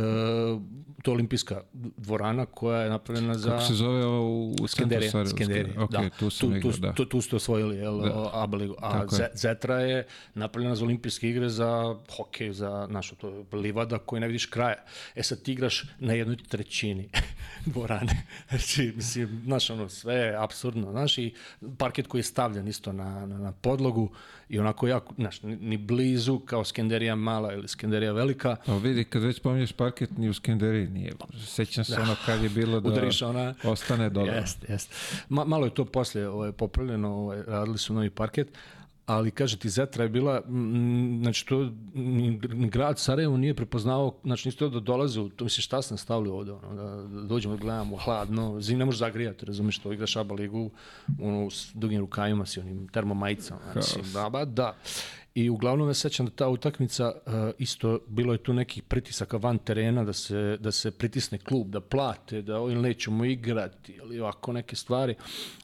to 1.03 1.11
je 1.11 1.15
olimpijska 1.15 1.61
dvorana 1.97 2.47
koja 2.47 2.83
je 2.83 2.91
napravljena 2.91 3.35
za... 3.35 3.51
Kako 3.51 3.63
se 3.63 3.75
zove 3.75 4.05
ovo 4.05 4.55
u 4.63 4.69
Skenderija? 4.69 5.27
Skenderija, 5.27 5.75
okay, 5.77 5.91
da. 5.91 6.11
Tu, 6.11 6.31
tu, 6.31 6.61
tu, 6.61 6.81
da. 6.81 6.93
tu, 6.93 7.05
tu 7.05 7.21
ste 7.21 7.37
osvojili 7.37 7.77
jel, 7.77 8.01
da. 8.01 8.31
Abeligu. 8.33 8.75
A 8.79 9.07
Z, 9.11 9.27
Zetra 9.35 9.81
je 9.81 10.07
napravljena 10.35 10.75
za 10.75 10.85
olimpijske 10.85 11.31
igre 11.31 11.49
za 11.49 11.97
hokej, 12.17 12.53
za 12.53 12.87
našu 12.91 13.17
to 13.17 13.45
livada 13.53 13.99
koju 13.99 14.21
ne 14.21 14.27
vidiš 14.27 14.47
kraja. 14.47 14.85
E 15.15 15.23
sad 15.23 15.43
ti 15.43 15.53
igraš 15.53 15.85
na 15.99 16.13
jednoj 16.13 16.37
trećini. 16.37 17.09
dvorane. 17.67 18.27
Znači, 18.49 18.93
mislim, 18.97 19.43
znaš, 19.45 19.71
ono, 19.71 19.89
sve 19.89 20.15
je 20.15 20.37
absurdno, 20.37 20.91
znaš, 20.91 21.19
i 21.19 21.35
parket 21.79 22.07
koji 22.07 22.19
je 22.19 22.23
stavljen 22.23 22.69
isto 22.69 22.93
na, 22.93 23.27
na, 23.27 23.39
na 23.39 23.53
podlogu 23.53 24.11
i 24.49 24.59
onako 24.59 24.89
jako, 24.89 25.15
znaš, 25.15 25.43
ni, 25.43 25.57
ni 25.57 25.77
blizu 25.77 26.39
kao 26.39 26.65
Skenderija 26.65 27.15
mala 27.15 27.53
ili 27.53 27.69
Skenderija 27.69 28.13
velika. 28.13 28.57
Pa 28.67 28.77
vidi, 28.77 29.05
kad 29.05 29.23
već 29.23 29.41
pominješ 29.41 29.73
parket, 29.73 30.19
ni 30.19 30.29
u 30.29 30.35
Skenderiji 30.35 30.87
nije. 30.89 31.13
Sećam 31.47 31.85
se 31.85 32.01
ono 32.01 32.17
kad 32.27 32.43
je 32.43 32.49
bilo 32.49 32.81
da 32.81 32.89
Udariš 32.89 33.23
ona... 33.23 33.55
ostane 33.65 34.11
dole. 34.11 34.29
Jeste, 34.29 34.73
jeste. 34.73 34.95
Ma, 35.29 35.45
malo 35.45 35.67
je 35.67 35.75
to 35.75 35.85
poslije 35.85 36.29
ovaj, 36.29 36.53
popravljeno, 36.53 37.09
ovaj, 37.09 37.43
radili 37.47 37.79
su 37.79 37.95
novi 37.95 38.11
parket, 38.11 38.49
ali 39.07 39.31
kaže 39.31 39.59
ti 39.59 39.69
Zetra 39.69 40.05
je 40.05 40.09
bila, 40.09 40.43
m, 40.49 41.19
znači 41.23 41.47
to 41.47 41.71
grad 42.71 42.99
Sarajevo 42.99 43.37
nije 43.37 43.55
prepoznao, 43.55 44.15
znači 44.25 44.49
niste 44.49 44.69
da 44.69 44.81
dolaze, 44.81 45.21
u, 45.21 45.29
to 45.29 45.45
misli 45.45 45.63
šta 45.63 45.83
sam 45.83 45.99
stavili 45.99 46.31
ovde, 46.31 46.53
ono, 46.53 46.75
da, 46.75 47.09
da 47.09 47.23
dođemo, 47.23 47.57
da 47.57 47.61
gledamo, 47.61 47.97
hladno, 47.97 48.61
zim 48.61 48.79
ne 48.79 48.85
možeš 48.85 48.99
zagrijati, 48.99 49.47
razumiješ, 49.47 49.79
to 49.79 49.93
igraš 49.93 50.17
ABA 50.17 50.35
ligu, 50.35 50.71
ono, 51.23 51.51
s 51.51 51.71
dugim 51.75 52.01
rukavima 52.01 52.47
si, 52.47 52.61
onim 52.61 52.89
termomajicama, 52.89 53.61
mislim, 53.75 54.05
da, 54.13 54.29
ba, 54.29 54.45
da. 54.45 54.75
I 55.35 55.51
uglavnom 55.51 55.89
ja 55.89 55.95
sećam 55.95 56.27
da 56.27 56.33
ta 56.33 56.49
utakmica 56.49 57.13
uh, 57.27 57.33
isto 57.59 57.99
bilo 58.09 58.33
je 58.33 58.43
tu 58.43 58.53
nekih 58.53 58.83
pritisaka 58.83 59.37
van 59.37 59.59
terena 59.59 60.05
da 60.05 60.13
se 60.13 60.57
da 60.61 60.73
se 60.73 60.91
pritisne 60.91 61.39
klub, 61.39 61.71
da 61.71 61.81
plate, 61.81 62.43
da 62.43 62.59
ovim 62.59 62.81
nećemo 62.81 63.25
igrati 63.25 63.93
ili 63.93 64.21
ovako 64.21 64.53
neke 64.53 64.77
stvari. 64.77 65.15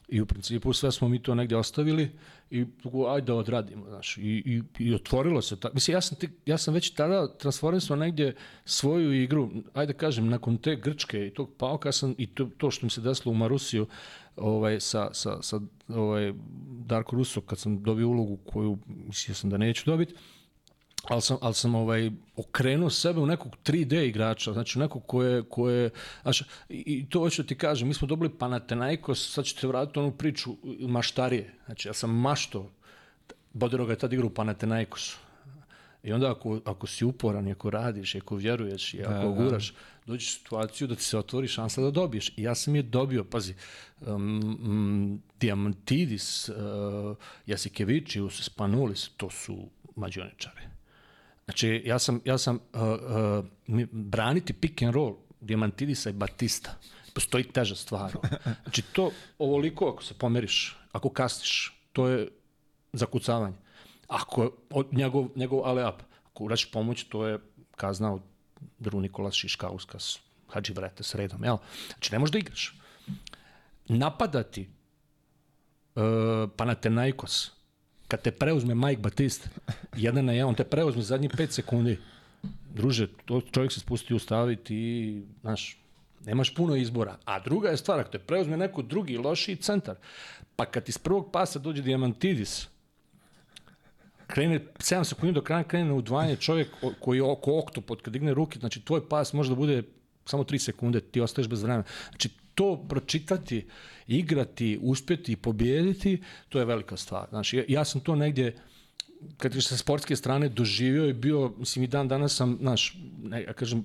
I 0.07 0.21
u 0.21 0.25
principu 0.25 0.73
sve 0.73 0.91
smo 0.91 1.07
mi 1.07 1.21
to 1.21 1.35
negde 1.35 1.55
ostavili 1.55 2.09
i 2.51 2.65
ajde 3.09 3.25
da 3.25 3.35
odradimo, 3.35 3.85
znaš. 3.89 4.17
I, 4.17 4.21
i, 4.21 4.83
i 4.83 4.93
otvorilo 4.93 5.41
se 5.41 5.59
tako. 5.59 5.73
Mislim, 5.73 5.93
ja 5.93 6.01
sam, 6.01 6.17
ti, 6.17 6.29
ja 6.45 6.57
sam 6.57 6.73
već 6.73 6.89
tada 6.89 7.37
transformisao 7.37 7.95
negdje 7.95 8.35
svoju 8.65 9.13
igru, 9.13 9.49
ajde 9.73 9.93
da 9.93 9.99
kažem, 9.99 10.29
nakon 10.29 10.57
te 10.57 10.75
Grčke 10.75 11.27
i 11.27 11.33
tog 11.33 11.49
pauka 11.57 11.91
sam, 11.91 12.15
i 12.17 12.27
to, 12.27 12.49
to 12.57 12.71
što 12.71 12.85
mi 12.85 12.89
se 12.89 13.01
desilo 13.01 13.31
u 13.31 13.35
Marusiju, 13.35 13.87
ovaj, 14.41 14.79
sa, 14.79 15.09
sa, 15.13 15.41
sa 15.41 15.59
ovaj, 15.87 16.33
Darko 16.85 17.15
Russo, 17.15 17.41
kad 17.41 17.59
sam 17.59 17.83
dobio 17.83 18.07
ulogu 18.07 18.37
koju 18.37 18.77
mislio 18.85 19.35
sam 19.35 19.49
da 19.49 19.57
neću 19.57 19.83
dobiti, 19.85 20.15
ali 21.03 21.21
sam, 21.21 21.37
ali 21.41 21.53
sam 21.53 21.75
ovaj, 21.75 22.11
okrenuo 22.35 22.89
sebe 22.89 23.19
u 23.19 23.25
nekog 23.25 23.55
3D 23.65 24.07
igrača, 24.07 24.53
znači 24.53 24.79
u 24.79 24.81
nekog 24.81 25.03
koje, 25.07 25.43
koje 25.43 25.89
znači, 26.21 26.43
i, 26.69 27.09
to 27.09 27.19
hoću 27.19 27.43
da 27.43 27.47
ti 27.47 27.57
kažem, 27.57 27.87
mi 27.87 27.93
smo 27.93 28.07
dobili 28.07 28.37
Panathinaikos, 28.37 29.33
sad 29.33 29.45
ćete 29.45 29.67
vratiti 29.67 29.99
onu 29.99 30.11
priču 30.11 30.55
maštarije, 30.79 31.53
znači 31.65 31.87
ja 31.87 31.93
sam 31.93 32.19
mašto, 32.19 32.71
Bodiroga 33.53 33.93
je 33.93 33.97
tad 33.97 34.13
igrao 34.13 34.27
u 34.27 34.33
Panathinaikosu, 34.33 35.17
I 36.03 36.13
onda 36.13 36.31
ako, 36.31 36.59
ako 36.65 36.87
si 36.87 37.05
uporan 37.05 37.47
ako 37.51 37.69
radiš, 37.69 38.15
ako 38.15 38.35
vjeruješ 38.35 38.93
i 38.93 39.03
ako 39.03 39.27
da. 39.27 39.43
guraš, 39.43 39.73
dođeš 40.09 40.29
u 40.29 40.37
situaciju 40.37 40.87
da 40.87 40.95
ti 40.95 41.03
se 41.03 41.17
otvori 41.17 41.47
šansa 41.47 41.81
da 41.81 41.91
dobiješ. 41.91 42.29
I 42.37 42.43
ja 42.43 42.55
sam 42.55 42.75
je 42.75 42.81
dobio, 42.81 43.23
pazi, 43.23 43.53
um, 44.01 44.39
um, 44.63 45.21
Diamantidis, 45.39 46.49
uh, 46.49 46.55
Jasikevičius, 47.45 48.43
Spanulis, 48.43 49.09
to 49.17 49.29
su 49.29 49.69
mađioničari. 49.95 50.61
Znači, 51.45 51.81
ja 51.85 51.99
sam, 51.99 52.21
ja 52.25 52.37
sam 52.37 52.55
uh, 52.55 52.81
uh, 53.67 53.85
braniti 53.91 54.53
pick 54.53 54.81
and 54.81 54.93
roll 54.93 55.15
Diamantidisa 55.41 56.09
i 56.09 56.13
Batista. 56.13 56.75
Postoji 57.13 57.43
teža 57.43 57.75
stvar. 57.75 58.11
Znači, 58.63 58.81
to 58.81 59.11
ovoliko 59.39 59.89
ako 59.89 60.03
se 60.03 60.13
pomeriš, 60.13 60.77
ako 60.91 61.09
kasniš, 61.09 61.73
to 61.93 62.07
je 62.07 62.27
zakucavanje. 62.93 63.55
Ako 64.07 64.51
od 64.69 64.93
njegov, 64.93 65.27
njegov 65.35 65.65
aleap, 65.65 66.01
ako 66.31 66.43
uraš 66.43 66.71
pomoć, 66.71 67.03
to 67.03 67.27
je 67.27 67.39
kazna 67.75 68.13
od 68.13 68.21
Dru 68.79 68.99
Nikolas 69.01 69.35
Šiškauskas, 69.35 70.19
Hadži 70.47 70.73
Vrete 70.73 71.03
s 71.03 71.15
redom, 71.15 71.43
jel? 71.43 71.57
Znači, 71.87 72.13
ne 72.13 72.19
možeš 72.19 72.31
da 72.31 72.39
igraš. 72.39 72.75
Napadati 73.87 74.67
uh, 75.95 76.49
Panathinaikos, 76.55 77.51
kad 78.07 78.21
te 78.21 78.31
preuzme 78.31 78.75
Mike 78.75 79.01
Batiste, 79.01 79.49
jedan 79.95 80.25
na 80.25 80.33
jedan, 80.33 80.49
on 80.49 80.55
te 80.55 80.63
preuzme 80.63 81.01
zadnjih 81.01 81.31
5 81.31 81.51
sekundi, 81.51 81.99
druže, 82.73 83.07
to 83.25 83.41
čovjek 83.41 83.71
se 83.71 83.79
spusti 83.79 84.13
u 84.13 84.19
stav 84.19 84.51
i 84.51 84.55
ti, 84.55 85.23
znaš, 85.41 85.77
nemaš 86.25 86.55
puno 86.55 86.75
izbora. 86.75 87.17
A 87.25 87.39
druga 87.39 87.69
je 87.69 87.77
stvar, 87.77 87.99
ako 87.99 88.11
te 88.11 88.19
preuzme 88.19 88.57
neko 88.57 88.81
drugi 88.81 89.17
lošiji 89.17 89.55
centar, 89.55 89.95
pa 90.55 90.65
kad 90.65 90.89
iz 90.89 90.97
prvog 90.97 91.31
pasa 91.31 91.59
dođe 91.59 91.81
Diamantidis, 91.81 92.67
krene 94.29 94.59
7 94.77 95.03
sekundi 95.03 95.33
do 95.33 95.41
kraja 95.41 95.63
krene 95.63 95.89
na 95.89 95.93
udvajanje 95.93 96.35
čovjek 96.35 96.67
koji 96.99 97.17
je 97.17 97.23
oko 97.23 97.59
oktopod 97.59 98.01
kad 98.01 98.13
digne 98.13 98.33
ruke, 98.33 98.59
znači 98.59 98.81
tvoj 98.85 99.09
pas 99.09 99.33
može 99.33 99.49
da 99.49 99.55
bude 99.55 99.83
samo 100.25 100.43
3 100.43 100.57
sekunde, 100.57 101.01
ti 101.01 101.21
ostaješ 101.21 101.49
bez 101.49 101.63
vremena. 101.63 101.83
Znači 102.09 102.29
to 102.55 102.85
pročitati, 102.89 103.65
igrati, 104.07 104.79
uspjeti 104.81 105.31
i 105.31 105.35
pobijediti, 105.35 106.21
to 106.49 106.59
je 106.59 106.65
velika 106.65 106.97
stvar. 106.97 107.27
Znači 107.29 107.57
ja, 107.57 107.63
ja 107.67 107.85
sam 107.85 108.01
to 108.01 108.15
negdje 108.15 108.55
kad 109.37 109.53
sa 109.63 109.77
sportske 109.77 110.15
strane 110.15 110.49
doživio 110.49 111.09
i 111.09 111.13
bio, 111.13 111.53
mislim 111.57 111.83
i 111.83 111.87
dan 111.87 112.07
danas 112.07 112.35
sam, 112.35 112.57
znaš, 112.61 112.97
ne, 113.23 113.43
ja 113.43 113.53
kažem, 113.53 113.83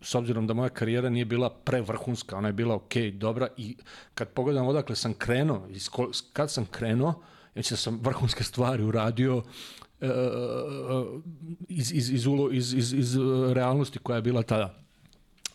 s 0.00 0.14
obzirom 0.14 0.46
da 0.46 0.54
moja 0.54 0.68
karijera 0.68 1.10
nije 1.10 1.24
bila 1.24 1.50
prevrhunska, 1.50 2.36
ona 2.36 2.48
je 2.48 2.52
bila 2.52 2.74
ok, 2.74 2.94
dobra 3.12 3.48
i 3.56 3.76
kad 4.14 4.28
pogledam 4.28 4.66
odakle 4.66 4.96
sam 4.96 5.14
krenuo, 5.14 5.66
iz 5.70 5.88
kad 6.32 6.50
sam 6.50 6.66
krenuo, 6.66 7.22
znači 7.54 7.72
da 7.72 7.76
sam 7.76 8.00
vrhunske 8.02 8.44
stvari 8.44 8.82
uradio 8.82 9.42
e, 10.00 10.08
iz, 11.68 11.92
iz, 11.92 12.10
iz, 12.10 12.26
ulo, 12.26 12.50
iz, 12.52 12.74
iz, 12.74 12.92
iz 12.92 13.16
realnosti 13.52 13.98
koja 13.98 14.16
je 14.16 14.22
bila 14.22 14.42
tada. 14.42 14.84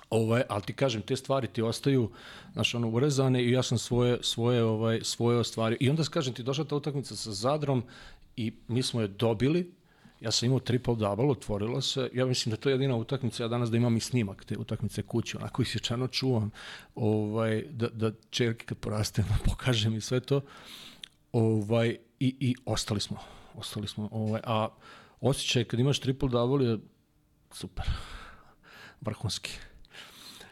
Ovaj, 0.09 0.43
ali 0.49 0.63
ti 0.63 0.73
kažem, 0.73 1.01
te 1.01 1.15
stvari 1.15 1.47
ti 1.47 1.61
ostaju 1.61 2.09
znaš, 2.53 2.75
ono, 2.75 2.89
urezane 2.89 3.43
i 3.43 3.51
ja 3.51 3.63
sam 3.63 3.77
svoje, 3.77 4.17
svoje, 4.21 4.63
ovaj, 4.63 4.99
svoje 5.03 5.37
ostvario. 5.37 5.77
I 5.79 5.89
onda 5.89 6.03
kažem 6.03 6.33
ti, 6.33 6.43
došla 6.43 6.65
ta 6.65 6.75
utakmica 6.75 7.15
sa 7.15 7.31
Zadrom 7.31 7.83
i 8.35 8.53
mi 8.67 8.83
smo 8.83 9.01
je 9.01 9.07
dobili, 9.07 9.71
ja 10.21 10.31
sam 10.31 10.45
imao 10.45 10.59
triple 10.59 10.95
double, 10.95 11.25
otvorilo 11.25 11.81
se, 11.81 12.09
ja 12.13 12.25
mislim 12.25 12.51
da 12.51 12.57
to 12.57 12.69
je 12.69 12.73
jedina 12.73 12.95
utakmica, 12.95 13.43
ja 13.43 13.47
danas 13.47 13.69
da 13.69 13.77
imam 13.77 13.97
i 13.97 13.99
snimak 13.99 14.45
te 14.45 14.57
utakmice 14.57 15.01
kući, 15.01 15.37
onako 15.37 15.61
isječano 15.61 16.07
čuvam, 16.07 16.51
ovaj, 16.95 17.63
da, 17.69 17.87
da 17.89 18.11
čerke 18.29 18.65
kad 18.65 18.77
poraste, 18.77 19.23
pokaže 19.49 19.89
mi 19.89 20.01
sve 20.01 20.19
to, 20.19 20.41
ovaj, 21.31 21.97
i, 22.19 22.35
i 22.39 22.55
ostali 22.65 23.01
smo, 23.01 23.17
ostali 23.55 23.87
smo, 23.87 24.09
ovaj, 24.11 24.41
a 24.43 24.67
osjećaj 25.21 25.63
kad 25.63 25.79
imaš 25.79 25.99
triple 25.99 26.29
double 26.29 26.65
je 26.65 26.77
super, 27.51 27.85
vrhunski. 29.05 29.51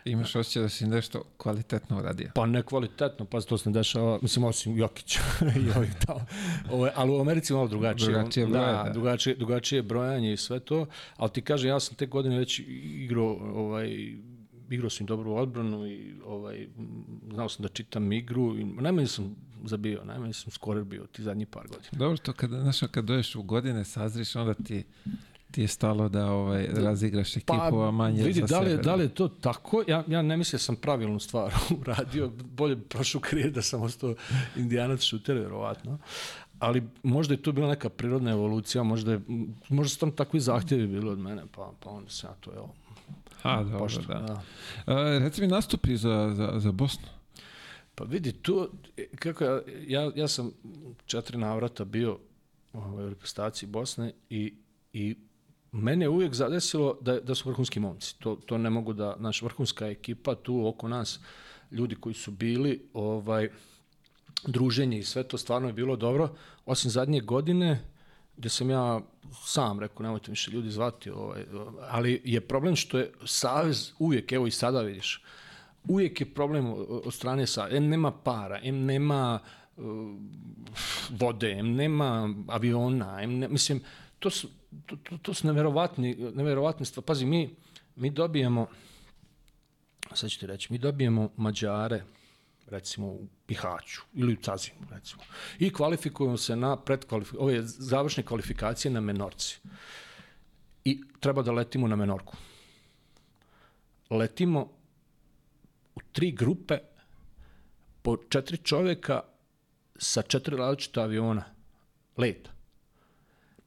Imaš 0.06 0.36
osjećaj 0.36 0.62
da 0.62 0.70
si 0.70 0.88
nešto 0.88 1.24
kvalitetno 1.38 1.98
uradio. 1.98 2.32
Pa 2.36 2.46
ne 2.46 2.64
kvalitetno, 2.64 3.26
pa 3.26 3.42
to 3.42 3.58
se 3.58 3.70
ne 3.70 3.74
dešava, 3.74 4.20
mislim, 4.22 4.46
osim 4.46 4.78
Jokića 4.78 5.20
i 5.66 5.78
ovih 5.78 5.94
tamo. 6.06 6.26
Ove, 6.72 6.92
ali 6.96 7.12
u 7.12 7.20
Americi 7.22 7.54
malo 7.54 7.68
drugačije. 7.68 8.14
Drugačije 8.14 8.46
da, 8.46 8.52
broje, 8.52 8.74
da. 8.74 8.90
Drugačije, 8.94 9.36
drugačije 9.36 9.82
brojanje 9.82 10.34
i 10.34 10.38
sve 10.38 10.60
to, 10.60 10.86
ali 11.18 11.32
ti 11.32 11.42
kažem, 11.42 11.70
ja 11.70 11.80
sam 11.80 11.96
te 11.96 12.06
godine 12.06 12.38
već 12.38 12.60
igrao, 12.68 13.38
ovaj, 13.56 14.16
igrao 14.70 14.90
sam 14.90 15.06
dobru 15.06 15.34
odbranu 15.34 15.88
i 15.88 16.14
ovaj, 16.26 16.68
znao 17.34 17.50
sam 17.50 17.64
da 17.64 17.70
čitam 17.70 18.12
igru 18.12 18.58
i 18.58 18.64
najmanje 18.64 19.08
sam 19.08 19.36
zabio, 19.66 20.04
najmanje 20.04 20.34
sam 20.34 20.52
skorer 20.52 20.84
bio 20.84 21.06
ti 21.06 21.24
zadnji 21.24 21.46
par 21.46 21.68
godina. 21.68 21.90
Dobro, 21.92 22.18
to 22.18 22.34
kad, 22.34 22.50
znaš, 22.50 22.80
kad 22.92 23.06
dođeš 23.06 23.36
u 23.36 23.44
godine, 23.44 23.86
sazriš, 23.86 24.36
onda 24.36 24.54
ti, 24.54 24.84
ti 25.52 25.62
je 25.62 25.68
stalo 25.68 26.10
da 26.10 26.32
ovaj, 26.32 26.68
razigraš 26.74 27.38
ekipu, 27.38 27.82
a 27.82 27.92
manje 27.92 28.22
Pa, 28.22 28.28
vidi, 28.28 28.40
za 28.40 28.48
da 28.48 28.60
li, 28.60 28.70
sebe. 28.70 28.84
da 28.84 28.96
li 28.96 29.04
je 29.04 29.10
to 29.10 29.28
tako? 29.28 29.84
Ja, 29.88 30.04
ja 30.08 30.22
ne 30.22 30.38
mislim 30.38 30.58
da 30.58 30.64
sam 30.64 30.76
pravilnu 30.76 31.20
stvar 31.20 31.54
uradio. 31.82 32.32
Bolje 32.44 32.76
bi 32.76 32.82
prošao 32.82 33.22
karijer 33.22 33.52
da 33.52 33.62
sam 33.62 33.82
ostao 33.82 34.16
indijanac 34.56 35.02
šuter, 35.02 35.38
verovatno. 35.38 35.98
Ali 36.60 36.84
možda 37.04 37.34
je 37.34 37.42
to 37.42 37.52
bila 37.52 37.68
neka 37.68 37.90
prirodna 37.90 38.32
evolucija, 38.32 38.84
možda, 38.84 39.12
je, 39.12 39.22
možda 39.70 39.90
su 39.90 40.00
tam 40.00 40.12
takvi 40.12 40.40
zahtjevi 40.40 40.88
bili 40.88 41.10
od 41.10 41.20
mene, 41.20 41.44
pa, 41.56 41.72
pa 41.84 41.90
onda 41.90 42.10
se 42.10 42.28
ja 42.28 42.34
to, 42.34 42.52
evo, 42.54 42.74
A, 43.48 43.64
dobro, 43.64 43.80
pošto, 43.80 44.02
da. 44.02 44.20
da. 44.20 44.44
A, 44.94 45.20
reci 45.22 45.42
mi 45.42 45.48
nastupi 45.48 45.98
za, 45.98 46.34
za, 46.36 46.54
za 46.56 46.72
Bosnu. 46.72 47.08
Pa 47.96 48.04
vidi, 48.04 48.32
tu, 48.32 48.70
kako 49.20 49.44
ja, 49.44 49.62
ja, 49.88 50.12
ja 50.16 50.28
sam 50.28 50.52
četiri 51.06 51.38
navrata 51.38 51.86
bio 51.86 52.20
ovaj, 52.74 53.06
u 53.06 53.10
reprezentaciji 53.10 53.70
Bosne 53.70 54.14
i, 54.30 54.54
i 54.94 55.16
mene 55.72 56.06
je 56.06 56.10
uvijek 56.10 56.34
zadesilo 56.34 56.98
da, 57.02 57.20
da 57.20 57.36
su 57.36 57.50
vrhunski 57.50 57.80
momci. 57.80 58.20
To, 58.20 58.36
to 58.36 58.58
ne 58.58 58.70
mogu 58.70 58.94
da, 58.94 59.16
naš 59.20 59.42
vrhunska 59.42 59.88
ekipa 59.88 60.36
tu 60.36 60.68
oko 60.68 60.88
nas, 60.88 61.20
ljudi 61.72 61.96
koji 61.96 62.16
su 62.16 62.32
bili, 62.32 62.90
ovaj, 62.94 63.50
druženje 64.46 65.00
i 65.00 65.04
sve 65.04 65.24
to 65.24 65.38
stvarno 65.38 65.68
je 65.68 65.74
bilo 65.74 65.96
dobro, 65.96 66.36
osim 66.66 66.92
zadnje 66.92 67.20
godine, 67.22 67.80
gde 68.38 68.50
sam 68.50 68.70
ja 68.70 69.02
sam 69.46 69.80
rekao, 69.80 70.04
nemojte 70.04 70.32
više 70.32 70.52
ljudi 70.52 70.72
zvati, 70.72 71.10
ovaj, 71.10 71.46
ali 71.90 72.22
je 72.26 72.42
problem 72.42 72.76
što 72.76 72.98
je 72.98 73.12
Savez 73.26 73.92
uvijek, 74.00 74.32
evo 74.32 74.48
i 74.48 74.52
sada 74.52 74.82
vidiš, 74.82 75.24
uvijek 75.88 76.22
je 76.22 76.34
problem 76.34 76.74
od 77.06 77.14
strane 77.14 77.48
sa, 77.48 77.68
em 77.72 77.88
nema 77.90 78.12
para, 78.12 78.60
em 78.64 78.86
nema 78.86 79.40
uh, 79.78 79.86
vode, 81.10 81.52
em 81.52 81.76
nema 81.76 82.34
aviona, 82.48 83.24
em 83.24 83.40
ne, 83.40 83.48
mislim, 83.48 83.82
to 84.20 84.30
su, 84.30 84.50
to, 84.86 84.96
to, 84.96 85.18
to 85.18 85.34
su 85.34 85.48
neverovatni, 85.48 86.16
neverovatne 86.34 86.86
stvari. 86.86 87.06
Pazi, 87.06 87.26
mi, 87.26 87.56
mi 87.96 88.10
dobijemo 88.10 88.68
sad 90.16 90.30
ću 90.30 90.40
ti 90.40 90.48
reći, 90.48 90.74
mi 90.74 90.78
dobijemo 90.78 91.30
Mađare, 91.38 92.04
recimo 92.68 93.08
u 93.08 93.28
Bihaću 93.48 94.02
ili 94.14 94.34
u 94.34 94.42
Cazinu, 94.42 94.88
recimo, 94.92 95.24
i 95.60 95.74
kvalifikujemo 95.74 96.38
se 96.38 96.56
na 96.56 96.76
predkvalifikacije, 96.78 97.44
ove 97.44 97.62
završne 97.64 98.24
kvalifikacije 98.24 98.92
na 98.92 99.02
Menorci. 99.02 99.60
I 100.86 101.02
treba 101.20 101.42
da 101.42 101.52
letimo 101.52 101.88
na 101.88 101.96
Menorku. 101.96 102.38
Letimo 104.10 104.70
u 105.96 106.00
tri 106.12 106.32
grupe 106.32 106.78
po 108.02 108.18
četiri 108.30 108.58
čoveka 108.58 109.22
sa 109.98 110.22
četiri 110.22 110.58
različita 110.58 111.02
aviona 111.02 111.44
leta 112.18 112.58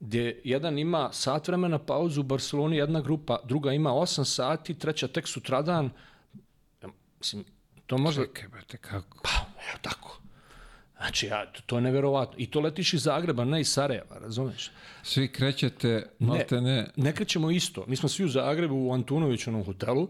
gdje 0.00 0.40
jedan 0.44 0.78
ima 0.78 1.12
sat 1.12 1.48
vremena 1.48 1.78
pauzu 1.78 2.20
u 2.20 2.24
Barceloni, 2.24 2.76
jedna 2.76 3.00
grupa, 3.00 3.38
druga 3.44 3.72
ima 3.72 3.90
8 3.90 4.24
sati, 4.24 4.74
treća 4.74 5.08
tek 5.08 5.28
sutradan. 5.28 5.90
Mislim, 7.18 7.44
to 7.90 7.98
možda... 7.98 8.22
Čekaj, 8.22 8.48
brate, 8.48 8.76
kako? 8.76 9.18
Pa, 9.22 9.30
evo 9.70 9.78
tako. 9.82 10.20
Znači, 10.96 11.26
ja, 11.26 11.52
to 11.66 11.76
je 11.76 11.82
neverovatno. 11.82 12.34
I 12.38 12.46
to 12.50 12.60
letiš 12.60 12.94
iz 12.94 13.02
Zagreba, 13.02 13.44
ne 13.44 13.60
iz 13.60 13.72
Sarajeva, 13.72 14.18
razumeš? 14.18 14.70
Svi 15.02 15.28
krećete, 15.32 16.10
malte 16.18 16.60
ne, 16.60 16.90
Ne 16.96 17.12
krećemo 17.12 17.50
isto. 17.50 17.84
Mi 17.86 17.96
smo 17.96 18.08
svi 18.08 18.24
u 18.24 18.28
Zagrebu, 18.28 18.74
u 18.74 18.92
Antunovićevom 18.92 19.64
hotelu 19.64 20.08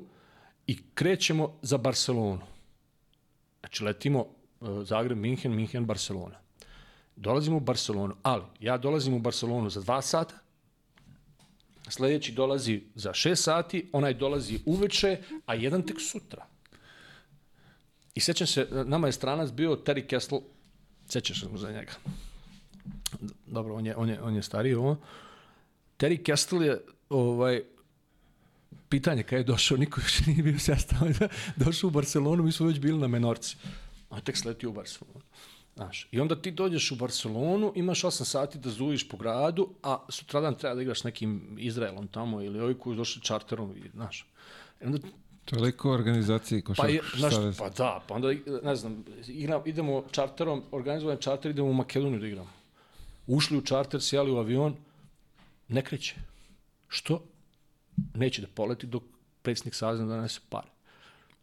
i 0.66 0.78
krećemo 0.94 1.58
za 1.62 1.78
Barcelonu. 1.78 2.40
Znači, 3.60 3.84
letimo 3.84 4.20
uh, 4.20 4.82
Zagreb, 4.84 5.18
Minhen, 5.18 5.54
Minhen, 5.54 5.86
Barcelona. 5.86 6.36
Dolazimo 7.16 7.56
u 7.56 7.60
Barcelonu, 7.60 8.14
ali 8.22 8.44
ja 8.60 8.78
dolazim 8.78 9.14
u 9.14 9.18
Barcelonu 9.18 9.70
za 9.70 9.80
dva 9.80 10.02
sata, 10.02 10.34
sledeći 11.88 12.32
dolazi 12.32 12.82
za 12.94 13.14
šest 13.14 13.44
sati, 13.44 13.88
onaj 13.92 14.14
dolazi 14.14 14.60
uveče, 14.66 15.18
a 15.46 15.54
jedan 15.54 15.82
tek 15.82 16.00
sutra. 16.00 16.49
I 18.14 18.20
sećam 18.20 18.46
se, 18.46 18.68
nama 18.70 19.06
je 19.06 19.12
stranac 19.12 19.50
bio 19.50 19.76
Terry 19.76 20.06
Kessel, 20.06 20.40
sećaš 21.08 21.40
se 21.40 21.46
za 21.54 21.72
njega. 21.72 21.92
Dobro, 23.46 23.74
on 23.74 23.86
je, 23.86 23.96
on 23.96 24.08
je, 24.08 24.22
on 24.22 24.34
je 24.34 24.42
stariji 24.42 24.74
ovo. 24.74 24.96
Terry 25.98 26.22
Kessel 26.24 26.62
je 26.62 26.80
ovaj, 27.08 27.62
pitanje 28.88 29.22
kada 29.22 29.36
je 29.36 29.44
došao, 29.44 29.76
niko 29.76 30.00
još 30.00 30.26
nije 30.26 30.42
bio 30.42 30.58
sestao, 30.58 31.08
došao 31.64 31.88
u 31.88 31.90
Barcelonu, 31.90 32.42
mi 32.42 32.52
smo 32.52 32.66
već 32.66 32.78
bili 32.78 32.98
na 32.98 33.08
Menorci. 33.08 33.56
A 34.10 34.20
tek 34.20 34.36
sletio 34.36 34.70
u 34.70 34.72
Barcelonu. 34.72 35.20
Znaš, 35.76 36.08
I 36.12 36.20
onda 36.20 36.42
ti 36.42 36.50
dođeš 36.50 36.90
u 36.92 36.96
Barcelonu, 36.96 37.72
imaš 37.76 38.02
8 38.02 38.24
sati 38.24 38.58
da 38.58 38.70
zuviš 38.70 39.08
po 39.08 39.16
gradu, 39.16 39.68
a 39.82 40.06
sutradan 40.08 40.54
treba 40.54 40.74
da 40.74 40.82
igraš 40.82 41.04
nekim 41.04 41.56
Izraelom 41.58 42.08
tamo 42.08 42.42
ili 42.42 42.60
ovi 42.60 42.74
koji 42.74 42.96
došli 42.96 43.22
čarterom, 43.22 43.76
i, 43.76 43.88
znaš. 43.94 44.26
I 44.82 44.86
onda 44.86 44.98
toliko 45.50 45.90
organizacije 45.90 46.62
Pa, 46.76 46.88
je, 46.88 46.98
košarkaškog 46.98 47.18
znaš, 47.18 47.34
saveza. 47.34 47.62
pa 47.62 47.68
da, 47.68 48.02
pa 48.08 48.14
onda, 48.14 48.28
ne 48.62 48.76
znam, 48.76 49.04
igram, 49.26 49.62
idemo 49.66 50.04
čarterom, 50.10 50.62
organizovan 50.70 51.16
čarter, 51.20 51.50
idemo 51.50 51.68
u 51.68 51.72
Makedoniju 51.72 52.20
da 52.20 52.26
igramo. 52.26 52.50
Ušli 53.26 53.58
u 53.58 53.62
čarter, 53.62 54.02
sjeli 54.02 54.30
u 54.30 54.36
avion, 54.36 54.76
ne 55.68 55.82
kreće. 55.82 56.14
Što? 56.88 57.22
Neće 58.14 58.42
da 58.42 58.48
poleti 58.54 58.86
dok 58.86 59.02
predsjednik 59.42 59.74
saveza 59.74 60.04
ne 60.04 60.08
donese 60.08 60.40
pare. 60.48 60.68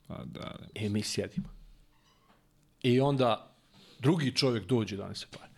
Pa 0.08 0.18
da, 0.26 0.40
da. 0.40 0.58
E, 0.76 0.90
mi 0.90 1.04
sjedimo. 1.04 1.48
I 2.84 3.00
onda 3.02 3.52
drugi 4.00 4.36
čovjek 4.36 4.66
dođe 4.66 4.96
da 4.96 5.04
donese 5.04 5.26
pare. 5.32 5.52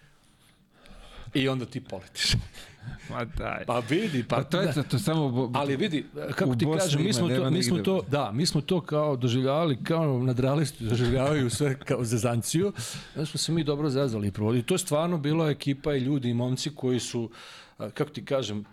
I 1.33 1.49
onda 1.49 1.65
ti 1.65 1.83
poletiš. 1.83 2.33
Ma 3.09 3.25
daj. 3.27 3.65
Pa 3.65 3.79
vidi, 3.79 4.23
pa, 4.23 4.35
Pa 4.35 4.43
to 4.43 4.61
je 4.61 4.73
to, 4.73 4.83
to 4.83 4.99
samo... 4.99 5.29
bo- 5.29 5.51
Ali 5.53 5.75
vidi, 5.75 6.05
kako 6.31 6.55
ti 6.55 6.65
kažem, 6.77 7.03
mi 7.03 7.13
smo, 7.13 7.29
to, 7.29 7.49
mi 7.51 7.63
smo 7.63 7.77
to, 7.79 8.01
da, 8.03 8.31
mi 8.31 8.45
smo 8.45 8.61
to 8.61 8.81
kao 8.81 9.15
doživljavali, 9.15 9.77
kao 9.77 10.19
nadrealisti 10.19 10.83
doživljavaju 10.83 11.49
sve 11.49 11.79
kao 11.79 12.03
zezanciju. 12.03 12.73
Da 13.15 13.25
smo 13.25 13.37
se 13.37 13.51
mi 13.51 13.63
dobro 13.63 13.89
zezali 13.89 14.27
i 14.27 14.31
provodili. 14.31 14.63
To 14.63 14.73
je 14.73 14.79
stvarno 14.79 15.17
bila 15.19 15.49
ekipa 15.49 15.93
i 15.93 15.99
ljudi 15.99 16.29
i 16.29 16.35
momci 16.35 16.69
koji 16.71 16.99
su, 16.99 17.29
kako 17.77 18.05
ti 18.05 18.25
kažem, 18.25 18.65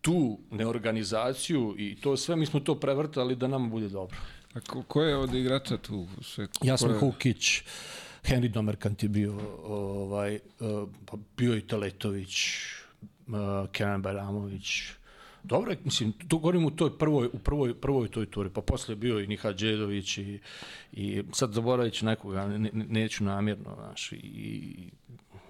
tu 0.00 0.38
neorganizaciju 0.50 1.74
i 1.78 1.96
to 1.96 2.16
sve, 2.16 2.36
mi 2.36 2.46
smo 2.46 2.60
to 2.60 2.74
prevrtali 2.76 3.36
da 3.36 3.48
nam 3.48 3.70
bude 3.70 3.88
dobro. 3.88 4.16
A 4.54 4.60
ko, 4.60 4.82
ko 4.82 5.02
je 5.02 5.16
od 5.16 5.34
igrača 5.34 5.76
tu? 5.76 6.06
Sve, 6.22 6.46
Ja 6.62 6.74
ko 6.74 6.78
sam 6.78 6.90
je- 6.90 6.98
Hukić, 6.98 7.62
Henry 8.24 8.48
Domerkant 8.48 9.02
je 9.02 9.08
bio, 9.08 9.34
ovaj, 9.64 10.34
uh, 10.60 10.68
pa 11.06 11.16
bio 11.36 11.56
i 11.56 11.60
Teletović, 11.62 12.36
uh, 13.26 13.68
Kenan 13.72 14.02
Bajramović. 14.02 14.92
Dobro, 15.42 15.74
mislim, 15.84 16.12
tu 16.12 16.38
govorim 16.38 16.64
u 16.64 16.70
toj 16.70 16.98
prvoj, 16.98 17.26
u 17.32 17.38
prvoj, 17.38 17.80
prvoj 17.80 18.08
toj 18.08 18.30
turi, 18.30 18.50
pa 18.50 18.60
posle 18.60 18.92
je 18.92 18.96
bio 18.96 19.20
i 19.20 19.26
Niha 19.26 19.52
Đedović 19.52 20.18
i, 20.18 20.40
i 20.92 21.22
sad 21.32 21.52
zaboravit 21.52 21.94
ću 21.94 22.06
nekoga, 22.06 22.46
ne, 22.46 22.58
ne, 22.58 22.70
neću 22.72 23.24
namjerno, 23.24 23.74
znaš, 23.74 24.12
i, 24.12 24.90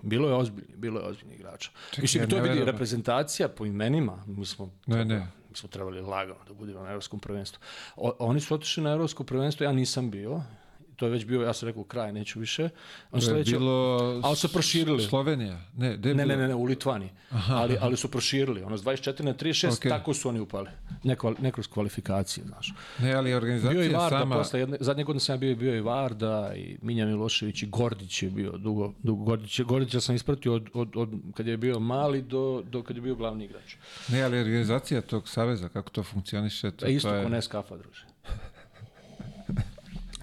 bilo 0.03 0.29
je 0.29 0.35
ozbiljni, 0.35 0.77
bilo 0.77 1.01
je 1.01 1.07
ozbiljni 1.07 1.35
igrača. 1.35 1.71
Čekaj, 1.91 2.03
Mislim, 2.03 2.23
ja 2.23 2.29
to 2.29 2.37
je 2.37 2.43
vidi 2.43 2.65
reprezentacija 2.65 3.49
po 3.49 3.67
imenima, 3.67 4.25
mi 4.27 4.47
smo 4.47 4.71
Ne, 4.87 5.05
ne. 5.05 5.27
mi 5.51 5.57
smo 5.57 5.69
trebali 5.69 6.01
lagano 6.01 6.41
da 6.49 6.55
budemo 6.55 6.81
na 6.81 6.89
evropskom 6.89 7.21
prvenstvu. 7.21 7.61
O, 7.97 8.17
oni 8.19 8.41
su 8.41 8.55
otišli 8.55 8.83
na 8.83 8.93
evropsko 8.93 9.25
prvenstvo, 9.25 9.65
ja 9.65 9.73
nisam 9.73 10.11
bio. 10.11 10.43
To 10.97 11.07
je 11.07 11.11
već 11.11 11.25
bio, 11.25 11.43
ja 11.43 11.53
sam 11.53 11.69
rekao, 11.69 11.85
kraj, 11.85 12.13
neću 12.13 12.41
više. 12.41 12.69
On 13.11 13.21
je 13.21 13.27
sledeće, 13.27 13.51
bilo... 13.51 14.21
Ali 14.25 14.37
su 14.37 14.53
proširili. 14.53 15.03
Slovenija. 15.03 15.61
Ne, 15.77 15.97
gde 15.97 16.15
ne, 16.15 16.27
ne, 16.27 16.37
ne, 16.37 16.49
ne, 16.49 16.55
u 16.55 16.65
Litvaniji. 16.65 17.11
Ali, 17.49 17.77
ali 17.81 17.97
su 17.97 18.11
proširili. 18.11 18.63
Ono, 18.63 18.79
s 18.79 18.83
24 18.83 19.23
na 19.23 19.35
36, 19.35 19.77
Okej. 19.77 19.89
tako 19.89 20.15
su 20.15 20.29
oni 20.29 20.41
upali. 20.41 20.71
Neko, 21.05 21.35
ne 21.41 21.53
kroz 21.53 21.67
kvalifikacije, 21.67 22.45
znaš. 22.47 22.73
Ne, 22.99 23.13
ali 23.15 23.35
organizacija 23.35 23.71
Bio 23.71 23.83
je 23.83 23.91
i 23.91 23.95
Varda, 23.95 24.19
sama... 24.19 24.37
posle 24.37 24.61
jedne, 24.61 24.77
zadnje 24.81 25.05
godine 25.05 25.21
sam 25.21 25.41
bio, 25.41 25.57
bio 25.57 25.77
i 25.77 25.81
Varda 25.81 26.53
i 26.57 26.79
Minja 26.83 27.07
Milošević 27.07 27.63
i 27.63 27.67
Gordić 27.67 28.23
je 28.23 28.31
bio 28.31 28.53
dugo, 28.53 28.93
dugo 29.03 29.25
Gordić, 29.25 29.61
Gordića 29.61 30.01
sam 30.01 30.15
ispratio 30.15 30.55
od, 30.55 30.69
od, 30.75 30.97
od 30.97 31.09
kad 31.35 31.47
je 31.47 31.57
bio 31.57 31.81
mali 31.81 32.23
do, 32.23 32.63
do 32.71 32.83
kad 32.83 32.97
je 32.97 33.03
bio 33.03 33.15
glavni 33.15 33.45
igrač. 33.45 33.77
Ne, 34.09 34.23
ali 34.23 34.41
organizacija 34.41 35.01
tog 35.01 35.29
saveza, 35.29 35.69
kako 35.69 35.91
to 35.91 36.03
funkcioniše, 36.03 36.71
to, 36.71 36.87
je 36.87 36.95
isto 36.95 37.09
to 37.09 37.15
je... 37.15 37.23
ko 37.23 37.29
Neskafa, 37.29 37.77
druže. 37.77 38.12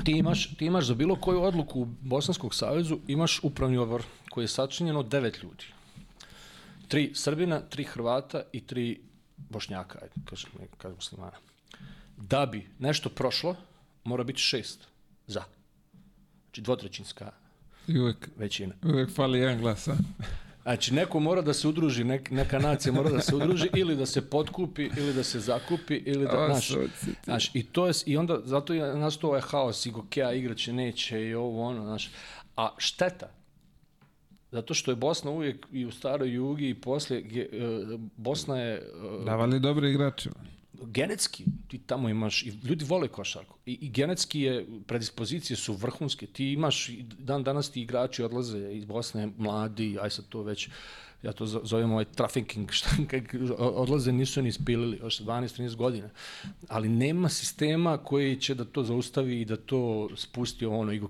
Ti, 0.04 0.12
imaš, 0.12 0.56
ti 0.56 0.66
imaš 0.66 0.86
za 0.86 0.94
bilo 0.94 1.16
koju 1.16 1.42
odluku 1.42 1.82
u 1.82 1.86
Bosanskom 1.86 2.52
savezu, 2.52 3.00
imaš 3.08 3.40
upravni 3.44 3.78
odbor 3.78 4.04
koji 4.30 4.44
je 4.44 4.48
sačinjen 4.48 4.98
od 4.98 5.08
devet 5.08 5.44
ljudi. 5.44 5.66
Tri 6.88 7.12
Srbina, 7.16 7.60
tri 7.60 7.84
Hrvata 7.84 8.42
i 8.52 8.62
tri 8.62 9.00
Bošnjaka, 9.38 10.00
ajde, 10.02 10.14
kažem, 10.26 10.52
kažem 10.78 10.96
muslimana. 10.96 11.38
Da 12.18 12.46
bi 12.46 12.68
nešto 12.80 13.10
prošlo, 13.10 13.56
mora 14.04 14.24
biti 14.24 14.40
šest 14.42 14.88
za. 15.28 15.44
Znači 16.46 16.62
dvotrećinska 16.62 17.32
I 17.88 18.00
uvek, 18.00 18.30
većina. 18.38 18.74
uvek 18.84 19.16
fali 19.16 19.40
jedan 19.40 19.58
glas, 19.62 19.88
a? 19.88 19.96
Znači, 20.70 20.94
neko 20.94 21.20
mora 21.20 21.42
da 21.42 21.54
se 21.54 21.68
udruži, 21.68 22.04
nek, 22.04 22.32
neka 22.32 22.60
nacija 22.60 22.94
mora 22.94 23.10
da 23.10 23.22
se 23.22 23.36
udruži 23.36 23.70
ili 23.82 23.96
da 23.96 24.06
se 24.06 24.30
potkupi, 24.30 24.90
ili 24.98 25.14
da 25.14 25.24
se 25.24 25.40
zakupi, 25.40 25.96
ili 26.06 26.26
da, 26.26 26.46
znaš, 26.46 26.72
znaš, 27.24 27.56
i 27.56 27.64
to 27.64 27.88
je, 27.88 27.94
i 28.06 28.18
onda, 28.18 28.40
zato 28.44 28.74
je 28.74 28.96
nastao 28.96 29.30
ovaj 29.30 29.42
haos, 29.42 29.86
i 29.86 29.92
Gokea 29.92 30.34
igraće, 30.34 30.74
neće, 30.74 31.22
i 31.22 31.34
ovo, 31.34 31.64
ono, 31.64 31.84
znaš, 31.84 32.12
a 32.56 32.70
šteta, 32.78 33.30
zato 34.52 34.74
što 34.74 34.92
je 34.92 34.96
Bosna 34.96 35.32
uvijek 35.32 35.68
i 35.72 35.86
u 35.86 35.92
staroj 35.92 36.34
jugi 36.34 36.70
i 36.70 36.82
poslije, 36.82 37.22
ge, 37.22 37.42
e, 37.42 37.48
Bosna 38.18 38.62
je 38.62 38.76
e, 38.76 39.26
Davali 39.26 39.60
dobre 39.60 39.90
igrače. 39.90 40.30
Genetski, 40.86 41.46
ti 41.68 41.78
tamo 41.78 42.10
imaš, 42.10 42.44
i 42.44 42.54
ljudi 42.64 42.86
vole 42.86 43.08
košarku, 43.08 43.58
i, 43.66 43.78
i 43.82 43.90
genetski 43.90 44.42
je, 44.42 44.66
predispozicije 44.88 45.58
su 45.58 45.74
vrhunske, 45.74 46.28
ti 46.28 46.52
imaš, 46.52 46.90
dan 47.18 47.44
danas 47.44 47.72
ti 47.72 47.82
igrači 47.82 48.24
odlaze 48.24 48.72
iz 48.72 48.86
Bosne, 48.86 49.30
mladi, 49.38 49.98
aj 50.02 50.10
sad 50.10 50.26
to 50.30 50.44
već, 50.44 50.70
ja 51.24 51.32
to 51.32 51.46
zo- 51.46 51.62
zovem 51.64 51.92
ovaj 51.92 52.06
trafficking, 52.06 52.72
šta, 52.78 52.90
kak, 53.08 53.36
odlaze 53.60 54.12
nisu 54.12 54.42
ni 54.42 54.50
ispilili, 54.50 54.98
još 54.98 55.20
12-13 55.20 55.76
godina, 55.76 56.10
ali 56.68 56.90
nema 56.90 57.30
sistema 57.30 57.98
koji 57.98 58.40
će 58.40 58.56
da 58.56 58.66
to 58.66 58.84
zaustavi 58.84 59.42
i 59.42 59.46
da 59.46 59.56
to 59.58 60.10
spusti 60.16 60.66
ono, 60.66 60.94
i 60.94 61.02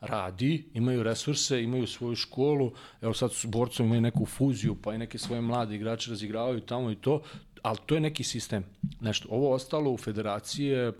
radi, 0.00 0.64
imaju 0.74 1.02
resurse, 1.02 1.62
imaju 1.62 1.86
svoju 1.86 2.16
školu, 2.16 2.72
evo 3.02 3.14
sad 3.14 3.32
su 3.32 3.48
borcom 3.48 3.86
imaju 3.86 4.00
neku 4.00 4.26
fuziju, 4.26 4.76
pa 4.82 4.94
i 4.94 4.98
neke 4.98 5.18
svoje 5.18 5.40
mlade 5.40 5.74
igrače 5.74 6.10
razigravaju 6.10 6.60
tamo 6.60 6.90
i 6.90 6.96
to, 6.96 7.22
ali 7.62 7.78
to 7.86 7.94
je 7.94 8.00
neki 8.00 8.24
sistem. 8.24 8.64
Nešto. 9.00 9.28
Ovo 9.30 9.54
ostalo 9.54 9.90
u 9.90 9.96
federaciji 9.96 10.66
je, 10.66 10.92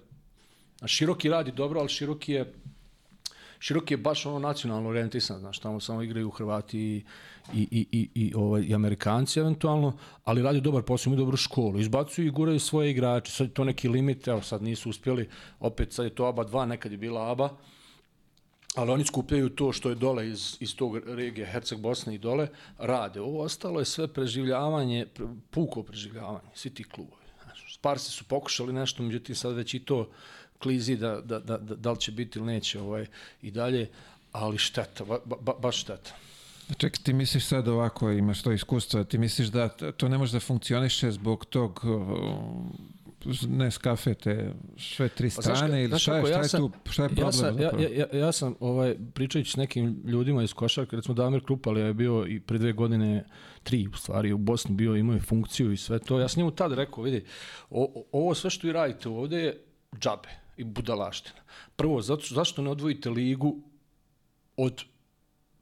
široki 0.86 1.28
radi 1.28 1.52
dobro, 1.52 1.80
ali 1.80 1.88
široki 1.88 2.32
je 2.32 2.52
Široki 3.62 3.94
je 3.94 3.98
baš 3.98 4.26
ono 4.26 4.38
nacionalno 4.38 4.88
orijentisan, 4.88 5.38
znaš, 5.38 5.58
tamo 5.58 5.80
samo 5.80 6.02
igraju 6.02 6.30
Hrvati 6.30 6.78
i, 6.78 7.04
i, 7.54 7.68
i, 7.70 7.86
i, 7.92 8.08
i, 8.14 8.32
ovaj, 8.34 8.62
i 8.62 8.74
Amerikanci 8.74 9.40
eventualno, 9.40 9.92
ali 10.24 10.42
radi 10.42 10.60
dobar 10.60 10.82
posao, 10.82 11.10
imaju 11.10 11.18
dobru 11.18 11.36
školu, 11.36 11.78
izbacuju 11.78 12.26
i 12.26 12.30
guraju 12.30 12.60
svoje 12.60 12.90
igrače, 12.90 13.32
sad 13.32 13.46
je 13.46 13.54
to 13.54 13.64
neki 13.64 13.88
limit, 13.88 14.28
evo 14.28 14.42
sad 14.42 14.62
nisu 14.62 14.90
uspjeli, 14.90 15.28
opet 15.58 15.92
sad 15.92 16.04
je 16.04 16.14
to 16.14 16.24
ABA 16.24 16.44
2, 16.44 16.66
nekad 16.66 16.92
je 16.92 16.98
bila 16.98 17.30
ABA, 17.30 17.48
ali 18.74 18.90
oni 18.90 19.04
skupljaju 19.04 19.48
to 19.48 19.72
što 19.72 19.88
je 19.88 19.94
dole 19.94 20.28
iz, 20.28 20.56
iz 20.60 20.76
tog 20.76 20.96
regije 20.96 21.46
Herceg 21.46 21.78
Bosne 21.78 22.14
i 22.14 22.18
dole, 22.18 22.48
rade. 22.78 23.20
Ovo 23.20 23.42
ostalo 23.42 23.80
je 23.80 23.84
sve 23.84 24.08
preživljavanje, 24.08 25.06
pre- 25.14 25.36
puko 25.50 25.82
preživljavanje, 25.82 26.50
svi 26.54 26.70
ti 26.70 26.84
klubovi. 26.84 27.22
Znaš, 27.44 27.74
Sparsi 27.74 28.10
su 28.10 28.24
pokušali 28.24 28.72
nešto, 28.72 29.02
međutim 29.02 29.34
sad 29.34 29.54
već 29.54 29.74
i 29.74 29.78
to 29.78 30.10
klizi 30.58 30.96
da, 30.96 31.20
da, 31.20 31.38
da, 31.38 31.58
da, 31.58 31.74
da 31.74 31.92
li 31.92 32.00
će 32.00 32.12
biti 32.12 32.38
ili 32.38 32.46
neće 32.46 32.80
ovaj, 32.80 33.06
i 33.42 33.50
dalje, 33.50 33.88
ali 34.32 34.58
šteta, 34.58 35.04
ba, 35.04 35.18
ba, 35.24 35.52
baš 35.58 35.80
šteta. 35.80 36.14
Čekaj, 36.78 37.02
ti 37.02 37.12
misliš 37.12 37.44
sad 37.44 37.68
ovako, 37.68 38.10
imaš 38.10 38.42
to 38.42 38.52
iskustvo, 38.52 39.04
ti 39.04 39.18
misliš 39.18 39.48
da 39.48 39.68
to 39.68 40.08
ne 40.08 40.18
može 40.18 40.32
da 40.32 40.40
funkcioniše 40.40 41.10
zbog 41.10 41.44
tog 41.44 41.80
ne 43.48 43.70
skafe 43.70 44.14
te 44.14 44.52
sve 44.78 45.08
tri 45.08 45.30
strane 45.30 45.70
pa, 45.70 45.78
ili 45.78 45.98
šta, 45.98 46.16
je, 46.16 46.26
šta, 46.26 46.40
je 46.40 46.48
tu, 46.48 46.70
šta 46.90 47.02
je 47.02 47.08
problem? 47.08 47.26
Ja 47.26 47.32
sam, 47.32 47.60
ja, 47.60 47.70
ja, 47.90 48.06
ja 48.18 48.32
sam 48.32 48.54
ovaj, 48.60 48.96
pričajući 49.14 49.50
s 49.50 49.56
nekim 49.56 50.02
ljudima 50.04 50.42
iz 50.42 50.52
košarke, 50.52 50.96
recimo 50.96 51.14
Damir 51.14 51.44
Krupal 51.44 51.78
je 51.78 51.94
bio 51.94 52.26
i 52.28 52.40
pre 52.40 52.58
dve 52.58 52.72
godine, 52.72 53.24
tri 53.62 53.88
u 53.88 53.96
stvari, 53.96 54.32
u 54.32 54.38
Bosni 54.38 54.74
bio, 54.74 54.96
imao 54.96 55.14
je 55.14 55.20
funkciju 55.20 55.72
i 55.72 55.76
sve 55.76 55.98
to. 55.98 56.20
Ja 56.20 56.28
sam 56.28 56.40
njemu 56.40 56.50
tad 56.50 56.72
rekao, 56.72 57.04
vidi, 57.04 57.24
o, 57.70 58.04
ovo 58.12 58.34
sve 58.34 58.50
što 58.50 58.68
i 58.68 58.72
radite 58.72 59.08
ovde 59.08 59.38
je 59.38 59.64
džabe 59.98 60.28
i 60.56 60.64
budalaština. 60.64 61.40
Prvo, 61.76 62.02
zato, 62.02 62.26
zašto 62.30 62.62
ne 62.62 62.70
odvojite 62.70 63.10
ligu 63.10 63.62
od 64.56 64.84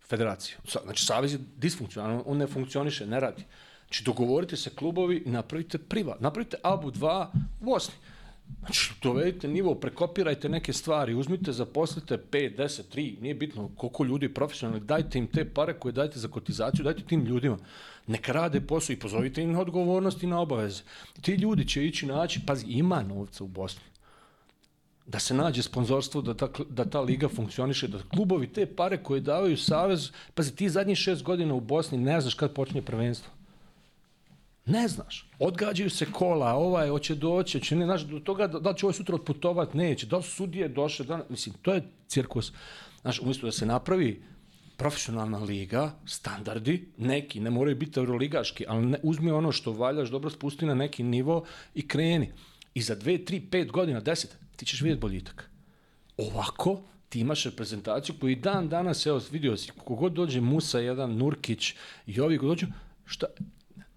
federacije? 0.09 0.57
Znači, 0.85 1.05
Savez 1.05 1.33
je 1.33 1.39
disfunkcionalan, 1.57 2.23
on 2.27 2.39
ne 2.39 2.47
funkcioniše, 2.47 3.07
ne 3.07 3.21
radi. 3.21 3.45
Znači, 3.89 4.05
dogovorite 4.05 4.57
se 4.57 4.71
klubovi 4.71 5.23
napravite 5.27 5.79
privat. 5.79 6.21
Napravite 6.21 6.57
ABU 6.63 6.91
2 6.91 7.27
u 7.61 7.65
Bosni. 7.65 7.95
Znači, 8.61 8.93
dovedite 9.03 9.49
nivo, 9.49 9.75
prekopirajte 9.75 10.49
neke 10.49 10.73
stvari, 10.73 11.15
uzmite, 11.15 11.53
zaposlite 11.53 12.19
5, 12.31 12.57
10, 12.57 12.83
3, 12.95 13.21
nije 13.23 13.35
bitno 13.35 13.71
koliko 13.77 14.05
ljudi 14.05 14.35
profesionalni, 14.35 14.85
dajte 14.85 15.19
im 15.19 15.27
te 15.27 15.45
pare 15.45 15.75
koje 15.75 15.93
dajte 15.93 16.19
za 16.19 16.29
kotizaciju, 16.29 16.85
dajte 16.85 17.03
tim 17.03 17.25
ljudima. 17.25 17.59
Neka 18.07 18.33
rade 18.33 18.61
posao 18.61 18.95
i 18.95 18.99
pozovite 18.99 19.43
im 19.43 19.53
na 19.53 19.61
odgovornost 19.61 20.23
i 20.23 20.27
na 20.27 20.41
obaveze. 20.41 20.83
Ti 21.21 21.33
ljudi 21.33 21.69
će 21.69 21.87
ići 21.87 22.07
naći, 22.07 22.41
pazi, 22.47 22.67
ima 22.67 23.03
novca 23.03 23.45
u 23.45 23.49
Bosni 23.49 23.83
da 25.09 25.19
se 25.19 25.35
nađe 25.35 25.63
sponzorstvo, 25.63 26.21
da 26.23 26.35
ta, 26.35 26.49
da 26.69 26.85
ta 26.85 27.01
liga 27.01 27.29
funkcioniše, 27.29 27.89
da 27.89 27.99
klubovi 28.13 28.47
te 28.53 28.67
pare 28.67 28.99
koje 29.03 29.21
davaju 29.21 29.57
Savez, 29.57 30.11
pazi, 30.35 30.57
ti 30.57 30.69
zadnjih 30.69 30.99
šest 30.99 31.23
godina 31.23 31.55
u 31.55 31.61
Bosni 31.61 31.99
ne 31.99 32.21
znaš 32.21 32.35
kad 32.35 32.53
počinje 32.53 32.83
prvenstvo. 32.83 33.38
Ne 34.69 34.89
znaš. 34.89 35.31
Odgađaju 35.39 35.91
se 35.91 36.07
kola, 36.13 36.55
ovaj 36.55 36.89
hoće 36.89 37.15
doći, 37.15 37.61
će 37.61 37.77
ne, 37.77 37.85
znaš, 37.85 38.03
do 38.03 38.21
toga 38.21 38.47
da, 38.47 38.61
da 38.61 38.75
će 38.75 38.87
ovaj 38.87 38.95
sutra 38.95 39.15
otputovat, 39.15 39.75
neće, 39.75 40.07
da 40.07 40.23
su 40.23 40.31
sudije 40.31 40.69
došle, 40.69 41.07
da, 41.07 41.25
mislim, 41.29 41.55
to 41.63 41.75
je 41.75 41.83
cirkus. 42.09 42.53
Znaš, 43.01 43.21
umjesto 43.21 43.47
da 43.47 43.53
se 43.53 43.67
napravi 43.67 44.23
profesionalna 44.77 45.39
liga, 45.39 45.95
standardi, 46.07 46.89
neki, 46.99 47.41
ne 47.41 47.51
moraju 47.51 47.77
biti 47.77 48.01
euroligaški, 48.01 48.65
ali 48.69 48.87
ne, 48.87 48.99
uzmi 49.03 49.31
ono 49.31 49.53
što 49.53 49.73
valjaš, 49.73 50.09
dobro 50.09 50.31
spusti 50.31 50.67
na 50.67 50.75
neki 50.75 51.03
nivo 51.03 51.45
i 51.75 51.89
kreni. 51.89 52.33
I 52.75 52.83
za 52.83 52.95
dve, 52.95 53.25
tri, 53.25 53.41
pet 53.41 53.73
godina, 53.73 54.01
deset, 54.01 54.37
ti 54.57 54.67
ćeš 54.67 54.81
vidjeti 54.81 55.01
boljitak. 55.01 55.51
Ovako, 56.17 56.83
ti 57.09 57.21
imaš 57.21 57.45
reprezentaciju 57.45 58.15
koji 58.21 58.37
dan 58.37 58.69
danas, 58.69 59.07
evo, 59.07 59.21
vidio 59.31 59.57
si, 59.57 59.73
kogod 59.85 60.13
dođe 60.13 60.41
Musa, 60.41 60.79
jedan 60.79 61.17
Nurkić 61.17 61.75
i 62.07 62.21
ovi 62.21 62.39
dođu, 62.39 62.67
šta, 63.05 63.27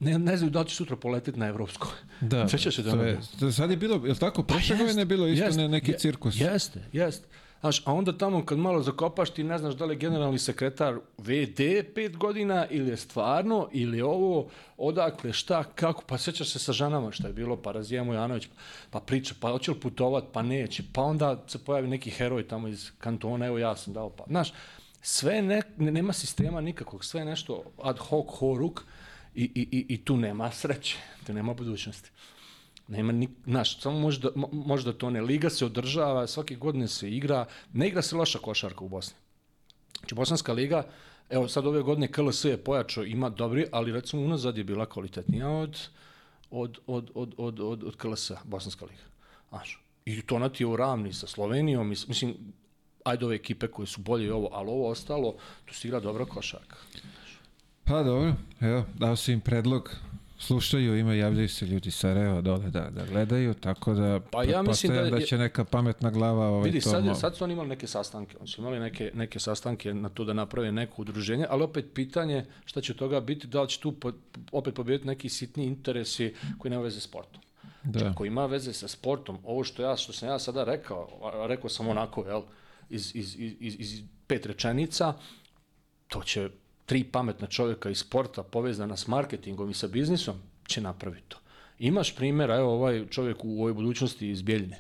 ne, 0.02 0.20
ne 0.20 0.38
znaju 0.38 0.52
da 0.52 0.60
li 0.60 0.68
će 0.68 0.76
sutra 0.76 0.96
poletiti 0.96 1.40
na 1.40 1.48
evropsko. 1.48 1.88
Da, 2.22 2.48
Sveća 2.50 2.72
se 2.72 2.84
da 2.84 2.92
to 2.92 3.04
je, 3.46 3.52
sad 3.52 3.72
je 3.72 3.78
bilo, 3.78 3.96
je 3.96 4.12
li 4.12 4.20
tako, 4.20 4.44
prošle 4.44 4.78
pa 4.78 4.84
godine 4.84 5.02
je 5.02 5.06
bilo 5.06 5.28
isto 5.28 5.46
jest, 5.46 5.58
ne, 5.58 5.68
neki 5.68 5.94
cirkus. 5.98 6.42
Jeste, 6.42 6.80
jeste. 6.94 7.28
Znaš, 7.62 7.82
a 7.86 7.94
onda 7.94 8.18
tamo 8.18 8.46
kad 8.46 8.58
malo 8.58 8.82
zakopaš 8.82 9.30
ti 9.30 9.44
ne 9.44 9.58
znaš 9.58 9.74
da 9.74 9.86
li 9.86 9.94
je 9.94 9.98
generalni 9.98 10.40
sekretar 10.40 10.96
VD 11.18 11.60
pet 11.96 12.18
godina 12.18 12.68
ili 12.70 12.90
je 12.90 12.98
stvarno 12.98 13.70
ili 13.72 14.02
ovo, 14.02 14.50
odakle, 14.78 15.34
šta, 15.34 15.64
kako, 15.64 16.04
pa 16.08 16.18
sećaš 16.18 16.50
se 16.50 16.60
sa 16.60 16.74
ženama 16.74 17.12
šta 17.12 17.28
je 17.28 17.34
bilo, 17.34 17.58
pa 17.58 17.72
Razija 17.72 18.04
Mojanović, 18.04 18.48
pa 18.90 19.00
priča, 19.00 19.36
pa 19.40 19.52
hoće 19.52 19.72
li 19.72 19.80
putovat, 19.80 20.24
pa 20.34 20.42
neće, 20.42 20.84
pa 20.94 21.02
onda 21.02 21.44
se 21.48 21.60
pojavi 21.60 21.88
neki 21.88 22.10
heroj 22.10 22.48
tamo 22.48 22.68
iz 22.68 22.92
kantona, 22.98 23.46
evo 23.46 23.58
ja 23.58 23.76
sam 23.76 23.94
dao, 23.94 24.10
pa, 24.10 24.24
znaš, 24.28 24.54
sve 25.02 25.42
ne, 25.42 25.62
nema 25.78 26.14
sistema 26.14 26.62
nikakvog, 26.62 27.06
sve 27.06 27.26
nešto 27.26 27.64
ad 27.84 27.98
hoc 28.00 28.26
horuk, 28.30 28.84
I, 29.36 29.44
i, 29.44 29.86
i 29.90 30.06
tu 30.06 30.18
nema 30.18 30.52
sreće, 30.52 30.98
tu 31.26 31.34
nema 31.34 31.54
budućnosti. 31.54 32.10
Nema 32.88 33.12
ni, 33.12 33.30
znaš, 33.46 33.80
samo 33.82 34.00
možda, 34.00 34.30
možda 34.52 34.94
to 34.94 35.10
ne. 35.10 35.22
Liga 35.22 35.50
se 35.50 35.66
održava, 35.66 36.28
svake 36.28 36.56
godine 36.56 36.88
se 36.88 37.12
igra, 37.12 37.46
ne 37.74 37.88
igra 37.88 38.02
se 38.02 38.16
loša 38.16 38.40
košarka 38.40 38.84
u 38.84 38.90
Bosni. 38.90 39.16
Znači, 40.00 40.16
Bosanska 40.16 40.54
liga, 40.54 40.88
evo 41.30 41.48
sad 41.48 41.66
ove 41.66 41.82
godine 41.82 42.12
KLS 42.12 42.46
je 42.46 42.58
pojačao, 42.58 43.04
ima 43.04 43.30
dobri, 43.30 43.66
ali 43.72 43.92
recimo 43.92 44.22
unazad 44.22 44.58
je 44.58 44.64
bila 44.64 44.86
kvalitetnija 44.86 45.50
od, 45.50 45.88
od, 46.52 46.78
od, 46.88 47.12
od, 47.16 47.34
od, 47.38 47.60
od, 47.60 47.84
od 47.84 47.96
KLS, 47.96 48.32
Bosanska 48.44 48.86
liga. 48.86 49.04
Znaš, 49.50 49.84
i 50.06 50.22
to 50.22 50.40
nati 50.40 50.64
je 50.64 50.68
u 50.68 50.76
ravni 50.76 51.14
sa 51.14 51.28
Slovenijom, 51.28 51.90
mislim, 51.90 52.36
ajde 53.06 53.26
ove 53.26 53.36
ekipe 53.36 53.68
koje 53.68 53.88
su 53.88 54.02
bolje 54.02 54.26
i 54.26 54.30
ovo, 54.30 54.50
ali 54.52 54.70
ovo 54.70 54.90
ostalo, 54.90 55.36
tu 55.66 55.74
se 55.74 55.88
igra 55.88 56.00
dobra 56.00 56.26
košarka. 56.26 56.76
Pa 57.92 58.04
dobro, 58.04 58.34
evo, 58.62 58.84
dao 59.00 59.16
si 59.16 59.34
im 59.34 59.40
predlog, 59.40 59.96
slušaju, 60.40 60.98
ima, 60.98 61.14
javljaju 61.14 61.50
se 61.50 61.66
ljudi 61.66 61.92
sa 61.92 62.14
Reo 62.14 62.42
dole 62.42 62.70
da, 62.70 62.90
da 62.90 63.06
gledaju, 63.06 63.54
tako 63.54 63.94
da 63.94 64.20
pa 64.32 64.44
ja 64.44 64.62
mislim 64.62 64.94
da, 64.94 65.10
da 65.10 65.20
će 65.20 65.38
neka 65.38 65.64
pametna 65.64 66.10
glava 66.10 66.48
ovaj 66.48 66.64
vidi, 66.64 66.82
to... 66.82 66.90
Sad, 66.90 67.20
sad 67.20 67.38
su 67.38 67.44
oni 67.44 67.54
imali 67.54 67.70
neke 67.70 67.88
sastanke, 67.88 68.38
oni 68.40 68.48
su 68.48 68.62
imali 68.62 68.80
neke, 68.80 69.12
neke 69.14 69.40
sastanke 69.40 69.94
na 69.94 70.10
to 70.10 70.24
da 70.24 70.34
naprave 70.34 70.72
neko 70.72 71.02
udruženje, 71.02 71.46
ali 71.50 71.64
opet 71.64 71.86
pitanje 71.94 72.46
šta 72.66 72.82
će 72.82 72.94
toga 72.94 73.20
biti, 73.20 73.48
da 73.48 73.62
li 73.62 73.70
će 73.70 73.80
tu 73.80 73.92
po, 73.92 74.12
opet 74.52 74.76
pobediti 74.76 75.08
neki 75.08 75.30
sitni 75.30 75.66
interesi 75.66 76.34
koji 76.58 76.70
nema 76.70 76.84
veze 76.84 77.00
s 77.00 77.04
sportom. 77.04 77.42
Da. 77.84 78.00
Znači, 78.00 78.06
ako 78.06 78.26
ima 78.26 78.46
veze 78.46 78.74
sa 78.74 78.88
sportom, 78.88 79.38
ovo 79.44 79.64
što 79.64 79.84
ja 79.84 79.98
što 79.98 80.14
sam 80.14 80.30
ja 80.30 80.40
sada 80.40 80.64
rekao, 80.64 81.08
rekao 81.48 81.70
sam 81.70 81.88
onako, 81.88 82.26
jel, 82.26 82.42
iz, 82.90 83.16
iz, 83.16 83.36
iz, 83.40 83.76
iz 83.80 84.02
pet 84.28 84.46
rečenica, 84.46 85.14
to 86.08 86.24
će 86.24 86.50
tri 86.92 87.04
pametna 87.04 87.48
čovjeka 87.48 87.90
iz 87.90 87.98
sporta 87.98 88.44
povezana 88.44 88.98
s 88.98 89.08
marketingom 89.08 89.70
i 89.70 89.74
sa 89.74 89.88
biznisom 89.88 90.36
će 90.68 90.82
napraviti 90.82 91.24
to. 91.28 91.38
Imaš 91.80 92.16
primjera, 92.16 92.56
evo 92.56 92.74
ovaj 92.74 93.06
čovjek 93.08 93.38
u 93.44 93.60
ovoj 93.60 93.74
budućnosti 93.74 94.30
iz 94.30 94.42
Bjeljine. 94.42 94.78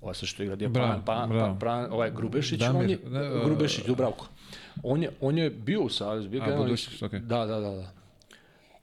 Ovaj 0.00 0.14
sa 0.14 0.26
što 0.26 0.42
igra 0.42 0.54
gdje 0.54 0.72
pa, 0.72 1.00
pa, 1.06 1.56
pa, 1.60 1.88
ovaj 1.90 2.10
Grubešić, 2.10 2.60
Damir, 2.60 2.82
on 2.82 2.90
je, 2.90 2.98
ne, 3.10 3.44
Grubešić, 3.44 3.86
Dubravko. 3.86 4.28
On 4.82 5.02
je, 5.02 5.10
on 5.20 5.38
je 5.38 5.50
bio 5.50 5.82
u 5.82 5.88
Savjezu, 5.88 6.28
bio 6.28 6.42
A, 6.42 6.56
budućnost, 6.56 7.02
okay. 7.02 7.20
Da, 7.20 7.46
da, 7.46 7.60
da, 7.60 7.70
da. 7.70 7.92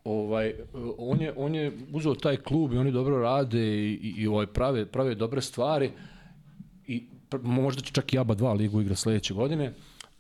Ovaj, 0.04 0.54
on, 0.98 1.22
je, 1.22 1.34
on 1.38 1.56
je 1.56 1.72
uzeo 1.94 2.16
taj 2.16 2.38
klub 2.38 2.74
i 2.74 2.78
oni 2.78 2.92
dobro 2.92 3.22
rade 3.22 3.62
i, 3.62 3.94
i, 3.94 4.14
i 4.18 4.28
ovaj, 4.28 4.48
prave, 4.48 4.86
prave 4.86 5.16
dobre 5.16 5.42
stvari 5.42 5.92
i 6.88 7.04
možda 7.42 7.82
će 7.82 7.94
čak 7.94 8.14
i 8.14 8.20
ABA 8.20 8.36
2 8.36 8.58
ligu 8.58 8.82
igra 8.82 8.96
sledeće 8.96 9.34
godine 9.34 9.74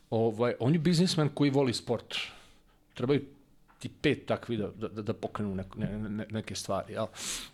ovaj, 0.09 0.53
on 0.59 0.73
je 0.73 0.79
biznismen 0.79 1.29
koji 1.33 1.51
voli 1.51 1.73
sport. 1.73 2.15
Trebaju 2.93 3.21
ti 3.79 3.89
pet 4.01 4.25
takvi 4.25 4.57
da, 4.57 4.67
da, 4.67 5.01
da 5.01 5.13
pokrenu 5.13 5.55
ne, 5.55 5.65
ne, 5.75 6.09
ne, 6.09 6.25
neke 6.31 6.55
stvari, 6.55 6.93
jel? 6.93 7.05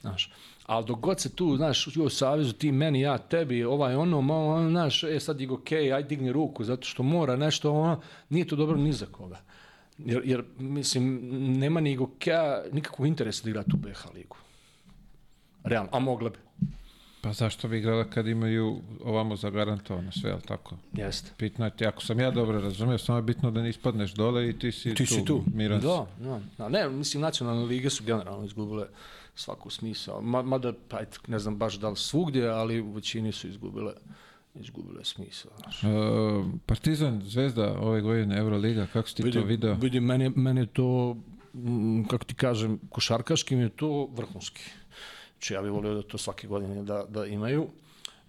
Znaš. 0.01 0.31
Ali 0.65 0.85
dok 0.85 0.99
god 0.99 1.19
se 1.19 1.35
tu, 1.35 1.55
znaš, 1.57 1.87
u 1.87 2.09
savezu, 2.09 2.53
ti 2.53 2.71
meni, 2.71 3.01
ja, 3.01 3.17
tebi, 3.17 3.63
ovaj, 3.63 3.95
ono, 3.95 4.21
malo, 4.21 4.69
znaš, 4.69 5.03
e, 5.03 5.19
sad 5.19 5.37
digo, 5.37 5.53
okej, 5.53 5.83
okay, 5.83 5.95
aj 5.95 6.03
digni 6.03 6.31
ruku, 6.31 6.63
zato 6.63 6.87
što 6.87 7.03
mora 7.03 7.35
nešto, 7.35 7.71
ono, 7.71 8.01
nije 8.29 8.47
to 8.47 8.55
dobro 8.55 8.77
ni 8.77 8.93
za 8.93 9.05
koga. 9.05 9.41
Jer, 9.97 10.21
jer 10.25 10.43
mislim, 10.57 11.19
nema 11.59 11.79
ni 11.79 11.95
Gokeja 11.95 12.63
nikakvog 12.71 13.07
interesa 13.07 13.43
da 13.43 13.49
igra 13.49 13.63
tu 13.63 13.77
BH 13.77 14.15
ligu. 14.15 14.37
Realno, 15.63 15.89
a 15.93 15.99
mogla 15.99 16.29
bi. 16.29 16.37
Pa 17.25 17.33
zašto 17.33 17.67
bi 17.67 17.77
igrala 17.77 18.03
kad 18.03 18.27
imaju 18.27 18.81
ovamo 19.03 19.35
zagarantovano 19.35 20.11
sve, 20.11 20.31
ali 20.31 20.41
tako? 20.41 20.75
Jeste. 20.93 21.31
Bitno 21.39 21.65
je 21.65 21.75
ti, 21.77 21.85
ako 21.85 22.01
sam 22.01 22.19
ja 22.19 22.31
dobro 22.31 22.61
razumio, 22.61 22.97
samo 22.97 23.17
je 23.17 23.21
bitno 23.21 23.51
da 23.51 23.61
ne 23.61 23.69
ispadneš 23.69 24.13
dole 24.13 24.49
i 24.49 24.59
ti 24.59 24.71
si 24.71 24.93
ti 24.93 25.05
tu, 25.05 25.13
si 25.13 25.25
tu. 25.25 25.43
miran 25.53 25.81
da, 25.81 26.05
da, 26.19 26.39
da. 26.57 26.69
Ne, 26.69 26.89
mislim, 26.89 27.21
nacionalne 27.21 27.65
lige 27.65 27.89
su 27.89 28.03
generalno 28.03 28.45
izgubile 28.45 28.87
svaku 29.35 29.69
smisao. 29.69 30.21
Ma, 30.21 30.41
mada, 30.41 30.73
pa, 30.89 30.99
ne 31.27 31.39
znam 31.39 31.57
baš 31.57 31.79
da 31.79 31.89
li 31.89 31.95
svugdje, 31.95 32.47
ali 32.47 32.81
u 32.81 32.91
većini 32.91 33.31
su 33.31 33.47
izgubile 33.47 33.93
izgubile 34.55 35.03
smisla. 35.03 35.51
Znaš. 35.57 35.83
E, 35.83 35.87
Partizan, 36.65 37.21
Zvezda 37.25 37.75
ove 37.79 38.01
godine, 38.01 38.37
Euroliga, 38.37 38.87
kako 38.93 39.09
si 39.09 39.15
ti 39.15 39.23
vidim, 39.23 39.41
to 39.41 39.47
video? 39.47 39.73
Vidim, 39.73 40.03
meni, 40.03 40.29
meni 40.29 40.67
to, 40.67 41.17
kako 42.09 42.25
ti 42.25 42.35
kažem, 42.35 42.79
košarkaški 42.89 43.55
mi 43.55 43.61
je 43.61 43.69
to 43.69 44.09
vrhunski. 44.15 44.61
Znači 45.35 45.53
ja 45.53 45.61
bih 45.61 45.71
volio 45.71 45.93
da 45.93 46.01
to 46.01 46.17
svake 46.17 46.47
godine 46.47 46.83
da, 46.83 47.05
da 47.09 47.25
imaju. 47.25 47.67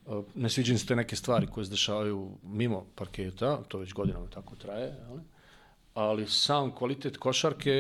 Uh, 0.06 0.24
ne 0.34 0.48
sviđaju 0.48 0.78
se 0.78 0.86
te 0.86 0.96
neke 0.96 1.16
stvari 1.16 1.46
koje 1.46 1.64
se 1.64 1.70
dešavaju 1.70 2.30
mimo 2.42 2.84
parketa, 2.94 3.62
to 3.68 3.78
već 3.78 3.92
godinama 3.92 4.26
tako 4.26 4.56
traje, 4.56 4.94
ali, 5.08 5.20
ali 5.94 6.26
sam 6.26 6.70
kvalitet 6.70 7.16
košarke 7.16 7.72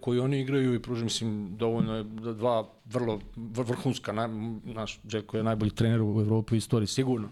koju 0.00 0.22
oni 0.22 0.40
igraju 0.40 0.74
i 0.74 0.82
pružim, 0.82 1.04
mislim, 1.04 1.56
dovoljno 1.56 1.96
je 1.96 2.04
da 2.04 2.32
dva 2.32 2.68
vrlo 2.84 3.20
vrhunska, 3.36 4.12
naj, 4.12 4.28
naš 4.64 5.00
Đeljko 5.02 5.36
je 5.36 5.42
najbolji 5.42 5.70
trener 5.70 6.02
u 6.02 6.20
Evropi 6.20 6.54
u 6.54 6.56
istoriji, 6.56 6.86
sigurno. 6.86 7.28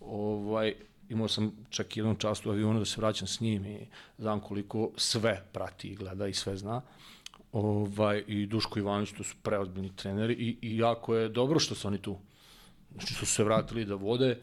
Ovaj, 0.00 0.74
imao 1.08 1.28
sam 1.28 1.52
čak 1.70 1.96
jednom 1.96 2.16
častu 2.16 2.48
u 2.48 2.52
avionu 2.52 2.78
da 2.78 2.84
se 2.84 3.00
vraćam 3.00 3.28
s 3.28 3.40
njim 3.40 3.66
i 3.66 3.86
znam 4.18 4.40
koliko 4.40 4.90
sve 4.96 5.42
prati 5.52 5.88
i 5.88 5.94
gleda 5.94 6.26
i 6.26 6.34
sve 6.34 6.56
zna. 6.56 6.82
Ovaj, 7.56 8.24
i 8.26 8.46
Duško 8.46 8.78
Ivanović, 8.78 9.12
to 9.12 9.24
su 9.24 9.36
preozbiljni 9.42 9.96
treneri 9.96 10.34
i, 10.34 10.56
i 10.62 10.78
jako 10.78 11.14
je 11.14 11.28
dobro 11.28 11.58
što 11.58 11.74
su 11.74 11.88
oni 11.88 11.98
tu. 11.98 12.16
Znači 12.92 13.14
su 13.14 13.26
se 13.26 13.44
vratili 13.44 13.84
da 13.84 13.94
vode, 13.94 14.38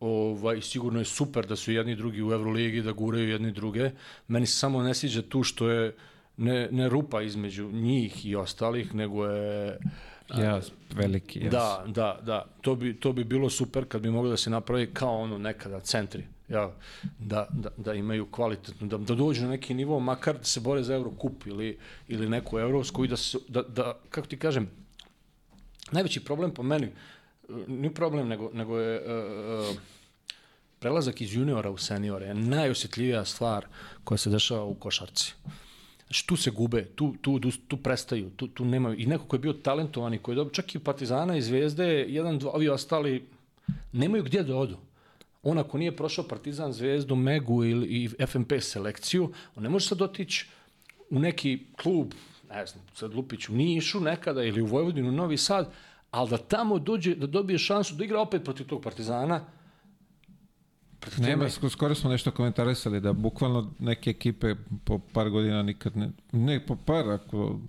ovaj, 0.00 0.60
sigurno 0.62 0.98
je 0.98 1.04
super 1.04 1.46
da 1.46 1.56
su 1.56 1.72
jedni 1.72 1.92
i 1.92 1.96
drugi 1.96 2.22
u 2.22 2.32
Euroligi, 2.32 2.82
da 2.82 2.92
guraju 2.92 3.28
jedni 3.28 3.52
druge. 3.52 3.90
Meni 4.28 4.46
se 4.46 4.58
samo 4.58 4.82
ne 4.82 4.94
sviđa 4.94 5.22
tu 5.22 5.42
što 5.42 5.68
je 5.68 5.96
ne, 6.36 6.68
ne 6.70 6.88
rupa 6.88 7.22
između 7.22 7.70
njih 7.72 8.26
i 8.26 8.36
ostalih, 8.36 8.94
nego 8.94 9.26
je 9.26 9.78
Ja, 10.38 10.60
veliki. 10.94 11.40
Jas. 11.40 11.52
Da, 11.52 11.84
da, 11.86 12.18
da. 12.22 12.44
To 12.60 12.74
bi, 12.74 12.94
to 13.00 13.12
bi 13.12 13.24
bilo 13.24 13.50
super 13.50 13.84
kad 13.88 14.02
bi 14.02 14.10
mogli 14.10 14.30
da 14.30 14.36
se 14.36 14.50
napravi 14.50 14.90
kao 14.94 15.20
ono 15.20 15.38
nekada 15.38 15.80
centri. 15.80 16.24
Ja, 16.50 16.72
da, 17.18 17.46
da, 17.52 17.70
da 17.76 17.94
imaju 17.94 18.26
kvalitetno, 18.30 18.86
da, 18.86 18.98
da 18.98 19.14
dođu 19.14 19.42
na 19.42 19.48
neki 19.48 19.74
nivo, 19.74 20.00
makar 20.00 20.38
da 20.38 20.44
se 20.44 20.60
bore 20.60 20.82
za 20.82 20.94
Eurocup 20.94 21.46
ili, 21.46 21.78
ili 22.08 22.28
neku 22.28 22.58
evropsku 22.58 23.04
i 23.04 23.08
da, 23.08 23.16
se, 23.16 23.38
da, 23.48 23.62
da, 23.62 24.00
kako 24.10 24.26
ti 24.26 24.38
kažem, 24.38 24.70
najveći 25.92 26.24
problem 26.24 26.54
po 26.54 26.62
meni, 26.62 26.88
ni 27.66 27.94
problem, 27.94 28.28
nego, 28.28 28.50
nego 28.54 28.78
je 28.78 29.00
uh, 29.00 29.76
prelazak 30.78 31.20
iz 31.20 31.34
juniora 31.34 31.70
u 31.70 31.78
seniore 31.78 32.26
je 32.26 32.34
najosjetljivija 32.34 33.24
stvar 33.24 33.66
koja 34.04 34.18
se 34.18 34.30
dešava 34.30 34.64
u 34.64 34.74
košarci. 34.74 35.34
Znači, 36.06 36.26
tu 36.26 36.36
se 36.36 36.50
gube, 36.50 36.84
tu, 36.84 37.14
tu, 37.20 37.40
tu, 37.68 37.76
prestaju, 37.76 38.30
tu, 38.30 38.48
tu 38.48 38.64
nemaju. 38.64 38.98
I 38.98 39.06
neko 39.06 39.24
ko 39.24 39.36
je 39.36 39.40
bio 39.40 39.52
talentovan 39.52 40.14
i 40.14 40.18
koji 40.18 40.34
je 40.34 40.36
dobro, 40.36 40.54
čak 40.54 40.74
i 40.74 40.78
Partizana 40.78 41.36
i 41.36 41.42
Zvezde, 41.42 41.86
jedan, 41.86 42.38
dva, 42.38 42.50
ovi 42.54 42.68
ostali, 42.68 43.28
nemaju 43.92 44.24
gdje 44.24 44.42
da 44.42 44.56
odu. 44.56 44.76
On 45.42 45.58
ako 45.58 45.78
nije 45.78 45.96
prošao 45.96 46.28
Partizan, 46.28 46.72
Zvezdu, 46.72 47.16
Megu 47.16 47.64
ili 47.64 47.86
i 47.86 48.26
FNP 48.26 48.52
selekciju, 48.60 49.32
on 49.56 49.62
ne 49.62 49.68
može 49.68 49.86
sad 49.86 50.02
otići 50.02 50.46
u 51.10 51.18
neki 51.18 51.66
klub, 51.82 52.12
ne 52.50 52.66
znam, 52.66 52.84
sad 52.94 53.14
Lupić 53.14 53.48
u 53.48 53.52
Nišu 53.52 54.00
nekada 54.00 54.42
ili 54.42 54.62
u 54.62 54.66
Vojvodinu, 54.66 55.12
Novi 55.12 55.36
Sad, 55.36 55.72
ali 56.10 56.30
da 56.30 56.36
tamo 56.36 56.78
dođe, 56.78 57.14
da 57.14 57.26
dobije 57.26 57.58
šansu 57.58 57.94
da 57.94 58.04
igra 58.04 58.20
opet 58.20 58.44
protiv 58.44 58.66
tog 58.66 58.82
Partizana, 58.82 59.44
protiv 61.00 61.24
Nema, 61.24 61.48
skoro 61.70 61.94
smo 61.94 62.10
nešto 62.10 62.30
komentarisali 62.30 63.00
da 63.00 63.12
bukvalno 63.12 63.72
neke 63.78 64.10
ekipe 64.10 64.54
po 64.84 64.98
par 65.12 65.30
godina 65.30 65.62
nikad 65.62 65.96
ne, 65.96 66.10
ne 66.32 66.66
po 66.66 66.76
par 66.76 67.10
ako 67.10 67.60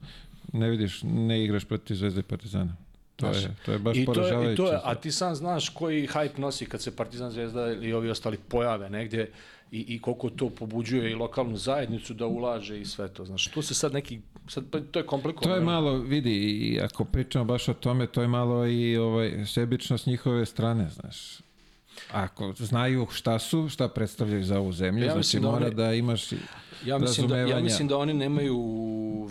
ne 0.54 0.70
vidiš, 0.70 1.04
ne 1.04 1.44
igraš 1.44 1.66
protiv 1.66 1.96
Zvezde 1.96 2.20
i 2.20 2.24
Partizana. 2.24 2.76
To 3.22 3.38
je, 3.38 3.56
to 3.66 3.72
je 3.72 3.80
baš 3.80 3.98
I 3.98 4.06
poražavajuće. 4.06 4.56
To 4.56 4.64
je, 4.64 4.68
i 4.68 4.72
to 4.72 4.74
je, 4.74 4.80
a 4.84 4.96
ti 4.96 5.12
sam 5.12 5.36
znaš 5.36 5.70
koji 5.70 6.08
hype 6.08 6.40
nosi 6.40 6.66
kad 6.66 6.82
se 6.82 6.96
Partizan 6.96 7.32
Zvezda 7.32 7.74
i 7.74 7.94
ovi 7.94 8.10
ostali 8.10 8.38
pojave 8.38 8.90
negdje 8.90 9.32
i, 9.72 9.80
i 9.80 10.02
koliko 10.02 10.30
to 10.30 10.50
pobuđuje 10.50 11.12
i 11.12 11.16
lokalnu 11.16 11.58
zajednicu 11.58 12.14
da 12.14 12.26
ulaže 12.26 12.82
i 12.82 12.86
sve 12.86 13.08
to. 13.08 13.26
Znaš, 13.26 13.48
to 13.48 13.62
se 13.62 13.74
sad 13.74 13.94
neki, 13.94 14.22
sad, 14.48 14.64
pa 14.72 14.80
to 14.80 15.00
je 15.00 15.06
komplikovano. 15.06 15.56
To 15.56 15.60
je 15.60 15.66
malo, 15.66 15.98
vidi, 15.98 16.34
i 16.34 16.80
ako 16.82 17.06
pričamo 17.06 17.46
baš 17.46 17.68
o 17.68 17.74
tome, 17.74 18.08
to 18.08 18.22
je 18.22 18.28
malo 18.28 18.68
i 18.68 18.98
ovaj, 18.98 19.46
sebičnost 19.46 20.06
njihove 20.06 20.46
strane, 20.46 20.90
znaš. 20.90 21.40
Ako 22.12 22.54
znaju 22.58 23.08
šta 23.12 23.40
su, 23.40 23.70
šta 23.70 23.88
predstavljaju 23.88 24.44
za 24.44 24.60
ovu 24.60 24.72
zemlju, 24.72 25.06
ja 25.06 25.14
znači 25.14 25.40
da 25.40 25.52
mora 25.52 25.66
oni, 25.66 25.76
da 25.76 25.94
imaš 25.94 26.32
ja 26.86 26.98
mislim 26.98 27.28
da, 27.28 27.38
ja 27.38 27.60
mislim 27.60 27.88
da 27.88 27.98
oni 27.98 28.14
nemaju 28.14 28.60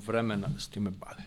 vremena 0.06 0.46
da 0.46 0.60
s 0.60 0.68
time 0.68 0.90
bave 0.90 1.22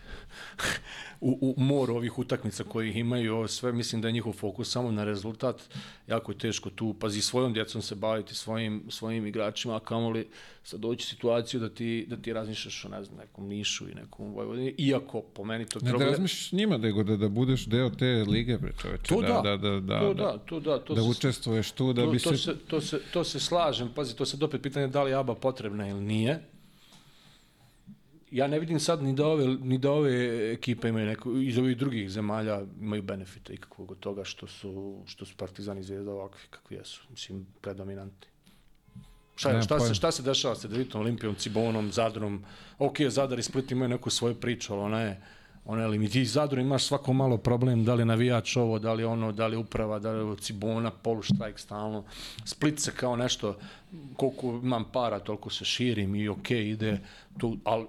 u, 1.20 1.54
u 1.56 1.62
moru 1.62 1.94
ovih 1.94 2.18
utakmica 2.18 2.64
koji 2.64 2.90
ih 2.90 2.96
imaju, 2.96 3.34
ovo 3.34 3.48
sve, 3.48 3.72
mislim 3.72 4.02
da 4.02 4.08
je 4.08 4.12
njihov 4.12 4.32
fokus 4.32 4.70
samo 4.70 4.90
na 4.90 5.04
rezultat, 5.04 5.62
jako 6.06 6.32
je 6.32 6.38
teško 6.38 6.70
tu, 6.70 6.94
pazi, 6.94 7.20
svojom 7.20 7.52
djecom 7.52 7.82
se 7.82 7.94
baviti, 7.94 8.34
svojim, 8.34 8.82
svojim 8.88 9.26
igračima, 9.26 9.76
a 9.76 9.80
kamoli 9.80 10.28
sad 10.62 10.80
doći 10.80 11.06
situaciju 11.06 11.60
da 11.60 11.68
ti, 11.68 12.06
da 12.08 12.16
ti 12.16 12.32
razmišljaš 12.32 12.84
o, 12.84 12.88
ne 12.88 13.04
znam, 13.04 13.18
nekom 13.18 13.48
Nišu 13.48 13.88
i 13.88 13.94
nekom 13.94 14.34
Vojvodini, 14.34 14.74
iako 14.78 15.20
po 15.20 15.44
meni 15.44 15.66
to... 15.66 15.78
Ne 15.82 15.92
da 15.92 16.04
razmišljaš 16.04 16.52
njima, 16.52 16.76
nego 16.76 17.02
da, 17.02 17.16
da 17.16 17.28
budeš 17.28 17.66
deo 17.66 17.90
te 17.90 18.24
lige, 18.28 18.58
bre, 18.58 18.72
čoveče. 18.82 19.08
To 19.08 19.22
da, 19.22 19.40
da, 19.44 19.56
da, 19.56 19.80
da, 19.80 20.00
to 20.00 20.14
da, 20.14 20.38
to 20.38 20.60
da. 20.60 20.78
To 20.78 20.94
da 20.94 21.02
se, 21.02 21.08
učestvuješ 21.08 21.70
tu, 21.70 21.92
da 21.92 22.04
to, 22.04 22.10
bi 22.10 22.18
to 22.18 22.30
se... 22.30 22.36
se... 22.36 22.56
To 22.68 22.80
se, 22.80 23.00
to 23.12 23.24
se 23.24 23.40
slažem, 23.40 23.88
pazi, 23.94 24.16
to 24.16 24.26
se 24.26 24.44
opet 24.44 24.62
pitanje 24.62 24.88
da 24.88 25.02
li 25.02 25.10
je 25.10 25.14
ABA 25.14 25.34
potrebna 25.34 25.88
ili 25.88 26.00
nije, 26.00 26.40
ja 28.34 28.46
ne 28.46 28.58
vidim 28.58 28.80
sad 28.80 29.02
ni 29.02 29.12
da 29.14 29.26
ove, 29.26 29.46
ni 29.46 29.78
da 29.78 29.90
ove 29.92 30.12
ekipe 30.52 30.88
imaju 30.88 31.06
neko, 31.06 31.32
iz 31.32 31.58
ovih 31.58 31.76
drugih 31.76 32.10
zemalja 32.10 32.62
imaju 32.80 33.02
benefite 33.02 33.54
ikakvog 33.54 33.90
od 33.90 33.98
toga 33.98 34.24
što 34.24 34.46
su, 34.46 35.02
što 35.06 35.24
su 35.24 35.36
Partizani 35.36 35.80
i 35.80 35.84
Zvezda 35.84 36.10
ovakvi 36.12 36.40
kakvi 36.50 36.76
jesu. 36.76 37.02
Mislim, 37.10 37.46
predominanti. 37.60 38.28
Šta, 39.36 39.50
je, 39.50 39.62
šta, 39.62 39.80
se, 39.80 39.94
šta 39.94 40.12
se 40.12 40.22
dešava 40.22 40.54
sa 40.54 40.68
Delitom, 40.68 41.00
Olimpijom, 41.00 41.34
Cibonom, 41.34 41.92
Zadrom? 41.92 42.44
Ok, 42.78 43.00
Zadar 43.08 43.38
i 43.38 43.42
Split 43.42 43.70
imaju 43.70 43.88
neku 43.88 44.10
svoju 44.10 44.34
priču, 44.34 44.72
ali 44.74 44.82
ona 44.82 45.00
je, 45.00 45.20
ona 45.64 45.82
je 45.82 46.08
ti 46.08 46.24
Zadru 46.24 46.60
imaš 46.60 46.84
svako 46.84 47.12
malo 47.12 47.36
problem, 47.36 47.84
da 47.84 47.94
li 47.94 48.04
navijač 48.04 48.56
ovo, 48.56 48.78
da 48.78 48.92
li 48.92 49.04
ono, 49.04 49.32
da 49.32 49.46
li 49.46 49.56
uprava, 49.56 49.98
da 49.98 50.12
li 50.12 50.36
Cibona, 50.36 50.90
poluštrajk 50.90 51.58
stalno. 51.58 52.04
Split 52.44 52.80
se 52.80 52.92
kao 52.96 53.16
nešto, 53.16 53.56
koliko 54.16 54.60
imam 54.62 54.84
para, 54.92 55.18
toliko 55.18 55.50
se 55.50 55.64
širim 55.64 56.14
i 56.14 56.28
ok, 56.28 56.50
ide 56.50 57.00
tu, 57.38 57.56
ali 57.64 57.86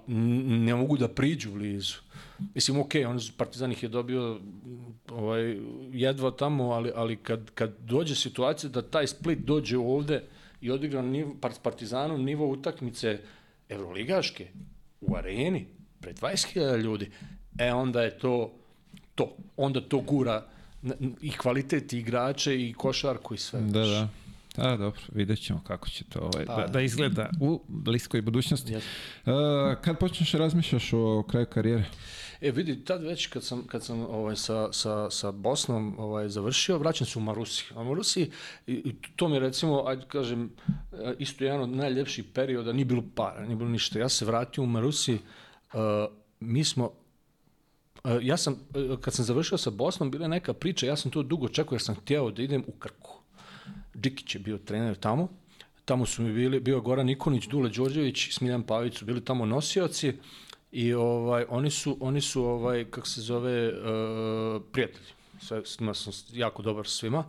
ne 0.66 0.74
mogu 0.74 0.96
da 0.96 1.08
priđu 1.08 1.52
blizu. 1.52 1.94
Mislim, 2.54 2.80
ok, 2.80 2.92
on 3.06 3.20
Partizan 3.36 3.72
ih 3.72 3.82
je 3.82 3.88
dobio 3.88 4.40
ovaj, 5.10 5.58
jedva 5.92 6.30
tamo, 6.30 6.70
ali, 6.70 6.92
ali 6.94 7.16
kad, 7.16 7.50
kad 7.50 7.76
dođe 7.80 8.14
situacija 8.14 8.70
da 8.70 8.82
taj 8.82 9.06
Split 9.06 9.38
dođe 9.38 9.78
ovde 9.78 10.22
i 10.60 10.70
odigra 10.70 11.02
nivo, 11.02 11.34
Partizanom 11.62 12.24
nivo 12.24 12.48
utakmice 12.48 13.18
evroligaške 13.68 14.48
u 15.00 15.16
areni, 15.16 15.66
pred 16.00 16.18
20.000 16.20 16.76
ljudi, 16.82 17.10
e 17.58 17.72
onda 17.72 18.02
je 18.02 18.18
to 18.18 18.52
to. 19.16 19.36
Onda 19.56 19.80
to 19.80 19.98
gura 19.98 20.44
i 21.20 21.30
kvalitet 21.30 21.92
igrače 21.92 22.60
i 22.60 22.72
košarku 22.72 23.34
i 23.34 23.38
sve. 23.38 23.60
Da, 23.60 23.86
da. 23.86 24.08
Da, 24.56 24.76
dobro, 24.76 25.00
vidjet 25.12 25.42
ćemo 25.42 25.62
kako 25.66 25.88
će 25.88 26.04
to 26.04 26.18
ovaj, 26.18 26.46
pa, 26.46 26.56
da, 26.56 26.66
da 26.66 26.80
izgleda 26.80 27.30
u 27.40 27.60
bliskoj 27.68 28.22
budućnosti. 28.22 28.72
Yes. 28.72 28.82
Uh, 29.26 29.82
kad 29.82 29.98
počneš 29.98 30.32
da 30.32 30.38
razmišljaš 30.38 30.92
o 30.92 31.24
kraju 31.28 31.46
karijere? 31.46 31.84
E, 32.40 32.50
vidi, 32.50 32.84
tad 32.84 33.02
već 33.02 33.26
kad 33.26 33.44
sam, 33.44 33.66
kad 33.66 33.84
sam 33.84 34.00
ovaj, 34.00 34.36
sa, 34.36 34.72
sa, 34.72 35.10
sa 35.10 35.30
Bosnom 35.32 35.94
ovaj, 35.98 36.28
završio, 36.28 36.78
vraćam 36.78 37.06
se 37.06 37.18
u 37.18 37.22
Marusi. 37.22 37.64
A 37.74 37.82
Marusi, 37.82 38.30
i, 38.66 38.94
to 39.16 39.28
mi 39.28 39.36
je 39.36 39.40
recimo, 39.40 39.84
ajde 39.86 40.04
kažem, 40.08 40.50
e, 40.92 41.14
isto 41.18 41.44
jedan 41.44 41.60
od 41.60 41.68
najljepših 41.68 42.24
perioda, 42.34 42.72
nije 42.72 42.84
bilo 42.84 43.02
para, 43.14 43.46
nije 43.46 43.56
bilo 43.56 43.70
ništa. 43.70 43.98
Ja 43.98 44.08
se 44.08 44.24
vratio 44.24 44.64
u 44.64 44.66
Marusi, 44.66 45.14
uh, 45.14 45.80
mi 46.40 46.64
smo 46.64 46.90
E, 46.90 47.05
ja 48.22 48.36
sam, 48.36 48.54
e, 48.74 48.96
kad 49.00 49.14
sam 49.14 49.24
završio 49.24 49.58
sa 49.58 49.70
Bosnom, 49.70 50.10
bila 50.10 50.28
neka 50.28 50.52
priča, 50.52 50.86
ja 50.86 50.96
sam 50.96 51.10
to 51.10 51.22
dugo 51.22 51.48
čekao 51.48 51.74
jer 51.74 51.82
sam 51.82 51.94
htjeo 51.94 52.30
da 52.30 52.42
idem 52.42 52.64
u 52.66 52.72
Krku. 52.72 53.20
Đikić 53.94 54.34
je 54.34 54.38
bio 54.38 54.58
trener 54.58 54.96
tamo, 54.96 55.28
tamo 55.84 56.06
su 56.06 56.22
mi 56.22 56.32
bili, 56.32 56.60
bio 56.60 56.80
Goran 56.80 57.06
Nikonić, 57.06 57.46
Dule 57.46 57.70
Đorđević, 57.70 58.32
Smiljan 58.32 58.62
Pavić 58.62 58.98
su 58.98 59.04
bili 59.04 59.24
tamo 59.24 59.46
nosioci 59.46 60.12
i 60.72 60.94
ovaj, 60.94 61.44
oni 61.48 61.70
su, 61.70 61.96
oni 62.00 62.20
su 62.20 62.44
ovaj, 62.44 62.84
kako 62.84 63.06
se 63.06 63.20
zove, 63.20 63.68
uh, 63.68 64.62
prijatelji. 64.72 65.06
Sve, 65.40 65.62
s 65.64 65.80
njima 65.80 65.94
sam 65.94 66.12
jako 66.32 66.62
dobar 66.62 66.86
svima. 66.86 67.24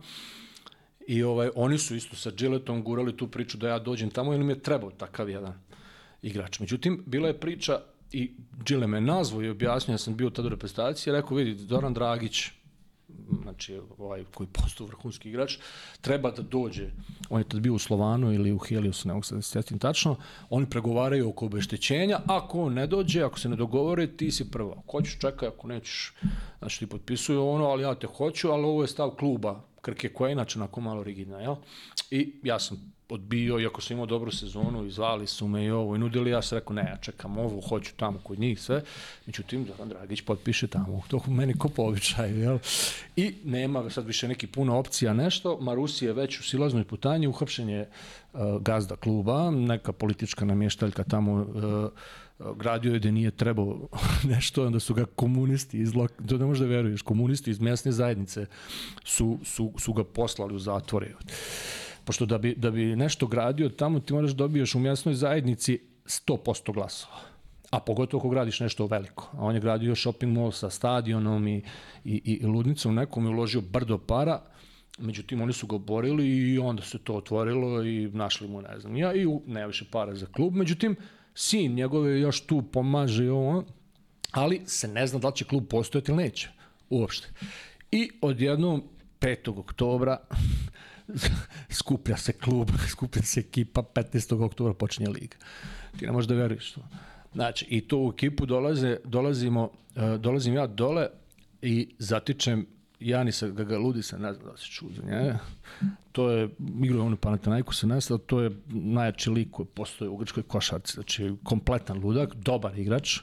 I 1.06 1.22
ovaj, 1.22 1.50
oni 1.54 1.78
su 1.78 1.96
isto 1.96 2.16
sa 2.16 2.30
Giletom 2.30 2.82
gurali 2.82 3.16
tu 3.16 3.26
priču 3.26 3.58
da 3.58 3.68
ja 3.68 3.78
dođem 3.78 4.10
tamo 4.10 4.34
ili 4.34 4.44
mi 4.44 4.52
je 4.52 4.62
trebao 4.62 4.90
takav 4.90 5.30
jedan 5.30 5.54
igrač. 6.22 6.60
Međutim, 6.60 7.02
bila 7.06 7.28
je 7.28 7.40
priča 7.40 7.80
i 8.12 8.30
Džile 8.64 8.86
me 8.86 9.00
nazvao 9.00 9.42
i 9.42 9.50
objasnio, 9.50 9.94
ja 9.94 9.98
sam 9.98 10.16
bio 10.16 10.30
tada 10.30 10.46
u 10.46 10.48
reprezentaciji, 10.48 11.12
rekao, 11.12 11.36
vidi, 11.36 11.64
Doran 11.66 11.94
Dragić, 11.94 12.50
znači 13.42 13.80
ovaj 13.98 14.24
koji 14.34 14.48
postao 14.52 14.86
vrhunski 14.86 15.28
igrač, 15.28 15.58
treba 16.00 16.30
da 16.30 16.42
dođe. 16.42 16.90
On 17.30 17.40
je 17.40 17.48
tad 17.48 17.60
bio 17.60 17.74
u 17.74 17.78
Slovanu 17.78 18.32
ili 18.32 18.52
u 18.52 18.58
Heliusu, 18.58 19.08
ne 19.08 19.14
mogu 19.14 19.24
se 19.24 19.34
da 19.34 19.42
sjetim 19.42 19.78
tačno. 19.78 20.16
Oni 20.50 20.70
pregovaraju 20.70 21.28
oko 21.28 21.46
obeštećenja. 21.46 22.20
Ako 22.26 22.60
on 22.60 22.74
ne 22.74 22.86
dođe, 22.86 23.22
ako 23.22 23.38
se 23.38 23.48
ne 23.48 23.56
dogovore, 23.56 24.06
ti 24.06 24.30
si 24.30 24.50
prva. 24.50 24.72
Ako 24.72 24.98
hoćeš, 24.98 25.18
čekaj, 25.18 25.48
ako 25.48 25.68
nećeš, 25.68 26.12
znači 26.58 26.78
ti 26.78 26.86
potpisuju 26.86 27.48
ono, 27.48 27.64
ali 27.64 27.82
ja 27.82 27.94
te 27.94 28.06
hoću, 28.06 28.50
ali 28.50 28.64
ovo 28.64 28.82
je 28.82 28.88
stav 28.88 29.10
kluba 29.10 29.60
Krke 29.80 30.08
koja 30.08 30.28
je 30.28 30.32
inače 30.32 30.58
onako 30.58 30.80
malo 30.80 31.02
rigidna, 31.02 31.40
jel? 31.40 31.56
I 32.10 32.34
ja 32.42 32.58
sam 32.58 32.92
odbio, 33.08 33.60
iako 33.60 33.80
sam 33.80 33.94
imao 33.94 34.06
dobru 34.06 34.30
sezonu, 34.30 34.84
i 34.84 34.90
zvali 34.90 35.26
su 35.26 35.48
me 35.48 35.64
i 35.64 35.70
ovo, 35.70 35.96
i 35.96 35.98
nudili, 35.98 36.30
ja 36.30 36.42
sam 36.42 36.58
rekao, 36.58 36.74
ne, 36.74 36.82
ja 36.82 36.96
čekam 36.96 37.38
ovo, 37.38 37.60
hoću 37.60 37.92
tamo 37.96 38.18
kod 38.18 38.38
njih 38.38 38.60
sve, 38.60 38.82
međutim, 39.26 39.66
Zoran 39.66 39.88
Dragić 39.88 40.20
potpiše 40.20 40.66
tamo, 40.66 41.02
to 41.08 41.20
meni 41.26 41.58
ko 41.58 41.68
po 41.68 41.82
običaju, 41.82 42.38
jel? 42.38 42.58
I 43.16 43.34
nema 43.44 43.90
sad 43.90 44.06
više 44.06 44.28
neki 44.28 44.46
puno 44.46 44.78
opcija 44.78 45.12
nešto, 45.12 45.58
Marusi 45.60 46.04
je 46.04 46.12
već 46.12 46.40
u 46.40 46.42
silaznoj 46.42 46.84
putanji, 46.84 47.26
uhapšen 47.26 47.68
je 47.68 47.88
uh, 48.32 48.40
gazda 48.60 48.96
kluba, 48.96 49.50
neka 49.50 49.92
politička 49.92 50.44
namještaljka 50.44 51.04
tamo 51.04 51.32
uh, 51.32 52.56
gradio 52.56 52.92
je 52.92 52.98
da 52.98 53.10
nije 53.10 53.30
trebao 53.30 53.88
nešto, 54.34 54.66
onda 54.66 54.80
su 54.80 54.94
ga 54.94 55.04
komunisti 55.04 55.78
iz 55.78 55.94
lok... 55.94 56.12
to 56.28 56.38
ne 56.38 56.44
možda 56.44 56.66
veruješ, 56.66 57.02
komunisti 57.02 57.50
iz 57.50 57.60
mesne 57.60 57.92
zajednice 57.92 58.46
su, 59.04 59.38
su, 59.44 59.72
su 59.78 59.92
ga 59.92 60.04
poslali 60.04 60.54
u 60.54 60.58
zatvore. 60.58 61.14
Uh, 61.14 61.30
Pošto 62.08 62.26
da 62.26 62.38
bi, 62.38 62.54
da 62.54 62.70
bi 62.70 62.96
nešto 62.96 63.26
gradio 63.26 63.68
tamo 63.68 64.00
ti 64.00 64.12
moraš 64.12 64.30
dobiješ 64.30 64.74
u 64.74 64.78
mjesnoj 64.78 65.14
zajednici 65.14 65.80
100% 66.04 66.74
glasova. 66.74 67.16
a 67.70 67.80
pogotovo 67.80 68.20
ako 68.20 68.28
gradiš 68.28 68.60
nešto 68.60 68.86
veliko. 68.86 69.28
A 69.32 69.44
on 69.44 69.54
je 69.54 69.60
gradio 69.60 69.94
shopping 69.94 70.32
mall 70.32 70.52
sa 70.52 70.70
stadionom 70.70 71.48
i, 71.48 71.62
i, 72.04 72.16
i 72.24 72.46
ludnicom 72.46 72.94
nekom 72.94 73.26
i 73.26 73.28
uložio 73.28 73.60
brdo 73.60 73.98
para, 73.98 74.40
međutim 74.98 75.40
oni 75.40 75.52
su 75.52 75.66
ga 75.66 75.76
oborili 75.76 76.52
i 76.52 76.58
onda 76.58 76.82
se 76.82 76.98
to 76.98 77.14
otvorilo 77.14 77.82
i 77.82 78.10
našli 78.12 78.48
mu, 78.48 78.62
ne 78.62 78.80
znam, 78.80 78.96
ja 78.96 79.14
i 79.14 79.26
ne 79.46 79.66
više 79.66 79.84
para 79.90 80.14
za 80.14 80.26
klub, 80.26 80.54
međutim, 80.54 80.96
sin 81.34 81.74
njegove 81.74 82.20
još 82.20 82.40
tu 82.40 82.62
pomaže 82.62 83.24
i 83.24 83.28
ovo, 83.28 83.64
ali 84.30 84.60
se 84.66 84.88
ne 84.88 85.06
zna 85.06 85.18
da 85.18 85.28
li 85.28 85.36
će 85.36 85.44
klub 85.44 85.64
postojati 85.70 86.12
ili 86.12 86.22
neće, 86.22 86.48
uopšte. 86.90 87.28
I 87.90 88.10
odjednom 88.20 88.82
5. 89.20 89.58
oktobra 89.58 90.18
skuplja 91.80 92.16
se 92.16 92.32
klub, 92.32 92.70
skuplja 92.92 93.22
se 93.22 93.40
ekipa, 93.40 93.82
15. 93.82 94.44
oktobra 94.44 94.74
počinje 94.74 95.08
liga. 95.08 95.36
Ti 95.98 96.06
ne 96.06 96.12
možeš 96.12 96.28
da 96.28 96.34
veruješ 96.34 96.72
to. 96.72 96.80
Znači, 97.34 97.66
i 97.68 97.80
to 97.80 97.98
u 97.98 98.12
ekipu 98.14 98.46
dolaze, 98.46 98.96
dolazimo, 99.04 99.62
uh, 99.62 100.20
dolazim 100.20 100.54
ja 100.54 100.66
dole 100.66 101.08
i 101.62 101.94
zatičem 101.98 102.66
Janisa 103.00 103.48
Gagaludisa, 103.48 104.18
ne 104.18 104.32
znam 104.32 104.46
da 104.46 104.56
se 104.56 104.66
čuo 104.66 104.88
za 104.96 105.02
njega. 105.02 105.38
To 106.12 106.30
je, 106.30 106.48
igrao 106.82 107.06
on 107.06 107.12
u 107.12 107.16
Panathinaiko 107.16 107.74
se 107.74 107.86
nestao, 107.86 108.18
to 108.18 108.40
je 108.40 108.50
najjači 108.68 109.30
lik 109.30 109.48
koji 109.50 109.66
postoje 109.66 110.08
u 110.08 110.16
grčkoj 110.16 110.42
košarci. 110.42 110.94
Znači, 110.94 111.34
kompletan 111.42 112.00
ludak, 112.00 112.34
dobar 112.34 112.78
igrač, 112.78 113.20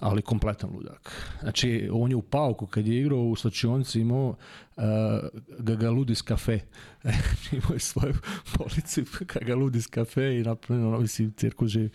ali 0.00 0.22
kompletan 0.22 0.70
ludak. 0.74 1.12
Znači, 1.40 1.88
on 1.92 2.10
je 2.10 2.16
u 2.16 2.22
Pauku, 2.22 2.66
kad 2.66 2.86
je 2.86 3.00
igrao 3.00 3.18
u 3.18 3.36
slačionici, 3.36 4.00
imao 4.00 4.28
uh, 4.28 4.84
Gagaludis 5.58 6.22
kafe. 6.22 6.60
imao 7.52 7.72
je 7.72 7.78
svoju 7.78 8.14
policu 8.56 9.02
Gagaludis 9.34 9.86
kafe 9.86 10.38
i 10.38 10.42
napravljeno, 10.42 10.88
ono, 10.88 11.00
mislim, 11.00 11.32
cirkus 11.36 11.70
živi. 11.70 11.90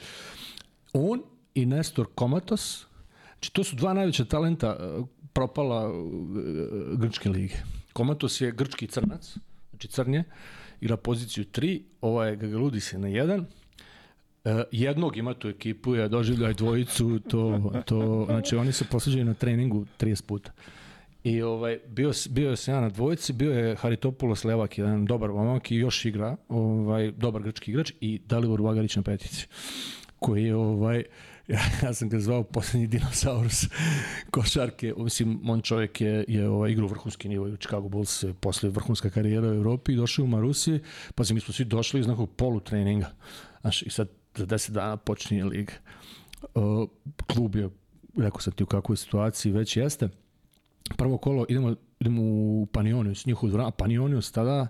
On 0.94 1.22
i 1.56 1.66
Nestor 1.66 2.08
Komatos, 2.16 2.86
znači 3.34 3.54
to 3.54 3.64
su 3.64 3.76
dva 3.76 3.94
najveća 3.94 4.26
talenta 4.26 4.78
uh, 4.80 5.08
propala 5.34 5.90
uh, 5.90 6.08
grčke 6.98 7.30
lige. 7.30 7.56
Komatos 7.94 8.42
je 8.42 8.52
grčki 8.52 8.88
crnac, 8.88 9.38
znači 9.70 9.88
crnje, 9.88 10.24
igra 10.82 10.98
poziciju 10.98 11.46
3, 11.54 11.82
ovaj 12.02 12.36
Gagaludis 12.36 12.94
je 12.94 13.00
na 13.00 13.08
1, 13.08 13.44
Uh, 14.46 14.52
jednog 14.72 15.18
ima 15.18 15.34
tu 15.34 15.48
ekipu, 15.48 15.96
ja 15.96 16.08
doživljaj 16.08 16.54
dvojicu, 16.54 17.20
to, 17.20 17.72
to, 17.86 18.26
znači 18.30 18.56
oni 18.56 18.72
se 18.72 18.86
posveđaju 18.86 19.26
na 19.26 19.34
treningu 19.34 19.86
30 20.00 20.26
puta. 20.26 20.52
I 21.24 21.42
ovaj, 21.42 21.80
bio, 21.88 22.12
bio 22.30 22.56
sam 22.56 22.74
ja 22.74 22.82
na 22.82 22.90
dvojici, 22.90 23.34
bio 23.34 23.52
je 23.52 23.76
Haritopoulos 23.76 24.44
Levak, 24.44 24.78
jedan 24.78 25.06
dobar 25.06 25.30
momak 25.30 25.72
i 25.72 25.76
još 25.76 26.06
igra, 26.06 26.38
ovaj, 26.50 27.12
dobar 27.12 27.44
grčki 27.44 27.72
igrač 27.72 27.92
i 28.02 28.22
Dalibor 28.26 28.62
Bagarić 28.62 28.96
na 28.96 29.02
petici, 29.02 29.48
koji 30.20 30.44
je 30.44 30.56
ovaj, 30.56 31.04
ja, 31.48 31.60
ja 31.84 31.94
sam 31.94 32.10
ga 32.10 32.20
zvao 32.20 32.44
poslednji 32.44 32.88
dinosaurus 32.88 33.66
košarke, 34.32 34.94
mislim, 34.98 35.50
on 35.50 35.62
čovjek 35.62 36.02
je, 36.02 36.26
je 36.28 36.50
ovaj, 36.50 36.72
igrao 36.72 36.88
vrhunski 36.88 37.30
nivo 37.30 37.46
u 37.46 37.58
Chicago 37.58 37.90
Bulls 37.90 38.26
posle 38.40 38.70
vrhunska 38.70 39.10
karijera 39.10 39.48
u 39.48 39.54
Evropi, 39.54 39.96
došao 39.96 40.26
u 40.26 40.28
Marusi, 40.28 40.80
pa 41.16 41.24
mi 41.32 41.40
smo 41.40 41.54
svi 41.54 41.66
došli 41.66 42.00
iz 42.00 42.08
nekog 42.08 42.30
polu 42.30 42.60
treninga. 42.60 43.12
Znaš, 43.62 43.82
i 43.82 43.90
sad 43.90 44.19
za 44.40 44.46
10 44.46 44.72
dana 44.72 44.98
počinje 44.98 45.44
liga. 45.44 45.74
Uh, 46.56 46.90
klub 47.28 47.56
je, 47.56 47.70
rekao 48.18 48.42
sam 48.42 48.54
ti 48.54 48.64
u 48.64 48.68
kakvoj 48.68 48.98
situaciji 48.98 49.52
već 49.52 49.78
jeste. 49.78 50.10
Prvo 50.98 51.18
kolo 51.18 51.46
idemo, 51.50 51.76
idemo 52.00 52.22
u 52.24 52.68
Panionius, 52.72 53.26
njihovu 53.26 53.50
dvoranu, 53.50 53.72
Panionius 53.72 54.32
tada 54.32 54.68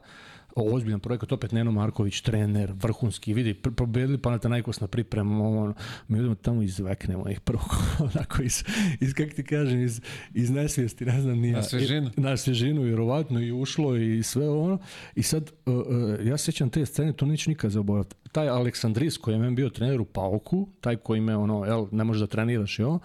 ozbiljan 0.55 0.99
projekat, 0.99 1.31
opet 1.31 1.51
Neno 1.51 1.71
Marković, 1.71 2.21
trener, 2.21 2.73
vrhunski, 2.81 3.33
vidi, 3.33 3.53
pobedili 3.53 4.17
Panathinaikos 4.17 4.79
na 4.79 4.87
pripremu, 4.87 5.61
ono, 5.63 5.73
mi 6.07 6.19
idemo 6.19 6.35
tamo 6.35 6.61
izveknemo 6.61 7.29
ih 7.29 7.39
prvo, 7.39 7.63
onako 8.15 8.41
iz, 8.41 8.63
iz 8.99 9.13
kako 9.13 9.29
ti 9.29 9.43
kažem, 9.43 9.81
iz, 9.81 10.01
iz 10.33 10.49
nesvijesti, 10.49 11.05
ne 11.05 11.21
znam, 11.21 11.39
nije. 11.39 11.53
Na 11.53 11.63
svežinu. 11.63 12.11
Na 12.17 12.37
svežinu, 12.37 12.81
vjerovatno, 12.81 13.39
i 13.41 13.51
ušlo 13.51 13.95
i 13.95 14.23
sve 14.23 14.49
ono. 14.49 14.77
I 15.15 15.23
sad, 15.23 15.51
uh, 15.65 15.75
uh, 15.75 15.83
ja 16.25 16.37
sećam 16.37 16.69
te 16.69 16.85
scene, 16.85 17.13
to 17.13 17.25
neću 17.25 17.49
nikad 17.49 17.71
zaboraviti. 17.71 18.15
Taj 18.31 18.49
Aleksandris 18.49 19.17
koji 19.17 19.35
je 19.35 19.39
meni 19.39 19.55
bio 19.55 19.69
trener 19.69 20.01
u 20.01 20.05
Pauku, 20.05 20.67
taj 20.81 20.95
koji 20.95 21.21
me, 21.21 21.35
ono, 21.35 21.65
jel, 21.65 21.87
ne 21.91 22.03
može 22.03 22.19
da 22.19 22.27
treniraš 22.27 22.79
i 22.79 22.83
ovo, 22.83 22.99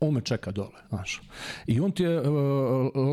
on 0.00 0.14
me 0.14 0.20
čeka 0.20 0.50
dole, 0.50 0.80
znaš. 0.88 1.22
I 1.66 1.80
on 1.80 1.92
ti 1.92 2.02
je 2.02 2.20
uh, 2.20 2.26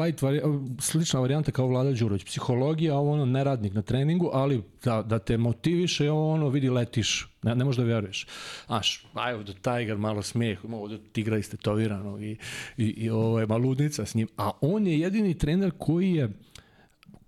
light 0.03 0.21
vari, 0.21 0.41
slična 0.79 1.19
varijanta 1.19 1.51
kao 1.51 1.67
Vlada 1.67 1.91
Đurović, 1.91 2.23
psihologija, 2.23 2.95
ovo 2.95 3.11
ono 3.11 3.25
neradnik 3.25 3.73
na 3.73 3.81
treningu, 3.81 4.29
ali 4.33 4.63
da, 4.83 5.01
da 5.01 5.19
te 5.19 5.37
motiviše, 5.37 6.11
ovo 6.11 6.33
ono 6.33 6.49
vidi 6.49 6.69
letiš, 6.69 7.27
ne, 7.43 7.55
ne 7.55 7.65
možeš 7.65 7.77
da 7.77 7.83
veruješ. 7.83 8.27
Znaš, 8.65 9.05
aj 9.13 9.33
ovde 9.33 9.53
Tiger, 9.53 9.97
malo 9.97 10.21
smijeh, 10.21 10.59
ovde 10.71 10.97
tigra 11.11 11.37
istetovirano 11.37 12.19
i, 12.19 12.37
i, 12.77 12.85
i 12.85 13.09
ovo 13.09 13.39
je 13.39 13.47
maludnica 13.47 14.05
s 14.05 14.15
njim, 14.15 14.27
a 14.37 14.51
on 14.61 14.87
je 14.87 14.99
jedini 14.99 15.37
trener 15.37 15.71
koji 15.77 16.13
je 16.13 16.29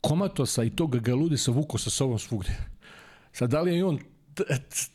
Komatosa 0.02 0.64
i 0.64 0.70
tog 0.70 1.00
Galudisa 1.00 1.52
vuko 1.52 1.78
sa 1.78 1.90
sobom 1.90 2.20
svugdje. 2.20 2.56
Sad, 3.32 3.50
da 3.50 3.62
li 3.62 3.76
je 3.76 3.86
on 3.86 4.00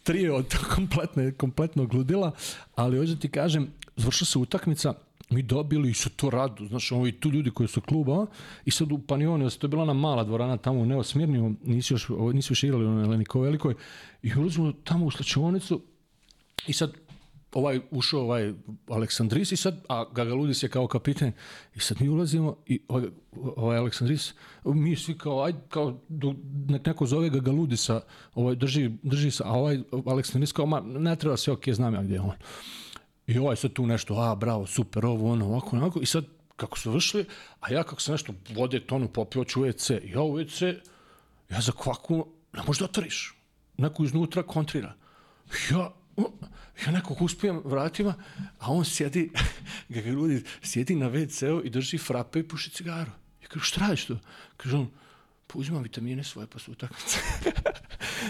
trio 0.02 0.36
od 0.36 0.56
kompletne, 0.74 1.32
kompletnog 1.32 1.94
ludila, 1.94 2.32
ali 2.74 2.98
hoću 2.98 3.18
ti 3.18 3.30
kažem, 3.30 3.72
završila 4.00 4.26
se 4.26 4.38
utakmica, 4.38 4.94
mi 5.30 5.42
dobili 5.42 5.90
i 5.90 5.94
su 5.94 6.10
to 6.10 6.30
radu, 6.30 6.66
znaš, 6.66 6.92
ovo 6.92 7.06
i 7.06 7.12
tu 7.12 7.30
ljudi 7.30 7.50
koji 7.50 7.68
su 7.68 7.80
kluba, 7.80 8.26
i 8.64 8.70
sad 8.70 8.92
u 8.92 8.98
Panioni, 8.98 9.50
to 9.50 9.66
je 9.66 9.68
bila 9.68 9.82
ona 9.82 9.92
mala 9.92 10.24
dvorana 10.24 10.56
tamo 10.56 10.80
u 10.80 10.86
Neosmirniju, 10.86 11.54
nisi 11.64 11.94
još, 11.94 12.08
nisi 12.34 12.52
još 12.52 12.62
igrali 12.62 12.86
u 12.86 13.10
Lenikoj 13.10 13.42
velikoj, 13.42 13.74
i 14.22 14.34
ulazimo 14.36 14.72
tamo 14.84 15.06
u 15.06 15.10
slačionicu, 15.10 15.80
i 16.66 16.72
sad 16.72 16.92
ovaj 17.52 17.80
ušao 17.90 18.20
ovaj 18.20 18.52
Aleksandris 18.88 19.52
i 19.52 19.56
sad, 19.56 19.84
a 19.88 20.04
Gagaludis 20.12 20.62
je 20.62 20.68
kao 20.68 20.86
kapitan 20.86 21.32
i 21.74 21.80
sad 21.80 22.00
mi 22.00 22.08
ulazimo 22.08 22.56
i 22.66 22.80
ovaj, 22.88 23.08
ovaj 23.56 23.78
Aleksandris, 23.78 24.34
mi 24.64 24.96
svi 24.96 25.18
kao, 25.18 25.44
aj, 25.44 25.52
kao, 25.68 26.00
nek 26.68 26.86
neko 26.86 27.06
zove 27.06 27.30
Gagaludisa, 27.30 28.00
ovaj, 28.34 28.54
drži, 28.54 28.90
drži 29.02 29.30
se, 29.30 29.42
a 29.46 29.52
ovaj 29.52 29.80
Aleksandris 30.06 30.52
kao, 30.52 30.66
ma, 30.66 30.80
ne 30.80 31.16
treba 31.16 31.36
se, 31.36 31.52
ok, 31.52 31.68
znam 31.68 31.94
ja 31.94 32.02
gdje 32.02 32.14
je 32.14 32.20
on. 32.20 32.34
I 33.30 33.38
ovaj 33.38 33.56
sad 33.56 33.72
tu 33.72 33.86
nešto, 33.86 34.14
a 34.14 34.34
bravo, 34.34 34.66
super, 34.66 35.06
ovo, 35.06 35.32
ono, 35.32 35.46
ovako, 35.46 35.76
onako, 35.76 36.00
i 36.00 36.06
sad 36.06 36.24
kako 36.56 36.78
su 36.78 36.90
vršili, 36.90 37.24
a 37.60 37.72
ja 37.72 37.82
kako 37.82 38.00
sam 38.00 38.12
nešto 38.12 38.34
vode 38.54 38.80
tonu 38.80 39.08
popio, 39.08 39.44
ću 39.44 39.60
WC, 39.60 40.00
ja 40.12 40.20
u 40.20 40.38
WC, 40.38 40.80
ja 41.50 41.60
za 41.60 41.72
kvaku, 41.72 42.26
ne 42.52 42.62
možeš 42.66 42.78
da 42.78 42.84
otvoriš. 42.84 43.34
Neko 43.76 44.04
iznutra 44.04 44.42
kontrira. 44.42 44.94
Ja, 45.70 45.92
ja 46.86 46.92
nekog 46.92 47.22
uspijem 47.22 47.62
vratima, 47.64 48.14
a 48.58 48.72
on 48.72 48.84
sjedi, 48.84 49.30
ga 49.88 50.00
ljudi, 50.00 50.44
sjedi 50.62 50.94
na 50.94 51.10
WC-u 51.10 51.64
i 51.64 51.70
drži 51.70 51.98
frape 51.98 52.40
i 52.40 52.48
puši 52.48 52.70
cigaru. 52.70 53.10
Ja 53.42 53.48
kažu, 53.48 53.64
šta 53.64 53.80
radiš 53.80 54.04
to? 54.04 54.18
Kaže 54.56 54.76
on, 54.76 54.90
pa 55.46 55.58
uzimam 55.58 55.82
vitamine 55.82 56.24
svoje 56.24 56.46
pa 56.46 56.58
su 56.58 56.72
utakmice. 56.72 57.18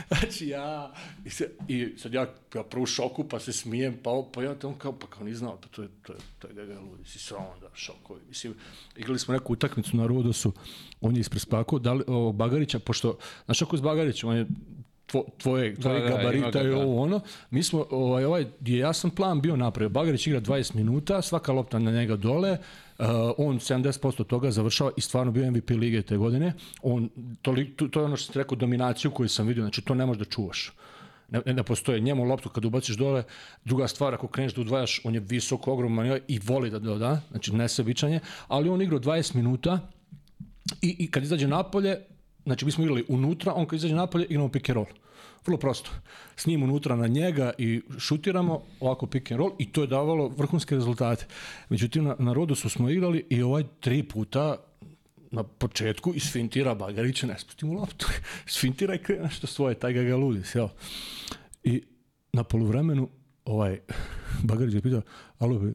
znači 0.08 0.48
ja, 0.48 0.92
i, 1.24 1.30
se, 1.30 1.50
i 1.68 1.94
sad 1.98 2.14
ja, 2.14 2.26
ja 2.54 2.62
prvo 2.62 2.86
šoku 2.86 3.24
pa 3.24 3.40
se 3.40 3.52
smijem, 3.52 3.96
pa, 4.02 4.10
pa 4.32 4.42
ja 4.42 4.54
on 4.62 4.74
kao, 4.74 4.92
pa 4.92 5.06
kao 5.06 5.24
ni 5.24 5.34
znao, 5.34 5.56
pa 5.56 5.68
to 5.68 5.82
je, 5.82 5.88
to 6.02 6.12
je, 6.12 6.18
to 6.38 6.48
je 6.48 6.54
Gaga 6.54 6.80
Ludi, 6.80 7.04
si 7.04 7.18
sve 7.18 7.36
onda 7.36 7.68
šokovi. 7.74 8.20
Mislim, 8.28 8.54
igrali 8.96 9.18
smo 9.18 9.34
neku 9.34 9.52
utakmicu 9.52 9.96
na 9.96 10.06
Rodosu, 10.06 10.52
on 11.00 11.16
je 11.16 11.20
ispred 11.20 11.42
spakao, 11.42 11.78
dali, 11.78 12.04
o, 12.06 12.32
Bagarića, 12.32 12.78
pošto, 12.78 13.18
znaš 13.44 13.62
ako 13.62 13.76
s 13.76 13.80
Bagarićem, 13.80 14.28
on 14.28 14.36
je 14.36 14.46
tvo, 15.10 15.24
tvoje, 15.38 15.74
tvoje 15.74 16.00
da, 16.00 16.06
da, 16.06 16.16
gabarita 16.16 16.62
i 16.62 16.70
ovo 16.70 17.02
ono. 17.02 17.20
Mi 17.50 17.62
smo, 17.62 17.86
ovaj, 17.90 18.24
ovaj 18.24 18.46
je 18.60 18.78
jasan 18.78 19.10
plan 19.10 19.40
bio 19.40 19.56
napravio. 19.56 19.88
Bagarić 19.88 20.26
igra 20.26 20.40
20 20.40 20.74
minuta, 20.74 21.22
svaka 21.22 21.52
lopta 21.52 21.78
na 21.78 21.90
njega 21.90 22.16
dole, 22.16 22.58
on 23.36 23.58
70% 23.58 24.24
toga 24.24 24.50
završava 24.50 24.90
i 24.96 25.00
stvarno 25.00 25.32
bio 25.32 25.50
MVP 25.50 25.70
lige 25.70 26.02
te 26.02 26.16
godine. 26.16 26.52
On, 26.82 27.08
to, 27.42 27.54
to, 27.90 28.00
je 28.00 28.04
ono 28.04 28.16
što 28.16 28.32
sam 28.32 28.40
rekao, 28.40 28.56
dominaciju 28.56 29.10
koju 29.10 29.28
sam 29.28 29.46
vidio, 29.46 29.62
znači 29.62 29.82
to 29.82 29.94
ne 29.94 30.06
možeš 30.06 30.18
da 30.18 30.24
čuvaš 30.24 30.72
ne, 31.30 31.54
ne 31.54 31.62
postoje. 31.62 32.00
Njemu 32.00 32.24
loptu 32.24 32.48
kad 32.48 32.64
ubaciš 32.64 32.96
dole, 32.96 33.22
druga 33.64 33.88
stvar, 33.88 34.14
ako 34.14 34.28
kreneš 34.28 34.54
da 34.54 34.60
udvajaš, 34.60 35.00
on 35.04 35.14
je 35.14 35.20
visok, 35.20 35.68
ogroman 35.68 36.20
i 36.28 36.40
voli 36.44 36.70
da 36.70 36.78
doda, 36.78 37.20
znači 37.30 37.52
nesebičanje, 37.52 38.20
ali 38.48 38.68
on 38.68 38.82
igrao 38.82 39.00
20 39.00 39.34
minuta 39.34 39.78
i, 40.82 40.96
i 40.98 41.10
kad 41.10 41.22
izađe 41.22 41.48
napolje, 41.48 41.96
Znači, 42.44 42.64
mi 42.64 42.70
smo 42.70 42.84
igrali 42.84 43.04
unutra, 43.08 43.52
on 43.54 43.66
kad 43.66 43.76
izađe 43.76 43.94
napolje, 43.94 44.26
igramo 44.26 44.48
pick 44.48 44.68
and 44.68 44.74
roll. 44.74 44.86
Vrlo 45.46 45.58
prosto. 45.58 45.90
S 46.36 46.46
njim 46.46 46.62
unutra 46.62 46.96
na 46.96 47.06
njega 47.06 47.52
i 47.58 47.82
šutiramo 47.98 48.62
ovako 48.80 49.06
pick 49.06 49.32
and 49.32 49.38
roll 49.38 49.52
i 49.58 49.72
to 49.72 49.80
je 49.80 49.86
davalo 49.86 50.28
vrhunske 50.28 50.74
rezultate. 50.74 51.26
Međutim, 51.68 52.04
na, 52.04 52.16
na 52.18 52.32
Rodosu 52.32 52.68
smo 52.68 52.90
igrali 52.90 53.26
i 53.30 53.42
ovaj 53.42 53.64
tri 53.80 54.02
puta 54.02 54.56
na 55.30 55.42
početku 55.42 56.14
isfintira 56.14 56.74
Bagarića, 56.74 57.26
ne 57.26 57.38
spustimo 57.38 57.72
loptu. 57.72 58.06
Sfintira 58.46 58.94
i 58.94 58.98
krene 58.98 59.22
nešto 59.22 59.46
svoje, 59.46 59.74
taj 59.74 59.92
ga 59.92 60.02
ga 60.02 60.16
ludis, 60.16 60.54
jel? 60.54 60.68
I 61.64 61.82
na 62.32 62.44
poluvremenu 62.44 63.08
ovaj 63.44 63.78
Bagarić 64.42 64.74
je 64.74 64.80
pitao, 64.80 65.02
alo, 65.38 65.58
be, 65.60 65.72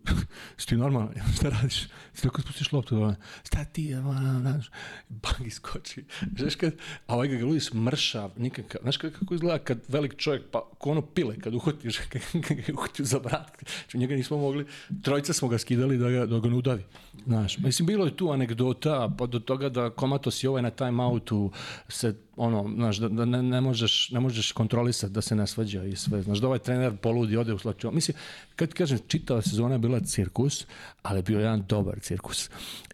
si 0.58 0.68
ti 0.68 0.78
normalan, 0.78 1.10
šta 1.38 1.50
radiš? 1.50 1.88
Si 2.14 2.24
tako 2.24 2.42
spustiš 2.42 2.72
loptu, 2.72 2.96
dole, 2.96 3.16
šta 3.44 3.66
ti 3.66 3.84
je, 3.84 4.02
znaš, 4.42 4.70
Bagi 5.10 5.50
skoči. 5.50 6.06
Znaš 6.40 6.56
kad, 6.56 6.74
a 7.08 7.16
ovaj 7.16 7.28
ga 7.28 7.46
Luis 7.46 7.74
mršav, 7.74 8.32
nikakav, 8.38 8.82
znaš 8.82 8.98
kako 8.98 9.34
izgleda 9.34 9.60
kad 9.60 9.80
velik 9.88 10.16
čovjek, 10.18 10.44
pa 10.52 10.70
ko 10.78 10.92
ono 10.92 11.02
pile, 11.02 11.40
kad 11.40 11.56
uhvatiš, 11.56 11.98
kad 12.48 12.58
ga 12.58 12.74
uhvatio 12.74 13.06
za 13.06 13.18
vrat, 13.18 13.64
znači 13.82 13.98
njega 13.98 14.16
nismo 14.16 14.38
mogli, 14.38 14.66
trojica 15.02 15.34
smo 15.34 15.48
ga 15.48 15.58
skidali 15.58 15.98
da 15.98 16.10
ga, 16.10 16.26
da 16.26 16.40
ga 16.40 16.50
ne 16.50 16.56
udavi. 16.56 16.84
Znaš, 17.26 17.58
mislim, 17.58 17.86
bilo 17.86 18.06
je 18.06 18.18
tu 18.18 18.32
anegdota, 18.32 19.16
pa 19.18 19.26
do 19.26 19.40
toga 19.40 19.70
da 19.70 19.90
Komatos 19.90 20.44
i 20.44 20.48
ovaj 20.48 20.62
na 20.62 20.70
timeoutu 20.70 21.52
se 21.88 22.16
ono, 22.36 22.72
znaš, 22.76 22.98
da, 22.98 23.10
da 23.10 23.26
ne, 23.26 23.44
ne, 23.44 23.62
možeš, 23.62 24.10
ne 24.12 24.20
možeš 24.20 24.52
kontrolisati 24.52 25.14
da 25.14 25.22
se 25.22 25.36
ne 25.36 25.48
svađa 25.48 25.84
i 25.84 25.96
sve. 25.96 26.22
Znaš, 26.22 26.40
da 26.40 26.48
ovaj 26.48 26.60
trener 26.60 26.98
poludi, 26.98 27.38
ode 27.38 27.54
u 27.54 27.58
slačio. 27.58 27.92
Mislim, 27.92 28.18
kad 28.56 28.74
kažem, 28.74 29.00
čitava 29.08 29.42
sezona 29.42 29.76
je 29.76 29.80
bila 29.80 30.00
cirkus, 30.00 30.66
ali 31.02 31.20
je 31.20 31.24
bio 31.24 31.40
jedan 31.40 31.64
dobar 31.70 32.00
cirkus. 32.00 32.50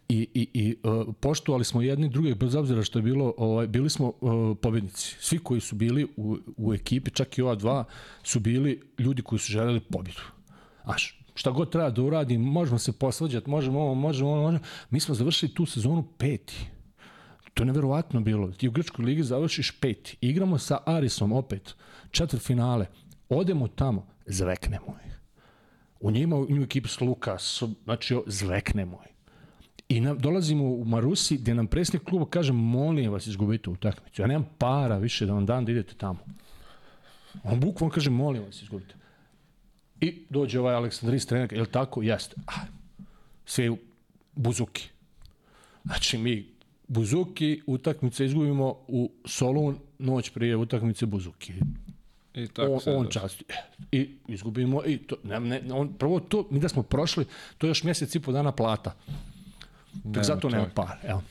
I, 0.09 0.27
i, 0.33 0.47
i 0.53 0.75
uh, 0.83 1.15
poštovali 1.19 1.65
smo 1.65 1.81
jedni 1.81 2.09
druge, 2.09 2.35
bez 2.35 2.55
obzira 2.55 2.83
što 2.83 2.99
je 2.99 3.03
bilo, 3.03 3.33
ovaj, 3.37 3.67
bili 3.67 3.89
smo 3.89 4.13
uh, 4.21 4.57
pobjednici. 4.61 5.15
Svi 5.19 5.39
koji 5.39 5.61
su 5.61 5.75
bili 5.75 6.07
u, 6.17 6.37
u 6.57 6.73
ekipi, 6.73 7.11
čak 7.11 7.37
i 7.37 7.41
ova 7.41 7.55
dva, 7.55 7.83
su 8.23 8.39
bili 8.39 8.81
ljudi 8.97 9.21
koji 9.21 9.39
su 9.39 9.51
želeli 9.51 9.79
pobjedu. 9.79 10.21
Znaš, 10.83 11.19
šta 11.35 11.51
god 11.51 11.71
treba 11.71 11.89
da 11.89 12.01
uradim, 12.01 12.41
možemo 12.41 12.79
se 12.79 12.91
posvađati, 12.91 13.49
možemo 13.49 13.79
ovo, 13.79 13.93
možemo 13.93 14.29
ovo, 14.29 14.41
možemo. 14.41 14.63
Mi 14.89 14.99
smo 14.99 15.15
završili 15.15 15.53
tu 15.53 15.65
sezonu 15.65 16.03
peti. 16.17 16.65
To 17.53 17.63
je 17.63 17.67
neverovatno 17.67 18.21
bilo. 18.21 18.51
Ti 18.51 18.67
u 18.67 18.71
Grčkoj 18.71 19.05
ligi 19.05 19.23
završiš 19.23 19.71
peti. 19.71 20.17
Igramo 20.21 20.57
sa 20.57 20.77
Arisom 20.85 21.31
opet. 21.31 21.75
Četvrt 22.11 22.43
finale. 22.43 22.85
Odemo 23.29 23.67
tamo. 23.67 24.07
Zveknemo 24.25 24.95
ih. 25.05 25.10
U 26.01 26.11
njima 26.11 26.35
u 26.35 26.47
njima 26.49 26.63
ekipu 26.63 26.87
s 26.87 27.01
Lukas. 27.01 27.63
Znači, 27.83 28.17
zveknemo 28.27 28.99
ih. 29.05 29.11
I 29.89 29.99
na, 29.99 30.13
dolazimo 30.13 30.63
u 30.63 30.85
Marusi 30.85 31.37
gdje 31.37 31.55
nam 31.55 31.67
presnik 31.67 32.03
kluba 32.03 32.25
kaže 32.29 32.53
molim 32.53 33.11
vas 33.11 33.27
izgubite 33.27 33.69
utakmicu. 33.69 34.21
Ja 34.21 34.27
nemam 34.27 34.49
para 34.57 34.97
više 34.97 35.25
da 35.25 35.33
vam 35.33 35.45
dam 35.45 35.65
da 35.65 35.71
idete 35.71 35.93
tamo. 35.93 36.19
On 37.43 37.59
bukvalno 37.59 37.93
kaže 37.93 38.09
molim 38.09 38.43
vas 38.43 38.61
izgubite. 38.61 38.95
I 40.01 40.25
dođe 40.29 40.59
ovaj 40.59 40.75
Aleksandris 40.75 41.25
trener, 41.25 41.53
je 41.53 41.61
li 41.61 41.67
tako? 41.67 42.01
Jeste. 42.03 42.35
Ah, 42.45 42.65
sve 43.45 43.69
u 43.69 43.77
buzuki. 44.35 44.89
Znači 45.83 46.17
mi 46.17 46.51
Buzuki, 46.87 47.61
utakmice 47.67 48.25
izgubimo 48.25 48.75
u 48.87 49.11
Solun 49.25 49.77
noć 49.99 50.29
prije 50.29 50.55
utakmice 50.55 51.05
Buzuki. 51.05 51.53
I 52.33 52.47
tako 52.47 52.79
on, 52.85 52.95
on 52.95 53.07
časti. 53.09 53.45
I 53.91 54.09
izgubimo 54.27 54.81
i 54.85 54.97
to 54.97 55.15
ne, 55.23 55.39
ne, 55.39 55.61
on 55.73 55.93
prvo 55.93 56.19
to 56.19 56.47
mi 56.51 56.59
da 56.59 56.69
smo 56.69 56.83
prošli, 56.83 57.25
to 57.57 57.67
je 57.67 57.69
još 57.69 57.83
mjesec 57.83 58.15
i 58.15 58.19
po 58.19 58.31
dana 58.31 58.51
plata. 58.51 58.95
Tak 60.13 60.23
zato 60.23 60.49
nema 60.49 60.69
par, 60.75 60.97
evo. 61.03 61.21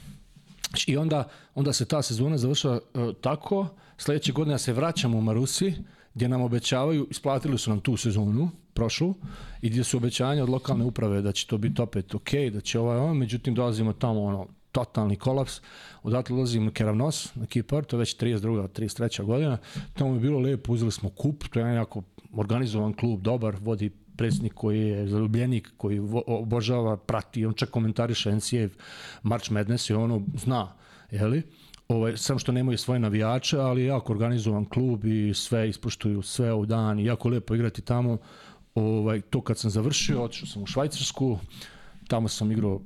I 0.87 0.97
onda, 0.97 1.29
onda 1.55 1.73
se 1.73 1.85
ta 1.85 2.03
sezona 2.03 2.39
završava 2.39 2.81
uh, 2.95 3.15
tako, 3.21 3.69
sledeće 3.99 4.33
godine 4.33 4.59
se 4.59 4.73
vraćamo 4.73 5.19
u 5.19 5.21
Marusi, 5.21 5.75
gdje 6.15 6.29
nam 6.29 6.43
obećavaju, 6.43 7.07
isplatili 7.11 7.59
su 7.59 7.71
nam 7.71 7.81
tu 7.81 7.97
sezonu, 7.97 8.51
prošlu, 8.75 9.15
i 9.63 9.69
gdje 9.69 9.85
su 9.85 9.97
obećanja 9.97 10.43
od 10.43 10.49
lokalne 10.49 10.85
uprave 10.85 11.23
da 11.23 11.33
će 11.33 11.47
to 11.47 11.59
biti 11.59 11.83
opet 11.83 12.15
ok, 12.15 12.31
da 12.53 12.61
će 12.61 12.79
ovaj 12.79 12.99
on, 12.99 13.17
međutim 13.17 13.55
dolazimo 13.55 13.93
tamo 13.93 14.23
ono, 14.23 14.47
totalni 14.73 15.17
kolaps. 15.17 15.61
Odatle 16.03 16.37
ulazim 16.37 16.65
na 16.65 16.71
Keravnos, 16.71 17.35
na 17.35 17.47
Kipar, 17.47 17.85
to 17.85 17.97
je 17.97 17.99
već 17.99 18.17
32. 18.17 18.69
33. 18.69 19.25
godina. 19.25 19.59
Tamo 19.95 20.15
je 20.15 20.21
bilo 20.21 20.39
lepo, 20.39 20.73
uzeli 20.73 20.93
smo 20.93 21.11
kup, 21.11 21.45
to 21.49 21.61
je 21.61 21.75
jako 21.75 22.03
organizovan 22.33 22.93
klub, 22.93 23.23
dobar, 23.23 23.57
vodi 23.61 23.91
predsjednik 24.17 24.55
koji 24.55 24.81
je 24.81 25.09
zaljubljenik, 25.09 25.71
koji 25.77 26.01
obožava, 26.27 26.97
prati, 26.97 27.47
on 27.47 27.55
čak 27.55 27.71
komentariše 27.71 28.33
NCAA 28.37 28.69
March 29.23 29.51
Madness 29.53 29.91
i 29.91 29.95
ono 29.95 30.23
zna, 30.35 30.73
jeli? 31.11 31.43
Ovaj, 31.89 32.17
sam 32.17 32.39
što 32.39 32.53
nemaju 32.53 32.79
svoje 32.79 33.01
navijače, 33.01 33.59
ali 33.59 33.85
jako 33.85 34.13
organizovan 34.13 34.65
klub 34.65 35.05
i 35.05 35.35
sve 35.35 35.69
ispoštuju 35.69 36.23
sve 36.23 36.53
u 36.55 36.67
dan 36.67 36.99
i 36.99 37.05
jako 37.05 37.29
lepo 37.29 37.55
igrati 37.55 37.83
tamo. 37.83 38.19
Ovaj, 38.75 39.21
to 39.21 39.41
kad 39.41 39.59
sam 39.59 39.71
završio, 39.71 40.23
otišao 40.23 40.47
sam 40.47 40.63
u 40.63 40.67
Švajcarsku, 40.67 41.39
tamo 42.09 42.29
sam 42.29 42.53
igrao 42.53 42.81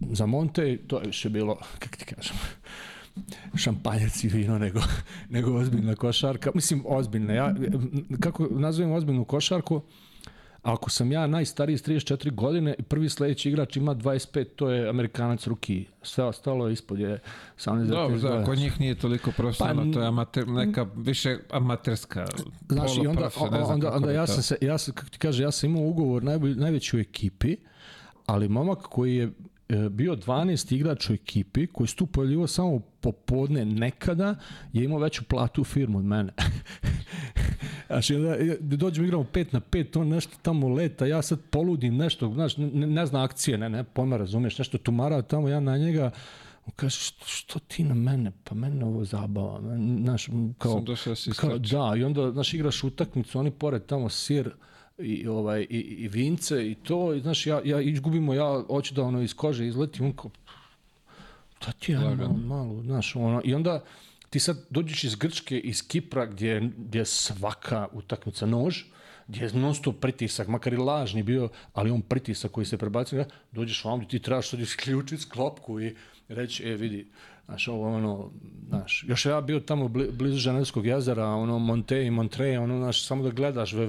za 0.00 0.26
Monte, 0.26 0.78
to 0.86 1.00
je 1.00 1.06
više 1.06 1.28
bilo, 1.28 1.58
kako 1.78 1.96
ti 1.96 2.14
kažem, 2.14 2.36
šampanjac 3.54 4.24
i 4.24 4.28
vino 4.28 4.58
nego, 4.58 4.80
nego 5.34 5.54
ozbiljna 5.54 5.94
košarka. 5.94 6.50
Mislim, 6.54 6.82
ozbiljna. 6.86 7.32
Ja, 7.32 7.54
kako 8.20 8.48
nazovem 8.50 8.92
ozbiljnu 8.92 9.24
košarku, 9.24 9.82
ako 10.62 10.90
sam 10.90 11.12
ja 11.12 11.26
najstariji 11.26 11.78
s 11.78 11.82
34 11.82 12.34
godine 12.34 12.74
i 12.78 12.82
prvi 12.82 13.08
sledeći 13.08 13.48
igrač 13.48 13.76
ima 13.76 13.94
25, 13.94 14.44
to 14.56 14.70
je 14.70 14.88
Amerikanac 14.88 15.46
ruki. 15.46 15.86
Sve 16.02 16.24
ostalo 16.24 16.66
je 16.66 16.72
ispod 16.72 16.98
je 16.98 17.18
18 17.58 17.86
Dobro, 17.86 18.18
da, 18.18 18.44
kod 18.44 18.58
njih 18.58 18.80
nije 18.80 18.94
toliko 18.94 19.32
profesionalno, 19.32 19.92
pa, 19.92 19.94
to 19.94 20.00
je 20.00 20.06
amater, 20.06 20.48
neka 20.48 20.86
više 20.96 21.38
amaterska 21.50 22.26
Znaš, 22.68 22.96
i 22.96 23.06
onda, 23.06 23.30
onda, 23.40 23.64
onda, 23.64 23.92
onda 23.92 24.12
ja 24.12 24.26
sam 24.26 24.42
se, 24.42 24.56
ja 24.60 24.78
sam, 24.78 24.94
kako 24.94 25.10
ti 25.10 25.18
kaže, 25.18 25.42
ja 25.42 25.50
sam 25.50 25.70
imao 25.70 25.82
ugovor 25.82 26.22
najbolj, 26.22 26.54
najveći 26.54 26.96
u 26.96 27.00
ekipi, 27.00 27.56
ali 28.26 28.48
momak 28.48 28.78
koji 28.78 29.16
je 29.16 29.32
bio 29.90 30.16
12 30.16 30.74
igrač 30.74 31.10
u 31.10 31.12
ekipi 31.12 31.66
koji 31.66 31.86
su 31.86 31.96
tu 31.96 32.08
samo 32.46 32.80
popodne 33.00 33.64
nekada 33.64 34.34
je 34.72 34.84
imao 34.84 34.98
veću 34.98 35.24
platu 35.24 35.60
u 35.60 35.64
firmu 35.64 35.98
od 35.98 36.04
mene. 36.04 36.32
Znači, 37.86 38.16
da, 38.60 38.76
dođemo 38.76 39.06
igramo 39.06 39.24
5 39.32 39.46
na 39.52 39.60
5, 39.60 40.00
on 40.00 40.08
nešto 40.08 40.36
tamo 40.42 40.68
leta, 40.68 41.06
ja 41.06 41.22
sad 41.22 41.40
poludim 41.50 41.96
nešto, 41.96 42.32
znaš, 42.34 42.56
ne, 42.56 42.86
ne 42.86 43.06
zna 43.06 43.24
akcije, 43.24 43.58
ne, 43.58 43.68
ne, 43.68 43.84
pojma, 43.84 44.16
razumeš, 44.16 44.58
nešto 44.58 44.78
tumara 44.78 45.22
tamo, 45.22 45.48
ja 45.48 45.60
na 45.60 45.76
njega, 45.76 46.10
on 46.66 46.72
kaže, 46.76 46.96
što, 46.96 47.26
što 47.26 47.58
ti 47.58 47.84
na 47.84 47.94
mene? 47.94 48.32
Pa 48.44 48.54
mene 48.54 48.84
ovo 48.84 49.04
zabava. 49.04 49.60
Znaš, 50.00 50.28
kao, 50.58 50.72
Sam 50.72 50.84
došao 50.84 51.14
da 51.26 51.32
kao, 51.36 51.58
da, 51.58 51.94
i 51.96 52.04
onda, 52.04 52.30
znaš, 52.30 52.54
igraš 52.54 52.84
utakmicu, 52.84 53.38
oni 53.38 53.50
pored 53.50 53.86
tamo 53.86 54.08
sir, 54.08 54.50
i 55.02 55.28
ovaj 55.28 55.66
i, 55.70 55.78
i 55.78 56.08
vince 56.08 56.70
i 56.70 56.74
to 56.74 57.14
i 57.14 57.20
znaš 57.20 57.46
ja 57.46 57.60
ja 57.64 57.80
izgubimo 57.80 58.34
ja 58.34 58.62
hoću 58.66 58.94
da 58.94 59.02
ono 59.02 59.22
iz 59.22 59.34
kože 59.34 59.66
izleti 59.66 60.02
on 60.02 60.12
kao 60.12 60.30
da 61.66 61.72
ti 61.72 61.92
ja 61.92 62.00
malo, 62.00 62.32
malo 62.32 62.82
znaš 62.82 63.16
ono 63.16 63.40
i 63.44 63.54
onda 63.54 63.84
ti 64.30 64.40
sad 64.40 64.66
dođeš 64.70 65.04
iz 65.04 65.14
Grčke 65.14 65.58
iz 65.58 65.88
Kipra 65.88 66.26
gdje 66.26 66.70
gdje 66.76 67.04
svaka 67.04 67.88
utakmica 67.92 68.46
nož 68.46 68.82
gdje 69.30 69.44
je 69.44 69.52
non 69.52 69.74
stop 69.74 70.00
pritisak, 70.00 70.48
makar 70.48 70.72
i 70.72 70.76
lažni 70.76 71.22
bio, 71.22 71.48
ali 71.72 71.90
on 71.90 72.02
pritisak 72.02 72.50
koji 72.50 72.66
se 72.66 72.78
prebacuje, 72.78 73.26
dođeš 73.52 73.84
vam, 73.84 74.08
ti 74.08 74.18
trebaš 74.18 74.50
sad 74.50 74.60
isključiti 74.60 75.22
sklopku 75.22 75.80
i 75.80 75.94
reći, 76.28 76.68
e, 76.68 76.74
vidi, 76.76 77.06
znaš, 77.44 77.68
ovo, 77.68 77.96
ono, 77.96 78.30
znaš, 78.68 79.04
još 79.08 79.26
ja 79.26 79.40
bio 79.40 79.60
tamo 79.60 79.88
blizu 79.88 80.36
Ženevskog 80.36 80.86
jezera, 80.86 81.26
ono, 81.26 81.58
Monte 81.58 82.04
i 82.06 82.10
Montre, 82.10 82.58
ono, 82.58 82.78
znaš, 82.78 83.06
samo 83.06 83.22
da 83.22 83.30
gledaš 83.30 83.72
uh, 83.72 83.80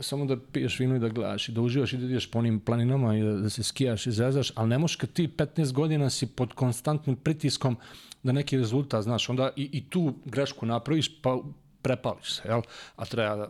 samo 0.00 0.24
da 0.24 0.36
piješ 0.52 0.78
vino 0.78 0.96
i 0.96 0.98
da 0.98 1.08
gledaš 1.08 1.48
i 1.48 1.52
da 1.52 1.60
uživaš 1.60 1.92
i 1.92 1.96
da 1.96 2.04
ideš 2.04 2.30
po 2.30 2.38
onim 2.38 2.60
planinama 2.60 3.16
i 3.16 3.22
da, 3.22 3.32
da 3.32 3.50
se 3.50 3.62
skijaš 3.62 4.06
i 4.06 4.12
zezaš, 4.12 4.52
ali 4.54 4.68
ne 4.68 4.78
možeš 4.78 4.96
kad 4.96 5.12
ti 5.12 5.28
15 5.36 5.72
godina 5.72 6.10
si 6.10 6.26
pod 6.26 6.52
konstantnim 6.52 7.16
pritiskom 7.16 7.76
da 8.22 8.32
neki 8.32 8.58
rezultat, 8.58 9.02
znaš, 9.02 9.28
onda 9.28 9.50
i, 9.56 9.68
i 9.72 9.84
tu 9.90 10.14
grešku 10.24 10.66
napraviš 10.66 11.22
pa 11.22 11.38
prepališ 11.82 12.32
se, 12.32 12.42
jel? 12.48 12.62
A 12.96 13.04
treba 13.04 13.36
da... 13.36 13.48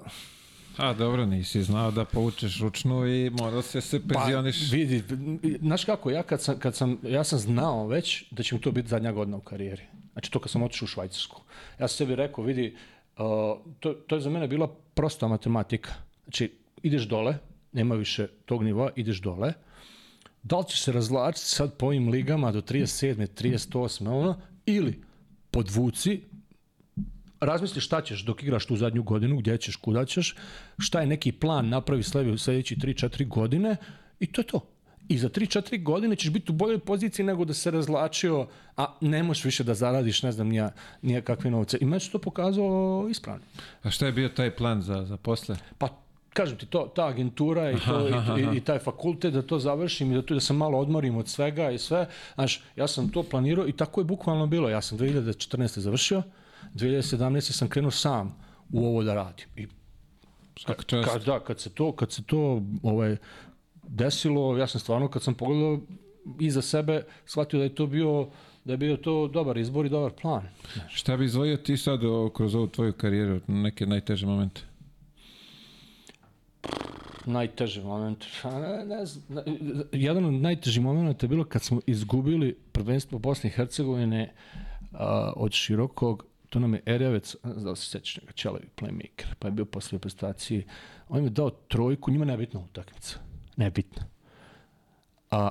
A 0.77 0.93
dobro, 0.95 1.27
nisi 1.27 1.63
znao 1.63 1.91
da 1.91 2.05
poučeš 2.05 2.61
ručnu 2.61 3.07
i 3.07 3.31
mora 3.31 3.63
se 3.63 3.81
se 3.81 4.01
penzioniš. 4.09 4.71
Pa, 4.71 4.77
vidi, 4.77 5.03
znaš 5.61 5.85
kako, 5.85 6.11
ja 6.11 6.23
kad 6.23 6.43
sam, 6.43 6.59
kad 6.59 6.75
sam, 6.75 6.99
ja 7.03 7.25
sam 7.25 7.39
znao 7.39 7.87
već 7.87 8.25
da 8.31 8.43
će 8.43 8.55
mi 8.55 8.61
to 8.61 8.71
biti 8.71 8.89
zadnja 8.89 9.13
godina 9.13 9.37
u 9.37 9.41
karijeri. 9.41 9.83
Znači 10.13 10.31
to 10.31 10.39
kad 10.39 10.51
sam 10.51 10.63
otišao 10.63 10.85
u 10.85 10.89
Švajcarsku. 10.89 11.43
Ja 11.79 11.89
sam 11.89 11.97
sebi 11.97 12.15
rekao, 12.15 12.45
vidi, 12.45 12.77
uh, 13.19 13.25
to, 13.81 13.93
to 13.93 14.15
je 14.15 14.21
za 14.21 14.31
mene 14.31 14.49
bila 14.49 14.77
prosta 14.95 15.29
matematika. 15.29 15.91
Znači, 16.25 16.53
ideš 16.83 17.03
dole, 17.03 17.39
nema 17.73 17.95
više 17.95 18.27
tog 18.45 18.63
nivoa, 18.63 18.91
ideš 18.97 19.21
dole, 19.21 19.53
da 20.43 20.59
li 20.59 20.65
ćeš 20.69 20.83
se 20.83 20.93
razlačiti 20.93 21.47
sad 21.47 21.77
po 21.77 21.87
ovim 21.87 22.09
ligama 22.09 22.53
do 22.53 22.61
37. 22.61 23.27
38. 23.43 24.09
ono, 24.09 24.41
ili 24.67 25.03
podvuci, 25.51 26.21
razmisli 27.41 27.81
šta 27.81 28.03
ćeš 28.03 28.25
dok 28.25 28.43
igraš 28.43 28.67
tu 28.67 28.77
zadnju 28.77 29.03
godinu, 29.03 29.37
gdje 29.37 29.59
ćeš, 29.59 29.77
kuda 29.77 30.05
ćeš, 30.05 30.37
šta 30.79 31.01
je 31.01 31.07
neki 31.07 31.33
plan, 31.33 31.69
napravi 31.69 32.03
sledeći, 32.03 32.39
sledeći 32.39 32.77
3-4 32.77 33.29
godine 33.29 33.77
i 34.21 34.27
to 34.27 34.41
je 34.41 34.47
to. 34.47 34.67
I 35.11 35.19
za 35.19 35.29
3-4 35.29 35.83
godine 35.83 36.17
ćeš 36.17 36.31
biti 36.31 36.53
u 36.53 36.55
boljoj 36.55 36.79
poziciji 36.79 37.27
nego 37.27 37.45
da 37.45 37.55
se 37.55 37.71
razlačio, 37.71 38.47
a 38.77 38.87
ne 39.01 39.23
možeš 39.23 39.45
više 39.45 39.65
da 39.65 39.75
zaradiš, 39.75 40.23
ne 40.23 40.33
znam, 40.33 40.49
nija, 40.49 40.71
nija 41.03 41.21
kakve 41.21 41.51
novce. 41.51 41.79
I 41.81 41.85
meni 41.85 42.01
to 42.13 42.19
pokazao 42.19 43.07
ispravno. 43.11 43.43
A 43.83 43.91
šta 43.91 44.07
je 44.07 44.13
bio 44.13 44.29
taj 44.29 44.51
plan 44.57 44.83
za, 44.83 45.05
za 45.05 45.17
posle? 45.17 45.57
Pa 45.79 45.89
kažem 46.33 46.59
ti, 46.59 46.67
to, 46.67 46.93
ta 46.95 47.07
agentura 47.07 47.71
i, 47.71 47.77
to, 47.87 48.09
i, 48.39 48.57
i, 48.57 48.61
taj 48.61 48.79
fakultet, 48.79 49.35
da 49.35 49.43
to 49.43 49.59
završim 49.59 50.13
i 50.13 50.15
da, 50.15 50.23
to, 50.23 50.35
da 50.35 50.41
se 50.41 50.53
malo 50.53 50.79
odmorim 50.79 51.17
od 51.17 51.29
svega 51.29 51.71
i 51.71 51.79
sve. 51.79 52.07
Znaš, 52.35 52.63
ja 52.77 52.87
sam 52.87 53.09
to 53.09 53.23
planirao 53.23 53.69
i 53.69 53.73
tako 53.73 54.01
je 54.01 54.05
bukvalno 54.05 54.47
bilo. 54.47 54.69
Ja 54.69 54.81
sam 54.81 54.99
2014. 54.99 55.79
završio, 55.79 56.23
2017. 56.75 57.53
sam 57.53 57.69
krenuo 57.69 57.91
sam 57.91 58.37
u 58.73 58.87
ovo 58.87 59.03
da 59.03 59.15
radim. 59.15 59.49
I 59.57 59.67
Svaka 60.61 60.83
čast. 60.83 61.09
Kad, 61.09 61.25
da, 61.25 61.41
kad 61.41 61.61
se 61.61 61.71
to, 61.71 61.93
kad 61.93 62.13
se 62.13 62.23
to 62.23 62.63
ovaj, 62.83 63.17
desilo, 63.91 64.57
ja 64.59 64.67
sam 64.67 64.81
stvarno, 64.81 65.09
kad 65.09 65.23
sam 65.23 65.35
pogledao 65.35 65.81
iza 66.41 66.63
sebe, 66.63 67.05
shvatio 67.27 67.59
da 67.59 67.65
je 67.65 67.75
to 67.75 67.87
bio 67.87 68.29
da 68.65 68.73
je 68.73 68.77
bio 68.77 68.97
to 68.97 69.29
dobar 69.29 69.57
izbor 69.57 69.87
i 69.87 69.89
dobar 69.89 70.13
plan. 70.13 70.43
Šta 70.89 71.17
bi 71.17 71.25
izvojio 71.25 71.57
ti 71.57 71.77
sad 71.77 72.05
o, 72.05 72.31
kroz 72.35 72.55
ovu 72.55 72.67
tvoju 72.67 72.93
karijeru, 72.93 73.41
neke 73.47 73.87
najteže 73.87 74.27
momente? 74.27 74.61
Najteži 77.27 77.81
moment. 77.81 78.25
Pa 78.43 78.61
Ne, 78.61 78.85
ne 78.85 79.07
znam, 79.07 79.45
jedan 79.93 80.25
od 80.25 80.33
najtežih 80.33 80.83
momenta 80.83 81.27
je 81.27 81.29
bilo 81.29 81.45
kad 81.45 81.63
smo 81.63 81.81
izgubili 81.87 82.57
prvenstvo 82.73 83.19
Bosne 83.19 83.51
i 83.51 83.53
Hercegovine 83.53 84.33
a, 84.93 85.33
od 85.37 85.53
širokog 85.53 86.25
to 86.51 86.59
nam 86.59 86.75
je 86.75 86.83
znam 87.45 87.65
da 87.65 87.77
se 87.77 87.91
sećaš 87.91 88.17
njega, 88.17 88.33
Čelevi 88.33 88.69
playmaker, 88.77 89.35
pa 89.39 89.49
je 89.49 89.53
bio 89.53 89.65
posle 89.65 89.99
prestacije, 89.99 90.65
on 91.09 91.19
im 91.19 91.25
je 91.25 91.31
dao 91.31 91.51
trojku, 91.51 92.11
njima 92.11 92.25
nebitna 92.25 92.61
utakmica, 92.61 93.19
nebitna. 93.61 94.07
A 95.31 95.51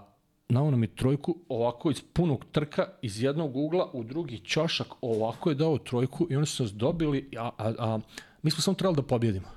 nao 0.50 0.72
nam 0.72 0.84
je 0.84 0.96
trojku 0.96 1.36
ovako 1.50 1.92
iz 1.92 2.02
punog 2.14 2.46
trka, 2.52 2.88
iz 3.02 3.24
jednog 3.24 3.56
ugla 3.56 3.90
u 3.94 4.04
drugi 4.04 4.40
ćošak, 4.40 4.88
ovako 5.02 5.50
je 5.50 5.56
dao 5.56 5.78
trojku 5.78 6.28
i 6.30 6.36
oni 6.36 6.46
su 6.46 6.64
nas 6.64 6.74
dobili, 6.74 7.30
a, 7.38 7.50
a, 7.58 7.74
a 7.80 8.00
mi 8.44 8.52
smo 8.52 8.62
samo 8.62 8.76
trebali 8.76 8.96
da 8.96 9.02
pobjedimo. 9.02 9.48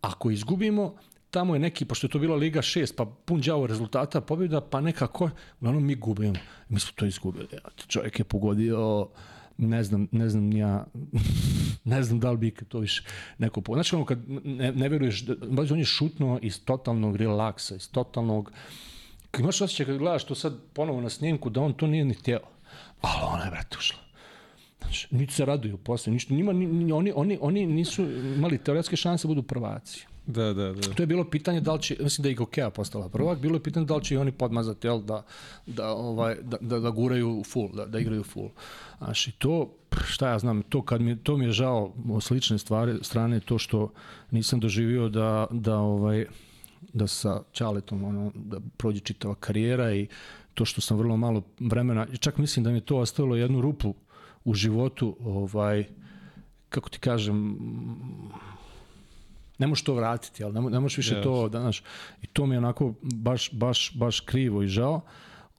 Ako 0.00 0.30
izgubimo, 0.30 0.94
tamo 1.30 1.54
je 1.54 1.58
neki, 1.58 1.84
pošto 1.84 2.06
je 2.06 2.10
to 2.10 2.18
bila 2.18 2.36
Liga 2.36 2.60
6, 2.60 2.94
pa 2.96 3.04
pun 3.24 3.40
đavo 3.40 3.66
rezultata 3.66 4.20
pobjeda, 4.20 4.60
pa 4.60 4.80
nekako, 4.80 5.30
uglavnom 5.60 5.86
mi 5.86 5.94
gubimo. 5.94 6.34
Mi 6.68 6.80
smo 6.80 6.92
to 6.96 7.06
izgubili. 7.06 7.48
Čovjek 7.86 8.18
je 8.18 8.24
pogodio, 8.24 9.08
ne 9.58 9.84
znam, 9.84 10.08
ne 10.12 10.28
znam 10.28 10.52
ja, 10.52 10.84
ne 11.84 12.02
znam 12.02 12.20
da 12.20 12.30
li 12.30 12.36
bi 12.36 12.54
to 12.68 12.78
više 12.78 13.02
neko 13.38 13.60
po... 13.60 13.74
Znači, 13.74 13.96
ono, 13.96 14.04
kad 14.04 14.18
ne, 14.44 14.72
ne 14.72 14.88
veruješ, 14.88 15.22
da, 15.22 15.62
on 15.62 15.78
je 15.78 15.84
šutno 15.84 16.38
iz 16.42 16.64
totalnog 16.64 17.16
relaksa, 17.16 17.74
iz 17.74 17.90
totalnog... 17.90 18.52
Kad 19.30 19.40
imaš 19.40 19.60
osjećaj 19.60 19.86
kad 19.86 19.98
gledaš 19.98 20.24
to 20.24 20.34
sad 20.34 20.58
ponovo 20.72 21.00
na 21.00 21.10
snimku, 21.10 21.50
da 21.50 21.60
on 21.60 21.72
to 21.72 21.86
nije 21.86 22.04
ni 22.04 22.14
htjeo. 22.14 22.40
Ali 23.00 23.22
ona 23.34 23.44
je, 23.44 23.50
brate, 23.50 23.76
ušla. 23.78 23.98
Znači, 24.80 25.08
niti 25.10 25.34
se 25.34 25.44
raduju 25.44 25.76
posle, 25.76 26.12
ništa. 26.12 26.34
Njima, 26.34 26.52
ni, 26.52 26.92
oni, 26.92 27.12
oni, 27.14 27.38
oni 27.40 27.66
nisu 27.66 28.02
imali 28.36 28.58
teoretske 28.58 28.96
šanse 28.96 29.28
da 29.28 29.34
budu 29.34 29.42
prvaci. 29.42 30.06
Da, 30.26 30.52
da, 30.52 30.72
da. 30.72 30.94
To 30.94 31.02
je 31.02 31.06
bilo 31.06 31.24
pitanje 31.24 31.60
da 31.60 31.72
li 31.72 31.82
će, 31.82 31.96
mislim 32.00 32.22
da 32.22 32.28
je 32.28 32.32
i 32.32 32.36
Gokea 32.36 32.70
postala 32.70 33.08
prvak, 33.08 33.38
bilo 33.38 33.56
je 33.56 33.62
pitanje 33.62 33.86
da 33.86 33.96
li 33.96 34.04
će 34.04 34.14
i 34.14 34.18
oni 34.18 34.32
podmazati, 34.32 34.86
jel, 34.86 35.00
da, 35.00 35.24
da, 35.66 35.90
ovaj, 35.90 36.36
da, 36.42 36.56
da, 36.60 36.80
da 36.80 36.90
guraju 36.90 37.42
full, 37.46 37.68
da, 37.72 37.86
da 37.86 37.98
igraju 37.98 38.22
full. 38.22 38.50
Znaš, 38.98 39.28
i 39.28 39.32
to, 39.32 39.74
šta 40.04 40.28
ja 40.28 40.38
znam, 40.38 40.62
to, 40.62 40.82
kad 40.82 41.00
mi, 41.00 41.16
to 41.16 41.36
mi 41.36 41.44
je 41.44 41.52
žao 41.52 41.92
slične 42.20 42.58
stvari, 42.58 42.98
strane, 43.02 43.40
to 43.40 43.58
što 43.58 43.92
nisam 44.30 44.60
doživio 44.60 45.08
da, 45.08 45.46
da, 45.50 45.76
ovaj, 45.76 46.26
da 46.92 47.06
sa 47.06 47.42
Čaletom 47.52 48.04
ono, 48.04 48.32
da 48.34 48.60
prođe 48.76 49.00
čitava 49.00 49.34
karijera 49.34 49.94
i 49.94 50.06
to 50.54 50.64
što 50.64 50.80
sam 50.80 50.98
vrlo 50.98 51.16
malo 51.16 51.42
vremena, 51.60 52.06
čak 52.20 52.38
mislim 52.38 52.64
da 52.64 52.70
mi 52.70 52.76
je 52.76 52.80
to 52.80 52.98
ostavilo 52.98 53.36
jednu 53.36 53.60
rupu 53.60 53.94
u 54.44 54.54
životu, 54.54 55.16
ovaj, 55.20 55.84
kako 56.68 56.90
ti 56.90 56.98
kažem, 56.98 57.56
ne 59.58 59.66
možeš 59.66 59.84
to 59.84 59.94
vratiti, 59.94 60.44
ali 60.44 60.52
ne, 60.54 60.60
mo- 60.60 60.70
ne 60.70 60.80
možeš 60.80 60.96
više 60.96 61.14
Yes. 61.14 61.22
to, 61.22 61.48
da, 61.48 61.60
znaš, 61.60 61.82
i 62.22 62.26
to 62.26 62.46
mi 62.46 62.54
je 62.54 62.58
onako 62.58 62.94
baš, 63.02 63.50
baš, 63.52 63.92
baš 63.94 64.20
krivo 64.20 64.62
i 64.62 64.68
žao. 64.68 65.00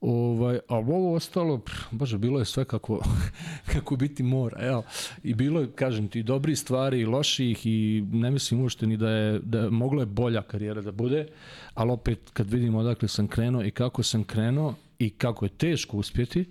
Ovaj, 0.02 0.60
a 0.70 0.76
ovo 0.76 1.14
ostalo, 1.16 1.58
pff, 1.58 1.76
bože, 1.92 2.18
bilo 2.18 2.40
je 2.40 2.46
sve 2.46 2.66
kako, 2.66 3.00
kako 3.74 3.96
biti 3.96 4.24
mora, 4.24 4.58
evo. 4.62 4.84
I 5.24 5.34
bilo 5.34 5.62
je, 5.62 5.72
kažem 5.72 6.08
ti, 6.08 6.24
dobri 6.24 6.56
stvari 6.56 7.00
i 7.00 7.06
loših 7.06 7.66
i 7.66 8.04
ne 8.12 8.32
mislim 8.32 8.62
uopšte 8.62 8.88
ni 8.88 8.98
da 8.98 9.10
je, 9.10 9.40
da 9.40 9.60
je 9.60 9.70
moglo 9.70 10.02
je 10.02 10.06
bolja 10.06 10.42
karijera 10.42 10.82
da 10.82 10.92
bude, 10.92 11.28
ali 11.74 11.92
opet 11.92 12.20
kad 12.34 12.50
vidimo 12.50 12.80
odakle 12.80 13.08
sam 13.08 13.28
krenuo 13.28 13.64
i 13.64 13.72
kako 13.72 14.04
sam 14.04 14.24
krenuo 14.24 14.76
i 15.00 15.10
kako 15.10 15.46
je 15.46 15.50
teško 15.50 15.98
uspjeti, 15.98 16.46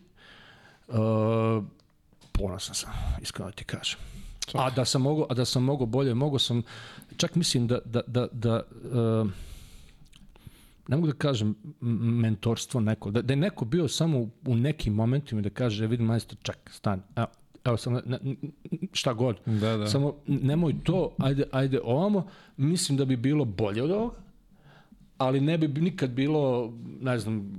uh, 0.88 0.96
ponosan 2.32 2.74
sam, 2.74 2.90
iskreno 3.22 3.50
ti 3.50 3.64
kažem. 3.64 3.98
A 4.52 4.70
da 4.70 4.84
sam 4.84 5.02
mogao, 5.02 5.26
a 5.30 5.34
da 5.34 5.44
sam 5.44 5.62
mogao 5.64 5.86
bolje, 5.86 6.14
mogao 6.14 6.38
sam 6.38 6.62
čak 7.16 7.34
mislim 7.34 7.66
da 7.66 7.78
da 7.84 8.00
da 8.06 8.26
da 8.32 8.62
uh, 8.84 9.30
ne 10.88 10.96
mogu 10.96 11.06
da 11.06 11.12
kažem 11.12 11.54
mentorstvo 11.80 12.80
neko, 12.80 13.10
da, 13.10 13.22
da 13.22 13.32
je 13.32 13.36
neko 13.36 13.64
bio 13.64 13.88
samo 13.88 14.28
u, 14.46 14.56
nekim 14.56 14.94
momentima 14.94 15.40
da 15.40 15.50
kaže, 15.50 15.84
"E, 15.84 15.86
vidi 15.86 16.02
majstor, 16.02 16.38
čak, 16.42 16.70
stani, 16.72 17.02
evo, 17.16 17.26
evo 17.64 17.76
samo, 17.76 18.00
ne, 18.06 18.18
šta 18.92 19.12
god, 19.12 19.36
Da, 19.46 19.76
da. 19.76 19.86
samo 19.86 20.14
nemoj 20.26 20.74
to, 20.84 21.14
ajde, 21.18 21.44
ajde 21.52 21.80
ovamo, 21.84 22.26
mislim 22.56 22.98
da 22.98 23.04
bi 23.04 23.16
bilo 23.16 23.44
bolje 23.44 23.82
od 23.82 23.90
ovoga, 23.90 24.14
ali 25.18 25.40
ne 25.40 25.58
bi 25.58 25.80
nikad 25.80 26.10
bilo, 26.10 26.72
ne 27.00 27.18
znam, 27.18 27.50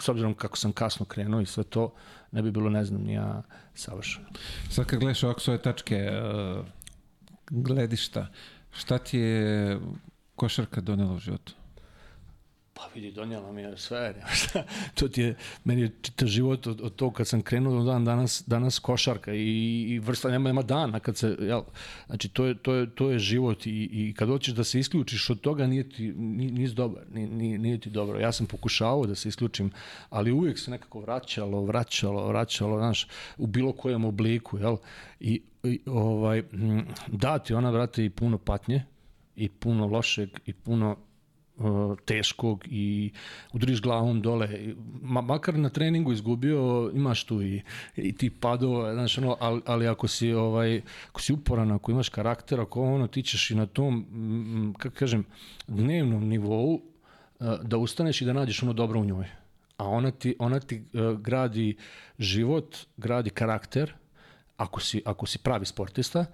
s 0.00 0.08
obzirom 0.08 0.34
kako 0.34 0.56
sam 0.56 0.72
kasno 0.72 1.06
krenuo 1.06 1.40
i 1.40 1.46
sve 1.46 1.64
to, 1.64 1.92
ne 2.32 2.42
bi 2.42 2.50
bilo, 2.50 2.70
ne 2.70 2.84
znam, 2.84 3.08
ja 3.10 3.42
savršeno. 3.74 4.26
Sad 4.70 4.86
kad 4.86 4.98
gledaš 4.98 5.22
ovako 5.24 5.40
svoje 5.40 5.62
tačke 5.62 6.10
uh, 6.10 6.66
gledišta, 7.50 8.26
šta 8.76 8.98
ti 8.98 9.18
je 9.18 9.80
košarka 10.36 10.80
donela 10.80 11.14
u 11.14 11.18
životu? 11.18 11.54
Pa 12.74 12.82
vidi, 12.94 13.12
donijela 13.12 13.52
mi 13.52 13.62
je 13.62 13.76
sve, 13.78 14.14
nema 14.16 14.66
to 14.94 15.08
ti 15.08 15.22
je, 15.22 15.36
meni 15.64 15.82
je 15.82 15.90
čitav 16.02 16.28
život 16.28 16.66
od, 16.66 16.80
od 16.80 16.94
tog 16.94 17.12
kad 17.14 17.28
sam 17.28 17.42
krenuo 17.42 17.78
do 17.78 17.84
dan 17.84 18.04
danas, 18.04 18.44
danas 18.46 18.78
košarka 18.78 19.34
i, 19.34 19.82
i 19.88 19.98
vrsta, 19.98 20.30
nema, 20.30 20.48
nema 20.48 20.62
dana 20.62 21.00
kad 21.00 21.16
se, 21.16 21.36
jel, 21.40 21.62
znači 22.06 22.28
to 22.28 22.44
je, 22.44 22.54
to 22.54 22.74
je, 22.74 22.94
to 22.94 23.10
je 23.10 23.18
život 23.18 23.66
i, 23.66 23.70
i 23.92 24.14
kad 24.16 24.28
hoćeš 24.28 24.54
da 24.54 24.64
se 24.64 24.78
isključiš 24.78 25.30
od 25.30 25.40
toga 25.40 25.66
nije 25.66 25.88
ti, 25.88 26.12
ni- 26.16 26.50
nisi 26.50 26.74
dobar, 26.74 27.02
nije, 27.12 27.28
nije, 27.28 27.58
nije 27.58 27.80
ti 27.80 27.90
dobro. 27.90 28.20
Ja 28.20 28.32
sam 28.32 28.46
pokušavao 28.46 29.06
da 29.06 29.14
se 29.14 29.28
isključim, 29.28 29.70
ali 30.10 30.32
uvijek 30.32 30.58
se 30.58 30.70
nekako 30.70 31.00
vraćalo, 31.00 31.64
vraćalo, 31.64 32.26
vraćalo, 32.26 32.78
znaš, 32.78 33.06
u 33.38 33.46
bilo 33.46 33.72
kojem 33.72 34.04
obliku, 34.04 34.58
jel, 34.58 34.76
i 35.20 35.42
ovaj, 35.86 36.42
da 37.06 37.38
ti 37.38 37.54
ona, 37.54 37.70
vrate, 37.70 38.04
i 38.04 38.10
puno 38.10 38.38
patnje, 38.38 38.84
i 39.36 39.48
puno 39.48 39.86
lošeg, 39.86 40.28
i 40.46 40.52
puno 40.52 40.96
teškog 42.04 42.64
i 42.66 43.10
udriš 43.52 43.82
glavom 43.82 44.22
dole. 44.22 44.74
Ma, 45.02 45.20
makar 45.20 45.58
na 45.58 45.68
treningu 45.68 46.12
izgubio, 46.12 46.90
imaš 46.94 47.24
tu 47.24 47.42
i, 47.42 47.62
i 47.96 48.12
ti 48.12 48.30
padova, 48.30 48.94
znaš, 48.94 49.18
ono, 49.18 49.36
ali, 49.40 49.60
ali 49.66 49.88
ako 49.88 50.08
si, 50.08 50.32
ovaj, 50.32 50.82
ako 51.08 51.20
si 51.20 51.32
uporan, 51.32 51.72
ako 51.72 51.92
imaš 51.92 52.08
karakter, 52.08 52.60
ako 52.60 52.82
ono, 52.82 53.06
ti 53.06 53.22
ćeš 53.22 53.50
i 53.50 53.54
na 53.54 53.66
tom, 53.66 54.74
kako 54.78 54.96
kažem, 54.96 55.24
dnevnom 55.66 56.28
nivou 56.28 56.74
uh, 56.74 56.80
da 57.62 57.76
ustaneš 57.76 58.22
i 58.22 58.24
da 58.24 58.32
nađeš 58.32 58.62
ono 58.62 58.72
dobro 58.72 59.00
u 59.00 59.04
njoj. 59.04 59.26
A 59.76 59.88
ona 59.88 60.10
ti, 60.10 60.36
ona 60.38 60.60
ti 60.60 60.84
uh, 60.92 61.20
gradi 61.20 61.76
život, 62.18 62.76
gradi 62.96 63.30
karakter, 63.30 63.94
ako 64.56 64.80
si, 64.80 65.02
ako 65.04 65.26
si 65.26 65.38
pravi 65.38 65.66
sportista, 65.66 66.26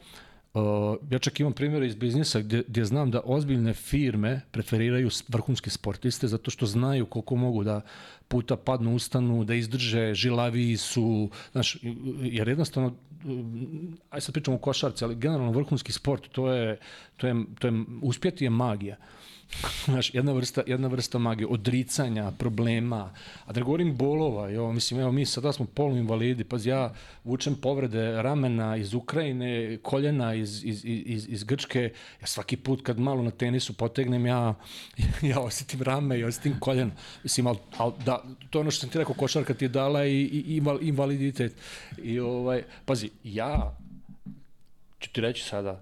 Uh, 0.55 0.63
ja 1.11 1.19
čak 1.19 1.41
imam 1.41 1.53
primjere 1.53 1.87
iz 1.87 1.95
biznisa 1.95 2.41
gdje, 2.41 2.65
gdje 2.69 2.85
znam 2.85 3.11
da 3.11 3.21
ozbiljne 3.25 3.75
firme 3.75 4.41
preferiraju 4.51 5.11
vrhunske 5.29 5.71
sportiste 5.71 6.29
zato 6.29 6.51
što 6.51 6.67
znaju 6.67 7.07
koliko 7.07 7.37
mogu 7.37 7.65
da 7.65 7.81
puta 8.29 8.57
padnu, 8.57 8.95
ustanu, 8.95 9.45
da 9.45 9.55
izdrže, 9.55 10.15
žilaviji 10.15 10.77
su, 10.77 11.31
znaš, 11.53 11.77
jer 12.23 12.49
jednostavno, 12.49 12.95
um, 13.25 13.97
aj 14.11 14.21
sad 14.21 14.33
pričamo 14.33 14.57
o 14.57 14.61
košarci, 14.61 15.05
ali 15.05 15.15
generalno 15.15 15.53
vrhunski 15.53 15.93
sport, 15.93 16.29
to 16.33 16.53
je, 16.53 16.79
to 17.17 17.27
je, 17.27 17.35
to 17.59 17.67
je 17.69 17.85
uspjeti 18.03 18.45
je 18.45 18.51
magija. 18.51 18.97
Znaš, 19.85 20.15
jedna 20.15 20.33
vrsta, 20.33 20.63
jedna 20.67 20.89
vrsta 20.89 21.19
magije, 21.19 21.47
odricanja, 21.47 22.31
problema, 22.31 23.15
a 23.45 23.53
da 23.53 23.61
govorim 23.61 23.97
bolova, 23.97 24.49
jo, 24.49 24.73
mislim, 24.73 25.01
evo 25.01 25.13
mi 25.13 25.27
sada 25.27 25.53
smo 25.53 25.67
poluinvalidi, 25.67 26.45
pa 26.45 26.57
ja 26.65 26.95
vučem 27.25 27.55
povrede 27.55 28.23
ramena 28.23 28.77
iz 28.77 28.95
Ukrajine, 28.95 29.79
koljena 29.83 30.35
iz, 30.35 30.65
iz, 30.65 30.85
iz, 30.85 31.29
iz 31.29 31.45
Grčke, 31.45 31.93
ja 32.21 32.27
svaki 32.27 32.57
put 32.57 32.83
kad 32.83 32.99
malo 32.99 33.23
na 33.23 33.31
tenisu 33.31 33.73
potegnem, 33.73 34.27
ja, 34.27 34.55
ja 35.31 35.41
osjetim 35.41 35.83
rame 35.83 36.19
i 36.19 36.25
osjetim 36.25 36.61
koljena. 36.61 36.93
Mislim, 37.23 37.47
ali, 37.47 37.59
ali 37.77 37.93
da, 38.05 38.23
to 38.51 38.59
je 38.59 38.61
ono 38.61 38.71
što 38.71 38.81
sam 38.81 38.91
ti 38.91 38.99
rekao, 38.99 39.15
košarka 39.15 39.55
ti 39.55 39.65
je 39.65 39.69
dala 39.69 40.07
i, 40.07 40.23
i 40.23 40.61
inval- 40.61 40.89
invaliditet. 40.89 41.55
I 42.03 42.21
ovaj, 42.21 42.63
pazi, 42.85 43.11
ja 43.25 43.77
ću 45.01 45.13
ti 45.13 45.21
reći 45.21 45.45
sada, 45.45 45.81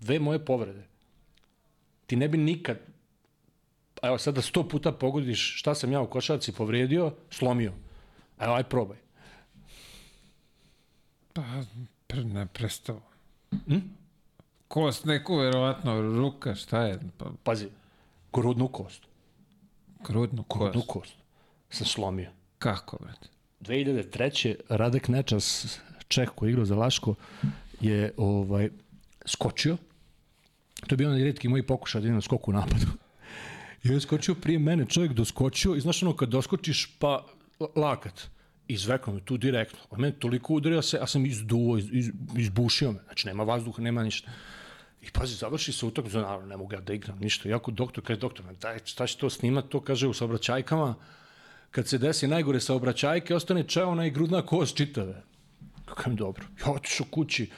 dve 0.00 0.18
moje 0.18 0.44
povrede, 0.44 0.82
ti 2.06 2.16
ne 2.16 2.28
bi 2.28 2.38
nikad 2.38 2.89
evo 4.02 4.18
sad 4.18 4.34
da 4.34 4.42
sto 4.42 4.68
puta 4.68 4.92
pogodiš 4.92 5.58
šta 5.58 5.74
sam 5.74 5.92
ja 5.92 6.00
u 6.00 6.06
košarci 6.06 6.52
povrijedio, 6.52 7.14
slomio. 7.30 7.72
Evo, 8.40 8.54
aj 8.54 8.64
probaj. 8.64 8.96
Pa, 11.32 11.42
pre, 12.06 12.24
ne 12.24 12.46
prestao. 12.46 13.00
Hm? 13.66 13.78
Kost 14.68 15.04
neku, 15.04 15.36
verovatno, 15.36 16.00
ruka, 16.00 16.54
šta 16.54 16.82
je? 16.82 16.98
Pa, 17.18 17.26
Pazi, 17.42 17.68
grudnu 18.32 18.68
kost. 18.68 19.02
grudnu 20.06 20.44
Grudnu 20.48 20.82
kost. 20.82 20.86
kost. 20.88 21.14
Sam 21.70 21.86
slomio. 21.86 22.30
Kako, 22.58 22.96
brate? 23.00 23.28
2003. 23.60 24.54
Radek 24.68 25.08
Nečas, 25.08 25.78
Čeh 26.08 26.28
koji 26.34 26.50
igrao 26.50 26.64
za 26.64 26.74
Laško, 26.74 27.14
je 27.80 28.12
ovaj, 28.16 28.70
skočio 29.26 29.76
To 30.86 30.92
je 30.92 30.96
bio 30.96 31.08
onaj 31.08 31.24
redki 31.24 31.48
moj 31.48 31.66
pokušaj 31.66 32.00
da 32.00 32.08
idem 32.08 32.22
skoku 32.22 32.50
u 32.50 32.54
napadu. 32.54 32.86
I 33.82 33.88
on 33.88 33.94
je 33.94 34.00
skočio 34.00 34.34
prije 34.34 34.58
mene, 34.58 34.86
čovjek 34.86 35.12
doskočio 35.12 35.74
i 35.74 35.80
znaš 35.80 36.02
ono 36.02 36.16
kad 36.16 36.28
doskočiš 36.28 36.96
pa 36.98 37.26
lakat 37.76 38.28
izvekao 38.68 39.14
me 39.14 39.20
tu 39.20 39.36
direktno. 39.36 39.78
On 39.90 40.00
mene 40.00 40.18
toliko 40.18 40.54
udario 40.54 40.82
se, 40.82 40.98
a 41.00 41.06
sam 41.06 41.26
izduo, 41.26 41.78
iz, 41.78 41.88
iz, 41.92 42.10
izbušio 42.36 42.92
me. 42.92 42.98
Znači 43.04 43.26
nema 43.26 43.42
vazduha, 43.42 43.82
nema 43.82 44.02
ništa. 44.02 44.30
I 45.02 45.10
pazi, 45.10 45.34
završi 45.34 45.72
se 45.72 45.86
utakmica, 45.86 46.20
naravno 46.20 46.46
ne 46.46 46.56
mogu 46.56 46.72
ja 46.72 46.80
da 46.80 46.92
igram 46.92 47.18
ništa. 47.18 47.48
Iako 47.48 47.70
doktor 47.70 48.04
kaže, 48.04 48.20
doktor, 48.20 48.44
daj, 48.60 48.78
šta 48.84 49.06
će 49.06 49.16
to 49.16 49.30
snimat, 49.30 49.68
to 49.68 49.80
kaže 49.80 50.08
u 50.08 50.14
saobraćajkama. 50.14 50.94
Kad 51.70 51.88
se 51.88 51.98
desi 51.98 52.28
najgore 52.28 52.60
saobraćajke, 52.60 53.34
ostane 53.34 53.62
čeona 53.62 54.06
i 54.06 54.10
grudna 54.10 54.42
kost 54.42 54.76
čitave. 54.76 55.22
Kako 55.84 56.10
mi 56.10 56.16
dobro. 56.16 56.44
Ja 56.60 56.72
otišao 56.72 57.06
kući, 57.10 57.50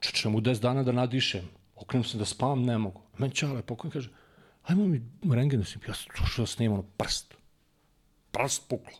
čečem 0.00 0.34
u 0.34 0.40
10 0.40 0.60
dana 0.60 0.82
da 0.82 0.92
nadišem. 0.92 1.48
Okrenem 1.76 2.04
se 2.04 2.18
da 2.18 2.24
spavam, 2.24 2.62
ne 2.62 2.78
mogu. 2.78 3.02
Men 3.18 3.30
čale, 3.30 3.62
pokojno 3.62 3.92
kaže, 3.92 4.10
ajmo 4.70 4.86
mi 4.86 5.02
rengen 5.34 5.60
da 5.60 5.66
snim. 5.66 5.82
Ja 5.88 5.94
sam 5.94 6.26
što 6.26 6.42
da 6.42 6.46
snimam 6.46 6.82
prst. 6.96 7.34
Prst 8.30 8.68
puklo. 8.68 8.98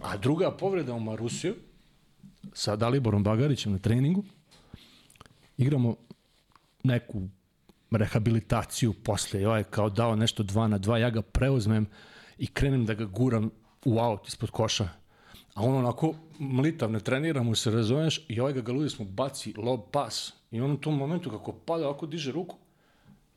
A 0.00 0.16
druga 0.16 0.50
povreda 0.50 0.94
u 0.94 1.00
Marusiju, 1.00 1.54
sa 2.52 2.76
Daliborom 2.76 3.22
Bagarićem 3.22 3.72
na 3.72 3.78
treningu, 3.78 4.24
igramo 5.56 5.96
neku 6.82 7.22
rehabilitaciju 7.90 8.92
posle 8.92 9.40
i 9.40 9.44
ovaj 9.44 9.64
kao 9.64 9.90
dao 9.90 10.16
nešto 10.16 10.42
dva 10.42 10.68
na 10.68 10.78
dva, 10.78 10.98
ja 10.98 11.10
ga 11.10 11.22
preuzmem 11.22 11.86
i 12.38 12.46
krenem 12.46 12.86
da 12.86 12.94
ga 12.94 13.04
guram 13.04 13.50
u 13.84 13.98
aut 13.98 14.28
ispod 14.28 14.50
koša. 14.50 14.88
A 15.54 15.62
on 15.62 15.74
onako 15.74 16.14
mlitav, 16.38 16.90
ne 16.90 17.00
trenira 17.00 17.54
se, 17.54 17.70
razumeš, 17.70 18.24
i 18.28 18.40
ovaj 18.40 18.52
ga 18.52 18.60
galudi 18.60 18.90
smo 18.90 19.04
baci 19.04 19.54
lob 19.56 19.80
pas. 19.92 20.32
I 20.50 20.60
on 20.60 20.72
u 20.72 20.76
tom 20.76 20.96
momentu 20.96 21.30
kako 21.30 21.52
pada, 21.52 21.88
ovako 21.88 22.06
diže 22.06 22.32
ruku, 22.32 22.56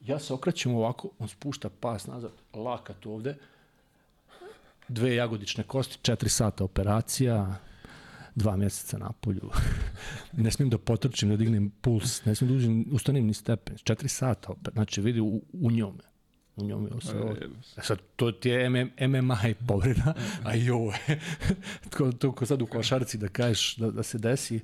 ja 0.07 0.19
se 0.19 0.33
okrećem 0.33 0.75
ovako, 0.75 1.09
on 1.19 1.27
spušta 1.27 1.69
pas 1.69 2.07
nazad, 2.07 2.31
lakat 2.53 3.05
ovde, 3.05 3.35
dve 4.87 5.15
jagodične 5.15 5.63
kosti, 5.63 5.97
četiri 6.01 6.29
sata 6.29 6.63
operacija, 6.63 7.59
dva 8.35 8.57
mjeseca 8.57 8.97
na 8.97 9.11
polju. 9.11 9.49
ne 10.43 10.51
smijem 10.51 10.69
da 10.69 10.77
potrčim, 10.77 11.29
da 11.29 11.35
dignem 11.35 11.71
puls, 11.81 12.25
ne 12.25 12.35
smijem 12.35 12.53
da 12.53 12.57
uđem, 12.57 12.85
ustanem 12.91 13.25
ni 13.25 13.33
stepen. 13.33 13.77
Četiri 13.83 14.09
sata 14.09 14.51
opet, 14.51 14.73
znači 14.73 15.01
vidi 15.01 15.19
u, 15.19 15.41
u 15.53 15.71
njome. 15.71 16.03
U 16.55 16.63
njome 16.63 16.89
je 16.95 17.01
sve 17.01 17.21
ovo. 17.21 17.35
E 17.77 17.81
sad, 17.81 17.99
to 18.15 18.31
ti 18.31 18.49
je 18.49 18.69
MM, 18.69 18.91
MMA 19.09 19.39
i 19.49 19.53
povreda, 19.53 20.13
a 20.43 20.55
i 20.55 20.69
ovo 20.69 20.91
je. 20.91 21.19
to, 21.97 22.11
to 22.11 22.31
ko 22.31 22.45
sad 22.45 22.61
u 22.61 22.65
košarci 22.65 23.17
da 23.17 23.27
kažeš 23.27 23.75
da, 23.75 23.91
da 23.91 24.03
se 24.03 24.17
desi. 24.17 24.59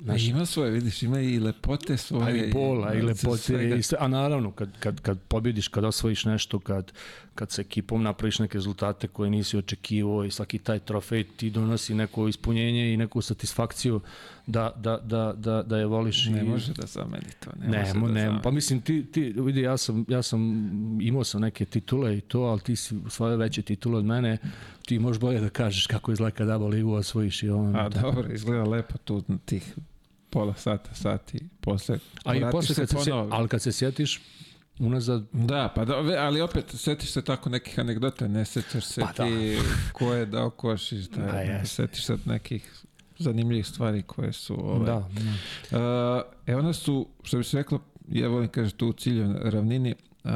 Znaš, 0.00 0.28
ima 0.28 0.46
svoje, 0.46 0.70
vidiš, 0.70 1.02
ima 1.02 1.20
i 1.20 1.38
lepote 1.38 1.96
svoje. 1.96 2.26
A 2.26 2.46
i 2.46 2.52
bola, 2.52 2.94
i 2.94 3.02
lepote. 3.02 3.76
I 3.78 3.82
sve, 3.82 3.98
a 4.00 4.08
naravno, 4.08 4.52
kad, 4.52 4.78
kad, 4.78 5.00
kad 5.00 5.18
pobjediš, 5.20 5.68
kad 5.68 5.84
osvojiš 5.84 6.24
nešto, 6.24 6.58
kad, 6.58 6.92
kad 7.34 7.50
se 7.50 7.60
ekipom 7.60 8.02
napraviš 8.02 8.38
neke 8.38 8.58
rezultate 8.58 9.08
koje 9.08 9.30
nisi 9.30 9.56
očekivao 9.56 10.24
i 10.24 10.30
svaki 10.30 10.58
taj 10.58 10.78
trofej 10.78 11.24
ti 11.24 11.50
donosi 11.50 11.94
neko 11.94 12.28
ispunjenje 12.28 12.94
i 12.94 12.96
neku 12.96 13.22
satisfakciju 13.22 14.00
da, 14.46 14.72
da, 14.76 14.98
da, 15.04 15.34
da, 15.36 15.62
da 15.62 15.78
je 15.78 15.86
voliš. 15.86 16.26
Ne 16.26 16.40
i... 16.40 16.44
može 16.44 16.72
da 16.72 16.86
zameni 16.86 17.30
to. 17.44 17.50
Ne, 17.60 17.68
Ne, 17.68 17.78
može 17.78 17.94
mo, 17.94 18.06
da 18.06 18.12
ne, 18.14 18.20
zameni. 18.20 18.42
pa 18.42 18.50
mislim 18.50 18.80
ti, 18.80 19.06
ti 19.12 19.34
vidi 19.36 19.60
ja 19.60 19.76
sam, 19.76 20.04
ja 20.08 20.22
sam 20.22 20.40
imao 21.00 21.24
sam 21.24 21.40
neke 21.40 21.64
titule 21.64 22.18
i 22.18 22.20
to, 22.20 22.40
ali 22.40 22.60
ti 22.60 22.76
si 22.76 22.94
svoje 23.08 23.36
veće 23.36 23.62
titule 23.62 23.98
od 23.98 24.04
mene, 24.04 24.38
ti 24.86 24.98
možeš 24.98 25.20
bolje 25.20 25.40
da 25.40 25.48
kažeš 25.48 25.86
kako 25.86 26.12
izgleda 26.12 26.36
kad 26.36 26.50
ABA 26.50 26.66
ligu 26.66 26.92
osvojiš 26.92 27.42
i 27.42 27.50
on. 27.50 27.76
A 27.76 27.88
dobro, 27.88 28.32
izgleda 28.32 28.64
lepo 28.64 28.98
tu 28.98 29.22
tih 29.44 29.74
pola 30.30 30.54
sata, 30.54 30.94
sati 30.94 31.38
posle. 31.60 31.98
A 32.24 32.36
i 32.36 32.40
posle 32.50 32.74
kad 32.74 32.88
se, 32.88 32.96
se 33.04 33.12
ali 33.12 33.48
kad 33.48 33.62
se 33.62 33.72
sjetiš 33.72 34.20
unazad 34.78 35.26
Da, 35.32 35.72
pa 35.74 35.84
da, 35.84 35.94
ali 36.18 36.40
opet 36.40 36.64
setiš 36.68 37.10
se 37.10 37.22
tako 37.22 37.50
nekih 37.50 37.78
anegdota, 37.78 38.28
ne 38.28 38.44
sećaš 38.44 38.84
se 38.84 39.00
Pa 39.00 39.06
da. 39.06 39.12
ti 39.12 39.58
ko 39.92 40.12
je 40.12 40.26
dao 40.26 40.50
koš 40.50 40.92
i 40.92 41.02
šta 41.02 41.20
Da, 41.20 41.38
je, 41.38 41.52
jeste. 41.52 41.66
setiš 41.66 42.04
se 42.04 42.16
nekih 42.24 42.84
zanimljivih 43.18 43.66
stvari 43.66 44.02
koje 44.02 44.32
su... 44.32 44.56
Ove, 44.70 44.86
da, 44.86 45.08
da. 45.70 46.16
Uh, 46.16 46.22
evo 46.46 46.62
nas 46.62 46.76
su, 46.76 47.08
što 47.22 47.38
bi 47.38 47.44
se 47.44 47.56
reklo, 47.56 47.80
ja 48.08 48.28
volim 48.28 48.48
kaže 48.48 48.74
tu 48.74 48.88
u 48.88 48.92
cilju 48.92 49.34
ravnini, 49.42 49.94
uh, 50.24 50.30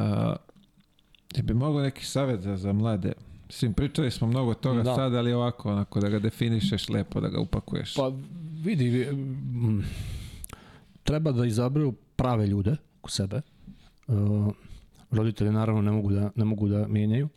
je 1.35 1.43
bi 1.43 1.53
mogo 1.53 1.81
neki 1.81 2.05
savjet 2.05 2.41
za, 2.41 2.57
za 2.57 2.73
mlade? 2.73 3.13
Svim 3.49 3.73
pričali 3.73 4.11
smo 4.11 4.27
mnogo 4.27 4.53
toga 4.53 4.83
Da. 4.83 4.95
sad, 4.95 5.15
ali 5.15 5.33
ovako, 5.33 5.71
onako, 5.71 5.99
da 5.99 6.09
ga 6.09 6.19
definišeš 6.19 6.89
lepo, 6.89 7.21
da 7.21 7.27
ga 7.27 7.39
upakuješ. 7.39 7.93
Pa 7.95 8.11
vidi, 8.63 9.07
treba 11.03 11.31
da 11.31 11.45
izaberu 11.45 11.91
prave 12.15 12.47
ljude 12.47 12.75
u 13.03 13.09
sebe. 13.09 13.41
Uh, 14.07 14.53
roditelji 15.11 15.51
naravno 15.51 15.81
ne 15.81 15.91
mogu 15.91 16.11
da 16.11 16.31
ne 16.35 16.45
mogu 16.45 16.67
da 16.67 16.87
mijenjaju, 16.87 17.29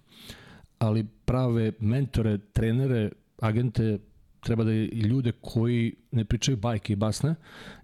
ali 0.78 1.06
prave 1.24 1.72
mentore, 1.80 2.38
trenere, 2.38 3.10
agente 3.40 3.98
treba 4.40 4.64
da 4.64 4.72
i 4.72 4.86
ljude 4.86 5.32
koji 5.40 5.94
ne 6.10 6.24
pričaju 6.24 6.56
bajke 6.56 6.92
i 6.92 6.96
basne, 6.96 7.34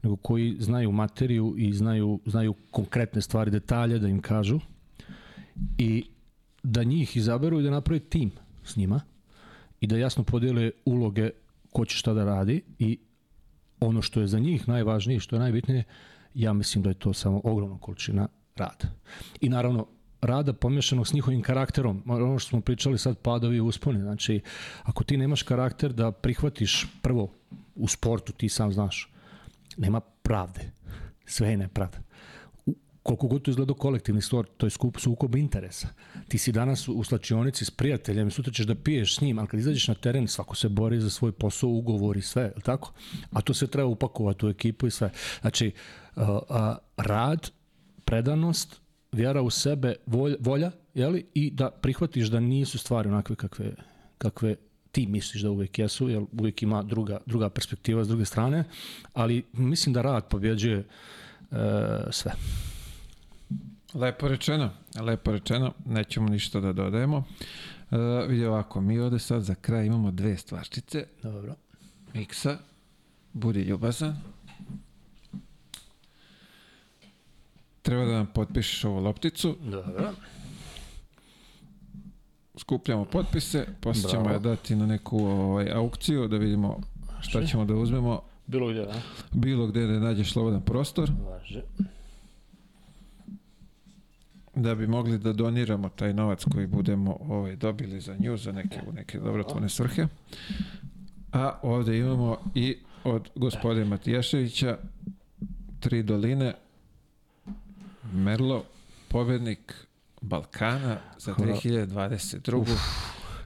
nego 0.03 0.17
koji 0.17 0.57
znaju 0.61 0.93
materiju 0.93 1.55
i 1.59 1.73
znaju, 1.73 2.21
znaju 2.27 2.55
konkretne 2.71 3.23
stvari, 3.23 3.51
detalje 3.51 3.99
da 3.99 4.09
im 4.09 4.21
kažu 4.23 4.61
i 5.79 6.05
da 6.63 6.85
njih 6.85 7.17
izaberu 7.17 7.61
i 7.61 7.63
da 7.63 7.71
naprave 7.71 8.01
tim 8.01 8.31
s 8.65 8.77
njima 8.77 9.01
i 9.81 9.87
da 9.87 9.97
jasno 9.97 10.25
podijele 10.25 10.71
uloge 10.85 11.31
ko 11.73 11.85
će 11.85 11.97
šta 11.97 12.13
da 12.13 12.25
radi 12.25 12.63
i 12.79 12.99
ono 13.81 14.03
što 14.03 14.21
je 14.21 14.27
za 14.27 14.39
njih 14.39 14.69
najvažnije 14.69 15.17
i 15.17 15.21
što 15.21 15.37
je 15.37 15.41
najbitnije, 15.41 15.85
ja 16.35 16.53
mislim 16.53 16.83
da 16.83 16.91
je 16.91 16.95
to 16.95 17.13
samo 17.13 17.41
ogromna 17.45 17.79
količina 17.79 18.29
rada. 18.57 18.89
I 19.41 19.49
naravno, 19.49 19.87
rada 20.21 20.53
pomješanog 20.53 21.07
s 21.07 21.13
njihovim 21.13 21.43
karakterom, 21.43 22.03
ono 22.07 22.39
što 22.39 22.49
smo 22.49 22.61
pričali 22.61 22.99
sad 22.99 23.19
padovi 23.19 23.57
i 23.57 23.61
usponi, 23.61 24.01
znači 24.01 24.41
ako 24.83 25.05
ti 25.05 25.17
nemaš 25.17 25.43
karakter 25.43 25.93
da 25.93 26.13
prihvatiš 26.13 26.87
prvo 27.03 27.33
u 27.75 27.89
sportu, 27.89 28.33
ti 28.33 28.49
sam 28.49 28.73
znaš, 28.73 29.13
nema 29.77 30.01
pravde, 30.01 30.71
sve 31.27 31.51
je 31.51 31.57
nepravda. 31.57 31.99
Koliko 33.09 33.29
god 33.29 33.43
to 33.43 33.51
izgleda 33.51 33.75
kolektivni 33.75 34.23
stvar, 34.23 34.45
to 34.57 34.67
je 34.67 34.71
skup, 34.71 34.99
sukob 35.01 35.37
interesa. 35.37 35.89
Ti 36.29 36.39
si 36.39 36.53
danas 36.53 36.89
u, 36.89 37.05
slačionici 37.05 37.65
s 37.65 37.71
prijateljem, 37.71 38.31
sutra 38.31 38.53
ćeš 38.53 38.67
da 38.67 38.75
piješ 38.75 39.17
s 39.17 39.21
njim, 39.21 39.39
ali 39.39 39.49
kad 39.49 39.61
izađeš 39.61 39.89
na 39.89 39.95
teren, 39.95 40.29
svako 40.29 40.57
se 40.57 40.69
bori 40.69 41.01
za 41.01 41.11
svoj 41.11 41.33
posao, 41.33 41.71
ugovor 41.71 42.17
i 42.17 42.23
sve, 42.23 42.43
je 42.43 42.63
tako? 42.63 42.93
A 43.33 43.41
to 43.41 43.55
sve 43.55 43.67
treba 43.69 43.89
upakovati 43.89 44.47
u 44.47 44.49
ekipu 44.49 44.87
i 44.87 44.91
sve. 44.91 45.11
Znači, 45.41 45.73
a, 46.17 46.39
a, 46.49 46.77
rad, 46.97 47.51
predanost, 48.05 48.81
vjera 49.13 49.43
u 49.43 49.51
sebe, 49.51 49.95
volja, 50.07 50.37
volja 50.41 50.71
jeli? 50.95 51.27
i 51.35 51.51
da 51.51 51.71
prihvatiš 51.71 52.29
da 52.29 52.41
nisu 52.41 52.79
stvari 52.79 53.09
onakve 53.09 53.37
kakve, 53.37 53.75
kakve 54.19 54.57
ti 54.93 55.07
misliš 55.07 55.43
da 55.43 55.51
uvek 55.51 55.79
jesu, 55.79 56.09
jer 56.09 56.23
uvek 56.41 56.63
ima 56.63 56.83
druga, 56.83 57.21
druga 57.27 57.51
perspektiva 57.51 58.05
s 58.05 58.09
druge 58.09 58.25
strane, 58.25 58.65
ali 59.13 59.45
mislim 59.53 59.93
da 59.93 60.03
rad 60.03 60.29
pobjeđuje 60.29 60.79
e, 60.79 60.85
sve. 62.11 62.33
Lepo 63.95 64.29
rečeno, 64.29 64.71
lepo 65.01 65.33
rečeno, 65.33 65.73
nećemo 65.87 66.29
ništa 66.29 66.61
da 66.61 66.73
dodajemo. 66.73 67.17
Uh, 67.17 67.99
vidi 68.29 68.45
ovako, 68.45 68.81
mi 68.81 68.99
ovde 68.99 69.19
sad 69.19 69.43
za 69.43 69.55
kraj 69.55 69.87
imamo 69.87 70.11
dve 70.11 70.37
stvarčice. 70.37 71.07
Dobro. 71.23 71.55
Miksa, 72.15 72.59
budi 73.33 73.61
ljubazan. 73.61 74.17
Treba 77.83 78.05
da 78.05 78.13
nam 78.13 78.27
potpišeš 78.27 78.85
ovu 78.85 79.01
lopticu. 79.01 79.57
Dobro. 79.65 80.13
Skupljamo 82.57 83.05
potpise, 83.05 83.67
posle 83.81 84.11
ćemo 84.11 84.23
Bravo. 84.23 84.37
je 84.37 84.41
dati 84.41 84.77
na 84.77 84.87
neku 84.87 85.19
ovaj, 85.27 85.71
aukciju 85.73 86.29
da 86.29 86.37
vidimo 86.37 86.81
šta 87.21 87.47
ćemo 87.47 87.65
da 87.65 87.75
uzmemo. 87.75 88.21
Bilo 88.47 88.69
gdje, 88.69 88.83
da? 88.83 89.01
Bilo 89.33 89.67
gde 89.67 89.87
da 89.87 89.99
nađeš 89.99 90.33
slobodan 90.33 90.63
prostor, 90.63 91.11
Važe. 91.31 91.63
Da 94.63 94.75
bi 94.75 94.87
mogli 94.87 95.19
da 95.19 95.33
doniramo 95.33 95.89
taj 95.89 96.15
novac 96.15 96.45
koji 96.53 96.67
budemo 96.67 97.17
ovaj, 97.21 97.57
dobili 97.57 98.01
za 98.01 98.17
nju, 98.19 98.37
za 98.37 98.53
neke, 98.53 98.81
u 98.89 98.93
neke 98.93 99.19
dobrotvorne 99.19 99.69
svrhe. 99.69 100.07
A 101.33 101.59
ovde 101.63 101.99
imamo 101.99 102.37
i 102.55 102.77
od 103.05 103.29
gospodina 103.35 103.87
Matijaševića 103.87 104.79
Tri 105.81 106.03
doline 106.03 106.55
Merlo, 108.13 108.65
pobednik 109.09 109.75
Balkana 110.21 110.97
za 111.19 111.35
Hvala. 111.35 111.53
2022. 111.53 112.65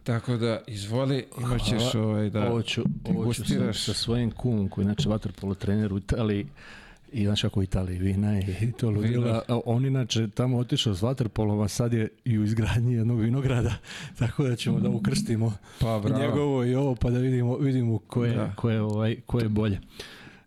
Tako 0.05 0.37
da 0.37 0.61
izvoli, 0.67 1.25
imaćeš 1.39 1.95
ovaj 1.95 2.31
da 2.31 2.49
ovo 2.51 2.63
ću, 2.63 2.83
ovo 3.05 3.35
ću 3.35 3.45
sa, 3.45 3.73
sa 3.73 3.95
svojim 3.95 4.31
kumom 4.31 4.69
koji 4.69 4.83
je 4.83 4.87
inače 4.87 5.09
vaterpolo 5.09 5.55
trener 5.55 5.93
u 5.93 5.99
Italiji 5.99 6.47
i 7.13 7.25
znaš 7.25 7.43
kako 7.43 7.61
u 7.61 7.63
Italiji 7.63 7.99
vina 7.99 8.41
i 8.41 8.73
to 8.73 8.91
ludila. 8.91 9.43
On 9.65 9.87
inače 9.87 10.29
tamo 10.29 10.59
otišao 10.59 10.95
s 10.95 11.03
vaterpolom, 11.03 11.61
a 11.61 11.69
sad 11.69 11.93
je 11.93 12.09
i 12.25 12.39
u 12.39 12.45
izgradnji 12.45 12.95
jednog 12.95 13.21
vinograda, 13.21 13.75
tako 14.19 14.45
da 14.45 14.57
ćemo 14.57 14.81
da 14.81 14.89
ukrstimo 14.89 15.53
Pa 15.81 16.01
bravo. 16.05 16.21
njegovo 16.23 16.65
i 16.65 16.75
ovo 16.75 16.95
pa 16.95 17.11
da 17.11 17.19
vidimo, 17.19 17.57
vidimo 17.57 17.99
ko 17.99 18.25
je, 18.25 18.35
Da. 18.35 18.53
ko 18.57 18.71
je, 18.71 18.81
ovaj, 18.81 19.17
ko 19.27 19.41
je 19.41 19.49
bolje. 19.49 19.81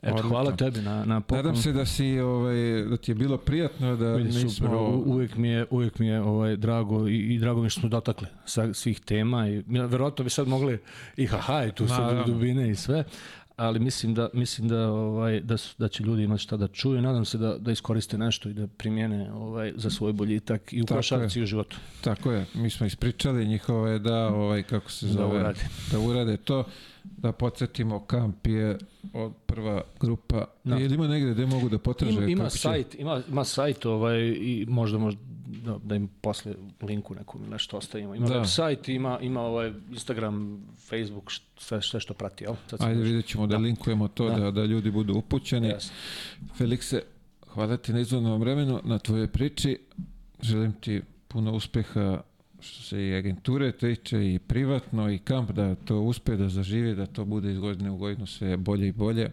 Eto, 0.02 0.22
hvala 0.22 0.56
tebi 0.56 0.82
na, 0.82 1.06
na 1.06 1.22
poklonu. 1.22 1.44
Nadam 1.44 1.62
se 1.62 1.72
da 1.72 1.86
si 1.86 2.20
ovaj 2.20 2.56
da 2.84 2.98
ti 2.98 3.12
je 3.12 3.16
bilo 3.16 3.38
prijatno 3.38 3.96
da 3.96 4.14
Vidi, 4.14 4.30
nismo 4.30 4.50
super, 4.50 4.70
uvijek 5.06 5.36
mi 5.36 5.48
je, 5.50 5.66
uvijek 5.70 6.00
mi 6.00 6.08
je 6.08 6.22
ovaj, 6.22 6.56
drago 6.58 7.08
i, 7.08 7.18
i 7.18 7.40
drago 7.40 7.62
mi 7.62 7.70
što 7.70 7.80
smo 7.80 7.90
dotakli 7.90 8.28
sa 8.46 8.74
svih 8.74 9.00
tema 9.00 9.48
i 9.50 9.64
verovatno 9.68 10.24
bi 10.24 10.30
sad 10.30 10.48
mogli 10.48 10.78
i 11.18 11.26
haha 11.26 11.66
i 11.66 11.72
tu 11.72 11.88
sad 11.88 12.00
Naravno. 12.00 12.24
dubine 12.24 12.70
i 12.70 12.76
sve, 12.76 13.04
ali 13.56 13.80
mislim 13.80 14.14
da 14.14 14.30
mislim 14.34 14.68
da 14.68 14.92
ovaj 14.92 15.40
da 15.40 15.58
su, 15.58 15.76
da 15.78 15.88
će 15.88 16.04
ljudi 16.04 16.24
imati 16.24 16.44
šta 16.44 16.58
da 16.58 16.68
čuju, 16.68 17.02
nadam 17.02 17.26
se 17.26 17.38
da 17.38 17.58
da 17.58 17.72
iskoriste 17.72 18.18
nešto 18.18 18.50
i 18.50 18.54
da 18.54 18.68
primjene 18.68 19.34
ovaj 19.34 19.74
za 19.76 19.90
svoj 19.90 20.14
boljitak 20.14 20.74
i 20.74 20.82
u 20.82 20.86
Tako 20.86 20.98
košarci 20.98 21.40
i 21.40 21.44
u 21.44 21.46
životu. 21.46 21.78
Tako 22.02 22.32
je, 22.32 22.46
mi 22.54 22.70
smo 22.70 22.86
ispričali 22.86 23.48
njihove 23.48 24.00
da, 24.00 24.28
ovaj, 24.28 24.64
kako 24.64 24.92
se 24.92 25.06
Da 25.06 25.12
zove, 25.12 25.40
urade. 25.40 25.60
da 25.92 26.00
urade 26.00 26.38
to, 26.38 26.64
da 27.04 27.32
podsjetimo, 27.32 28.00
kamp 28.06 28.48
je 28.48 28.78
od 29.14 29.34
prva 29.46 29.82
grupa, 30.00 30.46
Da. 30.64 30.78
ili 30.78 30.96
ima 30.96 31.08
negde 31.08 31.32
gde 31.32 31.46
mogu 31.46 31.70
da 31.70 31.78
potraže? 31.78 32.14
Ima, 32.14 32.26
ima 32.26 32.44
kako 32.44 32.52
će- 32.52 32.60
sajt, 32.60 32.96
ima, 32.96 33.22
ima 33.30 33.44
sajt 33.44 33.86
ovaj, 33.86 34.20
i 34.22 34.66
možda 34.70 34.98
možda 34.98 35.22
da, 35.48 35.78
da 35.84 35.96
im 35.96 36.08
posle 36.22 36.54
linku 36.82 37.16
nekom 37.16 37.42
ili 37.42 37.50
nešto 37.50 37.78
ostavimo. 37.78 38.16
Ima 38.16 38.28
Da. 38.28 38.46
sajt, 38.46 38.90
ima, 38.90 39.20
ima 39.22 39.42
ovaj 39.42 39.74
Instagram, 39.92 40.62
Facebook, 40.80 41.26
št- 41.26 41.42
sve, 41.58 41.82
sve 41.82 42.00
što 42.00 42.14
prati, 42.14 42.44
jel? 42.44 42.56
Sad 42.68 42.82
Ajde 42.82 43.00
još- 43.00 43.06
vidjet 43.06 43.26
ćemo 43.26 43.48
da, 43.48 43.52
Da. 43.52 43.58
linkujemo 43.58 44.08
to, 44.08 44.30
da. 44.30 44.36
Da. 44.36 44.52
da, 44.52 44.66
ljudi 44.66 44.92
budu 44.92 45.14
upućeni. 45.16 45.68
Jasno. 45.68 45.92
Felikse, 46.56 47.02
hvala 47.48 47.78
ti 47.78 47.94
na 47.94 48.00
izvodnom 48.00 48.40
vremenu, 48.40 48.82
na 48.84 49.00
tvojoj 49.00 49.28
priči. 49.28 49.80
Želim 50.42 50.72
ti 50.74 51.02
puno 51.28 51.54
uspeha 51.54 52.22
što 52.60 52.84
se 52.84 53.08
i 53.08 53.16
agenture 53.16 53.72
tiče 53.72 54.34
i 54.34 54.40
privatno 54.40 55.12
i 55.12 55.18
kamp 55.18 55.52
da 55.52 55.76
to 55.76 56.00
uspe 56.00 56.36
da 56.36 56.50
zaživi, 56.50 56.96
da 56.96 57.06
to 57.06 57.26
bude 57.26 57.52
iz 57.52 57.60
godine 57.60 57.92
u 57.92 57.98
godinu 57.98 58.26
sve 58.26 58.58
bolje 58.58 58.88
i 58.88 58.92
bolje. 58.92 59.32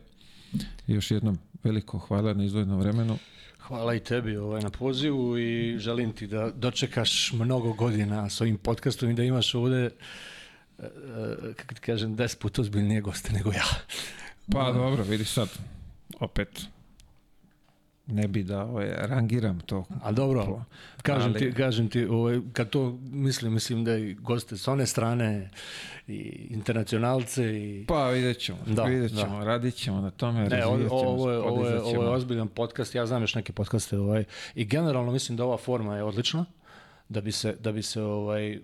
I 0.86 0.94
još 0.94 1.10
jednom 1.10 1.38
veliko 1.64 1.98
hvala 1.98 2.34
na 2.34 2.44
izvodnom 2.44 2.78
vremenu. 2.78 3.18
Hvala 3.58 3.94
i 3.94 4.00
tebi 4.00 4.36
ovaj, 4.36 4.62
na 4.62 4.70
pozivu 4.70 5.38
i 5.38 5.78
želim 5.78 6.12
ti 6.12 6.26
da 6.26 6.50
dočekaš 6.50 7.32
mnogo 7.32 7.72
godina 7.72 8.30
s 8.30 8.40
ovim 8.40 8.58
podcastom 8.58 9.10
i 9.10 9.14
da 9.14 9.22
imaš 9.22 9.54
ovde, 9.54 9.84
e, 9.84 9.90
e, 10.78 11.54
kako 11.56 11.74
ti 11.74 11.80
kažem, 11.80 12.16
deset 12.16 12.38
puta 12.38 12.62
ozbiljnije 12.62 13.00
goste 13.00 13.32
nego 13.32 13.52
ja. 13.52 13.64
Pa 14.52 14.72
dobro, 14.72 15.04
vidi 15.04 15.24
sad, 15.24 15.48
opet 16.20 16.66
ne 18.12 18.28
bi 18.28 18.42
da 18.42 18.64
ovaj, 18.64 18.88
rangiram 18.98 19.60
to. 19.60 19.84
A 20.02 20.12
dobro, 20.12 20.44
Po- 20.46 20.64
kažem 21.02 21.30
ali- 21.30 21.38
ti, 21.40 21.52
kažem 21.52 21.88
ti 21.88 22.04
ovaj, 22.04 22.40
kad 22.52 22.70
to 22.70 22.98
mislim, 23.02 23.52
mislim 23.52 23.84
da 23.84 23.96
i 23.96 24.14
goste 24.14 24.56
s 24.56 24.68
one 24.68 24.86
strane 24.86 25.50
i 26.08 26.14
internacionalce 26.50 27.44
i... 27.58 27.84
Pa 27.88 28.08
vidjet 28.08 28.38
ćemo, 28.38 28.58
Da, 28.66 28.82
vidjet 28.84 29.12
da. 29.12 29.20
ćemo, 29.20 29.44
radit 29.44 29.74
ćemo 29.74 30.00
na 30.00 30.10
tome, 30.10 30.48
Ne, 30.48 30.66
ovo, 30.66 30.74
ovo, 30.90 31.30
je, 31.30 31.38
ovo, 31.38 31.68
je, 31.68 31.80
ovo 31.80 32.02
je 32.02 32.08
ozbiljan 32.08 32.48
podcast, 32.48 32.94
ja 32.94 33.06
znam 33.06 33.22
još 33.22 33.34
neke 33.34 33.52
podcaste 33.52 33.98
ovaj, 33.98 34.24
i 34.54 34.64
generalno 34.64 35.12
mislim 35.12 35.36
da 35.36 35.44
ova 35.44 35.56
forma 35.56 35.96
je 35.96 36.02
odlična, 36.02 36.44
da 37.08 37.20
bi 37.20 37.32
se, 37.32 37.56
da 37.60 37.72
bi 37.72 37.82
se 37.82 38.02
ovaj, 38.02 38.58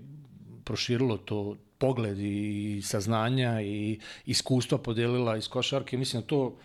proširilo 0.65 1.17
to 1.17 1.57
pogled 1.79 2.19
i 2.19 2.81
saznanja 2.85 3.61
i 3.61 3.99
iskustva 4.27 4.79
podelila 4.79 5.37
iz 5.37 5.49
košarke. 5.49 5.97
Mislim 5.97 6.23
da 6.23 6.27
to 6.27 6.57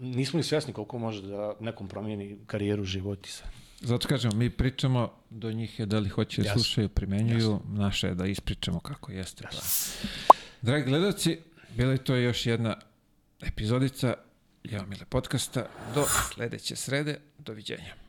nismo 0.00 0.36
ni 0.36 0.42
svjesni 0.42 0.72
koliko 0.72 0.98
može 0.98 1.22
da 1.22 1.54
nekom 1.60 1.88
promijeni 1.88 2.38
karijeru, 2.46 2.84
život 2.84 3.26
i 3.26 3.30
sve. 3.30 3.46
Zato 3.80 4.08
kažem, 4.08 4.30
mi 4.34 4.50
pričamo, 4.50 5.12
do 5.30 5.52
njih 5.52 5.80
je 5.80 5.86
da 5.86 5.98
li 5.98 6.08
hoće 6.08 6.42
da 6.42 6.52
slušaju, 6.52 6.88
primenjuju, 6.88 7.60
naše 7.68 8.06
je 8.06 8.14
da 8.14 8.26
ispričamo 8.26 8.80
kako 8.80 9.12
jeste. 9.12 9.44
Pa. 9.50 9.56
Dragi 10.62 10.84
gledalci, 10.84 11.38
bila 11.76 11.92
je 11.92 12.04
to 12.04 12.14
još 12.14 12.46
jedna 12.46 12.76
epizodica 13.42 14.14
Jao 14.64 14.86
Mile 14.86 15.04
podcasta. 15.08 15.66
Do 15.94 16.04
sledeće 16.34 16.76
srede, 16.76 17.20
doviđenja. 17.38 18.01